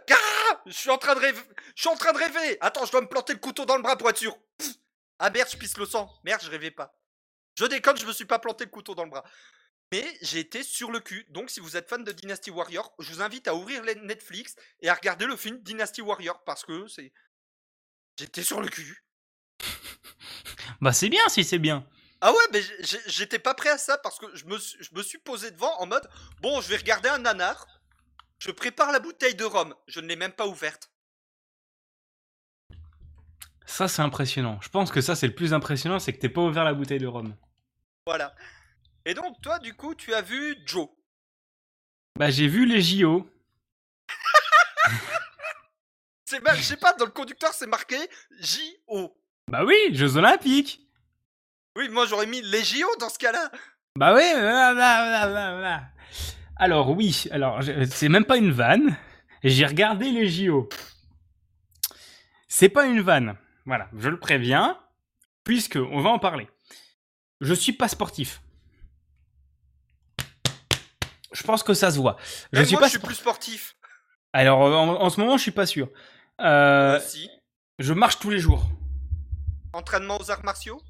je 0.65 0.71
suis 0.71 0.89
en 0.89 0.97
train 0.97 1.15
de 1.15 1.19
rêver. 1.19 1.41
Je 1.75 1.81
suis 1.81 1.89
en 1.89 1.95
train 1.95 2.13
de 2.13 2.17
rêver. 2.17 2.57
Attends, 2.61 2.85
je 2.85 2.91
dois 2.91 3.01
me 3.01 3.07
planter 3.07 3.33
le 3.33 3.39
couteau 3.39 3.65
dans 3.65 3.75
le 3.75 3.81
bras 3.81 3.97
pour 3.97 4.09
être 4.09 4.17
sûr. 4.17 4.37
Ah 5.17 5.29
merde, 5.29 5.49
je 5.51 5.57
pisse 5.57 5.77
le 5.77 5.85
sang. 5.85 6.11
Merde, 6.23 6.41
je 6.43 6.49
rêvais 6.49 6.71
pas. 6.71 6.97
Je 7.57 7.65
déconne, 7.65 7.97
je 7.97 8.05
me 8.05 8.13
suis 8.13 8.25
pas 8.25 8.39
planté 8.39 8.65
le 8.65 8.69
couteau 8.69 8.95
dans 8.95 9.03
le 9.03 9.09
bras. 9.09 9.23
Mais 9.91 10.05
j'ai 10.21 10.39
été 10.39 10.63
sur 10.63 10.91
le 10.91 10.99
cul. 10.99 11.25
Donc, 11.29 11.49
si 11.49 11.59
vous 11.59 11.75
êtes 11.75 11.89
fan 11.89 12.03
de 12.03 12.11
Dynasty 12.11 12.49
Warrior, 12.49 12.93
je 12.99 13.11
vous 13.11 13.21
invite 13.21 13.47
à 13.47 13.55
ouvrir 13.55 13.83
les 13.83 13.95
Netflix 13.95 14.55
et 14.81 14.89
à 14.89 14.93
regarder 14.93 15.25
le 15.25 15.35
film 15.35 15.61
Dynasty 15.61 16.01
Warrior 16.01 16.43
parce 16.43 16.63
que 16.63 16.87
c'est. 16.87 17.11
J'étais 18.17 18.43
sur 18.43 18.61
le 18.61 18.69
cul. 18.69 19.03
Bah 20.79 20.93
c'est 20.93 21.09
bien 21.09 21.27
si 21.27 21.43
c'est 21.43 21.59
bien. 21.59 21.87
Ah 22.21 22.31
ouais, 22.31 22.43
mais 22.53 22.61
j'étais 23.07 23.39
pas 23.39 23.53
prêt 23.55 23.69
à 23.69 23.77
ça 23.77 23.97
parce 23.97 24.19
que 24.19 24.35
je 24.35 24.45
me, 24.45 24.57
suis- 24.59 24.77
je 24.83 24.89
me 24.95 25.01
suis 25.01 25.17
posé 25.17 25.49
devant 25.51 25.75
en 25.79 25.87
mode 25.87 26.07
bon, 26.41 26.61
je 26.61 26.69
vais 26.69 26.77
regarder 26.77 27.09
un 27.09 27.17
nanar. 27.17 27.65
Je 28.37 28.51
prépare 28.51 28.91
la 28.91 28.99
bouteille 28.99 29.35
de 29.35 29.43
rhum. 29.43 29.73
Je 29.87 29.99
ne 29.99 30.07
l'ai 30.07 30.15
même 30.15 30.31
pas 30.31 30.47
ouverte. 30.47 30.91
Ça 33.65 33.87
c'est 33.87 34.01
impressionnant. 34.01 34.59
Je 34.61 34.69
pense 34.69 34.91
que 34.91 35.01
ça 35.01 35.15
c'est 35.15 35.27
le 35.27 35.35
plus 35.35 35.53
impressionnant, 35.53 35.99
c'est 35.99 36.13
que 36.13 36.19
t'es 36.19 36.29
pas 36.29 36.41
ouvert 36.41 36.63
la 36.63 36.73
bouteille 36.73 36.99
de 36.99 37.07
rhum. 37.07 37.35
Voilà. 38.05 38.35
Et 39.05 39.13
donc, 39.13 39.41
toi, 39.41 39.57
du 39.59 39.73
coup, 39.73 39.95
tu 39.95 40.13
as 40.13 40.21
vu 40.21 40.57
Joe. 40.65 40.87
Bah 42.17 42.29
j'ai 42.29 42.47
vu 42.47 42.65
les 42.65 42.81
JO. 42.81 43.27
C'est 46.25 46.41
je 46.55 46.61
sais 46.61 46.77
pas, 46.77 46.93
dans 46.93 47.05
le 47.05 47.11
conducteur, 47.11 47.53
c'est 47.53 47.67
marqué 47.67 47.97
J-O. 48.39 49.17
Bah 49.49 49.65
oui, 49.65 49.75
Jeux 49.93 50.15
Olympiques. 50.17 50.87
Oui, 51.77 51.89
moi 51.89 52.05
j'aurais 52.05 52.25
mis 52.27 52.41
les 52.41 52.63
JO 52.63 52.87
dans 52.99 53.09
ce 53.09 53.17
cas-là. 53.17 53.49
Bah 53.95 54.13
oui, 54.13 54.23
blablabla. 54.33 55.83
Alors 56.57 56.89
oui, 56.91 57.25
alors 57.31 57.59
c'est 57.89 58.09
même 58.09 58.25
pas 58.25 58.37
une 58.37 58.51
vanne. 58.51 58.97
J'ai 59.43 59.65
regardé 59.65 60.11
les 60.11 60.29
JO. 60.29 60.69
C'est 62.47 62.69
pas 62.69 62.85
une 62.85 63.01
vanne. 63.01 63.35
Voilà, 63.65 63.89
je 63.97 64.09
le 64.09 64.19
préviens, 64.19 64.77
puisque 65.43 65.77
on 65.77 66.01
va 66.01 66.09
en 66.09 66.19
parler. 66.19 66.47
Je 67.39 67.53
suis 67.53 67.73
pas 67.73 67.87
sportif. 67.87 68.41
Je 71.31 71.43
pense 71.43 71.63
que 71.63 71.73
ça 71.73 71.89
se 71.91 71.97
voit. 71.97 72.17
Je 72.51 72.59
Même 72.59 72.65
suis 72.65 72.73
moi, 72.75 72.81
pas. 72.81 72.87
je 72.87 72.91
suis 72.91 72.99
plus 72.99 73.15
sportif. 73.15 73.75
Alors 74.33 74.59
en, 74.59 75.01
en 75.01 75.09
ce 75.09 75.19
moment, 75.19 75.37
je 75.37 75.41
suis 75.43 75.51
pas 75.51 75.65
sûr. 75.65 75.89
Euh, 76.41 76.97
Aussi. 76.97 77.29
je 77.79 77.93
marche 77.93 78.19
tous 78.19 78.29
les 78.29 78.39
jours. 78.39 78.65
Entraînement 79.73 80.17
aux 80.19 80.29
arts 80.29 80.43
martiaux? 80.43 80.81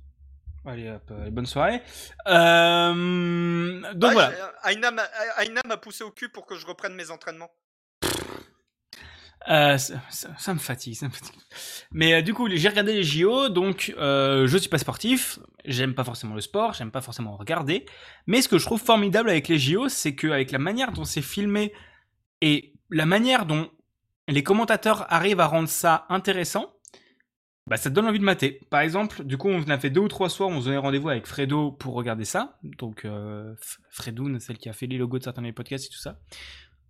Allez, 0.65 0.89
hop, 0.89 1.03
euh, 1.11 1.29
bonne 1.31 1.45
soirée. 1.47 1.81
Euh, 2.27 3.81
donc 3.93 4.09
Ouais, 4.09 4.13
voilà. 4.13 4.31
j'ai- 4.31 4.69
Aïna 5.37 5.61
m'a 5.65 5.77
poussé 5.77 6.03
au 6.03 6.11
cul 6.11 6.29
pour 6.29 6.45
que 6.45 6.55
je 6.55 6.65
reprenne 6.67 6.93
mes 6.93 7.09
entraînements. 7.09 7.49
Euh, 9.49 9.75
ça, 9.79 9.95
ça- 10.11 10.29
ça 10.37 10.53
me 10.53 10.59
fatigue, 10.59 10.93
ça 10.93 11.07
me 11.07 11.11
fatigue. 11.11 11.33
Mais 11.91 12.13
euh, 12.13 12.21
du 12.21 12.31
coup, 12.35 12.47
j'ai 12.47 12.69
regardé 12.69 12.93
les 12.93 13.03
JO, 13.03 13.49
donc 13.49 13.91
euh, 13.97 14.45
je 14.45 14.55
suis 14.55 14.69
pas 14.69 14.77
sportif, 14.77 15.39
j'aime 15.65 15.95
pas 15.95 16.03
forcément 16.03 16.35
le 16.35 16.41
sport, 16.41 16.73
j'aime 16.73 16.91
pas 16.91 17.01
forcément 17.01 17.35
regarder. 17.37 17.87
Mais 18.27 18.43
ce 18.43 18.47
que 18.47 18.59
je 18.59 18.65
trouve 18.65 18.79
formidable 18.79 19.31
avec 19.31 19.47
les 19.47 19.57
JO, 19.57 19.89
c'est 19.89 20.15
qu'avec 20.15 20.51
la 20.51 20.59
manière 20.59 20.91
dont 20.91 21.05
c'est 21.05 21.23
filmé 21.23 21.73
et 22.41 22.73
la 22.91 23.07
manière 23.07 23.47
dont 23.47 23.71
les 24.27 24.43
commentateurs 24.43 25.11
arrivent 25.11 25.39
à 25.39 25.47
rendre 25.47 25.69
ça 25.69 26.05
intéressant, 26.09 26.71
bah 27.67 27.77
ça 27.77 27.89
te 27.89 27.95
donne 27.95 28.07
envie 28.07 28.19
de 28.19 28.23
mater. 28.23 28.59
Par 28.69 28.81
exemple, 28.81 29.23
du 29.23 29.37
coup, 29.37 29.49
on 29.49 29.61
a 29.69 29.77
fait 29.77 29.89
deux 29.89 30.01
ou 30.01 30.07
trois 30.07 30.29
soirs, 30.29 30.49
on 30.49 30.59
se 30.59 30.65
donnait 30.65 30.77
rendez-vous 30.77 31.09
avec 31.09 31.27
Fredo 31.27 31.71
pour 31.71 31.93
regarder 31.93 32.25
ça. 32.25 32.57
Donc, 32.63 33.05
euh, 33.05 33.53
Fredoun, 33.89 34.39
celle 34.39 34.57
qui 34.57 34.67
a 34.69 34.73
fait 34.73 34.87
les 34.87 34.97
logos 34.97 35.19
de 35.19 35.23
certains 35.23 35.43
des 35.43 35.53
podcasts 35.53 35.85
et 35.85 35.89
tout 35.89 35.99
ça. 35.99 36.19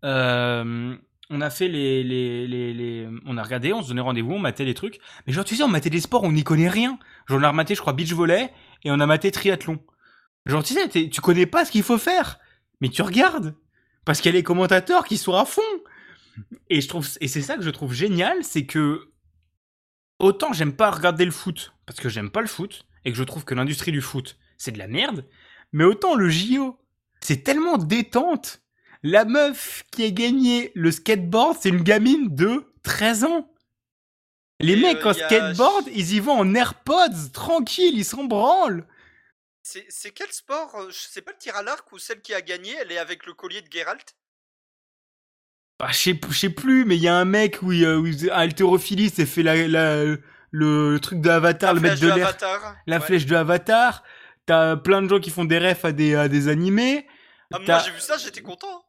Euh, 0.04 0.96
on 1.30 1.42
a 1.42 1.50
fait 1.50 1.68
les, 1.68 2.04
les, 2.04 2.48
les, 2.48 2.74
les- 2.74 3.08
on 3.26 3.38
a 3.38 3.44
regardé, 3.44 3.72
on 3.74 3.82
se 3.82 3.90
donnait 3.90 4.02
rendez-vous, 4.02 4.34
on 4.34 4.40
matait 4.40 4.66
les 4.66 4.74
trucs. 4.74 5.00
Mais 5.28 5.34
genre, 5.34 5.46
tu 5.46 5.56
sais, 5.56 5.64
on 5.64 5.68
matait 5.68 5.90
des 5.90 6.02
sports, 6.02 6.24
on 6.24 6.32
n'y 6.32 6.44
connaît 6.44 6.70
rien. 6.70 6.98
Genre, 7.28 7.40
on 7.40 7.44
a 7.44 7.50
rematé, 7.50 7.76
je 7.76 7.82
crois, 7.82 7.94
beach 7.94 8.12
volley 8.14 8.52
et 8.84 8.92
on 8.92 9.00
a 9.00 9.06
maté 9.06 9.32
triathlon. 9.32 9.80
Genre, 10.46 10.64
tu 10.64 10.74
sais, 10.74 10.90
tu 11.10 11.22
connais 11.22 11.46
pas 11.46 11.66
ce 11.66 11.72
qu'il 11.72 11.84
faut 11.84 11.98
faire, 11.98 12.40
mais 12.82 12.90
tu 12.90 13.02
regardes. 13.02 13.56
Parce 14.04 14.20
qu'il 14.20 14.32
y 14.32 14.36
a 14.36 14.38
les 14.38 14.44
commentateurs 14.44 15.06
qui 15.06 15.18
sont 15.18 15.36
à 15.36 15.46
fond. 15.46 15.62
Et 16.70 16.82
je 16.82 16.88
trouve, 16.88 17.08
et 17.22 17.28
c'est 17.28 17.42
ça 17.42 17.56
que 17.56 17.62
je 17.62 17.70
trouve 17.70 17.94
génial, 17.94 18.44
c'est 18.44 18.66
que 18.66 19.10
autant 20.22 20.54
j'aime 20.54 20.74
pas 20.76 20.92
regarder 20.92 21.26
le 21.26 21.32
foot, 21.32 21.74
parce 21.86 22.00
que 22.00 22.10
j'aime 22.10 22.30
pas 22.32 22.42
le 22.42 22.48
foot, 22.48 22.86
et 23.06 23.12
que 23.12 23.18
je 23.18 23.24
trouve 23.24 23.46
que 23.46 23.54
l'industrie 23.56 23.92
du 23.92 24.02
foot, 24.02 24.38
c'est 24.58 24.72
de 24.72 24.78
la 24.78 24.88
merde, 24.88 25.26
mais 25.72 25.84
autant 25.84 26.16
le 26.16 26.30
JO, 26.30 26.80
c'est 27.22 27.44
tellement 27.44 27.78
détente. 27.78 28.62
La 29.04 29.26
meuf 29.26 29.84
qui 29.92 30.04
a 30.06 30.12
gagné 30.12 30.72
le 30.76 30.92
skateboard, 30.92 31.58
c'est 31.60 31.70
une 31.70 31.82
gamine 31.84 32.36
de 32.36 32.72
13 32.84 33.24
ans. 33.24 33.52
Les 34.60 34.74
Et, 34.74 34.76
mecs 34.76 34.98
euh, 35.00 35.06
en 35.06 35.10
a- 35.10 35.14
skateboard, 35.14 35.88
ils 35.94 36.14
y 36.14 36.20
vont 36.20 36.34
en 36.38 36.54
AirPods, 36.54 37.30
tranquille, 37.34 37.98
ils 37.98 38.06
s'en 38.06 38.26
branlent. 38.26 38.88
C'est 39.64 39.86
c'est 39.90 40.12
quel 40.12 40.32
sport 40.32 40.76
euh, 40.76 40.90
Je 40.92 40.98
sais 40.98 41.22
pas 41.22 41.32
le 41.32 41.38
tir 41.38 41.56
à 41.56 41.64
l'arc 41.64 41.92
ou 41.92 41.98
celle 42.00 42.22
qui 42.22 42.34
a 42.34 42.42
gagné, 42.42 42.74
elle 42.76 42.92
est 42.92 42.98
avec 43.00 43.26
le 43.26 43.34
collier 43.34 43.62
de 43.62 43.72
Geralt? 43.72 44.16
Bah, 45.82 45.88
je 45.92 45.98
sais, 45.98 46.20
je 46.30 46.38
sais 46.38 46.50
plus, 46.52 46.86
mais 46.86 46.96
il 46.96 47.02
y 47.02 47.08
a 47.08 47.16
un 47.16 47.26
mec 47.26 47.58
où, 47.64 47.72
il, 47.72 47.84
euh, 47.84 47.98
où 47.98 48.06
il- 48.06 48.30
haltérophilie 48.30 49.10
s'est 49.10 49.26
fait 49.26 49.42
la, 49.42 49.68
la- 49.68 50.04
le, 50.06 50.20
le 50.52 51.00
truc 51.00 51.22
de 51.22 51.30
Avatar, 51.30 51.74
La 51.74 51.80
le 51.82 51.88
flèche 51.88 52.00
de 52.02 52.08
l'air, 52.08 52.28
Avatar. 52.28 52.76
la 52.86 52.98
Ouais. 53.00 53.02
flèche 53.06 53.26
de 53.26 53.36
Avatar. 53.36 54.04
T'as 54.46 54.76
plein 54.76 55.02
de 55.02 55.10
gens 55.10 55.20
qui 55.20 55.32
font 55.32 55.44
des 55.46 55.58
refs 55.58 55.84
à 55.86 55.92
des, 55.92 56.14
à 56.14 56.28
des 56.28 56.48
animés. 56.50 57.08
Ah, 57.52 57.58
moi 57.58 57.66
T'as- 57.66 57.80
j'ai 57.84 57.92
vu 57.92 58.00
ça, 58.00 58.18
j'étais 58.18 58.42
content. 58.42 58.86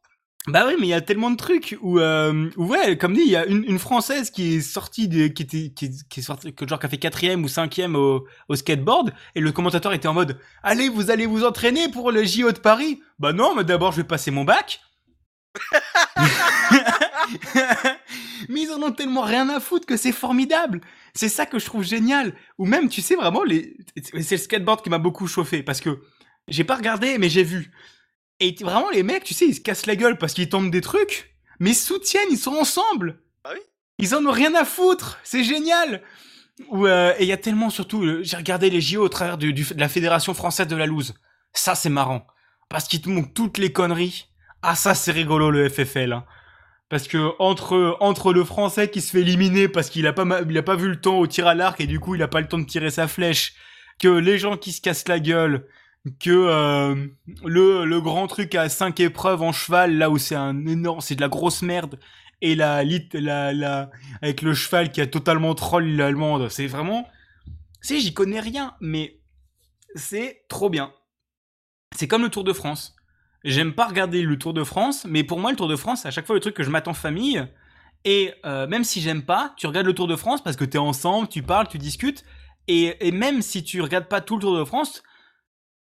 Bah 0.47 0.65
oui, 0.67 0.75
mais 0.77 0.87
il 0.87 0.89
y 0.89 0.93
a 0.93 0.99
tellement 1.01 1.31
de 1.31 1.37
trucs 1.37 1.77
où, 1.81 1.99
euh, 1.99 2.49
où 2.57 2.65
ouais, 2.67 2.97
comme 2.97 3.13
dit, 3.13 3.21
il 3.25 3.31
y 3.31 3.35
a 3.37 3.45
une, 3.45 3.63
une 3.63 3.79
française 3.79 4.29
qui 4.29 4.55
est 4.55 4.61
sortie, 4.61 5.07
de, 5.07 5.27
qui 5.27 5.43
était, 5.43 5.71
qui, 5.73 5.85
est- 5.85 6.07
qui 6.09 6.19
est 6.19 6.23
sortie, 6.23 6.53
que 6.53 6.67
genre 6.67 6.79
qui 6.79 6.85
a 6.85 6.89
fait 6.89 6.97
quatrième 6.97 7.43
ou 7.43 7.47
cinquième 7.47 7.95
au, 7.95 8.27
au 8.49 8.55
skateboard, 8.55 9.13
et 9.35 9.39
le 9.39 9.51
commentateur 9.53 9.93
était 9.93 10.09
en 10.09 10.13
mode, 10.13 10.37
allez, 10.61 10.89
vous 10.89 11.09
allez 11.11 11.25
vous 11.25 11.45
entraîner 11.45 11.87
pour 11.89 12.11
le 12.11 12.23
JO 12.25 12.51
de 12.51 12.59
Paris. 12.59 13.01
Bah 13.19 13.31
non, 13.31 13.55
mais 13.55 13.63
d'abord 13.63 13.93
je 13.93 13.97
vais 14.01 14.03
passer 14.07 14.31
mon 14.31 14.43
bac. 14.43 14.81
mais 18.49 18.61
ils 18.61 18.71
en 18.71 18.81
ont 18.83 18.91
tellement 18.91 19.21
rien 19.21 19.49
à 19.49 19.59
foutre 19.59 19.85
que 19.85 19.97
c'est 19.97 20.11
formidable. 20.11 20.81
C'est 21.13 21.29
ça 21.29 21.45
que 21.45 21.59
je 21.59 21.65
trouve 21.65 21.83
génial. 21.83 22.35
Ou 22.57 22.65
même, 22.65 22.89
tu 22.89 23.01
sais 23.01 23.15
vraiment, 23.15 23.43
les, 23.43 23.77
c'est 24.01 24.31
le 24.31 24.37
skateboard 24.37 24.81
qui 24.83 24.89
m'a 24.89 24.97
beaucoup 24.97 25.27
chauffé 25.27 25.63
parce 25.63 25.81
que 25.81 26.01
j'ai 26.47 26.63
pas 26.63 26.75
regardé, 26.75 27.17
mais 27.17 27.29
j'ai 27.29 27.43
vu. 27.43 27.71
Et 28.39 28.55
vraiment, 28.61 28.89
les 28.89 29.03
mecs, 29.03 29.23
tu 29.23 29.33
sais, 29.33 29.45
ils 29.47 29.55
se 29.55 29.61
cassent 29.61 29.85
la 29.85 29.95
gueule 29.95 30.17
parce 30.17 30.33
qu'ils 30.33 30.49
tombent 30.49 30.71
des 30.71 30.81
trucs, 30.81 31.35
mais 31.59 31.71
ils 31.71 31.75
se 31.75 31.85
soutiennent, 31.87 32.27
ils 32.31 32.37
sont 32.37 32.53
ensemble. 32.55 33.21
Ah 33.43 33.51
oui? 33.53 33.59
Ils 33.99 34.15
en 34.15 34.25
ont 34.25 34.31
rien 34.31 34.53
à 34.55 34.65
foutre. 34.65 35.19
C'est 35.23 35.43
génial. 35.43 36.01
Ou, 36.69 36.87
euh, 36.87 37.13
et 37.17 37.23
il 37.23 37.27
y 37.27 37.31
a 37.31 37.37
tellement, 37.37 37.69
surtout, 37.69 38.03
euh, 38.03 38.21
j'ai 38.23 38.37
regardé 38.37 38.69
les 38.69 38.81
JO 38.81 39.03
au 39.03 39.09
travers 39.09 39.37
du, 39.37 39.53
du- 39.53 39.63
de 39.63 39.79
la 39.79 39.89
Fédération 39.89 40.33
Française 40.33 40.67
de 40.67 40.75
la 40.75 40.85
Loose. 40.85 41.13
Ça, 41.53 41.75
c'est 41.75 41.89
marrant. 41.89 42.25
Parce 42.69 42.87
qu'ils 42.87 43.01
te 43.01 43.09
montrent 43.09 43.33
toutes 43.33 43.57
les 43.59 43.71
conneries. 43.71 44.25
Ah, 44.63 44.75
ça, 44.75 44.95
c'est 44.95 45.11
rigolo, 45.11 45.51
le 45.51 45.69
FFL. 45.69 46.13
hein. 46.13 46.25
Parce 46.89 47.07
que 47.07 47.31
entre, 47.39 47.97
entre 48.01 48.33
le 48.33 48.45
français 48.45 48.89
qui 48.89 49.01
se 49.01 49.11
fait 49.11 49.21
éliminer 49.21 49.67
parce 49.69 49.89
qu'il 49.89 50.07
a 50.07 50.13
pas, 50.13 50.25
il 50.49 50.57
a 50.57 50.63
pas 50.63 50.75
vu 50.77 50.89
le 50.89 51.01
temps 51.01 51.17
au 51.19 51.27
tir 51.27 51.47
à 51.47 51.55
l'arc 51.55 51.81
et 51.81 51.87
du 51.87 51.99
coup 51.99 52.15
il 52.15 52.23
a 52.23 52.29
pas 52.29 52.41
le 52.41 52.47
temps 52.47 52.59
de 52.59 52.65
tirer 52.65 52.91
sa 52.91 53.07
flèche, 53.07 53.55
que 53.99 54.07
les 54.09 54.39
gens 54.39 54.57
qui 54.57 54.71
se 54.73 54.81
cassent 54.81 55.07
la 55.09 55.19
gueule, 55.19 55.67
que 56.21 56.31
euh, 56.31 57.07
le, 57.45 57.85
le 57.85 58.01
grand 58.01 58.27
truc 58.27 58.55
à 58.55 58.69
cinq 58.69 59.01
épreuves 59.01 59.43
en 59.43 59.51
cheval, 59.53 59.97
là 59.97 60.09
où 60.11 60.17
c'est 60.19 60.35
un 60.35 60.65
énorme, 60.67 61.01
c'est 61.01 61.15
de 61.15 61.21
la 61.21 61.29
grosse 61.29 61.63
merde, 61.63 61.99
et 62.41 62.55
la, 62.55 62.83
la, 63.13 63.53
la, 63.53 63.91
avec 64.21 64.41
le 64.43 64.53
cheval 64.55 64.91
qui 64.91 65.01
a 65.01 65.07
totalement 65.07 65.55
troll 65.55 65.85
l'allemande, 65.95 66.49
c'est 66.49 66.67
vraiment, 66.67 67.07
si 67.81 68.01
j'y 68.01 68.13
connais 68.13 68.41
rien, 68.41 68.75
mais 68.81 69.19
c'est 69.95 70.45
trop 70.49 70.69
bien. 70.69 70.93
C'est 71.95 72.07
comme 72.07 72.23
le 72.23 72.29
Tour 72.29 72.43
de 72.43 72.53
France. 72.53 72.95
J'aime 73.43 73.73
pas 73.73 73.87
regarder 73.87 74.21
le 74.21 74.37
Tour 74.39 74.53
de 74.53 74.63
France, 74.63 75.05
mais 75.05 75.23
pour 75.23 75.39
moi 75.39 75.51
le 75.51 75.57
Tour 75.57 75.67
de 75.67 75.75
France, 75.75 76.01
c'est 76.01 76.07
à 76.07 76.11
chaque 76.11 76.25
fois 76.25 76.35
le 76.35 76.41
truc 76.41 76.55
que 76.55 76.63
je 76.63 76.69
m'attends 76.69 76.91
en 76.91 76.95
famille. 76.95 77.45
Et 78.05 78.33
euh, 78.45 78.67
même 78.67 78.83
si 78.83 79.01
j'aime 79.01 79.23
pas, 79.23 79.53
tu 79.57 79.67
regardes 79.67 79.85
le 79.85 79.93
Tour 79.93 80.07
de 80.07 80.15
France 80.15 80.41
parce 80.41 80.55
que 80.55 80.65
t'es 80.65 80.77
ensemble, 80.77 81.27
tu 81.27 81.43
parles, 81.43 81.67
tu 81.67 81.77
discutes. 81.77 82.23
Et, 82.69 83.11
même 83.11 83.41
si 83.41 83.63
tu 83.63 83.81
regardes 83.81 84.07
pas 84.07 84.21
tout 84.21 84.35
le 84.35 84.41
Tour 84.41 84.57
de 84.57 84.63
France, 84.63 85.03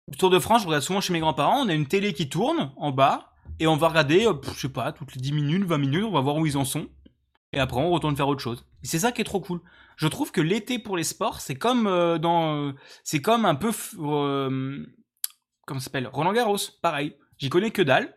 le 0.08 0.16
Tour 0.16 0.30
de 0.30 0.40
France, 0.40 0.62
je 0.62 0.66
regarde 0.66 0.82
souvent 0.82 1.00
chez 1.00 1.12
mes 1.12 1.20
grands-parents, 1.20 1.64
on 1.64 1.68
a 1.68 1.74
une 1.74 1.86
télé 1.86 2.12
qui 2.12 2.28
tourne 2.28 2.72
en 2.76 2.90
bas, 2.90 3.32
et 3.60 3.68
on 3.68 3.76
va 3.76 3.88
regarder, 3.88 4.26
euh, 4.26 4.34
je 4.54 4.60
sais 4.60 4.68
pas, 4.68 4.90
toutes 4.90 5.14
les 5.14 5.20
10 5.20 5.32
minutes, 5.32 5.64
20 5.64 5.78
minutes, 5.78 6.04
on 6.04 6.10
va 6.10 6.20
voir 6.20 6.36
où 6.36 6.46
ils 6.46 6.56
en 6.56 6.64
sont. 6.64 6.88
Et 7.52 7.60
après, 7.60 7.80
on 7.80 7.90
retourne 7.90 8.16
faire 8.16 8.26
autre 8.26 8.40
chose. 8.40 8.66
C'est 8.82 8.98
ça 8.98 9.12
qui 9.12 9.20
est 9.20 9.24
trop 9.24 9.40
cool. 9.40 9.60
Je 9.96 10.08
trouve 10.08 10.32
que 10.32 10.40
l'été 10.40 10.80
pour 10.80 10.96
les 10.96 11.04
sports, 11.04 11.40
c'est 11.40 11.54
comme 11.54 11.86
euh, 11.86 12.18
dans, 12.18 12.72
c'est 13.04 13.20
comme 13.20 13.44
un 13.44 13.54
peu, 13.54 13.70
comment 13.96 15.78
ça 15.78 15.84
s'appelle, 15.84 16.08
Roland 16.12 16.32
Garros, 16.32 16.56
pareil. 16.80 17.14
J'y 17.42 17.50
connais 17.50 17.72
que 17.72 17.82
dalle, 17.82 18.14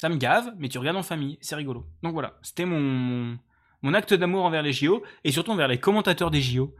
ça 0.00 0.08
me 0.08 0.14
gave, 0.14 0.52
mais 0.56 0.68
tu 0.68 0.78
regardes 0.78 0.96
en 0.96 1.02
famille, 1.02 1.38
c'est 1.40 1.56
rigolo. 1.56 1.86
Donc 2.04 2.12
voilà, 2.12 2.38
c'était 2.40 2.66
mon, 2.66 3.36
mon, 3.82 3.94
acte 3.94 4.14
d'amour 4.14 4.44
envers 4.44 4.62
les 4.62 4.72
JO, 4.72 5.02
et 5.24 5.32
surtout 5.32 5.50
envers 5.50 5.66
les 5.66 5.80
commentateurs 5.80 6.30
des 6.30 6.40
JO. 6.40 6.72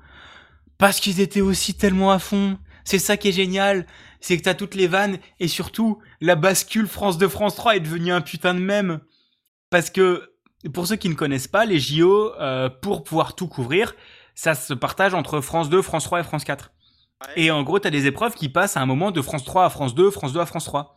Parce 0.78 1.00
qu'ils 1.00 1.18
étaient 1.18 1.40
aussi 1.40 1.74
tellement 1.74 2.12
à 2.12 2.20
fond. 2.20 2.60
C'est 2.84 3.00
ça 3.00 3.16
qui 3.16 3.30
est 3.30 3.32
génial, 3.32 3.88
c'est 4.20 4.38
que 4.38 4.42
t'as 4.42 4.54
toutes 4.54 4.76
les 4.76 4.86
vannes, 4.86 5.18
et 5.40 5.48
surtout, 5.48 5.98
la 6.20 6.36
bascule 6.36 6.86
France 6.86 7.18
2, 7.18 7.26
France 7.26 7.56
3 7.56 7.74
est 7.74 7.80
devenue 7.80 8.12
un 8.12 8.20
putain 8.20 8.54
de 8.54 8.60
mème. 8.60 9.00
Parce 9.68 9.90
que, 9.90 10.30
pour 10.72 10.86
ceux 10.86 10.94
qui 10.94 11.08
ne 11.08 11.14
connaissent 11.14 11.48
pas, 11.48 11.64
les 11.64 11.80
JO, 11.80 12.32
euh, 12.38 12.68
pour 12.68 13.02
pouvoir 13.02 13.34
tout 13.34 13.48
couvrir, 13.48 13.96
ça 14.36 14.54
se 14.54 14.74
partage 14.74 15.12
entre 15.12 15.40
France 15.40 15.68
2, 15.68 15.82
France 15.82 16.04
3 16.04 16.20
et 16.20 16.22
France 16.22 16.44
4. 16.44 16.70
Ouais. 17.20 17.42
Et 17.42 17.50
en 17.50 17.64
gros, 17.64 17.80
t'as 17.80 17.90
des 17.90 18.06
épreuves 18.06 18.36
qui 18.36 18.48
passent 18.48 18.76
à 18.76 18.80
un 18.80 18.86
moment 18.86 19.10
de 19.10 19.20
France 19.20 19.44
3 19.44 19.64
à 19.64 19.70
France 19.70 19.96
2, 19.96 20.12
France 20.12 20.32
2 20.32 20.38
à 20.38 20.46
France 20.46 20.66
3. 20.66 20.96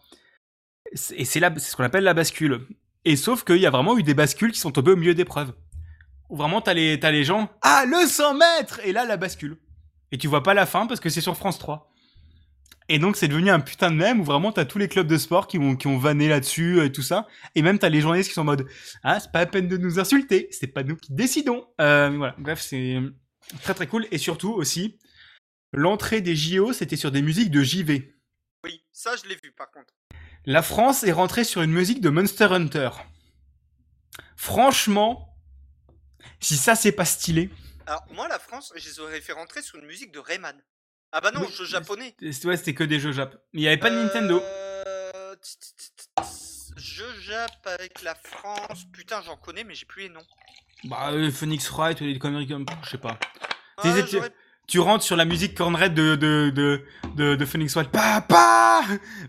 Et 1.16 1.26
c'est 1.26 1.40
ce 1.60 1.76
qu'on 1.76 1.84
appelle 1.84 2.04
la 2.04 2.14
bascule. 2.14 2.68
Et 3.06 3.16
sauf 3.16 3.44
qu'il 3.44 3.58
y 3.58 3.66
a 3.66 3.70
vraiment 3.70 3.98
eu 3.98 4.04
des 4.04 4.14
bascules 4.14 4.52
qui 4.52 4.60
sont 4.60 4.72
tombées 4.72 4.92
au 4.92 4.96
milieu 4.96 5.14
d'épreuves. 5.14 5.54
Où 6.30 6.38
vraiment 6.38 6.62
t'as 6.62 6.74
les, 6.74 7.00
t'as 7.00 7.12
les 7.12 7.24
gens, 7.24 7.50
ah, 7.62 7.86
le 7.86 8.08
100 8.08 8.36
mètres! 8.36 8.80
Et 8.86 8.94
là, 8.94 9.06
la 9.06 9.18
bascule. 9.18 9.58
Et 10.12 10.18
tu 10.18 10.28
vois 10.28 10.44
pas 10.44 10.54
la 10.54 10.66
fin 10.66 10.88
parce 10.88 11.00
que 11.00 11.10
c'est 11.10 11.22
sur 11.22 11.36
France 11.36 11.60
3. 11.60 11.92
Et 12.90 13.00
donc, 13.00 13.16
c'est 13.16 13.28
devenu 13.28 13.50
un 13.50 13.60
putain 13.60 13.92
de 13.92 13.96
même 13.96 14.20
où 14.20 14.24
vraiment 14.24 14.52
t'as 14.52 14.66
tous 14.66 14.78
les 14.78 14.88
clubs 14.88 15.08
de 15.08 15.18
sport 15.18 15.48
qui 15.48 15.58
ont, 15.58 15.76
qui 15.76 15.88
ont 15.88 15.98
vanné 15.98 16.28
là-dessus 16.28 16.84
et 16.84 16.92
tout 16.92 17.02
ça. 17.02 17.28
Et 17.56 17.62
même 17.62 17.80
t'as 17.80 17.90
les 17.90 18.02
journalistes 18.02 18.30
qui 18.30 18.36
sont 18.36 18.42
en 18.42 18.46
mode, 18.46 18.68
ah, 19.04 19.20
c'est 19.20 19.32
pas 19.32 19.40
la 19.40 19.46
peine 19.46 19.68
de 19.68 19.78
nous 19.78 20.00
insulter, 20.00 20.48
c'est 20.52 20.68
pas 20.68 20.84
nous 20.84 20.96
qui 20.96 21.14
décidons. 21.14 21.66
Euh, 21.80 22.10
voilà. 22.16 22.36
Bref, 22.38 22.62
c'est 22.62 23.00
très 23.62 23.74
très 23.74 23.88
cool. 23.88 24.06
Et 24.12 24.18
surtout 24.18 24.52
aussi, 24.52 25.00
l'entrée 25.72 26.22
des 26.22 26.36
JO, 26.36 26.74
c'était 26.74 26.98
sur 26.98 27.12
des 27.12 27.22
musiques 27.22 27.52
de 27.52 27.64
JV. 27.64 28.14
Oui, 28.64 28.84
ça 28.92 29.16
je 29.16 29.28
l'ai 29.30 29.36
vu 29.36 29.52
par 29.58 29.72
contre. 29.72 29.94
La 30.46 30.62
France 30.62 31.04
est 31.04 31.12
rentrée 31.12 31.44
sur 31.44 31.62
une 31.62 31.72
musique 31.72 32.02
de 32.02 32.10
Monster 32.10 32.46
Hunter. 32.52 32.90
Franchement, 34.36 35.34
si 36.40 36.58
ça 36.58 36.76
c'est 36.76 36.92
pas 36.92 37.06
stylé. 37.06 37.50
Alors 37.86 38.04
moi 38.12 38.28
la 38.28 38.40
France, 38.40 38.74
je 38.76 38.88
les 38.90 39.00
aurais 39.00 39.22
fait 39.22 39.34
rentrer 39.34 39.62
sur 39.62 39.78
une 39.80 39.86
musique 39.86 40.12
de 40.12 40.20
Rayman. 40.20 40.56
Ah 41.12 41.22
bah 41.22 41.32
non, 41.32 41.42
Oui, 41.42 41.54
jeu 41.54 41.66
japonais. 41.66 42.16
Ouais, 42.22 42.58
c'était 42.58 42.74
que 42.74 42.84
des 42.84 43.00
jeux 43.00 43.12
Jap. 43.12 43.36
Il 43.54 43.62
y 43.62 43.68
avait 43.68 43.78
pas 43.78 43.92
de 43.92 43.96
Nintendo. 43.96 44.42
Euh, 44.42 45.36
tss, 45.36 45.60
tss, 45.60 45.76
tss, 45.78 46.10
tss, 46.20 46.72
Jeu 46.76 47.06
Jap 47.22 47.52
avec 47.66 48.02
la 48.02 48.16
France. 48.16 48.86
Putain, 48.92 49.22
j'en 49.22 49.38
connais, 49.38 49.64
mais 49.64 49.76
j'ai 49.76 49.86
plus 49.86 50.04
les 50.04 50.10
noms. 50.10 50.26
Bah, 50.86 51.12
euh, 51.12 51.30
Phoenix 51.32 51.70
Wright 51.70 52.02
ou 52.02 52.06
des 52.06 52.18
conneries 52.18 52.48
comme, 52.48 52.66
je 52.84 52.90
sais 52.90 52.98
pas. 52.98 53.20
Ah, 53.78 53.84
Des 53.84 54.02
éti- 54.02 54.12
j'aurais- 54.18 54.34
Tu 54.68 54.80
rentres 54.80 55.04
sur 55.04 55.16
la 55.18 55.26
musique 55.26 55.56
cornred 55.56 55.94
de 55.94 56.16
de 56.16 56.50
de 56.50 56.86
de, 57.16 57.36
de 57.36 57.46
Phoenix 57.46 57.74
Wright. 57.76 57.92
Papa, 57.92 58.82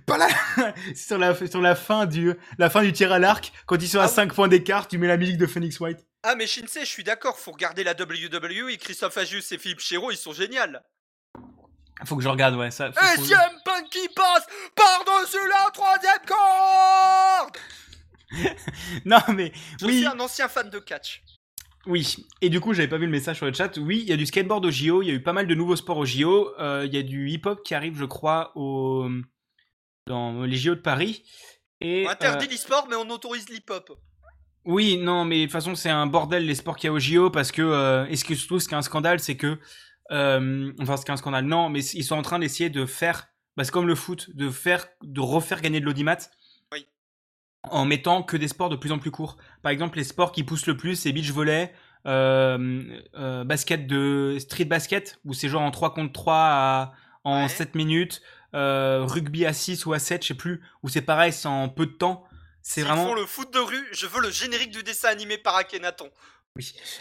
pas 0.07 0.17
là. 0.19 0.29
C'est 0.95 1.09
sur 1.09 1.19
la 1.19 1.35
sur 1.35 1.61
la 1.61 1.75
fin 1.75 2.07
du 2.07 2.35
la 2.59 2.71
fin 2.71 2.83
du 2.83 2.93
tir 2.93 3.13
à 3.13 3.19
l'arc 3.19 3.53
quand 3.67 3.77
ils 3.77 3.89
sont 3.89 3.99
à 3.99 4.05
Ah 4.05 4.09
5 4.09 4.33
points 4.33 4.49
d'écart, 4.49 4.87
tu 4.87 4.97
mets 4.97 5.09
la 5.09 5.17
musique 5.17 5.37
de 5.39 5.47
Phoenix 5.47 5.79
Wright. 5.81 5.99
Ah 6.23 6.35
mais 6.37 6.47
Shinsei, 6.47 6.81
je 6.85 6.91
suis 6.91 7.05
d'accord, 7.05 7.39
faut 7.39 7.53
regarder 7.53 7.85
la 7.85 7.93
WWE 7.93 8.71
et 8.71 8.79
Christophe 8.79 9.17
Agius 9.19 9.51
et 9.53 9.59
Philippe 9.59 9.81
Chéreau, 9.81 10.11
ils 10.11 10.17
sont 10.17 10.33
géniaux. 10.33 10.61
Faut 12.07 12.17
que 12.17 12.23
je 12.23 12.29
regarde, 12.29 12.55
ouais, 12.57 12.71
ça. 12.71 12.89
Et 12.89 13.21
CM 13.23 13.39
Punk 13.65 13.89
qui 13.91 14.09
passe 14.15 14.47
par-dessus 14.75 15.37
la 15.49 15.71
troisième 15.71 16.19
corde 16.27 17.57
Non 19.05 19.19
mais 19.35 19.53
Je 19.81 19.87
oui. 19.87 19.99
suis 19.99 20.07
un 20.07 20.19
ancien 20.21 20.49
fan 20.49 20.71
de 20.71 20.79
catch. 20.79 21.23
Oui, 21.87 22.17
et 22.41 22.49
du 22.49 22.61
coup, 22.61 22.73
j'avais 22.73 22.89
pas 22.89 22.97
vu 22.97 23.05
le 23.05 23.13
message 23.13 23.37
sur 23.37 23.47
le 23.47 23.53
chat. 23.53 23.77
Oui, 23.79 24.01
il 24.03 24.09
y 24.09 24.13
a 24.13 24.17
du 24.17 24.27
skateboard 24.27 24.65
au 24.65 24.71
JO, 24.71 25.03
il 25.03 25.09
y 25.09 25.11
a 25.11 25.15
eu 25.15 25.23
pas 25.23 25.33
mal 25.33 25.47
de 25.47 25.55
nouveaux 25.55 25.77
sports 25.77 25.99
au 25.99 26.07
JO. 26.07 26.55
Euh, 26.59 26.85
Il 26.87 26.95
y 26.95 26.99
a 26.99 27.03
du 27.03 27.29
hip-hop 27.29 27.63
qui 27.63 27.75
arrive, 27.75 27.97
je 27.99 28.05
crois, 28.05 28.53
au... 28.55 29.09
dans 30.07 30.45
les 30.45 30.57
JO 30.57 30.75
de 30.75 30.81
Paris. 30.81 31.25
Et, 31.81 32.05
On 32.07 32.11
interdit 32.11 32.47
euh, 32.47 32.51
l'e-sport, 32.51 32.87
mais 32.89 32.97
on 32.97 33.09
autorise 33.11 33.49
l'hip-hop. 33.51 33.91
oui, 34.65 34.97
non, 34.97 35.25
mais 35.25 35.41
de 35.41 35.45
toute 35.45 35.53
façon, 35.53 35.75
c'est 35.75 35.91
un 35.91 36.07
bordel 36.07 36.47
les 36.47 36.55
sports 36.55 36.77
qu'il 36.77 36.89
y 36.89 36.91
a 36.91 36.93
au 36.93 36.99
JO 36.99 37.31
parce 37.31 37.53
que, 37.53 37.63
euh, 37.63 38.07
et 38.07 38.17
ce 38.17 38.35
ce 38.35 38.69
qui 38.69 38.75
est 38.75 38.79
un 38.79 38.83
scandale, 38.83 39.21
c'est 39.21 39.37
que, 39.37 39.59
euh, 40.11 40.73
enfin, 40.81 40.97
ce 40.97 41.05
qui 41.05 41.11
est 41.11 41.15
un 41.15 41.19
scandale, 41.19 41.45
non, 41.45 41.69
mais 41.69 41.85
ils 41.85 42.05
sont 42.05 42.17
en 42.17 42.23
train 42.23 42.39
d'essayer 42.39 42.71
de 42.71 42.87
faire, 42.87 43.27
bah, 43.57 43.65
c'est 43.65 43.73
comme 43.73 43.87
le 43.87 43.95
foot, 43.95 44.31
de 44.35 44.49
faire, 44.49 44.87
de 45.03 45.21
refaire 45.21 45.61
gagner 45.61 45.81
de 45.81 45.85
l'audimat. 45.85 46.17
Oui. 47.65 47.71
En 47.73 47.85
mettant 47.85 48.23
que 48.23 48.37
des 48.37 48.49
sports 48.49 48.69
de 48.69 48.77
plus 48.77 48.93
en 48.93 48.99
plus 48.99 49.11
courts. 49.11 49.37
Par 49.63 49.73
exemple, 49.73 49.99
les 49.99 50.05
sports 50.05 50.33
qui 50.33 50.43
poussent 50.45 50.67
le 50.67 50.77
plus, 50.77 50.97
c'est 50.97 51.13
beach 51.13 51.31
volley, 51.31 51.73
euh, 52.07 52.83
euh, 53.17 53.45
basket 53.45 53.87
de 53.87 54.37
street 54.39 54.65
basket, 54.67 55.19
où 55.25 55.33
c'est 55.35 55.49
genre 55.49 55.63
en 55.63 55.71
3 55.71 55.95
contre 55.95 56.13
3 56.13 56.35
à, 56.37 56.93
en 57.25 57.43
Ouais. 57.45 57.49
7 57.49 57.75
minutes, 57.75 58.23
euh, 58.55 59.05
rugby 59.07 59.47
à 59.47 59.53
6 59.53 59.87
ou 59.87 59.93
à 59.95 59.99
7, 59.99 60.23
je 60.23 60.29
sais 60.29 60.35
plus, 60.35 60.63
où 60.83 60.89
c'est 60.89 61.03
pareil, 61.03 61.33
c'est 61.33 61.49
en 61.49 61.69
peu 61.69 61.87
de 61.87 61.93
temps. 61.93 62.25
C'est 62.63 62.83
vraiment. 62.83 63.07
font 63.09 63.15
le 63.15 63.27
foot 63.27 63.53
de 63.53 63.59
rue, 63.59 63.87
je 63.93 64.07
veux 64.07 64.21
le 64.23 64.31
générique 64.31 64.71
du 64.71 64.83
dessin 64.83 65.09
animé 65.09 65.37
par 65.39 65.57
Akhenaton. 65.57 66.09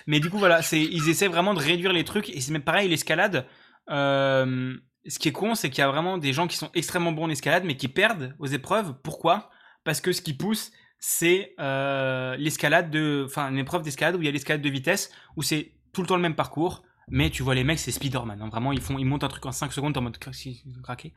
Mais 0.07 0.19
du 0.19 0.29
coup, 0.29 0.39
voilà, 0.39 0.61
c'est, 0.61 0.81
ils 0.81 1.09
essaient 1.09 1.27
vraiment 1.27 1.53
de 1.53 1.59
réduire 1.59 1.93
les 1.93 2.03
trucs. 2.03 2.29
Et 2.29 2.41
c'est 2.41 2.51
même 2.51 2.63
pareil, 2.63 2.89
l'escalade. 2.89 3.45
euh, 3.89 4.75
ce 5.07 5.19
qui 5.19 5.27
est 5.27 5.33
con, 5.33 5.53
c'est 5.53 5.69
qu'il 5.69 5.79
y 5.79 5.81
a 5.83 5.89
vraiment 5.89 6.17
des 6.17 6.31
gens 6.33 6.47
qui 6.47 6.55
sont 6.57 6.69
extrêmement 6.73 7.11
bons 7.11 7.25
en 7.25 7.29
escalade, 7.29 7.63
mais 7.65 7.75
qui 7.75 7.87
perdent 7.89 8.33
aux 8.39 8.45
épreuves. 8.47 8.95
Pourquoi? 9.03 9.49
Parce 9.83 10.01
que 10.01 10.11
ce 10.11 10.21
qui 10.21 10.33
pousse, 10.33 10.71
c'est 10.99 11.53
euh, 11.59 12.35
l'escalade 12.37 12.89
de. 12.89 13.23
Enfin, 13.25 13.49
une 13.49 13.57
épreuve 13.57 13.81
d'escalade 13.83 14.15
où 14.15 14.21
il 14.21 14.25
y 14.25 14.29
a 14.29 14.31
l'escalade 14.31 14.61
de 14.61 14.69
vitesse, 14.69 15.11
où 15.35 15.43
c'est 15.43 15.73
tout 15.91 16.01
le 16.01 16.07
temps 16.07 16.15
le 16.15 16.21
même 16.21 16.35
parcours. 16.35 16.83
Mais 17.09 17.29
tu 17.29 17.43
vois, 17.43 17.53
les 17.55 17.65
mecs, 17.65 17.79
c'est 17.79 17.91
Spider-Man. 17.91 18.41
hein. 18.41 18.49
Vraiment, 18.49 18.71
ils, 18.71 18.79
font, 18.81 18.97
ils 18.97 19.05
montent 19.05 19.25
un 19.25 19.27
truc 19.27 19.45
en 19.45 19.51
5 19.51 19.73
secondes 19.73 19.97
en 19.97 20.01
mode 20.01 20.17
craqué. 20.17 21.13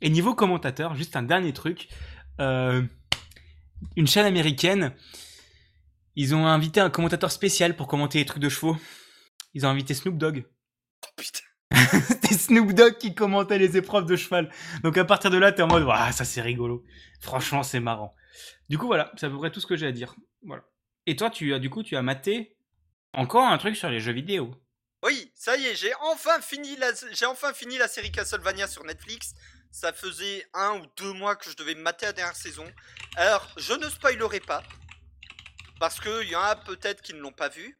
Et 0.00 0.08
niveau 0.08 0.34
commentateur, 0.34 0.94
juste 0.94 1.16
un 1.16 1.22
dernier 1.22 1.52
truc. 1.52 1.88
Euh, 2.40 2.82
une 3.96 4.06
chaîne 4.06 4.24
américaine, 4.24 4.94
ils 6.16 6.34
ont 6.34 6.46
invité 6.46 6.80
un 6.80 6.88
commentateur 6.90 7.30
spécial 7.30 7.76
pour 7.76 7.86
commenter 7.88 8.18
les 8.18 8.24
trucs 8.24 8.42
de 8.42 8.48
chevaux. 8.48 8.76
Ils 9.54 9.66
ont 9.66 9.68
invité 9.68 9.92
Snoop 9.92 10.16
Dogg. 10.16 10.44
Oh 11.04 11.08
putain. 11.16 11.44
C'était 12.08 12.34
Snoop 12.34 12.72
Dogg 12.72 12.98
qui 12.98 13.14
commentait 13.14 13.58
les 13.58 13.76
épreuves 13.76 14.06
de 14.06 14.16
cheval. 14.16 14.50
Donc 14.82 14.96
à 14.96 15.04
partir 15.04 15.30
de 15.30 15.38
là, 15.38 15.52
t'es 15.52 15.62
en 15.62 15.68
mode, 15.68 15.86
ça 16.12 16.24
c'est 16.24 16.40
rigolo. 16.40 16.84
Franchement, 17.20 17.62
c'est 17.62 17.80
marrant. 17.80 18.14
Du 18.68 18.78
coup, 18.78 18.86
voilà, 18.86 19.12
c'est 19.16 19.26
à 19.26 19.30
peu 19.30 19.38
près 19.38 19.50
tout 19.50 19.60
ce 19.60 19.66
que 19.66 19.76
j'ai 19.76 19.86
à 19.86 19.92
dire. 19.92 20.14
Voilà. 20.42 20.64
Et 21.06 21.16
toi, 21.16 21.30
tu 21.30 21.52
as 21.54 21.58
du 21.58 21.70
coup, 21.70 21.82
tu 21.82 21.96
as 21.96 22.02
maté 22.02 22.56
encore 23.12 23.44
un 23.44 23.58
truc 23.58 23.76
sur 23.76 23.90
les 23.90 24.00
jeux 24.00 24.12
vidéo. 24.12 24.54
Oui, 25.04 25.32
ça 25.34 25.56
y 25.56 25.66
est, 25.66 25.74
j'ai 25.74 25.92
enfin 26.00 26.40
fini 26.40 26.76
la, 26.76 27.88
série 27.88 28.12
Castlevania 28.12 28.68
sur 28.68 28.84
Netflix. 28.84 29.34
Ça 29.70 29.92
faisait 29.92 30.46
un 30.54 30.78
ou 30.78 30.86
deux 30.96 31.12
mois 31.12 31.34
que 31.34 31.50
je 31.50 31.56
devais 31.56 31.74
mater 31.74 32.06
la 32.06 32.12
dernière 32.12 32.36
saison. 32.36 32.64
Alors, 33.16 33.48
je 33.56 33.72
ne 33.72 33.88
spoilerai 33.88 34.40
pas. 34.40 34.62
Parce 35.80 35.98
qu'il 35.98 36.28
y 36.28 36.36
en 36.36 36.42
a 36.42 36.54
peut-être 36.54 37.02
qui 37.02 37.14
ne 37.14 37.18
l'ont 37.18 37.32
pas 37.32 37.48
vu. 37.48 37.76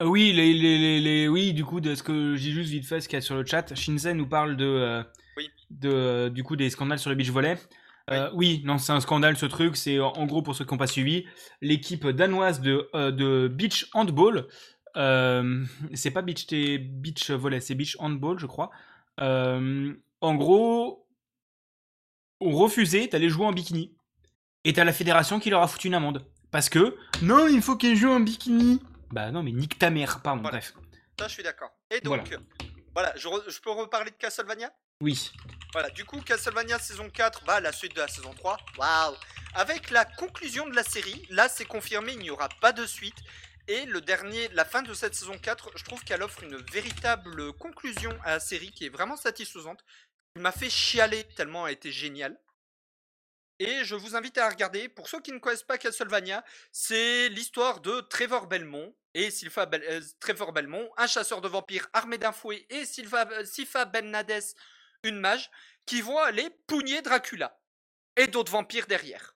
Euh, 0.00 0.06
oui, 0.06 0.32
les, 0.32 0.52
les, 0.52 0.78
les, 0.78 1.00
les- 1.00 1.28
oui, 1.28 1.52
du 1.52 1.64
coup, 1.64 1.80
de 1.80 1.94
ce 1.94 2.02
que 2.02 2.34
j'ai 2.36 2.52
juste 2.52 2.70
vite 2.70 2.86
fait, 2.86 3.00
ce 3.00 3.08
qu'il 3.08 3.16
y 3.16 3.18
a 3.18 3.22
sur 3.22 3.34
le 3.36 3.44
chat, 3.44 3.74
Shinzen 3.74 4.16
nous 4.16 4.26
parle 4.26 4.56
de, 4.56 4.64
euh, 4.64 5.02
Oui. 5.36 5.50
de, 5.70 5.90
euh, 5.90 6.30
du 6.30 6.42
coup, 6.42 6.56
des 6.56 6.70
scandales 6.70 6.98
sur 6.98 7.10
le 7.10 7.16
beach 7.16 7.30
volley. 7.30 7.58
Euh, 8.10 8.28
oui, 8.34 8.60
non, 8.64 8.78
c'est 8.78 8.92
un 8.92 9.00
scandale 9.00 9.36
ce 9.36 9.46
truc. 9.46 9.76
C'est 9.76 10.00
en 10.00 10.26
gros 10.26 10.42
pour 10.42 10.56
ceux 10.56 10.64
qui 10.64 10.72
n'ont 10.74 10.78
pas 10.78 10.88
suivi, 10.88 11.26
l'équipe 11.60 12.06
danoise 12.08 12.60
de, 12.60 12.88
de 13.10 13.46
beach 13.46 13.88
handball. 13.92 14.48
C'est 14.96 16.10
pas 16.10 16.22
beach, 16.22 16.46
beach 16.48 17.30
volley, 17.30 17.60
c'est 17.60 17.76
beach 17.76 17.96
handball, 18.00 18.38
je 18.40 18.46
crois. 18.46 18.70
En 19.18 20.34
gros, 20.34 21.06
ont 22.40 22.50
refusé 22.56 23.06
d'aller 23.06 23.28
jouer 23.28 23.46
en 23.46 23.52
bikini. 23.52 23.94
Et 24.64 24.72
t'as 24.72 24.84
la 24.84 24.92
fédération 24.92 25.38
qui 25.38 25.50
leur 25.50 25.62
a 25.62 25.68
foutu 25.68 25.86
une 25.86 25.94
amende. 25.94 26.26
Parce 26.50 26.68
que, 26.68 26.96
non, 27.22 27.46
il 27.46 27.62
faut 27.62 27.76
qu'ils 27.76 27.96
jouent 27.96 28.10
en 28.10 28.20
bikini. 28.20 28.80
Bah 29.10 29.30
non, 29.30 29.42
mais 29.42 29.52
nique 29.52 29.78
ta 29.78 29.90
mère, 29.90 30.22
pardon, 30.22 30.42
Voilà. 30.42 30.58
bref. 30.58 30.74
Ça, 31.18 31.28
je 31.28 31.32
suis 31.34 31.42
d'accord. 31.42 31.70
Et 31.90 32.00
donc, 32.00 32.28
voilà, 32.94 33.12
je, 33.16 33.28
re- 33.28 33.48
je 33.50 33.60
peux 33.60 33.70
reparler 33.70 34.10
de 34.10 34.16
Castlevania? 34.16 34.72
Oui. 35.00 35.32
Voilà, 35.72 35.90
du 35.90 36.04
coup, 36.04 36.20
Castlevania 36.20 36.78
saison 36.78 37.08
4, 37.10 37.44
bah, 37.44 37.60
la 37.60 37.72
suite 37.72 37.94
de 37.94 38.00
la 38.00 38.08
saison 38.08 38.32
3. 38.34 38.56
Waouh 38.78 39.16
Avec 39.54 39.90
la 39.90 40.04
conclusion 40.04 40.68
de 40.68 40.74
la 40.74 40.82
série, 40.82 41.26
là, 41.30 41.48
c'est 41.48 41.64
confirmé, 41.64 42.12
il 42.12 42.18
n'y 42.18 42.30
aura 42.30 42.48
pas 42.60 42.72
de 42.72 42.86
suite. 42.86 43.16
Et 43.68 43.84
le 43.86 44.00
dernier, 44.00 44.48
la 44.48 44.64
fin 44.64 44.82
de 44.82 44.92
cette 44.94 45.14
saison 45.14 45.38
4, 45.38 45.70
je 45.76 45.84
trouve 45.84 46.02
qu'elle 46.02 46.22
offre 46.22 46.42
une 46.42 46.56
véritable 46.72 47.52
conclusion 47.54 48.10
à 48.24 48.30
la 48.32 48.40
série 48.40 48.72
qui 48.72 48.86
est 48.86 48.88
vraiment 48.90 49.16
satisfaisante. 49.16 49.84
Il 50.36 50.42
m'a 50.42 50.52
fait 50.52 50.70
chialer 50.70 51.24
tellement 51.36 51.66
elle 51.66 51.74
était 51.74 51.92
géniale. 51.92 52.38
Et 53.58 53.84
je 53.84 53.94
vous 53.94 54.16
invite 54.16 54.38
à 54.38 54.48
regarder. 54.48 54.88
Pour 54.88 55.08
ceux 55.08 55.20
qui 55.20 55.32
ne 55.32 55.38
connaissent 55.38 55.62
pas 55.62 55.78
Castlevania, 55.78 56.42
c'est 56.72 57.28
l'histoire 57.28 57.80
de 57.80 58.00
Trevor 58.00 58.46
Belmont 58.46 58.94
et 59.14 59.30
Sylpha 59.30 59.66
Bel- 59.66 59.84
euh, 59.88 60.52
Belmont, 60.52 60.90
un 60.96 61.06
chasseur 61.06 61.40
de 61.40 61.48
vampires 61.48 61.88
armé 61.92 62.18
d'un 62.18 62.32
fouet, 62.32 62.66
et 62.70 62.84
Sylpha, 62.84 63.28
euh, 63.32 63.44
Sypha 63.44 63.84
Belnades, 63.84 64.42
une 65.02 65.18
mage, 65.18 65.50
qui 65.86 66.00
vont 66.00 66.18
aller 66.18 66.50
pougner 66.66 67.02
Dracula 67.02 67.58
et 68.16 68.26
d'autres 68.26 68.52
vampires 68.52 68.86
derrière. 68.86 69.34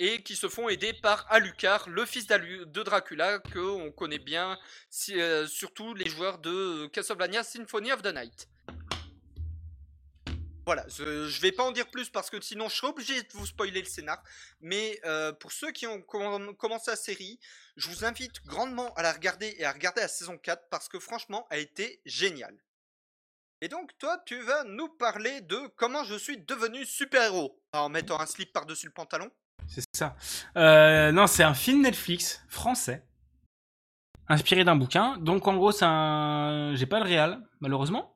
Et 0.00 0.22
qui 0.22 0.34
se 0.34 0.48
font 0.48 0.68
aider 0.68 0.92
par 0.92 1.30
Alucard, 1.30 1.88
le 1.88 2.04
fils 2.04 2.26
de 2.26 2.82
Dracula, 2.82 3.38
que 3.38 3.60
on 3.60 3.92
connaît 3.92 4.18
bien, 4.18 4.58
euh, 5.10 5.46
surtout 5.46 5.94
les 5.94 6.08
joueurs 6.08 6.38
de 6.38 6.86
Castlevania 6.88 7.44
Symphony 7.44 7.92
of 7.92 8.02
the 8.02 8.12
Night. 8.12 8.48
Voilà, 10.66 10.86
je, 10.88 11.28
je 11.28 11.40
vais 11.42 11.52
pas 11.52 11.62
en 11.62 11.72
dire 11.72 11.90
plus 11.90 12.08
parce 12.08 12.30
que 12.30 12.40
sinon 12.40 12.68
je 12.68 12.76
serai 12.76 12.86
obligé 12.88 13.22
de 13.22 13.28
vous 13.32 13.46
spoiler 13.46 13.80
le 13.80 13.86
scénar. 13.86 14.22
Mais 14.60 14.98
euh, 15.04 15.32
pour 15.32 15.52
ceux 15.52 15.72
qui 15.72 15.86
ont 15.86 15.98
comm- 15.98 16.54
commencé 16.56 16.90
la 16.90 16.96
série, 16.96 17.38
je 17.76 17.88
vous 17.90 18.04
invite 18.04 18.42
grandement 18.46 18.92
à 18.94 19.02
la 19.02 19.12
regarder 19.12 19.54
et 19.58 19.64
à 19.64 19.72
regarder 19.72 20.00
la 20.00 20.08
saison 20.08 20.38
4 20.38 20.68
parce 20.70 20.88
que 20.88 20.98
franchement, 20.98 21.46
elle 21.50 21.60
était 21.60 22.00
géniale. 22.06 22.56
Et 23.60 23.68
donc, 23.68 23.96
toi, 23.98 24.22
tu 24.26 24.40
vas 24.40 24.64
nous 24.64 24.88
parler 24.88 25.40
de 25.42 25.58
comment 25.76 26.04
je 26.04 26.16
suis 26.16 26.38
devenu 26.38 26.84
super-héros 26.84 27.58
en 27.72 27.88
mettant 27.88 28.20
un 28.20 28.26
slip 28.26 28.52
par-dessus 28.52 28.86
le 28.86 28.92
pantalon. 28.92 29.30
C'est 29.68 29.84
ça. 29.94 30.16
Euh, 30.56 31.12
non, 31.12 31.26
c'est 31.26 31.42
un 31.44 31.54
film 31.54 31.82
Netflix 31.82 32.42
français 32.48 33.02
inspiré 34.28 34.64
d'un 34.64 34.76
bouquin. 34.76 35.16
Donc 35.18 35.46
en 35.46 35.56
gros, 35.56 35.72
c'est 35.72 35.84
un, 35.86 36.74
j'ai 36.74 36.86
pas 36.86 36.98
le 37.00 37.06
réal 37.06 37.40
malheureusement. 37.60 38.13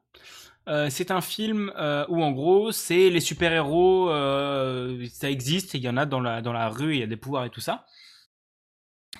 Euh, 0.68 0.90
c'est 0.90 1.10
un 1.10 1.22
film 1.22 1.72
euh, 1.78 2.04
où 2.08 2.22
en 2.22 2.30
gros 2.30 2.72
c'est 2.72 3.08
les 3.08 3.20
super 3.20 3.52
héros, 3.52 4.10
euh, 4.10 5.06
ça 5.10 5.30
existe, 5.30 5.72
il 5.74 5.80
y 5.80 5.88
en 5.88 5.96
a 5.96 6.04
dans 6.04 6.20
la 6.20 6.42
dans 6.42 6.52
la 6.52 6.68
rue, 6.68 6.94
il 6.94 7.00
y 7.00 7.02
a 7.02 7.06
des 7.06 7.16
pouvoirs 7.16 7.46
et 7.46 7.50
tout 7.50 7.60
ça. 7.60 7.86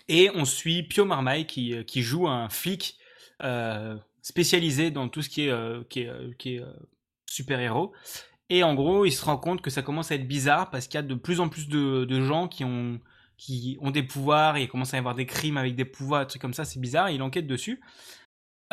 Et 0.09 0.31
on 0.35 0.45
suit 0.45 0.83
Pio 0.83 1.05
Marmaille 1.07 1.47
qui 1.47 1.85
qui 1.87 2.03
joue 2.03 2.29
un 2.29 2.49
flic 2.51 2.99
spécialisé 4.23 4.91
dans 4.91 5.09
tout 5.09 5.23
ce 5.23 5.29
qui 5.31 5.49
est 5.49 5.89
qui 5.89 6.01
est, 6.01 6.37
qui 6.39 6.57
est 6.57 6.63
super 7.27 7.61
héros. 7.61 7.93
Et 8.51 8.63
en 8.63 8.75
gros, 8.75 9.05
il 9.05 9.13
se 9.13 9.25
rend 9.25 9.37
compte 9.37 9.61
que 9.63 9.71
ça 9.71 9.83
commence 9.83 10.11
à 10.11 10.15
être 10.15 10.27
bizarre 10.29 10.71
parce 10.71 10.87
qu'il 10.87 10.95
y 10.97 10.99
a 10.99 11.03
de 11.03 11.15
plus 11.15 11.41
en 11.41 11.49
plus 11.49 11.69
de, 11.69 12.05
de 12.05 12.21
gens 12.23 12.49
qui 12.49 12.65
ont 12.65 13.01
qui 13.39 13.79
ont 13.81 13.91
des 13.91 14.03
pouvoirs 14.03 14.57
et 14.57 14.63
il 14.65 14.69
commence 14.69 14.93
à 14.93 14.97
y 14.97 15.01
avoir 15.01 15.15
des 15.15 15.27
crimes 15.27 15.57
avec 15.57 15.77
des 15.77 15.85
pouvoirs, 15.85 16.23
des 16.23 16.27
trucs 16.29 16.43
comme 16.43 16.55
ça, 16.55 16.65
c'est 16.65 16.81
bizarre. 16.81 17.09
il 17.11 17.23
enquête 17.23 17.47
dessus. 17.47 17.81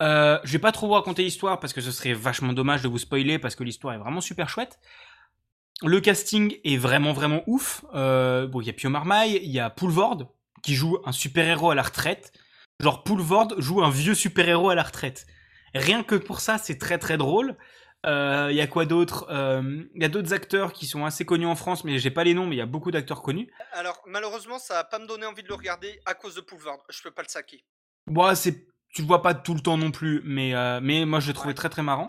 Euh, 0.01 0.39
je 0.43 0.51
vais 0.51 0.59
pas 0.59 0.71
trop 0.71 0.87
vous 0.87 0.93
raconter 0.93 1.23
l'histoire 1.23 1.59
parce 1.59 1.73
que 1.73 1.81
ce 1.81 1.91
serait 1.91 2.13
vachement 2.13 2.53
dommage 2.53 2.81
de 2.81 2.87
vous 2.87 2.97
spoiler 2.97 3.39
parce 3.39 3.55
que 3.55 3.63
l'histoire 3.63 3.93
est 3.93 3.97
vraiment 3.97 4.21
super 4.21 4.49
chouette. 4.49 4.79
Le 5.81 5.99
casting 5.99 6.57
est 6.63 6.77
vraiment 6.77 7.13
vraiment 7.13 7.43
ouf. 7.47 7.85
Euh, 7.93 8.47
bon, 8.47 8.61
il 8.61 8.67
y 8.67 8.69
a 8.69 8.73
Pio 8.73 8.89
Marmaille, 8.89 9.39
il 9.43 9.51
y 9.51 9.59
a 9.59 9.69
Poulvord 9.69 10.33
qui 10.63 10.73
joue 10.73 10.97
un 11.05 11.11
super 11.11 11.45
héros 11.45 11.71
à 11.71 11.75
la 11.75 11.83
retraite. 11.83 12.31
Genre 12.81 13.03
Poulvord 13.03 13.53
joue 13.57 13.83
un 13.83 13.89
vieux 13.89 14.15
super 14.15 14.47
héros 14.47 14.69
à 14.69 14.75
la 14.75 14.83
retraite. 14.83 15.25
Rien 15.73 16.03
que 16.03 16.15
pour 16.15 16.39
ça, 16.39 16.57
c'est 16.57 16.77
très 16.77 16.97
très 16.97 17.17
drôle. 17.17 17.57
Il 18.05 18.11
euh, 18.11 18.51
y 18.51 18.61
a 18.61 18.67
quoi 18.67 18.85
d'autre? 18.85 19.25
Il 19.29 19.35
euh, 19.35 19.83
y 19.95 20.05
a 20.05 20.09
d'autres 20.09 20.31
acteurs 20.31 20.73
qui 20.73 20.85
sont 20.85 21.05
assez 21.05 21.25
connus 21.25 21.47
en 21.47 21.55
France, 21.55 21.83
mais 21.83 21.97
j'ai 21.97 22.11
pas 22.11 22.23
les 22.23 22.35
noms, 22.35 22.45
mais 22.45 22.55
il 22.55 22.59
y 22.59 22.61
a 22.61 22.67
beaucoup 22.67 22.91
d'acteurs 22.91 23.23
connus. 23.23 23.49
Alors 23.71 23.99
malheureusement, 24.05 24.59
ça 24.59 24.75
va 24.75 24.83
pas 24.83 24.99
me 24.99 25.07
donner 25.07 25.25
envie 25.25 25.41
de 25.41 25.47
le 25.47 25.55
regarder 25.55 25.99
à 26.05 26.13
cause 26.13 26.35
de 26.35 26.41
Poulvord. 26.41 26.83
Je 26.89 27.01
peux 27.01 27.11
pas 27.11 27.23
le 27.23 27.29
saquer. 27.29 27.65
Bon, 28.05 28.33
c'est 28.35 28.67
tu 28.95 29.01
le 29.01 29.07
vois 29.07 29.21
pas 29.21 29.33
tout 29.33 29.53
le 29.53 29.59
temps 29.59 29.77
non 29.77 29.91
plus, 29.91 30.21
mais, 30.23 30.55
euh, 30.55 30.79
mais 30.81 31.05
moi 31.05 31.19
je 31.19 31.27
l'ai 31.27 31.33
trouvé 31.33 31.53
très 31.53 31.67
très 31.67 31.83
marrant. 31.83 32.07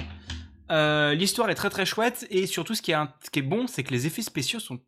Euh, 0.70 1.14
l'histoire 1.14 1.50
est 1.50 1.56
très 1.56 1.68
très 1.68 1.84
chouette 1.84 2.26
et 2.30 2.46
surtout 2.46 2.76
ce 2.76 2.82
qui 2.82 2.92
est, 2.92 2.96
qui 3.32 3.40
est 3.40 3.42
bon, 3.42 3.66
c'est 3.66 3.82
que 3.82 3.90
les 3.90 4.06
effets 4.06 4.22
spéciaux 4.22 4.60
sont 4.60 4.78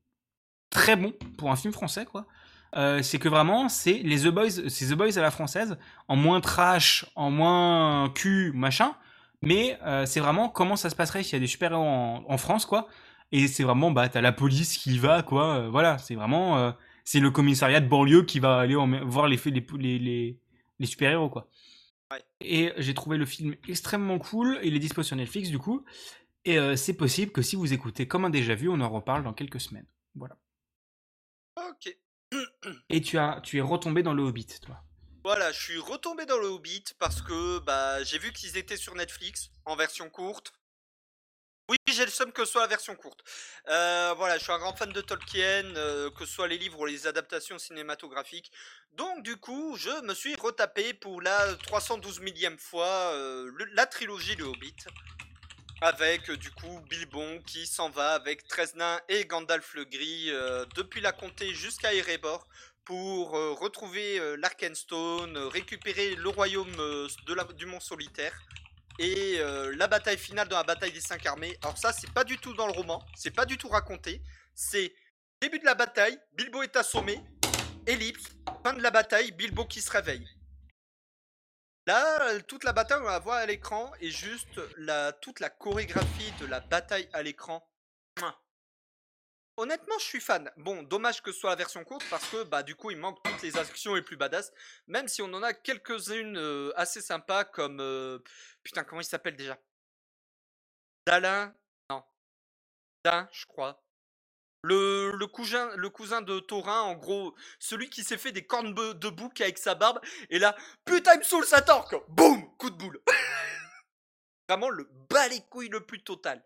très 0.70 0.94
bons 0.94 1.12
pour 1.36 1.50
un 1.50 1.56
film 1.56 1.74
français 1.74 2.04
quoi. 2.04 2.26
Euh, 2.76 3.02
c'est 3.02 3.18
que 3.18 3.28
vraiment 3.28 3.68
c'est 3.68 3.94
les 4.04 4.20
The 4.20 4.28
Boys, 4.28 4.68
c'est 4.68 4.86
The 4.86 4.94
Boys 4.94 5.18
à 5.18 5.22
la 5.22 5.32
française, 5.32 5.76
en 6.06 6.14
moins 6.14 6.40
trash, 6.40 7.04
en 7.16 7.32
moins 7.32 8.10
cul 8.14 8.52
machin, 8.54 8.94
mais 9.42 9.76
c'est 10.06 10.20
vraiment 10.20 10.48
comment 10.48 10.76
ça 10.76 10.90
se 10.90 10.94
passerait 10.94 11.24
s'il 11.24 11.32
y 11.32 11.36
a 11.36 11.40
des 11.40 11.48
super 11.48 11.72
héros 11.72 11.82
en, 11.82 12.38
France 12.38 12.64
quoi. 12.64 12.86
Et 13.32 13.48
c'est 13.48 13.64
vraiment 13.64 13.90
bah 13.90 14.08
t'as 14.08 14.20
la 14.20 14.32
police 14.32 14.78
qui 14.78 14.94
y 14.94 14.98
va 14.98 15.22
quoi, 15.22 15.68
voilà 15.68 15.98
c'est 15.98 16.14
vraiment 16.14 16.74
c'est 17.04 17.20
le 17.20 17.32
commissariat 17.32 17.80
de 17.80 17.88
banlieue 17.88 18.22
qui 18.22 18.38
va 18.38 18.58
aller 18.60 18.76
voir 19.04 19.26
les, 19.26 19.40
les, 19.46 19.98
les, 19.98 20.38
les 20.78 20.86
super 20.86 21.10
héros 21.10 21.28
quoi. 21.28 21.48
Et 22.40 22.72
j'ai 22.78 22.94
trouvé 22.94 23.18
le 23.18 23.26
film 23.26 23.54
extrêmement 23.68 24.18
cool. 24.18 24.58
Il 24.62 24.74
est 24.74 24.78
dispo 24.78 25.02
sur 25.02 25.16
Netflix 25.16 25.50
du 25.50 25.58
coup. 25.58 25.84
Et 26.44 26.58
euh, 26.58 26.76
c'est 26.76 26.94
possible 26.94 27.32
que 27.32 27.42
si 27.42 27.56
vous 27.56 27.72
écoutez 27.72 28.08
comme 28.08 28.24
un 28.24 28.30
déjà 28.30 28.54
vu, 28.54 28.68
on 28.68 28.80
en 28.80 28.88
reparle 28.88 29.22
dans 29.22 29.34
quelques 29.34 29.60
semaines. 29.60 29.86
Voilà. 30.14 30.36
Ok. 31.56 31.96
Et 32.88 33.00
tu 33.00 33.18
as, 33.18 33.40
tu 33.42 33.58
es 33.58 33.60
retombé 33.60 34.02
dans 34.02 34.14
le 34.14 34.22
Hobbit, 34.22 34.46
toi. 34.62 34.82
Voilà, 35.24 35.52
je 35.52 35.60
suis 35.60 35.78
retombé 35.78 36.24
dans 36.24 36.38
le 36.38 36.46
Hobbit 36.46 36.84
parce 36.98 37.20
que 37.20 37.58
bah 37.58 38.02
j'ai 38.02 38.18
vu 38.18 38.32
qu'ils 38.32 38.56
étaient 38.56 38.76
sur 38.76 38.94
Netflix 38.94 39.50
en 39.66 39.76
version 39.76 40.08
courte. 40.08 40.52
Oui, 41.70 41.76
j'ai 41.86 42.06
le 42.06 42.10
somme 42.10 42.32
que 42.32 42.46
soit 42.46 42.62
la 42.62 42.66
version 42.66 42.96
courte. 42.96 43.22
Euh, 43.68 44.14
voilà, 44.16 44.38
je 44.38 44.42
suis 44.42 44.52
un 44.52 44.58
grand 44.58 44.74
fan 44.74 44.90
de 44.90 45.02
Tolkien, 45.02 45.76
euh, 45.76 46.10
que 46.10 46.24
ce 46.24 46.32
soit 46.32 46.48
les 46.48 46.56
livres 46.56 46.80
ou 46.80 46.86
les 46.86 47.06
adaptations 47.06 47.58
cinématographiques. 47.58 48.50
Donc 48.94 49.22
du 49.22 49.36
coup, 49.36 49.76
je 49.76 49.90
me 50.02 50.14
suis 50.14 50.34
retapé 50.36 50.94
pour 50.94 51.20
la 51.20 51.54
312 51.56 52.20
millième 52.20 52.56
fois 52.56 52.86
euh, 52.86 53.52
la 53.74 53.84
trilogie 53.84 54.34
Le 54.36 54.44
Hobbit. 54.44 54.76
Avec 55.82 56.30
du 56.30 56.50
coup 56.50 56.80
Bilbon 56.88 57.40
qui 57.46 57.66
s'en 57.66 57.90
va 57.90 58.14
avec 58.14 58.48
13 58.48 58.76
nains 58.76 59.00
et 59.10 59.26
Gandalf 59.26 59.74
le 59.74 59.84
Gris 59.84 60.32
depuis 60.74 61.00
la 61.00 61.12
comté 61.12 61.54
jusqu'à 61.54 61.94
Erebor 61.94 62.48
pour 62.84 63.30
retrouver 63.30 64.20
l'Arkenstone, 64.38 65.38
récupérer 65.38 66.16
le 66.16 66.30
royaume 66.30 66.74
de 66.74 67.32
la, 67.32 67.44
du 67.44 67.66
Mont 67.66 67.78
Solitaire 67.78 68.34
et 68.98 69.38
euh, 69.38 69.74
la 69.76 69.86
bataille 69.86 70.18
finale 70.18 70.48
dans 70.48 70.56
la 70.56 70.64
bataille 70.64 70.92
des 70.92 71.00
cinq 71.00 71.24
armées. 71.26 71.56
Alors 71.62 71.78
ça, 71.78 71.92
c'est 71.92 72.12
pas 72.12 72.24
du 72.24 72.38
tout 72.38 72.54
dans 72.54 72.66
le 72.66 72.72
roman, 72.72 73.04
c'est 73.16 73.30
pas 73.30 73.46
du 73.46 73.56
tout 73.56 73.68
raconté. 73.68 74.22
C'est 74.54 74.92
début 75.40 75.58
de 75.58 75.64
la 75.64 75.74
bataille, 75.74 76.18
Bilbo 76.32 76.62
est 76.62 76.76
assommé, 76.76 77.20
ellipse, 77.86 78.28
fin 78.64 78.72
de 78.74 78.82
la 78.82 78.90
bataille, 78.90 79.30
Bilbo 79.32 79.64
qui 79.64 79.80
se 79.80 79.90
réveille. 79.90 80.28
Là, 81.86 82.40
toute 82.42 82.64
la 82.64 82.74
bataille, 82.74 83.00
on 83.00 83.04
va 83.04 83.18
voir 83.18 83.36
à 83.36 83.46
l'écran 83.46 83.90
et 84.00 84.10
juste 84.10 84.60
la, 84.76 85.12
toute 85.12 85.40
la 85.40 85.48
chorégraphie 85.48 86.32
de 86.40 86.46
la 86.46 86.60
bataille 86.60 87.08
à 87.14 87.22
l'écran. 87.22 87.66
Honnêtement, 89.58 89.98
je 89.98 90.04
suis 90.04 90.20
fan. 90.20 90.48
Bon, 90.56 90.84
dommage 90.84 91.20
que 91.20 91.32
ce 91.32 91.40
soit 91.40 91.50
la 91.50 91.56
version 91.56 91.82
courte 91.82 92.08
parce 92.10 92.28
que 92.28 92.44
bah 92.44 92.62
du 92.62 92.76
coup, 92.76 92.92
il 92.92 92.96
manque 92.96 93.20
toutes 93.24 93.42
les 93.42 93.58
actions 93.58 93.96
les 93.96 94.02
plus 94.02 94.16
badass. 94.16 94.52
Même 94.86 95.08
si 95.08 95.20
on 95.20 95.34
en 95.34 95.42
a 95.42 95.52
quelques-unes 95.52 96.38
euh, 96.38 96.72
assez 96.76 97.00
sympas 97.00 97.42
comme 97.42 97.80
euh, 97.80 98.20
putain 98.62 98.84
comment 98.84 99.00
il 99.00 99.04
s'appelle 99.04 99.34
déjà? 99.34 99.58
Dalin? 101.08 101.52
Non. 101.90 102.04
Dalin, 103.04 103.28
je 103.32 103.46
crois. 103.46 103.82
Le, 104.62 105.26
cousin, 105.26 105.74
le 105.74 105.90
cousin 105.90 106.22
de 106.22 106.38
Thorin, 106.38 106.82
en 106.82 106.94
gros, 106.94 107.34
celui 107.58 107.90
qui 107.90 108.04
s'est 108.04 108.16
fait 108.16 108.30
des 108.30 108.46
cornes 108.46 108.74
de 108.74 109.08
bouc 109.08 109.40
avec 109.40 109.58
sa 109.58 109.74
barbe, 109.74 110.00
et 110.30 110.38
là, 110.38 110.56
putain, 110.84 111.14
il 111.14 111.18
me 111.18 111.24
saoule 111.24 111.44
sa 111.44 111.62
torque 111.62 111.96
Boum 112.08 112.56
Coup 112.58 112.70
de 112.70 112.76
boule 112.76 113.00
Vraiment 114.48 114.70
le 114.70 114.88
bas 115.10 115.26
les 115.26 115.40
couilles 115.50 115.68
le 115.68 115.84
plus 115.84 116.04
total. 116.04 116.44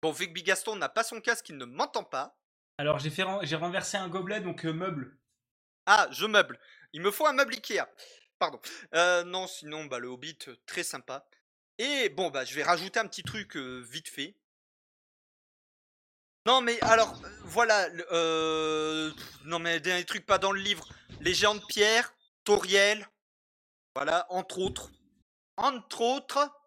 Bon, 0.00 0.12
Vic 0.12 0.32
Bigaston 0.32 0.76
n'a 0.76 0.88
pas 0.88 1.02
son 1.02 1.20
casque, 1.20 1.48
il 1.48 1.56
ne 1.56 1.64
m'entend 1.64 2.04
pas. 2.04 2.38
Alors 2.78 3.00
j'ai 3.00 3.10
fait, 3.10 3.24
j'ai 3.42 3.56
renversé 3.56 3.96
un 3.96 4.08
gobelet, 4.08 4.40
donc 4.40 4.64
euh, 4.64 4.72
meuble. 4.72 5.18
Ah, 5.86 6.06
je 6.12 6.26
meuble. 6.26 6.60
Il 6.92 7.02
me 7.02 7.10
faut 7.10 7.26
un 7.26 7.32
meuble 7.32 7.54
Ikea. 7.54 7.82
Pardon. 8.38 8.60
Euh, 8.94 9.24
non, 9.24 9.48
sinon, 9.48 9.86
bah, 9.86 9.98
le 9.98 10.06
Hobbit, 10.08 10.38
euh, 10.46 10.56
très 10.66 10.84
sympa. 10.84 11.26
Et 11.78 12.08
bon, 12.10 12.30
bah, 12.30 12.44
je 12.44 12.54
vais 12.54 12.62
rajouter 12.62 13.00
un 13.00 13.06
petit 13.06 13.24
truc 13.24 13.56
vite 13.56 14.08
fait. 14.08 14.36
Non, 16.46 16.60
mais 16.60 16.80
alors, 16.82 17.20
voilà. 17.44 17.88
non, 19.44 19.58
mais 19.58 19.80
des 19.80 20.04
trucs 20.04 20.26
pas 20.26 20.38
dans 20.38 20.52
le 20.52 20.60
livre. 20.60 20.88
Les 21.20 21.34
géants 21.34 21.56
de 21.56 21.64
pierre, 21.66 22.14
Toriel. 22.44 23.08
Voilà, 23.94 24.26
entre 24.30 24.58
autres. 24.58 24.90
Entre 25.56 26.00
autres, 26.00 26.57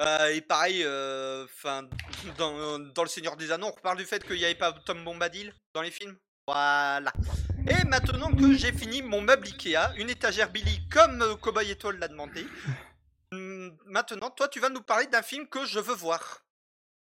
euh, 0.00 0.34
et 0.34 0.40
pareil, 0.40 0.82
euh, 0.84 1.44
enfin, 1.44 1.82
dans, 2.36 3.02
Le 3.02 3.08
Seigneur 3.08 3.36
des 3.36 3.50
Anneaux, 3.50 3.68
on 3.68 3.76
reparle 3.76 3.98
du 3.98 4.04
fait 4.04 4.24
qu'il 4.24 4.36
n'y 4.36 4.44
avait 4.44 4.54
pas 4.54 4.72
Tom 4.72 5.04
Bombadil 5.04 5.52
dans 5.74 5.82
les 5.82 5.90
films. 5.90 6.16
Voilà. 6.46 7.12
Et 7.66 7.84
maintenant 7.84 8.32
que 8.32 8.54
j'ai 8.54 8.72
fini 8.72 9.02
mon 9.02 9.20
meuble 9.20 9.46
Ikea, 9.46 9.92
une 9.98 10.08
étagère 10.08 10.50
Billy 10.50 10.88
comme 10.88 11.20
euh, 11.20 11.34
Cowboy 11.36 11.70
Étoile 11.70 11.98
l'a 11.98 12.08
demandé, 12.08 12.46
hmm, 13.32 13.68
maintenant, 13.86 14.30
toi, 14.30 14.48
tu 14.48 14.60
vas 14.60 14.70
nous 14.70 14.82
parler 14.82 15.06
d'un 15.08 15.22
film 15.22 15.46
que 15.48 15.66
je 15.66 15.80
veux 15.80 15.94
voir. 15.94 16.44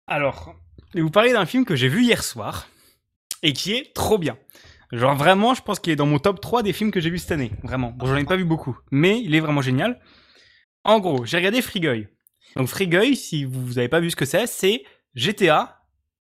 Alors, 0.06 0.56
je 0.90 0.98
vais 0.98 1.02
vous 1.02 1.10
parler 1.10 1.32
d'un 1.32 1.46
film 1.46 1.64
que 1.64 1.76
j'ai 1.76 1.88
vu 1.88 2.02
hier 2.02 2.24
soir 2.24 2.66
et 3.42 3.52
qui 3.52 3.72
est 3.74 3.94
trop 3.94 4.18
bien. 4.18 4.36
Genre 4.92 5.14
vraiment, 5.14 5.54
je 5.54 5.62
pense 5.62 5.78
qu'il 5.78 5.92
est 5.92 5.96
dans 5.96 6.06
mon 6.06 6.18
top 6.18 6.40
3 6.40 6.64
des 6.64 6.72
films 6.72 6.90
que 6.90 7.00
j'ai 7.00 7.10
vu 7.10 7.18
cette 7.18 7.30
année. 7.30 7.52
Vraiment. 7.62 7.92
Bon, 7.92 8.06
j'en 8.06 8.16
ai 8.16 8.24
pas 8.24 8.36
vu 8.36 8.44
beaucoup, 8.44 8.76
mais 8.90 9.20
il 9.20 9.36
est 9.36 9.40
vraiment 9.40 9.62
génial. 9.62 10.00
En 10.82 10.98
gros, 10.98 11.24
j'ai 11.24 11.36
regardé 11.36 11.62
Frigueuil. 11.62 12.08
Donc 12.56 12.68
Frigueuil, 12.68 13.16
si 13.16 13.44
vous 13.44 13.74
n'avez 13.74 13.88
pas 13.88 14.00
vu 14.00 14.10
ce 14.10 14.16
que 14.16 14.24
c'est, 14.24 14.46
c'est 14.46 14.84
GTA 15.14 15.84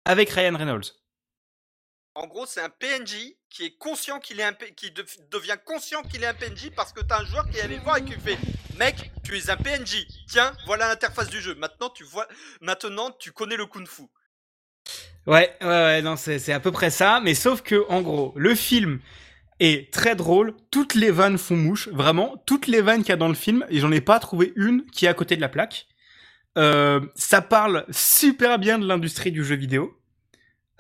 avec 0.06 0.30
Ryan 0.30 0.58
Reynolds. 0.58 0.92
En 2.16 2.28
gros, 2.28 2.46
c'est 2.46 2.62
un 2.62 2.70
PNJ 2.70 3.36
qui 3.50 3.66
est 3.66 3.78
conscient 3.78 4.20
qu'il 4.20 4.40
est 4.40 4.44
un 4.44 4.54
qui 4.54 4.92
devient 5.32 5.58
conscient 5.66 6.04
qu'il 6.04 6.24
est 6.24 6.28
un 6.28 6.34
PNJ 6.34 6.70
parce 6.76 6.94
que 6.94 7.02
t'as 7.02 7.22
un 7.22 7.26
joueur 7.26 7.50
qui 7.50 7.58
est 7.58 7.62
allé 7.62 7.78
le 7.78 7.82
voir 7.82 7.98
et 7.98 8.06
qui 8.06 8.14
fait 8.14 8.38
"Mec, 8.78 9.12
tu 9.24 9.36
es 9.36 9.50
un 9.50 9.58
PNJ. 9.58 10.06
Tiens, 10.28 10.54
voilà 10.68 10.88
l'interface 10.90 11.30
du 11.30 11.42
jeu. 11.42 11.56
Maintenant, 11.56 11.90
tu 11.90 12.04
vois 12.04 12.28
maintenant 12.62 13.12
tu 13.20 13.32
connais 13.32 13.58
le 13.58 13.66
kung-fu." 13.66 14.04
Ouais, 15.26 15.56
ouais, 15.62 15.68
ouais, 15.68 16.02
non, 16.02 16.18
c'est 16.18 16.52
à 16.52 16.60
peu 16.60 16.72
près 16.72 16.90
ça, 16.90 17.22
mais 17.24 17.34
sauf 17.34 17.62
que, 17.62 17.86
en 17.90 18.02
gros, 18.02 18.34
le 18.36 18.56
film 18.56 19.00
est 19.60 19.94
très 19.94 20.16
drôle, 20.16 20.54
toutes 20.70 20.96
les 20.96 21.12
vannes 21.12 21.38
font 21.38 21.56
mouche, 21.56 21.88
vraiment, 21.90 22.38
toutes 22.46 22.68
les 22.68 22.82
vannes 22.82 23.02
qu'il 23.02 23.10
y 23.10 23.14
a 23.14 23.18
dans 23.18 23.30
le 23.30 23.34
film, 23.34 23.66
et 23.70 23.80
j'en 23.80 23.92
ai 23.92 24.02
pas 24.02 24.20
trouvé 24.20 24.52
une 24.58 24.86
qui 24.88 25.06
est 25.06 25.08
à 25.08 25.14
côté 25.14 25.36
de 25.38 25.42
la 25.42 25.50
plaque. 25.50 25.88
Euh, 26.58 27.02
ça 27.16 27.42
parle 27.42 27.86
super 27.90 28.60
bien 28.60 28.78
de 28.80 28.88
l'industrie 28.88 29.32
du 29.32 29.44
jeu 29.44 29.56
vidéo. 29.56 29.98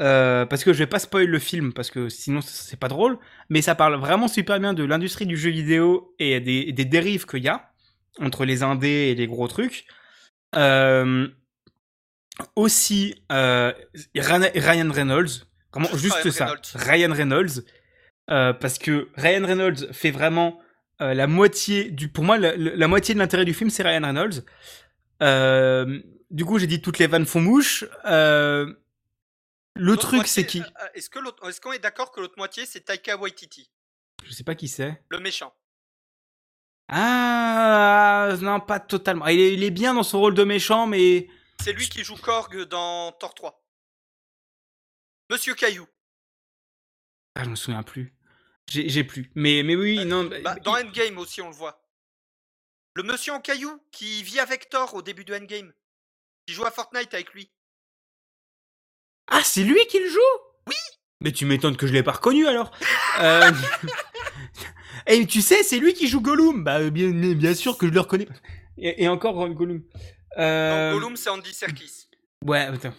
Euh, 0.01 0.45
parce 0.47 0.63
que 0.63 0.73
je 0.73 0.79
vais 0.79 0.87
pas 0.87 0.97
spoil 0.97 1.27
le 1.27 1.37
film 1.37 1.71
parce 1.71 1.91
que 1.91 2.09
sinon 2.09 2.41
c'est 2.41 2.79
pas 2.79 2.87
drôle, 2.87 3.19
mais 3.49 3.61
ça 3.61 3.75
parle 3.75 3.95
vraiment 3.95 4.27
super 4.27 4.59
bien 4.59 4.73
de 4.73 4.83
l'industrie 4.83 5.27
du 5.27 5.37
jeu 5.37 5.51
vidéo 5.51 6.15
et 6.17 6.39
des, 6.39 6.71
des 6.71 6.85
dérives 6.85 7.27
qu'il 7.27 7.43
y 7.43 7.47
a 7.47 7.71
entre 8.19 8.43
les 8.43 8.63
indés 8.63 9.11
et 9.11 9.15
les 9.15 9.27
gros 9.27 9.47
trucs. 9.47 9.85
Euh, 10.55 11.27
aussi 12.55 13.23
euh, 13.31 13.71
Ryan 14.15 14.91
Reynolds, 14.91 15.45
vraiment 15.71 15.95
juste, 15.95 16.31
ça, 16.31 16.55
Ryan 16.73 17.13
Reynolds, 17.13 17.63
parce 18.27 18.79
que 18.79 19.09
Ryan 19.15 19.45
Reynolds 19.45 19.93
fait 19.93 20.11
vraiment 20.11 20.59
la 20.99 21.27
moitié 21.27 21.91
du, 21.91 22.07
pour 22.07 22.23
moi, 22.23 22.37
la 22.37 22.87
moitié 22.87 23.13
de 23.13 23.19
l'intérêt 23.19 23.45
du 23.45 23.53
film, 23.53 23.69
c'est 23.69 23.83
Ryan 23.83 24.01
Reynolds. 24.01 24.43
Euh, 25.21 26.01
du 26.31 26.45
coup, 26.45 26.57
j'ai 26.59 26.67
dit 26.67 26.81
toutes 26.81 26.99
les 26.99 27.07
vannes 27.07 27.25
font 27.25 27.41
mouche. 27.41 27.85
Euh, 28.05 28.73
le 29.75 29.97
truc, 29.97 30.27
c'est 30.27 30.45
qui 30.45 30.61
euh, 30.61 30.65
Est-ce 30.93 31.09
que 31.09 31.19
l'autre- 31.19 31.47
est-ce 31.49 31.61
qu'on 31.61 31.71
est 31.71 31.79
d'accord 31.79 32.11
que 32.11 32.19
l'autre 32.19 32.35
moitié 32.37 32.65
c'est 32.65 32.81
Taika 32.81 33.17
Waititi, 33.17 33.69
Je 34.23 34.31
sais 34.31 34.43
pas 34.43 34.55
qui 34.55 34.67
c'est. 34.67 35.01
le 35.09 35.19
méchant 35.19 35.53
Ah, 36.89 38.35
non, 38.41 38.59
pas 38.59 38.79
totalement. 38.79 39.27
Il 39.27 39.39
est, 39.39 39.53
il 39.53 39.63
est 39.63 39.71
bien 39.71 39.93
dans 39.93 40.03
son 40.03 40.19
rôle 40.19 40.33
de 40.35 40.43
méchant, 40.43 40.85
mais 40.87 41.27
C'est 41.61 41.73
lui 41.73 41.87
qui 41.89 42.03
joue 42.03 42.17
Korg 42.17 42.63
dans 42.65 43.11
Thor 43.13 43.33
3. 43.33 43.63
Monsieur 45.31 45.55
Caillou. 45.55 45.87
ah, 47.35 47.43
je 47.43 47.49
me 47.49 47.55
souviens 47.55 47.83
plus. 47.83 48.13
J'ai, 48.69 48.87
j'ai 48.89 49.03
plus. 49.03 49.31
Mais, 49.35 49.63
mais 49.63 49.75
oui, 49.75 50.05
non. 50.05 50.29
Bah, 50.43 50.55
dans 50.55 50.75
Endgame 50.77 51.17
aussi, 51.17 51.41
on 51.41 51.49
le 51.49 51.55
voit. 51.55 51.82
Le 52.95 53.03
monsieur 53.03 53.33
en 53.33 53.39
caillou 53.41 53.81
qui 53.91 54.23
vit 54.23 54.39
avec 54.39 54.69
Thor 54.69 54.93
au 54.93 55.01
début 55.01 55.25
de 55.25 55.33
Endgame. 55.33 55.73
Qui 56.45 56.53
joue 56.53 56.65
à 56.65 56.71
Fortnite 56.71 57.13
avec 57.13 57.33
lui. 57.33 57.49
Ah, 59.27 59.41
c'est 59.43 59.63
lui 59.63 59.79
qui 59.89 59.99
le 59.99 60.09
joue? 60.09 60.19
Oui 60.67 60.75
Mais 61.21 61.31
tu 61.31 61.45
m'étonnes 61.45 61.77
que 61.77 61.87
je 61.87 61.93
l'ai 61.93 62.03
pas 62.03 62.11
reconnu 62.13 62.47
alors. 62.47 62.71
euh... 63.19 63.51
Et 65.07 65.25
tu 65.25 65.41
sais, 65.41 65.63
c'est 65.63 65.79
lui 65.79 65.93
qui 65.93 66.07
joue 66.07 66.21
Gollum. 66.21 66.63
Bah 66.63 66.89
bien, 66.89 67.07
mais 67.11 67.35
bien 67.35 67.53
sûr 67.55 67.77
que 67.77 67.87
je 67.87 67.91
le 67.91 67.99
reconnais. 67.99 68.27
Et, 68.77 69.03
et 69.03 69.07
encore 69.07 69.41
euh, 69.43 69.49
Gollum. 69.49 69.83
Euh... 70.37 70.93
Gollum, 70.93 71.15
c'est 71.15 71.29
Andy 71.29 71.53
Serkis. 71.53 72.07
Ouais, 72.45 72.59
attends. 72.61 72.93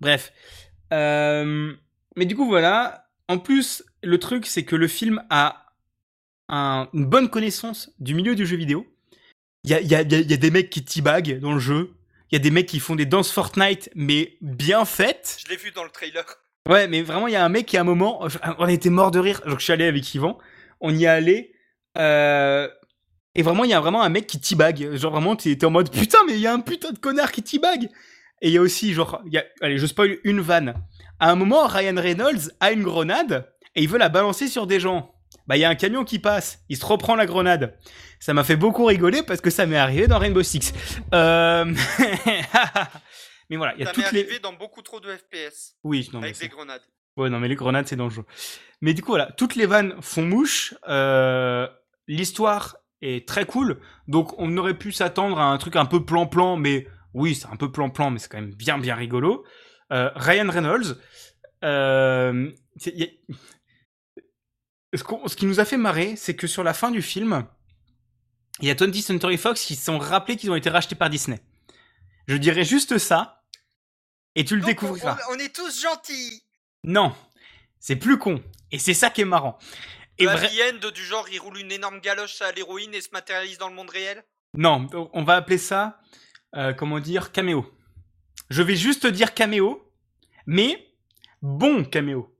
Bref. 0.00 0.32
Euh, 0.92 1.74
Mais 2.16 2.24
du 2.24 2.34
coup, 2.36 2.46
voilà. 2.46 3.08
En 3.28 3.38
plus, 3.38 3.84
le 4.02 4.18
truc, 4.18 4.46
c'est 4.46 4.64
que 4.64 4.76
le 4.76 4.88
film 4.88 5.24
a 5.30 5.66
un- 6.48 6.88
une 6.94 7.06
bonne 7.06 7.28
connaissance 7.30 7.90
du 8.00 8.14
milieu 8.14 8.34
du 8.34 8.44
jeu 8.46 8.56
vidéo. 8.56 8.86
Il 9.64 9.70
y 9.70 9.74
a, 9.74 9.80
y, 9.80 10.04
y 10.04 10.38
des 10.38 10.50
mecs 10.50 10.70
qui 10.70 10.84
teabag 10.84 11.38
dans 11.40 11.52
le 11.52 11.58
jeu. 11.58 11.94
Il 12.30 12.36
y 12.36 12.36
a 12.36 12.38
des 12.38 12.50
mecs 12.50 12.66
qui 12.66 12.80
font 12.80 12.94
des 12.94 13.06
danses 13.06 13.32
Fortnite, 13.32 13.90
mais 13.94 14.36
bien 14.40 14.84
faites. 14.84 15.38
Je 15.44 15.50
l'ai 15.50 15.56
vu 15.56 15.72
dans 15.72 15.84
le 15.84 15.90
trailer. 15.90 16.24
Ouais, 16.68 16.86
mais 16.86 17.02
vraiment, 17.02 17.26
il 17.26 17.32
y 17.32 17.36
a 17.36 17.44
un 17.44 17.48
mec 17.48 17.66
qui, 17.66 17.76
à 17.76 17.80
un 17.80 17.84
moment, 17.84 18.26
on 18.58 18.68
était 18.68 18.90
mort 18.90 19.10
de 19.10 19.18
rire. 19.18 19.40
Donc, 19.46 19.58
je 19.58 19.64
suis 19.64 19.72
allé 19.72 19.86
avec 19.86 20.14
Yvan. 20.14 20.38
On 20.80 20.94
y 20.94 21.04
est 21.04 21.08
allé. 21.08 21.52
Euh, 21.98 22.68
et 23.34 23.42
vraiment, 23.42 23.64
il 23.64 23.70
y 23.70 23.74
a 23.74 23.80
vraiment 23.80 24.02
un 24.02 24.08
mec 24.08 24.26
qui 24.26 24.40
teabag. 24.40 24.94
Genre, 24.96 25.12
vraiment, 25.12 25.36
t'es 25.36 25.64
en 25.64 25.70
mode 25.70 25.90
putain, 25.90 26.18
mais 26.26 26.34
il 26.34 26.40
y 26.40 26.46
a 26.46 26.52
un 26.52 26.60
putain 26.60 26.92
de 26.92 26.98
connard 26.98 27.32
qui 27.32 27.42
teabag. 27.42 27.88
Et 28.42 28.48
il 28.48 28.52
y 28.52 28.58
a 28.58 28.62
aussi, 28.62 28.94
genre, 28.94 29.20
il 29.26 29.32
y 29.32 29.38
a, 29.38 29.44
allez, 29.60 29.78
je 29.78 29.86
spoil 29.86 30.18
une 30.24 30.40
vanne. 30.40 30.74
À 31.18 31.30
un 31.30 31.34
moment, 31.34 31.66
Ryan 31.66 31.96
Reynolds 31.96 32.52
a 32.60 32.72
une 32.72 32.82
grenade 32.82 33.52
et 33.74 33.82
il 33.82 33.88
veut 33.88 33.98
la 33.98 34.08
balancer 34.08 34.48
sur 34.48 34.66
des 34.66 34.80
gens. 34.80 35.14
Bah, 35.46 35.56
il 35.56 35.60
y 35.60 35.64
a 35.64 35.68
un 35.68 35.74
camion 35.74 36.04
qui 36.04 36.18
passe. 36.18 36.60
Il 36.68 36.76
se 36.76 36.84
reprend 36.86 37.16
la 37.16 37.26
grenade. 37.26 37.76
Ça 38.20 38.34
m'a 38.34 38.44
fait 38.44 38.56
beaucoup 38.56 38.84
rigoler 38.84 39.22
parce 39.22 39.40
que 39.40 39.50
ça 39.50 39.66
m'est 39.66 39.76
arrivé 39.76 40.06
dans 40.06 40.18
Rainbow 40.18 40.42
Six. 40.42 40.72
Euh... 41.14 41.64
mais 43.50 43.56
voilà, 43.56 43.74
il 43.74 43.80
y 43.80 43.82
a 43.82 43.86
Ça 43.86 43.92
toutes 43.92 44.12
les. 44.12 44.20
arrivé 44.20 44.38
dans 44.38 44.52
beaucoup 44.52 44.82
trop 44.82 45.00
de 45.00 45.08
FPS. 45.14 45.74
Oui, 45.84 46.08
non, 46.12 46.20
mais 46.20 46.26
avec 46.26 46.36
c'est- 46.36 46.44
des 46.44 46.48
grenades. 46.50 46.82
Ouais, 47.16 47.28
non, 47.28 47.40
mais 47.40 47.48
les 47.48 47.56
grenades, 47.56 47.86
c'est 47.88 47.96
dangereux. 47.96 48.24
Mais 48.80 48.94
du 48.94 49.02
coup, 49.02 49.10
voilà, 49.10 49.26
toutes 49.36 49.56
les 49.56 49.66
vannes 49.66 49.94
font 50.00 50.22
mouche. 50.22 50.74
Euh, 50.88 51.66
L'histoire 52.06 52.76
est 53.02 53.26
très 53.28 53.44
cool. 53.46 53.80
Donc, 54.08 54.32
on 54.38 54.56
aurait 54.56 54.74
pu 54.78 54.92
s'attendre 54.92 55.38
à 55.38 55.44
un 55.44 55.58
truc 55.58 55.76
un 55.76 55.86
peu 55.86 56.04
plan-plan, 56.04 56.56
mais 56.56 56.86
oui, 57.14 57.34
c'est 57.34 57.48
un 57.48 57.56
peu 57.56 57.70
plan-plan, 57.70 58.10
mais 58.10 58.18
c'est 58.18 58.28
quand 58.28 58.40
même 58.40 58.54
bien, 58.54 58.78
bien 58.78 58.94
rigolo. 58.94 59.44
Euh, 59.92 60.10
Ryan 60.14 60.48
Reynolds, 60.50 60.96
euh, 61.64 62.50
c'est- 62.76 62.94
y 62.96 63.02
a- 63.04 63.34
ce, 64.94 65.36
qui 65.36 65.46
nous 65.46 65.60
a 65.60 65.64
fait 65.64 65.76
marrer, 65.76 66.16
c'est 66.16 66.34
que 66.36 66.46
sur 66.46 66.64
la 66.64 66.74
fin 66.74 66.90
du 66.90 67.02
film, 67.02 67.46
il 68.60 68.68
y 68.68 68.70
a 68.70 68.74
20th 68.74 69.02
Century 69.02 69.38
Fox 69.38 69.62
qui 69.64 69.76
se 69.76 69.84
sont 69.84 69.98
rappelés 69.98 70.36
qu'ils 70.36 70.50
ont 70.50 70.56
été 70.56 70.68
rachetés 70.70 70.94
par 70.96 71.10
Disney. 71.10 71.40
Je 72.28 72.36
dirais 72.36 72.64
juste 72.64 72.98
ça, 72.98 73.42
et 74.34 74.44
tu 74.44 74.54
le 74.54 74.60
Donc, 74.62 74.70
découvriras. 74.70 75.16
on- 75.30 75.34
on 75.34 75.38
est 75.38 75.54
tous 75.54 75.80
gentils. 75.82 76.42
Non, 76.84 77.14
c'est 77.78 77.96
plus 77.96 78.18
con. 78.18 78.42
Et 78.72 78.78
c'est 78.78 78.94
ça 78.94 79.10
qui 79.10 79.20
est 79.22 79.24
marrant. 79.26 79.58
Et 80.18 80.24
La 80.26 80.34
end 80.34 80.90
du 80.94 81.02
genre, 81.04 81.26
il 81.32 81.40
roule 81.40 81.58
une 81.58 81.72
énorme 81.72 82.00
galoche 82.00 82.40
à 82.42 82.52
l'héroïne 82.52 82.94
et 82.94 83.00
se 83.00 83.08
matérialise 83.12 83.58
dans 83.58 83.68
le 83.68 83.74
monde 83.74 83.90
réel? 83.90 84.22
Non, 84.54 84.86
on 85.12 85.24
va 85.24 85.36
appeler 85.36 85.58
ça, 85.58 86.00
euh, 86.56 86.72
comment 86.74 87.00
dire, 87.00 87.32
caméo. 87.32 87.72
Je 88.50 88.62
vais 88.62 88.76
juste 88.76 89.06
dire 89.06 89.32
caméo, 89.34 89.90
mais 90.46 90.92
bon 91.40 91.84
caméo. 91.84 92.36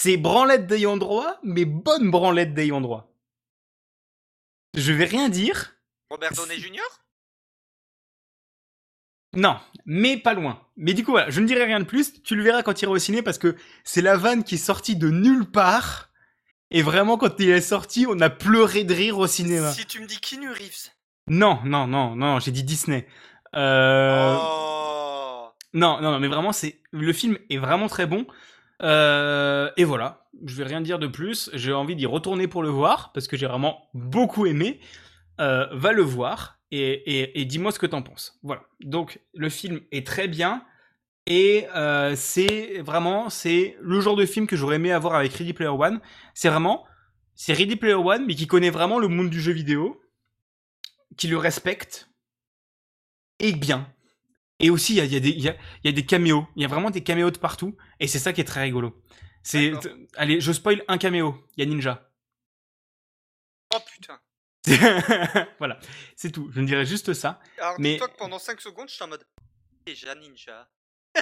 C'est 0.00 0.16
branlette 0.16 0.68
d'ayant 0.68 0.96
droit, 0.96 1.40
mais 1.42 1.64
bonne 1.64 2.08
branlette 2.12 2.54
d'ayant 2.54 2.80
droit. 2.80 3.12
Je 4.76 4.92
vais 4.92 5.06
rien 5.06 5.28
dire. 5.28 5.74
Robert 6.08 6.30
Downey 6.34 6.56
Jr. 6.56 6.78
Non, 9.34 9.58
mais 9.86 10.16
pas 10.16 10.34
loin. 10.34 10.64
Mais 10.76 10.94
du 10.94 11.04
coup, 11.04 11.10
voilà, 11.10 11.30
je 11.30 11.40
ne 11.40 11.48
dirai 11.48 11.64
rien 11.64 11.80
de 11.80 11.84
plus. 11.84 12.22
Tu 12.22 12.36
le 12.36 12.44
verras 12.44 12.62
quand 12.62 12.80
il 12.80 12.84
ira 12.84 12.92
au 12.92 12.98
ciné 12.98 13.22
parce 13.22 13.38
que 13.38 13.56
c'est 13.82 14.00
la 14.00 14.16
vanne 14.16 14.44
qui 14.44 14.54
est 14.54 14.58
sortie 14.58 14.94
de 14.94 15.10
nulle 15.10 15.50
part. 15.50 16.10
Et 16.70 16.82
vraiment, 16.82 17.18
quand 17.18 17.40
il 17.40 17.50
est 17.50 17.60
sorti, 17.60 18.06
on 18.08 18.20
a 18.20 18.30
pleuré 18.30 18.84
de 18.84 18.94
rire 18.94 19.18
au 19.18 19.26
cinéma. 19.26 19.72
Si 19.72 19.84
tu 19.84 20.00
me 20.00 20.06
dis 20.06 20.20
Keanu 20.20 20.50
Reeves. 20.50 20.92
Non, 21.26 21.58
non, 21.64 21.88
non, 21.88 22.14
non, 22.14 22.38
j'ai 22.38 22.52
dit 22.52 22.62
Disney. 22.62 23.08
Euh... 23.56 24.36
Oh. 24.40 25.48
Non, 25.74 26.00
non, 26.00 26.12
non, 26.12 26.20
mais 26.20 26.28
vraiment, 26.28 26.52
c'est 26.52 26.80
le 26.92 27.12
film 27.12 27.36
est 27.50 27.58
vraiment 27.58 27.88
très 27.88 28.06
bon. 28.06 28.28
Euh, 28.82 29.70
Et 29.76 29.84
voilà, 29.84 30.28
je 30.44 30.54
vais 30.56 30.64
rien 30.64 30.80
dire 30.80 30.98
de 30.98 31.06
plus. 31.06 31.50
J'ai 31.54 31.72
envie 31.72 31.96
d'y 31.96 32.06
retourner 32.06 32.48
pour 32.48 32.62
le 32.62 32.68
voir 32.68 33.12
parce 33.12 33.28
que 33.28 33.36
j'ai 33.36 33.46
vraiment 33.46 33.88
beaucoup 33.94 34.46
aimé. 34.46 34.80
Euh, 35.40 35.66
va 35.72 35.92
le 35.92 36.02
voir 36.02 36.58
et, 36.70 37.44
dis-moi 37.46 37.72
ce 37.72 37.78
que 37.78 37.86
t'en 37.86 38.02
penses. 38.02 38.38
Voilà. 38.42 38.62
Donc 38.80 39.20
le 39.34 39.48
film 39.48 39.80
est 39.92 40.06
très 40.06 40.28
bien 40.28 40.64
et 41.26 41.66
euh, 41.76 42.14
c'est 42.16 42.80
vraiment 42.80 43.30
c'est 43.30 43.76
le 43.80 44.00
genre 44.00 44.16
de 44.16 44.26
film 44.26 44.46
que 44.46 44.56
j'aurais 44.56 44.76
aimé 44.76 44.92
avoir 44.92 45.14
avec 45.14 45.32
Ready 45.32 45.52
Player 45.52 45.70
One. 45.70 46.00
C'est 46.34 46.48
vraiment 46.48 46.84
c'est 47.34 47.52
Ready 47.52 47.76
Player 47.76 47.94
One 47.94 48.26
mais 48.26 48.34
qui 48.34 48.46
connaît 48.46 48.70
vraiment 48.70 48.98
le 48.98 49.08
monde 49.08 49.30
du 49.30 49.40
jeu 49.40 49.52
vidéo, 49.52 50.00
qui 51.16 51.28
le 51.28 51.38
respecte 51.38 52.10
et 53.38 53.52
bien. 53.52 53.86
Et 54.60 54.70
aussi, 54.70 54.94
il 54.94 54.96
y 54.96 55.00
a, 55.00 55.04
il 55.04 55.12
y, 55.12 55.16
a 55.16 55.20
des- 55.20 55.30
il 55.30 55.40
y, 55.40 55.48
a, 55.48 55.56
il 55.84 55.86
y 55.86 55.88
a 55.88 55.92
des 55.92 56.04
caméos. 56.04 56.46
Il 56.56 56.62
y 56.62 56.64
a 56.64 56.68
vraiment 56.68 56.90
des 56.90 57.02
caméos 57.02 57.30
de 57.30 57.38
partout. 57.38 57.76
Et 58.00 58.06
c'est 58.08 58.18
ça 58.18 58.32
qui 58.32 58.40
est 58.40 58.44
très 58.44 58.62
rigolo. 58.62 59.00
C'est, 59.42 59.72
allez, 60.16 60.40
je 60.40 60.52
spoil 60.52 60.82
un 60.88 60.98
caméo. 60.98 61.36
Il 61.56 61.64
y 61.64 61.66
a 61.66 61.70
Ninja. 61.70 62.10
Oh 63.74 63.78
putain. 63.86 64.18
voilà, 65.58 65.78
c'est 66.16 66.30
tout. 66.30 66.50
Je 66.52 66.60
ne 66.60 66.66
dirais 66.66 66.84
juste 66.84 67.14
ça. 67.14 67.40
Alors 67.60 67.76
Mais- 67.78 67.92
dis-toi 67.92 68.08
que 68.08 68.16
pendant 68.16 68.38
5 68.38 68.60
secondes, 68.60 68.88
je 68.88 68.94
suis 68.94 69.04
en 69.04 69.08
mode. 69.08 69.24
Déjà 69.86 70.14
ninja. 70.14 70.68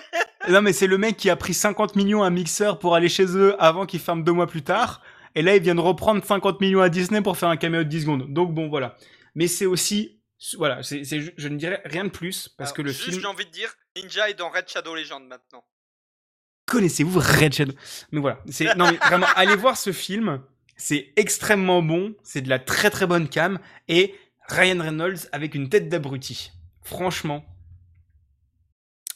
Non, 0.48 0.62
mais 0.62 0.72
c'est 0.72 0.86
le 0.86 0.96
mec 0.96 1.16
qui 1.16 1.28
a 1.28 1.34
pris 1.34 1.54
50 1.54 1.96
millions 1.96 2.22
à 2.22 2.30
Mixer 2.30 2.78
pour 2.80 2.94
aller 2.94 3.08
chez 3.08 3.24
eux 3.36 3.60
avant 3.60 3.84
qu'il 3.84 3.98
ferme 3.98 4.22
deux 4.22 4.30
mois 4.32 4.46
plus 4.46 4.62
tard. 4.62 5.02
Et 5.34 5.42
là, 5.42 5.56
il 5.56 5.62
vient 5.62 5.74
de 5.74 5.80
reprendre 5.80 6.24
50 6.24 6.60
millions 6.60 6.80
à 6.80 6.88
Disney 6.88 7.20
pour 7.20 7.36
faire 7.36 7.48
un 7.48 7.56
caméo 7.56 7.82
de 7.82 7.88
10 7.88 8.02
secondes. 8.02 8.32
Donc 8.32 8.54
bon, 8.54 8.68
voilà. 8.68 8.96
Mais 9.34 9.48
c'est 9.48 9.66
aussi, 9.66 10.15
voilà, 10.58 10.82
c'est, 10.82 11.04
c'est- 11.04 11.32
je 11.36 11.48
ne 11.48 11.56
dirais 11.56 11.80
rien 11.84 12.04
de 12.04 12.10
plus 12.10 12.48
parce 12.48 12.70
Alors, 12.70 12.76
que 12.76 12.82
le 12.82 12.92
juste, 12.92 13.04
film. 13.10 13.20
j'ai 13.20 13.26
envie 13.26 13.46
de 13.46 13.50
dire, 13.50 13.74
Ninja 13.96 14.28
est 14.30 14.34
dans 14.34 14.50
Red 14.50 14.68
Shadow 14.68 14.94
Legend 14.94 15.24
maintenant. 15.26 15.64
connaissez-vous 16.66 17.18
Red 17.20 17.52
Shadow? 17.54 17.72
Mais 18.12 18.20
voilà, 18.20 18.42
c'est 18.50 18.74
non 18.76 18.90
mais 18.90 18.96
vraiment 18.98 19.26
allez 19.36 19.56
voir 19.56 19.76
ce 19.76 19.92
film, 19.92 20.42
c'est 20.76 21.12
extrêmement 21.16 21.80
bon, 21.82 22.14
c'est 22.22 22.42
de 22.42 22.48
la 22.48 22.58
très 22.58 22.90
très 22.90 23.06
bonne 23.06 23.28
cam 23.28 23.58
et 23.88 24.14
Ryan 24.48 24.80
Reynolds 24.80 25.28
avec 25.32 25.54
une 25.54 25.68
tête 25.68 25.88
d'abruti. 25.88 26.52
Franchement. 26.82 27.44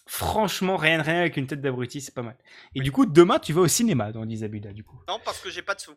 Franchement, 0.06 0.76
Ryan 0.76 1.02
Reynolds 1.02 1.20
avec 1.20 1.36
une 1.36 1.46
tête 1.46 1.60
d'abruti, 1.60 2.00
c'est 2.00 2.14
pas 2.14 2.22
mal. 2.22 2.36
Et 2.74 2.80
du 2.80 2.90
coup, 2.90 3.06
demain, 3.06 3.38
tu 3.38 3.52
vas 3.52 3.60
au 3.60 3.68
cinéma 3.68 4.10
dans 4.10 4.26
Disabuda, 4.26 4.72
du 4.72 4.82
coup. 4.82 5.00
Non, 5.06 5.20
parce 5.24 5.40
que 5.40 5.50
j'ai 5.50 5.62
pas 5.62 5.76
de 5.76 5.80
sous. 5.80 5.94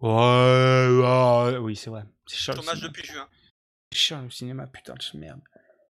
Ouais, 0.00 0.88
ouais, 0.88 1.58
oui, 1.58 1.76
c'est 1.76 1.90
vrai. 1.90 2.04
C'est 2.26 2.54
cinéma. 2.54 2.74
depuis 2.76 3.04
juin. 3.04 3.28
Cher 3.92 4.22
le 4.22 4.30
cinéma, 4.30 4.66
putain 4.66 4.94
de 4.94 5.18
merde. 5.18 5.40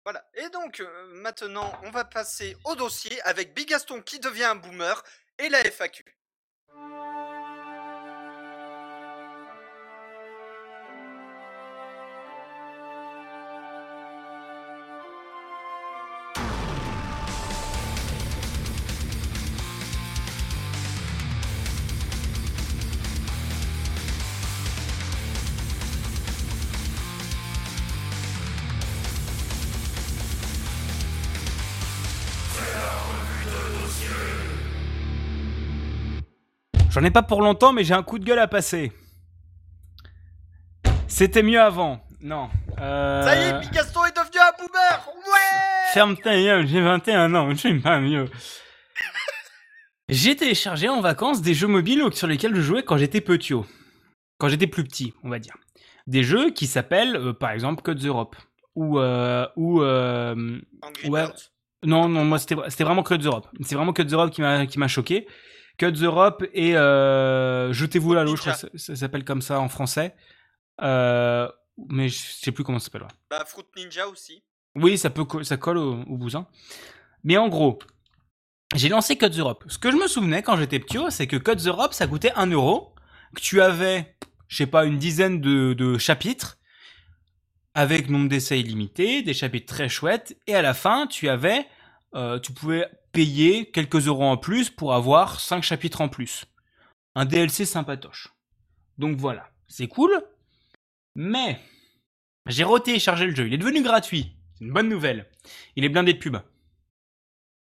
Voilà. 0.04 0.26
Et 0.34 0.50
donc, 0.50 0.80
euh, 0.80 1.08
maintenant, 1.16 1.72
on 1.84 1.92
va 1.92 2.06
passer 2.06 2.56
au 2.64 2.76
dossier 2.76 3.22
avec 3.24 3.54
Bigaston 3.54 4.02
qui 4.02 4.20
devient 4.20 4.46
un 4.46 4.56
boomer 4.56 5.04
et 5.38 5.50
la 5.50 5.60
FAQ. 5.60 6.18
J'en 37.00 37.06
ai 37.06 37.12
pas 37.12 37.24
pour 37.24 37.42
longtemps, 37.42 37.72
mais 37.72 37.86
j'ai 37.86 37.94
un 37.94 38.04
coup 38.04 38.20
de 38.20 38.26
gueule 38.26 38.40
à 38.40 38.50
passer. 38.50 38.92
C'était 41.08 41.44
mieux 41.44 41.62
avant. 41.62 42.02
Non. 42.20 42.50
Euh... 42.78 43.24
Ça 43.24 43.36
y 43.38 43.48
est, 43.48 43.60
Bigaston 43.62 44.04
est 44.04 44.14
devenu 44.14 44.38
un 44.38 44.52
boomer 44.58 45.10
Ouais 45.16 45.94
Ferme 45.94 46.18
ta 46.18 46.36
gueule, 46.36 46.68
j'ai 46.68 46.82
21 46.82 47.34
ans, 47.36 47.52
je 47.52 47.56
suis 47.56 47.80
pas 47.80 48.02
mieux. 48.02 48.26
j'ai 50.10 50.36
téléchargé 50.36 50.90
en 50.90 51.00
vacances 51.00 51.42
des 51.42 51.54
jeux 51.54 51.68
mobiles 51.68 52.04
sur 52.12 52.28
lesquels 52.28 52.54
je 52.54 52.62
jouais 52.62 52.84
quand 52.84 52.98
j'étais 52.98 53.22
petit. 53.22 53.54
Quand 54.38 54.50
j'étais 54.50 54.68
plus 54.68 54.84
petit, 54.84 55.14
on 55.24 55.30
va 55.30 55.40
dire. 55.40 55.56
Des 56.06 56.24
jeux 56.24 56.52
qui 56.52 56.68
s'appellent, 56.68 57.16
euh, 57.16 57.32
par 57.32 57.52
exemple, 57.52 57.82
Code 57.82 58.04
Europe. 58.04 58.36
Ou... 58.76 59.00
Euh, 59.00 59.48
ou 59.56 59.82
euh, 59.84 60.60
Ouais. 61.06 61.24
Non, 61.82 62.10
non, 62.10 62.26
moi 62.26 62.40
c'était 62.40 62.84
vraiment 62.84 63.04
Code 63.04 63.24
Europe. 63.24 63.48
C'est 63.62 63.76
vraiment 63.76 63.94
Code 63.94 64.12
Europe 64.12 64.32
qui 64.32 64.42
m'a 64.42 64.88
choqué. 64.90 65.28
Code 65.80 65.98
Europe 66.02 66.46
et 66.54 66.76
euh, 66.76 67.72
Jetez-vous 67.74 68.14
là 68.14 68.24
l'eau, 68.24 68.36
je 68.36 68.42
crois 68.42 68.54
que 68.54 68.60
ça, 68.60 68.68
ça 68.76 68.96
s'appelle 68.96 69.24
comme 69.24 69.42
ça 69.42 69.60
en 69.60 69.70
français. 69.70 70.16
Euh, 70.82 71.48
mais 71.90 72.10
je 72.10 72.18
sais 72.18 72.52
plus 72.52 72.64
comment 72.64 72.80
ça 72.80 72.86
s'appelle. 72.86 73.04
ouais. 73.04 73.08
Bah, 73.30 73.44
Fruit 73.46 73.66
Ninja 73.78 74.08
aussi. 74.08 74.44
Oui, 74.76 74.98
ça 74.98 75.10
peut 75.10 75.26
ça 75.44 75.58
colle 75.58 75.78
au, 75.78 76.02
au 76.04 76.18
bousin. 76.18 76.48
Mais 77.24 77.38
en 77.38 77.48
gros, 77.50 77.80
j'ai 78.76 78.90
lancé 78.90 79.18
Codes 79.18 79.36
Europe. 79.38 79.64
Ce 79.68 79.78
que 79.78 79.92
je 79.92 79.98
me 79.98 80.08
souvenais 80.08 80.44
quand 80.44 80.58
j'étais 80.58 80.80
petit, 80.80 81.00
c'est 81.10 81.28
que 81.28 81.38
Codes 81.38 81.66
Europe, 81.66 81.94
ça 81.94 82.08
coûtait 82.08 82.32
1 82.36 82.48
euro, 82.52 82.94
que 83.36 83.42
tu 83.42 83.62
avais, 83.62 84.16
je 84.48 84.58
sais 84.58 84.68
pas, 84.68 84.86
une 84.86 84.98
dizaine 84.98 85.42
de, 85.42 85.74
de 85.74 85.98
chapitres, 85.98 86.58
avec 87.74 88.10
nombre 88.10 88.30
d'essais 88.30 88.60
illimité, 88.60 89.22
des 89.22 89.34
chapitres 89.34 89.74
très 89.74 89.90
chouettes, 89.90 90.38
et 90.48 90.56
à 90.56 90.62
la 90.62 90.74
fin, 90.74 91.08
tu 91.08 91.30
avais, 91.30 91.66
euh, 92.16 92.40
tu 92.40 92.52
pouvais 92.54 92.88
payer 93.12 93.72
quelques 93.72 94.08
euros 94.08 94.26
en 94.26 94.38
plus 94.38 94.70
pour 94.70 94.94
avoir 94.94 95.40
5 95.40 95.64
chapitres 95.64 96.02
en 96.02 96.10
plus. 96.10 96.46
Un 97.16 97.26
DLC 97.26 97.66
sympatoche. 97.66 98.30
Donc 98.98 99.18
voilà, 99.18 99.50
c'est 99.68 99.88
cool, 99.88 100.12
mais 101.16 101.60
j'ai 102.48 102.64
retéléchargé 102.64 103.26
le 103.26 103.36
jeu, 103.36 103.48
il 103.48 103.54
est 103.54 103.58
devenu 103.58 103.82
gratuit. 103.82 104.36
C'est 104.54 104.66
une 104.66 104.74
bonne 104.74 104.90
nouvelle. 104.90 105.28
Il 105.76 105.86
est 105.86 105.90
blindé 105.90 106.14
de 106.14 106.20
pubs. 106.20 106.42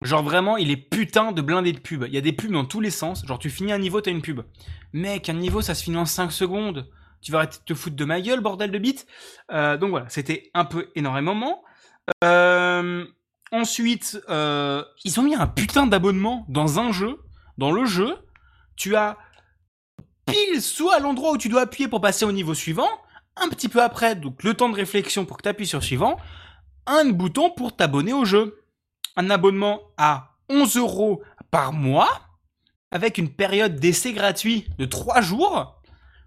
Genre 0.02 0.23
vraiment, 0.23 0.57
il 0.57 0.70
est 0.70 0.78
putain 0.78 1.32
de 1.32 1.43
blindé 1.43 1.73
de 1.73 1.78
pubs. 1.78 2.05
Il 2.07 2.15
y 2.15 2.19
a 2.19 2.23
des 2.23 2.32
pubs 2.32 2.52
dans 2.52 2.65
tous 2.65 2.81
les 2.81 2.90
sens. 2.90 3.27
Genre 3.27 3.39
tu 3.39 3.51
finis 3.51 3.73
un 3.73 3.78
niveau, 3.78 4.01
t'as 4.01 4.11
une 4.11 4.23
pub. 4.23 4.40
Mec, 4.94 5.28
un 5.28 5.35
niveau, 5.35 5.61
ça 5.61 5.74
se 5.74 5.85
finit 5.85 5.98
en 5.98 6.07
5 6.07 6.32
secondes. 6.32 6.90
Tu 7.20 7.32
vas 7.32 7.39
arrêter 7.39 7.59
de 7.59 7.65
te 7.65 7.74
foutre 7.74 7.97
de 7.97 8.05
ma 8.07 8.20
gueule, 8.23 8.40
bordel 8.40 8.70
de 8.70 8.78
bite. 8.78 9.07
Euh, 9.52 9.77
donc 9.77 9.90
voilà, 9.90 10.09
c'était 10.09 10.51
un 10.55 10.65
peu 10.65 10.90
énormément. 10.94 11.62
Euh, 12.24 13.05
ensuite, 13.52 14.20
euh, 14.28 14.85
ils 15.05 15.18
ont 15.20 15.22
mis 15.22 15.35
un 15.35 15.47
putain 15.47 15.86
d'abonnement 15.86 16.44
dans 16.48 16.78
un 16.78 16.93
jeu. 16.93 17.18
Dans 17.59 17.72
le 17.72 17.85
jeu, 17.85 18.16
tu 18.77 18.97
as 18.97 19.18
pile 20.27 20.62
soit 20.62 20.97
à 20.97 21.01
l'endroit 21.01 21.32
où 21.32 21.39
tu 21.39 21.48
dois 21.48 21.62
appuyer 21.62 21.89
pour 21.89 22.01
passer 22.01 22.24
au 22.24 22.32
niveau 22.32 22.55
suivant, 22.55 22.89
un 23.36 23.48
petit 23.48 23.68
peu 23.68 23.82
après, 23.82 24.14
donc 24.14 24.43
le 24.43 24.55
temps 24.55 24.68
de 24.68 24.77
réflexion 24.77 25.24
pour 25.24 25.36
que 25.36 25.43
tu 25.43 25.48
appuies 25.48 25.66
sur 25.66 25.82
suivant, 25.82 26.16
un 26.86 27.10
bouton 27.10 27.51
pour 27.51 27.77
t'abonner 27.77 28.12
au 28.12 28.24
jeu. 28.24 28.56
Un 29.16 29.28
abonnement 29.28 29.81
à 29.97 30.36
11 30.48 30.77
euros 30.77 31.22
par 31.51 31.72
mois, 31.72 32.09
avec 32.90 33.18
une 33.18 33.28
période 33.28 33.77
d'essai 33.77 34.12
gratuit 34.12 34.66
de 34.78 34.85
3 34.86 35.20
jours, 35.20 35.81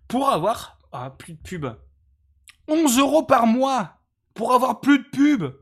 pour 0.08 0.30
avoir 0.30 0.78
ah, 0.92 1.10
plus 1.10 1.34
de 1.34 1.40
pub. 1.40 1.66
11 2.68 3.00
euros 3.00 3.24
par 3.24 3.48
mois 3.48 4.00
pour 4.34 4.54
avoir 4.54 4.82
plus 4.82 5.00
de 5.00 5.10
pub. 5.12 5.54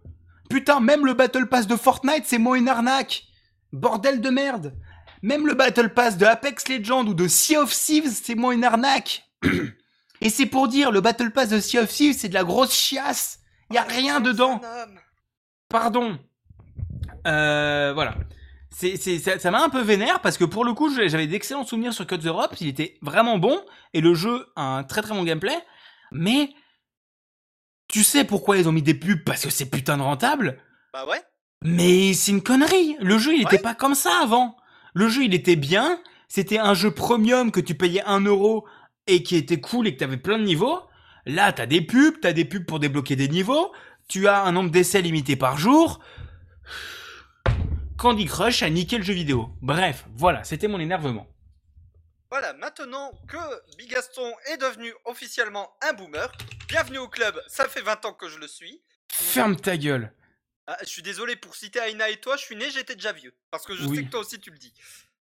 Putain, 0.52 0.82
même 0.82 1.06
le 1.06 1.14
Battle 1.14 1.48
Pass 1.48 1.65
de 1.65 1.78
Fortnite, 1.78 2.26
c'est 2.26 2.38
moi 2.38 2.57
une 2.57 2.68
arnaque. 2.68 3.23
Bordel 3.72 4.19
de 4.19 4.30
merde. 4.30 4.76
Même 5.22 5.48
le 5.48 5.53
Battle 5.53 5.94
Pass 5.94 6.18
de 6.18 6.26
Apex 6.26 6.68
Legends 6.68 7.06
ou 7.06 7.14
de 7.14 7.30
Sea 7.30 7.56
of 7.56 7.72
Thieves, 7.72 8.11
c'est 8.22 8.36
moi 8.36 8.53
une 8.53 8.65
arnaque. 8.65 9.23
Et 10.22 10.30
c'est 10.30 10.45
pour 10.45 10.68
dire, 10.68 10.91
le 10.91 10.99
Battle 10.99 11.32
Pass 11.32 11.49
de 11.49 11.61
Sea 11.61 11.80
of 11.80 11.90
Thieves, 11.90 12.18
c'est 12.18 12.28
de 12.28 12.34
la 12.34 12.44
grosse 12.44 12.73
chiasse. 12.73 13.40
Y 13.72 13.78
a 13.78 13.84
rien 13.84 14.19
dedans. 14.19 14.60
Pardon. 15.69 16.19
Euh, 17.26 17.94
voilà. 17.94 18.15
C'est, 18.72 18.98
c'est, 18.98 19.19
ça, 19.19 19.52
m'a 19.52 19.64
un 19.64 19.69
peu 19.69 19.82
vénère 19.82 20.19
parce 20.19 20.38
que 20.38 20.44
pour 20.44 20.65
le 20.65 20.73
coup, 20.73 20.94
j'avais 20.94 21.28
d'excellents 21.28 21.65
souvenirs 21.65 21.94
sur 21.94 22.06
Codes 22.06 22.26
Europe. 22.26 22.56
Il 22.60 22.68
était 22.68 22.98
vraiment 23.02 23.38
bon 23.38 23.57
et 23.94 24.02
le 24.02 24.14
jeu 24.15 24.48
a 24.57 24.64
un 24.64 24.84
très 24.84 25.02
très 25.02 25.14
bon 25.14 25.23
gameplay. 25.23 25.57
Mais 26.11 26.49
tu 27.92 28.04
sais 28.04 28.24
pourquoi 28.24 28.58
ils 28.58 28.68
ont 28.68 28.72
mis 28.72 28.82
des 28.82 28.94
pubs? 28.94 29.24
Parce 29.24 29.44
que 29.44 29.50
c'est 29.50 29.70
putain 29.70 29.98
de 29.98 30.02
rentable. 30.04 30.58
Bah 30.94 31.06
ouais. 31.08 31.22
Mais 31.64 32.14
c'est 32.14 32.32
une 32.32 32.42
connerie. 32.42 32.96
Le 33.00 33.18
jeu, 33.18 33.34
il 33.36 33.42
était 33.42 33.58
Ouais. 33.58 33.62
pas 33.62 33.76
comme 33.76 33.96
ça 33.96 34.20
avant. 34.24 34.58
Le 34.94 35.08
jeu, 35.10 35.24
il 35.24 35.34
était 35.34 35.56
bien. 35.56 36.02
C'était 36.28 36.58
un 36.60 36.74
jeu 36.74 36.92
premium 36.92 37.52
que 37.52 37.60
tu 37.60 37.76
payais 37.76 38.02
1 38.06 38.22
euro 38.22 38.66
et 39.08 39.22
qui 39.24 39.36
était 39.36 39.60
cool 39.60 39.88
et 39.88 39.94
que 39.94 40.00
t'avais 40.00 40.18
plein 40.18 40.38
de 40.40 40.44
niveaux. 40.44 40.80
Là, 41.26 41.52
t'as 41.54 41.66
des 41.66 41.82
pubs, 41.82 42.20
t'as 42.22 42.34
des 42.34 42.46
pubs 42.46 42.66
pour 42.66 42.80
débloquer 42.80 43.16
des 43.16 43.28
niveaux. 43.28 43.72
Tu 44.08 44.28
as 44.28 44.42
un 44.42 44.52
nombre 44.54 44.72
d'essais 44.72 45.02
limité 45.02 45.36
par 45.36 45.58
jour. 45.58 46.00
Candy 47.98 48.26
Crush 48.26 48.64
a 48.64 48.70
niqué 48.70 48.98
le 48.98 49.04
jeu 49.04 49.14
vidéo. 49.14 49.50
Bref, 49.62 50.06
voilà, 50.16 50.44
c'était 50.44 50.68
mon 50.68 50.80
énervement. 50.80 51.28
Voilà, 52.32 52.54
maintenant 52.54 53.12
que 53.28 53.38
Bigaston 53.78 54.32
est 54.52 54.58
devenu 54.58 54.92
officiellement 55.06 55.70
un 55.88 55.94
boomer, 55.94 56.32
bienvenue 56.72 56.99
au 56.99 57.10
club, 57.10 57.38
ça 57.48 57.68
fait 57.68 57.81
20 57.81 58.06
ans 58.06 58.14
que 58.14 58.30
je 58.30 58.38
le 58.39 58.48
suis. 58.48 58.81
Ferme 59.11 59.57
ta 59.57 59.76
gueule. 59.76 60.14
Ah, 60.68 60.77
je 60.81 60.88
suis 60.88 61.02
désolé 61.02 61.35
pour 61.35 61.53
citer 61.56 61.80
Aina 61.80 62.10
et 62.10 62.18
toi, 62.22 62.38
je 62.38 62.43
suis 62.43 62.56
né, 62.56 62.69
j'étais 62.72 62.95
déjà 62.95 63.11
vieux. 63.11 63.34
Parce 63.49 63.65
que 63.65 63.76
je 63.76 63.85
Oui. 63.85 63.98
sais 63.98 64.03
que 64.06 64.10
toi 64.10 64.22
aussi 64.22 64.39
tu 64.39 64.52
le 64.52 64.57
dis. 64.57 64.73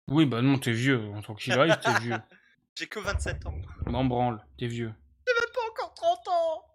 Oui, 0.09 0.25
bah 0.25 0.41
non, 0.41 0.59
t'es 0.59 0.73
vieux. 0.73 0.99
En 1.15 1.21
tant 1.21 1.35
qu'il 1.35 1.53
arrive, 1.53 1.77
t'es 1.79 1.93
vieux. 2.01 2.17
J'ai 2.75 2.87
que 2.87 2.99
27 2.99 3.45
ans. 3.45 3.55
M'en 3.85 4.03
branle, 4.03 4.43
t'es 4.57 4.67
vieux. 4.67 4.91
pas 5.25 5.61
encore 5.71 5.93
30 5.93 6.27
ans 6.27 6.65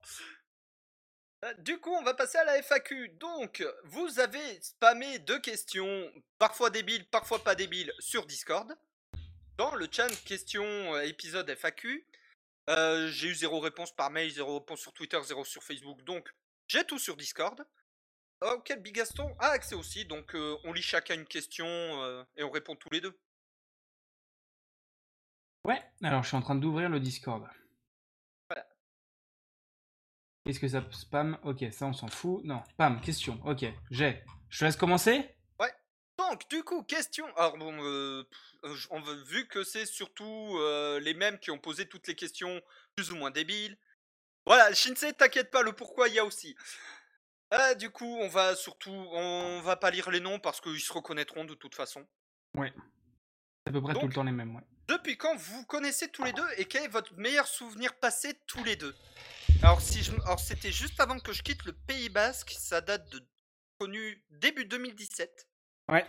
Euh, 1.45 1.53
Du 1.59 1.77
coup, 1.79 1.93
on 1.93 2.03
va 2.03 2.15
passer 2.15 2.39
à 2.39 2.45
la 2.45 2.57
FAQ. 2.63 3.11
Donc, 3.21 3.63
vous 3.85 4.19
avez 4.19 4.63
spammé 4.63 5.19
deux 5.19 5.41
questions, 5.41 6.11
parfois 6.39 6.71
débiles, 6.71 7.05
parfois 7.11 7.43
pas 7.45 7.55
débiles, 7.55 7.93
sur 7.99 8.25
Discord. 8.25 8.75
Dans 9.59 9.75
le 9.75 9.87
chat 9.91 10.09
question 10.25 10.65
euh, 10.65 11.03
épisode 11.03 11.49
FAQ, 11.51 12.07
Euh, 12.71 13.09
j'ai 13.09 13.29
eu 13.29 13.35
zéro 13.35 13.61
réponse 13.61 13.95
par 13.95 14.11
mail, 14.11 14.31
zéro 14.31 14.59
réponse 14.59 14.81
sur 14.81 14.93
Twitter, 14.93 15.19
zéro 15.25 15.45
sur 15.45 15.63
Facebook. 15.63 16.03
Donc, 16.05 16.35
j'ai 16.67 16.85
tout 16.85 16.99
sur 16.99 17.17
Discord. 17.17 17.63
Auquel 18.41 18.81
Bigaston 18.81 19.35
a 19.39 19.49
accès 19.49 19.75
aussi. 19.75 20.05
Donc, 20.05 20.35
euh, 20.35 20.57
on 20.65 20.73
lit 20.73 20.83
chacun 20.83 21.15
une 21.15 21.27
question 21.27 21.67
euh, 21.67 22.25
et 22.37 22.43
on 22.43 22.51
répond 22.51 22.77
tous 22.77 22.91
les 22.91 23.01
deux. 23.01 23.19
Ouais, 25.65 25.83
alors 26.03 26.23
je 26.23 26.29
suis 26.29 26.37
en 26.37 26.43
train 26.43 26.55
d'ouvrir 26.55 26.91
le 26.91 27.01
Discord. 27.01 27.49
Voilà. 28.51 28.67
Est-ce 30.45 30.61
que 30.61 30.69
ça 30.69 30.85
spam? 30.91 31.39
Ok, 31.43 31.65
ça 31.71 31.87
on 31.87 31.95
s'en 31.95 32.09
fout. 32.09 32.45
Non, 32.45 32.63
spam, 32.71 33.01
question. 33.01 33.41
Ok, 33.47 33.65
j'ai. 33.91 34.23
Je 34.51 34.59
te 34.59 34.65
laisse 34.67 34.77
commencer? 34.77 35.34
Donc, 36.35 36.51
du 36.51 36.65
coup, 36.65 36.83
question. 36.83 37.25
Alors, 37.37 37.57
bon, 37.59 37.73
euh, 37.85 38.25
on 38.91 39.01
vu 39.01 39.47
que 39.47 39.63
c'est 39.63 39.87
surtout 39.87 40.57
euh, 40.59 40.99
les 40.99 41.15
mêmes 41.15 41.39
qui 41.39 41.53
ont 41.53 41.61
posé 41.61 41.87
toutes 41.87 42.09
les 42.09 42.17
questions 42.17 42.61
plus 42.97 43.13
ou 43.13 43.15
moins 43.15 43.31
débiles. 43.31 43.79
Voilà, 44.45 44.75
Shinsei, 44.75 45.13
t'inquiète 45.13 45.53
pas, 45.53 45.63
le 45.63 45.73
pourquoi 45.73 46.09
il 46.09 46.15
y 46.15 46.19
a 46.19 46.25
aussi. 46.25 46.57
Euh, 47.53 47.75
du 47.75 47.91
coup, 47.91 48.19
on 48.21 48.27
va 48.27 48.57
surtout. 48.57 48.91
On 48.91 49.61
va 49.61 49.77
pas 49.77 49.93
lire 49.93 50.11
les 50.11 50.19
noms 50.19 50.41
parce 50.41 50.61
qu'ils 50.61 50.81
se 50.81 50.93
reconnaîtront 50.93 51.45
de 51.45 51.55
toute 51.55 51.77
façon. 51.77 52.05
C'est 52.57 52.73
à 53.67 53.71
peu 53.71 53.81
près 53.81 53.95
tout 53.95 54.09
le 54.09 54.13
temps 54.13 54.25
les 54.25 54.33
mêmes, 54.33 54.57
ouais. 54.57 54.63
Depuis 54.89 55.17
quand 55.17 55.37
vous 55.37 55.65
connaissez 55.67 56.09
tous 56.09 56.25
les 56.25 56.33
deux 56.33 56.49
et 56.57 56.65
quel 56.65 56.83
est 56.83 56.89
votre 56.89 57.15
meilleur 57.15 57.47
souvenir 57.47 57.95
passé 58.01 58.35
tous 58.49 58.65
les 58.65 58.75
deux? 58.75 58.97
Alors, 59.63 59.81
si 59.81 60.03
je, 60.03 60.11
alors 60.23 60.41
c'était 60.41 60.73
juste 60.73 60.99
avant 60.99 61.21
que 61.21 61.33
je 61.33 61.45
quitte 61.45 61.65
le 61.65 61.73
Pays 61.73 62.09
Basque, 62.09 62.57
ça 62.59 62.81
date 62.81 63.09
de 63.11 63.25
connu 63.79 64.25
début 64.31 64.65
2017. 64.65 65.47
Ouais. 65.91 66.07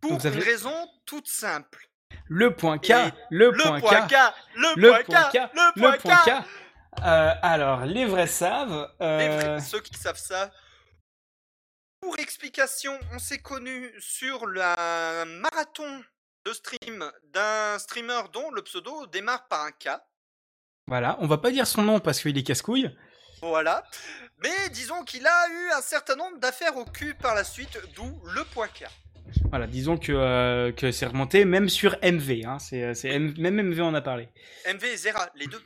Pour 0.00 0.12
Donc 0.12 0.22
ça 0.22 0.28
une 0.28 0.38
raison 0.40 0.88
toute 1.06 1.28
simple. 1.28 1.88
Le 2.26 2.54
point 2.54 2.78
K, 2.78 2.90
le, 3.30 3.50
Le 3.50 3.52
point, 3.52 3.80
point 3.80 4.06
K, 4.06 4.10
K, 4.10 4.14
le 4.54 4.68
le 4.76 4.88
point 4.90 5.02
point 5.04 5.22
K, 5.24 5.32
K, 5.32 5.34
le 5.54 5.60
le 5.76 5.80
point 5.80 5.98
point 5.98 6.16
K. 6.16 6.42
K. 6.42 6.44
Euh, 7.04 7.34
alors, 7.42 7.84
les 7.84 8.06
vrais 8.06 8.26
savent. 8.26 8.90
Les 9.00 9.06
vrais- 9.06 9.48
euh, 9.48 9.60
ceux 9.60 9.80
qui 9.80 9.94
savent 9.94 10.18
ça. 10.18 10.50
Pour 12.00 12.18
explication, 12.18 12.98
on 13.12 13.18
s'est 13.18 13.38
connus 13.42 13.92
sur 13.98 14.46
le 14.46 14.60
marathon 15.40 16.02
de 16.44 16.52
stream 16.52 17.10
d'un 17.24 17.78
streamer 17.78 18.22
dont 18.32 18.50
le 18.50 18.62
pseudo 18.62 19.06
démarre 19.06 19.48
par 19.48 19.64
un 19.64 19.72
K. 19.72 19.88
Voilà, 20.86 21.16
on 21.20 21.26
va 21.26 21.38
pas 21.38 21.50
dire 21.50 21.66
son 21.66 21.82
nom 21.82 22.00
parce 22.00 22.20
qu'il 22.20 22.36
est 22.38 22.42
casse-couille. 22.42 22.96
Voilà. 23.42 23.84
Mais 24.42 24.68
disons 24.70 25.02
qu'il 25.04 25.26
a 25.26 25.48
eu 25.48 25.70
un 25.76 25.80
certain 25.80 26.16
nombre 26.16 26.38
d'affaires 26.38 26.76
au 26.76 26.84
cul 26.84 27.14
par 27.14 27.34
la 27.34 27.44
suite, 27.44 27.78
d'où 27.94 28.20
le 28.34 28.44
point 28.44 28.68
K. 28.68 28.84
Voilà, 29.50 29.66
disons 29.66 29.96
que, 29.98 30.12
euh, 30.12 30.72
que 30.72 30.90
c'est 30.90 31.06
remonté 31.06 31.44
même 31.44 31.68
sur 31.68 31.96
MV. 32.02 32.44
Hein, 32.46 32.58
c'est, 32.58 32.82
euh, 32.82 32.94
c'est 32.94 33.18
même 33.18 33.60
MV 33.60 33.80
en 33.82 33.94
a 33.94 34.00
parlé. 34.00 34.28
MV 34.66 34.84
et 34.84 34.96
Zera, 34.96 35.28
les 35.34 35.46
deux. 35.46 35.60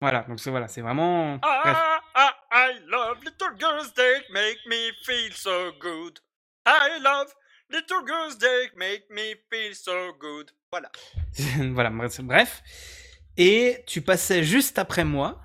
Voilà, 0.00 0.22
donc 0.28 0.40
c'est 0.40 0.50
voilà, 0.50 0.66
c'est 0.66 0.80
vraiment. 0.80 1.36
Bref. 1.36 1.76
Ah, 1.76 2.00
ah, 2.14 2.34
I 2.52 2.80
love 2.88 3.18
little 3.22 3.56
girls, 3.58 3.92
they 3.94 4.22
make 4.30 4.58
me 4.66 4.90
feel 5.04 5.32
so 5.32 5.72
good. 5.80 6.18
I 6.66 6.98
love 7.00 7.32
little 7.70 8.04
girls, 8.06 8.36
they 8.38 8.70
make 8.76 9.04
me 9.10 9.34
feel 9.50 9.74
so 9.74 10.12
good. 10.18 10.50
Voilà. 10.72 10.90
voilà, 11.72 11.90
bref- 11.90 12.20
bref. 12.22 12.62
Et 13.36 13.84
tu 13.86 14.02
passais 14.02 14.42
juste 14.42 14.78
après 14.78 15.04
moi 15.04 15.40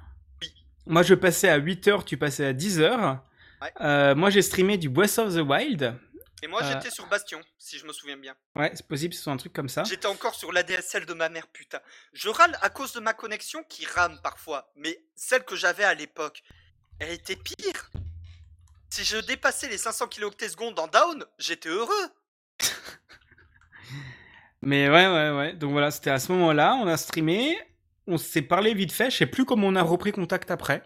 Moi, 0.88 1.04
je 1.04 1.14
passais 1.16 1.50
à 1.50 1.60
8h, 1.60 2.04
tu 2.06 2.18
passais 2.18 2.46
à 2.46 2.54
10h. 2.54 3.20
Ouais. 3.62 3.74
Euh, 3.82 4.16
moi, 4.16 4.30
j'ai 4.30 4.42
streamé 4.42 4.78
du 4.78 4.90
Breath 4.90 5.18
of 5.20 5.34
the 5.36 5.40
Wild. 5.40 5.96
Et 6.44 6.48
moi, 6.48 6.62
Euh. 6.64 6.72
j'étais 6.72 6.92
sur 6.92 7.08
Bastion, 7.08 7.42
si 7.58 7.80
je 7.80 7.86
me 7.86 7.92
souviens 7.92 8.16
bien. 8.18 8.36
Ouais, 8.56 8.72
c'est 8.76 8.86
possible, 8.88 9.14
ce 9.14 9.24
soit 9.24 9.34
un 9.34 9.38
truc 9.38 9.54
comme 9.54 9.70
ça. 9.70 9.84
J'étais 9.84 10.06
encore 10.06 10.36
sur 10.36 10.52
l'ADSL 10.52 11.06
de 11.08 11.14
ma 11.14 11.30
mère, 11.30 11.48
putain. 11.48 11.80
Je 12.14 12.30
râle 12.30 12.56
à 12.62 12.70
cause 12.70 12.94
de 12.94 13.00
ma 13.00 13.14
connexion 13.14 13.64
qui 13.68 13.86
rame 13.88 14.20
parfois, 14.22 14.72
mais 14.76 15.02
celle 15.16 15.44
que 15.44 15.56
j'avais 15.56 15.84
à 15.84 15.96
l'époque, 15.96 16.44
elle 17.00 17.10
était 17.12 17.36
pire. 17.36 17.90
Si 18.92 19.04
je 19.04 19.18
dépassais 19.18 19.68
les 19.68 19.78
500 19.80 20.08
kilooctets 20.08 20.50
secondes 20.50 20.78
en 20.80 20.88
down, 20.88 21.26
j'étais 21.40 21.70
heureux. 21.70 22.08
Mais 24.62 24.90
ouais, 24.90 25.08
ouais, 25.08 25.32
ouais. 25.38 25.54
Donc 25.54 25.72
voilà, 25.72 25.92
c'était 25.92 26.10
à 26.10 26.20
ce 26.20 26.32
moment-là, 26.32 26.74
on 26.76 26.88
a 26.88 26.98
streamé, 26.98 27.58
on 28.08 28.18
s'est 28.18 28.42
parlé 28.42 28.74
vite 28.74 28.92
fait. 28.92 29.10
Je 29.12 29.18
sais 29.18 29.26
plus 29.26 29.46
comment 29.46 29.68
on 29.68 29.76
a 29.76 29.84
repris 29.84 30.12
contact 30.12 30.50
après. 30.52 30.82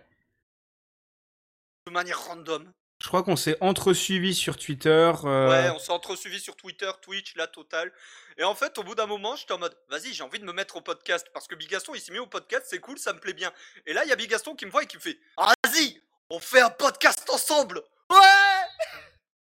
De 1.88 1.92
manière 1.92 2.20
random. 2.26 2.72
Je 3.02 3.08
crois 3.08 3.24
qu'on 3.24 3.36
s'est 3.36 3.58
entre-suivi 3.62 4.36
sur 4.36 4.58
Twitter. 4.58 5.12
euh, 5.26 5.50
Ouais, 5.50 5.70
on 5.72 5.80
s'est 5.80 5.92
entresuivi 5.92 6.40
sur 6.40 6.56
Twitter, 6.56 6.92
Twitch, 7.02 7.36
la 7.36 7.48
totale. 7.48 7.92
Et 8.38 8.44
en 8.44 8.54
fait, 8.54 8.78
au 8.78 8.84
bout 8.84 8.94
d'un 8.94 9.08
moment, 9.08 9.36
j'étais 9.36 9.54
en 9.54 9.58
mode, 9.58 9.76
vas-y, 9.90 10.14
j'ai 10.14 10.22
envie 10.24 10.38
de 10.38 10.46
me 10.46 10.54
mettre 10.54 10.76
au 10.78 10.82
podcast. 10.82 11.28
Parce 11.34 11.48
que 11.48 11.56
Bigaston, 11.56 11.96
il 11.96 12.02
s'est 12.02 12.12
mis 12.12 12.20
au 12.20 12.28
podcast, 12.28 12.68
c'est 12.70 12.80
cool, 12.80 13.00
ça 13.00 13.12
me 13.14 13.20
plaît 13.20 13.34
bien. 13.34 13.52
Et 13.88 13.94
là, 13.94 14.04
il 14.06 14.10
y 14.10 14.12
a 14.12 14.16
Bigaston 14.16 14.56
qui 14.56 14.68
me 14.68 14.72
voit 14.72 14.84
et 14.84 14.86
qui 14.88 14.98
me 14.98 15.02
fait, 15.02 15.18
vas-y, 15.38 16.00
on 16.30 16.40
fait 16.40 16.62
un 16.62 16.70
podcast 16.70 17.28
ensemble. 17.32 17.82
Ouais 18.12 18.18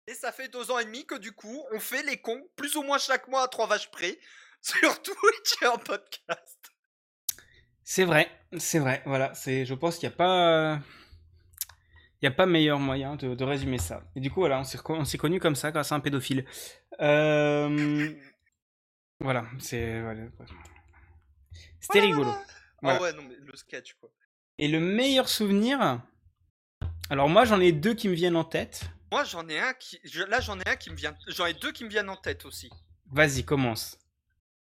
Et 0.06 0.14
ça 0.14 0.32
fait 0.32 0.48
deux 0.48 0.70
ans 0.70 0.78
et 0.78 0.86
demi 0.86 1.08
que 1.08 1.16
du 1.16 1.32
coup, 1.32 1.66
on 1.72 1.80
fait 1.80 2.04
les 2.04 2.22
cons, 2.22 2.48
plus 2.56 2.76
ou 2.76 2.84
moins 2.84 3.00
chaque 3.00 3.28
mois 3.28 3.42
à 3.42 3.48
trois 3.48 3.66
vaches 3.66 3.90
près, 3.90 4.20
sur 4.62 5.02
Twitch 5.02 5.64
et 5.64 5.66
en 5.66 5.80
podcast. 5.80 6.60
C'est 7.94 8.06
vrai, 8.06 8.32
c'est 8.58 8.80
vrai. 8.80 9.02
Voilà, 9.06 9.34
c'est. 9.34 9.66
Je 9.66 9.74
pense 9.74 9.98
qu'il 9.98 10.08
n'y 10.08 10.14
a 10.14 10.16
pas. 10.16 10.80
Il 12.22 12.24
n'y 12.24 12.28
a 12.30 12.32
pas 12.32 12.46
meilleur 12.46 12.80
moyen 12.80 13.18
de, 13.18 13.36
de 13.36 13.44
résumer 13.44 13.80
ça. 13.80 14.02
Et 14.16 14.22
du 14.22 14.32
coup, 14.32 14.40
voilà, 14.40 14.62
on 14.62 14.64
s'est 14.64 14.78
reco- 14.78 14.96
on 14.96 15.04
s'est 15.04 15.18
connus 15.18 15.42
comme 15.42 15.56
ça 15.56 15.72
grâce 15.72 15.92
à 15.92 15.96
un 15.96 16.00
pédophile. 16.00 16.46
Euh, 17.02 18.14
Voilà, 19.20 19.44
c'est. 19.60 20.00
voilà. 20.00 20.22
C'était 21.82 22.00
rigolo. 22.00 22.32
Voilà. 22.82 22.98
Ah 22.98 23.02
ouais, 23.02 23.12
non, 23.12 23.24
mais 23.28 23.36
le 23.38 23.58
sketch, 23.58 23.96
quoi. 24.00 24.10
Et 24.58 24.70
le 24.70 24.80
meilleur 24.80 25.28
souvenir. 25.28 26.02
Alors, 27.10 27.28
moi, 27.28 27.44
j'en 27.44 27.60
ai 27.60 27.74
deux 27.74 27.94
qui 27.94 28.08
me 28.08 28.14
viennent 28.14 28.38
en 28.38 28.46
tête. 28.46 28.90
Moi, 29.12 29.26
j'en 29.26 29.46
ai 29.50 29.60
un 29.60 29.74
qui. 29.74 30.00
Là, 30.30 30.40
j'en 30.40 30.58
ai 30.62 30.70
un 30.70 30.78
qui 30.78 30.92
me 30.92 30.96
vient. 30.96 31.14
J'en 31.28 31.46
ai 31.46 31.54
deux 31.56 31.74
qui 31.74 31.84
me 31.84 31.90
viennent 31.90 32.10
en 32.10 32.16
tête 32.16 32.46
aussi. 32.46 32.70
Vas-y, 33.12 33.44
commence. 33.44 33.98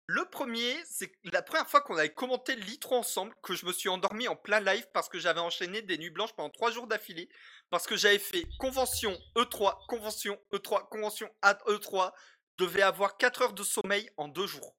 Le 0.08 0.24
premier, 0.26 0.76
c'est 0.88 1.12
la 1.24 1.42
première 1.42 1.68
fois 1.68 1.82
qu'on 1.82 1.98
avait 1.98 2.14
commenté 2.14 2.56
l'E3 2.56 2.98
ensemble, 2.98 3.34
que 3.42 3.56
je 3.56 3.66
me 3.66 3.74
suis 3.74 3.90
endormi 3.90 4.28
en 4.28 4.36
plein 4.36 4.60
live 4.60 4.86
parce 4.94 5.10
que 5.10 5.18
j'avais 5.18 5.40
enchaîné 5.40 5.82
des 5.82 5.98
nuits 5.98 6.12
blanches 6.12 6.34
pendant 6.34 6.52
trois 6.52 6.70
jours 6.72 6.86
d'affilée, 6.86 7.28
parce 7.72 7.88
que 7.88 7.98
j'avais 7.98 8.20
fait 8.20 8.46
convention 8.60 9.18
E3, 9.36 9.74
convention 9.88 10.38
E3, 10.54 10.88
convention 10.90 11.28
ad 11.42 11.58
E3, 11.68 12.12
je 12.60 12.66
devais 12.66 12.84
avoir 12.84 13.18
4 13.18 13.42
heures 13.42 13.54
de 13.54 13.64
sommeil 13.64 14.08
en 14.18 14.28
deux 14.28 14.46
jours. 14.46 14.76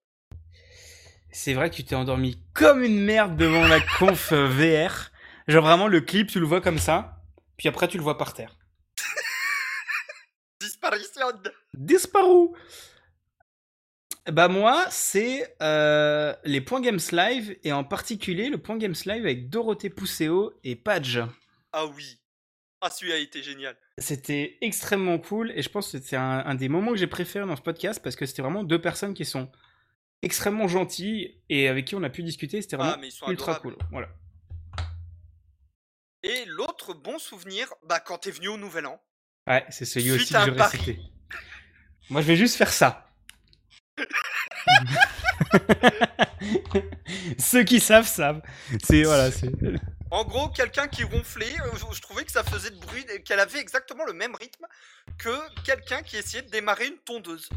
C'est 1.32 1.54
vrai 1.54 1.70
que 1.70 1.74
tu 1.74 1.84
t'es 1.84 1.96
endormi 1.96 2.40
comme 2.54 2.84
une 2.84 3.02
merde 3.02 3.36
devant 3.36 3.66
la 3.66 3.80
conf 3.98 4.32
euh, 4.32 4.46
VR. 4.46 5.10
Genre 5.48 5.64
vraiment, 5.64 5.88
le 5.88 6.00
clip, 6.00 6.30
tu 6.30 6.38
le 6.38 6.46
vois 6.46 6.60
comme 6.60 6.78
ça. 6.78 7.20
Puis 7.56 7.68
après, 7.68 7.88
tu 7.88 7.96
le 7.96 8.04
vois 8.04 8.16
par 8.16 8.32
terre. 8.32 8.56
Disparition 10.60 11.32
Disparu 11.74 12.50
Bah 14.32 14.48
moi, 14.48 14.84
c'est 14.90 15.54
euh, 15.62 16.34
les 16.44 16.60
points 16.60 16.80
Games 16.80 16.98
Live, 17.12 17.56
et 17.62 17.72
en 17.72 17.84
particulier 17.84 18.48
le 18.48 18.58
point 18.58 18.76
Games 18.76 18.94
Live 19.04 19.24
avec 19.24 19.48
Dorothée 19.48 19.90
Pousseau 19.90 20.58
et 20.64 20.74
Padge. 20.74 21.20
Ah 21.72 21.86
oui. 21.86 22.18
Ah, 22.80 22.90
celui-là 22.90 23.16
a 23.16 23.18
été 23.18 23.42
génial. 23.42 23.76
C'était 23.98 24.58
extrêmement 24.60 25.18
cool, 25.18 25.52
et 25.54 25.62
je 25.62 25.68
pense 25.68 25.92
que 25.92 25.98
c'est 25.98 26.16
un, 26.16 26.42
un 26.44 26.54
des 26.56 26.68
moments 26.68 26.90
que 26.90 26.96
j'ai 26.98 27.06
préféré 27.06 27.46
dans 27.46 27.56
ce 27.56 27.62
podcast, 27.62 28.00
parce 28.02 28.16
que 28.16 28.26
c'était 28.26 28.42
vraiment 28.42 28.64
deux 28.64 28.80
personnes 28.80 29.14
qui 29.14 29.24
sont 29.24 29.50
extrêmement 30.22 30.66
gentilles, 30.66 31.40
et 31.48 31.68
avec 31.68 31.84
qui 31.86 31.94
on 31.94 32.02
a 32.02 32.10
pu 32.10 32.22
discuter, 32.24 32.60
c'était 32.62 32.76
vraiment 32.76 32.94
Ah, 32.96 32.98
mais 33.00 33.08
ils 33.08 33.12
sont 33.12 33.30
ultra 33.30 33.56
adorables. 33.56 33.76
cool. 33.76 33.86
Voilà. 33.92 34.08
Et 36.24 36.44
l'autre 36.46 36.94
bon 36.94 37.18
souvenir, 37.20 37.72
bah 37.84 38.00
quand 38.00 38.18
t'es 38.18 38.32
venu 38.32 38.48
au 38.48 38.56
Nouvel 38.56 38.86
An. 38.86 39.00
Ouais, 39.46 39.64
c'est 39.70 39.84
celui 39.84 40.10
Suite 40.10 40.22
aussi 40.22 40.32
que 40.50 40.50
pari. 40.56 40.76
récitais. 40.78 40.98
Moi, 42.10 42.20
je 42.20 42.26
vais 42.26 42.36
juste 42.36 42.56
faire 42.56 42.72
ça. 42.72 43.05
Ceux 47.38 47.64
qui 47.64 47.80
savent 47.80 48.06
savent. 48.06 48.42
C'est 48.82 49.02
voilà, 49.04 49.30
c'est. 49.30 49.50
En 50.10 50.24
gros, 50.24 50.48
quelqu'un 50.48 50.86
qui 50.86 51.04
ronflait, 51.04 51.54
euh, 51.64 51.92
je, 51.92 52.00
trouvais 52.00 52.24
que 52.24 52.32
ça 52.32 52.44
faisait 52.44 52.70
de 52.70 52.78
bruit, 52.78 53.04
qu'elle 53.24 53.40
avait 53.40 53.58
exactement 53.58 54.04
le 54.04 54.12
même 54.12 54.34
rythme 54.36 54.64
que 55.18 55.62
quelqu'un 55.64 56.02
qui 56.02 56.16
essayait 56.16 56.42
de 56.42 56.50
démarrer 56.50 56.86
une 56.86 56.98
tondeuse. 56.98 57.48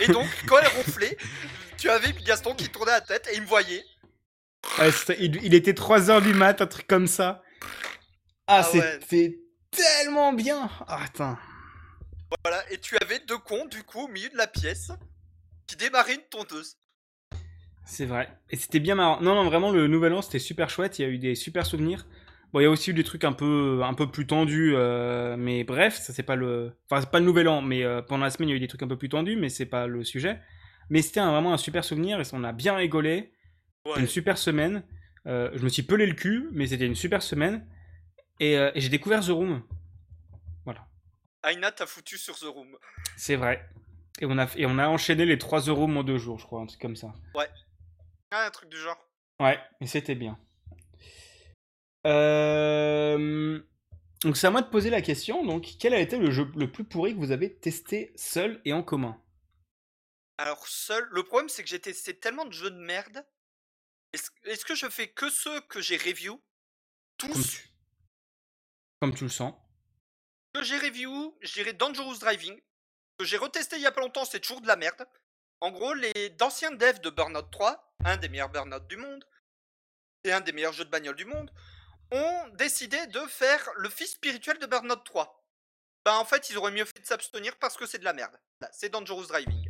Et 0.00 0.06
donc, 0.06 0.26
quand 0.46 0.58
elle 0.58 0.68
ronflait, 0.68 1.16
tu 1.78 1.90
avais 1.90 2.12
Gaston 2.24 2.54
qui 2.54 2.68
tournait 2.68 2.92
la 2.92 3.00
tête 3.00 3.28
et 3.32 3.36
il 3.36 3.42
me 3.42 3.46
voyait. 3.46 3.84
Ouais, 4.78 4.92
c'était- 4.92 5.16
il, 5.20 5.42
il 5.42 5.54
était 5.54 5.72
3h 5.72 6.22
du 6.22 6.32
mat, 6.32 6.60
un 6.62 6.66
truc 6.66 6.86
comme 6.86 7.08
ça. 7.08 7.42
Ah, 8.46 8.62
Ah 8.64 8.70
ouais. 8.76 8.98
c'était 9.00 9.38
tellement 9.70 10.32
bien. 10.32 10.70
Ah, 10.86 11.00
attends. 11.04 11.36
Voilà, 12.44 12.62
et 12.70 12.78
tu 12.78 12.96
avais 12.98 13.18
deux 13.20 13.38
cons, 13.38 13.66
du 13.66 13.82
coup, 13.82 14.04
au 14.04 14.08
milieu 14.08 14.28
de 14.30 14.36
la 14.36 14.46
pièce, 14.46 14.90
qui 15.72 15.76
démarraient 15.78 16.14
une 16.16 16.22
tondeuse. 16.30 16.76
C'est 17.84 18.04
vrai. 18.04 18.28
Et 18.50 18.56
c'était 18.56 18.78
bien 18.80 18.94
marrant. 18.94 19.20
Non, 19.20 19.34
non, 19.34 19.44
vraiment, 19.44 19.70
le 19.70 19.86
nouvel 19.86 20.12
an, 20.12 20.22
c'était 20.22 20.38
super 20.38 20.68
chouette. 20.70 20.98
Il 20.98 21.02
y 21.02 21.04
a 21.04 21.08
eu 21.08 21.18
des 21.18 21.34
super 21.34 21.64
souvenirs. 21.66 22.06
Bon, 22.52 22.60
il 22.60 22.64
y 22.64 22.66
a 22.66 22.70
aussi 22.70 22.90
eu 22.90 22.94
des 22.94 23.04
trucs 23.04 23.24
un 23.24 23.32
peu, 23.32 23.80
un 23.82 23.94
peu 23.94 24.10
plus 24.10 24.26
tendus. 24.26 24.74
euh, 24.76 25.36
mais 25.38 25.64
bref, 25.64 25.98
ça, 25.98 26.12
c'est 26.12 26.22
pas 26.22 26.36
le. 26.36 26.72
Enfin, 26.90 27.00
c'est 27.00 27.10
pas 27.10 27.18
le 27.20 27.24
nouvel 27.24 27.48
an, 27.48 27.62
mais 27.62 27.82
euh, 27.84 28.02
pendant 28.02 28.24
la 28.24 28.30
semaine, 28.30 28.50
il 28.50 28.52
y 28.52 28.54
a 28.54 28.56
eu 28.56 28.60
des 28.60 28.68
trucs 28.68 28.82
un 28.82 28.88
peu 28.88 28.98
plus 28.98 29.08
tendus, 29.08 29.36
mais 29.36 29.48
c'est 29.48 29.66
pas 29.66 29.86
le 29.86 30.04
sujet. 30.04 30.38
Mais 30.90 31.00
c'était 31.00 31.20
un- 31.20 31.30
vraiment 31.32 31.54
un 31.54 31.58
super 31.58 31.84
souvenir 31.84 32.20
et 32.20 32.24
on 32.32 32.44
a 32.44 32.52
bien 32.52 32.74
rigolé. 32.74 33.32
Ouais. 33.86 33.98
Une 33.98 34.06
super 34.06 34.36
semaine. 34.36 34.84
Euh, 35.26 35.50
je 35.54 35.64
me 35.64 35.68
suis 35.70 35.82
pelé 35.82 36.04
le 36.06 36.14
cul, 36.14 36.48
mais 36.52 36.66
c'était 36.66 36.86
une 36.86 36.94
super 36.94 37.22
semaine. 37.22 37.66
Et, 38.40 38.54
et 38.54 38.72
j'ai 38.80 38.88
découvert 38.90 39.20
The 39.24 39.30
Room. 39.30 39.62
Aina 41.44 41.72
t'a 41.72 41.86
foutu 41.86 42.18
sur 42.18 42.38
The 42.38 42.44
Room. 42.44 42.76
C'est 43.16 43.34
vrai. 43.36 43.68
Et 44.20 44.26
on, 44.26 44.38
a, 44.38 44.46
et 44.56 44.66
on 44.66 44.78
a 44.78 44.88
enchaîné 44.88 45.24
les 45.24 45.38
3 45.38 45.62
The 45.62 45.68
Room 45.68 45.96
en 45.96 46.02
deux 46.04 46.18
jours, 46.18 46.38
je 46.38 46.44
crois, 46.46 46.60
un 46.60 46.66
truc 46.66 46.80
comme 46.80 46.96
ça. 46.96 47.12
Ah, 48.30 48.46
un 48.46 48.50
truc 48.50 48.68
du 48.68 48.76
genre. 48.78 49.08
Ouais, 49.40 49.58
et 49.80 49.86
c'était 49.86 50.14
bien. 50.14 50.38
Euh, 52.06 53.60
Donc 54.22 54.36
c'est 54.36 54.46
à 54.46 54.50
moi 54.50 54.62
de 54.62 54.68
poser 54.70 54.90
la 54.90 55.02
question. 55.02 55.44
Donc, 55.44 55.66
quel 55.78 55.94
a 55.94 55.98
été 56.00 56.18
le 56.18 56.30
jeu 56.30 56.50
le 56.56 56.70
plus 56.70 56.84
pourri 56.84 57.14
que 57.14 57.18
vous 57.18 57.30
avez 57.32 57.54
testé 57.58 58.12
seul 58.16 58.60
et 58.64 58.72
en 58.72 58.82
commun? 58.82 59.20
Alors, 60.38 60.66
seul, 60.66 61.06
le 61.10 61.22
problème, 61.24 61.48
c'est 61.48 61.62
que 61.62 61.68
j'ai 61.68 61.80
testé 61.80 62.18
tellement 62.18 62.44
de 62.44 62.52
jeux 62.52 62.70
de 62.70 62.78
merde. 62.78 63.24
Est-ce 64.12 64.64
que 64.64 64.74
je 64.74 64.88
fais 64.88 65.08
que 65.08 65.30
ceux 65.30 65.60
que 65.62 65.80
j'ai 65.80 65.96
review? 65.96 66.40
Comme 67.18 67.30
Tous 67.32 67.48
tu, 67.50 67.68
comme 69.00 69.14
tu 69.14 69.24
le 69.24 69.30
sens. 69.30 69.54
que 70.54 70.62
j'ai 70.62 70.76
review, 70.78 71.36
je 71.40 71.52
dirais 71.52 71.72
Dangerous 71.72 72.18
Driving, 72.18 72.60
que 73.22 73.28
j'ai 73.28 73.36
retesté 73.36 73.76
il 73.76 73.82
y 73.82 73.86
a 73.86 73.92
pas 73.92 74.00
longtemps, 74.00 74.24
c'est 74.24 74.40
toujours 74.40 74.60
de 74.60 74.66
la 74.66 74.76
merde. 74.76 75.06
En 75.60 75.70
gros, 75.70 75.94
les 75.94 76.30
d'anciens 76.30 76.72
devs 76.72 77.00
de 77.00 77.10
Burnout 77.10 77.48
3, 77.52 77.94
un 78.04 78.16
des 78.16 78.28
meilleurs 78.28 78.48
Burnout 78.48 78.84
du 78.88 78.96
monde, 78.96 79.24
et 80.24 80.32
un 80.32 80.40
des 80.40 80.52
meilleurs 80.52 80.72
jeux 80.72 80.84
de 80.84 80.90
bagnole 80.90 81.14
du 81.16 81.24
monde, 81.24 81.52
ont 82.10 82.48
décidé 82.54 83.06
de 83.06 83.20
faire 83.26 83.68
le 83.76 83.88
fils 83.88 84.12
spirituel 84.12 84.58
de 84.58 84.66
Burnout 84.66 85.02
3. 85.04 85.44
Ben 86.04 86.14
en 86.16 86.24
fait, 86.24 86.50
ils 86.50 86.58
auraient 86.58 86.72
mieux 86.72 86.84
fait 86.84 87.00
de 87.00 87.06
s'abstenir 87.06 87.56
parce 87.58 87.76
que 87.76 87.86
c'est 87.86 87.98
de 87.98 88.04
la 88.04 88.12
merde. 88.12 88.36
C'est 88.72 88.88
Dangerous 88.88 89.26
Driving. 89.26 89.68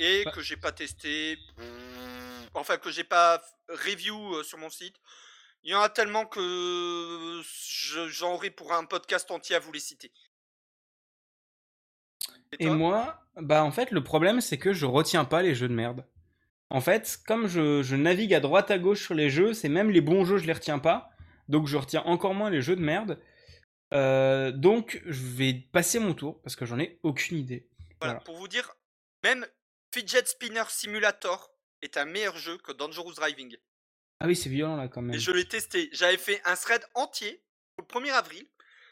Et 0.00 0.24
Bah. 0.24 0.30
que 0.32 0.40
j'ai 0.40 0.56
pas 0.56 0.72
testé, 0.72 1.38
enfin 2.54 2.78
que 2.78 2.90
j'ai 2.90 3.04
pas 3.04 3.42
review 3.68 4.36
euh, 4.36 4.42
sur 4.42 4.56
mon 4.56 4.70
site. 4.70 4.96
Il 5.62 5.70
y 5.70 5.74
en 5.74 5.82
a 5.82 5.90
tellement 5.90 6.24
que 6.24 7.42
je- 7.44 8.08
j'en 8.08 8.32
aurai 8.32 8.50
pour 8.50 8.72
un 8.72 8.84
podcast 8.86 9.30
entier 9.30 9.54
à 9.56 9.58
vous 9.60 9.70
les 9.72 9.78
citer. 9.80 10.10
Et 12.58 12.68
moi, 12.70 13.22
bah 13.36 13.64
en 13.64 13.70
fait, 13.70 13.90
le 13.90 14.02
problème, 14.02 14.40
c'est 14.40 14.58
que 14.58 14.72
je 14.72 14.86
retiens 14.86 15.24
pas 15.24 15.42
les 15.42 15.54
jeux 15.54 15.68
de 15.68 15.74
merde. 15.74 16.06
En 16.70 16.80
fait, 16.80 17.18
comme 17.26 17.46
je, 17.48 17.82
je 17.82 17.96
navigue 17.96 18.34
à 18.34 18.40
droite 18.40 18.70
à 18.70 18.78
gauche 18.78 19.02
sur 19.02 19.14
les 19.14 19.30
jeux, 19.30 19.52
c'est 19.52 19.68
même 19.68 19.90
les 19.90 20.00
bons 20.00 20.24
jeux, 20.24 20.38
je 20.38 20.46
les 20.46 20.52
retiens 20.52 20.78
pas. 20.78 21.10
Donc 21.48 21.66
je 21.66 21.76
retiens 21.76 22.02
encore 22.04 22.34
moins 22.34 22.50
les 22.50 22.62
jeux 22.62 22.76
de 22.76 22.82
merde. 22.82 23.20
Euh, 23.92 24.52
donc 24.52 25.02
je 25.04 25.22
vais 25.22 25.52
passer 25.52 25.98
mon 25.98 26.14
tour 26.14 26.40
parce 26.42 26.56
que 26.56 26.64
j'en 26.64 26.78
ai 26.78 26.98
aucune 27.02 27.36
idée. 27.36 27.68
Voilà, 28.00 28.14
Voilà. 28.14 28.20
pour 28.24 28.36
vous 28.36 28.48
dire, 28.48 28.74
même 29.22 29.46
Fidget 29.92 30.24
Spinner 30.24 30.62
Simulator 30.68 31.50
est 31.82 31.96
un 31.98 32.06
meilleur 32.06 32.36
jeu 32.38 32.56
que 32.58 32.72
Dangerous 32.72 33.12
Driving. 33.14 33.56
Ah 34.20 34.26
oui, 34.26 34.36
c'est 34.36 34.48
violent 34.48 34.76
là 34.76 34.88
quand 34.88 35.02
même. 35.02 35.14
Et 35.14 35.18
je 35.18 35.30
l'ai 35.32 35.44
testé. 35.44 35.90
J'avais 35.92 36.16
fait 36.16 36.40
un 36.46 36.54
thread 36.54 36.82
entier 36.94 37.42
le 37.76 37.84
1er 37.84 38.12
avril 38.12 38.46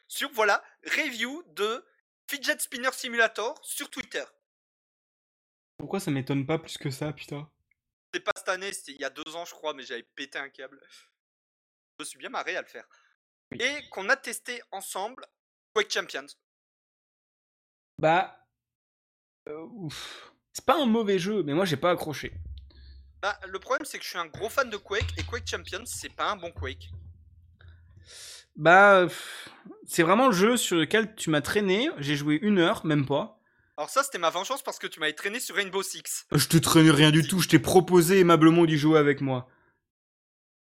sur, 0.09 0.29
voilà, 0.33 0.63
review 0.85 1.43
de 1.55 1.83
Fidget 2.31 2.61
Spinner 2.61 2.93
Simulator 2.93 3.59
sur 3.61 3.91
Twitter. 3.91 4.23
Pourquoi 5.77 5.99
ça 5.99 6.13
m'étonne 6.13 6.47
pas 6.47 6.61
plus 6.61 6.79
que 6.79 6.89
ça, 6.89 7.13
putain? 7.13 7.51
C'est 8.15 8.21
pas 8.21 8.31
cette 8.37 8.49
année, 8.49 8.73
c'était 8.73 8.93
il 8.93 9.01
y 9.01 9.05
a 9.05 9.11
deux 9.11 9.35
ans, 9.35 9.45
je 9.45 9.51
crois, 9.51 9.75
mais 9.75 9.83
j'avais 9.83 10.05
pété 10.05 10.39
un 10.39 10.49
câble. 10.49 10.81
me 11.99 12.05
suis 12.05 12.19
bien 12.19 12.29
marré 12.29 12.57
à 12.57 12.63
le 12.63 12.69
faire. 12.69 12.87
Et 13.59 13.89
qu'on 13.91 14.09
a 14.09 14.17
testé 14.17 14.63
ensemble 14.71 15.27
Quake 15.75 15.91
Champions. 15.91 16.29
Bah. 17.99 18.47
euh, 19.49 19.67
ouf. 19.73 20.33
C'est 20.53 20.65
pas 20.65 20.81
un 20.81 20.87
mauvais 20.87 21.19
jeu, 21.19 21.43
mais 21.43 21.53
moi 21.53 21.65
j'ai 21.65 21.77
pas 21.77 21.91
accroché. 21.91 22.33
Bah, 23.23 23.41
le 23.49 23.59
problème, 23.59 23.85
c'est 23.85 23.99
que 23.99 24.05
je 24.05 24.11
suis 24.11 24.19
un 24.19 24.27
gros 24.27 24.49
fan 24.49 24.71
de 24.71 24.77
Quake 24.77 25.19
et 25.19 25.25
Quake 25.25 25.49
Champions, 25.49 25.85
c'est 25.85 26.15
pas 26.15 26.31
un 26.31 26.37
bon 26.37 26.53
Quake. 26.53 26.91
Bah. 28.55 29.07
pff, 29.09 29.51
C'est 29.93 30.05
vraiment 30.05 30.29
le 30.29 30.33
jeu 30.33 30.57
sur 30.57 30.77
lequel 30.77 31.17
tu 31.17 31.31
m'as 31.31 31.41
traîné. 31.41 31.91
J'ai 31.99 32.15
joué 32.15 32.39
une 32.43 32.61
heure, 32.61 32.87
même 32.87 33.07
pas. 33.07 33.41
Alors, 33.77 33.91
ça, 33.91 34.05
c'était 34.05 34.19
ma 34.19 34.31
vengeance 34.31 34.63
parce 34.63 34.79
que 34.79 34.87
tu 34.87 35.01
m'avais 35.01 35.15
traîné 35.15 35.41
sur 35.41 35.57
Rainbow 35.57 35.83
Six. 35.83 36.27
Je 36.31 36.47
te 36.47 36.59
traînais 36.59 36.93
rien 36.93 37.11
du 37.11 37.27
tout, 37.27 37.41
je 37.41 37.49
t'ai 37.49 37.59
proposé 37.59 38.21
aimablement 38.21 38.67
d'y 38.67 38.79
jouer 38.79 39.01
avec 39.01 39.21
moi. 39.21 39.49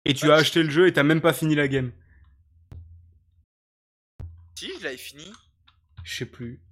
Et 0.07 0.15
tu 0.15 0.25
Ouais, 0.25 0.33
as 0.33 0.37
je- 0.37 0.41
acheté 0.41 0.63
le 0.63 0.71
jeu 0.71 0.87
et 0.87 0.95
t'as 0.95 1.03
même 1.03 1.21
pas 1.21 1.35
fini 1.35 1.55
la 1.55 1.69
game. 1.69 1.93
Si, 4.55 4.73
je 4.79 4.85
l'avais 4.85 4.97
fini. 4.97 5.31
Je 6.05 6.17
sais 6.17 6.25
plus. 6.25 6.63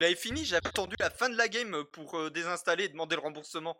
Je 0.00 0.06
l'avais 0.06 0.16
fini, 0.16 0.44
j'avais 0.44 0.66
attendu 0.66 0.96
la 0.98 1.10
fin 1.10 1.28
de 1.28 1.36
la 1.36 1.46
game 1.46 1.84
pour 1.92 2.16
euh, 2.18 2.28
désinstaller 2.30 2.84
et 2.86 2.88
demander 2.88 3.14
le 3.14 3.22
remboursement. 3.22 3.78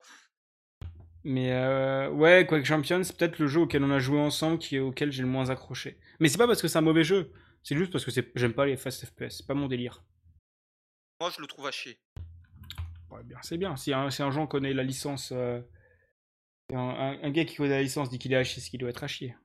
Mais 1.24 1.51
euh, 1.52 2.09
ouais, 2.11 2.47
Quake 2.47 2.65
Champions, 2.65 3.02
c'est 3.02 3.16
peut-être 3.16 3.40
le 3.40 3.48
jeu 3.48 3.62
auquel 3.62 3.82
on 3.82 3.90
a 3.90 3.98
joué 3.98 4.20
ensemble 4.20 4.59
qui 4.61 4.77
est 4.77 4.81
auquel 4.81 5.11
j'ai 5.11 5.23
le 5.23 5.28
moins 5.28 5.51
accroché. 5.51 5.98
Mais 6.20 6.28
c'est 6.28 6.39
pas 6.39 6.47
parce 6.47 6.62
que 6.62 6.69
c'est 6.69 6.78
un 6.78 6.82
mauvais 6.82 7.05
jeu, 7.05 7.32
c'est 7.62 7.77
juste 7.77 7.93
parce 7.93 8.05
que 8.05 8.11
c'est- 8.11 8.32
j'aime 8.35 8.55
pas 8.55 8.66
les 8.66 8.77
fast 8.77 9.05
FPS, 9.07 9.39
c'est 9.39 9.47
pas 9.47 9.55
mon 9.55 9.69
délire. 9.69 10.03
Moi, 11.20 11.31
je 11.31 11.41
le 11.41 11.47
trouve 11.47 11.66
à 11.66 11.70
chier. 11.70 11.99
Ouais, 13.11 13.23
bien, 13.24 13.39
c'est 13.43 13.59
bien. 13.59 13.77
Si 13.77 13.93
un, 13.93 14.11
si 14.11 14.23
un 14.23 14.31
gens 14.31 14.47
connaît 14.47 14.73
la 14.73 14.82
licence, 14.85 15.32
euh, 15.32 15.61
un, 16.73 16.78
un- 16.78 17.23
un 17.23 17.31
gars 17.31 17.45
qui 17.45 17.57
connaît 17.57 17.70
la 17.70 17.82
licence 17.82 18.09
dit 18.09 18.19
qu'il 18.19 18.32
est 18.32 18.37
à 18.37 18.45
chier, 18.45 18.62
c'est 18.62 18.70
qu'il 18.70 18.81
doit 18.81 18.91
être 18.91 19.05
à 19.05 19.09
chier. 19.09 19.37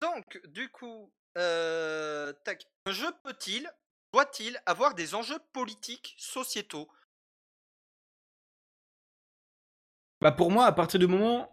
Donc, 0.00 0.40
du 0.48 0.68
coup, 0.68 1.12
euh, 1.38 2.32
tac. 2.44 2.66
Un 2.86 2.92
jeu 2.92 3.10
peut-il, 3.24 3.70
doit-il 4.12 4.60
avoir 4.66 4.94
des 4.94 5.14
enjeux 5.14 5.38
politiques, 5.52 6.14
sociétaux? 6.18 6.90
Bah 10.20 10.32
pour 10.32 10.50
moi, 10.50 10.66
à 10.66 10.72
partir 10.72 11.00
du 11.00 11.06
moment, 11.06 11.50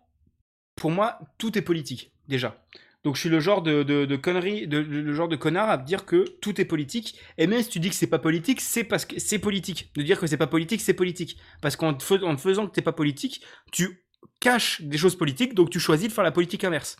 pour 0.76 0.92
moi, 0.92 1.20
tout 1.38 1.58
est 1.58 1.62
politique 1.62 2.12
déjà. 2.28 2.64
Donc 3.06 3.16
je 3.16 3.22
suis 3.22 3.30
le 3.30 3.40
genre 3.40 3.62
de, 3.62 3.84
de, 3.84 4.06
de 4.06 4.16
connerie, 4.18 4.68
de, 4.68 4.78
le 4.80 5.14
genre 5.14 5.30
de 5.30 5.38
connard 5.38 5.70
à 5.70 5.78
dire 5.78 6.06
que 6.06 6.26
tout 6.42 6.60
est 6.60 6.66
politique. 6.66 7.18
Et 7.38 7.48
même 7.48 7.62
si 7.64 7.70
tu 7.70 7.80
dis 7.80 7.90
que 7.90 7.96
c'est 7.96 8.08
pas 8.08 8.20
politique, 8.20 8.60
c'est 8.60 8.84
parce 8.84 9.06
que 9.06 9.20
c'est 9.20 9.40
politique. 9.40 9.92
De 9.96 10.02
dire 10.02 10.20
que 10.20 10.28
c'est 10.28 10.38
pas 10.38 10.48
politique, 10.48 10.82
c'est 10.82 10.94
politique. 10.94 11.40
Parce 11.62 11.76
qu'en 11.78 11.94
te, 11.94 12.04
fais- 12.04 12.22
en 12.24 12.36
te 12.36 12.42
faisant 12.42 12.68
que 12.68 12.74
t'es 12.74 12.82
pas 12.82 12.92
politique, 12.92 13.42
tu 13.72 14.06
caches 14.42 14.82
des 14.82 14.98
choses 14.98 15.16
politiques, 15.18 15.54
donc 15.54 15.70
tu 15.70 15.80
choisis 15.80 16.10
de 16.10 16.14
faire 16.14 16.26
la 16.26 16.32
politique 16.32 16.64
inverse. 16.66 16.98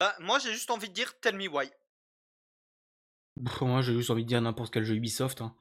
Bah, 0.00 0.12
moi, 0.20 0.40
j'ai 0.40 0.52
juste 0.52 0.70
envie 0.72 0.88
de 0.88 0.92
dire 0.94 1.18
tell 1.20 1.36
me 1.36 1.46
why. 1.46 1.70
Pff, 3.44 3.60
moi, 3.62 3.80
j'ai 3.80 3.94
juste 3.94 4.10
envie 4.10 4.24
de 4.24 4.28
dire 4.28 4.40
n'importe 4.42 4.72
quel 4.72 4.84
jeu 4.84 4.96
Ubisoft. 4.96 5.40
hein. 5.40 5.54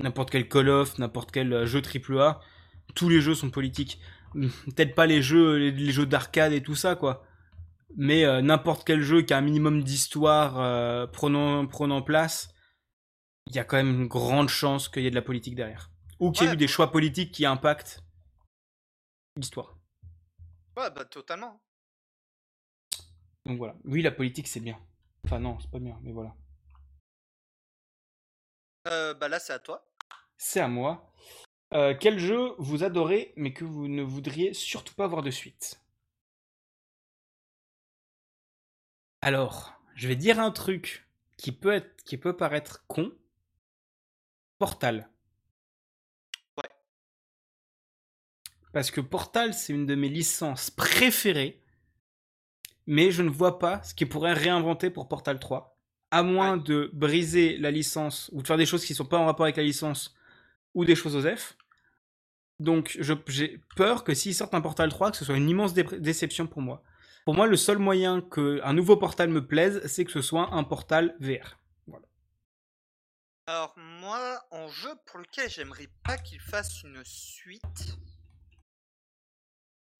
N'importe 0.00 0.30
quel 0.30 0.48
Call 0.48 0.68
of, 0.68 0.98
n'importe 0.98 1.32
quel 1.32 1.52
euh, 1.52 1.66
jeu 1.66 1.80
AAA. 1.80 2.40
Tous 2.94 3.08
les 3.08 3.20
jeux 3.20 3.34
sont 3.34 3.50
politiques. 3.50 3.98
Hum, 4.34 4.50
Peut-être 4.66 4.94
pas 4.94 5.06
les 5.06 5.22
jeux, 5.22 5.56
les 5.70 5.90
jeux 5.90 6.06
d'arcade 6.06 6.52
et 6.52 6.62
tout 6.62 6.74
ça, 6.74 6.96
quoi. 6.96 7.24
Mais 7.96 8.24
euh, 8.24 8.42
n'importe 8.42 8.86
quel 8.86 9.00
jeu 9.00 9.22
qui 9.22 9.32
a 9.32 9.38
un 9.38 9.42
minimum 9.42 9.82
d'histoire 9.82 10.60
euh, 10.60 11.06
prenant, 11.06 11.66
prenant 11.66 12.02
place, 12.02 12.52
il 13.48 13.56
y 13.56 13.58
a 13.58 13.64
quand 13.64 13.76
même 13.76 14.02
une 14.02 14.06
grande 14.06 14.50
chance 14.50 14.88
qu'il 14.88 15.02
y 15.02 15.06
ait 15.06 15.10
de 15.10 15.14
la 15.14 15.22
politique 15.22 15.54
derrière. 15.54 15.90
Ou 16.20 16.30
qu'il 16.30 16.42
y 16.42 16.46
ait 16.46 16.48
Ouais, 16.50 16.54
eu 16.54 16.58
des 16.58 16.66
bah- 16.66 16.72
choix 16.72 16.92
politiques 16.92 17.32
qui 17.32 17.46
impactent 17.46 18.04
l'histoire. 19.36 19.78
Ouais, 20.76 20.90
bah, 20.90 21.04
totalement. 21.06 21.62
Donc 23.46 23.58
voilà. 23.58 23.76
Oui, 23.84 24.02
la 24.02 24.10
politique, 24.10 24.48
c'est 24.48 24.60
bien. 24.60 24.78
Enfin 25.24 25.38
non, 25.38 25.58
c'est 25.60 25.70
pas 25.70 25.78
bien, 25.78 25.98
mais 26.02 26.12
voilà. 26.12 26.34
Euh, 28.88 29.14
bah, 29.14 29.28
là, 29.28 29.38
c'est 29.38 29.52
à 29.54 29.58
toi. 29.58 29.86
C'est 30.36 30.60
à 30.60 30.68
moi. 30.68 31.12
Quel 32.00 32.18
jeu 32.18 32.54
vous 32.58 32.84
adorez 32.84 33.32
mais 33.36 33.52
que 33.52 33.64
vous 33.64 33.88
ne 33.88 34.02
voudriez 34.02 34.54
surtout 34.54 34.94
pas 34.94 35.06
voir 35.06 35.22
de 35.22 35.30
suite? 35.30 35.80
Alors, 39.26 39.72
je 39.96 40.06
vais 40.06 40.14
dire 40.14 40.38
un 40.38 40.52
truc 40.52 41.04
qui 41.36 41.50
peut 41.50 41.72
être, 41.72 42.04
qui 42.04 42.16
peut 42.16 42.36
paraître 42.36 42.84
con. 42.86 43.10
Portal. 44.56 45.08
Ouais. 46.56 46.70
Parce 48.72 48.92
que 48.92 49.00
Portal, 49.00 49.52
c'est 49.52 49.72
une 49.72 49.84
de 49.84 49.96
mes 49.96 50.08
licences 50.08 50.70
préférées, 50.70 51.60
mais 52.86 53.10
je 53.10 53.22
ne 53.22 53.28
vois 53.28 53.58
pas 53.58 53.82
ce 53.82 53.96
qui 53.96 54.06
pourrait 54.06 54.32
réinventer 54.32 54.90
pour 54.90 55.08
Portal 55.08 55.40
3, 55.40 55.76
à 56.12 56.22
moins 56.22 56.56
de 56.56 56.88
briser 56.92 57.58
la 57.58 57.72
licence 57.72 58.30
ou 58.32 58.42
de 58.42 58.46
faire 58.46 58.56
des 58.56 58.64
choses 58.64 58.84
qui 58.84 58.92
ne 58.92 58.98
sont 58.98 59.06
pas 59.06 59.18
en 59.18 59.26
rapport 59.26 59.46
avec 59.46 59.56
la 59.56 59.64
licence 59.64 60.14
ou 60.74 60.84
des 60.84 60.94
choses 60.94 61.16
aux 61.16 61.36
F. 61.36 61.56
Donc 62.60 62.96
j'ai 63.00 63.58
peur 63.74 64.04
que 64.04 64.14
s'ils 64.14 64.36
sortent 64.36 64.54
un 64.54 64.60
Portal 64.60 64.88
3, 64.88 65.10
que 65.10 65.16
ce 65.16 65.24
soit 65.24 65.36
une 65.36 65.48
immense 65.50 65.74
dé- 65.74 65.82
déception 65.98 66.46
pour 66.46 66.62
moi. 66.62 66.84
Pour 67.26 67.34
moi, 67.34 67.48
le 67.48 67.56
seul 67.56 67.78
moyen 67.78 68.20
qu'un 68.20 68.72
nouveau 68.72 68.96
Portal 68.96 69.28
me 69.28 69.44
plaise, 69.44 69.84
c'est 69.88 70.04
que 70.04 70.12
ce 70.12 70.22
soit 70.22 70.54
un 70.54 70.62
Portal 70.62 71.16
VR. 71.18 71.58
Alors, 73.48 73.76
moi, 73.76 74.46
en 74.52 74.68
jeu 74.68 74.94
pour 75.06 75.18
lequel 75.18 75.50
j'aimerais 75.50 75.88
pas 76.04 76.18
qu'il 76.18 76.40
fasse 76.40 76.84
une 76.84 77.04
suite. 77.04 77.96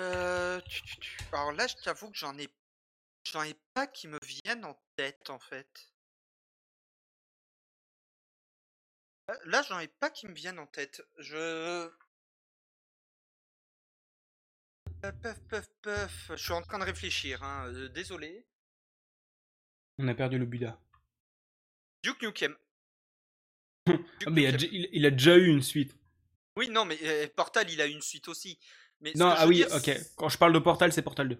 Euh, 0.00 0.60
Alors 1.32 1.50
là, 1.50 1.66
je 1.66 1.74
t'avoue 1.82 2.12
que 2.12 2.16
j'en 2.16 2.38
ai, 2.38 2.48
j'en 3.24 3.42
ai 3.42 3.56
pas 3.74 3.88
qui 3.88 4.06
me 4.06 4.20
viennent 4.24 4.64
en 4.64 4.78
tête 4.94 5.28
en 5.28 5.40
fait. 5.40 5.90
Euh, 9.30 9.34
Là, 9.46 9.62
j'en 9.68 9.80
ai 9.80 9.88
pas 9.88 10.10
qui 10.10 10.28
me 10.28 10.32
viennent 10.32 10.60
en 10.60 10.66
tête. 10.66 11.02
Je. 11.18 11.90
Puff, 15.02 15.40
puff, 15.48 15.68
puff. 15.82 16.30
Je 16.30 16.36
suis 16.42 16.52
en 16.52 16.62
train 16.62 16.78
de 16.78 16.84
réfléchir. 16.84 17.42
Hein. 17.42 17.66
euh, 17.68 17.88
Désolé. 17.88 18.46
On 19.98 20.08
a 20.08 20.14
perdu 20.14 20.38
le 20.38 20.46
Buddha. 20.46 20.78
Duke 22.02 22.22
Nukem. 22.22 22.56
Ah, 24.26 24.30
mais 24.30 24.42
il 24.42 24.46
a, 24.46 24.52
Nukem. 24.52 24.58
déjà- 24.58 24.72
il- 24.72 24.88
il 24.92 25.06
a 25.06 25.10
déjà 25.10 25.36
eu 25.36 25.46
une 25.48 25.62
suite. 25.62 25.96
Oui, 26.56 26.68
non, 26.68 26.84
mais 26.84 26.98
euh, 27.02 27.28
Portal, 27.36 27.70
il 27.70 27.80
a 27.80 27.86
une 27.86 28.00
suite 28.00 28.28
aussi. 28.28 28.58
Mais 29.00 29.12
ce 29.12 29.18
Non, 29.18 29.30
que 29.30 29.36
je 29.36 29.40
ah 29.40 29.44
veux 29.44 29.48
oui, 29.50 29.56
dire, 29.56 29.66
ok. 29.74 29.82
c'est- 29.84 30.14
Quand 30.16 30.28
je 30.28 30.38
parle 30.38 30.52
de 30.54 30.58
Portal, 30.58 30.92
c'est 30.92 31.02
Portal 31.02 31.28
2. 31.28 31.38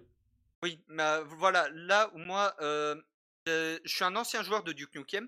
Oui, 0.63 0.81
mais 0.87 1.03
euh, 1.03 1.23
voilà, 1.25 1.67
là 1.71 2.09
où 2.13 2.19
moi, 2.19 2.55
euh, 2.61 2.95
euh, 3.49 3.79
je 3.83 3.93
suis 3.93 4.03
un 4.03 4.15
ancien 4.15 4.43
joueur 4.43 4.63
de 4.63 4.71
Duke 4.73 4.95
Nukem. 4.95 5.27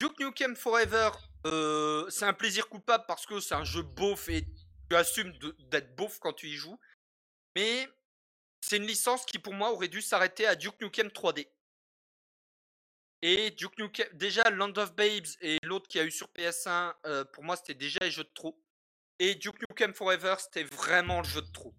Duke 0.00 0.18
Nukem 0.20 0.56
Forever, 0.56 1.10
euh, 1.46 2.08
c'est 2.10 2.24
un 2.26 2.32
plaisir 2.34 2.68
coupable 2.68 3.04
parce 3.06 3.24
que 3.26 3.40
c'est 3.40 3.54
un 3.54 3.64
jeu 3.64 3.82
beauf 3.82 4.28
et 4.28 4.44
tu 4.90 4.96
assumes 4.96 5.32
de- 5.38 5.56
d'être 5.70 5.94
beauf 5.96 6.18
quand 6.18 6.32
tu 6.32 6.48
y 6.48 6.54
joues. 6.56 6.78
Mais 7.56 7.88
c'est 8.60 8.76
une 8.76 8.86
licence 8.86 9.24
qui 9.26 9.38
pour 9.38 9.54
moi 9.54 9.72
aurait 9.72 9.88
dû 9.88 10.00
s'arrêter 10.00 10.46
à 10.46 10.54
Duke 10.54 10.80
Nukem 10.80 11.08
3D. 11.08 11.48
Et 13.22 13.50
Duke 13.52 13.78
Nukem, 13.78 14.08
déjà 14.14 14.50
Land 14.50 14.76
of 14.78 14.94
Babes 14.94 15.26
et 15.40 15.58
l'autre 15.62 15.86
qui 15.88 15.98
a 16.00 16.04
eu 16.04 16.10
sur 16.10 16.28
PS1, 16.28 16.94
euh, 17.06 17.24
pour 17.24 17.44
moi 17.44 17.56
c'était 17.56 17.74
déjà 17.74 18.00
les 18.00 18.10
jeux 18.10 18.24
de 18.24 18.32
trop. 18.34 18.60
Et 19.18 19.34
Duke 19.36 19.60
Nukem 19.68 19.94
Forever, 19.94 20.34
c'était 20.38 20.64
vraiment 20.64 21.18
le 21.18 21.28
jeu 21.28 21.42
de 21.42 21.52
trop. 21.52 21.72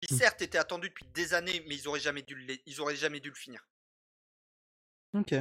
Qui 0.00 0.14
Mm. 0.14 0.18
certes 0.18 0.42
était 0.42 0.58
attendu 0.58 0.88
depuis 0.88 1.06
des 1.14 1.32
années, 1.34 1.64
mais 1.68 1.76
ils 1.76 1.86
auraient 1.86 2.00
jamais 2.00 2.22
dû 2.22 2.34
le, 2.34 2.56
ils 2.66 2.80
auraient 2.80 2.96
jamais 2.96 3.20
dû 3.20 3.28
le 3.28 3.34
finir. 3.36 3.64
Ok. 5.12 5.34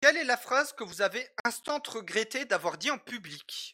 Quelle 0.00 0.16
est 0.16 0.24
la 0.24 0.36
phrase 0.36 0.72
que 0.72 0.84
vous 0.84 1.00
avez 1.00 1.26
instant 1.44 1.80
regretté 1.86 2.44
d'avoir 2.44 2.76
dit 2.76 2.90
en 2.90 2.98
public? 2.98 3.73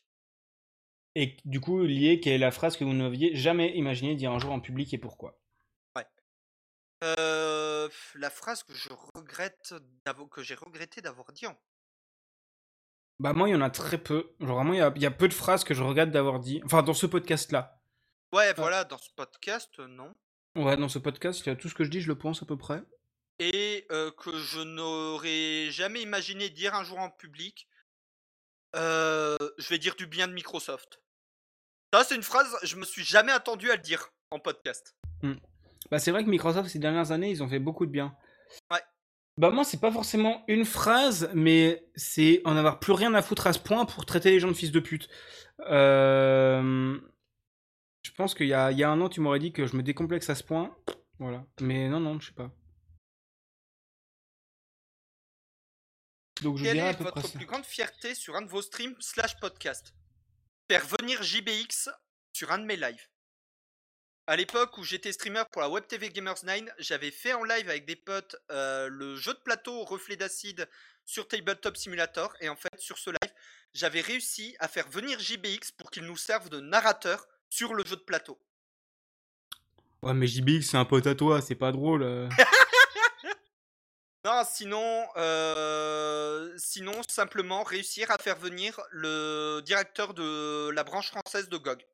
Et 1.15 1.37
du 1.45 1.61
coup, 1.61 1.83
lié, 1.83 2.21
quelle 2.21 2.35
est 2.35 2.39
la 2.39 2.51
phrase 2.53 2.77
que 2.77 2.85
vous 2.85 2.93
n'aviez 2.93 3.35
jamais 3.35 3.77
imaginé 3.77 4.15
dire 4.15 4.33
un 4.33 4.39
jour 4.39 4.53
en 4.53 4.61
public 4.61 4.93
et 4.95 4.99
pourquoi? 4.99 5.37
Euh, 7.03 7.89
La 8.15 8.29
phrase 8.29 8.63
que 8.63 8.75
je 8.75 8.91
regrette 9.15 9.75
que 10.31 10.43
j'ai 10.43 10.55
regretté 10.55 11.01
d'avoir 11.01 11.33
dit 11.33 11.47
en 11.47 11.59
Bah 13.21 13.33
moi, 13.33 13.49
il 13.49 13.53
y 13.53 13.55
en 13.55 13.63
a 13.63 13.71
très 13.71 13.97
peu. 13.97 14.35
Genre 14.41 14.57
vraiment, 14.57 14.75
il 14.75 14.79
y 14.79 14.83
a, 14.83 14.93
il 14.95 15.03
y 15.03 15.07
a 15.07 15.11
peu 15.11 15.29
de 15.29 15.35
phrases 15.35 15.65
que 15.65 15.73
je 15.73 15.83
regrette 15.83 16.11
d'avoir 16.11 16.41
dit. 16.41 16.61
Enfin, 16.65 16.83
dans 16.83 16.95
ce 16.95 17.07
podcast-là. 17.07 17.81
Ouais, 18.35 18.53
voilà, 18.55 18.85
dans 18.85 18.99
ce 18.99 19.11
podcast, 19.17 19.71
euh, 19.81 19.87
non. 19.87 20.15
Ouais, 20.57 20.77
dans 20.77 20.89
ce 20.89 20.99
podcast, 20.99 21.41
il 21.41 21.49
y 21.49 21.53
a 21.53 21.57
tout 21.57 21.69
ce 21.69 21.75
que 21.75 21.85
je 21.85 21.91
dis, 21.91 22.01
je 22.01 22.09
le 22.09 22.19
pense 22.19 22.43
à 22.43 22.47
peu 22.47 22.59
près. 22.59 22.83
Et 23.39 23.87
euh, 23.91 24.11
que 24.13 24.37
je 24.37 24.61
n'aurais 24.61 25.71
jamais 25.71 26.03
imaginé 26.03 26.51
dire 26.51 26.75
un 26.75 26.85
jour 26.85 26.99
en 26.99 27.11
public. 27.11 27.67
Euh, 28.77 29.37
je 29.59 29.69
vais 29.69 29.79
dire 29.79 29.95
du 29.97 30.07
bien 30.07 30.29
de 30.29 30.33
Microsoft. 30.33 31.01
Ça, 31.93 32.05
c'est 32.05 32.15
une 32.15 32.23
phrase, 32.23 32.57
je 32.63 32.77
me 32.77 32.85
suis 32.85 33.05
jamais 33.05 33.33
attendu 33.33 33.71
à 33.71 33.77
le 33.77 33.83
dire 33.83 34.11
en 34.31 34.39
podcast. 34.39 34.95
Bah 35.91 35.99
c'est 35.99 36.11
vrai 36.13 36.25
que 36.25 36.31
Microsoft, 36.31 36.69
ces 36.69 36.79
dernières 36.79 37.11
années, 37.11 37.31
ils 37.31 37.43
ont 37.43 37.49
fait 37.49 37.59
beaucoup 37.59 37.85
de 37.85 37.91
bien. 37.91 38.15
Ouais. 38.71 38.81
Bah 39.37 39.51
moi, 39.51 39.65
c'est 39.65 39.81
pas 39.81 39.91
forcément 39.91 40.45
une 40.47 40.65
phrase, 40.65 41.31
mais 41.35 41.85
c'est 41.97 42.43
en 42.45 42.57
avoir 42.57 42.79
plus 42.79 42.93
rien 42.93 43.15
à 43.15 43.23
foutre 43.23 43.47
à 43.47 43.53
ce 43.53 43.59
point 43.59 43.87
pour 43.87 44.07
traiter 44.07 44.31
les 44.31 44.39
gens 44.41 44.49
de 44.49 44.55
fils 44.55 44.71
de 44.71 44.81
pute. 44.81 45.09
Euh... 45.61 46.99
Je 48.03 48.11
pense 48.13 48.35
qu'il 48.35 48.47
y 48.47 48.55
a, 48.55 48.71
il 48.71 48.79
y 48.79 48.85
a 48.85 48.91
un 48.91 49.01
an, 49.01 49.09
tu 49.09 49.21
m'aurais 49.21 49.39
dit 49.39 49.53
que 49.53 49.67
je 49.67 49.77
me 49.77 49.83
décomplexe 49.83 50.31
à 50.31 50.35
ce 50.35 50.45
point. 50.45 50.75
Voilà. 51.19 51.45
Mais 51.61 51.89
non, 51.89 52.01
non, 52.01 52.19
je 52.21 52.29
sais 52.29 52.35
pas. 52.35 52.51
Donc 56.43 56.57
je 56.59 56.65
Quelle 56.65 56.79
est 56.79 56.93
votre 57.03 57.27
ça. 57.27 57.37
plus 57.39 57.47
grande 57.47 57.65
fierté 57.65 58.15
sur 58.15 58.35
un 58.37 58.43
de 58.43 58.49
vos 58.49 58.63
streams 58.63 58.95
slash 59.01 59.39
podcast 59.41 59.93
Faire 60.71 60.87
venir 60.87 61.23
JBX 61.23 61.89
sur 62.33 62.51
un 62.53 62.59
de 62.59 62.65
mes 62.65 62.77
lives. 62.77 63.07
À 64.27 64.37
l'époque 64.37 64.79
où 64.79 64.85
j'étais 64.85 65.13
streamer 65.13 65.43
pour 65.51 65.61
la 65.61 65.69
Web 65.69 65.87
TV 65.89 66.09
Gamers 66.11 66.45
9, 66.45 66.61
j'avais 66.79 67.11
fait 67.11 67.33
en 67.33 67.43
live 67.43 67.69
avec 67.69 67.85
des 67.85 67.97
potes 67.97 68.37
euh, 68.53 68.89
le 68.89 69.17
jeu 69.17 69.33
de 69.35 69.41
plateau 69.41 69.83
Reflet 69.85 70.15
d'acide 70.17 70.69
sur 71.05 71.27
Tabletop 71.27 71.77
Simulator. 71.77 72.33
Et 72.41 72.49
en 72.49 72.55
fait, 72.55 72.79
sur 72.79 72.97
ce 72.99 73.11
live, 73.11 73.33
j'avais 73.75 74.01
réussi 74.01 74.55
à 74.61 74.69
faire 74.69 74.89
venir 74.89 75.19
JBX 75.19 75.73
pour 75.77 75.91
qu'il 75.91 76.05
nous 76.05 76.17
serve 76.17 76.49
de 76.49 76.61
narrateur 76.61 77.27
sur 77.49 77.75
le 77.75 77.85
jeu 77.85 77.97
de 77.97 78.03
plateau. 78.03 78.41
Ouais, 80.03 80.15
mais 80.15 80.29
JBX, 80.29 80.63
c'est 80.63 80.77
un 80.77 80.85
pote 80.85 81.07
à 81.09 81.15
toi, 81.17 81.43
c'est 81.43 81.57
pas 81.57 81.73
drôle. 81.73 82.03
euh. 82.05 82.29
Non, 84.25 84.43
sinon, 84.45 85.07
euh, 85.17 86.53
sinon 86.59 86.93
simplement 87.09 87.63
réussir 87.63 88.11
à 88.11 88.19
faire 88.19 88.37
venir 88.37 88.79
le 88.91 89.61
directeur 89.65 90.13
de 90.13 90.69
la 90.71 90.85
branche 90.85 91.09
française 91.09 91.49
de 91.49 91.57
GOG 91.57 91.87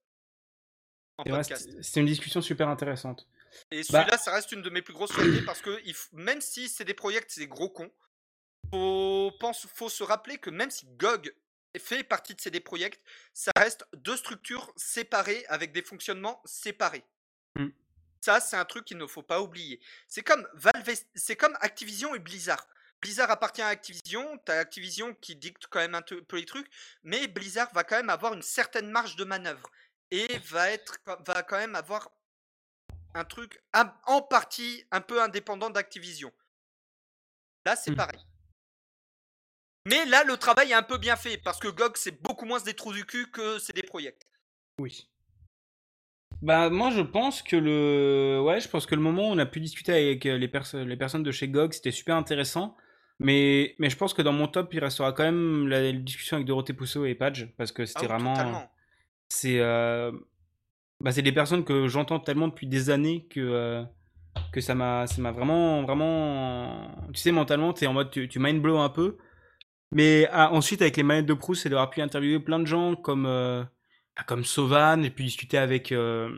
C'est 1.83 2.01
une 2.01 2.07
discussion 2.07 2.41
super 2.43 2.69
intéressante. 2.69 3.29
Et 3.71 3.83
Bah- 3.83 4.01
celui-là, 4.01 4.19
ça 4.19 4.33
reste 4.33 4.51
une 4.53 4.61
de 4.63 4.71
mes 4.71 4.83
plus 4.83 4.93
grosses 4.93 5.13
fiertés 5.13 5.43
parce 5.43 5.61
que 5.63 5.81
il 5.85 5.95
f- 5.95 6.09
même 6.13 6.41
si 6.41 6.69
c'est 6.69 6.85
des 6.85 6.95
projets, 6.95 7.25
c'est 7.29 7.41
des 7.43 7.49
gros 7.49 7.71
cons, 7.71 7.91
faut, 8.73 9.31
pense, 9.39 9.67
faut 9.67 9.89
se 9.89 10.03
rappeler 10.03 10.39
que 10.39 10.51
même 10.51 10.71
si 10.71 10.87
GOG 10.99 11.33
fait 11.79 12.03
partie 12.03 12.35
de 12.35 12.41
ces 12.41 12.51
des 12.51 12.61
projets, 12.61 12.91
ça 13.35 13.53
reste 13.57 13.87
deux 13.95 14.17
structures 14.17 14.73
séparées 14.77 15.45
avec 15.49 15.73
des 15.73 15.83
fonctionnements 15.83 16.43
séparés. 16.45 17.05
Ça, 18.27 18.41
c'est 18.41 18.57
un 18.57 18.65
truc 18.65 18.85
qu'il 18.85 18.97
ne 18.97 19.07
faut 19.07 19.23
pas 19.23 19.41
oublier. 19.41 19.79
C'est 20.09 20.25
comme 20.25 20.49
Valve, 20.55 20.99
c'est 21.15 21.37
comme 21.37 21.57
Activision 21.61 22.13
et 22.13 22.19
Blizzard. 22.19 22.67
Blizzard 23.01 23.31
appartient 23.31 23.63
à 23.63 23.69
Activision, 23.69 24.37
t'as 24.39 24.59
Activision 24.59 25.15
qui 25.15 25.37
dicte 25.37 25.69
quand 25.71 25.79
même 25.79 25.95
un 25.95 26.03
peu 26.03 26.25
les 26.37 26.45
trucs, 26.45 26.69
mais 27.05 27.29
Blizzard 27.29 27.73
va 27.73 27.85
quand 27.85 27.95
même 27.95 28.11
avoir 28.11 28.35
une 28.35 28.43
certaine 28.43 28.91
marge 28.91 29.15
de 29.15 29.23
manœuvre 29.23 29.71
et 30.11 30.39
va 30.39 30.73
être, 30.73 30.99
va 31.25 31.45
quand 31.45 31.57
même 31.59 31.77
avoir 31.77 32.11
un 33.15 33.25
truc 33.25 33.63
un- 33.73 33.95
en 34.07 34.23
partie 34.23 34.85
un 34.91 35.03
peu 35.03 35.23
indépendant 35.23 35.71
d'Activision. 35.71 36.33
Là, 37.65 37.77
c'est 37.77 37.93
Hmm. 37.93 37.97
pareil. 37.97 38.27
Mais 39.85 40.05
là, 40.05 40.25
le 40.25 40.37
travail 40.37 40.73
est 40.73 40.75
un 40.75 40.83
peu 40.83 40.99
bien 40.99 41.15
fait 41.15 41.39
parce 41.39 41.61
que 41.61 41.69
GOG, 41.69 41.97
c'est 41.97 42.21
beaucoup 42.23 42.45
moins 42.45 42.59
des 42.61 42.75
trous 42.75 42.93
du 42.93 43.07
cul 43.07 43.31
que 43.31 43.61
c'est 43.61 43.73
des 43.73 43.85
projets. 43.85 44.19
Oui. 44.81 45.09
Bah 46.47 46.71
moi 46.71 46.91
je 46.91 47.01
pense 47.03 47.43
que 47.43 47.57
le 47.57 48.41
ouais 48.41 48.61
je 48.61 48.69
pense 48.69 48.87
que 48.87 48.95
le 48.95 49.01
moment 49.01 49.29
où 49.29 49.33
on 49.33 49.39
a 49.39 49.47
pu 49.47 49.59
discuter 49.61 49.93
avec 49.93 50.27
euh, 50.27 50.39
les, 50.39 50.47
perso- 50.49 50.85
les 50.85 50.97
personnes 50.97 51.25
de 51.25 51.33
chez 51.33 51.49
GOG 51.49 51.73
c'était 51.73 51.91
super 51.91 52.15
intéressant. 52.17 52.77
Mais 53.19 53.75
mais 53.81 53.91
je 53.91 53.97
pense 53.97 54.15
que 54.15 54.23
dans 54.23 54.33
mon 54.33 54.47
top 54.47 54.73
il 54.75 54.81
restera 54.81 55.13
quand 55.13 55.25
même 55.25 55.67
la, 55.69 55.81
la 55.83 55.93
discussion 55.93 56.37
avec 56.37 56.47
Dorothée 56.47 56.75
Pousseau 56.75 57.05
et 57.05 57.15
Page 57.17 57.53
parce 57.59 57.73
que 57.73 57.83
Ah 57.83 57.87
c'était 57.87 58.07
oui, 58.07 58.13
vraiment 58.13 58.69
c'est 59.29 59.59
euh, 59.61 60.13
bah 61.01 61.13
c'est 61.13 61.23
des 61.23 61.33
personnes 61.33 61.65
que 61.65 61.89
j'entends 61.89 62.21
tellement 62.21 62.49
depuis 62.49 62.67
des 62.69 62.91
années 62.91 63.27
que 63.31 63.41
euh, 63.41 63.85
que 64.53 64.61
ça 64.61 64.75
m'a 64.75 65.07
ça 65.07 65.21
m'a 65.23 65.33
vraiment 65.33 65.83
vraiment 65.85 66.91
tu 67.15 67.21
sais 67.21 67.33
mentalement 67.33 67.73
t'es 67.73 67.87
en 67.89 67.95
mode 67.95 68.11
tu, 68.11 68.29
tu 68.29 68.39
mind 68.41 68.63
blow 68.63 68.79
un 68.79 68.91
peu. 68.91 69.19
Mais 69.93 70.29
ah, 70.33 70.53
ensuite 70.53 70.83
avec 70.83 70.97
les 70.97 71.03
manettes 71.05 71.27
de 71.27 71.35
Proust 71.35 71.63
c'est 71.63 71.71
d'avoir 71.71 71.91
pu 71.91 72.03
interviewer 72.03 72.41
plein 72.41 72.59
de 72.61 72.67
gens 72.67 72.97
comme 72.97 73.27
euh, 73.27 73.65
bah, 74.17 74.25
comme 74.27 74.45
Sauvan 74.45 75.03
et 75.03 75.11
puis 75.11 75.25
discuter 75.25 75.59
avec 75.59 75.93
euh, 75.93 76.31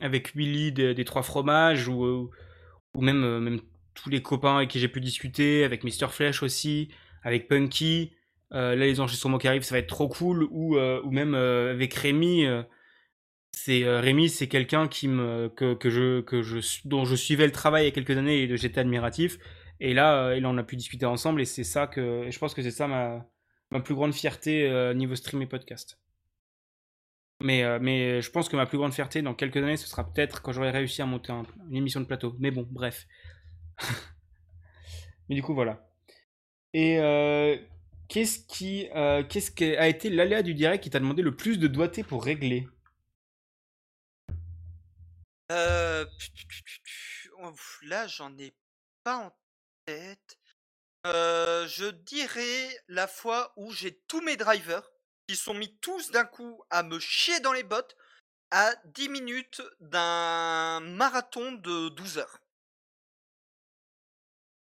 avec 0.00 0.34
Willy 0.34 0.72
des, 0.72 1.04
trois 1.04 1.22
fromages 1.22 1.88
ou 1.88 2.30
ou 2.94 3.00
même 3.00 3.24
euh, 3.24 3.40
même 3.40 3.60
tous 3.94 4.10
les 4.10 4.22
copains 4.22 4.56
avec 4.56 4.70
qui 4.70 4.78
j'ai 4.78 4.88
pu 4.88 5.00
discuter 5.00 5.64
avec 5.64 5.84
Mister 5.84 6.06
Flash 6.08 6.42
aussi 6.42 6.88
avec 7.22 7.48
Punky 7.48 8.12
euh, 8.52 8.76
là 8.76 8.86
les 8.86 9.00
enregistrements 9.00 9.38
qui 9.38 9.48
arrivent 9.48 9.64
ça 9.64 9.74
va 9.74 9.80
être 9.80 9.88
trop 9.88 10.08
cool 10.08 10.44
ou 10.50 10.78
ou 10.78 11.10
même 11.10 11.34
avec 11.34 11.94
Rémi 11.94 12.46
c'est 13.52 13.84
Rémi 14.00 14.28
c'est 14.28 14.48
quelqu'un 14.48 14.86
qui 14.86 15.08
me 15.08 15.48
que, 15.48 15.74
que 15.74 15.90
je 15.90 16.20
que 16.20 16.42
je 16.42 16.60
dont 16.84 17.04
je 17.04 17.16
suivais 17.16 17.46
le 17.46 17.52
travail 17.52 17.84
il 17.84 17.86
y 17.86 17.88
a 17.88 17.92
quelques 17.92 18.16
années 18.16 18.42
et 18.42 18.56
j'étais 18.56 18.80
admiratif. 18.80 19.38
Et 19.80 19.94
là 19.94 20.32
et 20.34 20.40
là 20.40 20.48
on 20.50 20.58
a 20.58 20.62
pu 20.62 20.76
discuter 20.76 21.06
ensemble 21.06 21.40
et 21.40 21.44
c'est 21.44 21.64
ça 21.64 21.86
que 21.86 22.28
je 22.30 22.38
pense 22.38 22.54
que 22.54 22.62
c'est 22.62 22.70
ça 22.70 22.86
ma 22.86 23.26
ma 23.70 23.80
plus 23.80 23.94
grande 23.94 24.14
fierté 24.14 24.70
niveau 24.94 25.16
stream 25.16 25.42
et 25.42 25.46
podcast 25.46 25.98
mais, 27.40 27.62
euh, 27.64 27.78
mais 27.80 28.22
je 28.22 28.30
pense 28.30 28.48
que 28.48 28.56
ma 28.56 28.66
plus 28.66 28.78
grande 28.78 28.94
fierté 28.94 29.22
dans 29.22 29.34
quelques 29.34 29.56
années, 29.58 29.76
ce 29.76 29.86
sera 29.86 30.04
peut-être 30.10 30.42
quand 30.42 30.52
j'aurai 30.52 30.70
réussi 30.70 31.02
à 31.02 31.06
monter 31.06 31.32
un- 31.32 31.46
une 31.70 31.76
émission 31.76 32.00
de 32.00 32.06
plateau. 32.06 32.34
Mais 32.38 32.50
bon, 32.50 32.66
bref. 32.70 33.06
mais 35.28 35.34
du 35.34 35.42
coup, 35.42 35.54
voilà. 35.54 35.88
Et 36.74 36.98
euh, 37.00 37.56
qu'est-ce 38.08 38.40
qui, 38.46 38.88
euh, 38.94 39.24
qu'est-ce 39.24 39.50
qui 39.50 39.76
a 39.76 39.88
été 39.88 40.10
l'aléa 40.10 40.42
du 40.42 40.54
direct 40.54 40.84
qui 40.84 40.90
t'a 40.90 41.00
demandé 41.00 41.22
le 41.22 41.36
plus 41.36 41.58
de 41.58 41.68
doigté 41.68 42.02
pour 42.04 42.24
régler? 42.24 42.68
Euh, 45.52 46.04
là, 47.82 48.06
j'en 48.06 48.36
ai 48.38 48.54
pas 49.04 49.16
en 49.18 49.32
tête. 49.84 50.38
Euh, 51.06 51.66
je 51.68 51.86
dirais 51.86 52.68
la 52.88 53.06
fois 53.06 53.52
où 53.56 53.72
j'ai 53.72 54.00
tous 54.08 54.20
mes 54.22 54.36
drivers 54.36 54.90
qui 55.26 55.36
sont 55.36 55.54
mis 55.54 55.76
tous 55.78 56.10
d'un 56.10 56.24
coup 56.24 56.62
à 56.70 56.82
me 56.82 56.98
chier 56.98 57.40
dans 57.40 57.52
les 57.52 57.62
bottes 57.64 57.96
à 58.50 58.72
10 58.86 59.08
minutes 59.08 59.62
d'un 59.80 60.80
marathon 60.80 61.52
de 61.52 61.88
12 61.90 62.18
heures 62.18 62.40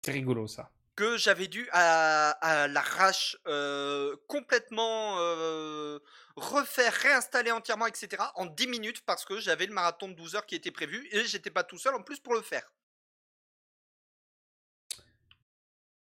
C'est 0.06 0.12
rigolo 0.12 0.48
ça. 0.48 0.70
que 0.96 1.18
j'avais 1.18 1.48
dû 1.48 1.68
à, 1.72 2.32
à 2.32 2.68
l'arrache 2.68 3.36
euh, 3.48 4.16
complètement 4.28 5.16
euh, 5.18 5.98
refaire, 6.36 6.94
réinstaller 6.94 7.52
entièrement, 7.52 7.88
etc. 7.88 8.22
en 8.36 8.46
10 8.46 8.68
minutes 8.68 9.02
parce 9.06 9.26
que 9.26 9.40
j'avais 9.40 9.66
le 9.66 9.74
marathon 9.74 10.08
de 10.08 10.14
12 10.14 10.36
heures 10.36 10.46
qui 10.46 10.54
était 10.56 10.70
prévu 10.72 11.08
et 11.12 11.24
j'étais 11.26 11.50
pas 11.50 11.64
tout 11.64 11.80
seul 11.80 11.96
en 11.96 12.04
plus 12.04 12.20
pour 12.20 12.36
le 12.36 12.42
faire. 12.42 12.72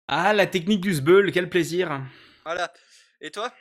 Ah, 0.07 0.33
la 0.33 0.45
technique 0.45 0.81
du 0.81 0.93
sbeul, 0.93 1.31
quel 1.31 1.49
plaisir. 1.49 2.01
Voilà. 2.43 2.71
Et 3.21 3.31
toi? 3.31 3.51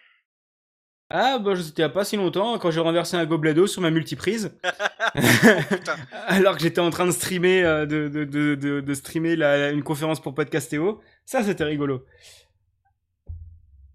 Ah, 1.11 1.39
bah, 1.39 1.55
c'était 1.57 1.83
il 1.83 1.85
y 1.85 1.85
a 1.85 1.89
pas 1.91 2.05
si 2.05 2.17
longtemps 2.17 2.59
quand 2.59 2.71
j'ai 2.71 2.81
renversé 2.81 3.17
un 3.17 3.25
gobelet 3.27 3.55
d'eau 3.55 3.67
sur 3.67 3.83
ma 3.83 3.91
multiprise. 3.91 4.57
Alors 6.29 6.57
que 6.57 6.63
j'étais 6.63 6.81
en 6.81 6.91
train 6.91 7.07
de 7.07 7.11
streamer, 7.13 7.63
euh, 7.63 7.87
de, 7.87 8.09
de, 8.09 8.25
de, 8.25 8.55
de, 8.55 8.81
de 8.81 8.95
streamer 8.95 9.37
la- 9.37 9.71
une 9.71 9.83
conférence 9.83 10.21
pour 10.21 10.35
Podcastéo. 10.35 11.01
Ça, 11.27 11.43
c'était 11.45 11.65
rigolo. 11.65 12.05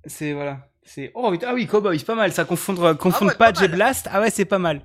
C'est, 0.06 0.34
voilà. 0.34 0.68
C'est, 0.84 1.12
oh, 1.14 1.32
ah 1.46 1.54
oui, 1.54 1.68
Cowboy, 1.68 2.00
c'est 2.00 2.06
pas 2.06 2.16
mal. 2.16 2.32
Ça 2.32 2.46
confondre, 2.46 2.94
confondre 2.94 3.32
ouais, 3.32 3.38
pas 3.38 3.52
Patch 3.52 3.62
et. 3.64 3.68
Blast. 3.68 4.08
Ah 4.12 4.22
ouais, 4.22 4.30
c'est 4.32 4.46
pas 4.46 4.60
mal. 4.60 4.82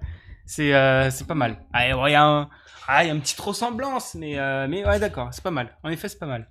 C'est, 0.46 0.74
euh, 0.74 1.10
c'est 1.10 1.26
pas 1.26 1.34
mal. 1.34 1.58
Ah, 1.72 1.86
il 1.88 2.12
y 2.12 2.14
a 2.14 2.24
un, 2.24 2.48
ah, 2.86 3.04
il 3.04 3.06
y 3.08 3.10
a 3.10 3.14
une 3.14 3.20
petite 3.22 3.40
ressemblance, 3.40 4.14
mais, 4.14 4.38
euh, 4.38 4.66
mais 4.68 4.84
ouais, 4.84 4.98
d'accord, 4.98 5.28
c'est 5.32 5.42
pas 5.42 5.50
mal. 5.50 5.76
En 5.82 5.88
effet, 5.90 6.08
c'est 6.08 6.18
pas 6.18 6.26
mal. 6.26 6.48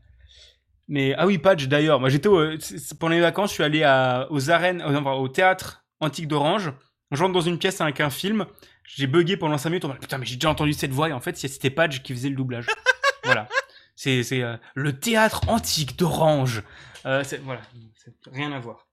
Mais, 0.88 1.14
ah 1.18 1.26
oui, 1.26 1.38
Patch, 1.38 1.66
d'ailleurs, 1.68 2.00
moi 2.00 2.10
j'étais 2.10 2.28
au- 2.28 2.60
c'est- 2.60 2.98
pendant 3.00 3.14
les 3.16 3.22
vacances, 3.22 3.50
je 3.52 3.54
suis 3.56 3.64
allé 3.64 3.84
à, 3.84 4.28
aux 4.32 4.50
arènes, 4.50 4.82
euh, 4.82 5.00
au 5.02 5.28
théâtre 5.30 5.86
antique 6.02 6.28
d'Orange. 6.28 6.74
Je 7.12 7.22
rentre 7.22 7.34
dans 7.34 7.42
une 7.42 7.58
pièce 7.60 7.80
avec 7.80 8.02
un 8.02 8.10
film. 8.10 8.46
J'ai 8.86 9.08
bugué 9.08 9.38
pendant 9.38 9.58
5 9.58 9.70
minutes. 9.70 9.86
Putain, 10.02 10.18
mais 10.18 10.26
j'ai 10.26 10.36
déjà 10.36 10.50
entendu 10.50 10.74
cette 10.74 10.92
voix. 10.92 11.08
Et 11.10 11.14
en 11.14 11.22
fait, 11.22 11.38
c'était 11.38 11.70
Patch 11.70 12.02
qui 12.02 12.14
faisait 12.14 12.30
le 12.30 12.36
doublage. 12.36 12.66
voilà. 13.24 13.48
C'est 13.96 14.24
c'est, 14.24 14.42
euh, 14.42 14.58
le 14.76 15.00
théâtre 15.00 15.48
antique 15.48 15.98
d'Orange. 15.98 16.64
Euh, 17.06 17.24
voilà. 17.44 17.62
C'est 17.96 18.14
rien 18.32 18.52
à 18.52 18.60
voir. 18.60 18.88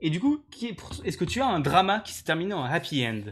Et 0.00 0.10
du 0.10 0.20
coup, 0.20 0.44
pour- 0.76 0.92
est-ce 1.04 1.16
que 1.18 1.24
tu 1.24 1.40
as 1.40 1.46
un 1.46 1.58
drama 1.58 2.00
qui 2.00 2.12
s'est 2.12 2.22
terminé 2.22 2.54
en 2.54 2.62
happy 2.64 3.04
end? 3.06 3.22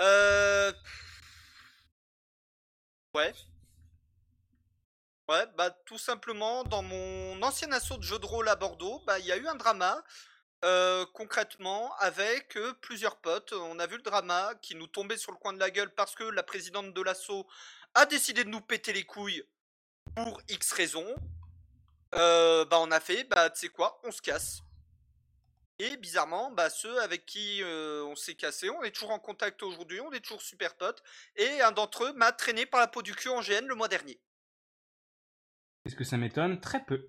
Euh... 0.00 0.72
Ouais. 3.14 3.32
Ouais, 5.28 5.44
bah 5.56 5.70
tout 5.86 5.98
simplement, 5.98 6.62
dans 6.64 6.82
mon 6.82 7.42
ancien 7.42 7.72
assaut 7.72 7.96
de 7.96 8.02
jeu 8.02 8.18
de 8.18 8.26
rôle 8.26 8.48
à 8.48 8.54
Bordeaux, 8.54 9.02
bah 9.06 9.18
il 9.18 9.26
y 9.26 9.32
a 9.32 9.36
eu 9.36 9.48
un 9.48 9.56
drama, 9.56 10.04
euh, 10.64 11.04
concrètement, 11.14 11.92
avec 11.96 12.56
euh, 12.56 12.72
plusieurs 12.80 13.16
potes. 13.16 13.52
On 13.52 13.80
a 13.80 13.86
vu 13.88 13.96
le 13.96 14.02
drama 14.02 14.54
qui 14.62 14.76
nous 14.76 14.86
tombait 14.86 15.16
sur 15.16 15.32
le 15.32 15.38
coin 15.38 15.52
de 15.52 15.58
la 15.58 15.70
gueule 15.70 15.92
parce 15.94 16.14
que 16.14 16.22
la 16.22 16.44
présidente 16.44 16.94
de 16.94 17.02
l'assaut 17.02 17.44
a 17.94 18.06
décidé 18.06 18.44
de 18.44 18.50
nous 18.50 18.60
péter 18.60 18.92
les 18.92 19.04
couilles 19.04 19.44
pour 20.14 20.40
X 20.48 20.72
raisons. 20.72 21.14
Euh, 22.14 22.64
bah 22.64 22.78
on 22.80 22.90
a 22.92 23.00
fait, 23.00 23.24
bah 23.24 23.50
tu 23.50 23.60
sais 23.60 23.68
quoi, 23.68 24.00
on 24.04 24.12
se 24.12 24.22
casse. 24.22 24.62
Et 25.78 25.96
bizarrement, 25.98 26.52
bah, 26.52 26.70
ceux 26.70 27.00
avec 27.02 27.26
qui 27.26 27.62
euh, 27.62 28.04
on 28.04 28.14
s'est 28.16 28.34
cassé, 28.34 28.70
on 28.70 28.82
est 28.82 28.92
toujours 28.92 29.10
en 29.10 29.18
contact 29.18 29.62
aujourd'hui, 29.62 30.00
on 30.00 30.12
est 30.12 30.20
toujours 30.20 30.40
super 30.40 30.76
potes. 30.76 31.02
Et 31.34 31.60
un 31.60 31.72
d'entre 31.72 32.04
eux 32.04 32.12
m'a 32.12 32.32
traîné 32.32 32.64
par 32.64 32.80
la 32.80 32.86
peau 32.86 33.02
du 33.02 33.14
cul 33.14 33.28
en 33.28 33.40
GN 33.40 33.66
le 33.66 33.74
mois 33.74 33.88
dernier. 33.88 34.20
Est-ce 35.86 35.96
que 35.96 36.04
ça 36.04 36.16
m'étonne 36.16 36.60
Très 36.60 36.84
peu. 36.84 37.06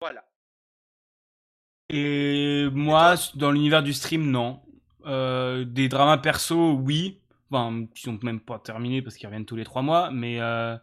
Voilà. 0.00 0.24
Et 1.88 2.68
moi, 2.72 3.14
dans 3.34 3.50
l'univers 3.50 3.82
du 3.82 3.92
stream, 3.92 4.30
non. 4.30 4.62
Euh, 5.06 5.64
des 5.64 5.88
dramas 5.88 6.18
perso, 6.18 6.72
oui. 6.74 7.20
enfin, 7.50 7.86
qui 7.94 8.02
sont 8.02 8.18
même 8.22 8.40
pas 8.40 8.58
terminés 8.58 9.02
parce 9.02 9.16
qu'ils 9.16 9.26
reviennent 9.26 9.46
tous 9.46 9.56
les 9.56 9.64
trois 9.64 9.82
mois, 9.82 10.10
mais 10.10 10.40
euh, 10.40 10.76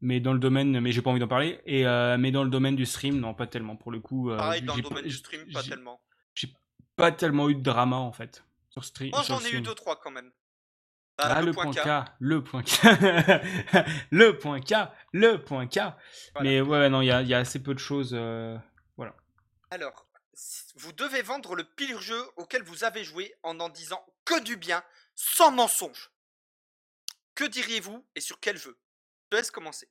mais 0.00 0.20
dans 0.20 0.32
le 0.32 0.38
domaine, 0.38 0.80
mais 0.80 0.92
j'ai 0.92 1.02
pas 1.02 1.10
envie 1.10 1.20
d'en 1.20 1.28
parler. 1.28 1.60
Et 1.66 1.86
euh, 1.86 2.16
mais 2.18 2.30
dans 2.32 2.42
le 2.44 2.50
domaine 2.50 2.74
du 2.76 2.86
stream, 2.86 3.18
non, 3.18 3.34
pas 3.34 3.46
tellement. 3.46 3.76
Pour 3.76 3.92
le 3.92 4.00
coup, 4.00 4.30
Pareil 4.36 4.62
dans 4.62 4.74
j'ai 4.74 4.82
le 4.82 4.88
domaine 4.88 5.02
pas- 5.02 5.08
du 5.08 5.14
stream, 5.14 5.40
pas 5.52 5.62
j'ai- 5.62 5.70
tellement. 5.70 6.00
Pas 6.96 7.10
tellement 7.10 7.48
eu 7.48 7.56
de 7.56 7.60
drama 7.62 7.96
en 7.96 8.12
fait 8.12 8.44
sur 8.70 8.84
stream. 8.84 9.10
Moi 9.10 9.22
j'en 9.26 9.40
ai 9.40 9.52
eu 9.52 9.60
deux 9.60 9.74
trois 9.74 9.96
quand 10.00 10.12
même. 10.12 10.30
Ah, 11.18 11.40
le, 11.42 11.52
point 11.52 11.70
K. 11.72 12.04
le 12.18 12.42
point 12.42 12.62
K, 12.62 12.82
le 14.10 14.36
point 14.36 14.60
K, 14.60 14.74
le 15.12 15.36
point 15.36 15.66
K. 15.68 15.78
Mais 16.40 16.60
ouais, 16.60 16.88
non, 16.88 17.02
il 17.02 17.06
y 17.06 17.10
a, 17.12 17.22
il 17.22 17.28
y 17.28 17.34
a 17.34 17.38
assez 17.38 17.62
peu 17.62 17.72
de 17.74 17.78
choses. 17.78 18.10
euh, 18.14 18.56
Alors, 19.70 20.06
si- 20.32 20.64
vous 20.76 20.92
devez 20.92 21.22
vendre 21.22 21.54
le 21.54 21.64
pire 21.64 22.00
jeu 22.00 22.20
auquel 22.36 22.62
vous 22.64 22.82
avez 22.84 23.04
joué 23.04 23.32
en 23.44 23.60
en 23.60 23.68
disant 23.68 24.04
que 24.24 24.42
du 24.42 24.56
bien, 24.56 24.82
sans 25.14 25.52
mensonge. 25.52 26.10
Que 27.36 27.44
diriez-vous 27.44 28.04
et 28.16 28.20
sur 28.20 28.40
quel 28.40 28.56
jeu? 28.56 28.76
Je 29.24 29.28
te 29.30 29.36
laisse 29.36 29.50
commencer. 29.50 29.88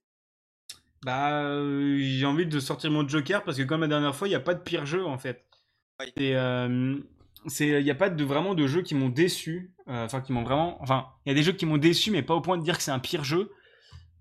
Bah, 1.05 1.41
euh, 1.43 1.97
j'ai 1.99 2.25
envie 2.25 2.45
de 2.45 2.59
sortir 2.59 2.91
mon 2.91 3.07
Joker 3.07 3.43
parce 3.43 3.57
que 3.57 3.63
comme 3.63 3.81
la 3.81 3.87
dernière 3.87 4.15
fois, 4.15 4.27
il 4.27 4.31
n'y 4.31 4.35
a 4.35 4.39
pas 4.41 4.53
de 4.53 4.61
pire 4.61 4.85
jeu 4.85 5.05
en 5.05 5.17
fait. 5.17 5.45
Oui. 5.99 6.13
Et 6.17 6.35
euh, 6.37 6.97
c'est, 7.47 7.67
il 7.67 7.83
n'y 7.83 7.91
a 7.91 7.95
pas 7.95 8.09
de 8.09 8.23
vraiment 8.23 8.53
de 8.55 8.67
jeux 8.67 8.81
qui 8.81 8.95
m'ont 8.95 9.09
déçu. 9.09 9.73
euh, 9.87 10.05
Enfin, 10.05 10.21
qui 10.21 10.31
m'ont 10.33 10.43
vraiment. 10.43 10.81
Enfin, 10.81 11.07
il 11.25 11.29
y 11.29 11.31
a 11.31 11.35
des 11.35 11.43
jeux 11.43 11.53
qui 11.53 11.65
m'ont 11.65 11.77
déçu, 11.77 12.11
mais 12.11 12.23
pas 12.23 12.33
au 12.35 12.41
point 12.41 12.57
de 12.57 12.63
dire 12.63 12.77
que 12.77 12.83
c'est 12.83 12.91
un 12.91 12.99
pire 12.99 13.23
jeu. 13.23 13.51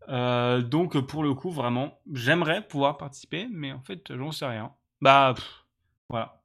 Euh, 0.09 0.61
donc 0.63 0.99
pour 1.07 1.23
le 1.23 1.35
coup, 1.35 1.51
vraiment, 1.51 2.01
j'aimerais 2.13 2.67
pouvoir 2.67 2.99
participer, 2.99 3.49
mais 3.51 3.73
en 3.73 3.83
fait, 3.83 4.15
j'en 4.15 4.33
sais 4.33 4.47
rien. 4.47 4.75
Bah, 5.01 5.35
voilà. 6.09 6.43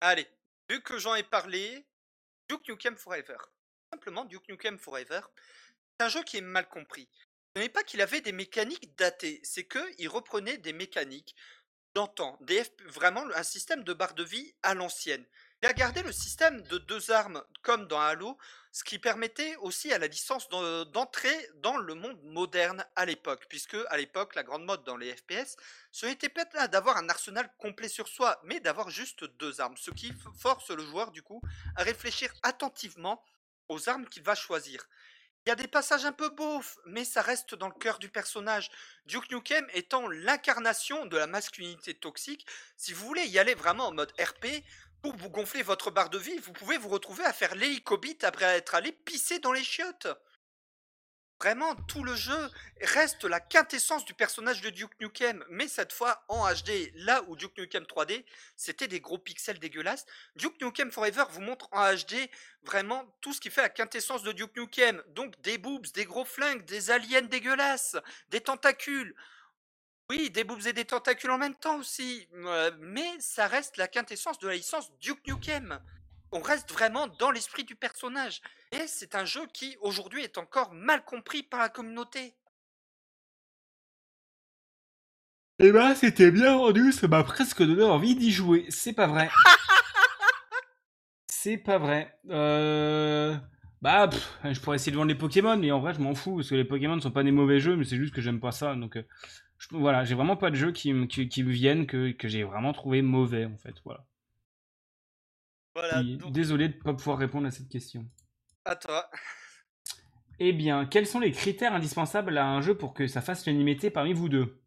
Allez, 0.00 0.26
vu 0.70 0.80
que 0.82 0.98
j'en 0.98 1.14
ai 1.14 1.22
parlé, 1.22 1.86
Duke 2.48 2.68
Nukem 2.68 2.96
Forever. 2.96 3.36
Simplement, 3.92 4.24
Duke 4.24 4.48
Nukem 4.48 4.78
Forever, 4.78 5.20
c'est 5.98 6.06
un 6.06 6.08
jeu 6.08 6.22
qui 6.22 6.38
est 6.38 6.42
mal 6.42 6.68
compris. 6.68 7.08
Ce 7.56 7.62
n'est 7.62 7.68
pas 7.68 7.84
qu'il 7.84 8.00
avait 8.00 8.20
des 8.20 8.32
mécaniques 8.32 8.96
datées, 8.98 9.40
c'est 9.44 9.68
qu'il 9.68 10.08
reprenait 10.08 10.58
des 10.58 10.72
mécaniques 10.72 11.36
d'antan, 11.94 12.36
des 12.40 12.62
vraiment 12.86 13.22
un 13.36 13.42
système 13.44 13.84
de 13.84 13.92
barre 13.92 14.14
de 14.14 14.24
vie 14.24 14.52
à 14.62 14.74
l'ancienne. 14.74 15.24
Il 15.64 15.66
a 15.66 15.72
gardé 15.72 16.02
le 16.02 16.12
système 16.12 16.60
de 16.60 16.76
deux 16.76 17.10
armes 17.10 17.42
comme 17.62 17.86
dans 17.86 17.98
Halo, 17.98 18.36
ce 18.70 18.84
qui 18.84 18.98
permettait 18.98 19.56
aussi 19.56 19.94
à 19.94 19.98
la 19.98 20.08
licence 20.08 20.46
d'en- 20.50 20.84
d'entrer 20.84 21.34
dans 21.62 21.78
le 21.78 21.94
monde 21.94 22.22
moderne 22.22 22.84
à 22.96 23.06
l'époque, 23.06 23.46
puisque 23.48 23.78
à 23.88 23.96
l'époque, 23.96 24.34
la 24.34 24.42
grande 24.42 24.66
mode 24.66 24.84
dans 24.84 24.98
les 24.98 25.16
FPS, 25.16 25.56
ce 25.90 26.04
n'était 26.04 26.28
pas 26.28 26.44
d'avoir 26.68 26.98
un 26.98 27.08
arsenal 27.08 27.50
complet 27.56 27.88
sur 27.88 28.08
soi, 28.08 28.38
mais 28.44 28.60
d'avoir 28.60 28.90
juste 28.90 29.24
deux 29.38 29.62
armes, 29.62 29.78
ce 29.78 29.90
qui 29.90 30.12
force 30.38 30.68
le 30.68 30.84
joueur 30.84 31.12
du 31.12 31.22
coup 31.22 31.40
à 31.76 31.82
réfléchir 31.82 32.30
attentivement 32.42 33.24
aux 33.70 33.88
armes 33.88 34.06
qu'il 34.06 34.22
va 34.22 34.34
choisir. 34.34 34.86
Il 35.46 35.48
y 35.48 35.52
a 35.52 35.56
des 35.56 35.68
passages 35.68 36.04
un 36.04 36.12
peu 36.12 36.28
beaufs, 36.28 36.76
mais 36.84 37.06
ça 37.06 37.22
reste 37.22 37.54
dans 37.54 37.68
le 37.68 37.74
cœur 37.74 37.98
du 37.98 38.10
personnage. 38.10 38.70
Duke 39.06 39.30
Nukem 39.30 39.66
étant 39.72 40.08
l'incarnation 40.08 41.06
de 41.06 41.16
la 41.16 41.26
masculinité 41.26 41.94
toxique, 41.94 42.46
si 42.76 42.92
vous 42.92 43.06
voulez 43.06 43.24
y 43.28 43.38
aller 43.38 43.54
vraiment 43.54 43.88
en 43.88 43.92
mode 43.92 44.12
RP, 44.20 44.62
pour 45.04 45.16
vous 45.16 45.28
gonfler 45.28 45.60
votre 45.60 45.90
barre 45.90 46.08
de 46.08 46.16
vie, 46.16 46.38
vous 46.38 46.54
pouvez 46.54 46.78
vous 46.78 46.88
retrouver 46.88 47.26
à 47.26 47.34
faire 47.34 47.54
l'hélicobite 47.56 48.24
après 48.24 48.46
être 48.46 48.74
allé 48.74 48.90
pisser 48.90 49.38
dans 49.38 49.52
les 49.52 49.62
chiottes. 49.62 50.06
Vraiment, 51.38 51.74
tout 51.74 52.02
le 52.04 52.14
jeu 52.14 52.50
reste 52.80 53.24
la 53.24 53.38
quintessence 53.38 54.06
du 54.06 54.14
personnage 54.14 54.62
de 54.62 54.70
Duke 54.70 54.98
Nukem, 55.00 55.44
mais 55.50 55.68
cette 55.68 55.92
fois 55.92 56.24
en 56.28 56.50
HD, 56.50 56.90
là 56.94 57.22
où 57.28 57.36
Duke 57.36 57.58
Nukem 57.58 57.82
3D, 57.82 58.24
c'était 58.56 58.88
des 58.88 59.00
gros 59.00 59.18
pixels 59.18 59.58
dégueulasses. 59.58 60.06
Duke 60.36 60.58
Nukem 60.62 60.90
Forever 60.90 61.24
vous 61.32 61.42
montre 61.42 61.68
en 61.72 61.92
HD 61.92 62.30
vraiment 62.62 63.04
tout 63.20 63.34
ce 63.34 63.42
qui 63.42 63.50
fait 63.50 63.60
la 63.60 63.68
quintessence 63.68 64.22
de 64.22 64.32
Duke 64.32 64.56
Nukem. 64.56 65.02
Donc 65.08 65.38
des 65.42 65.58
boobs, 65.58 65.86
des 65.92 66.06
gros 66.06 66.24
flingues, 66.24 66.64
des 66.64 66.90
aliens 66.90 67.20
dégueulasses, 67.20 67.98
des 68.30 68.40
tentacules. 68.40 69.14
Oui, 70.10 70.30
des 70.30 70.44
boobs 70.44 70.66
et 70.66 70.72
des 70.72 70.84
tentacules 70.84 71.30
en 71.30 71.38
même 71.38 71.54
temps 71.54 71.78
aussi. 71.78 72.28
euh, 72.34 72.70
mais 72.80 73.08
ça 73.20 73.46
reste 73.46 73.78
la 73.78 73.88
quintessence 73.88 74.38
de 74.38 74.48
la 74.48 74.54
licence 74.54 74.92
Duke 74.98 75.26
Nukem. 75.26 75.80
On 76.30 76.40
reste 76.40 76.70
vraiment 76.72 77.06
dans 77.06 77.30
l'esprit 77.30 77.64
du 77.64 77.74
personnage. 77.76 78.42
Et 78.72 78.86
c'est 78.86 79.14
un 79.14 79.24
jeu 79.24 79.46
qui, 79.52 79.76
aujourd'hui, 79.80 80.22
est 80.22 80.36
encore 80.36 80.72
mal 80.74 81.04
compris 81.04 81.42
par 81.42 81.60
la 81.60 81.68
communauté. 81.68 82.34
Eh 85.60 85.70
ben, 85.70 85.94
c'était 85.94 86.30
bien 86.32 86.56
rendu, 86.56 86.90
ça 86.92 87.06
m'a 87.06 87.22
presque 87.22 87.62
donné 87.62 87.84
envie 87.84 88.16
d'y 88.16 88.32
jouer. 88.32 88.66
C'est 88.70 88.92
pas 88.92 89.06
vrai. 89.06 89.30
C'est 91.28 91.58
pas 91.58 91.78
vrai. 91.78 92.18
Euh... 92.30 93.36
Bah, 93.82 94.08
pff, 94.08 94.38
je 94.44 94.58
pourrais 94.60 94.76
essayer 94.76 94.92
de 94.92 94.96
vendre 94.96 95.10
les 95.10 95.14
Pokémon, 95.14 95.58
mais 95.58 95.70
en 95.70 95.78
vrai, 95.78 95.92
je 95.92 96.00
m'en 96.00 96.14
fous, 96.14 96.36
parce 96.36 96.48
que 96.48 96.54
les 96.54 96.64
Pokémon 96.64 96.96
ne 96.96 97.02
sont 97.02 97.10
pas 97.10 97.22
des 97.22 97.32
mauvais 97.32 97.60
jeux, 97.60 97.76
mais 97.76 97.84
c'est 97.84 97.98
juste 97.98 98.14
que 98.14 98.22
j'aime 98.22 98.40
pas 98.40 98.50
ça. 98.50 98.74
Donc, 98.74 98.96
euh, 98.96 99.02
je- 99.70 99.76
voilà, 99.76 100.04
j'ai 100.04 100.14
vraiment 100.14 100.36
pas 100.36 100.50
de 100.50 100.56
jeux 100.56 100.72
qui, 100.72 100.92
me- 100.92 101.06
qui, 101.06 101.28
qui 101.28 101.42
me 101.42 101.50
viennent 101.52 101.86
que, 101.86 102.12
que 102.12 102.28
j'ai 102.28 102.42
vraiment 102.44 102.72
trouvé 102.72 103.02
mauvais, 103.02 103.44
en 103.46 103.56
fait. 103.56 103.74
Voilà. 103.84 104.04
Voilà, 105.74 106.00
Et 106.02 106.16
donc, 106.16 106.32
Désolé 106.32 106.68
de 106.68 106.74
pas 106.74 106.94
pouvoir 106.94 107.18
répondre 107.18 107.46
à 107.46 107.50
cette 107.50 107.68
question. 107.68 108.06
à 108.64 108.76
toi. 108.76 109.10
Eh 110.40 110.52
bien, 110.52 110.86
quels 110.86 111.06
sont 111.06 111.20
les 111.20 111.30
critères 111.32 111.74
indispensables 111.74 112.36
à 112.38 112.46
un 112.46 112.60
jeu 112.60 112.76
pour 112.76 112.92
que 112.94 113.06
ça 113.06 113.20
fasse 113.20 113.46
l'unanimité 113.46 113.90
parmi 113.90 114.12
vous 114.12 114.28
deux? 114.28 114.60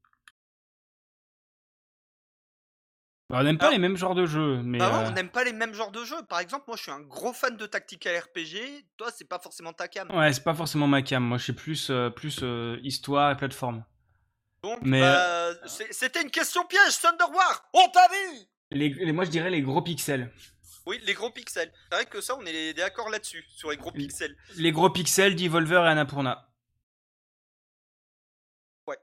Bah, 3.30 3.40
On 3.42 3.44
n'aime 3.44 3.58
pas 3.58 3.68
Ah. 3.68 3.72
les 3.72 3.78
mêmes 3.78 3.98
genres 3.98 4.16
de 4.16 4.26
jeux, 4.26 4.62
mais... 4.64 4.78
Bah 4.78 4.90
ouais, 4.90 5.06
euh, 5.06 5.10
on 5.10 5.12
n'aime 5.12 5.30
pas 5.30 5.44
les 5.44 5.52
mêmes 5.52 5.74
genres 5.74 5.92
de 5.92 6.04
jeux. 6.06 6.24
Par 6.30 6.40
exemple, 6.40 6.66
moi, 6.68 6.78
je 6.78 6.84
suis 6.84 6.92
un 6.92 7.02
gros 7.02 7.34
fan 7.34 7.58
de 7.58 7.66
tactical 7.66 8.18
RPG. 8.18 8.86
Toi, 8.96 9.10
c'est 9.14 9.28
pas 9.28 9.40
forcément 9.40 9.74
ta 9.74 9.88
cam. 9.90 10.10
Ouais, 10.12 10.32
c'est 10.32 10.44
pas 10.44 10.54
forcément 10.54 10.88
ma 10.88 11.02
cam. 11.02 11.24
Moi, 11.24 11.38
je 11.38 11.44
suis 11.44 11.54
plus, 11.54 11.90
euh, 11.90 12.10
plus 12.10 12.40
euh, 12.44 12.78
histoire 12.84 13.32
et 13.32 13.38
plateforme. 13.38 13.84
Donc, 14.76 14.80
Mais, 14.82 15.00
bah, 15.00 15.54
c'est- 15.68 15.94
c'était 15.94 16.22
une 16.22 16.30
question 16.32 16.66
piège, 16.66 17.00
Thunder 17.00 17.24
War. 17.34 17.70
On 17.74 17.88
t'a 17.90 18.08
dit 18.10 18.48
Les, 18.72 18.90
les- 18.90 19.14
moi, 19.14 19.24
je 19.24 19.30
dirais 19.30 19.50
les 19.50 19.62
gros 19.62 19.82
pixels. 19.82 20.30
Oui, 20.86 21.00
les 21.06 21.14
gros 21.14 21.32
pixels. 21.32 21.72
C'est 21.90 21.96
vrai 21.96 22.06
que 22.06 22.20
ça, 22.20 22.36
on 22.38 22.46
est 22.46 22.74
d'accord 22.74 23.10
là-dessus, 23.10 23.46
sur 23.56 23.72
les 23.72 23.78
gros 23.78 23.92
pixels. 23.92 24.36
Les 24.56 24.72
gros 24.74 24.90
pixels 24.90 25.36
d'Evolver 25.36 25.86
et 25.86 25.88
Annapurna. 25.90 26.50
Ouais. 28.88 28.98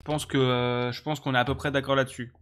Je 0.00 0.04
pense 0.04 0.26
que 0.26 0.38
euh, 0.38 0.92
je 0.92 1.02
pense 1.02 1.18
qu'on 1.18 1.34
est 1.34 1.38
à 1.38 1.44
peu 1.44 1.56
près 1.56 1.72
d'accord 1.72 1.96
là-dessus. 1.96 2.32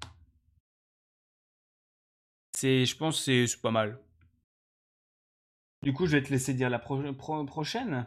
C'est, 2.55 2.85
je 2.85 2.97
pense, 2.97 3.17
que 3.19 3.25
c'est 3.25 3.47
c'est 3.47 3.61
pas 3.63 3.71
mal. 3.71 3.99
Du 5.83 5.95
coup, 5.95 6.05
je 6.07 6.13
vais 6.19 6.23
te 6.23 6.29
laisser 6.29 6.53
dire 6.53 6.69
la 6.69 6.79
pro- 6.79 7.15
pro- 7.15 7.45
prochaine. 7.47 8.07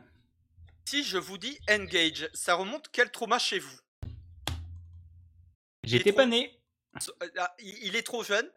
Si 0.85 1.03
je 1.03 1.18
vous 1.18 1.40
dis 1.40 1.57
Engage, 1.68 2.30
ça 2.35 2.53
remonte 2.53 2.90
quel 2.91 3.10
trauma 3.10 3.40
chez 3.40 3.57
vous? 3.57 3.80
J'étais 5.84 6.14
pas 6.14 6.26
né. 6.26 6.60
Euh, 7.22 7.47
il 7.60 7.95
est 7.95 8.03
trop 8.03 8.23
jeune. 8.23 8.49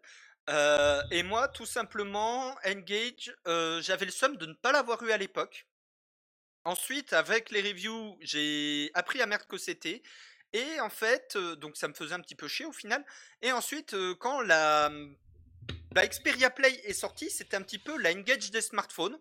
Euh, 0.49 1.03
et 1.11 1.23
moi, 1.23 1.49
tout 1.49 1.67
simplement, 1.67 2.57
Engage, 2.65 3.35
euh, 3.47 3.83
j'avais 3.83 4.05
le 4.05 4.13
somme 4.13 4.37
de 4.37 4.47
ne 4.47 4.55
pas 4.55 4.73
l'avoir 4.73 5.03
eu 5.03 5.11
à 5.11 5.17
l'époque. 5.17 5.67
Ensuite, 6.65 7.13
avec 7.13 7.51
les 7.51 7.63
reviews, 7.63 8.17
j'ai 8.21 8.91
appris 8.95 9.21
à 9.21 9.27
merde 9.27 9.47
que 9.49 9.59
c'était. 9.59 10.03
Et 10.53 10.81
en 10.81 10.91
fait, 10.91 11.35
euh, 11.37 11.57
donc 11.57 11.77
ça 11.77 11.89
me 11.89 11.95
faisait 11.95 12.15
un 12.15 12.21
petit 12.21 12.35
peu 12.35 12.49
chier 12.49 12.67
au 12.67 12.73
final. 12.73 13.05
Et 13.43 13.53
ensuite, 13.53 13.97
quand 14.21 14.41
la, 14.41 14.91
la 15.95 16.07
Xperia 16.07 16.51
Play 16.51 16.81
est 16.85 16.93
sortie, 16.93 17.31
c'était 17.31 17.57
un 17.57 17.63
petit 17.63 17.79
peu 17.79 17.97
la 17.99 18.13
Engage 18.13 18.51
des 18.51 18.61
smartphones. 18.61 19.19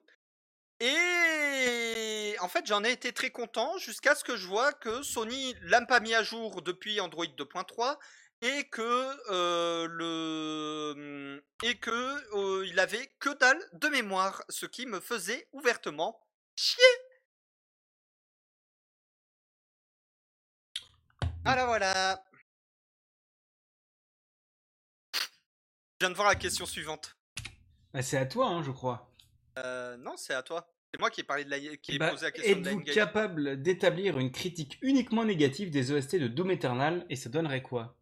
Et 0.80 2.35
en 2.41 2.49
fait, 2.49 2.65
j'en 2.65 2.84
ai 2.84 2.91
été 2.91 3.14
très 3.14 3.31
content 3.31 3.77
jusqu'à 3.77 4.14
ce 4.15 4.23
que 4.23 4.35
je 4.35 4.47
vois 4.47 4.73
que 4.73 5.03
Sony 5.03 5.56
l'a 5.61 5.81
pas 5.85 5.99
mis 5.99 6.14
à 6.14 6.23
jour 6.23 6.61
depuis 6.61 6.99
Android 6.99 7.26
2.3 7.26 7.97
et 8.41 8.65
que 8.69 9.31
euh, 9.31 9.88
le 9.89 11.43
et 11.64 11.77
que 11.80 11.91
euh, 12.35 12.68
il 12.68 12.80
avait 12.80 13.07
que 13.19 13.30
dalle 13.38 13.61
de 13.73 13.88
mémoire, 13.88 14.43
ce 14.49 14.65
qui 14.65 14.85
me 14.85 14.99
faisait 14.99 15.47
ouvertement 15.53 16.19
chier. 16.56 16.84
Voilà, 21.43 21.65
voilà. 21.65 22.23
Je 25.14 25.19
viens 26.02 26.10
de 26.10 26.15
voir 26.15 26.27
la 26.27 26.35
question 26.35 26.65
suivante. 26.65 27.15
Bah, 27.93 28.02
c'est 28.02 28.18
à 28.18 28.26
toi, 28.26 28.47
hein, 28.47 28.64
je 28.64 28.72
crois. 28.72 29.15
Euh, 29.60 29.98
non, 29.98 30.18
c'est 30.18 30.34
à 30.34 30.44
toi. 30.44 30.68
C'est 30.94 30.99
moi 30.99 31.10
qui 31.10 31.22
ai 31.22 31.23
parlé 31.23 31.44
de 31.45 31.49
la 31.49 31.60
qui 31.60 31.95
ai 31.95 31.98
Bah, 31.98 32.10
posé 32.11 32.26
la 32.26 32.32
question 32.32 32.56
de 32.60 32.68
Êtes-vous 32.68 32.82
capable 32.94 33.61
d'établir 33.61 34.18
une 34.18 34.32
critique 34.32 34.77
uniquement 34.82 35.26
négative 35.26 35.69
des 35.69 35.91
OST 35.91 36.15
de 36.19 36.27
Doom 36.27 36.52
Eternal 36.52 37.06
et 37.10 37.15
ça 37.15 37.30
donnerait 37.30 37.61
quoi? 37.61 37.98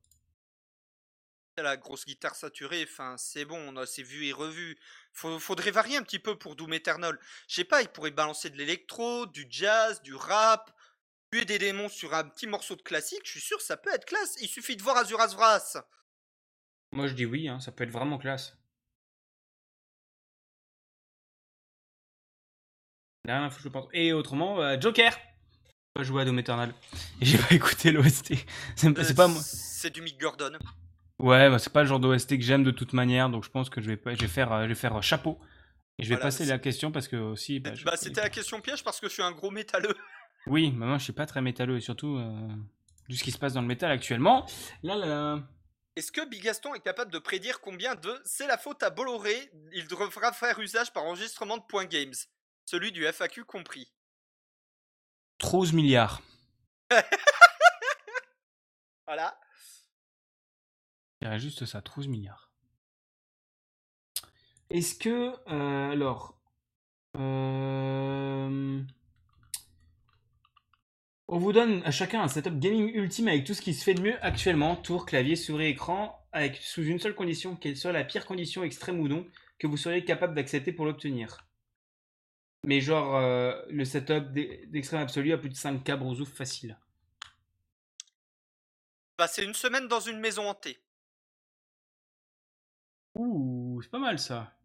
La 1.58 1.78
grosse 1.78 2.06
guitare 2.06 2.36
saturée, 2.36 2.84
enfin 2.90 3.16
c'est 3.18 3.46
bon, 3.46 3.58
on 3.70 3.78
a 3.78 3.86
c'est 3.86 4.02
vu 4.04 4.26
et 4.26 4.34
revu. 4.34 4.76
Faut- 5.14 5.40
faudrait 5.40 5.70
varier 5.72 5.98
un 5.98 6.04
petit 6.04 6.18
peu 6.20 6.38
pour 6.38 6.56
Doom 6.56 6.74
Eternal. 6.74 7.20
Je 7.48 7.56
sais 7.56 7.64
pas, 7.64 7.82
il 7.84 7.90
pourrait 7.90 8.10
balancer 8.12 8.50
de 8.50 8.58
l'électro, 8.58 9.28
du 9.28 9.46
jazz, 9.50 10.02
du 10.02 10.16
rap, 10.16 10.72
tuer 11.32 11.46
des 11.46 11.60
démons 11.60 11.90
sur 11.90 12.14
un 12.16 12.24
petit 12.26 12.48
morceau 12.48 12.76
de 12.76 12.82
classique, 12.84 13.22
je 13.26 13.32
suis 13.32 13.42
sûr 13.42 13.62
ça 13.62 13.78
peut 13.78 13.94
être 13.94 14.06
classe. 14.06 14.36
Il 14.42 14.48
suffit 14.50 14.78
de 14.78 14.84
voir 14.84 14.98
Azuras 14.98 15.28
Vras. 15.28 15.84
Moi, 16.94 17.08
je 17.08 17.14
dis 17.14 17.26
oui, 17.26 17.50
hein, 17.50 17.60
ça 17.60 17.74
peut 17.74 17.84
être 17.84 17.90
vraiment 17.92 18.18
classe. 18.18 18.58
Je 23.26 23.70
pense. 23.70 23.88
Et 23.94 24.12
autrement, 24.12 24.60
euh, 24.62 24.78
Joker. 24.80 25.12
J'ai 25.14 25.72
Pas 25.96 26.04
joué 26.04 26.22
à 26.24 26.26
Doom 26.26 26.40
Eternal. 26.40 26.74
Et 27.22 27.26
j'ai 27.26 27.38
pas 27.38 27.52
écouté 27.56 27.92
l'OST. 27.92 28.34
C'est 28.76 28.88
Euh, 28.98 29.04
c'est 29.04 29.16
pas 29.16 29.28
moi. 29.28 29.42
C'est 29.42 29.92
du 29.92 30.02
Mick 30.02 30.20
Gordon. 30.20 30.52
Ouais, 31.20 31.50
bah, 31.50 31.58
c'est 31.60 31.72
pas 31.72 31.84
le 31.84 31.88
genre 31.88 32.00
d'OST 32.02 32.38
que 32.38 32.44
j'aime 32.44 32.64
de 32.64 32.72
toute 32.72 32.92
manière, 32.92 33.30
donc 33.30 33.46
je 33.46 33.50
pense 33.50 33.70
que 33.70 33.80
je 33.80 33.88
vais, 33.88 33.96
pas, 33.98 34.14
je 34.14 34.20
vais 34.22 34.28
faire, 34.28 34.52
euh, 34.52 34.64
je 34.64 34.70
vais 34.70 34.76
faire 34.76 34.98
euh, 34.98 35.02
chapeau. 35.02 35.40
Et 36.00 36.04
je 36.04 36.10
vais 36.10 36.16
Voilà, 36.16 36.26
passer 36.28 36.46
la 36.46 36.58
question 36.60 36.92
parce 36.92 37.08
que 37.08 37.16
aussi. 37.16 37.60
Bah, 37.62 37.76
je- 37.76 37.86
Bah, 37.86 37.96
c'était 37.96 38.20
la 38.22 38.30
question 38.30 38.60
piège 38.60 38.84
parce 38.84 39.00
que 39.00 39.08
je 39.08 39.14
suis 39.14 39.24
un 39.24 39.32
gros 39.32 39.52
métalleux. 39.52 39.96
Oui, 40.46 40.74
mais 40.76 40.86
moi 40.86 40.98
je 40.98 41.06
suis 41.06 41.14
pas 41.14 41.26
très 41.26 41.42
métalleux 41.42 41.78
et 41.78 41.80
surtout 41.80 42.18
euh, 42.18 42.48
vu 43.08 43.16
ce 43.16 43.24
qui 43.24 43.32
se 43.32 43.38
passe 43.38 43.54
dans 43.54 43.62
le 43.62 43.68
métal 43.68 43.90
actuellement. 43.92 44.46
Là, 44.82 44.98
là, 44.98 45.06
là. 45.06 45.40
Est-ce 45.96 46.12
que 46.12 46.28
Bigaston 46.28 46.74
est 46.76 46.82
capable 46.82 47.14
de 47.14 47.20
prédire 47.20 47.62
combien 47.62 47.96
de 47.96 48.14
C'est 48.26 48.46
la 48.48 48.58
faute 48.58 48.84
à 48.84 48.90
Bolloré 48.90 49.34
Il 49.72 49.88
devra 49.88 50.10
faire 50.34 50.60
usage 50.60 50.92
par 50.92 51.06
enregistrement 51.06 51.56
de 51.56 51.62
points 51.64 51.86
games. 51.86 52.12
Celui 52.66 52.92
du 52.92 53.06
FAQ 53.06 53.44
compris. 53.46 53.92
12 55.40 55.74
milliards. 55.74 56.22
Voilà. 59.06 59.38
Je 61.22 61.28
dirais 61.28 61.40
juste 61.40 61.66
ça, 61.66 61.82
12 61.82 62.08
milliards. 62.08 62.52
Est-ce 64.70 64.96
que. 64.96 65.34
euh, 65.52 65.92
alors. 65.92 66.40
euh, 67.18 68.82
on 71.28 71.38
vous 71.38 71.52
donne 71.54 71.84
à 71.84 71.92
chacun 71.92 72.22
un 72.22 72.28
setup 72.28 72.58
gaming 72.60 72.92
ultime 72.94 73.28
avec 73.28 73.44
tout 73.46 73.54
ce 73.54 73.62
qui 73.62 73.74
se 73.74 73.84
fait 73.84 73.94
de 73.94 74.02
mieux 74.02 74.26
actuellement 74.26 74.76
tour, 74.78 75.06
clavier, 75.06 75.36
souris, 75.36 75.66
écran, 75.68 76.26
avec 76.32 76.56
sous 76.58 76.84
une 76.84 77.00
seule 77.00 77.14
condition, 77.16 77.56
quelle 77.56 77.78
soit 77.78 77.92
la 77.92 78.06
pire 78.06 78.26
condition 78.26 78.64
extrême 78.64 79.00
ou 79.00 79.08
non, 79.10 79.28
que 79.60 79.68
vous 79.68 79.78
seriez 79.78 80.06
capable 80.06 80.34
d'accepter 80.34 80.72
pour 80.72 80.86
l'obtenir. 80.86 81.46
Mais 82.66 82.80
genre, 82.82 83.16
euh, 83.18 83.62
le 83.70 83.84
setup 83.86 84.32
d'e- 84.32 84.66
d'extrême 84.68 85.02
absolu 85.02 85.34
à 85.34 85.38
plus 85.38 85.50
de 85.50 85.56
5K 85.56 85.98
brousouf 85.98 86.30
facile. 86.32 86.78
Passer 89.18 89.44
une 89.44 89.54
semaine 89.54 89.88
dans 89.88 90.00
une 90.00 90.20
maison 90.20 90.50
hantée. 90.50 90.80
Ouh, 93.16 93.80
c'est 93.84 93.90
pas 93.92 94.00
mal 94.00 94.18
ça. 94.18 94.56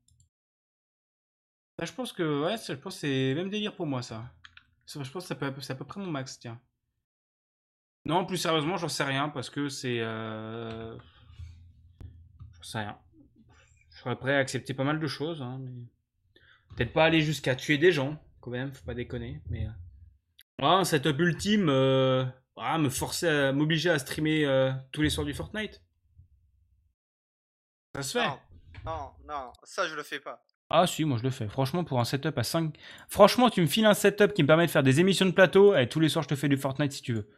Ça, 1.79 1.85
je 1.87 1.93
pense 1.93 2.13
que 2.13 2.45
ouais, 2.45 2.57
je 2.57 2.73
pense 2.73 2.99
c'est 2.99 3.35
même 3.35 3.51
délire 3.51 3.75
pour 3.77 3.87
moi 3.87 4.03
ça. 4.03 4.33
Ça, 4.87 5.03
je 5.03 5.11
pense 5.11 5.25
que 5.25 5.29
ça 5.29 5.35
peut- 5.35 5.53
c'est 5.61 5.73
à 5.73 5.77
peu 5.77 5.85
près 5.85 6.01
mon 6.01 6.11
max, 6.11 6.39
tiens. 6.39 6.61
Non, 8.05 8.25
plus 8.25 8.39
sérieusement, 8.39 8.77
j'en 8.79 8.89
sais 8.89 9.05
rien 9.05 9.29
parce 9.29 9.51
que 9.51 9.69
c'est. 9.69 10.01
Euh... 10.01 10.97
J'en 12.55 12.63
sais 12.63 12.79
rien. 12.79 12.99
Je 13.91 13.99
serais 13.99 14.17
prêt 14.17 14.35
à 14.35 14.39
accepter 14.39 14.73
pas 14.73 14.85
mal 14.85 14.99
de 14.99 15.07
choses, 15.07 15.43
hein, 15.43 15.59
mais 15.61 15.73
peut-être 16.79 16.93
pas 16.93 17.05
aller 17.05 17.23
jusqu'à 17.23 17.57
tuer 17.57 17.77
des 17.77 17.91
gens, 17.91 18.17
quand 18.41 18.51
même, 18.51 18.73
faut 18.73 18.85
pas 18.85 18.95
déconner. 18.95 19.43
Mais 19.51 19.67
euh, 19.67 19.71
ah, 20.63 20.77
un 20.77 20.85
setup 20.85 21.19
ultime, 21.19 21.69
euh, 21.69 22.25
ah, 22.57 22.79
me 22.79 22.89
forcer 22.89 23.29
à 23.29 23.53
m'obliger 23.53 23.91
à 23.91 23.99
streamer 23.99 24.45
euh, 24.45 24.71
tous 24.93 25.03
les 25.03 25.11
soirs 25.11 25.27
du 25.27 25.35
Fortnite. 25.35 25.83
Ça 27.97 28.03
se 28.03 28.19
fait. 28.19 28.25
Non, 28.25 28.39
non, 28.87 29.11
non, 29.27 29.53
ça 29.65 29.89
je 29.89 29.95
le 29.97 30.05
fais 30.05 30.21
pas. 30.21 30.45
Ah 30.71 30.87
si, 30.87 31.05
moi 31.05 31.19
je 31.19 31.25
le 31.25 31.31
fais. 31.31 31.49
Franchement, 31.49 31.83
pour 31.83 31.99
un 31.99 32.05
setup 32.05 32.39
à 32.39 32.45
5... 32.45 32.77
Franchement, 33.09 33.51
tu 33.51 33.61
me 33.61 33.67
files 33.67 33.87
un 33.87 33.95
setup 33.95 34.33
qui 34.35 34.43
me 34.43 34.47
permet 34.47 34.67
de 34.67 34.71
faire 34.71 34.83
des 34.85 35.01
émissions 35.01 35.27
de 35.27 35.33
plateau, 35.33 35.75
et 35.75 35.89
tous 35.89 35.99
les 35.99 36.09
soirs 36.09 36.23
je 36.23 36.29
te 36.29 36.37
fais 36.37 36.49
du 36.49 36.59
Fortnite 36.59 36.93
si 36.93 37.03
tu 37.03 37.15
veux. 37.15 37.29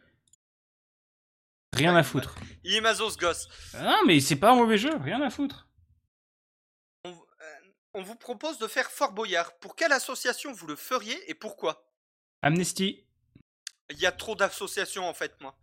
Rien 1.73 1.95
à 1.95 2.03
foutre. 2.03 2.35
Il 2.63 2.75
est 2.75 2.81
maso 2.81 3.09
ce 3.09 3.17
gosse. 3.17 3.47
Ah 3.73 4.01
mais 4.05 4.19
c'est 4.19 4.35
pas 4.35 4.51
un 4.51 4.55
mauvais 4.55 4.77
jeu, 4.77 4.95
rien 4.97 5.21
à 5.21 5.31
foutre. 5.31 5.67
On, 7.93 8.03
vous 8.03 8.15
propose 8.15 8.57
de 8.57 8.67
faire 8.67 8.89
Fort 8.89 9.11
Boyard. 9.11 9.53
Pour 9.59 9.75
quelle 9.75 9.91
association 9.91 10.53
vous 10.53 10.67
le 10.67 10.75
feriez 10.75 11.29
et 11.29 11.33
pourquoi? 11.33 11.85
Amnesty. 12.41 13.03
Il 13.89 13.99
y 13.99 14.05
a 14.05 14.11
trop 14.11 14.35
d'associations 14.35 15.07
en 15.07 15.13
fait, 15.13 15.33
moi. 15.41 15.55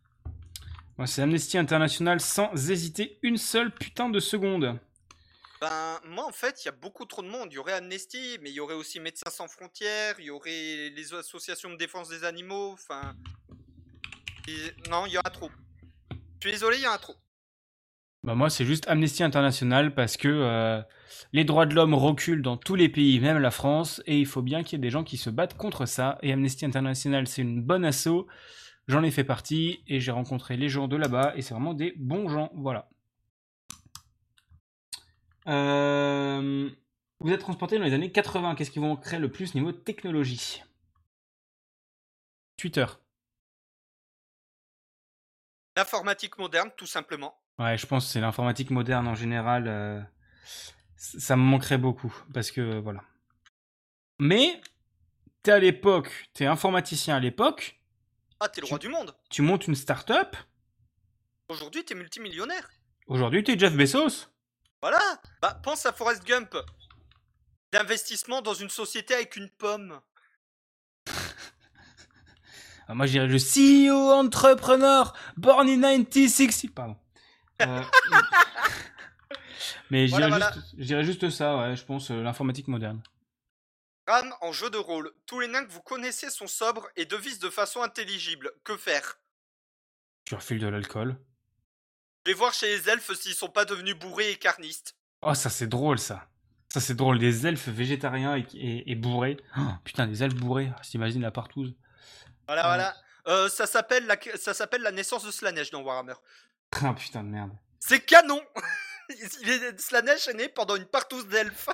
Moi 0.99 1.07
c'est 1.07 1.23
Amnesty 1.23 1.57
International 1.57 2.21
sans 2.21 2.71
hésiter 2.71 3.19
une 3.23 3.39
seule 3.39 3.75
putain 3.75 4.11
de 4.11 4.21
seconde. 4.21 4.79
Ben, 5.61 6.01
moi 6.05 6.27
en 6.27 6.33
fait, 6.33 6.63
il 6.63 6.67
y 6.67 6.69
a 6.69 6.73
beaucoup 6.73 7.05
trop 7.07 7.23
de 7.23 7.29
monde. 7.29 7.49
Il 7.51 7.55
y 7.55 7.59
aurait 7.59 7.73
Amnesty, 7.73 8.39
mais 8.43 8.51
il 8.51 8.55
y 8.55 8.61
aurait 8.61 8.75
aussi 8.75 9.01
Médecins 9.01 9.31
sans 9.31 9.49
frontières, 9.49 10.17
il 10.19 10.27
y 10.27 10.31
aurait 10.31 10.91
les 10.91 11.15
associations 11.15 11.71
de 11.71 11.77
défense 11.77 12.09
des 12.09 12.25
animaux, 12.25 12.73
enfin. 12.73 13.17
et- 14.47 14.89
Non, 14.91 15.07
il 15.07 15.13
y 15.13 15.19
en 15.19 15.23
a 15.25 15.31
trop. 15.31 15.51
Je 16.41 16.49
suis 16.49 16.53
désolé, 16.53 16.77
il 16.77 16.83
y 16.83 16.87
en 16.87 16.93
a 16.93 16.99
trop. 16.99 17.17
Bah 18.29 18.35
moi 18.35 18.51
c'est 18.51 18.67
juste 18.67 18.87
Amnesty 18.89 19.23
International 19.23 19.95
parce 19.95 20.19
que 20.19 20.29
euh, 20.29 20.83
les 21.33 21.45
droits 21.45 21.65
de 21.65 21.75
l'homme 21.75 21.95
reculent 21.95 22.43
dans 22.43 22.59
tous 22.59 22.75
les 22.75 22.91
pays, 22.91 23.19
même 23.21 23.39
la 23.39 23.51
France, 23.51 24.03
et 24.05 24.19
il 24.19 24.27
faut 24.27 24.43
bien 24.43 24.63
qu'il 24.63 24.77
y 24.77 24.79
ait 24.79 24.87
des 24.87 24.91
gens 24.91 25.03
qui 25.03 25.17
se 25.17 25.31
battent 25.31 25.57
contre 25.57 25.87
ça. 25.87 26.19
Et 26.21 26.31
Amnesty 26.31 26.67
International 26.67 27.27
c'est 27.27 27.41
une 27.41 27.63
bonne 27.63 27.87
asso, 27.87 28.27
j'en 28.87 29.03
ai 29.03 29.11
fait 29.11 29.25
partie 29.25 29.83
et 29.87 29.99
j'ai 29.99 30.11
rencontré 30.11 30.59
les 30.59 30.69
gens 30.69 30.89
de 30.89 30.97
là-bas 30.97 31.33
et 31.37 31.41
c'est 31.41 31.55
vraiment 31.55 31.73
des 31.73 31.95
bons 31.97 32.29
gens, 32.29 32.51
voilà. 32.55 32.91
Euh, 35.47 36.69
Vous 37.21 37.33
êtes 37.33 37.41
transporté 37.41 37.79
dans 37.79 37.85
les 37.85 37.95
années 37.95 38.13
80, 38.13 38.57
qu'est-ce 38.57 38.71
qui 38.71 38.79
vous 38.79 38.85
manquerait 38.89 39.21
le 39.21 39.33
plus 39.33 39.55
niveau 39.55 39.73
technologie? 39.73 40.63
Twitter. 42.59 42.85
L'informatique 45.79 46.37
moderne, 46.37 46.71
tout 46.77 46.85
simplement. 46.85 47.35
Ouais, 47.59 47.77
je 47.77 47.87
pense 47.87 48.07
que 48.07 48.13
c'est 48.13 48.21
l'informatique 48.21 48.71
moderne 48.71 49.09
en 49.09 49.15
général. 49.15 49.65
euh, 49.67 50.01
ça 50.97 51.37
me 51.37 51.43
manquerait 51.43 51.79
beaucoup 51.79 52.15
parce 52.35 52.51
que 52.51 52.61
euh, 52.61 52.81
voilà. 52.81 53.03
Mais 54.21 54.61
t'es 55.43 55.53
à 55.53 55.59
l'époque, 55.59 56.29
t'es 56.35 56.47
informaticien 56.47 57.17
à 57.17 57.21
l'époque, 57.21 57.81
Ah, 58.41 58.49
t'es 58.49 58.61
le 58.61 58.67
roi 58.67 58.79
du 58.79 58.89
monde. 58.89 59.15
tu 59.31 59.43
montes 59.43 59.67
une 59.67 59.75
start-up. 59.75 60.37
Aujourd'hui, 61.49 61.85
t'es 61.85 61.95
multimillionnaire. 61.95 62.69
Aujourd'hui, 63.07 63.43
t'es 63.43 63.59
Jeff 63.59 63.75
Bezos. 63.75 64.27
Voilà. 64.83 64.99
Bah, 65.41 65.59
pense 65.63 65.87
à 65.87 65.93
Forrest 65.93 66.25
Gump. 66.27 66.55
D'investissement 67.73 68.41
dans 68.43 68.55
une 68.55 68.71
société 68.71 69.15
avec 69.15 69.37
une 69.37 69.49
pomme. 69.51 70.01
Ah, 72.91 72.95
moi, 72.95 73.05
je 73.05 73.13
dirais 73.13 73.27
le 73.27 73.37
CEO 73.37 74.13
entrepreneur 74.13 75.13
born 75.37 75.69
in 75.69 75.77
1960. 75.77 76.73
Pardon. 76.75 76.97
Euh, 77.63 77.83
Mais 79.91 80.07
je 80.07 80.15
dirais, 80.17 80.29
voilà. 80.29 80.53
Juste, 81.03 81.31
ça, 81.31 81.57
ouais, 81.57 81.77
je 81.77 81.85
pense, 81.85 82.11
euh, 82.11 82.23
l'informatique 82.23 82.69
moderne. 82.69 83.03
Ram 84.07 84.35
en 84.41 84.53
jeu 84.53 84.71
de 84.71 84.79
rôle. 84.79 85.13
Tous 85.27 85.41
les 85.41 85.49
nains 85.49 85.65
que 85.65 85.71
vous 85.71 85.83
connaissez 85.83 86.31
sont 86.31 86.47
sobres 86.47 86.89
et 86.97 87.05
devisent 87.05 87.39
de 87.41 87.51
façon 87.51 87.83
intelligible. 87.83 88.53
Que 88.65 88.77
faire? 88.77 89.19
Tu 90.25 90.35
refiles 90.35 90.59
de 90.61 90.67
l'alcool. 90.69 91.17
Je 92.27 92.33
vais 92.33 92.37
voir 92.39 92.53
chez 92.53 92.67
les 92.67 92.89
elfes 92.91 93.13
s'ils 93.15 93.35
sont 93.35 93.49
pas 93.49 93.65
devenus 93.65 93.95
bourrés 93.99 94.31
et 94.33 94.37
carnistes. 94.37 94.95
Oh, 95.23 95.35
ça 95.35 95.49
c'est 95.51 95.67
drôle 95.67 95.99
ça. 95.99 96.29
Ça 96.73 96.81
c'est 96.81 96.95
drôle, 96.95 97.19
des 97.19 97.47
elfes 97.47 97.69
végétariens 97.69 98.37
et, 98.37 98.47
et- 98.55 98.91
et 98.91 98.95
bourrés. 98.95 99.39
Oh, 99.57 99.61
putain, 99.85 100.07
des 100.07 100.23
elfes 100.23 100.35
bourrés, 100.35 100.71
Ah, 100.77 100.81
t'imagines 100.83 101.23
la 101.23 101.31
partouze. 101.31 101.75
Voilà, 102.47 102.63
Ouais. 102.63 102.69
voilà. 102.69 102.95
Euh, 103.29 103.49
ça 103.49 103.67
s'appelle 103.67 104.07
la, 104.07 104.17
ça 104.37 104.53
s'appelle 104.55 104.83
la 104.83 104.93
naissance 104.93 105.25
de 105.25 105.31
Slanesh 105.31 105.71
dans 105.71 105.81
Warhammer. 105.83 106.15
Ah 106.73 106.95
putain 106.95 107.25
de 107.25 107.29
merde. 107.29 107.51
C'est 107.81 108.01
canon 108.05 108.41
Il 109.41 109.49
est- 109.51 109.81
Slanesh 109.81 110.29
est 110.29 110.35
né 110.35 110.49
pendant 110.49 110.77
une 110.77 110.85
partouze 110.87 111.27
d'elfes. 111.29 111.69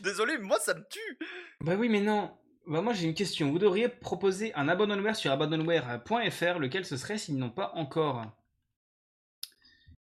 Désolé, 0.00 0.36
mais 0.38 0.44
moi 0.44 0.58
ça 0.60 0.74
me 0.74 0.84
tue. 0.88 1.18
Bah 1.60 1.74
oui, 1.76 1.88
mais 1.88 2.00
non. 2.00 2.30
Bah 2.66 2.82
moi 2.82 2.92
j'ai 2.92 3.06
une 3.06 3.14
question. 3.14 3.50
Vous 3.50 3.58
devriez 3.58 3.88
proposer 3.88 4.54
un 4.54 4.68
abandonware 4.68 5.16
sur 5.16 5.32
abandonware.fr, 5.32 6.58
lequel 6.58 6.84
ce 6.84 6.96
serait 6.96 7.18
s'ils 7.18 7.36
n'ont 7.38 7.50
pas 7.50 7.72
encore? 7.74 8.24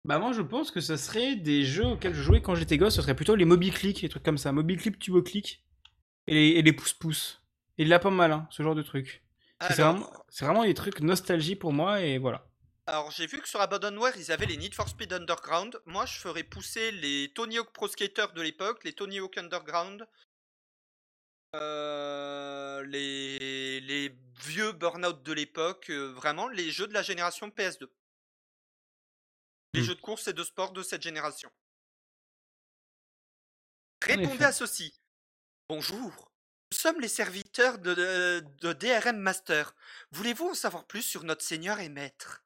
Bah 0.05 0.19
moi 0.19 0.31
je 0.34 0.41
pense 0.41 0.72
que 0.72 0.81
ce 0.81 0.97
serait 0.97 1.35
des 1.35 1.64
jeux 1.64 1.85
auxquels 1.85 2.14
je 2.14 2.22
jouais 2.22 2.41
quand 2.41 2.55
j'étais 2.55 2.77
gosse, 2.77 2.95
ce 2.95 3.01
serait 3.01 3.15
plutôt 3.15 3.35
les 3.35 3.45
Moby-Click, 3.45 4.01
les 4.01 4.10
trucs 4.10 4.23
comme 4.23 4.38
ça. 4.38 4.51
Moby-Click, 4.51 4.99
Turbo-Click 4.99 5.64
et 6.27 6.34
les, 6.34 6.47
et 6.60 6.61
les 6.61 6.73
pouce-pouce. 6.73 7.41
Et 7.77 7.84
il 7.84 7.93
a 7.93 7.99
pas 7.99 8.10
mal, 8.10 8.31
hein, 8.31 8.47
ce 8.49 8.64
genre 8.64 8.76
de 8.76 8.81
truc. 8.84 9.23
C'est 9.61 9.75
vraiment, 9.75 10.63
des 10.63 10.73
trucs 10.73 10.99
nostalgie 10.99 11.55
pour 11.55 11.71
moi 11.73 12.01
et 12.01 12.17
voilà. 12.17 12.45
alors, 12.85 13.11
j'ai 13.11 13.27
vu 13.27 13.41
que 13.41 13.47
sur 13.47 13.61
Abandonware 13.61 14.15
ils 14.17 14.31
avaient 14.31 14.45
les 14.45 14.57
Need 14.57 14.73
for 14.75 14.88
Speed 14.89 15.13
Underground. 15.13 15.81
Moi 15.85 16.05
je 16.05 16.17
ferais 16.19 16.43
pousser 16.43 16.91
les 16.91 17.31
Tony 17.34 17.57
Hawk 17.57 17.71
Pro 17.73 17.88
Skater 17.88 18.27
de 18.35 18.41
l'époque, 18.41 18.84
les 18.84 18.93
Tony 18.93 19.19
Hawk 19.19 19.38
Underground, 19.38 20.07
euh, 21.55 22.84
les, 22.85 23.80
les 23.81 24.17
vieux 24.43 24.71
Burnout 24.71 25.21
de 25.23 25.34
l'époque, 25.34 25.89
euh, 25.89 26.11
vraiment 26.13 26.47
les 26.47 26.71
jeux 26.71 26.88
de 26.88 26.93
la 26.93 27.03
génération 27.03 27.49
PS2. 27.49 27.88
Les 29.73 29.81
Hmm. 29.81 29.84
jeux 29.84 29.95
de 29.95 30.01
course 30.01 30.27
et 30.27 30.34
de 30.34 30.43
sport 30.43 30.71
de 30.73 30.81
cette 30.84 31.01
génération. 31.03 31.51
Répondez 34.01 34.43
à 34.45 34.51
ceci. 34.51 34.93
Bonjour. 35.69 36.32
Nous 36.73 36.79
sommes 36.79 37.01
les 37.01 37.07
serviteurs 37.07 37.77
de, 37.77 38.39
DRM 38.73 39.17
Master. 39.17 39.75
Voulez-vous 40.11 40.49
en 40.49 40.53
savoir 40.55 40.85
plus 40.87 41.03
sur 41.03 41.23
notre 41.23 41.43
seigneur 41.43 41.79
et 41.79 41.87
maître? 41.87 42.43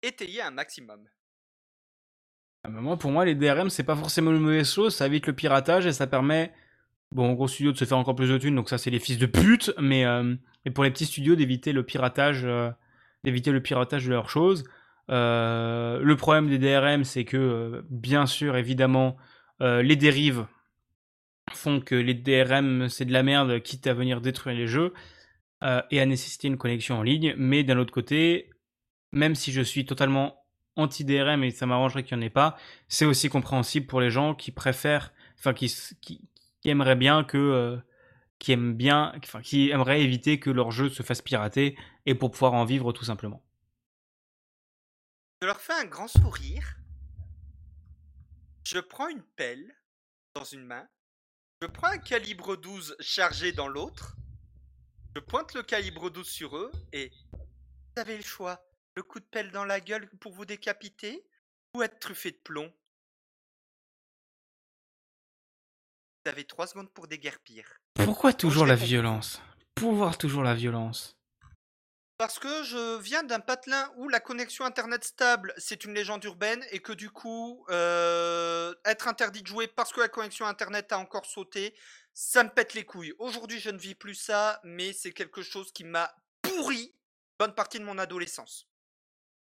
Étayez 0.00 0.42
un 0.42 0.52
maximum. 0.52 1.00
Ah 2.62 2.68
moi, 2.68 2.96
pour 2.96 3.10
moi, 3.10 3.24
les 3.24 3.34
DRM, 3.34 3.68
c'est 3.68 3.82
pas 3.82 3.96
forcément 3.96 4.30
une 4.30 4.38
mauvaise 4.38 4.72
chose, 4.72 4.94
ça 4.94 5.06
évite 5.06 5.26
le 5.26 5.32
piratage 5.32 5.86
et 5.86 5.92
ça 5.92 6.06
permet 6.06 6.52
bon, 7.10 7.32
gros 7.32 7.48
studio 7.48 7.72
de 7.72 7.76
se 7.76 7.84
faire 7.84 7.98
encore 7.98 8.14
plus 8.14 8.28
de 8.28 8.38
thunes, 8.38 8.54
donc 8.54 8.68
ça 8.68 8.78
c'est 8.78 8.90
les 8.90 9.00
fils 9.00 9.18
de 9.18 9.26
pute, 9.26 9.72
mais, 9.76 10.06
euh, 10.06 10.36
mais 10.64 10.70
pour 10.70 10.84
les 10.84 10.92
petits 10.92 11.06
studios 11.06 11.34
d'éviter 11.34 11.72
le 11.72 11.82
piratage, 11.82 12.44
euh, 12.44 12.70
d'éviter 13.24 13.50
le 13.50 13.60
piratage 13.60 14.04
de 14.04 14.10
leurs 14.10 14.30
choses. 14.30 14.62
Euh, 15.10 15.98
le 16.00 16.16
problème 16.16 16.48
des 16.48 16.58
DRM, 16.58 17.02
c'est 17.02 17.24
que 17.24 17.36
euh, 17.36 17.82
bien 17.90 18.26
sûr, 18.26 18.56
évidemment, 18.56 19.16
euh, 19.62 19.82
les 19.82 19.96
dérives 19.96 20.46
font 21.54 21.80
que 21.80 21.94
les 21.94 22.14
DRM 22.14 22.88
c'est 22.88 23.04
de 23.04 23.12
la 23.12 23.22
merde, 23.22 23.62
quitte 23.62 23.86
à 23.86 23.94
venir 23.94 24.20
détruire 24.20 24.56
les 24.56 24.66
jeux 24.66 24.92
euh, 25.62 25.82
et 25.90 26.00
à 26.00 26.06
nécessiter 26.06 26.48
une 26.48 26.58
connexion 26.58 26.98
en 26.98 27.02
ligne. 27.02 27.34
Mais 27.36 27.64
d'un 27.64 27.78
autre 27.78 27.92
côté, 27.92 28.50
même 29.12 29.34
si 29.34 29.52
je 29.52 29.62
suis 29.62 29.86
totalement 29.86 30.44
anti-DRM 30.76 31.42
et 31.44 31.50
ça 31.50 31.66
m'arrangerait 31.66 32.04
qu'il 32.04 32.16
n'y 32.16 32.24
en 32.24 32.26
ait 32.26 32.30
pas, 32.30 32.56
c'est 32.88 33.04
aussi 33.04 33.28
compréhensible 33.28 33.86
pour 33.86 34.00
les 34.00 34.10
gens 34.10 34.34
qui 34.34 34.52
préfèrent, 34.52 35.12
enfin 35.38 35.52
qui, 35.52 35.72
aimeraient 36.64 36.96
bien 36.96 37.24
que, 37.24 37.36
euh, 37.36 37.76
qui 38.38 38.52
aiment 38.52 38.74
bien, 38.74 39.12
enfin 39.24 39.40
qui 39.42 39.70
aimeraient 39.70 40.02
éviter 40.02 40.38
que 40.38 40.50
leur 40.50 40.70
jeu 40.70 40.88
se 40.88 41.02
fasse 41.02 41.22
pirater 41.22 41.76
et 42.06 42.14
pour 42.14 42.30
pouvoir 42.30 42.54
en 42.54 42.64
vivre 42.64 42.92
tout 42.92 43.04
simplement. 43.04 43.42
Je 45.42 45.46
leur 45.46 45.60
fais 45.60 45.72
un 45.72 45.84
grand 45.84 46.08
sourire. 46.08 46.76
Je 48.64 48.78
prends 48.78 49.08
une 49.08 49.22
pelle 49.22 49.74
dans 50.34 50.44
une 50.44 50.64
main. 50.64 50.86
Je 51.60 51.66
prends 51.66 51.88
un 51.88 51.98
calibre 51.98 52.56
12 52.56 52.96
chargé 53.00 53.50
dans 53.50 53.66
l'autre. 53.66 54.14
Je 55.16 55.20
pointe 55.20 55.54
le 55.54 55.64
calibre 55.64 56.08
12 56.08 56.28
sur 56.28 56.56
eux 56.56 56.70
et 56.92 57.10
vous 57.32 58.00
avez 58.00 58.16
le 58.16 58.22
choix. 58.22 58.64
Le 58.94 59.02
coup 59.02 59.18
de 59.18 59.24
pelle 59.24 59.50
dans 59.50 59.64
la 59.64 59.80
gueule 59.80 60.08
pour 60.20 60.32
vous 60.32 60.44
décapiter 60.44 61.26
ou 61.74 61.82
être 61.82 61.98
truffé 61.98 62.30
de 62.30 62.36
plomb. 62.36 62.72
Vous 66.24 66.30
avez 66.30 66.44
3 66.44 66.68
secondes 66.68 66.92
pour 66.92 67.08
déguerpir. 67.08 67.66
Pourquoi 67.94 68.32
toujours 68.32 68.66
la 68.66 68.76
violence? 68.76 69.42
Pourquoi 69.74 70.14
toujours 70.14 70.44
la 70.44 70.54
violence 70.54 71.17
Parce 72.18 72.40
que 72.40 72.64
je 72.64 72.98
viens 72.98 73.22
d'un 73.22 73.38
patelin 73.38 73.92
où 73.96 74.08
la 74.08 74.18
connexion 74.18 74.64
internet 74.64 75.04
stable, 75.04 75.54
c'est 75.56 75.84
une 75.84 75.94
légende 75.94 76.24
urbaine 76.24 76.64
et 76.72 76.80
que 76.80 76.92
du 76.92 77.10
coup, 77.10 77.64
euh, 77.70 78.74
être 78.84 79.06
interdit 79.06 79.42
de 79.42 79.46
jouer 79.46 79.68
parce 79.68 79.92
que 79.92 80.00
la 80.00 80.08
connexion 80.08 80.44
internet 80.44 80.90
a 80.90 80.98
encore 80.98 81.26
sauté, 81.26 81.76
ça 82.14 82.42
me 82.42 82.48
pète 82.48 82.74
les 82.74 82.84
couilles. 82.84 83.14
Aujourd'hui, 83.20 83.60
je 83.60 83.70
ne 83.70 83.78
vis 83.78 83.94
plus 83.94 84.16
ça, 84.16 84.60
mais 84.64 84.92
c'est 84.92 85.12
quelque 85.12 85.42
chose 85.42 85.70
qui 85.70 85.84
m'a 85.84 86.12
pourri 86.42 86.92
bonne 87.38 87.54
partie 87.54 87.78
de 87.78 87.84
mon 87.84 87.98
adolescence. 87.98 88.68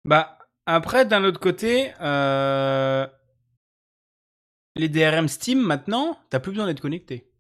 Bah, 0.05 0.39
après, 0.66 1.07
d'un 1.07 1.24
autre 1.24 1.40
côté, 1.40 1.94
euh, 2.03 3.07
les 4.74 4.90
DRM 4.90 5.28
Steam, 5.28 5.61
maintenant, 5.61 6.20
t'as 6.28 6.40
plus 6.40 6.53
besoin 6.53 6.66
d'être 6.66 6.82
connecté. 6.82 7.32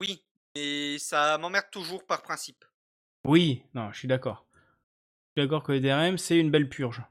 Oui, 0.00 0.24
mais 0.54 0.96
ça 0.98 1.38
m'emmerde 1.38 1.70
toujours 1.72 2.06
par 2.06 2.22
principe. 2.22 2.64
Oui, 3.26 3.62
non, 3.74 3.92
je 3.92 3.98
suis 3.98 4.08
d'accord. 4.08 4.46
Je 5.34 5.40
suis 5.40 5.46
d'accord 5.48 5.62
que 5.62 5.72
les 5.72 5.80
DRM, 5.80 6.16
c'est 6.18 6.38
une 6.38 6.50
belle 6.50 6.68
purge. 6.68 7.02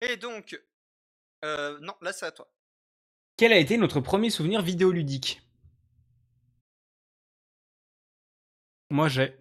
Et 0.00 0.16
donc, 0.16 0.60
euh, 1.44 1.78
non, 1.80 1.94
là 2.00 2.12
c'est 2.12 2.26
à 2.26 2.32
toi. 2.32 2.48
Quel 3.36 3.52
a 3.52 3.56
été 3.58 3.76
notre 3.78 4.00
premier 4.00 4.30
souvenir 4.30 4.62
vidéoludique? 4.62 5.40
Moi, 8.90 9.08
j'ai. 9.08 9.38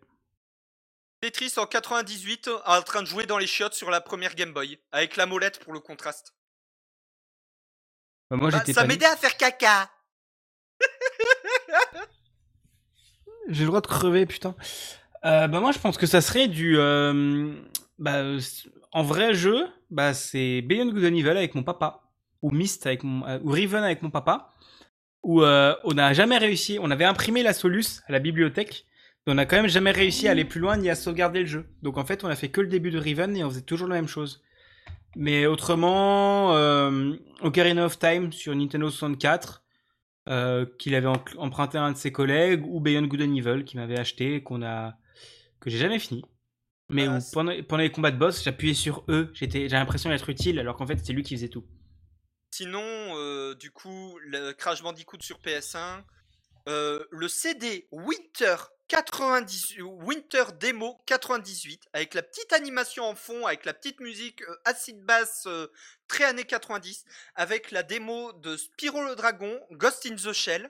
Tetris 1.21 1.53
en 1.57 1.65
98 1.67 2.49
en 2.65 2.81
train 2.81 3.01
de 3.01 3.07
jouer 3.07 3.25
dans 3.25 3.37
les 3.37 3.47
chiottes 3.47 3.73
sur 3.73 3.91
la 3.91 4.01
première 4.01 4.33
Game 4.35 4.53
Boy, 4.53 4.79
avec 4.91 5.17
la 5.17 5.25
molette 5.25 5.59
pour 5.59 5.73
le 5.73 5.79
contraste. 5.79 6.33
Bah, 8.29 8.37
moi, 8.37 8.49
Bah, 8.49 8.59
j'étais 8.59 8.73
ça 8.73 8.81
pas 8.81 8.87
né. 8.87 8.93
m'aidait 8.93 9.05
à 9.05 9.17
faire 9.17 9.35
caca. 9.37 9.91
J'ai 13.49 13.61
le 13.61 13.67
droit 13.67 13.81
de 13.81 13.87
crever, 13.87 14.25
putain. 14.25 14.55
Euh, 15.25 15.47
bah 15.47 15.59
moi, 15.59 15.71
je 15.71 15.79
pense 15.79 15.97
que 15.97 16.05
ça 16.05 16.21
serait 16.21 16.47
du... 16.47 16.77
euh, 16.77 17.53
bah, 17.99 18.17
euh, 18.17 18.39
en 18.91 19.03
vrai 19.03 19.33
jeu, 19.33 19.67
bah, 19.89 20.13
c'est 20.13 20.61
Beyond 20.61 20.91
Good 20.91 21.05
and 21.05 21.15
Evil 21.15 21.29
avec 21.29 21.55
mon 21.55 21.63
papa. 21.63 22.01
Ou 22.41 22.51
Myst 22.51 22.87
avec 22.87 23.03
mon... 23.03 23.23
ou 23.43 23.49
Riven 23.49 23.83
avec 23.83 24.01
mon 24.01 24.09
papa. 24.09 24.49
Où 25.23 25.43
on 25.43 25.93
n'a 25.93 26.13
jamais 26.13 26.37
réussi... 26.37 26.79
On 26.81 26.89
avait 26.91 27.05
imprimé 27.05 27.43
la 27.43 27.53
Solus 27.53 28.01
à 28.07 28.11
la 28.11 28.19
bibliothèque. 28.19 28.85
Mais 29.25 29.33
on 29.33 29.35
n'a 29.35 29.45
quand 29.45 29.57
même 29.57 29.67
jamais 29.67 29.91
réussi 29.91 30.27
à 30.27 30.31
aller 30.31 30.45
plus 30.45 30.59
loin 30.59 30.77
ni 30.77 30.89
à 30.89 30.95
sauvegarder 30.95 31.41
le 31.41 31.45
jeu. 31.45 31.67
Donc 31.83 31.97
en 31.97 32.05
fait, 32.05 32.23
on 32.23 32.27
a 32.27 32.35
fait 32.35 32.49
que 32.49 32.61
le 32.61 32.67
début 32.67 32.89
de 32.89 32.97
Riven 32.97 33.37
et 33.37 33.43
on 33.43 33.49
faisait 33.49 33.61
toujours 33.61 33.87
la 33.87 33.95
même 33.95 34.07
chose. 34.07 34.41
Mais 35.15 35.45
autrement, 35.45 36.53
Ocarina 37.41 37.85
of 37.85 37.99
Time 37.99 38.31
sur 38.31 38.55
Nintendo 38.55 38.89
64, 38.89 39.61
euh, 40.29 40.65
qu'il 40.79 40.95
avait 40.95 41.07
emprunté 41.37 41.77
à 41.77 41.83
un 41.83 41.91
de 41.91 41.97
ses 41.97 42.11
collègues, 42.11 42.65
ou 42.65 42.79
Beyond 42.79 43.07
Good 43.07 43.21
and 43.21 43.35
Evil, 43.35 43.63
qu'il 43.65 43.79
m'avait 43.79 43.99
acheté, 43.99 44.43
qu'on 44.43 44.61
a, 44.61 44.95
que 45.59 45.69
j'ai 45.69 45.77
jamais 45.77 45.99
fini. 45.99 46.23
Mais 46.89 47.07
Ah, 47.07 47.17
où 47.17 47.19
c'est- 47.21 47.33
pendant, 47.33 47.53
pendant 47.63 47.83
les 47.83 47.91
combats 47.91 48.11
de 48.11 48.17
boss, 48.17 48.43
j'appuyais 48.43 48.73
sur 48.73 49.03
E, 49.09 49.31
j'étais, 49.33 49.61
j'ai 49.69 49.75
l'impression 49.77 50.09
d'être 50.09 50.29
utile, 50.29 50.59
alors 50.59 50.75
qu'en 50.75 50.85
fait 50.85 50.97
c'était 50.97 51.13
lui 51.13 51.23
qui 51.23 51.35
faisait 51.35 51.47
tout. 51.49 51.65
Sinon, 52.53 52.81
euh, 52.83 53.55
du 53.55 53.71
coup, 53.71 54.17
le 54.25 54.51
Crash 54.51 54.83
Bandicoot 54.83 55.21
sur 55.21 55.39
PS1, 55.39 56.03
euh, 56.67 57.03
le 57.11 57.27
CD 57.29 57.87
Winter 57.91 58.55
98, 58.91 59.83
Winter 59.83 60.43
Demo 60.59 60.99
98, 61.05 61.87
avec 61.93 62.13
la 62.13 62.21
petite 62.21 62.51
animation 62.51 63.05
en 63.05 63.15
fond, 63.15 63.47
avec 63.47 63.63
la 63.63 63.73
petite 63.73 64.01
musique 64.01 64.41
euh, 64.41 64.55
acid 64.65 65.01
bass 65.05 65.45
euh, 65.47 65.67
très 66.09 66.25
années 66.25 66.43
90, 66.43 67.05
avec 67.35 67.71
la 67.71 67.83
démo 67.83 68.33
de 68.33 68.57
Spyro 68.57 69.01
le 69.05 69.15
Dragon, 69.15 69.57
Ghost 69.71 70.05
in 70.05 70.15
the 70.15 70.33
Shell, 70.33 70.69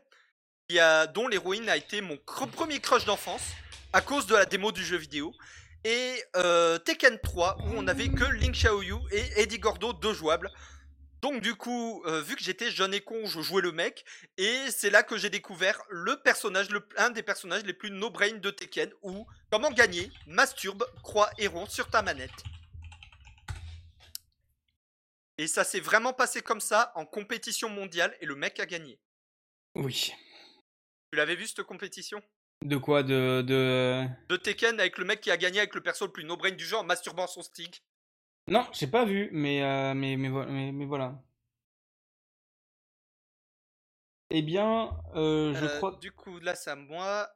dont 1.16 1.28
l'héroïne 1.28 1.68
a 1.68 1.76
été 1.76 2.02
mon 2.02 2.18
premier 2.18 2.80
crush 2.80 3.06
d'enfance, 3.06 3.42
à 3.92 4.02
cause 4.02 4.28
de 4.28 4.36
la 4.36 4.46
démo 4.46 4.72
du 4.72 4.86
jeu 4.86 4.98
vidéo. 4.98 5.34
Et 5.84 6.24
euh, 6.36 6.78
Tekken 6.78 7.18
3, 7.24 7.58
où 7.58 7.72
on 7.76 7.88
avait 7.88 8.10
que 8.10 8.24
Link 8.24 8.54
Xiaoyu 8.54 8.98
et 9.10 9.42
Eddie 9.42 9.58
Gordo, 9.58 9.94
deux 9.94 10.14
jouables. 10.14 10.52
Donc 11.22 11.42
du 11.42 11.54
coup, 11.54 12.04
euh, 12.06 12.20
vu 12.22 12.36
que 12.36 12.42
j'étais 12.42 12.72
jeune 12.72 12.96
et 12.96 13.02
con, 13.02 13.28
je 13.28 13.42
jouais 13.42 13.62
le 13.62 13.72
mec, 13.72 14.04
et 14.38 14.72
c'est 14.72 14.90
là 14.90 15.04
que 15.04 15.18
j'ai 15.18 15.30
découvert 15.30 15.80
le 15.90 16.20
personnage, 16.20 16.70
le, 16.72 16.84
un 16.98 17.12
des 17.12 17.22
personnages 17.22 17.64
les 17.64 17.74
plus 17.74 17.92
no-brain 17.92 18.38
de 18.38 18.50
Tekken, 18.50 18.92
où 19.04 19.28
comment 19.52 19.70
gagner, 19.70 20.12
masturbe, 20.26 20.84
croix 21.04 21.30
et 21.38 21.48
rond 21.48 21.68
sur 21.68 21.90
ta 21.92 22.02
manette. 22.02 22.32
Et 25.38 25.46
ça 25.46 25.64
s'est 25.64 25.80
vraiment 25.80 26.14
passé 26.14 26.42
comme 26.42 26.60
ça 26.60 26.92
en 26.96 27.06
compétition 27.06 27.70
mondiale, 27.70 28.16
et 28.20 28.26
le 28.26 28.36
mec 28.36 28.60
a 28.60 28.66
gagné. 28.66 29.00
Oui. 29.76 30.14
Tu 31.12 31.18
l'avais 31.18 31.36
vu 31.36 31.46
cette 31.46 31.64
compétition? 31.64 32.22
De 32.64 32.78
quoi? 32.78 33.04
De, 33.04 33.44
de... 33.46 34.08
De 34.30 34.38
Tekken 34.38 34.80
avec 34.80 34.98
le 34.98 35.06
mec 35.06 35.22
qui 35.22 35.30
a 35.30 35.38
gagné 35.38 35.60
avec 35.60 35.76
le 35.76 35.82
perso 35.82 36.06
le 36.06 36.12
plus 36.12 36.24
no-brain 36.24 36.52
du 36.52 36.74
en 36.74 36.84
masturbant 36.84 37.28
son 37.28 37.44
stick. 37.44 37.84
Non, 38.52 38.68
j'ai 38.74 38.86
pas 38.88 39.06
vu, 39.06 39.30
mais, 39.32 39.64
euh, 39.64 39.94
mais, 39.96 40.16
mais, 40.18 40.30
vo- 40.30 40.46
mais, 40.46 40.72
mais 40.72 40.86
voilà. 40.86 41.24
Eh 44.30 44.42
bien, 44.42 44.92
euh, 45.16 45.54
je 45.54 45.66
Euh, 45.66 45.78
crois... 45.78 45.98
Du 46.02 46.12
coup, 46.12 46.40
là, 46.40 46.54
c'est 46.56 46.70
à 46.70 46.76
moi. 46.76 47.30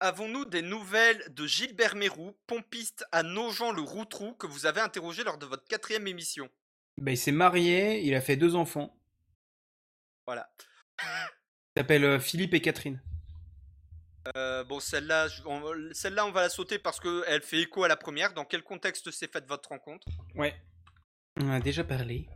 Avons-nous 0.00 0.44
des 0.44 0.62
nouvelles 0.62 1.22
de 1.34 1.46
Gilbert 1.46 1.96
Mérou, 1.96 2.36
pompiste 2.46 3.04
à 3.10 3.22
Nogent-le-Routrou, 3.24 4.34
que 4.34 4.46
vous 4.46 4.66
avez 4.66 4.80
interrogé 4.80 5.24
lors 5.24 5.38
de 5.38 5.46
votre 5.46 5.64
quatrième 5.66 6.06
émission? 6.06 6.48
Bah, 6.98 7.10
il 7.12 7.18
s'est 7.18 7.32
marié, 7.32 8.00
il 8.02 8.14
a 8.14 8.20
fait 8.20 8.36
deux 8.36 8.54
enfants. 8.54 8.96
Voilà. 10.26 10.48
Il 11.76 11.80
s'appelle 11.80 12.20
Philippe 12.20 12.54
et 12.54 12.60
Catherine. 12.60 13.02
Euh, 14.36 14.64
bon, 14.64 14.80
celle-là, 14.80 15.28
on, 15.46 15.92
celle-là, 15.92 16.26
on 16.26 16.30
va 16.30 16.42
la 16.42 16.48
sauter 16.48 16.78
parce 16.78 17.00
qu'elle 17.00 17.42
fait 17.42 17.60
écho 17.60 17.84
à 17.84 17.88
la 17.88 17.96
première. 17.96 18.34
Dans 18.34 18.44
quel 18.44 18.62
contexte 18.62 19.10
s'est 19.10 19.28
faite 19.28 19.46
votre 19.46 19.70
rencontre? 19.70 20.06
Ouais. 20.34 20.60
On 21.40 21.50
a 21.50 21.60
déjà 21.60 21.84
parlé. 21.84 22.28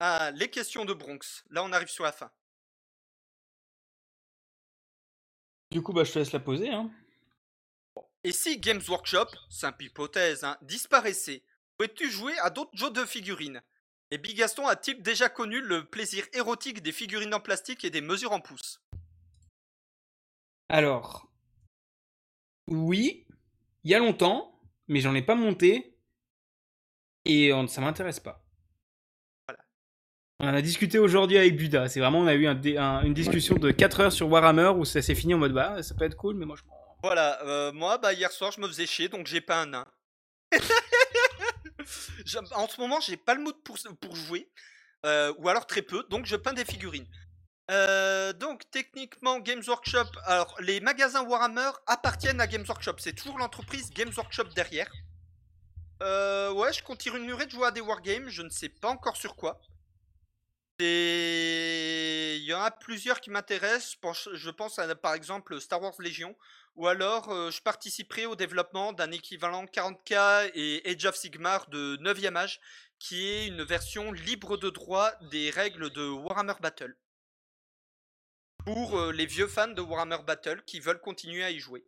Ah, 0.00 0.30
les 0.34 0.50
questions 0.50 0.84
de 0.84 0.92
Bronx. 0.92 1.44
Là, 1.50 1.62
on 1.62 1.72
arrive 1.72 1.88
sur 1.88 2.04
la 2.04 2.12
fin. 2.12 2.30
Du 5.70 5.82
coup, 5.82 5.92
bah, 5.92 6.04
je 6.04 6.12
te 6.12 6.18
laisse 6.18 6.32
la 6.32 6.40
poser, 6.40 6.70
hein. 6.70 6.90
Et 8.22 8.32
si 8.32 8.58
Games 8.58 8.82
Workshop, 8.88 9.26
simple 9.50 9.84
hypothèse, 9.84 10.44
hein, 10.44 10.56
disparaissait, 10.62 11.42
pourrais-tu 11.76 12.10
jouer 12.10 12.38
à 12.38 12.48
d'autres 12.48 12.76
jeux 12.76 12.90
de 12.90 13.04
figurines? 13.04 13.62
Et 14.14 14.18
Bigaston 14.18 14.68
a-t-il 14.68 15.02
déjà 15.02 15.28
connu 15.28 15.60
le 15.60 15.86
plaisir 15.86 16.24
érotique 16.34 16.84
des 16.84 16.92
figurines 16.92 17.34
en 17.34 17.40
plastique 17.40 17.84
et 17.84 17.90
des 17.90 18.00
mesures 18.00 18.30
en 18.30 18.38
pouces 18.38 18.80
Alors, 20.68 21.28
oui, 22.68 23.26
il 23.82 23.90
y 23.90 23.94
a 23.96 23.98
longtemps, 23.98 24.60
mais 24.86 25.00
j'en 25.00 25.16
ai 25.16 25.22
pas 25.22 25.34
monté 25.34 25.98
et 27.24 27.50
ça 27.66 27.80
m'intéresse 27.80 28.20
pas. 28.20 28.46
Voilà. 29.48 29.64
On 30.38 30.46
en 30.46 30.54
a 30.54 30.62
discuté 30.62 31.00
aujourd'hui 31.00 31.36
avec 31.36 31.56
Buda. 31.56 31.88
C'est 31.88 31.98
vraiment, 31.98 32.20
on 32.20 32.28
a 32.28 32.34
eu 32.34 32.46
un 32.46 32.54
dé- 32.54 32.76
un- 32.76 33.02
une 33.02 33.14
discussion 33.14 33.56
de 33.56 33.72
4 33.72 33.98
heures 33.98 34.12
sur 34.12 34.28
Warhammer 34.30 34.74
où 34.78 34.84
ça 34.84 35.02
s'est 35.02 35.16
fini 35.16 35.34
en 35.34 35.38
mode 35.38 35.54
bah 35.54 35.82
ça 35.82 35.92
peut 35.96 36.04
être 36.04 36.16
cool, 36.16 36.36
mais 36.36 36.46
moi 36.46 36.54
je. 36.56 36.62
Voilà, 37.02 37.42
euh, 37.42 37.72
moi, 37.72 37.98
bah, 37.98 38.12
hier 38.12 38.30
soir, 38.30 38.52
je 38.52 38.60
me 38.60 38.68
faisais 38.68 38.86
chier, 38.86 39.08
donc 39.08 39.26
j'ai 39.26 39.40
pas 39.40 39.60
un 39.62 39.66
nain. 39.66 39.86
En 42.54 42.68
ce 42.68 42.80
moment, 42.80 43.00
j'ai 43.00 43.16
pas 43.16 43.34
le 43.34 43.42
mood 43.42 43.56
pour, 43.62 43.76
pour 44.00 44.16
jouer. 44.16 44.50
Euh, 45.04 45.34
ou 45.38 45.48
alors 45.48 45.66
très 45.66 45.82
peu, 45.82 46.02
donc 46.08 46.24
je 46.24 46.34
peins 46.34 46.54
des 46.54 46.64
figurines. 46.64 47.06
Euh, 47.70 48.32
donc 48.32 48.62
techniquement 48.70 49.38
Games 49.38 49.62
Workshop, 49.66 50.06
alors 50.24 50.54
les 50.60 50.80
magasins 50.80 51.22
Warhammer 51.22 51.70
appartiennent 51.86 52.40
à 52.40 52.46
Games 52.46 52.64
Workshop, 52.66 52.96
c'est 52.98 53.12
toujours 53.12 53.38
l'entreprise 53.38 53.90
Games 53.90 54.12
Workshop 54.16 54.44
derrière. 54.54 54.90
Euh, 56.02 56.52
ouais, 56.52 56.72
je 56.72 56.82
continuerai 56.82 57.46
de 57.46 57.50
jouer 57.50 57.66
à 57.66 57.70
des 57.70 57.82
wargames, 57.82 58.28
je 58.28 58.42
ne 58.42 58.48
sais 58.48 58.70
pas 58.70 58.88
encore 58.88 59.16
sur 59.16 59.36
quoi. 59.36 59.60
Il 60.80 62.42
y 62.44 62.52
en 62.52 62.60
a 62.60 62.70
plusieurs 62.70 63.20
qui 63.20 63.30
m'intéressent. 63.30 63.96
Je 64.32 64.50
pense- 64.50 64.78
à 64.78 64.94
par 64.94 65.14
exemple 65.14 65.60
Star 65.60 65.80
Wars 65.80 65.94
Legion. 65.98 66.36
Ou 66.76 66.88
alors 66.88 67.30
euh, 67.30 67.52
je 67.52 67.62
participerai 67.62 68.26
au 68.26 68.34
développement 68.34 68.92
d'un 68.92 69.12
équivalent 69.12 69.64
40K 69.66 70.50
et 70.54 70.82
Age 70.84 71.04
of 71.06 71.14
Sigmar 71.14 71.68
de 71.68 71.96
9e 72.00 72.36
âge, 72.36 72.60
qui 72.98 73.28
est 73.28 73.46
une 73.46 73.62
version 73.62 74.10
libre 74.10 74.56
de 74.56 74.70
droit 74.70 75.12
des 75.30 75.50
règles 75.50 75.90
de 75.90 76.08
Warhammer 76.08 76.54
Battle. 76.60 76.96
Pour 78.64 78.98
euh, 78.98 79.12
les 79.12 79.26
vieux 79.26 79.46
fans 79.46 79.68
de 79.68 79.80
Warhammer 79.80 80.18
Battle 80.26 80.64
qui 80.66 80.80
veulent 80.80 81.00
continuer 81.00 81.44
à 81.44 81.50
y 81.50 81.60
jouer. 81.60 81.86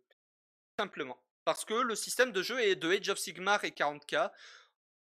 Simplement. 0.79 1.21
Parce 1.43 1.65
que 1.65 1.73
le 1.73 1.95
système 1.95 2.31
de 2.31 2.41
jeu 2.41 2.59
est 2.61 2.75
de 2.75 2.89
Age 2.89 3.09
of 3.09 3.17
Sigmar 3.17 3.63
et 3.65 3.71
40K. 3.71 4.31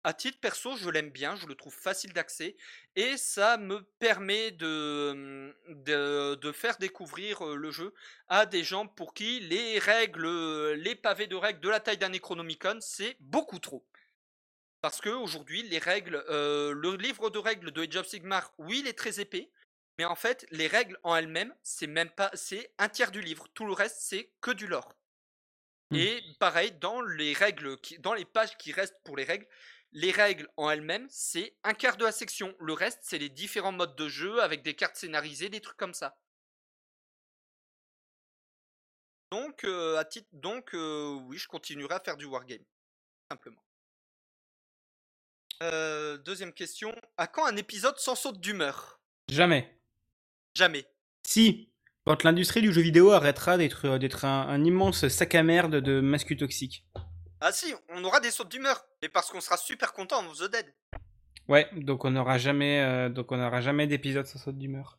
À 0.03 0.15
titre 0.15 0.39
perso, 0.41 0.77
je 0.77 0.89
l'aime 0.89 1.11
bien, 1.11 1.37
je 1.37 1.47
le 1.47 1.55
trouve 1.55 1.75
facile 1.75 2.15
d'accès 2.15 2.57
et 2.97 3.19
ça 3.19 3.59
me 3.59 3.83
permet 3.99 4.51
de, 4.51 5.55
de, 5.69 6.37
de 6.37 6.53
faire 6.53 6.79
découvrir 6.79 7.45
le 7.45 7.71
jeu 7.71 7.93
à 8.29 8.47
des 8.47 8.65
gens 8.65 8.87
pour 8.87 9.13
qui 9.13 9.41
les 9.41 9.79
règles, 9.79 10.73
les 10.73 10.95
pavés 10.95 11.27
de 11.27 11.37
règles 11.37 11.61
de 11.61 11.69
la 11.69 11.81
taille 11.81 11.99
d'un 11.99 12.09
Necronomicon, 12.09 12.79
c'est 12.81 13.17
beaucoup 13.21 13.59
trop. 13.59 13.87
Parce 14.81 15.01
que 15.03 15.11
aujourd'hui, 15.11 15.63
les 15.65 15.79
règles, 15.79 16.25
euh, 16.31 16.73
le 16.73 16.97
livre 16.97 17.29
de 17.29 17.39
règles 17.39 17.71
de 17.71 17.83
Age 17.83 17.97
of 17.97 18.07
Sigmar, 18.07 18.55
oui, 18.57 18.81
il 18.81 18.89
est 18.89 18.99
très 18.99 19.21
épais, 19.21 19.51
mais 19.99 20.07
en 20.07 20.15
fait, 20.15 20.47
les 20.51 20.67
règles 20.67 20.99
en 21.03 21.15
elles-mêmes, 21.15 21.55
c'est 21.63 21.87
même 21.87 22.09
pas, 22.09 22.31
c'est 22.33 22.73
un 22.79 22.89
tiers 22.89 23.11
du 23.11 23.21
livre. 23.21 23.47
Tout 23.53 23.67
le 23.67 23.75
reste, 23.75 23.99
c'est 24.01 24.33
que 24.41 24.51
du 24.51 24.67
lore. 24.67 24.95
Hmm. 25.91 25.97
Et 25.97 26.23
pareil, 26.39 26.73
dans 26.73 27.03
les 27.03 27.35
règles, 27.35 27.79
qui, 27.81 27.99
dans 27.99 28.15
les 28.15 28.25
pages 28.25 28.57
qui 28.57 28.73
restent 28.73 29.03
pour 29.05 29.19
les 29.19 29.25
règles, 29.25 29.47
les 29.93 30.11
règles 30.11 30.49
en 30.57 30.71
elles-mêmes, 30.71 31.07
c'est 31.11 31.57
un 31.65 31.75
quart 31.75 31.97
de 31.97 32.05
la 32.05 32.13
section. 32.13 32.55
Le 32.61 32.73
reste, 32.73 33.01
c'est 33.03 33.19
les 33.19 33.29
différents 33.29 33.73
modes 33.73 33.97
de 33.97 34.09
jeu 34.09 34.43
avec 34.43 34.63
des 34.63 34.75
cartes 34.75 34.97
scénarisées, 34.97 35.49
des 35.49 35.61
trucs 35.61 35.77
comme 35.77 35.95
ça. 35.95 36.17
Donc, 39.33 39.65
euh, 39.65 39.97
à 39.97 40.05
titre, 40.05 40.29
donc 40.33 40.75
euh, 40.75 41.13
oui, 41.27 41.39
je 41.39 41.47
continuerai 41.47 41.95
à 41.95 42.01
faire 42.01 42.17
du 42.17 42.25
wargame, 42.25 42.65
simplement. 43.31 43.63
Euh, 45.63 46.17
deuxième 46.19 46.53
question. 46.53 46.95
À 47.17 47.27
quand 47.27 47.47
un 47.47 47.57
épisode 47.57 47.97
sans 47.99 48.15
saute 48.15 48.41
d'humeur? 48.41 49.01
Jamais. 49.29 49.81
Jamais. 50.55 50.85
Si, 51.25 51.73
quand 52.05 52.25
l'industrie 52.25 52.63
du 52.63 52.73
jeu 52.73 52.81
vidéo 52.81 53.13
arrêtera 53.13 53.57
d'être 53.57 54.25
un 54.25 54.65
immense 54.65 55.07
sac 55.07 55.35
à 55.35 55.43
merde 55.43 55.77
de 55.77 56.01
masques 56.01 56.37
toxiques. 56.37 56.85
Ah 57.41 57.53
si, 57.53 57.73
on 57.89 58.05
aura 58.05 58.21
des 58.21 58.31
sautes 58.31 58.51
d'humeur, 58.51 58.85
mais 59.03 59.09
parce 59.09 59.31
qu'on 59.31 59.41
sera 59.41 59.57
super 59.57 59.93
content 59.93 60.19
en 60.19 60.33
The 60.33 60.51
Dead. 60.51 60.75
Ouais, 61.49 61.69
donc 61.73 62.05
on 62.05 62.11
n'aura 62.11 62.39
jamais, 62.39 62.81
euh, 62.81 63.09
donc 63.09 63.33
on 63.33 63.37
n'aura 63.37 63.61
jamais 63.61 63.87
d'épisode 63.87 64.27
sans 64.27 64.39
saute 64.39 64.59
d'humeur. 64.59 64.99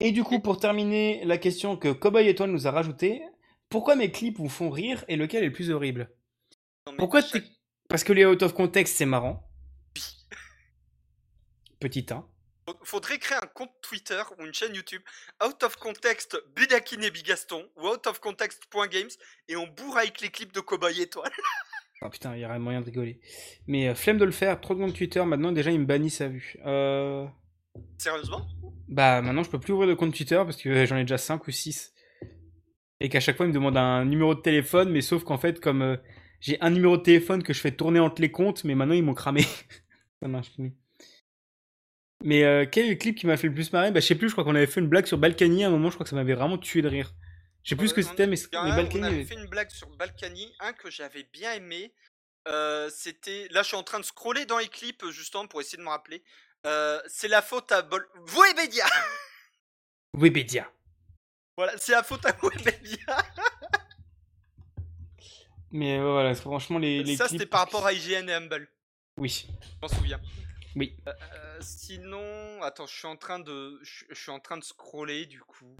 Et 0.00 0.10
du 0.10 0.24
coup, 0.24 0.40
pour 0.40 0.58
terminer, 0.58 1.24
la 1.24 1.38
question 1.38 1.76
que 1.76 1.92
Cowboy 1.92 2.28
Étoile 2.28 2.50
nous 2.50 2.66
a 2.66 2.70
rajoutée, 2.70 3.22
pourquoi 3.68 3.94
mes 3.94 4.10
clips 4.10 4.38
vous 4.38 4.48
font 4.48 4.70
rire 4.70 5.04
et 5.08 5.16
lequel 5.16 5.44
est 5.44 5.48
le 5.48 5.52
plus 5.52 5.70
horrible? 5.70 6.10
Non, 6.86 6.96
Pourquoi 6.96 7.20
chaque- 7.22 7.44
Parce 7.88 8.04
que 8.04 8.12
les 8.12 8.24
out 8.24 8.42
of 8.42 8.54
context, 8.54 8.96
c'est 8.96 9.06
marrant. 9.06 9.48
Petit 11.78 12.06
1. 12.10 12.26
Faudrait 12.84 13.18
créer 13.18 13.38
un 13.38 13.46
compte 13.46 13.72
Twitter 13.82 14.22
ou 14.38 14.44
une 14.44 14.54
chaîne 14.54 14.74
YouTube 14.74 15.02
out 15.44 15.62
of 15.62 15.76
context 15.76 16.36
Budakin 16.56 17.02
et 17.02 17.10
Bigaston 17.10 17.68
ou 17.76 17.88
out 17.88 18.06
of 18.06 18.20
context.games 18.20 19.10
et 19.48 19.56
on 19.56 19.66
bourre 19.66 19.98
avec 19.98 20.20
les 20.20 20.30
clips 20.30 20.52
de 20.52 20.60
Cowboy 20.60 21.00
Étoile. 21.00 21.30
Oh 22.02 22.08
putain, 22.10 22.34
il 22.36 22.40
y 22.40 22.44
aurait 22.44 22.58
moyen 22.58 22.80
de 22.80 22.86
rigoler. 22.86 23.20
Mais 23.66 23.88
euh, 23.88 23.94
flemme 23.94 24.18
de 24.18 24.24
le 24.24 24.32
faire, 24.32 24.60
trop 24.60 24.74
de 24.74 24.80
compte 24.80 24.94
Twitter, 24.94 25.22
maintenant 25.24 25.52
déjà 25.52 25.70
ils 25.70 25.80
me 25.80 25.84
bannissent 25.84 26.20
à 26.20 26.28
vue. 26.28 26.56
Euh... 26.64 27.26
Sérieusement? 27.98 28.46
Bah 28.88 29.20
maintenant 29.20 29.42
je 29.42 29.50
peux 29.50 29.60
plus 29.60 29.72
ouvrir 29.72 29.88
de 29.88 29.94
compte 29.94 30.14
Twitter 30.14 30.36
parce 30.36 30.56
que 30.56 30.68
euh, 30.68 30.86
j'en 30.86 30.96
ai 30.96 31.02
déjà 31.02 31.18
5 31.18 31.46
ou 31.46 31.50
6. 31.50 31.92
Et 33.00 33.08
qu'à 33.10 33.20
chaque 33.20 33.36
fois 33.36 33.44
ils 33.44 33.50
me 33.50 33.54
demandent 33.54 33.76
un 33.76 34.04
numéro 34.06 34.34
de 34.34 34.40
téléphone, 34.40 34.90
mais 34.90 35.02
sauf 35.02 35.24
qu'en 35.24 35.38
fait 35.38 35.60
comme 35.60 35.82
euh, 35.82 35.96
j'ai 36.40 36.58
un 36.60 36.70
numéro 36.70 36.96
de 36.96 37.02
téléphone 37.02 37.42
que 37.42 37.52
je 37.52 37.60
fais 37.60 37.72
tourner 37.72 38.00
entre 38.00 38.22
les 38.22 38.30
comptes, 38.30 38.64
mais 38.64 38.74
maintenant 38.74 38.94
ils 38.94 39.02
m'ont 39.02 39.14
cramé. 39.14 39.42
Ça 40.20 40.28
marche 40.28 40.52
plus. 40.54 40.72
Mais 42.26 42.42
euh, 42.42 42.64
quel 42.70 42.86
est 42.86 42.90
le 42.90 42.94
clip 42.96 43.16
qui 43.18 43.26
m'a 43.26 43.36
fait 43.36 43.46
le 43.48 43.54
plus 43.54 43.70
marrer? 43.72 43.90
Bah 43.92 44.00
je 44.00 44.06
sais 44.06 44.14
plus, 44.14 44.28
je 44.28 44.34
crois 44.34 44.44
qu'on 44.44 44.54
avait 44.54 44.66
fait 44.66 44.80
une 44.80 44.88
blague 44.88 45.06
sur 45.06 45.18
Balkany 45.18 45.62
à 45.62 45.66
un 45.68 45.70
moment, 45.70 45.90
je 45.90 45.94
crois 45.94 46.04
que 46.04 46.10
ça 46.10 46.16
m'avait 46.16 46.32
vraiment 46.34 46.56
tué 46.58 46.80
de 46.80 46.88
rire. 46.88 47.12
Je 47.62 47.68
sais 47.70 47.76
plus 47.76 47.88
ce 47.88 47.94
que 47.94 48.00
on- 48.00 48.08
c'était, 48.08 48.26
mais, 48.26 48.36
mais 48.52 48.58
un, 48.58 48.72
on 48.72 48.76
Balkany... 48.76 49.04
avait 49.04 49.14
avait- 49.16 49.24
fait 49.24 49.34
une 49.34 49.46
blague 49.46 49.70
sur 49.70 49.88
Balkany, 49.96 50.52
un 50.60 50.72
que 50.72 50.90
j'avais 50.90 51.22
bien 51.24 51.52
aimé. 51.52 51.92
euh, 52.48 52.88
C'était. 52.90 53.46
Là, 53.50 53.62
je 53.62 53.68
suis 53.68 53.76
en 53.76 53.82
train 53.82 54.00
de 54.00 54.04
scroller 54.04 54.46
dans 54.46 54.58
les 54.58 54.68
clips 54.68 55.04
justement 55.10 55.46
pour 55.46 55.60
essayer 55.60 55.76
de 55.78 55.82
me 55.82 55.88
rappeler. 55.88 56.22
Euh, 56.66 56.98
c'est 57.08 57.28
la 57.28 57.42
faute 57.42 57.70
à 57.72 57.82
Bol. 57.82 58.06
Webedia 58.34 58.86
Webedia. 60.16 60.70
Voilà, 61.58 61.74
c'est 61.76 61.92
la 61.92 62.02
faute 62.02 62.24
à 62.26 62.34
Webedia. 62.42 63.16
Mais 65.72 65.98
euh, 65.98 66.10
voilà, 66.12 66.34
franchement 66.34 66.78
les, 66.78 67.02
les 67.02 67.16
Ça, 67.16 67.26
clips... 67.26 67.40
c'était 67.40 67.50
par 67.50 67.60
rapport 67.60 67.84
à 67.84 67.92
IGN 67.92 68.28
et 68.28 68.34
Humble. 68.34 68.68
Oui, 69.18 69.46
Je 69.60 69.66
m'en 69.82 69.88
souviens. 69.88 70.20
Oui. 70.76 70.96
Euh, 71.06 71.12
sinon, 71.60 72.62
attends, 72.62 72.86
je 72.86 72.94
suis 72.94 73.06
en 73.06 73.16
train 73.16 73.38
de, 73.38 73.78
je, 73.82 74.04
je 74.10 74.14
suis 74.14 74.30
en 74.30 74.40
train 74.40 74.56
de 74.56 74.64
scroller 74.64 75.26
du 75.26 75.40
coup. 75.40 75.76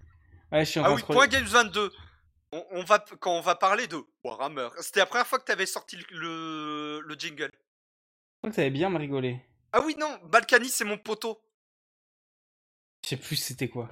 Ouais, 0.51 0.63
je 0.65 0.71
suis 0.71 0.79
en 0.79 0.83
Ah 0.83 0.87
train 0.87 0.95
oui, 0.95 1.01
de 1.01 1.05
Point 1.07 1.25
scroller. 1.27 1.43
Games 1.43 1.47
22. 1.51 1.91
On, 2.51 2.65
on 2.71 2.83
va, 2.83 2.99
quand 3.19 3.31
on 3.37 3.41
va 3.41 3.55
parler 3.55 3.87
de 3.87 3.97
Warhammer, 4.23 4.69
c'était 4.81 4.99
la 5.01 5.05
première 5.05 5.27
fois 5.27 5.39
que 5.39 5.45
tu 5.45 5.51
avais 5.51 5.65
sorti 5.65 5.97
le, 5.97 6.05
le, 6.11 7.01
le 7.01 7.15
jingle. 7.15 7.51
Je 7.53 8.37
crois 8.37 8.49
que 8.51 8.55
ça 8.55 8.61
avait 8.61 8.69
bien 8.71 8.89
me 8.89 8.97
rigoler. 8.99 9.39
Ah 9.73 9.81
oui, 9.83 9.95
non, 9.99 10.19
Balkany, 10.25 10.69
c'est 10.69 10.85
mon 10.85 10.97
poteau. 10.97 11.41
Je 13.03 13.09
sais 13.09 13.17
plus 13.17 13.35
c'était 13.35 13.67
quoi. 13.67 13.89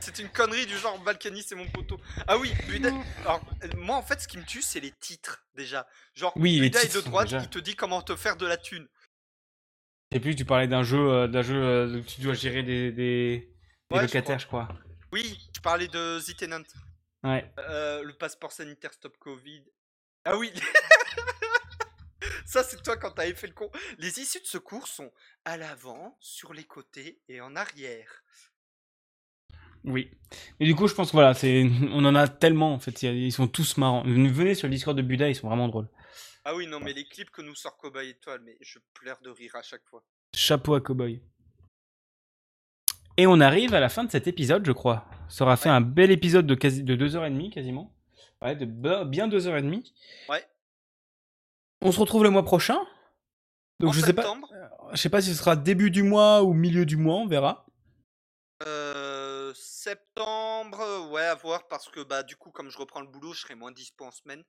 C'est 0.00 0.18
une 0.18 0.28
connerie 0.28 0.66
du 0.66 0.76
genre 0.78 0.98
Balkany, 1.00 1.42
c'est 1.42 1.54
mon 1.54 1.68
poteau. 1.68 1.98
Ah 2.26 2.36
oui, 2.38 2.52
Buda. 2.68 2.90
Alors, 3.24 3.40
euh, 3.62 3.68
moi, 3.76 3.96
en 3.96 4.02
fait, 4.02 4.20
ce 4.20 4.28
qui 4.28 4.36
me 4.38 4.44
tue, 4.44 4.62
c'est 4.62 4.80
les 4.80 4.90
titres 4.92 5.44
déjà. 5.54 5.86
Genre, 6.14 6.32
Oui, 6.36 6.54
les 6.56 6.68
Buda 6.68 6.80
est 6.80 6.82
titres 6.82 6.96
de 6.96 7.00
sont 7.02 7.08
droite, 7.10 7.26
déjà- 7.28 7.40
il 7.40 7.48
te 7.48 7.58
dit 7.60 7.76
comment 7.76 8.02
te 8.02 8.14
faire 8.16 8.36
de 8.36 8.46
la 8.46 8.56
thune. 8.56 8.88
Sais 10.12 10.20
plus, 10.20 10.36
tu 10.36 10.44
parlais 10.44 10.68
d'un 10.68 10.82
jeu, 10.82 10.98
euh, 10.98 11.26
d'un 11.26 11.40
jeu 11.40 11.56
euh, 11.56 11.96
où 11.96 12.00
tu 12.02 12.20
dois 12.20 12.34
gérer 12.34 12.62
des, 12.62 12.92
des, 12.92 13.38
des 13.90 13.96
Ouais, 13.96 14.00
je 14.00 14.02
locataires, 14.02 14.38
je 14.38 14.46
crois. 14.46 14.68
Oui, 15.10 15.48
je 15.56 15.60
parlais 15.62 15.88
de 15.88 16.20
The 16.20 16.36
Tenant. 16.36 16.62
Ouais. 17.22 17.50
Euh, 17.58 18.02
le 18.02 18.12
passeport 18.12 18.52
sanitaire 18.52 18.92
stop 18.92 19.16
Covid. 19.18 19.62
Ah 20.26 20.36
oui 20.36 20.52
Ça, 22.44 22.62
c'est 22.62 22.82
toi 22.82 22.98
quand 22.98 23.12
t'avais 23.12 23.32
fait 23.32 23.46
le 23.46 23.54
con. 23.54 23.70
Les 23.98 24.20
issues 24.20 24.40
de 24.40 24.46
secours 24.46 24.86
sont 24.86 25.10
à 25.46 25.56
l'avant, 25.56 26.18
sur 26.20 26.52
les 26.52 26.64
côtés 26.64 27.22
et 27.28 27.40
en 27.40 27.56
arrière. 27.56 28.22
Oui. 29.84 30.10
Mais 30.60 30.66
du 30.66 30.74
coup, 30.74 30.88
je 30.88 30.94
pense 30.94 31.08
que 31.08 31.16
voilà, 31.16 31.32
c'est, 31.32 31.64
on 31.90 32.04
en 32.04 32.14
a 32.14 32.28
tellement 32.28 32.74
en 32.74 32.78
fait. 32.78 33.02
Ils 33.02 33.32
sont 33.32 33.48
tous 33.48 33.78
marrants. 33.78 34.02
Venez 34.04 34.54
sur 34.54 34.68
le 34.68 34.74
Discord 34.74 34.94
de 34.94 35.02
Buda, 35.02 35.30
ils 35.30 35.34
sont 35.34 35.48
vraiment 35.48 35.68
drôles. 35.68 35.88
Ah 36.44 36.54
oui, 36.54 36.66
non, 36.66 36.80
mais 36.80 36.92
les 36.92 37.04
clips 37.04 37.30
que 37.30 37.42
nous 37.42 37.54
sort 37.54 37.76
Cowboy 37.76 38.08
Étoile, 38.10 38.40
mais 38.44 38.56
je 38.60 38.78
pleure 38.94 39.20
de 39.22 39.30
rire 39.30 39.54
à 39.54 39.62
chaque 39.62 39.84
fois. 39.88 40.02
Chapeau 40.34 40.74
à 40.74 40.80
Cowboy. 40.80 41.22
Et 43.16 43.26
on 43.26 43.40
arrive 43.40 43.74
à 43.74 43.80
la 43.80 43.88
fin 43.88 44.04
de 44.04 44.10
cet 44.10 44.26
épisode, 44.26 44.64
je 44.66 44.72
crois. 44.72 45.04
Ça 45.28 45.44
aura 45.44 45.56
fait 45.56 45.68
un 45.68 45.80
bel 45.80 46.10
épisode 46.10 46.46
de, 46.46 46.54
quasi, 46.54 46.82
de 46.82 46.96
2h30 46.96 47.50
quasiment. 47.50 47.94
Ouais, 48.40 48.56
de 48.56 48.64
bien 49.04 49.28
2h30. 49.28 49.92
Ouais. 50.28 50.44
On 51.82 51.92
se 51.92 52.00
retrouve 52.00 52.24
le 52.24 52.30
mois 52.30 52.44
prochain. 52.44 52.78
Donc 53.78 53.90
en 53.90 53.92
je 53.92 54.00
sais 54.00 54.12
pas. 54.12 54.22
septembre, 54.22 54.48
Je 54.92 54.96
sais 54.96 55.10
pas 55.10 55.20
si 55.20 55.28
ce 55.30 55.34
sera 55.36 55.56
début 55.56 55.90
du 55.90 56.02
mois 56.02 56.42
ou 56.42 56.54
milieu 56.54 56.86
du 56.86 56.96
mois, 56.96 57.16
on 57.16 57.26
verra. 57.26 57.66
euh, 58.66 59.52
septembre, 59.54 61.10
ouais, 61.10 61.22
à 61.26 61.34
voir, 61.34 61.68
parce 61.68 61.88
que 61.88 62.00
bah 62.00 62.22
du 62.22 62.36
coup, 62.36 62.50
comme 62.50 62.70
je 62.70 62.78
reprends 62.78 63.00
le 63.00 63.08
boulot, 63.08 63.32
je 63.32 63.40
serai 63.40 63.54
moins 63.54 63.72
dispo 63.72 64.04
en 64.04 64.10
semaine. 64.10 64.42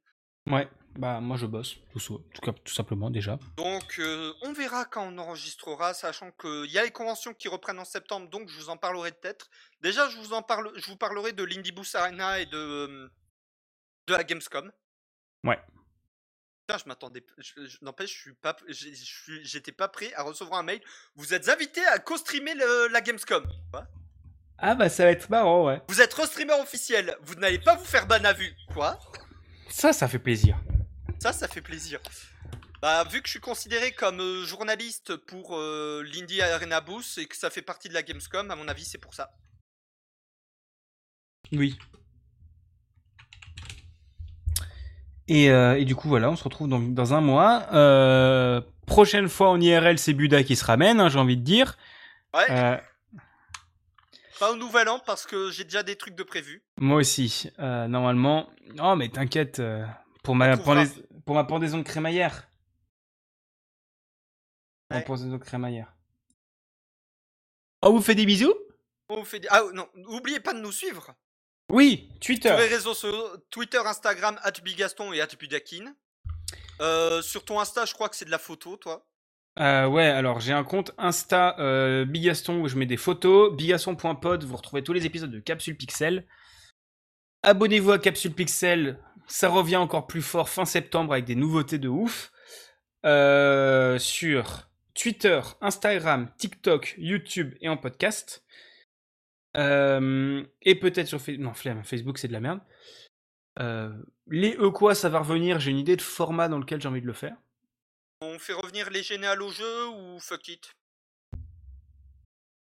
Ouais, 0.50 0.68
bah 0.98 1.22
moi 1.22 1.38
je 1.38 1.46
bosse, 1.46 1.78
tout, 1.92 2.00
ça- 2.00 2.54
tout, 2.64 2.74
simplement 2.74 3.10
déjà. 3.10 3.40
Donc, 3.58 3.96
euh, 4.00 4.34
on 4.42 4.52
verra 4.54 4.86
quand 4.86 5.08
on 5.08 5.18
enregistrera, 5.18 5.94
sachant 5.94 6.32
qu'il 6.32 6.70
y 6.70 6.78
a 6.78 6.84
les 6.84 6.92
conventions 6.92 7.34
qui 7.34 7.48
reprennent 7.48 7.80
en 7.80 7.86
septembre, 7.86 8.30
donc 8.30 8.50
je 8.50 8.60
vous 8.60 8.70
en 8.70 8.78
parlerai 8.78 9.12
peut-être. 9.14 9.50
Déjà, 9.82 10.10
je 10.10 10.18
vous 10.18 10.34
en 10.34 10.42
parle, 10.42 10.72
je 10.76 10.86
vous 10.88 10.98
parlerai 10.98 11.32
de 11.32 11.44
l'Indie 11.44 11.72
Boost 11.72 11.96
Arena 11.96 12.40
et 12.40 12.46
de 12.46 12.58
euh, 12.58 13.10
de 14.08 14.14
la 14.14 14.24
Gamescom. 14.24 14.72
Ouais. 15.46 15.60
Putain, 16.68 16.78
je 16.78 16.88
m'attendais, 16.88 17.26
n'empêche, 17.82 18.16
je 18.16 18.22
suis 18.22 18.34
pas, 18.34 18.56
j'étais 18.68 19.72
pas 19.74 19.88
prêt 19.88 20.14
à 20.14 20.24
recevoir 20.24 20.60
un 20.60 20.64
mail. 20.64 20.82
Vous 21.16 21.34
êtes 21.34 21.50
invité 21.50 21.84
à 21.86 22.00
co-streamer 22.00 22.54
la 22.90 23.02
Gamescom. 23.02 23.44
Quoi 23.72 23.86
Ah 24.58 24.76
bah 24.76 24.88
ça 24.90 25.06
va 25.06 25.12
être 25.12 25.30
marrant, 25.30 25.66
ouais. 25.68 25.82
Vous 25.90 26.02
êtes 26.02 26.14
re-streamer 26.14 26.54
officiel. 26.62 27.18
Vous 27.22 27.36
n'allez 27.36 27.60
pas 27.60 27.76
vous 27.76 27.84
faire 27.86 28.08
ban 28.08 28.24
à 28.24 28.34
vue. 28.34 28.56
Quoi 28.74 28.98
Ça, 29.74 29.92
ça 29.92 30.08
fait 30.08 30.20
plaisir. 30.20 30.56
Ça, 31.20 31.34
ça 31.34 31.48
fait 31.48 31.60
plaisir. 31.62 32.00
Bah, 32.80 33.04
vu 33.06 33.22
que 33.22 33.28
je 33.28 33.32
suis 33.32 33.40
considéré 33.40 33.92
comme 33.92 34.22
euh, 34.22 34.46
journaliste 34.46 35.16
pour 35.16 35.58
euh, 35.58 36.04
l'Indie 36.14 36.42
Arena 36.42 36.80
Boost 36.80 37.18
et 37.18 37.26
que 37.26 37.36
ça 37.36 37.50
fait 37.50 37.64
partie 37.64 37.90
de 37.90 37.96
la 37.96 38.04
Gamescom, 38.04 38.52
à 38.52 38.56
mon 38.56 38.68
avis, 38.68 38.86
c'est 38.86 39.00
pour 39.00 39.16
ça. 39.16 39.32
Oui. 41.52 41.76
Et, 45.28 45.50
euh, 45.50 45.80
et 45.80 45.86
du 45.86 45.96
coup, 45.96 46.08
voilà, 46.08 46.30
on 46.30 46.36
se 46.36 46.44
retrouve 46.44 46.70
donc 46.70 46.94
dans 46.94 47.16
un 47.16 47.22
mois. 47.22 47.66
Prochaine 48.86 49.28
fois 49.28 49.50
en 49.50 49.60
IRL, 49.60 49.98
c'est 49.98 50.14
Buda 50.14 50.44
qui 50.44 50.56
se 50.56 50.66
ramène, 50.66 51.00
hein, 51.00 51.10
j'ai 51.10 51.20
envie 51.20 51.38
de 51.38 51.44
dire. 51.44 51.78
Ouais, 52.36 52.80
pas 54.44 54.52
au 54.52 54.56
nouvel 54.58 54.90
an 54.90 55.00
parce 55.00 55.26
que 55.26 55.52
j'ai 55.52 55.64
déjà 55.64 55.84
des 55.84 55.96
trucs 55.96 56.16
de 56.16 56.24
prévu. 56.24 56.64
moi 56.78 56.98
aussi, 56.98 57.50
euh, 57.60 57.88
normalement. 57.88 58.50
Oh, 58.82 58.96
mais 58.96 59.08
t'inquiète, 59.10 59.60
euh, 59.60 59.86
pour, 60.24 60.36
ma 60.36 60.58
pendais- 60.58 60.90
pour 61.26 61.36
ma 61.36 61.44
pendaison 61.46 61.78
de 61.78 61.84
crémaillère. 61.84 62.42
Pour 64.88 64.96
ma 64.96 64.98
Ouais. 64.98 65.04
pendaison 65.06 65.30
de 65.30 65.38
crémaillère. 65.38 65.94
On 67.82 67.92
vous 67.92 68.02
fait 68.02 68.16
des 68.16 68.26
bisous? 68.26 68.54
On 69.10 69.18
vous 69.20 69.26
fait 69.26 69.40
des- 69.40 69.48
Ah 69.50 69.62
non, 69.74 69.88
n'oubliez 69.96 70.40
pas 70.40 70.54
de 70.54 70.60
nous 70.60 70.72
suivre. 70.72 71.14
Oui, 71.72 72.10
Twitter. 72.20 72.50
Sur 72.50 72.58
les 72.58 72.68
réseaux 72.68 72.94
sociaux, 72.94 73.38
Twitter, 73.50 73.80
Instagram, 73.86 74.38
@bigaston 74.64 75.14
et 75.14 75.22
@budakin. 75.40 75.96
Euh, 76.82 77.22
sur 77.22 77.46
ton 77.46 77.60
Insta, 77.60 77.86
je 77.86 77.94
crois 77.94 78.10
que 78.10 78.16
c'est 78.16 78.26
de 78.26 78.32
la 78.32 78.40
photo, 78.40 78.76
toi. 78.78 79.06
Euh, 79.60 79.88
ouais, 79.88 80.06
alors 80.06 80.40
j'ai 80.40 80.54
un 80.54 80.64
compte 80.64 80.92
Insta 80.98 81.56
euh, 81.60 82.06
Bigaston 82.06 82.62
où 82.62 82.68
je 82.68 82.76
mets 82.76 82.86
des 82.86 82.98
photos. 82.98 83.56
Bigaston.pod, 83.56 84.44
vous 84.44 84.56
retrouvez 84.56 84.84
tous 84.84 84.94
les 84.94 85.06
épisodes 85.06 85.32
de 85.32 85.40
Capsule 85.40 85.78
Pixel. 85.78 86.26
Abonnez-vous 87.44 87.92
à 87.92 88.00
Capsule 88.00 88.34
Pixel, 88.34 89.00
ça 89.28 89.50
revient 89.50 89.78
encore 89.78 90.08
plus 90.08 90.22
fort 90.22 90.50
fin 90.50 90.66
septembre 90.66 91.14
avec 91.14 91.26
des 91.26 91.36
nouveautés 91.36 91.78
de 91.78 91.90
ouf. 91.90 92.32
Euh, 93.06 94.00
sur 94.00 94.70
Twitter, 94.96 95.42
Instagram, 95.60 96.32
TikTok, 96.38 96.96
YouTube 96.98 97.54
et 97.60 97.68
en 97.68 97.76
podcast. 97.76 98.46
Et 99.56 100.76
peut-être 100.76 101.08
sur 101.08 101.22
Facebook. 101.22 101.66
Non, 101.66 101.84
Facebook 101.84 102.18
c'est 102.18 102.30
de 102.30 102.34
la 102.34 102.40
merde. 102.40 102.62
Les 104.28 104.56
E 104.56 104.70
quoi, 104.72 104.96
ça 104.96 105.10
va 105.10 105.20
revenir. 105.20 105.60
J'ai 105.60 105.70
une 105.70 105.78
idée 105.78 105.98
de 105.98 106.02
format 106.02 106.48
dans 106.48 106.58
lequel 106.58 106.82
j'ai 106.82 106.88
envie 106.88 107.02
de 107.02 107.08
le 107.08 107.14
faire. 107.14 107.36
On 108.24 108.40
fait 108.40 108.54
revenir 108.54 108.90
les 108.90 109.04
généales 109.04 109.42
au 109.42 109.52
jeu 109.52 109.88
ou 109.88 110.20
fuck 110.20 110.48
it? 110.48 110.74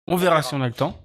On 0.07 0.17
verra 0.17 0.37
verra. 0.37 0.43
si 0.43 0.55
on 0.55 0.61
a 0.61 0.67
le 0.67 0.75
temps. 0.75 1.01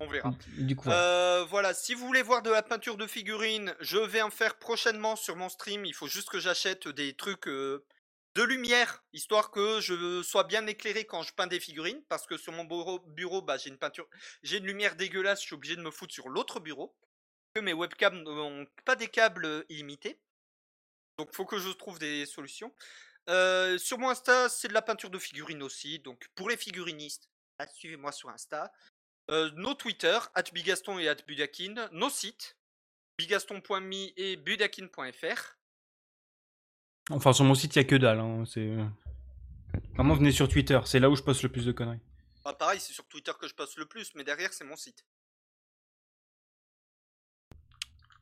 On 0.00 0.08
verra. 0.08 0.34
Du 0.58 0.74
coup, 0.76 0.84
voilà. 0.84 1.00
Euh, 1.00 1.44
voilà, 1.48 1.72
si 1.72 1.94
vous 1.94 2.04
voulez 2.04 2.22
voir 2.22 2.42
de 2.42 2.50
la 2.50 2.62
peinture 2.62 2.96
de 2.96 3.06
figurines, 3.06 3.74
je 3.80 3.98
vais 3.98 4.22
en 4.22 4.30
faire 4.30 4.58
prochainement 4.58 5.16
sur 5.16 5.36
mon 5.36 5.48
stream. 5.48 5.84
Il 5.84 5.94
faut 5.94 6.08
juste 6.08 6.28
que 6.28 6.40
j'achète 6.40 6.88
des 6.88 7.14
trucs 7.14 7.46
euh, 7.48 7.84
de 8.34 8.42
lumière, 8.42 9.04
histoire 9.12 9.50
que 9.50 9.80
je 9.80 10.22
sois 10.22 10.44
bien 10.44 10.66
éclairé 10.66 11.04
quand 11.04 11.22
je 11.22 11.32
peins 11.32 11.46
des 11.46 11.60
figurines. 11.60 12.02
Parce 12.08 12.26
que 12.26 12.36
sur 12.36 12.52
mon 12.52 12.64
bureau, 12.64 12.98
bureau 13.06 13.40
bah, 13.40 13.56
j'ai 13.56 13.70
une 13.70 13.78
peinture, 13.78 14.08
j'ai 14.42 14.58
une 14.58 14.66
lumière 14.66 14.96
dégueulasse. 14.96 15.40
Je 15.40 15.46
suis 15.46 15.54
obligé 15.54 15.76
de 15.76 15.82
me 15.82 15.90
foutre 15.90 16.12
sur 16.12 16.28
l'autre 16.28 16.60
bureau. 16.60 16.94
Que 17.54 17.60
mes 17.60 17.72
webcams 17.72 18.22
n'ont 18.22 18.66
pas 18.84 18.96
des 18.96 19.08
câbles 19.08 19.64
illimités. 19.70 20.20
Donc 21.18 21.32
faut 21.32 21.46
que 21.46 21.58
je 21.58 21.70
trouve 21.70 21.98
des 21.98 22.26
solutions. 22.26 22.74
Euh, 23.28 23.78
sur 23.78 23.98
mon 23.98 24.10
Insta, 24.10 24.48
c'est 24.48 24.68
de 24.68 24.72
la 24.72 24.82
peinture 24.82 25.10
de 25.10 25.18
figurines 25.18 25.62
aussi. 25.62 25.98
Donc 25.98 26.28
pour 26.34 26.48
les 26.48 26.56
figurinistes, 26.56 27.28
ah, 27.58 27.66
suivez-moi 27.66 28.12
sur 28.12 28.28
Insta. 28.28 28.72
Euh, 29.30 29.50
nos 29.56 29.74
Twitter, 29.74 30.18
bigaston 30.52 30.98
et 30.98 31.12
budakin, 31.26 31.88
nos 31.92 32.10
sites, 32.10 32.56
bigaston.me 33.18 34.12
et 34.16 34.36
budakin.fr. 34.36 35.56
Enfin, 37.10 37.32
sur 37.32 37.44
mon 37.44 37.54
site, 37.54 37.74
il 37.74 37.78
y 37.78 37.82
a 37.82 37.84
que 37.84 37.96
dalle. 37.96 38.20
Hein. 38.20 38.44
C'est... 38.46 38.76
Vraiment, 39.94 40.14
venez 40.14 40.32
sur 40.32 40.48
Twitter. 40.48 40.80
C'est 40.84 41.00
là 41.00 41.10
où 41.10 41.16
je 41.16 41.22
poste 41.22 41.42
le 41.42 41.48
plus 41.48 41.64
de 41.64 41.72
conneries. 41.72 42.00
Bah, 42.44 42.52
pareil, 42.52 42.78
c'est 42.78 42.92
sur 42.92 43.06
Twitter 43.08 43.32
que 43.40 43.48
je 43.48 43.54
passe 43.54 43.76
le 43.76 43.86
plus, 43.86 44.14
mais 44.14 44.22
derrière, 44.22 44.52
c'est 44.52 44.64
mon 44.64 44.76
site. 44.76 45.04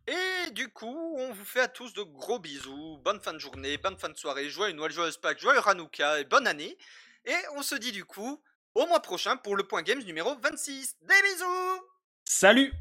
Et 0.07 0.51
du 0.51 0.69
coup, 0.69 1.15
on 1.17 1.33
vous 1.33 1.45
fait 1.45 1.61
à 1.61 1.69
tous 1.69 1.95
de 1.95 2.03
gros 2.03 2.39
bisous, 2.39 2.99
bonne 3.03 3.21
fin 3.21 3.33
de 3.33 3.39
journée, 3.39 3.79
bonne 3.79 3.97
fin 3.97 4.11
de 4.11 4.17
soirée, 4.17 4.51
joyeux 4.51 4.75
Noël, 4.75 4.93
joyeuse 4.93 5.17
Pâques, 5.17 5.41
joyeux 5.41 5.61
Hanouka 5.67 6.21
et 6.21 6.25
bonne 6.25 6.47
année. 6.47 6.77
Et 7.25 7.37
on 7.57 7.63
se 7.63 7.75
dit 7.75 7.93
du 7.93 8.05
coup 8.05 8.43
au 8.75 8.87
mois 8.87 9.01
prochain 9.01 9.37
pour 9.37 9.57
le 9.57 9.65
point 9.65 9.83
games 9.83 10.03
numéro 10.03 10.35
26. 10.37 10.97
Des 11.03 11.15
bisous 11.23 11.87
Salut 12.25 12.73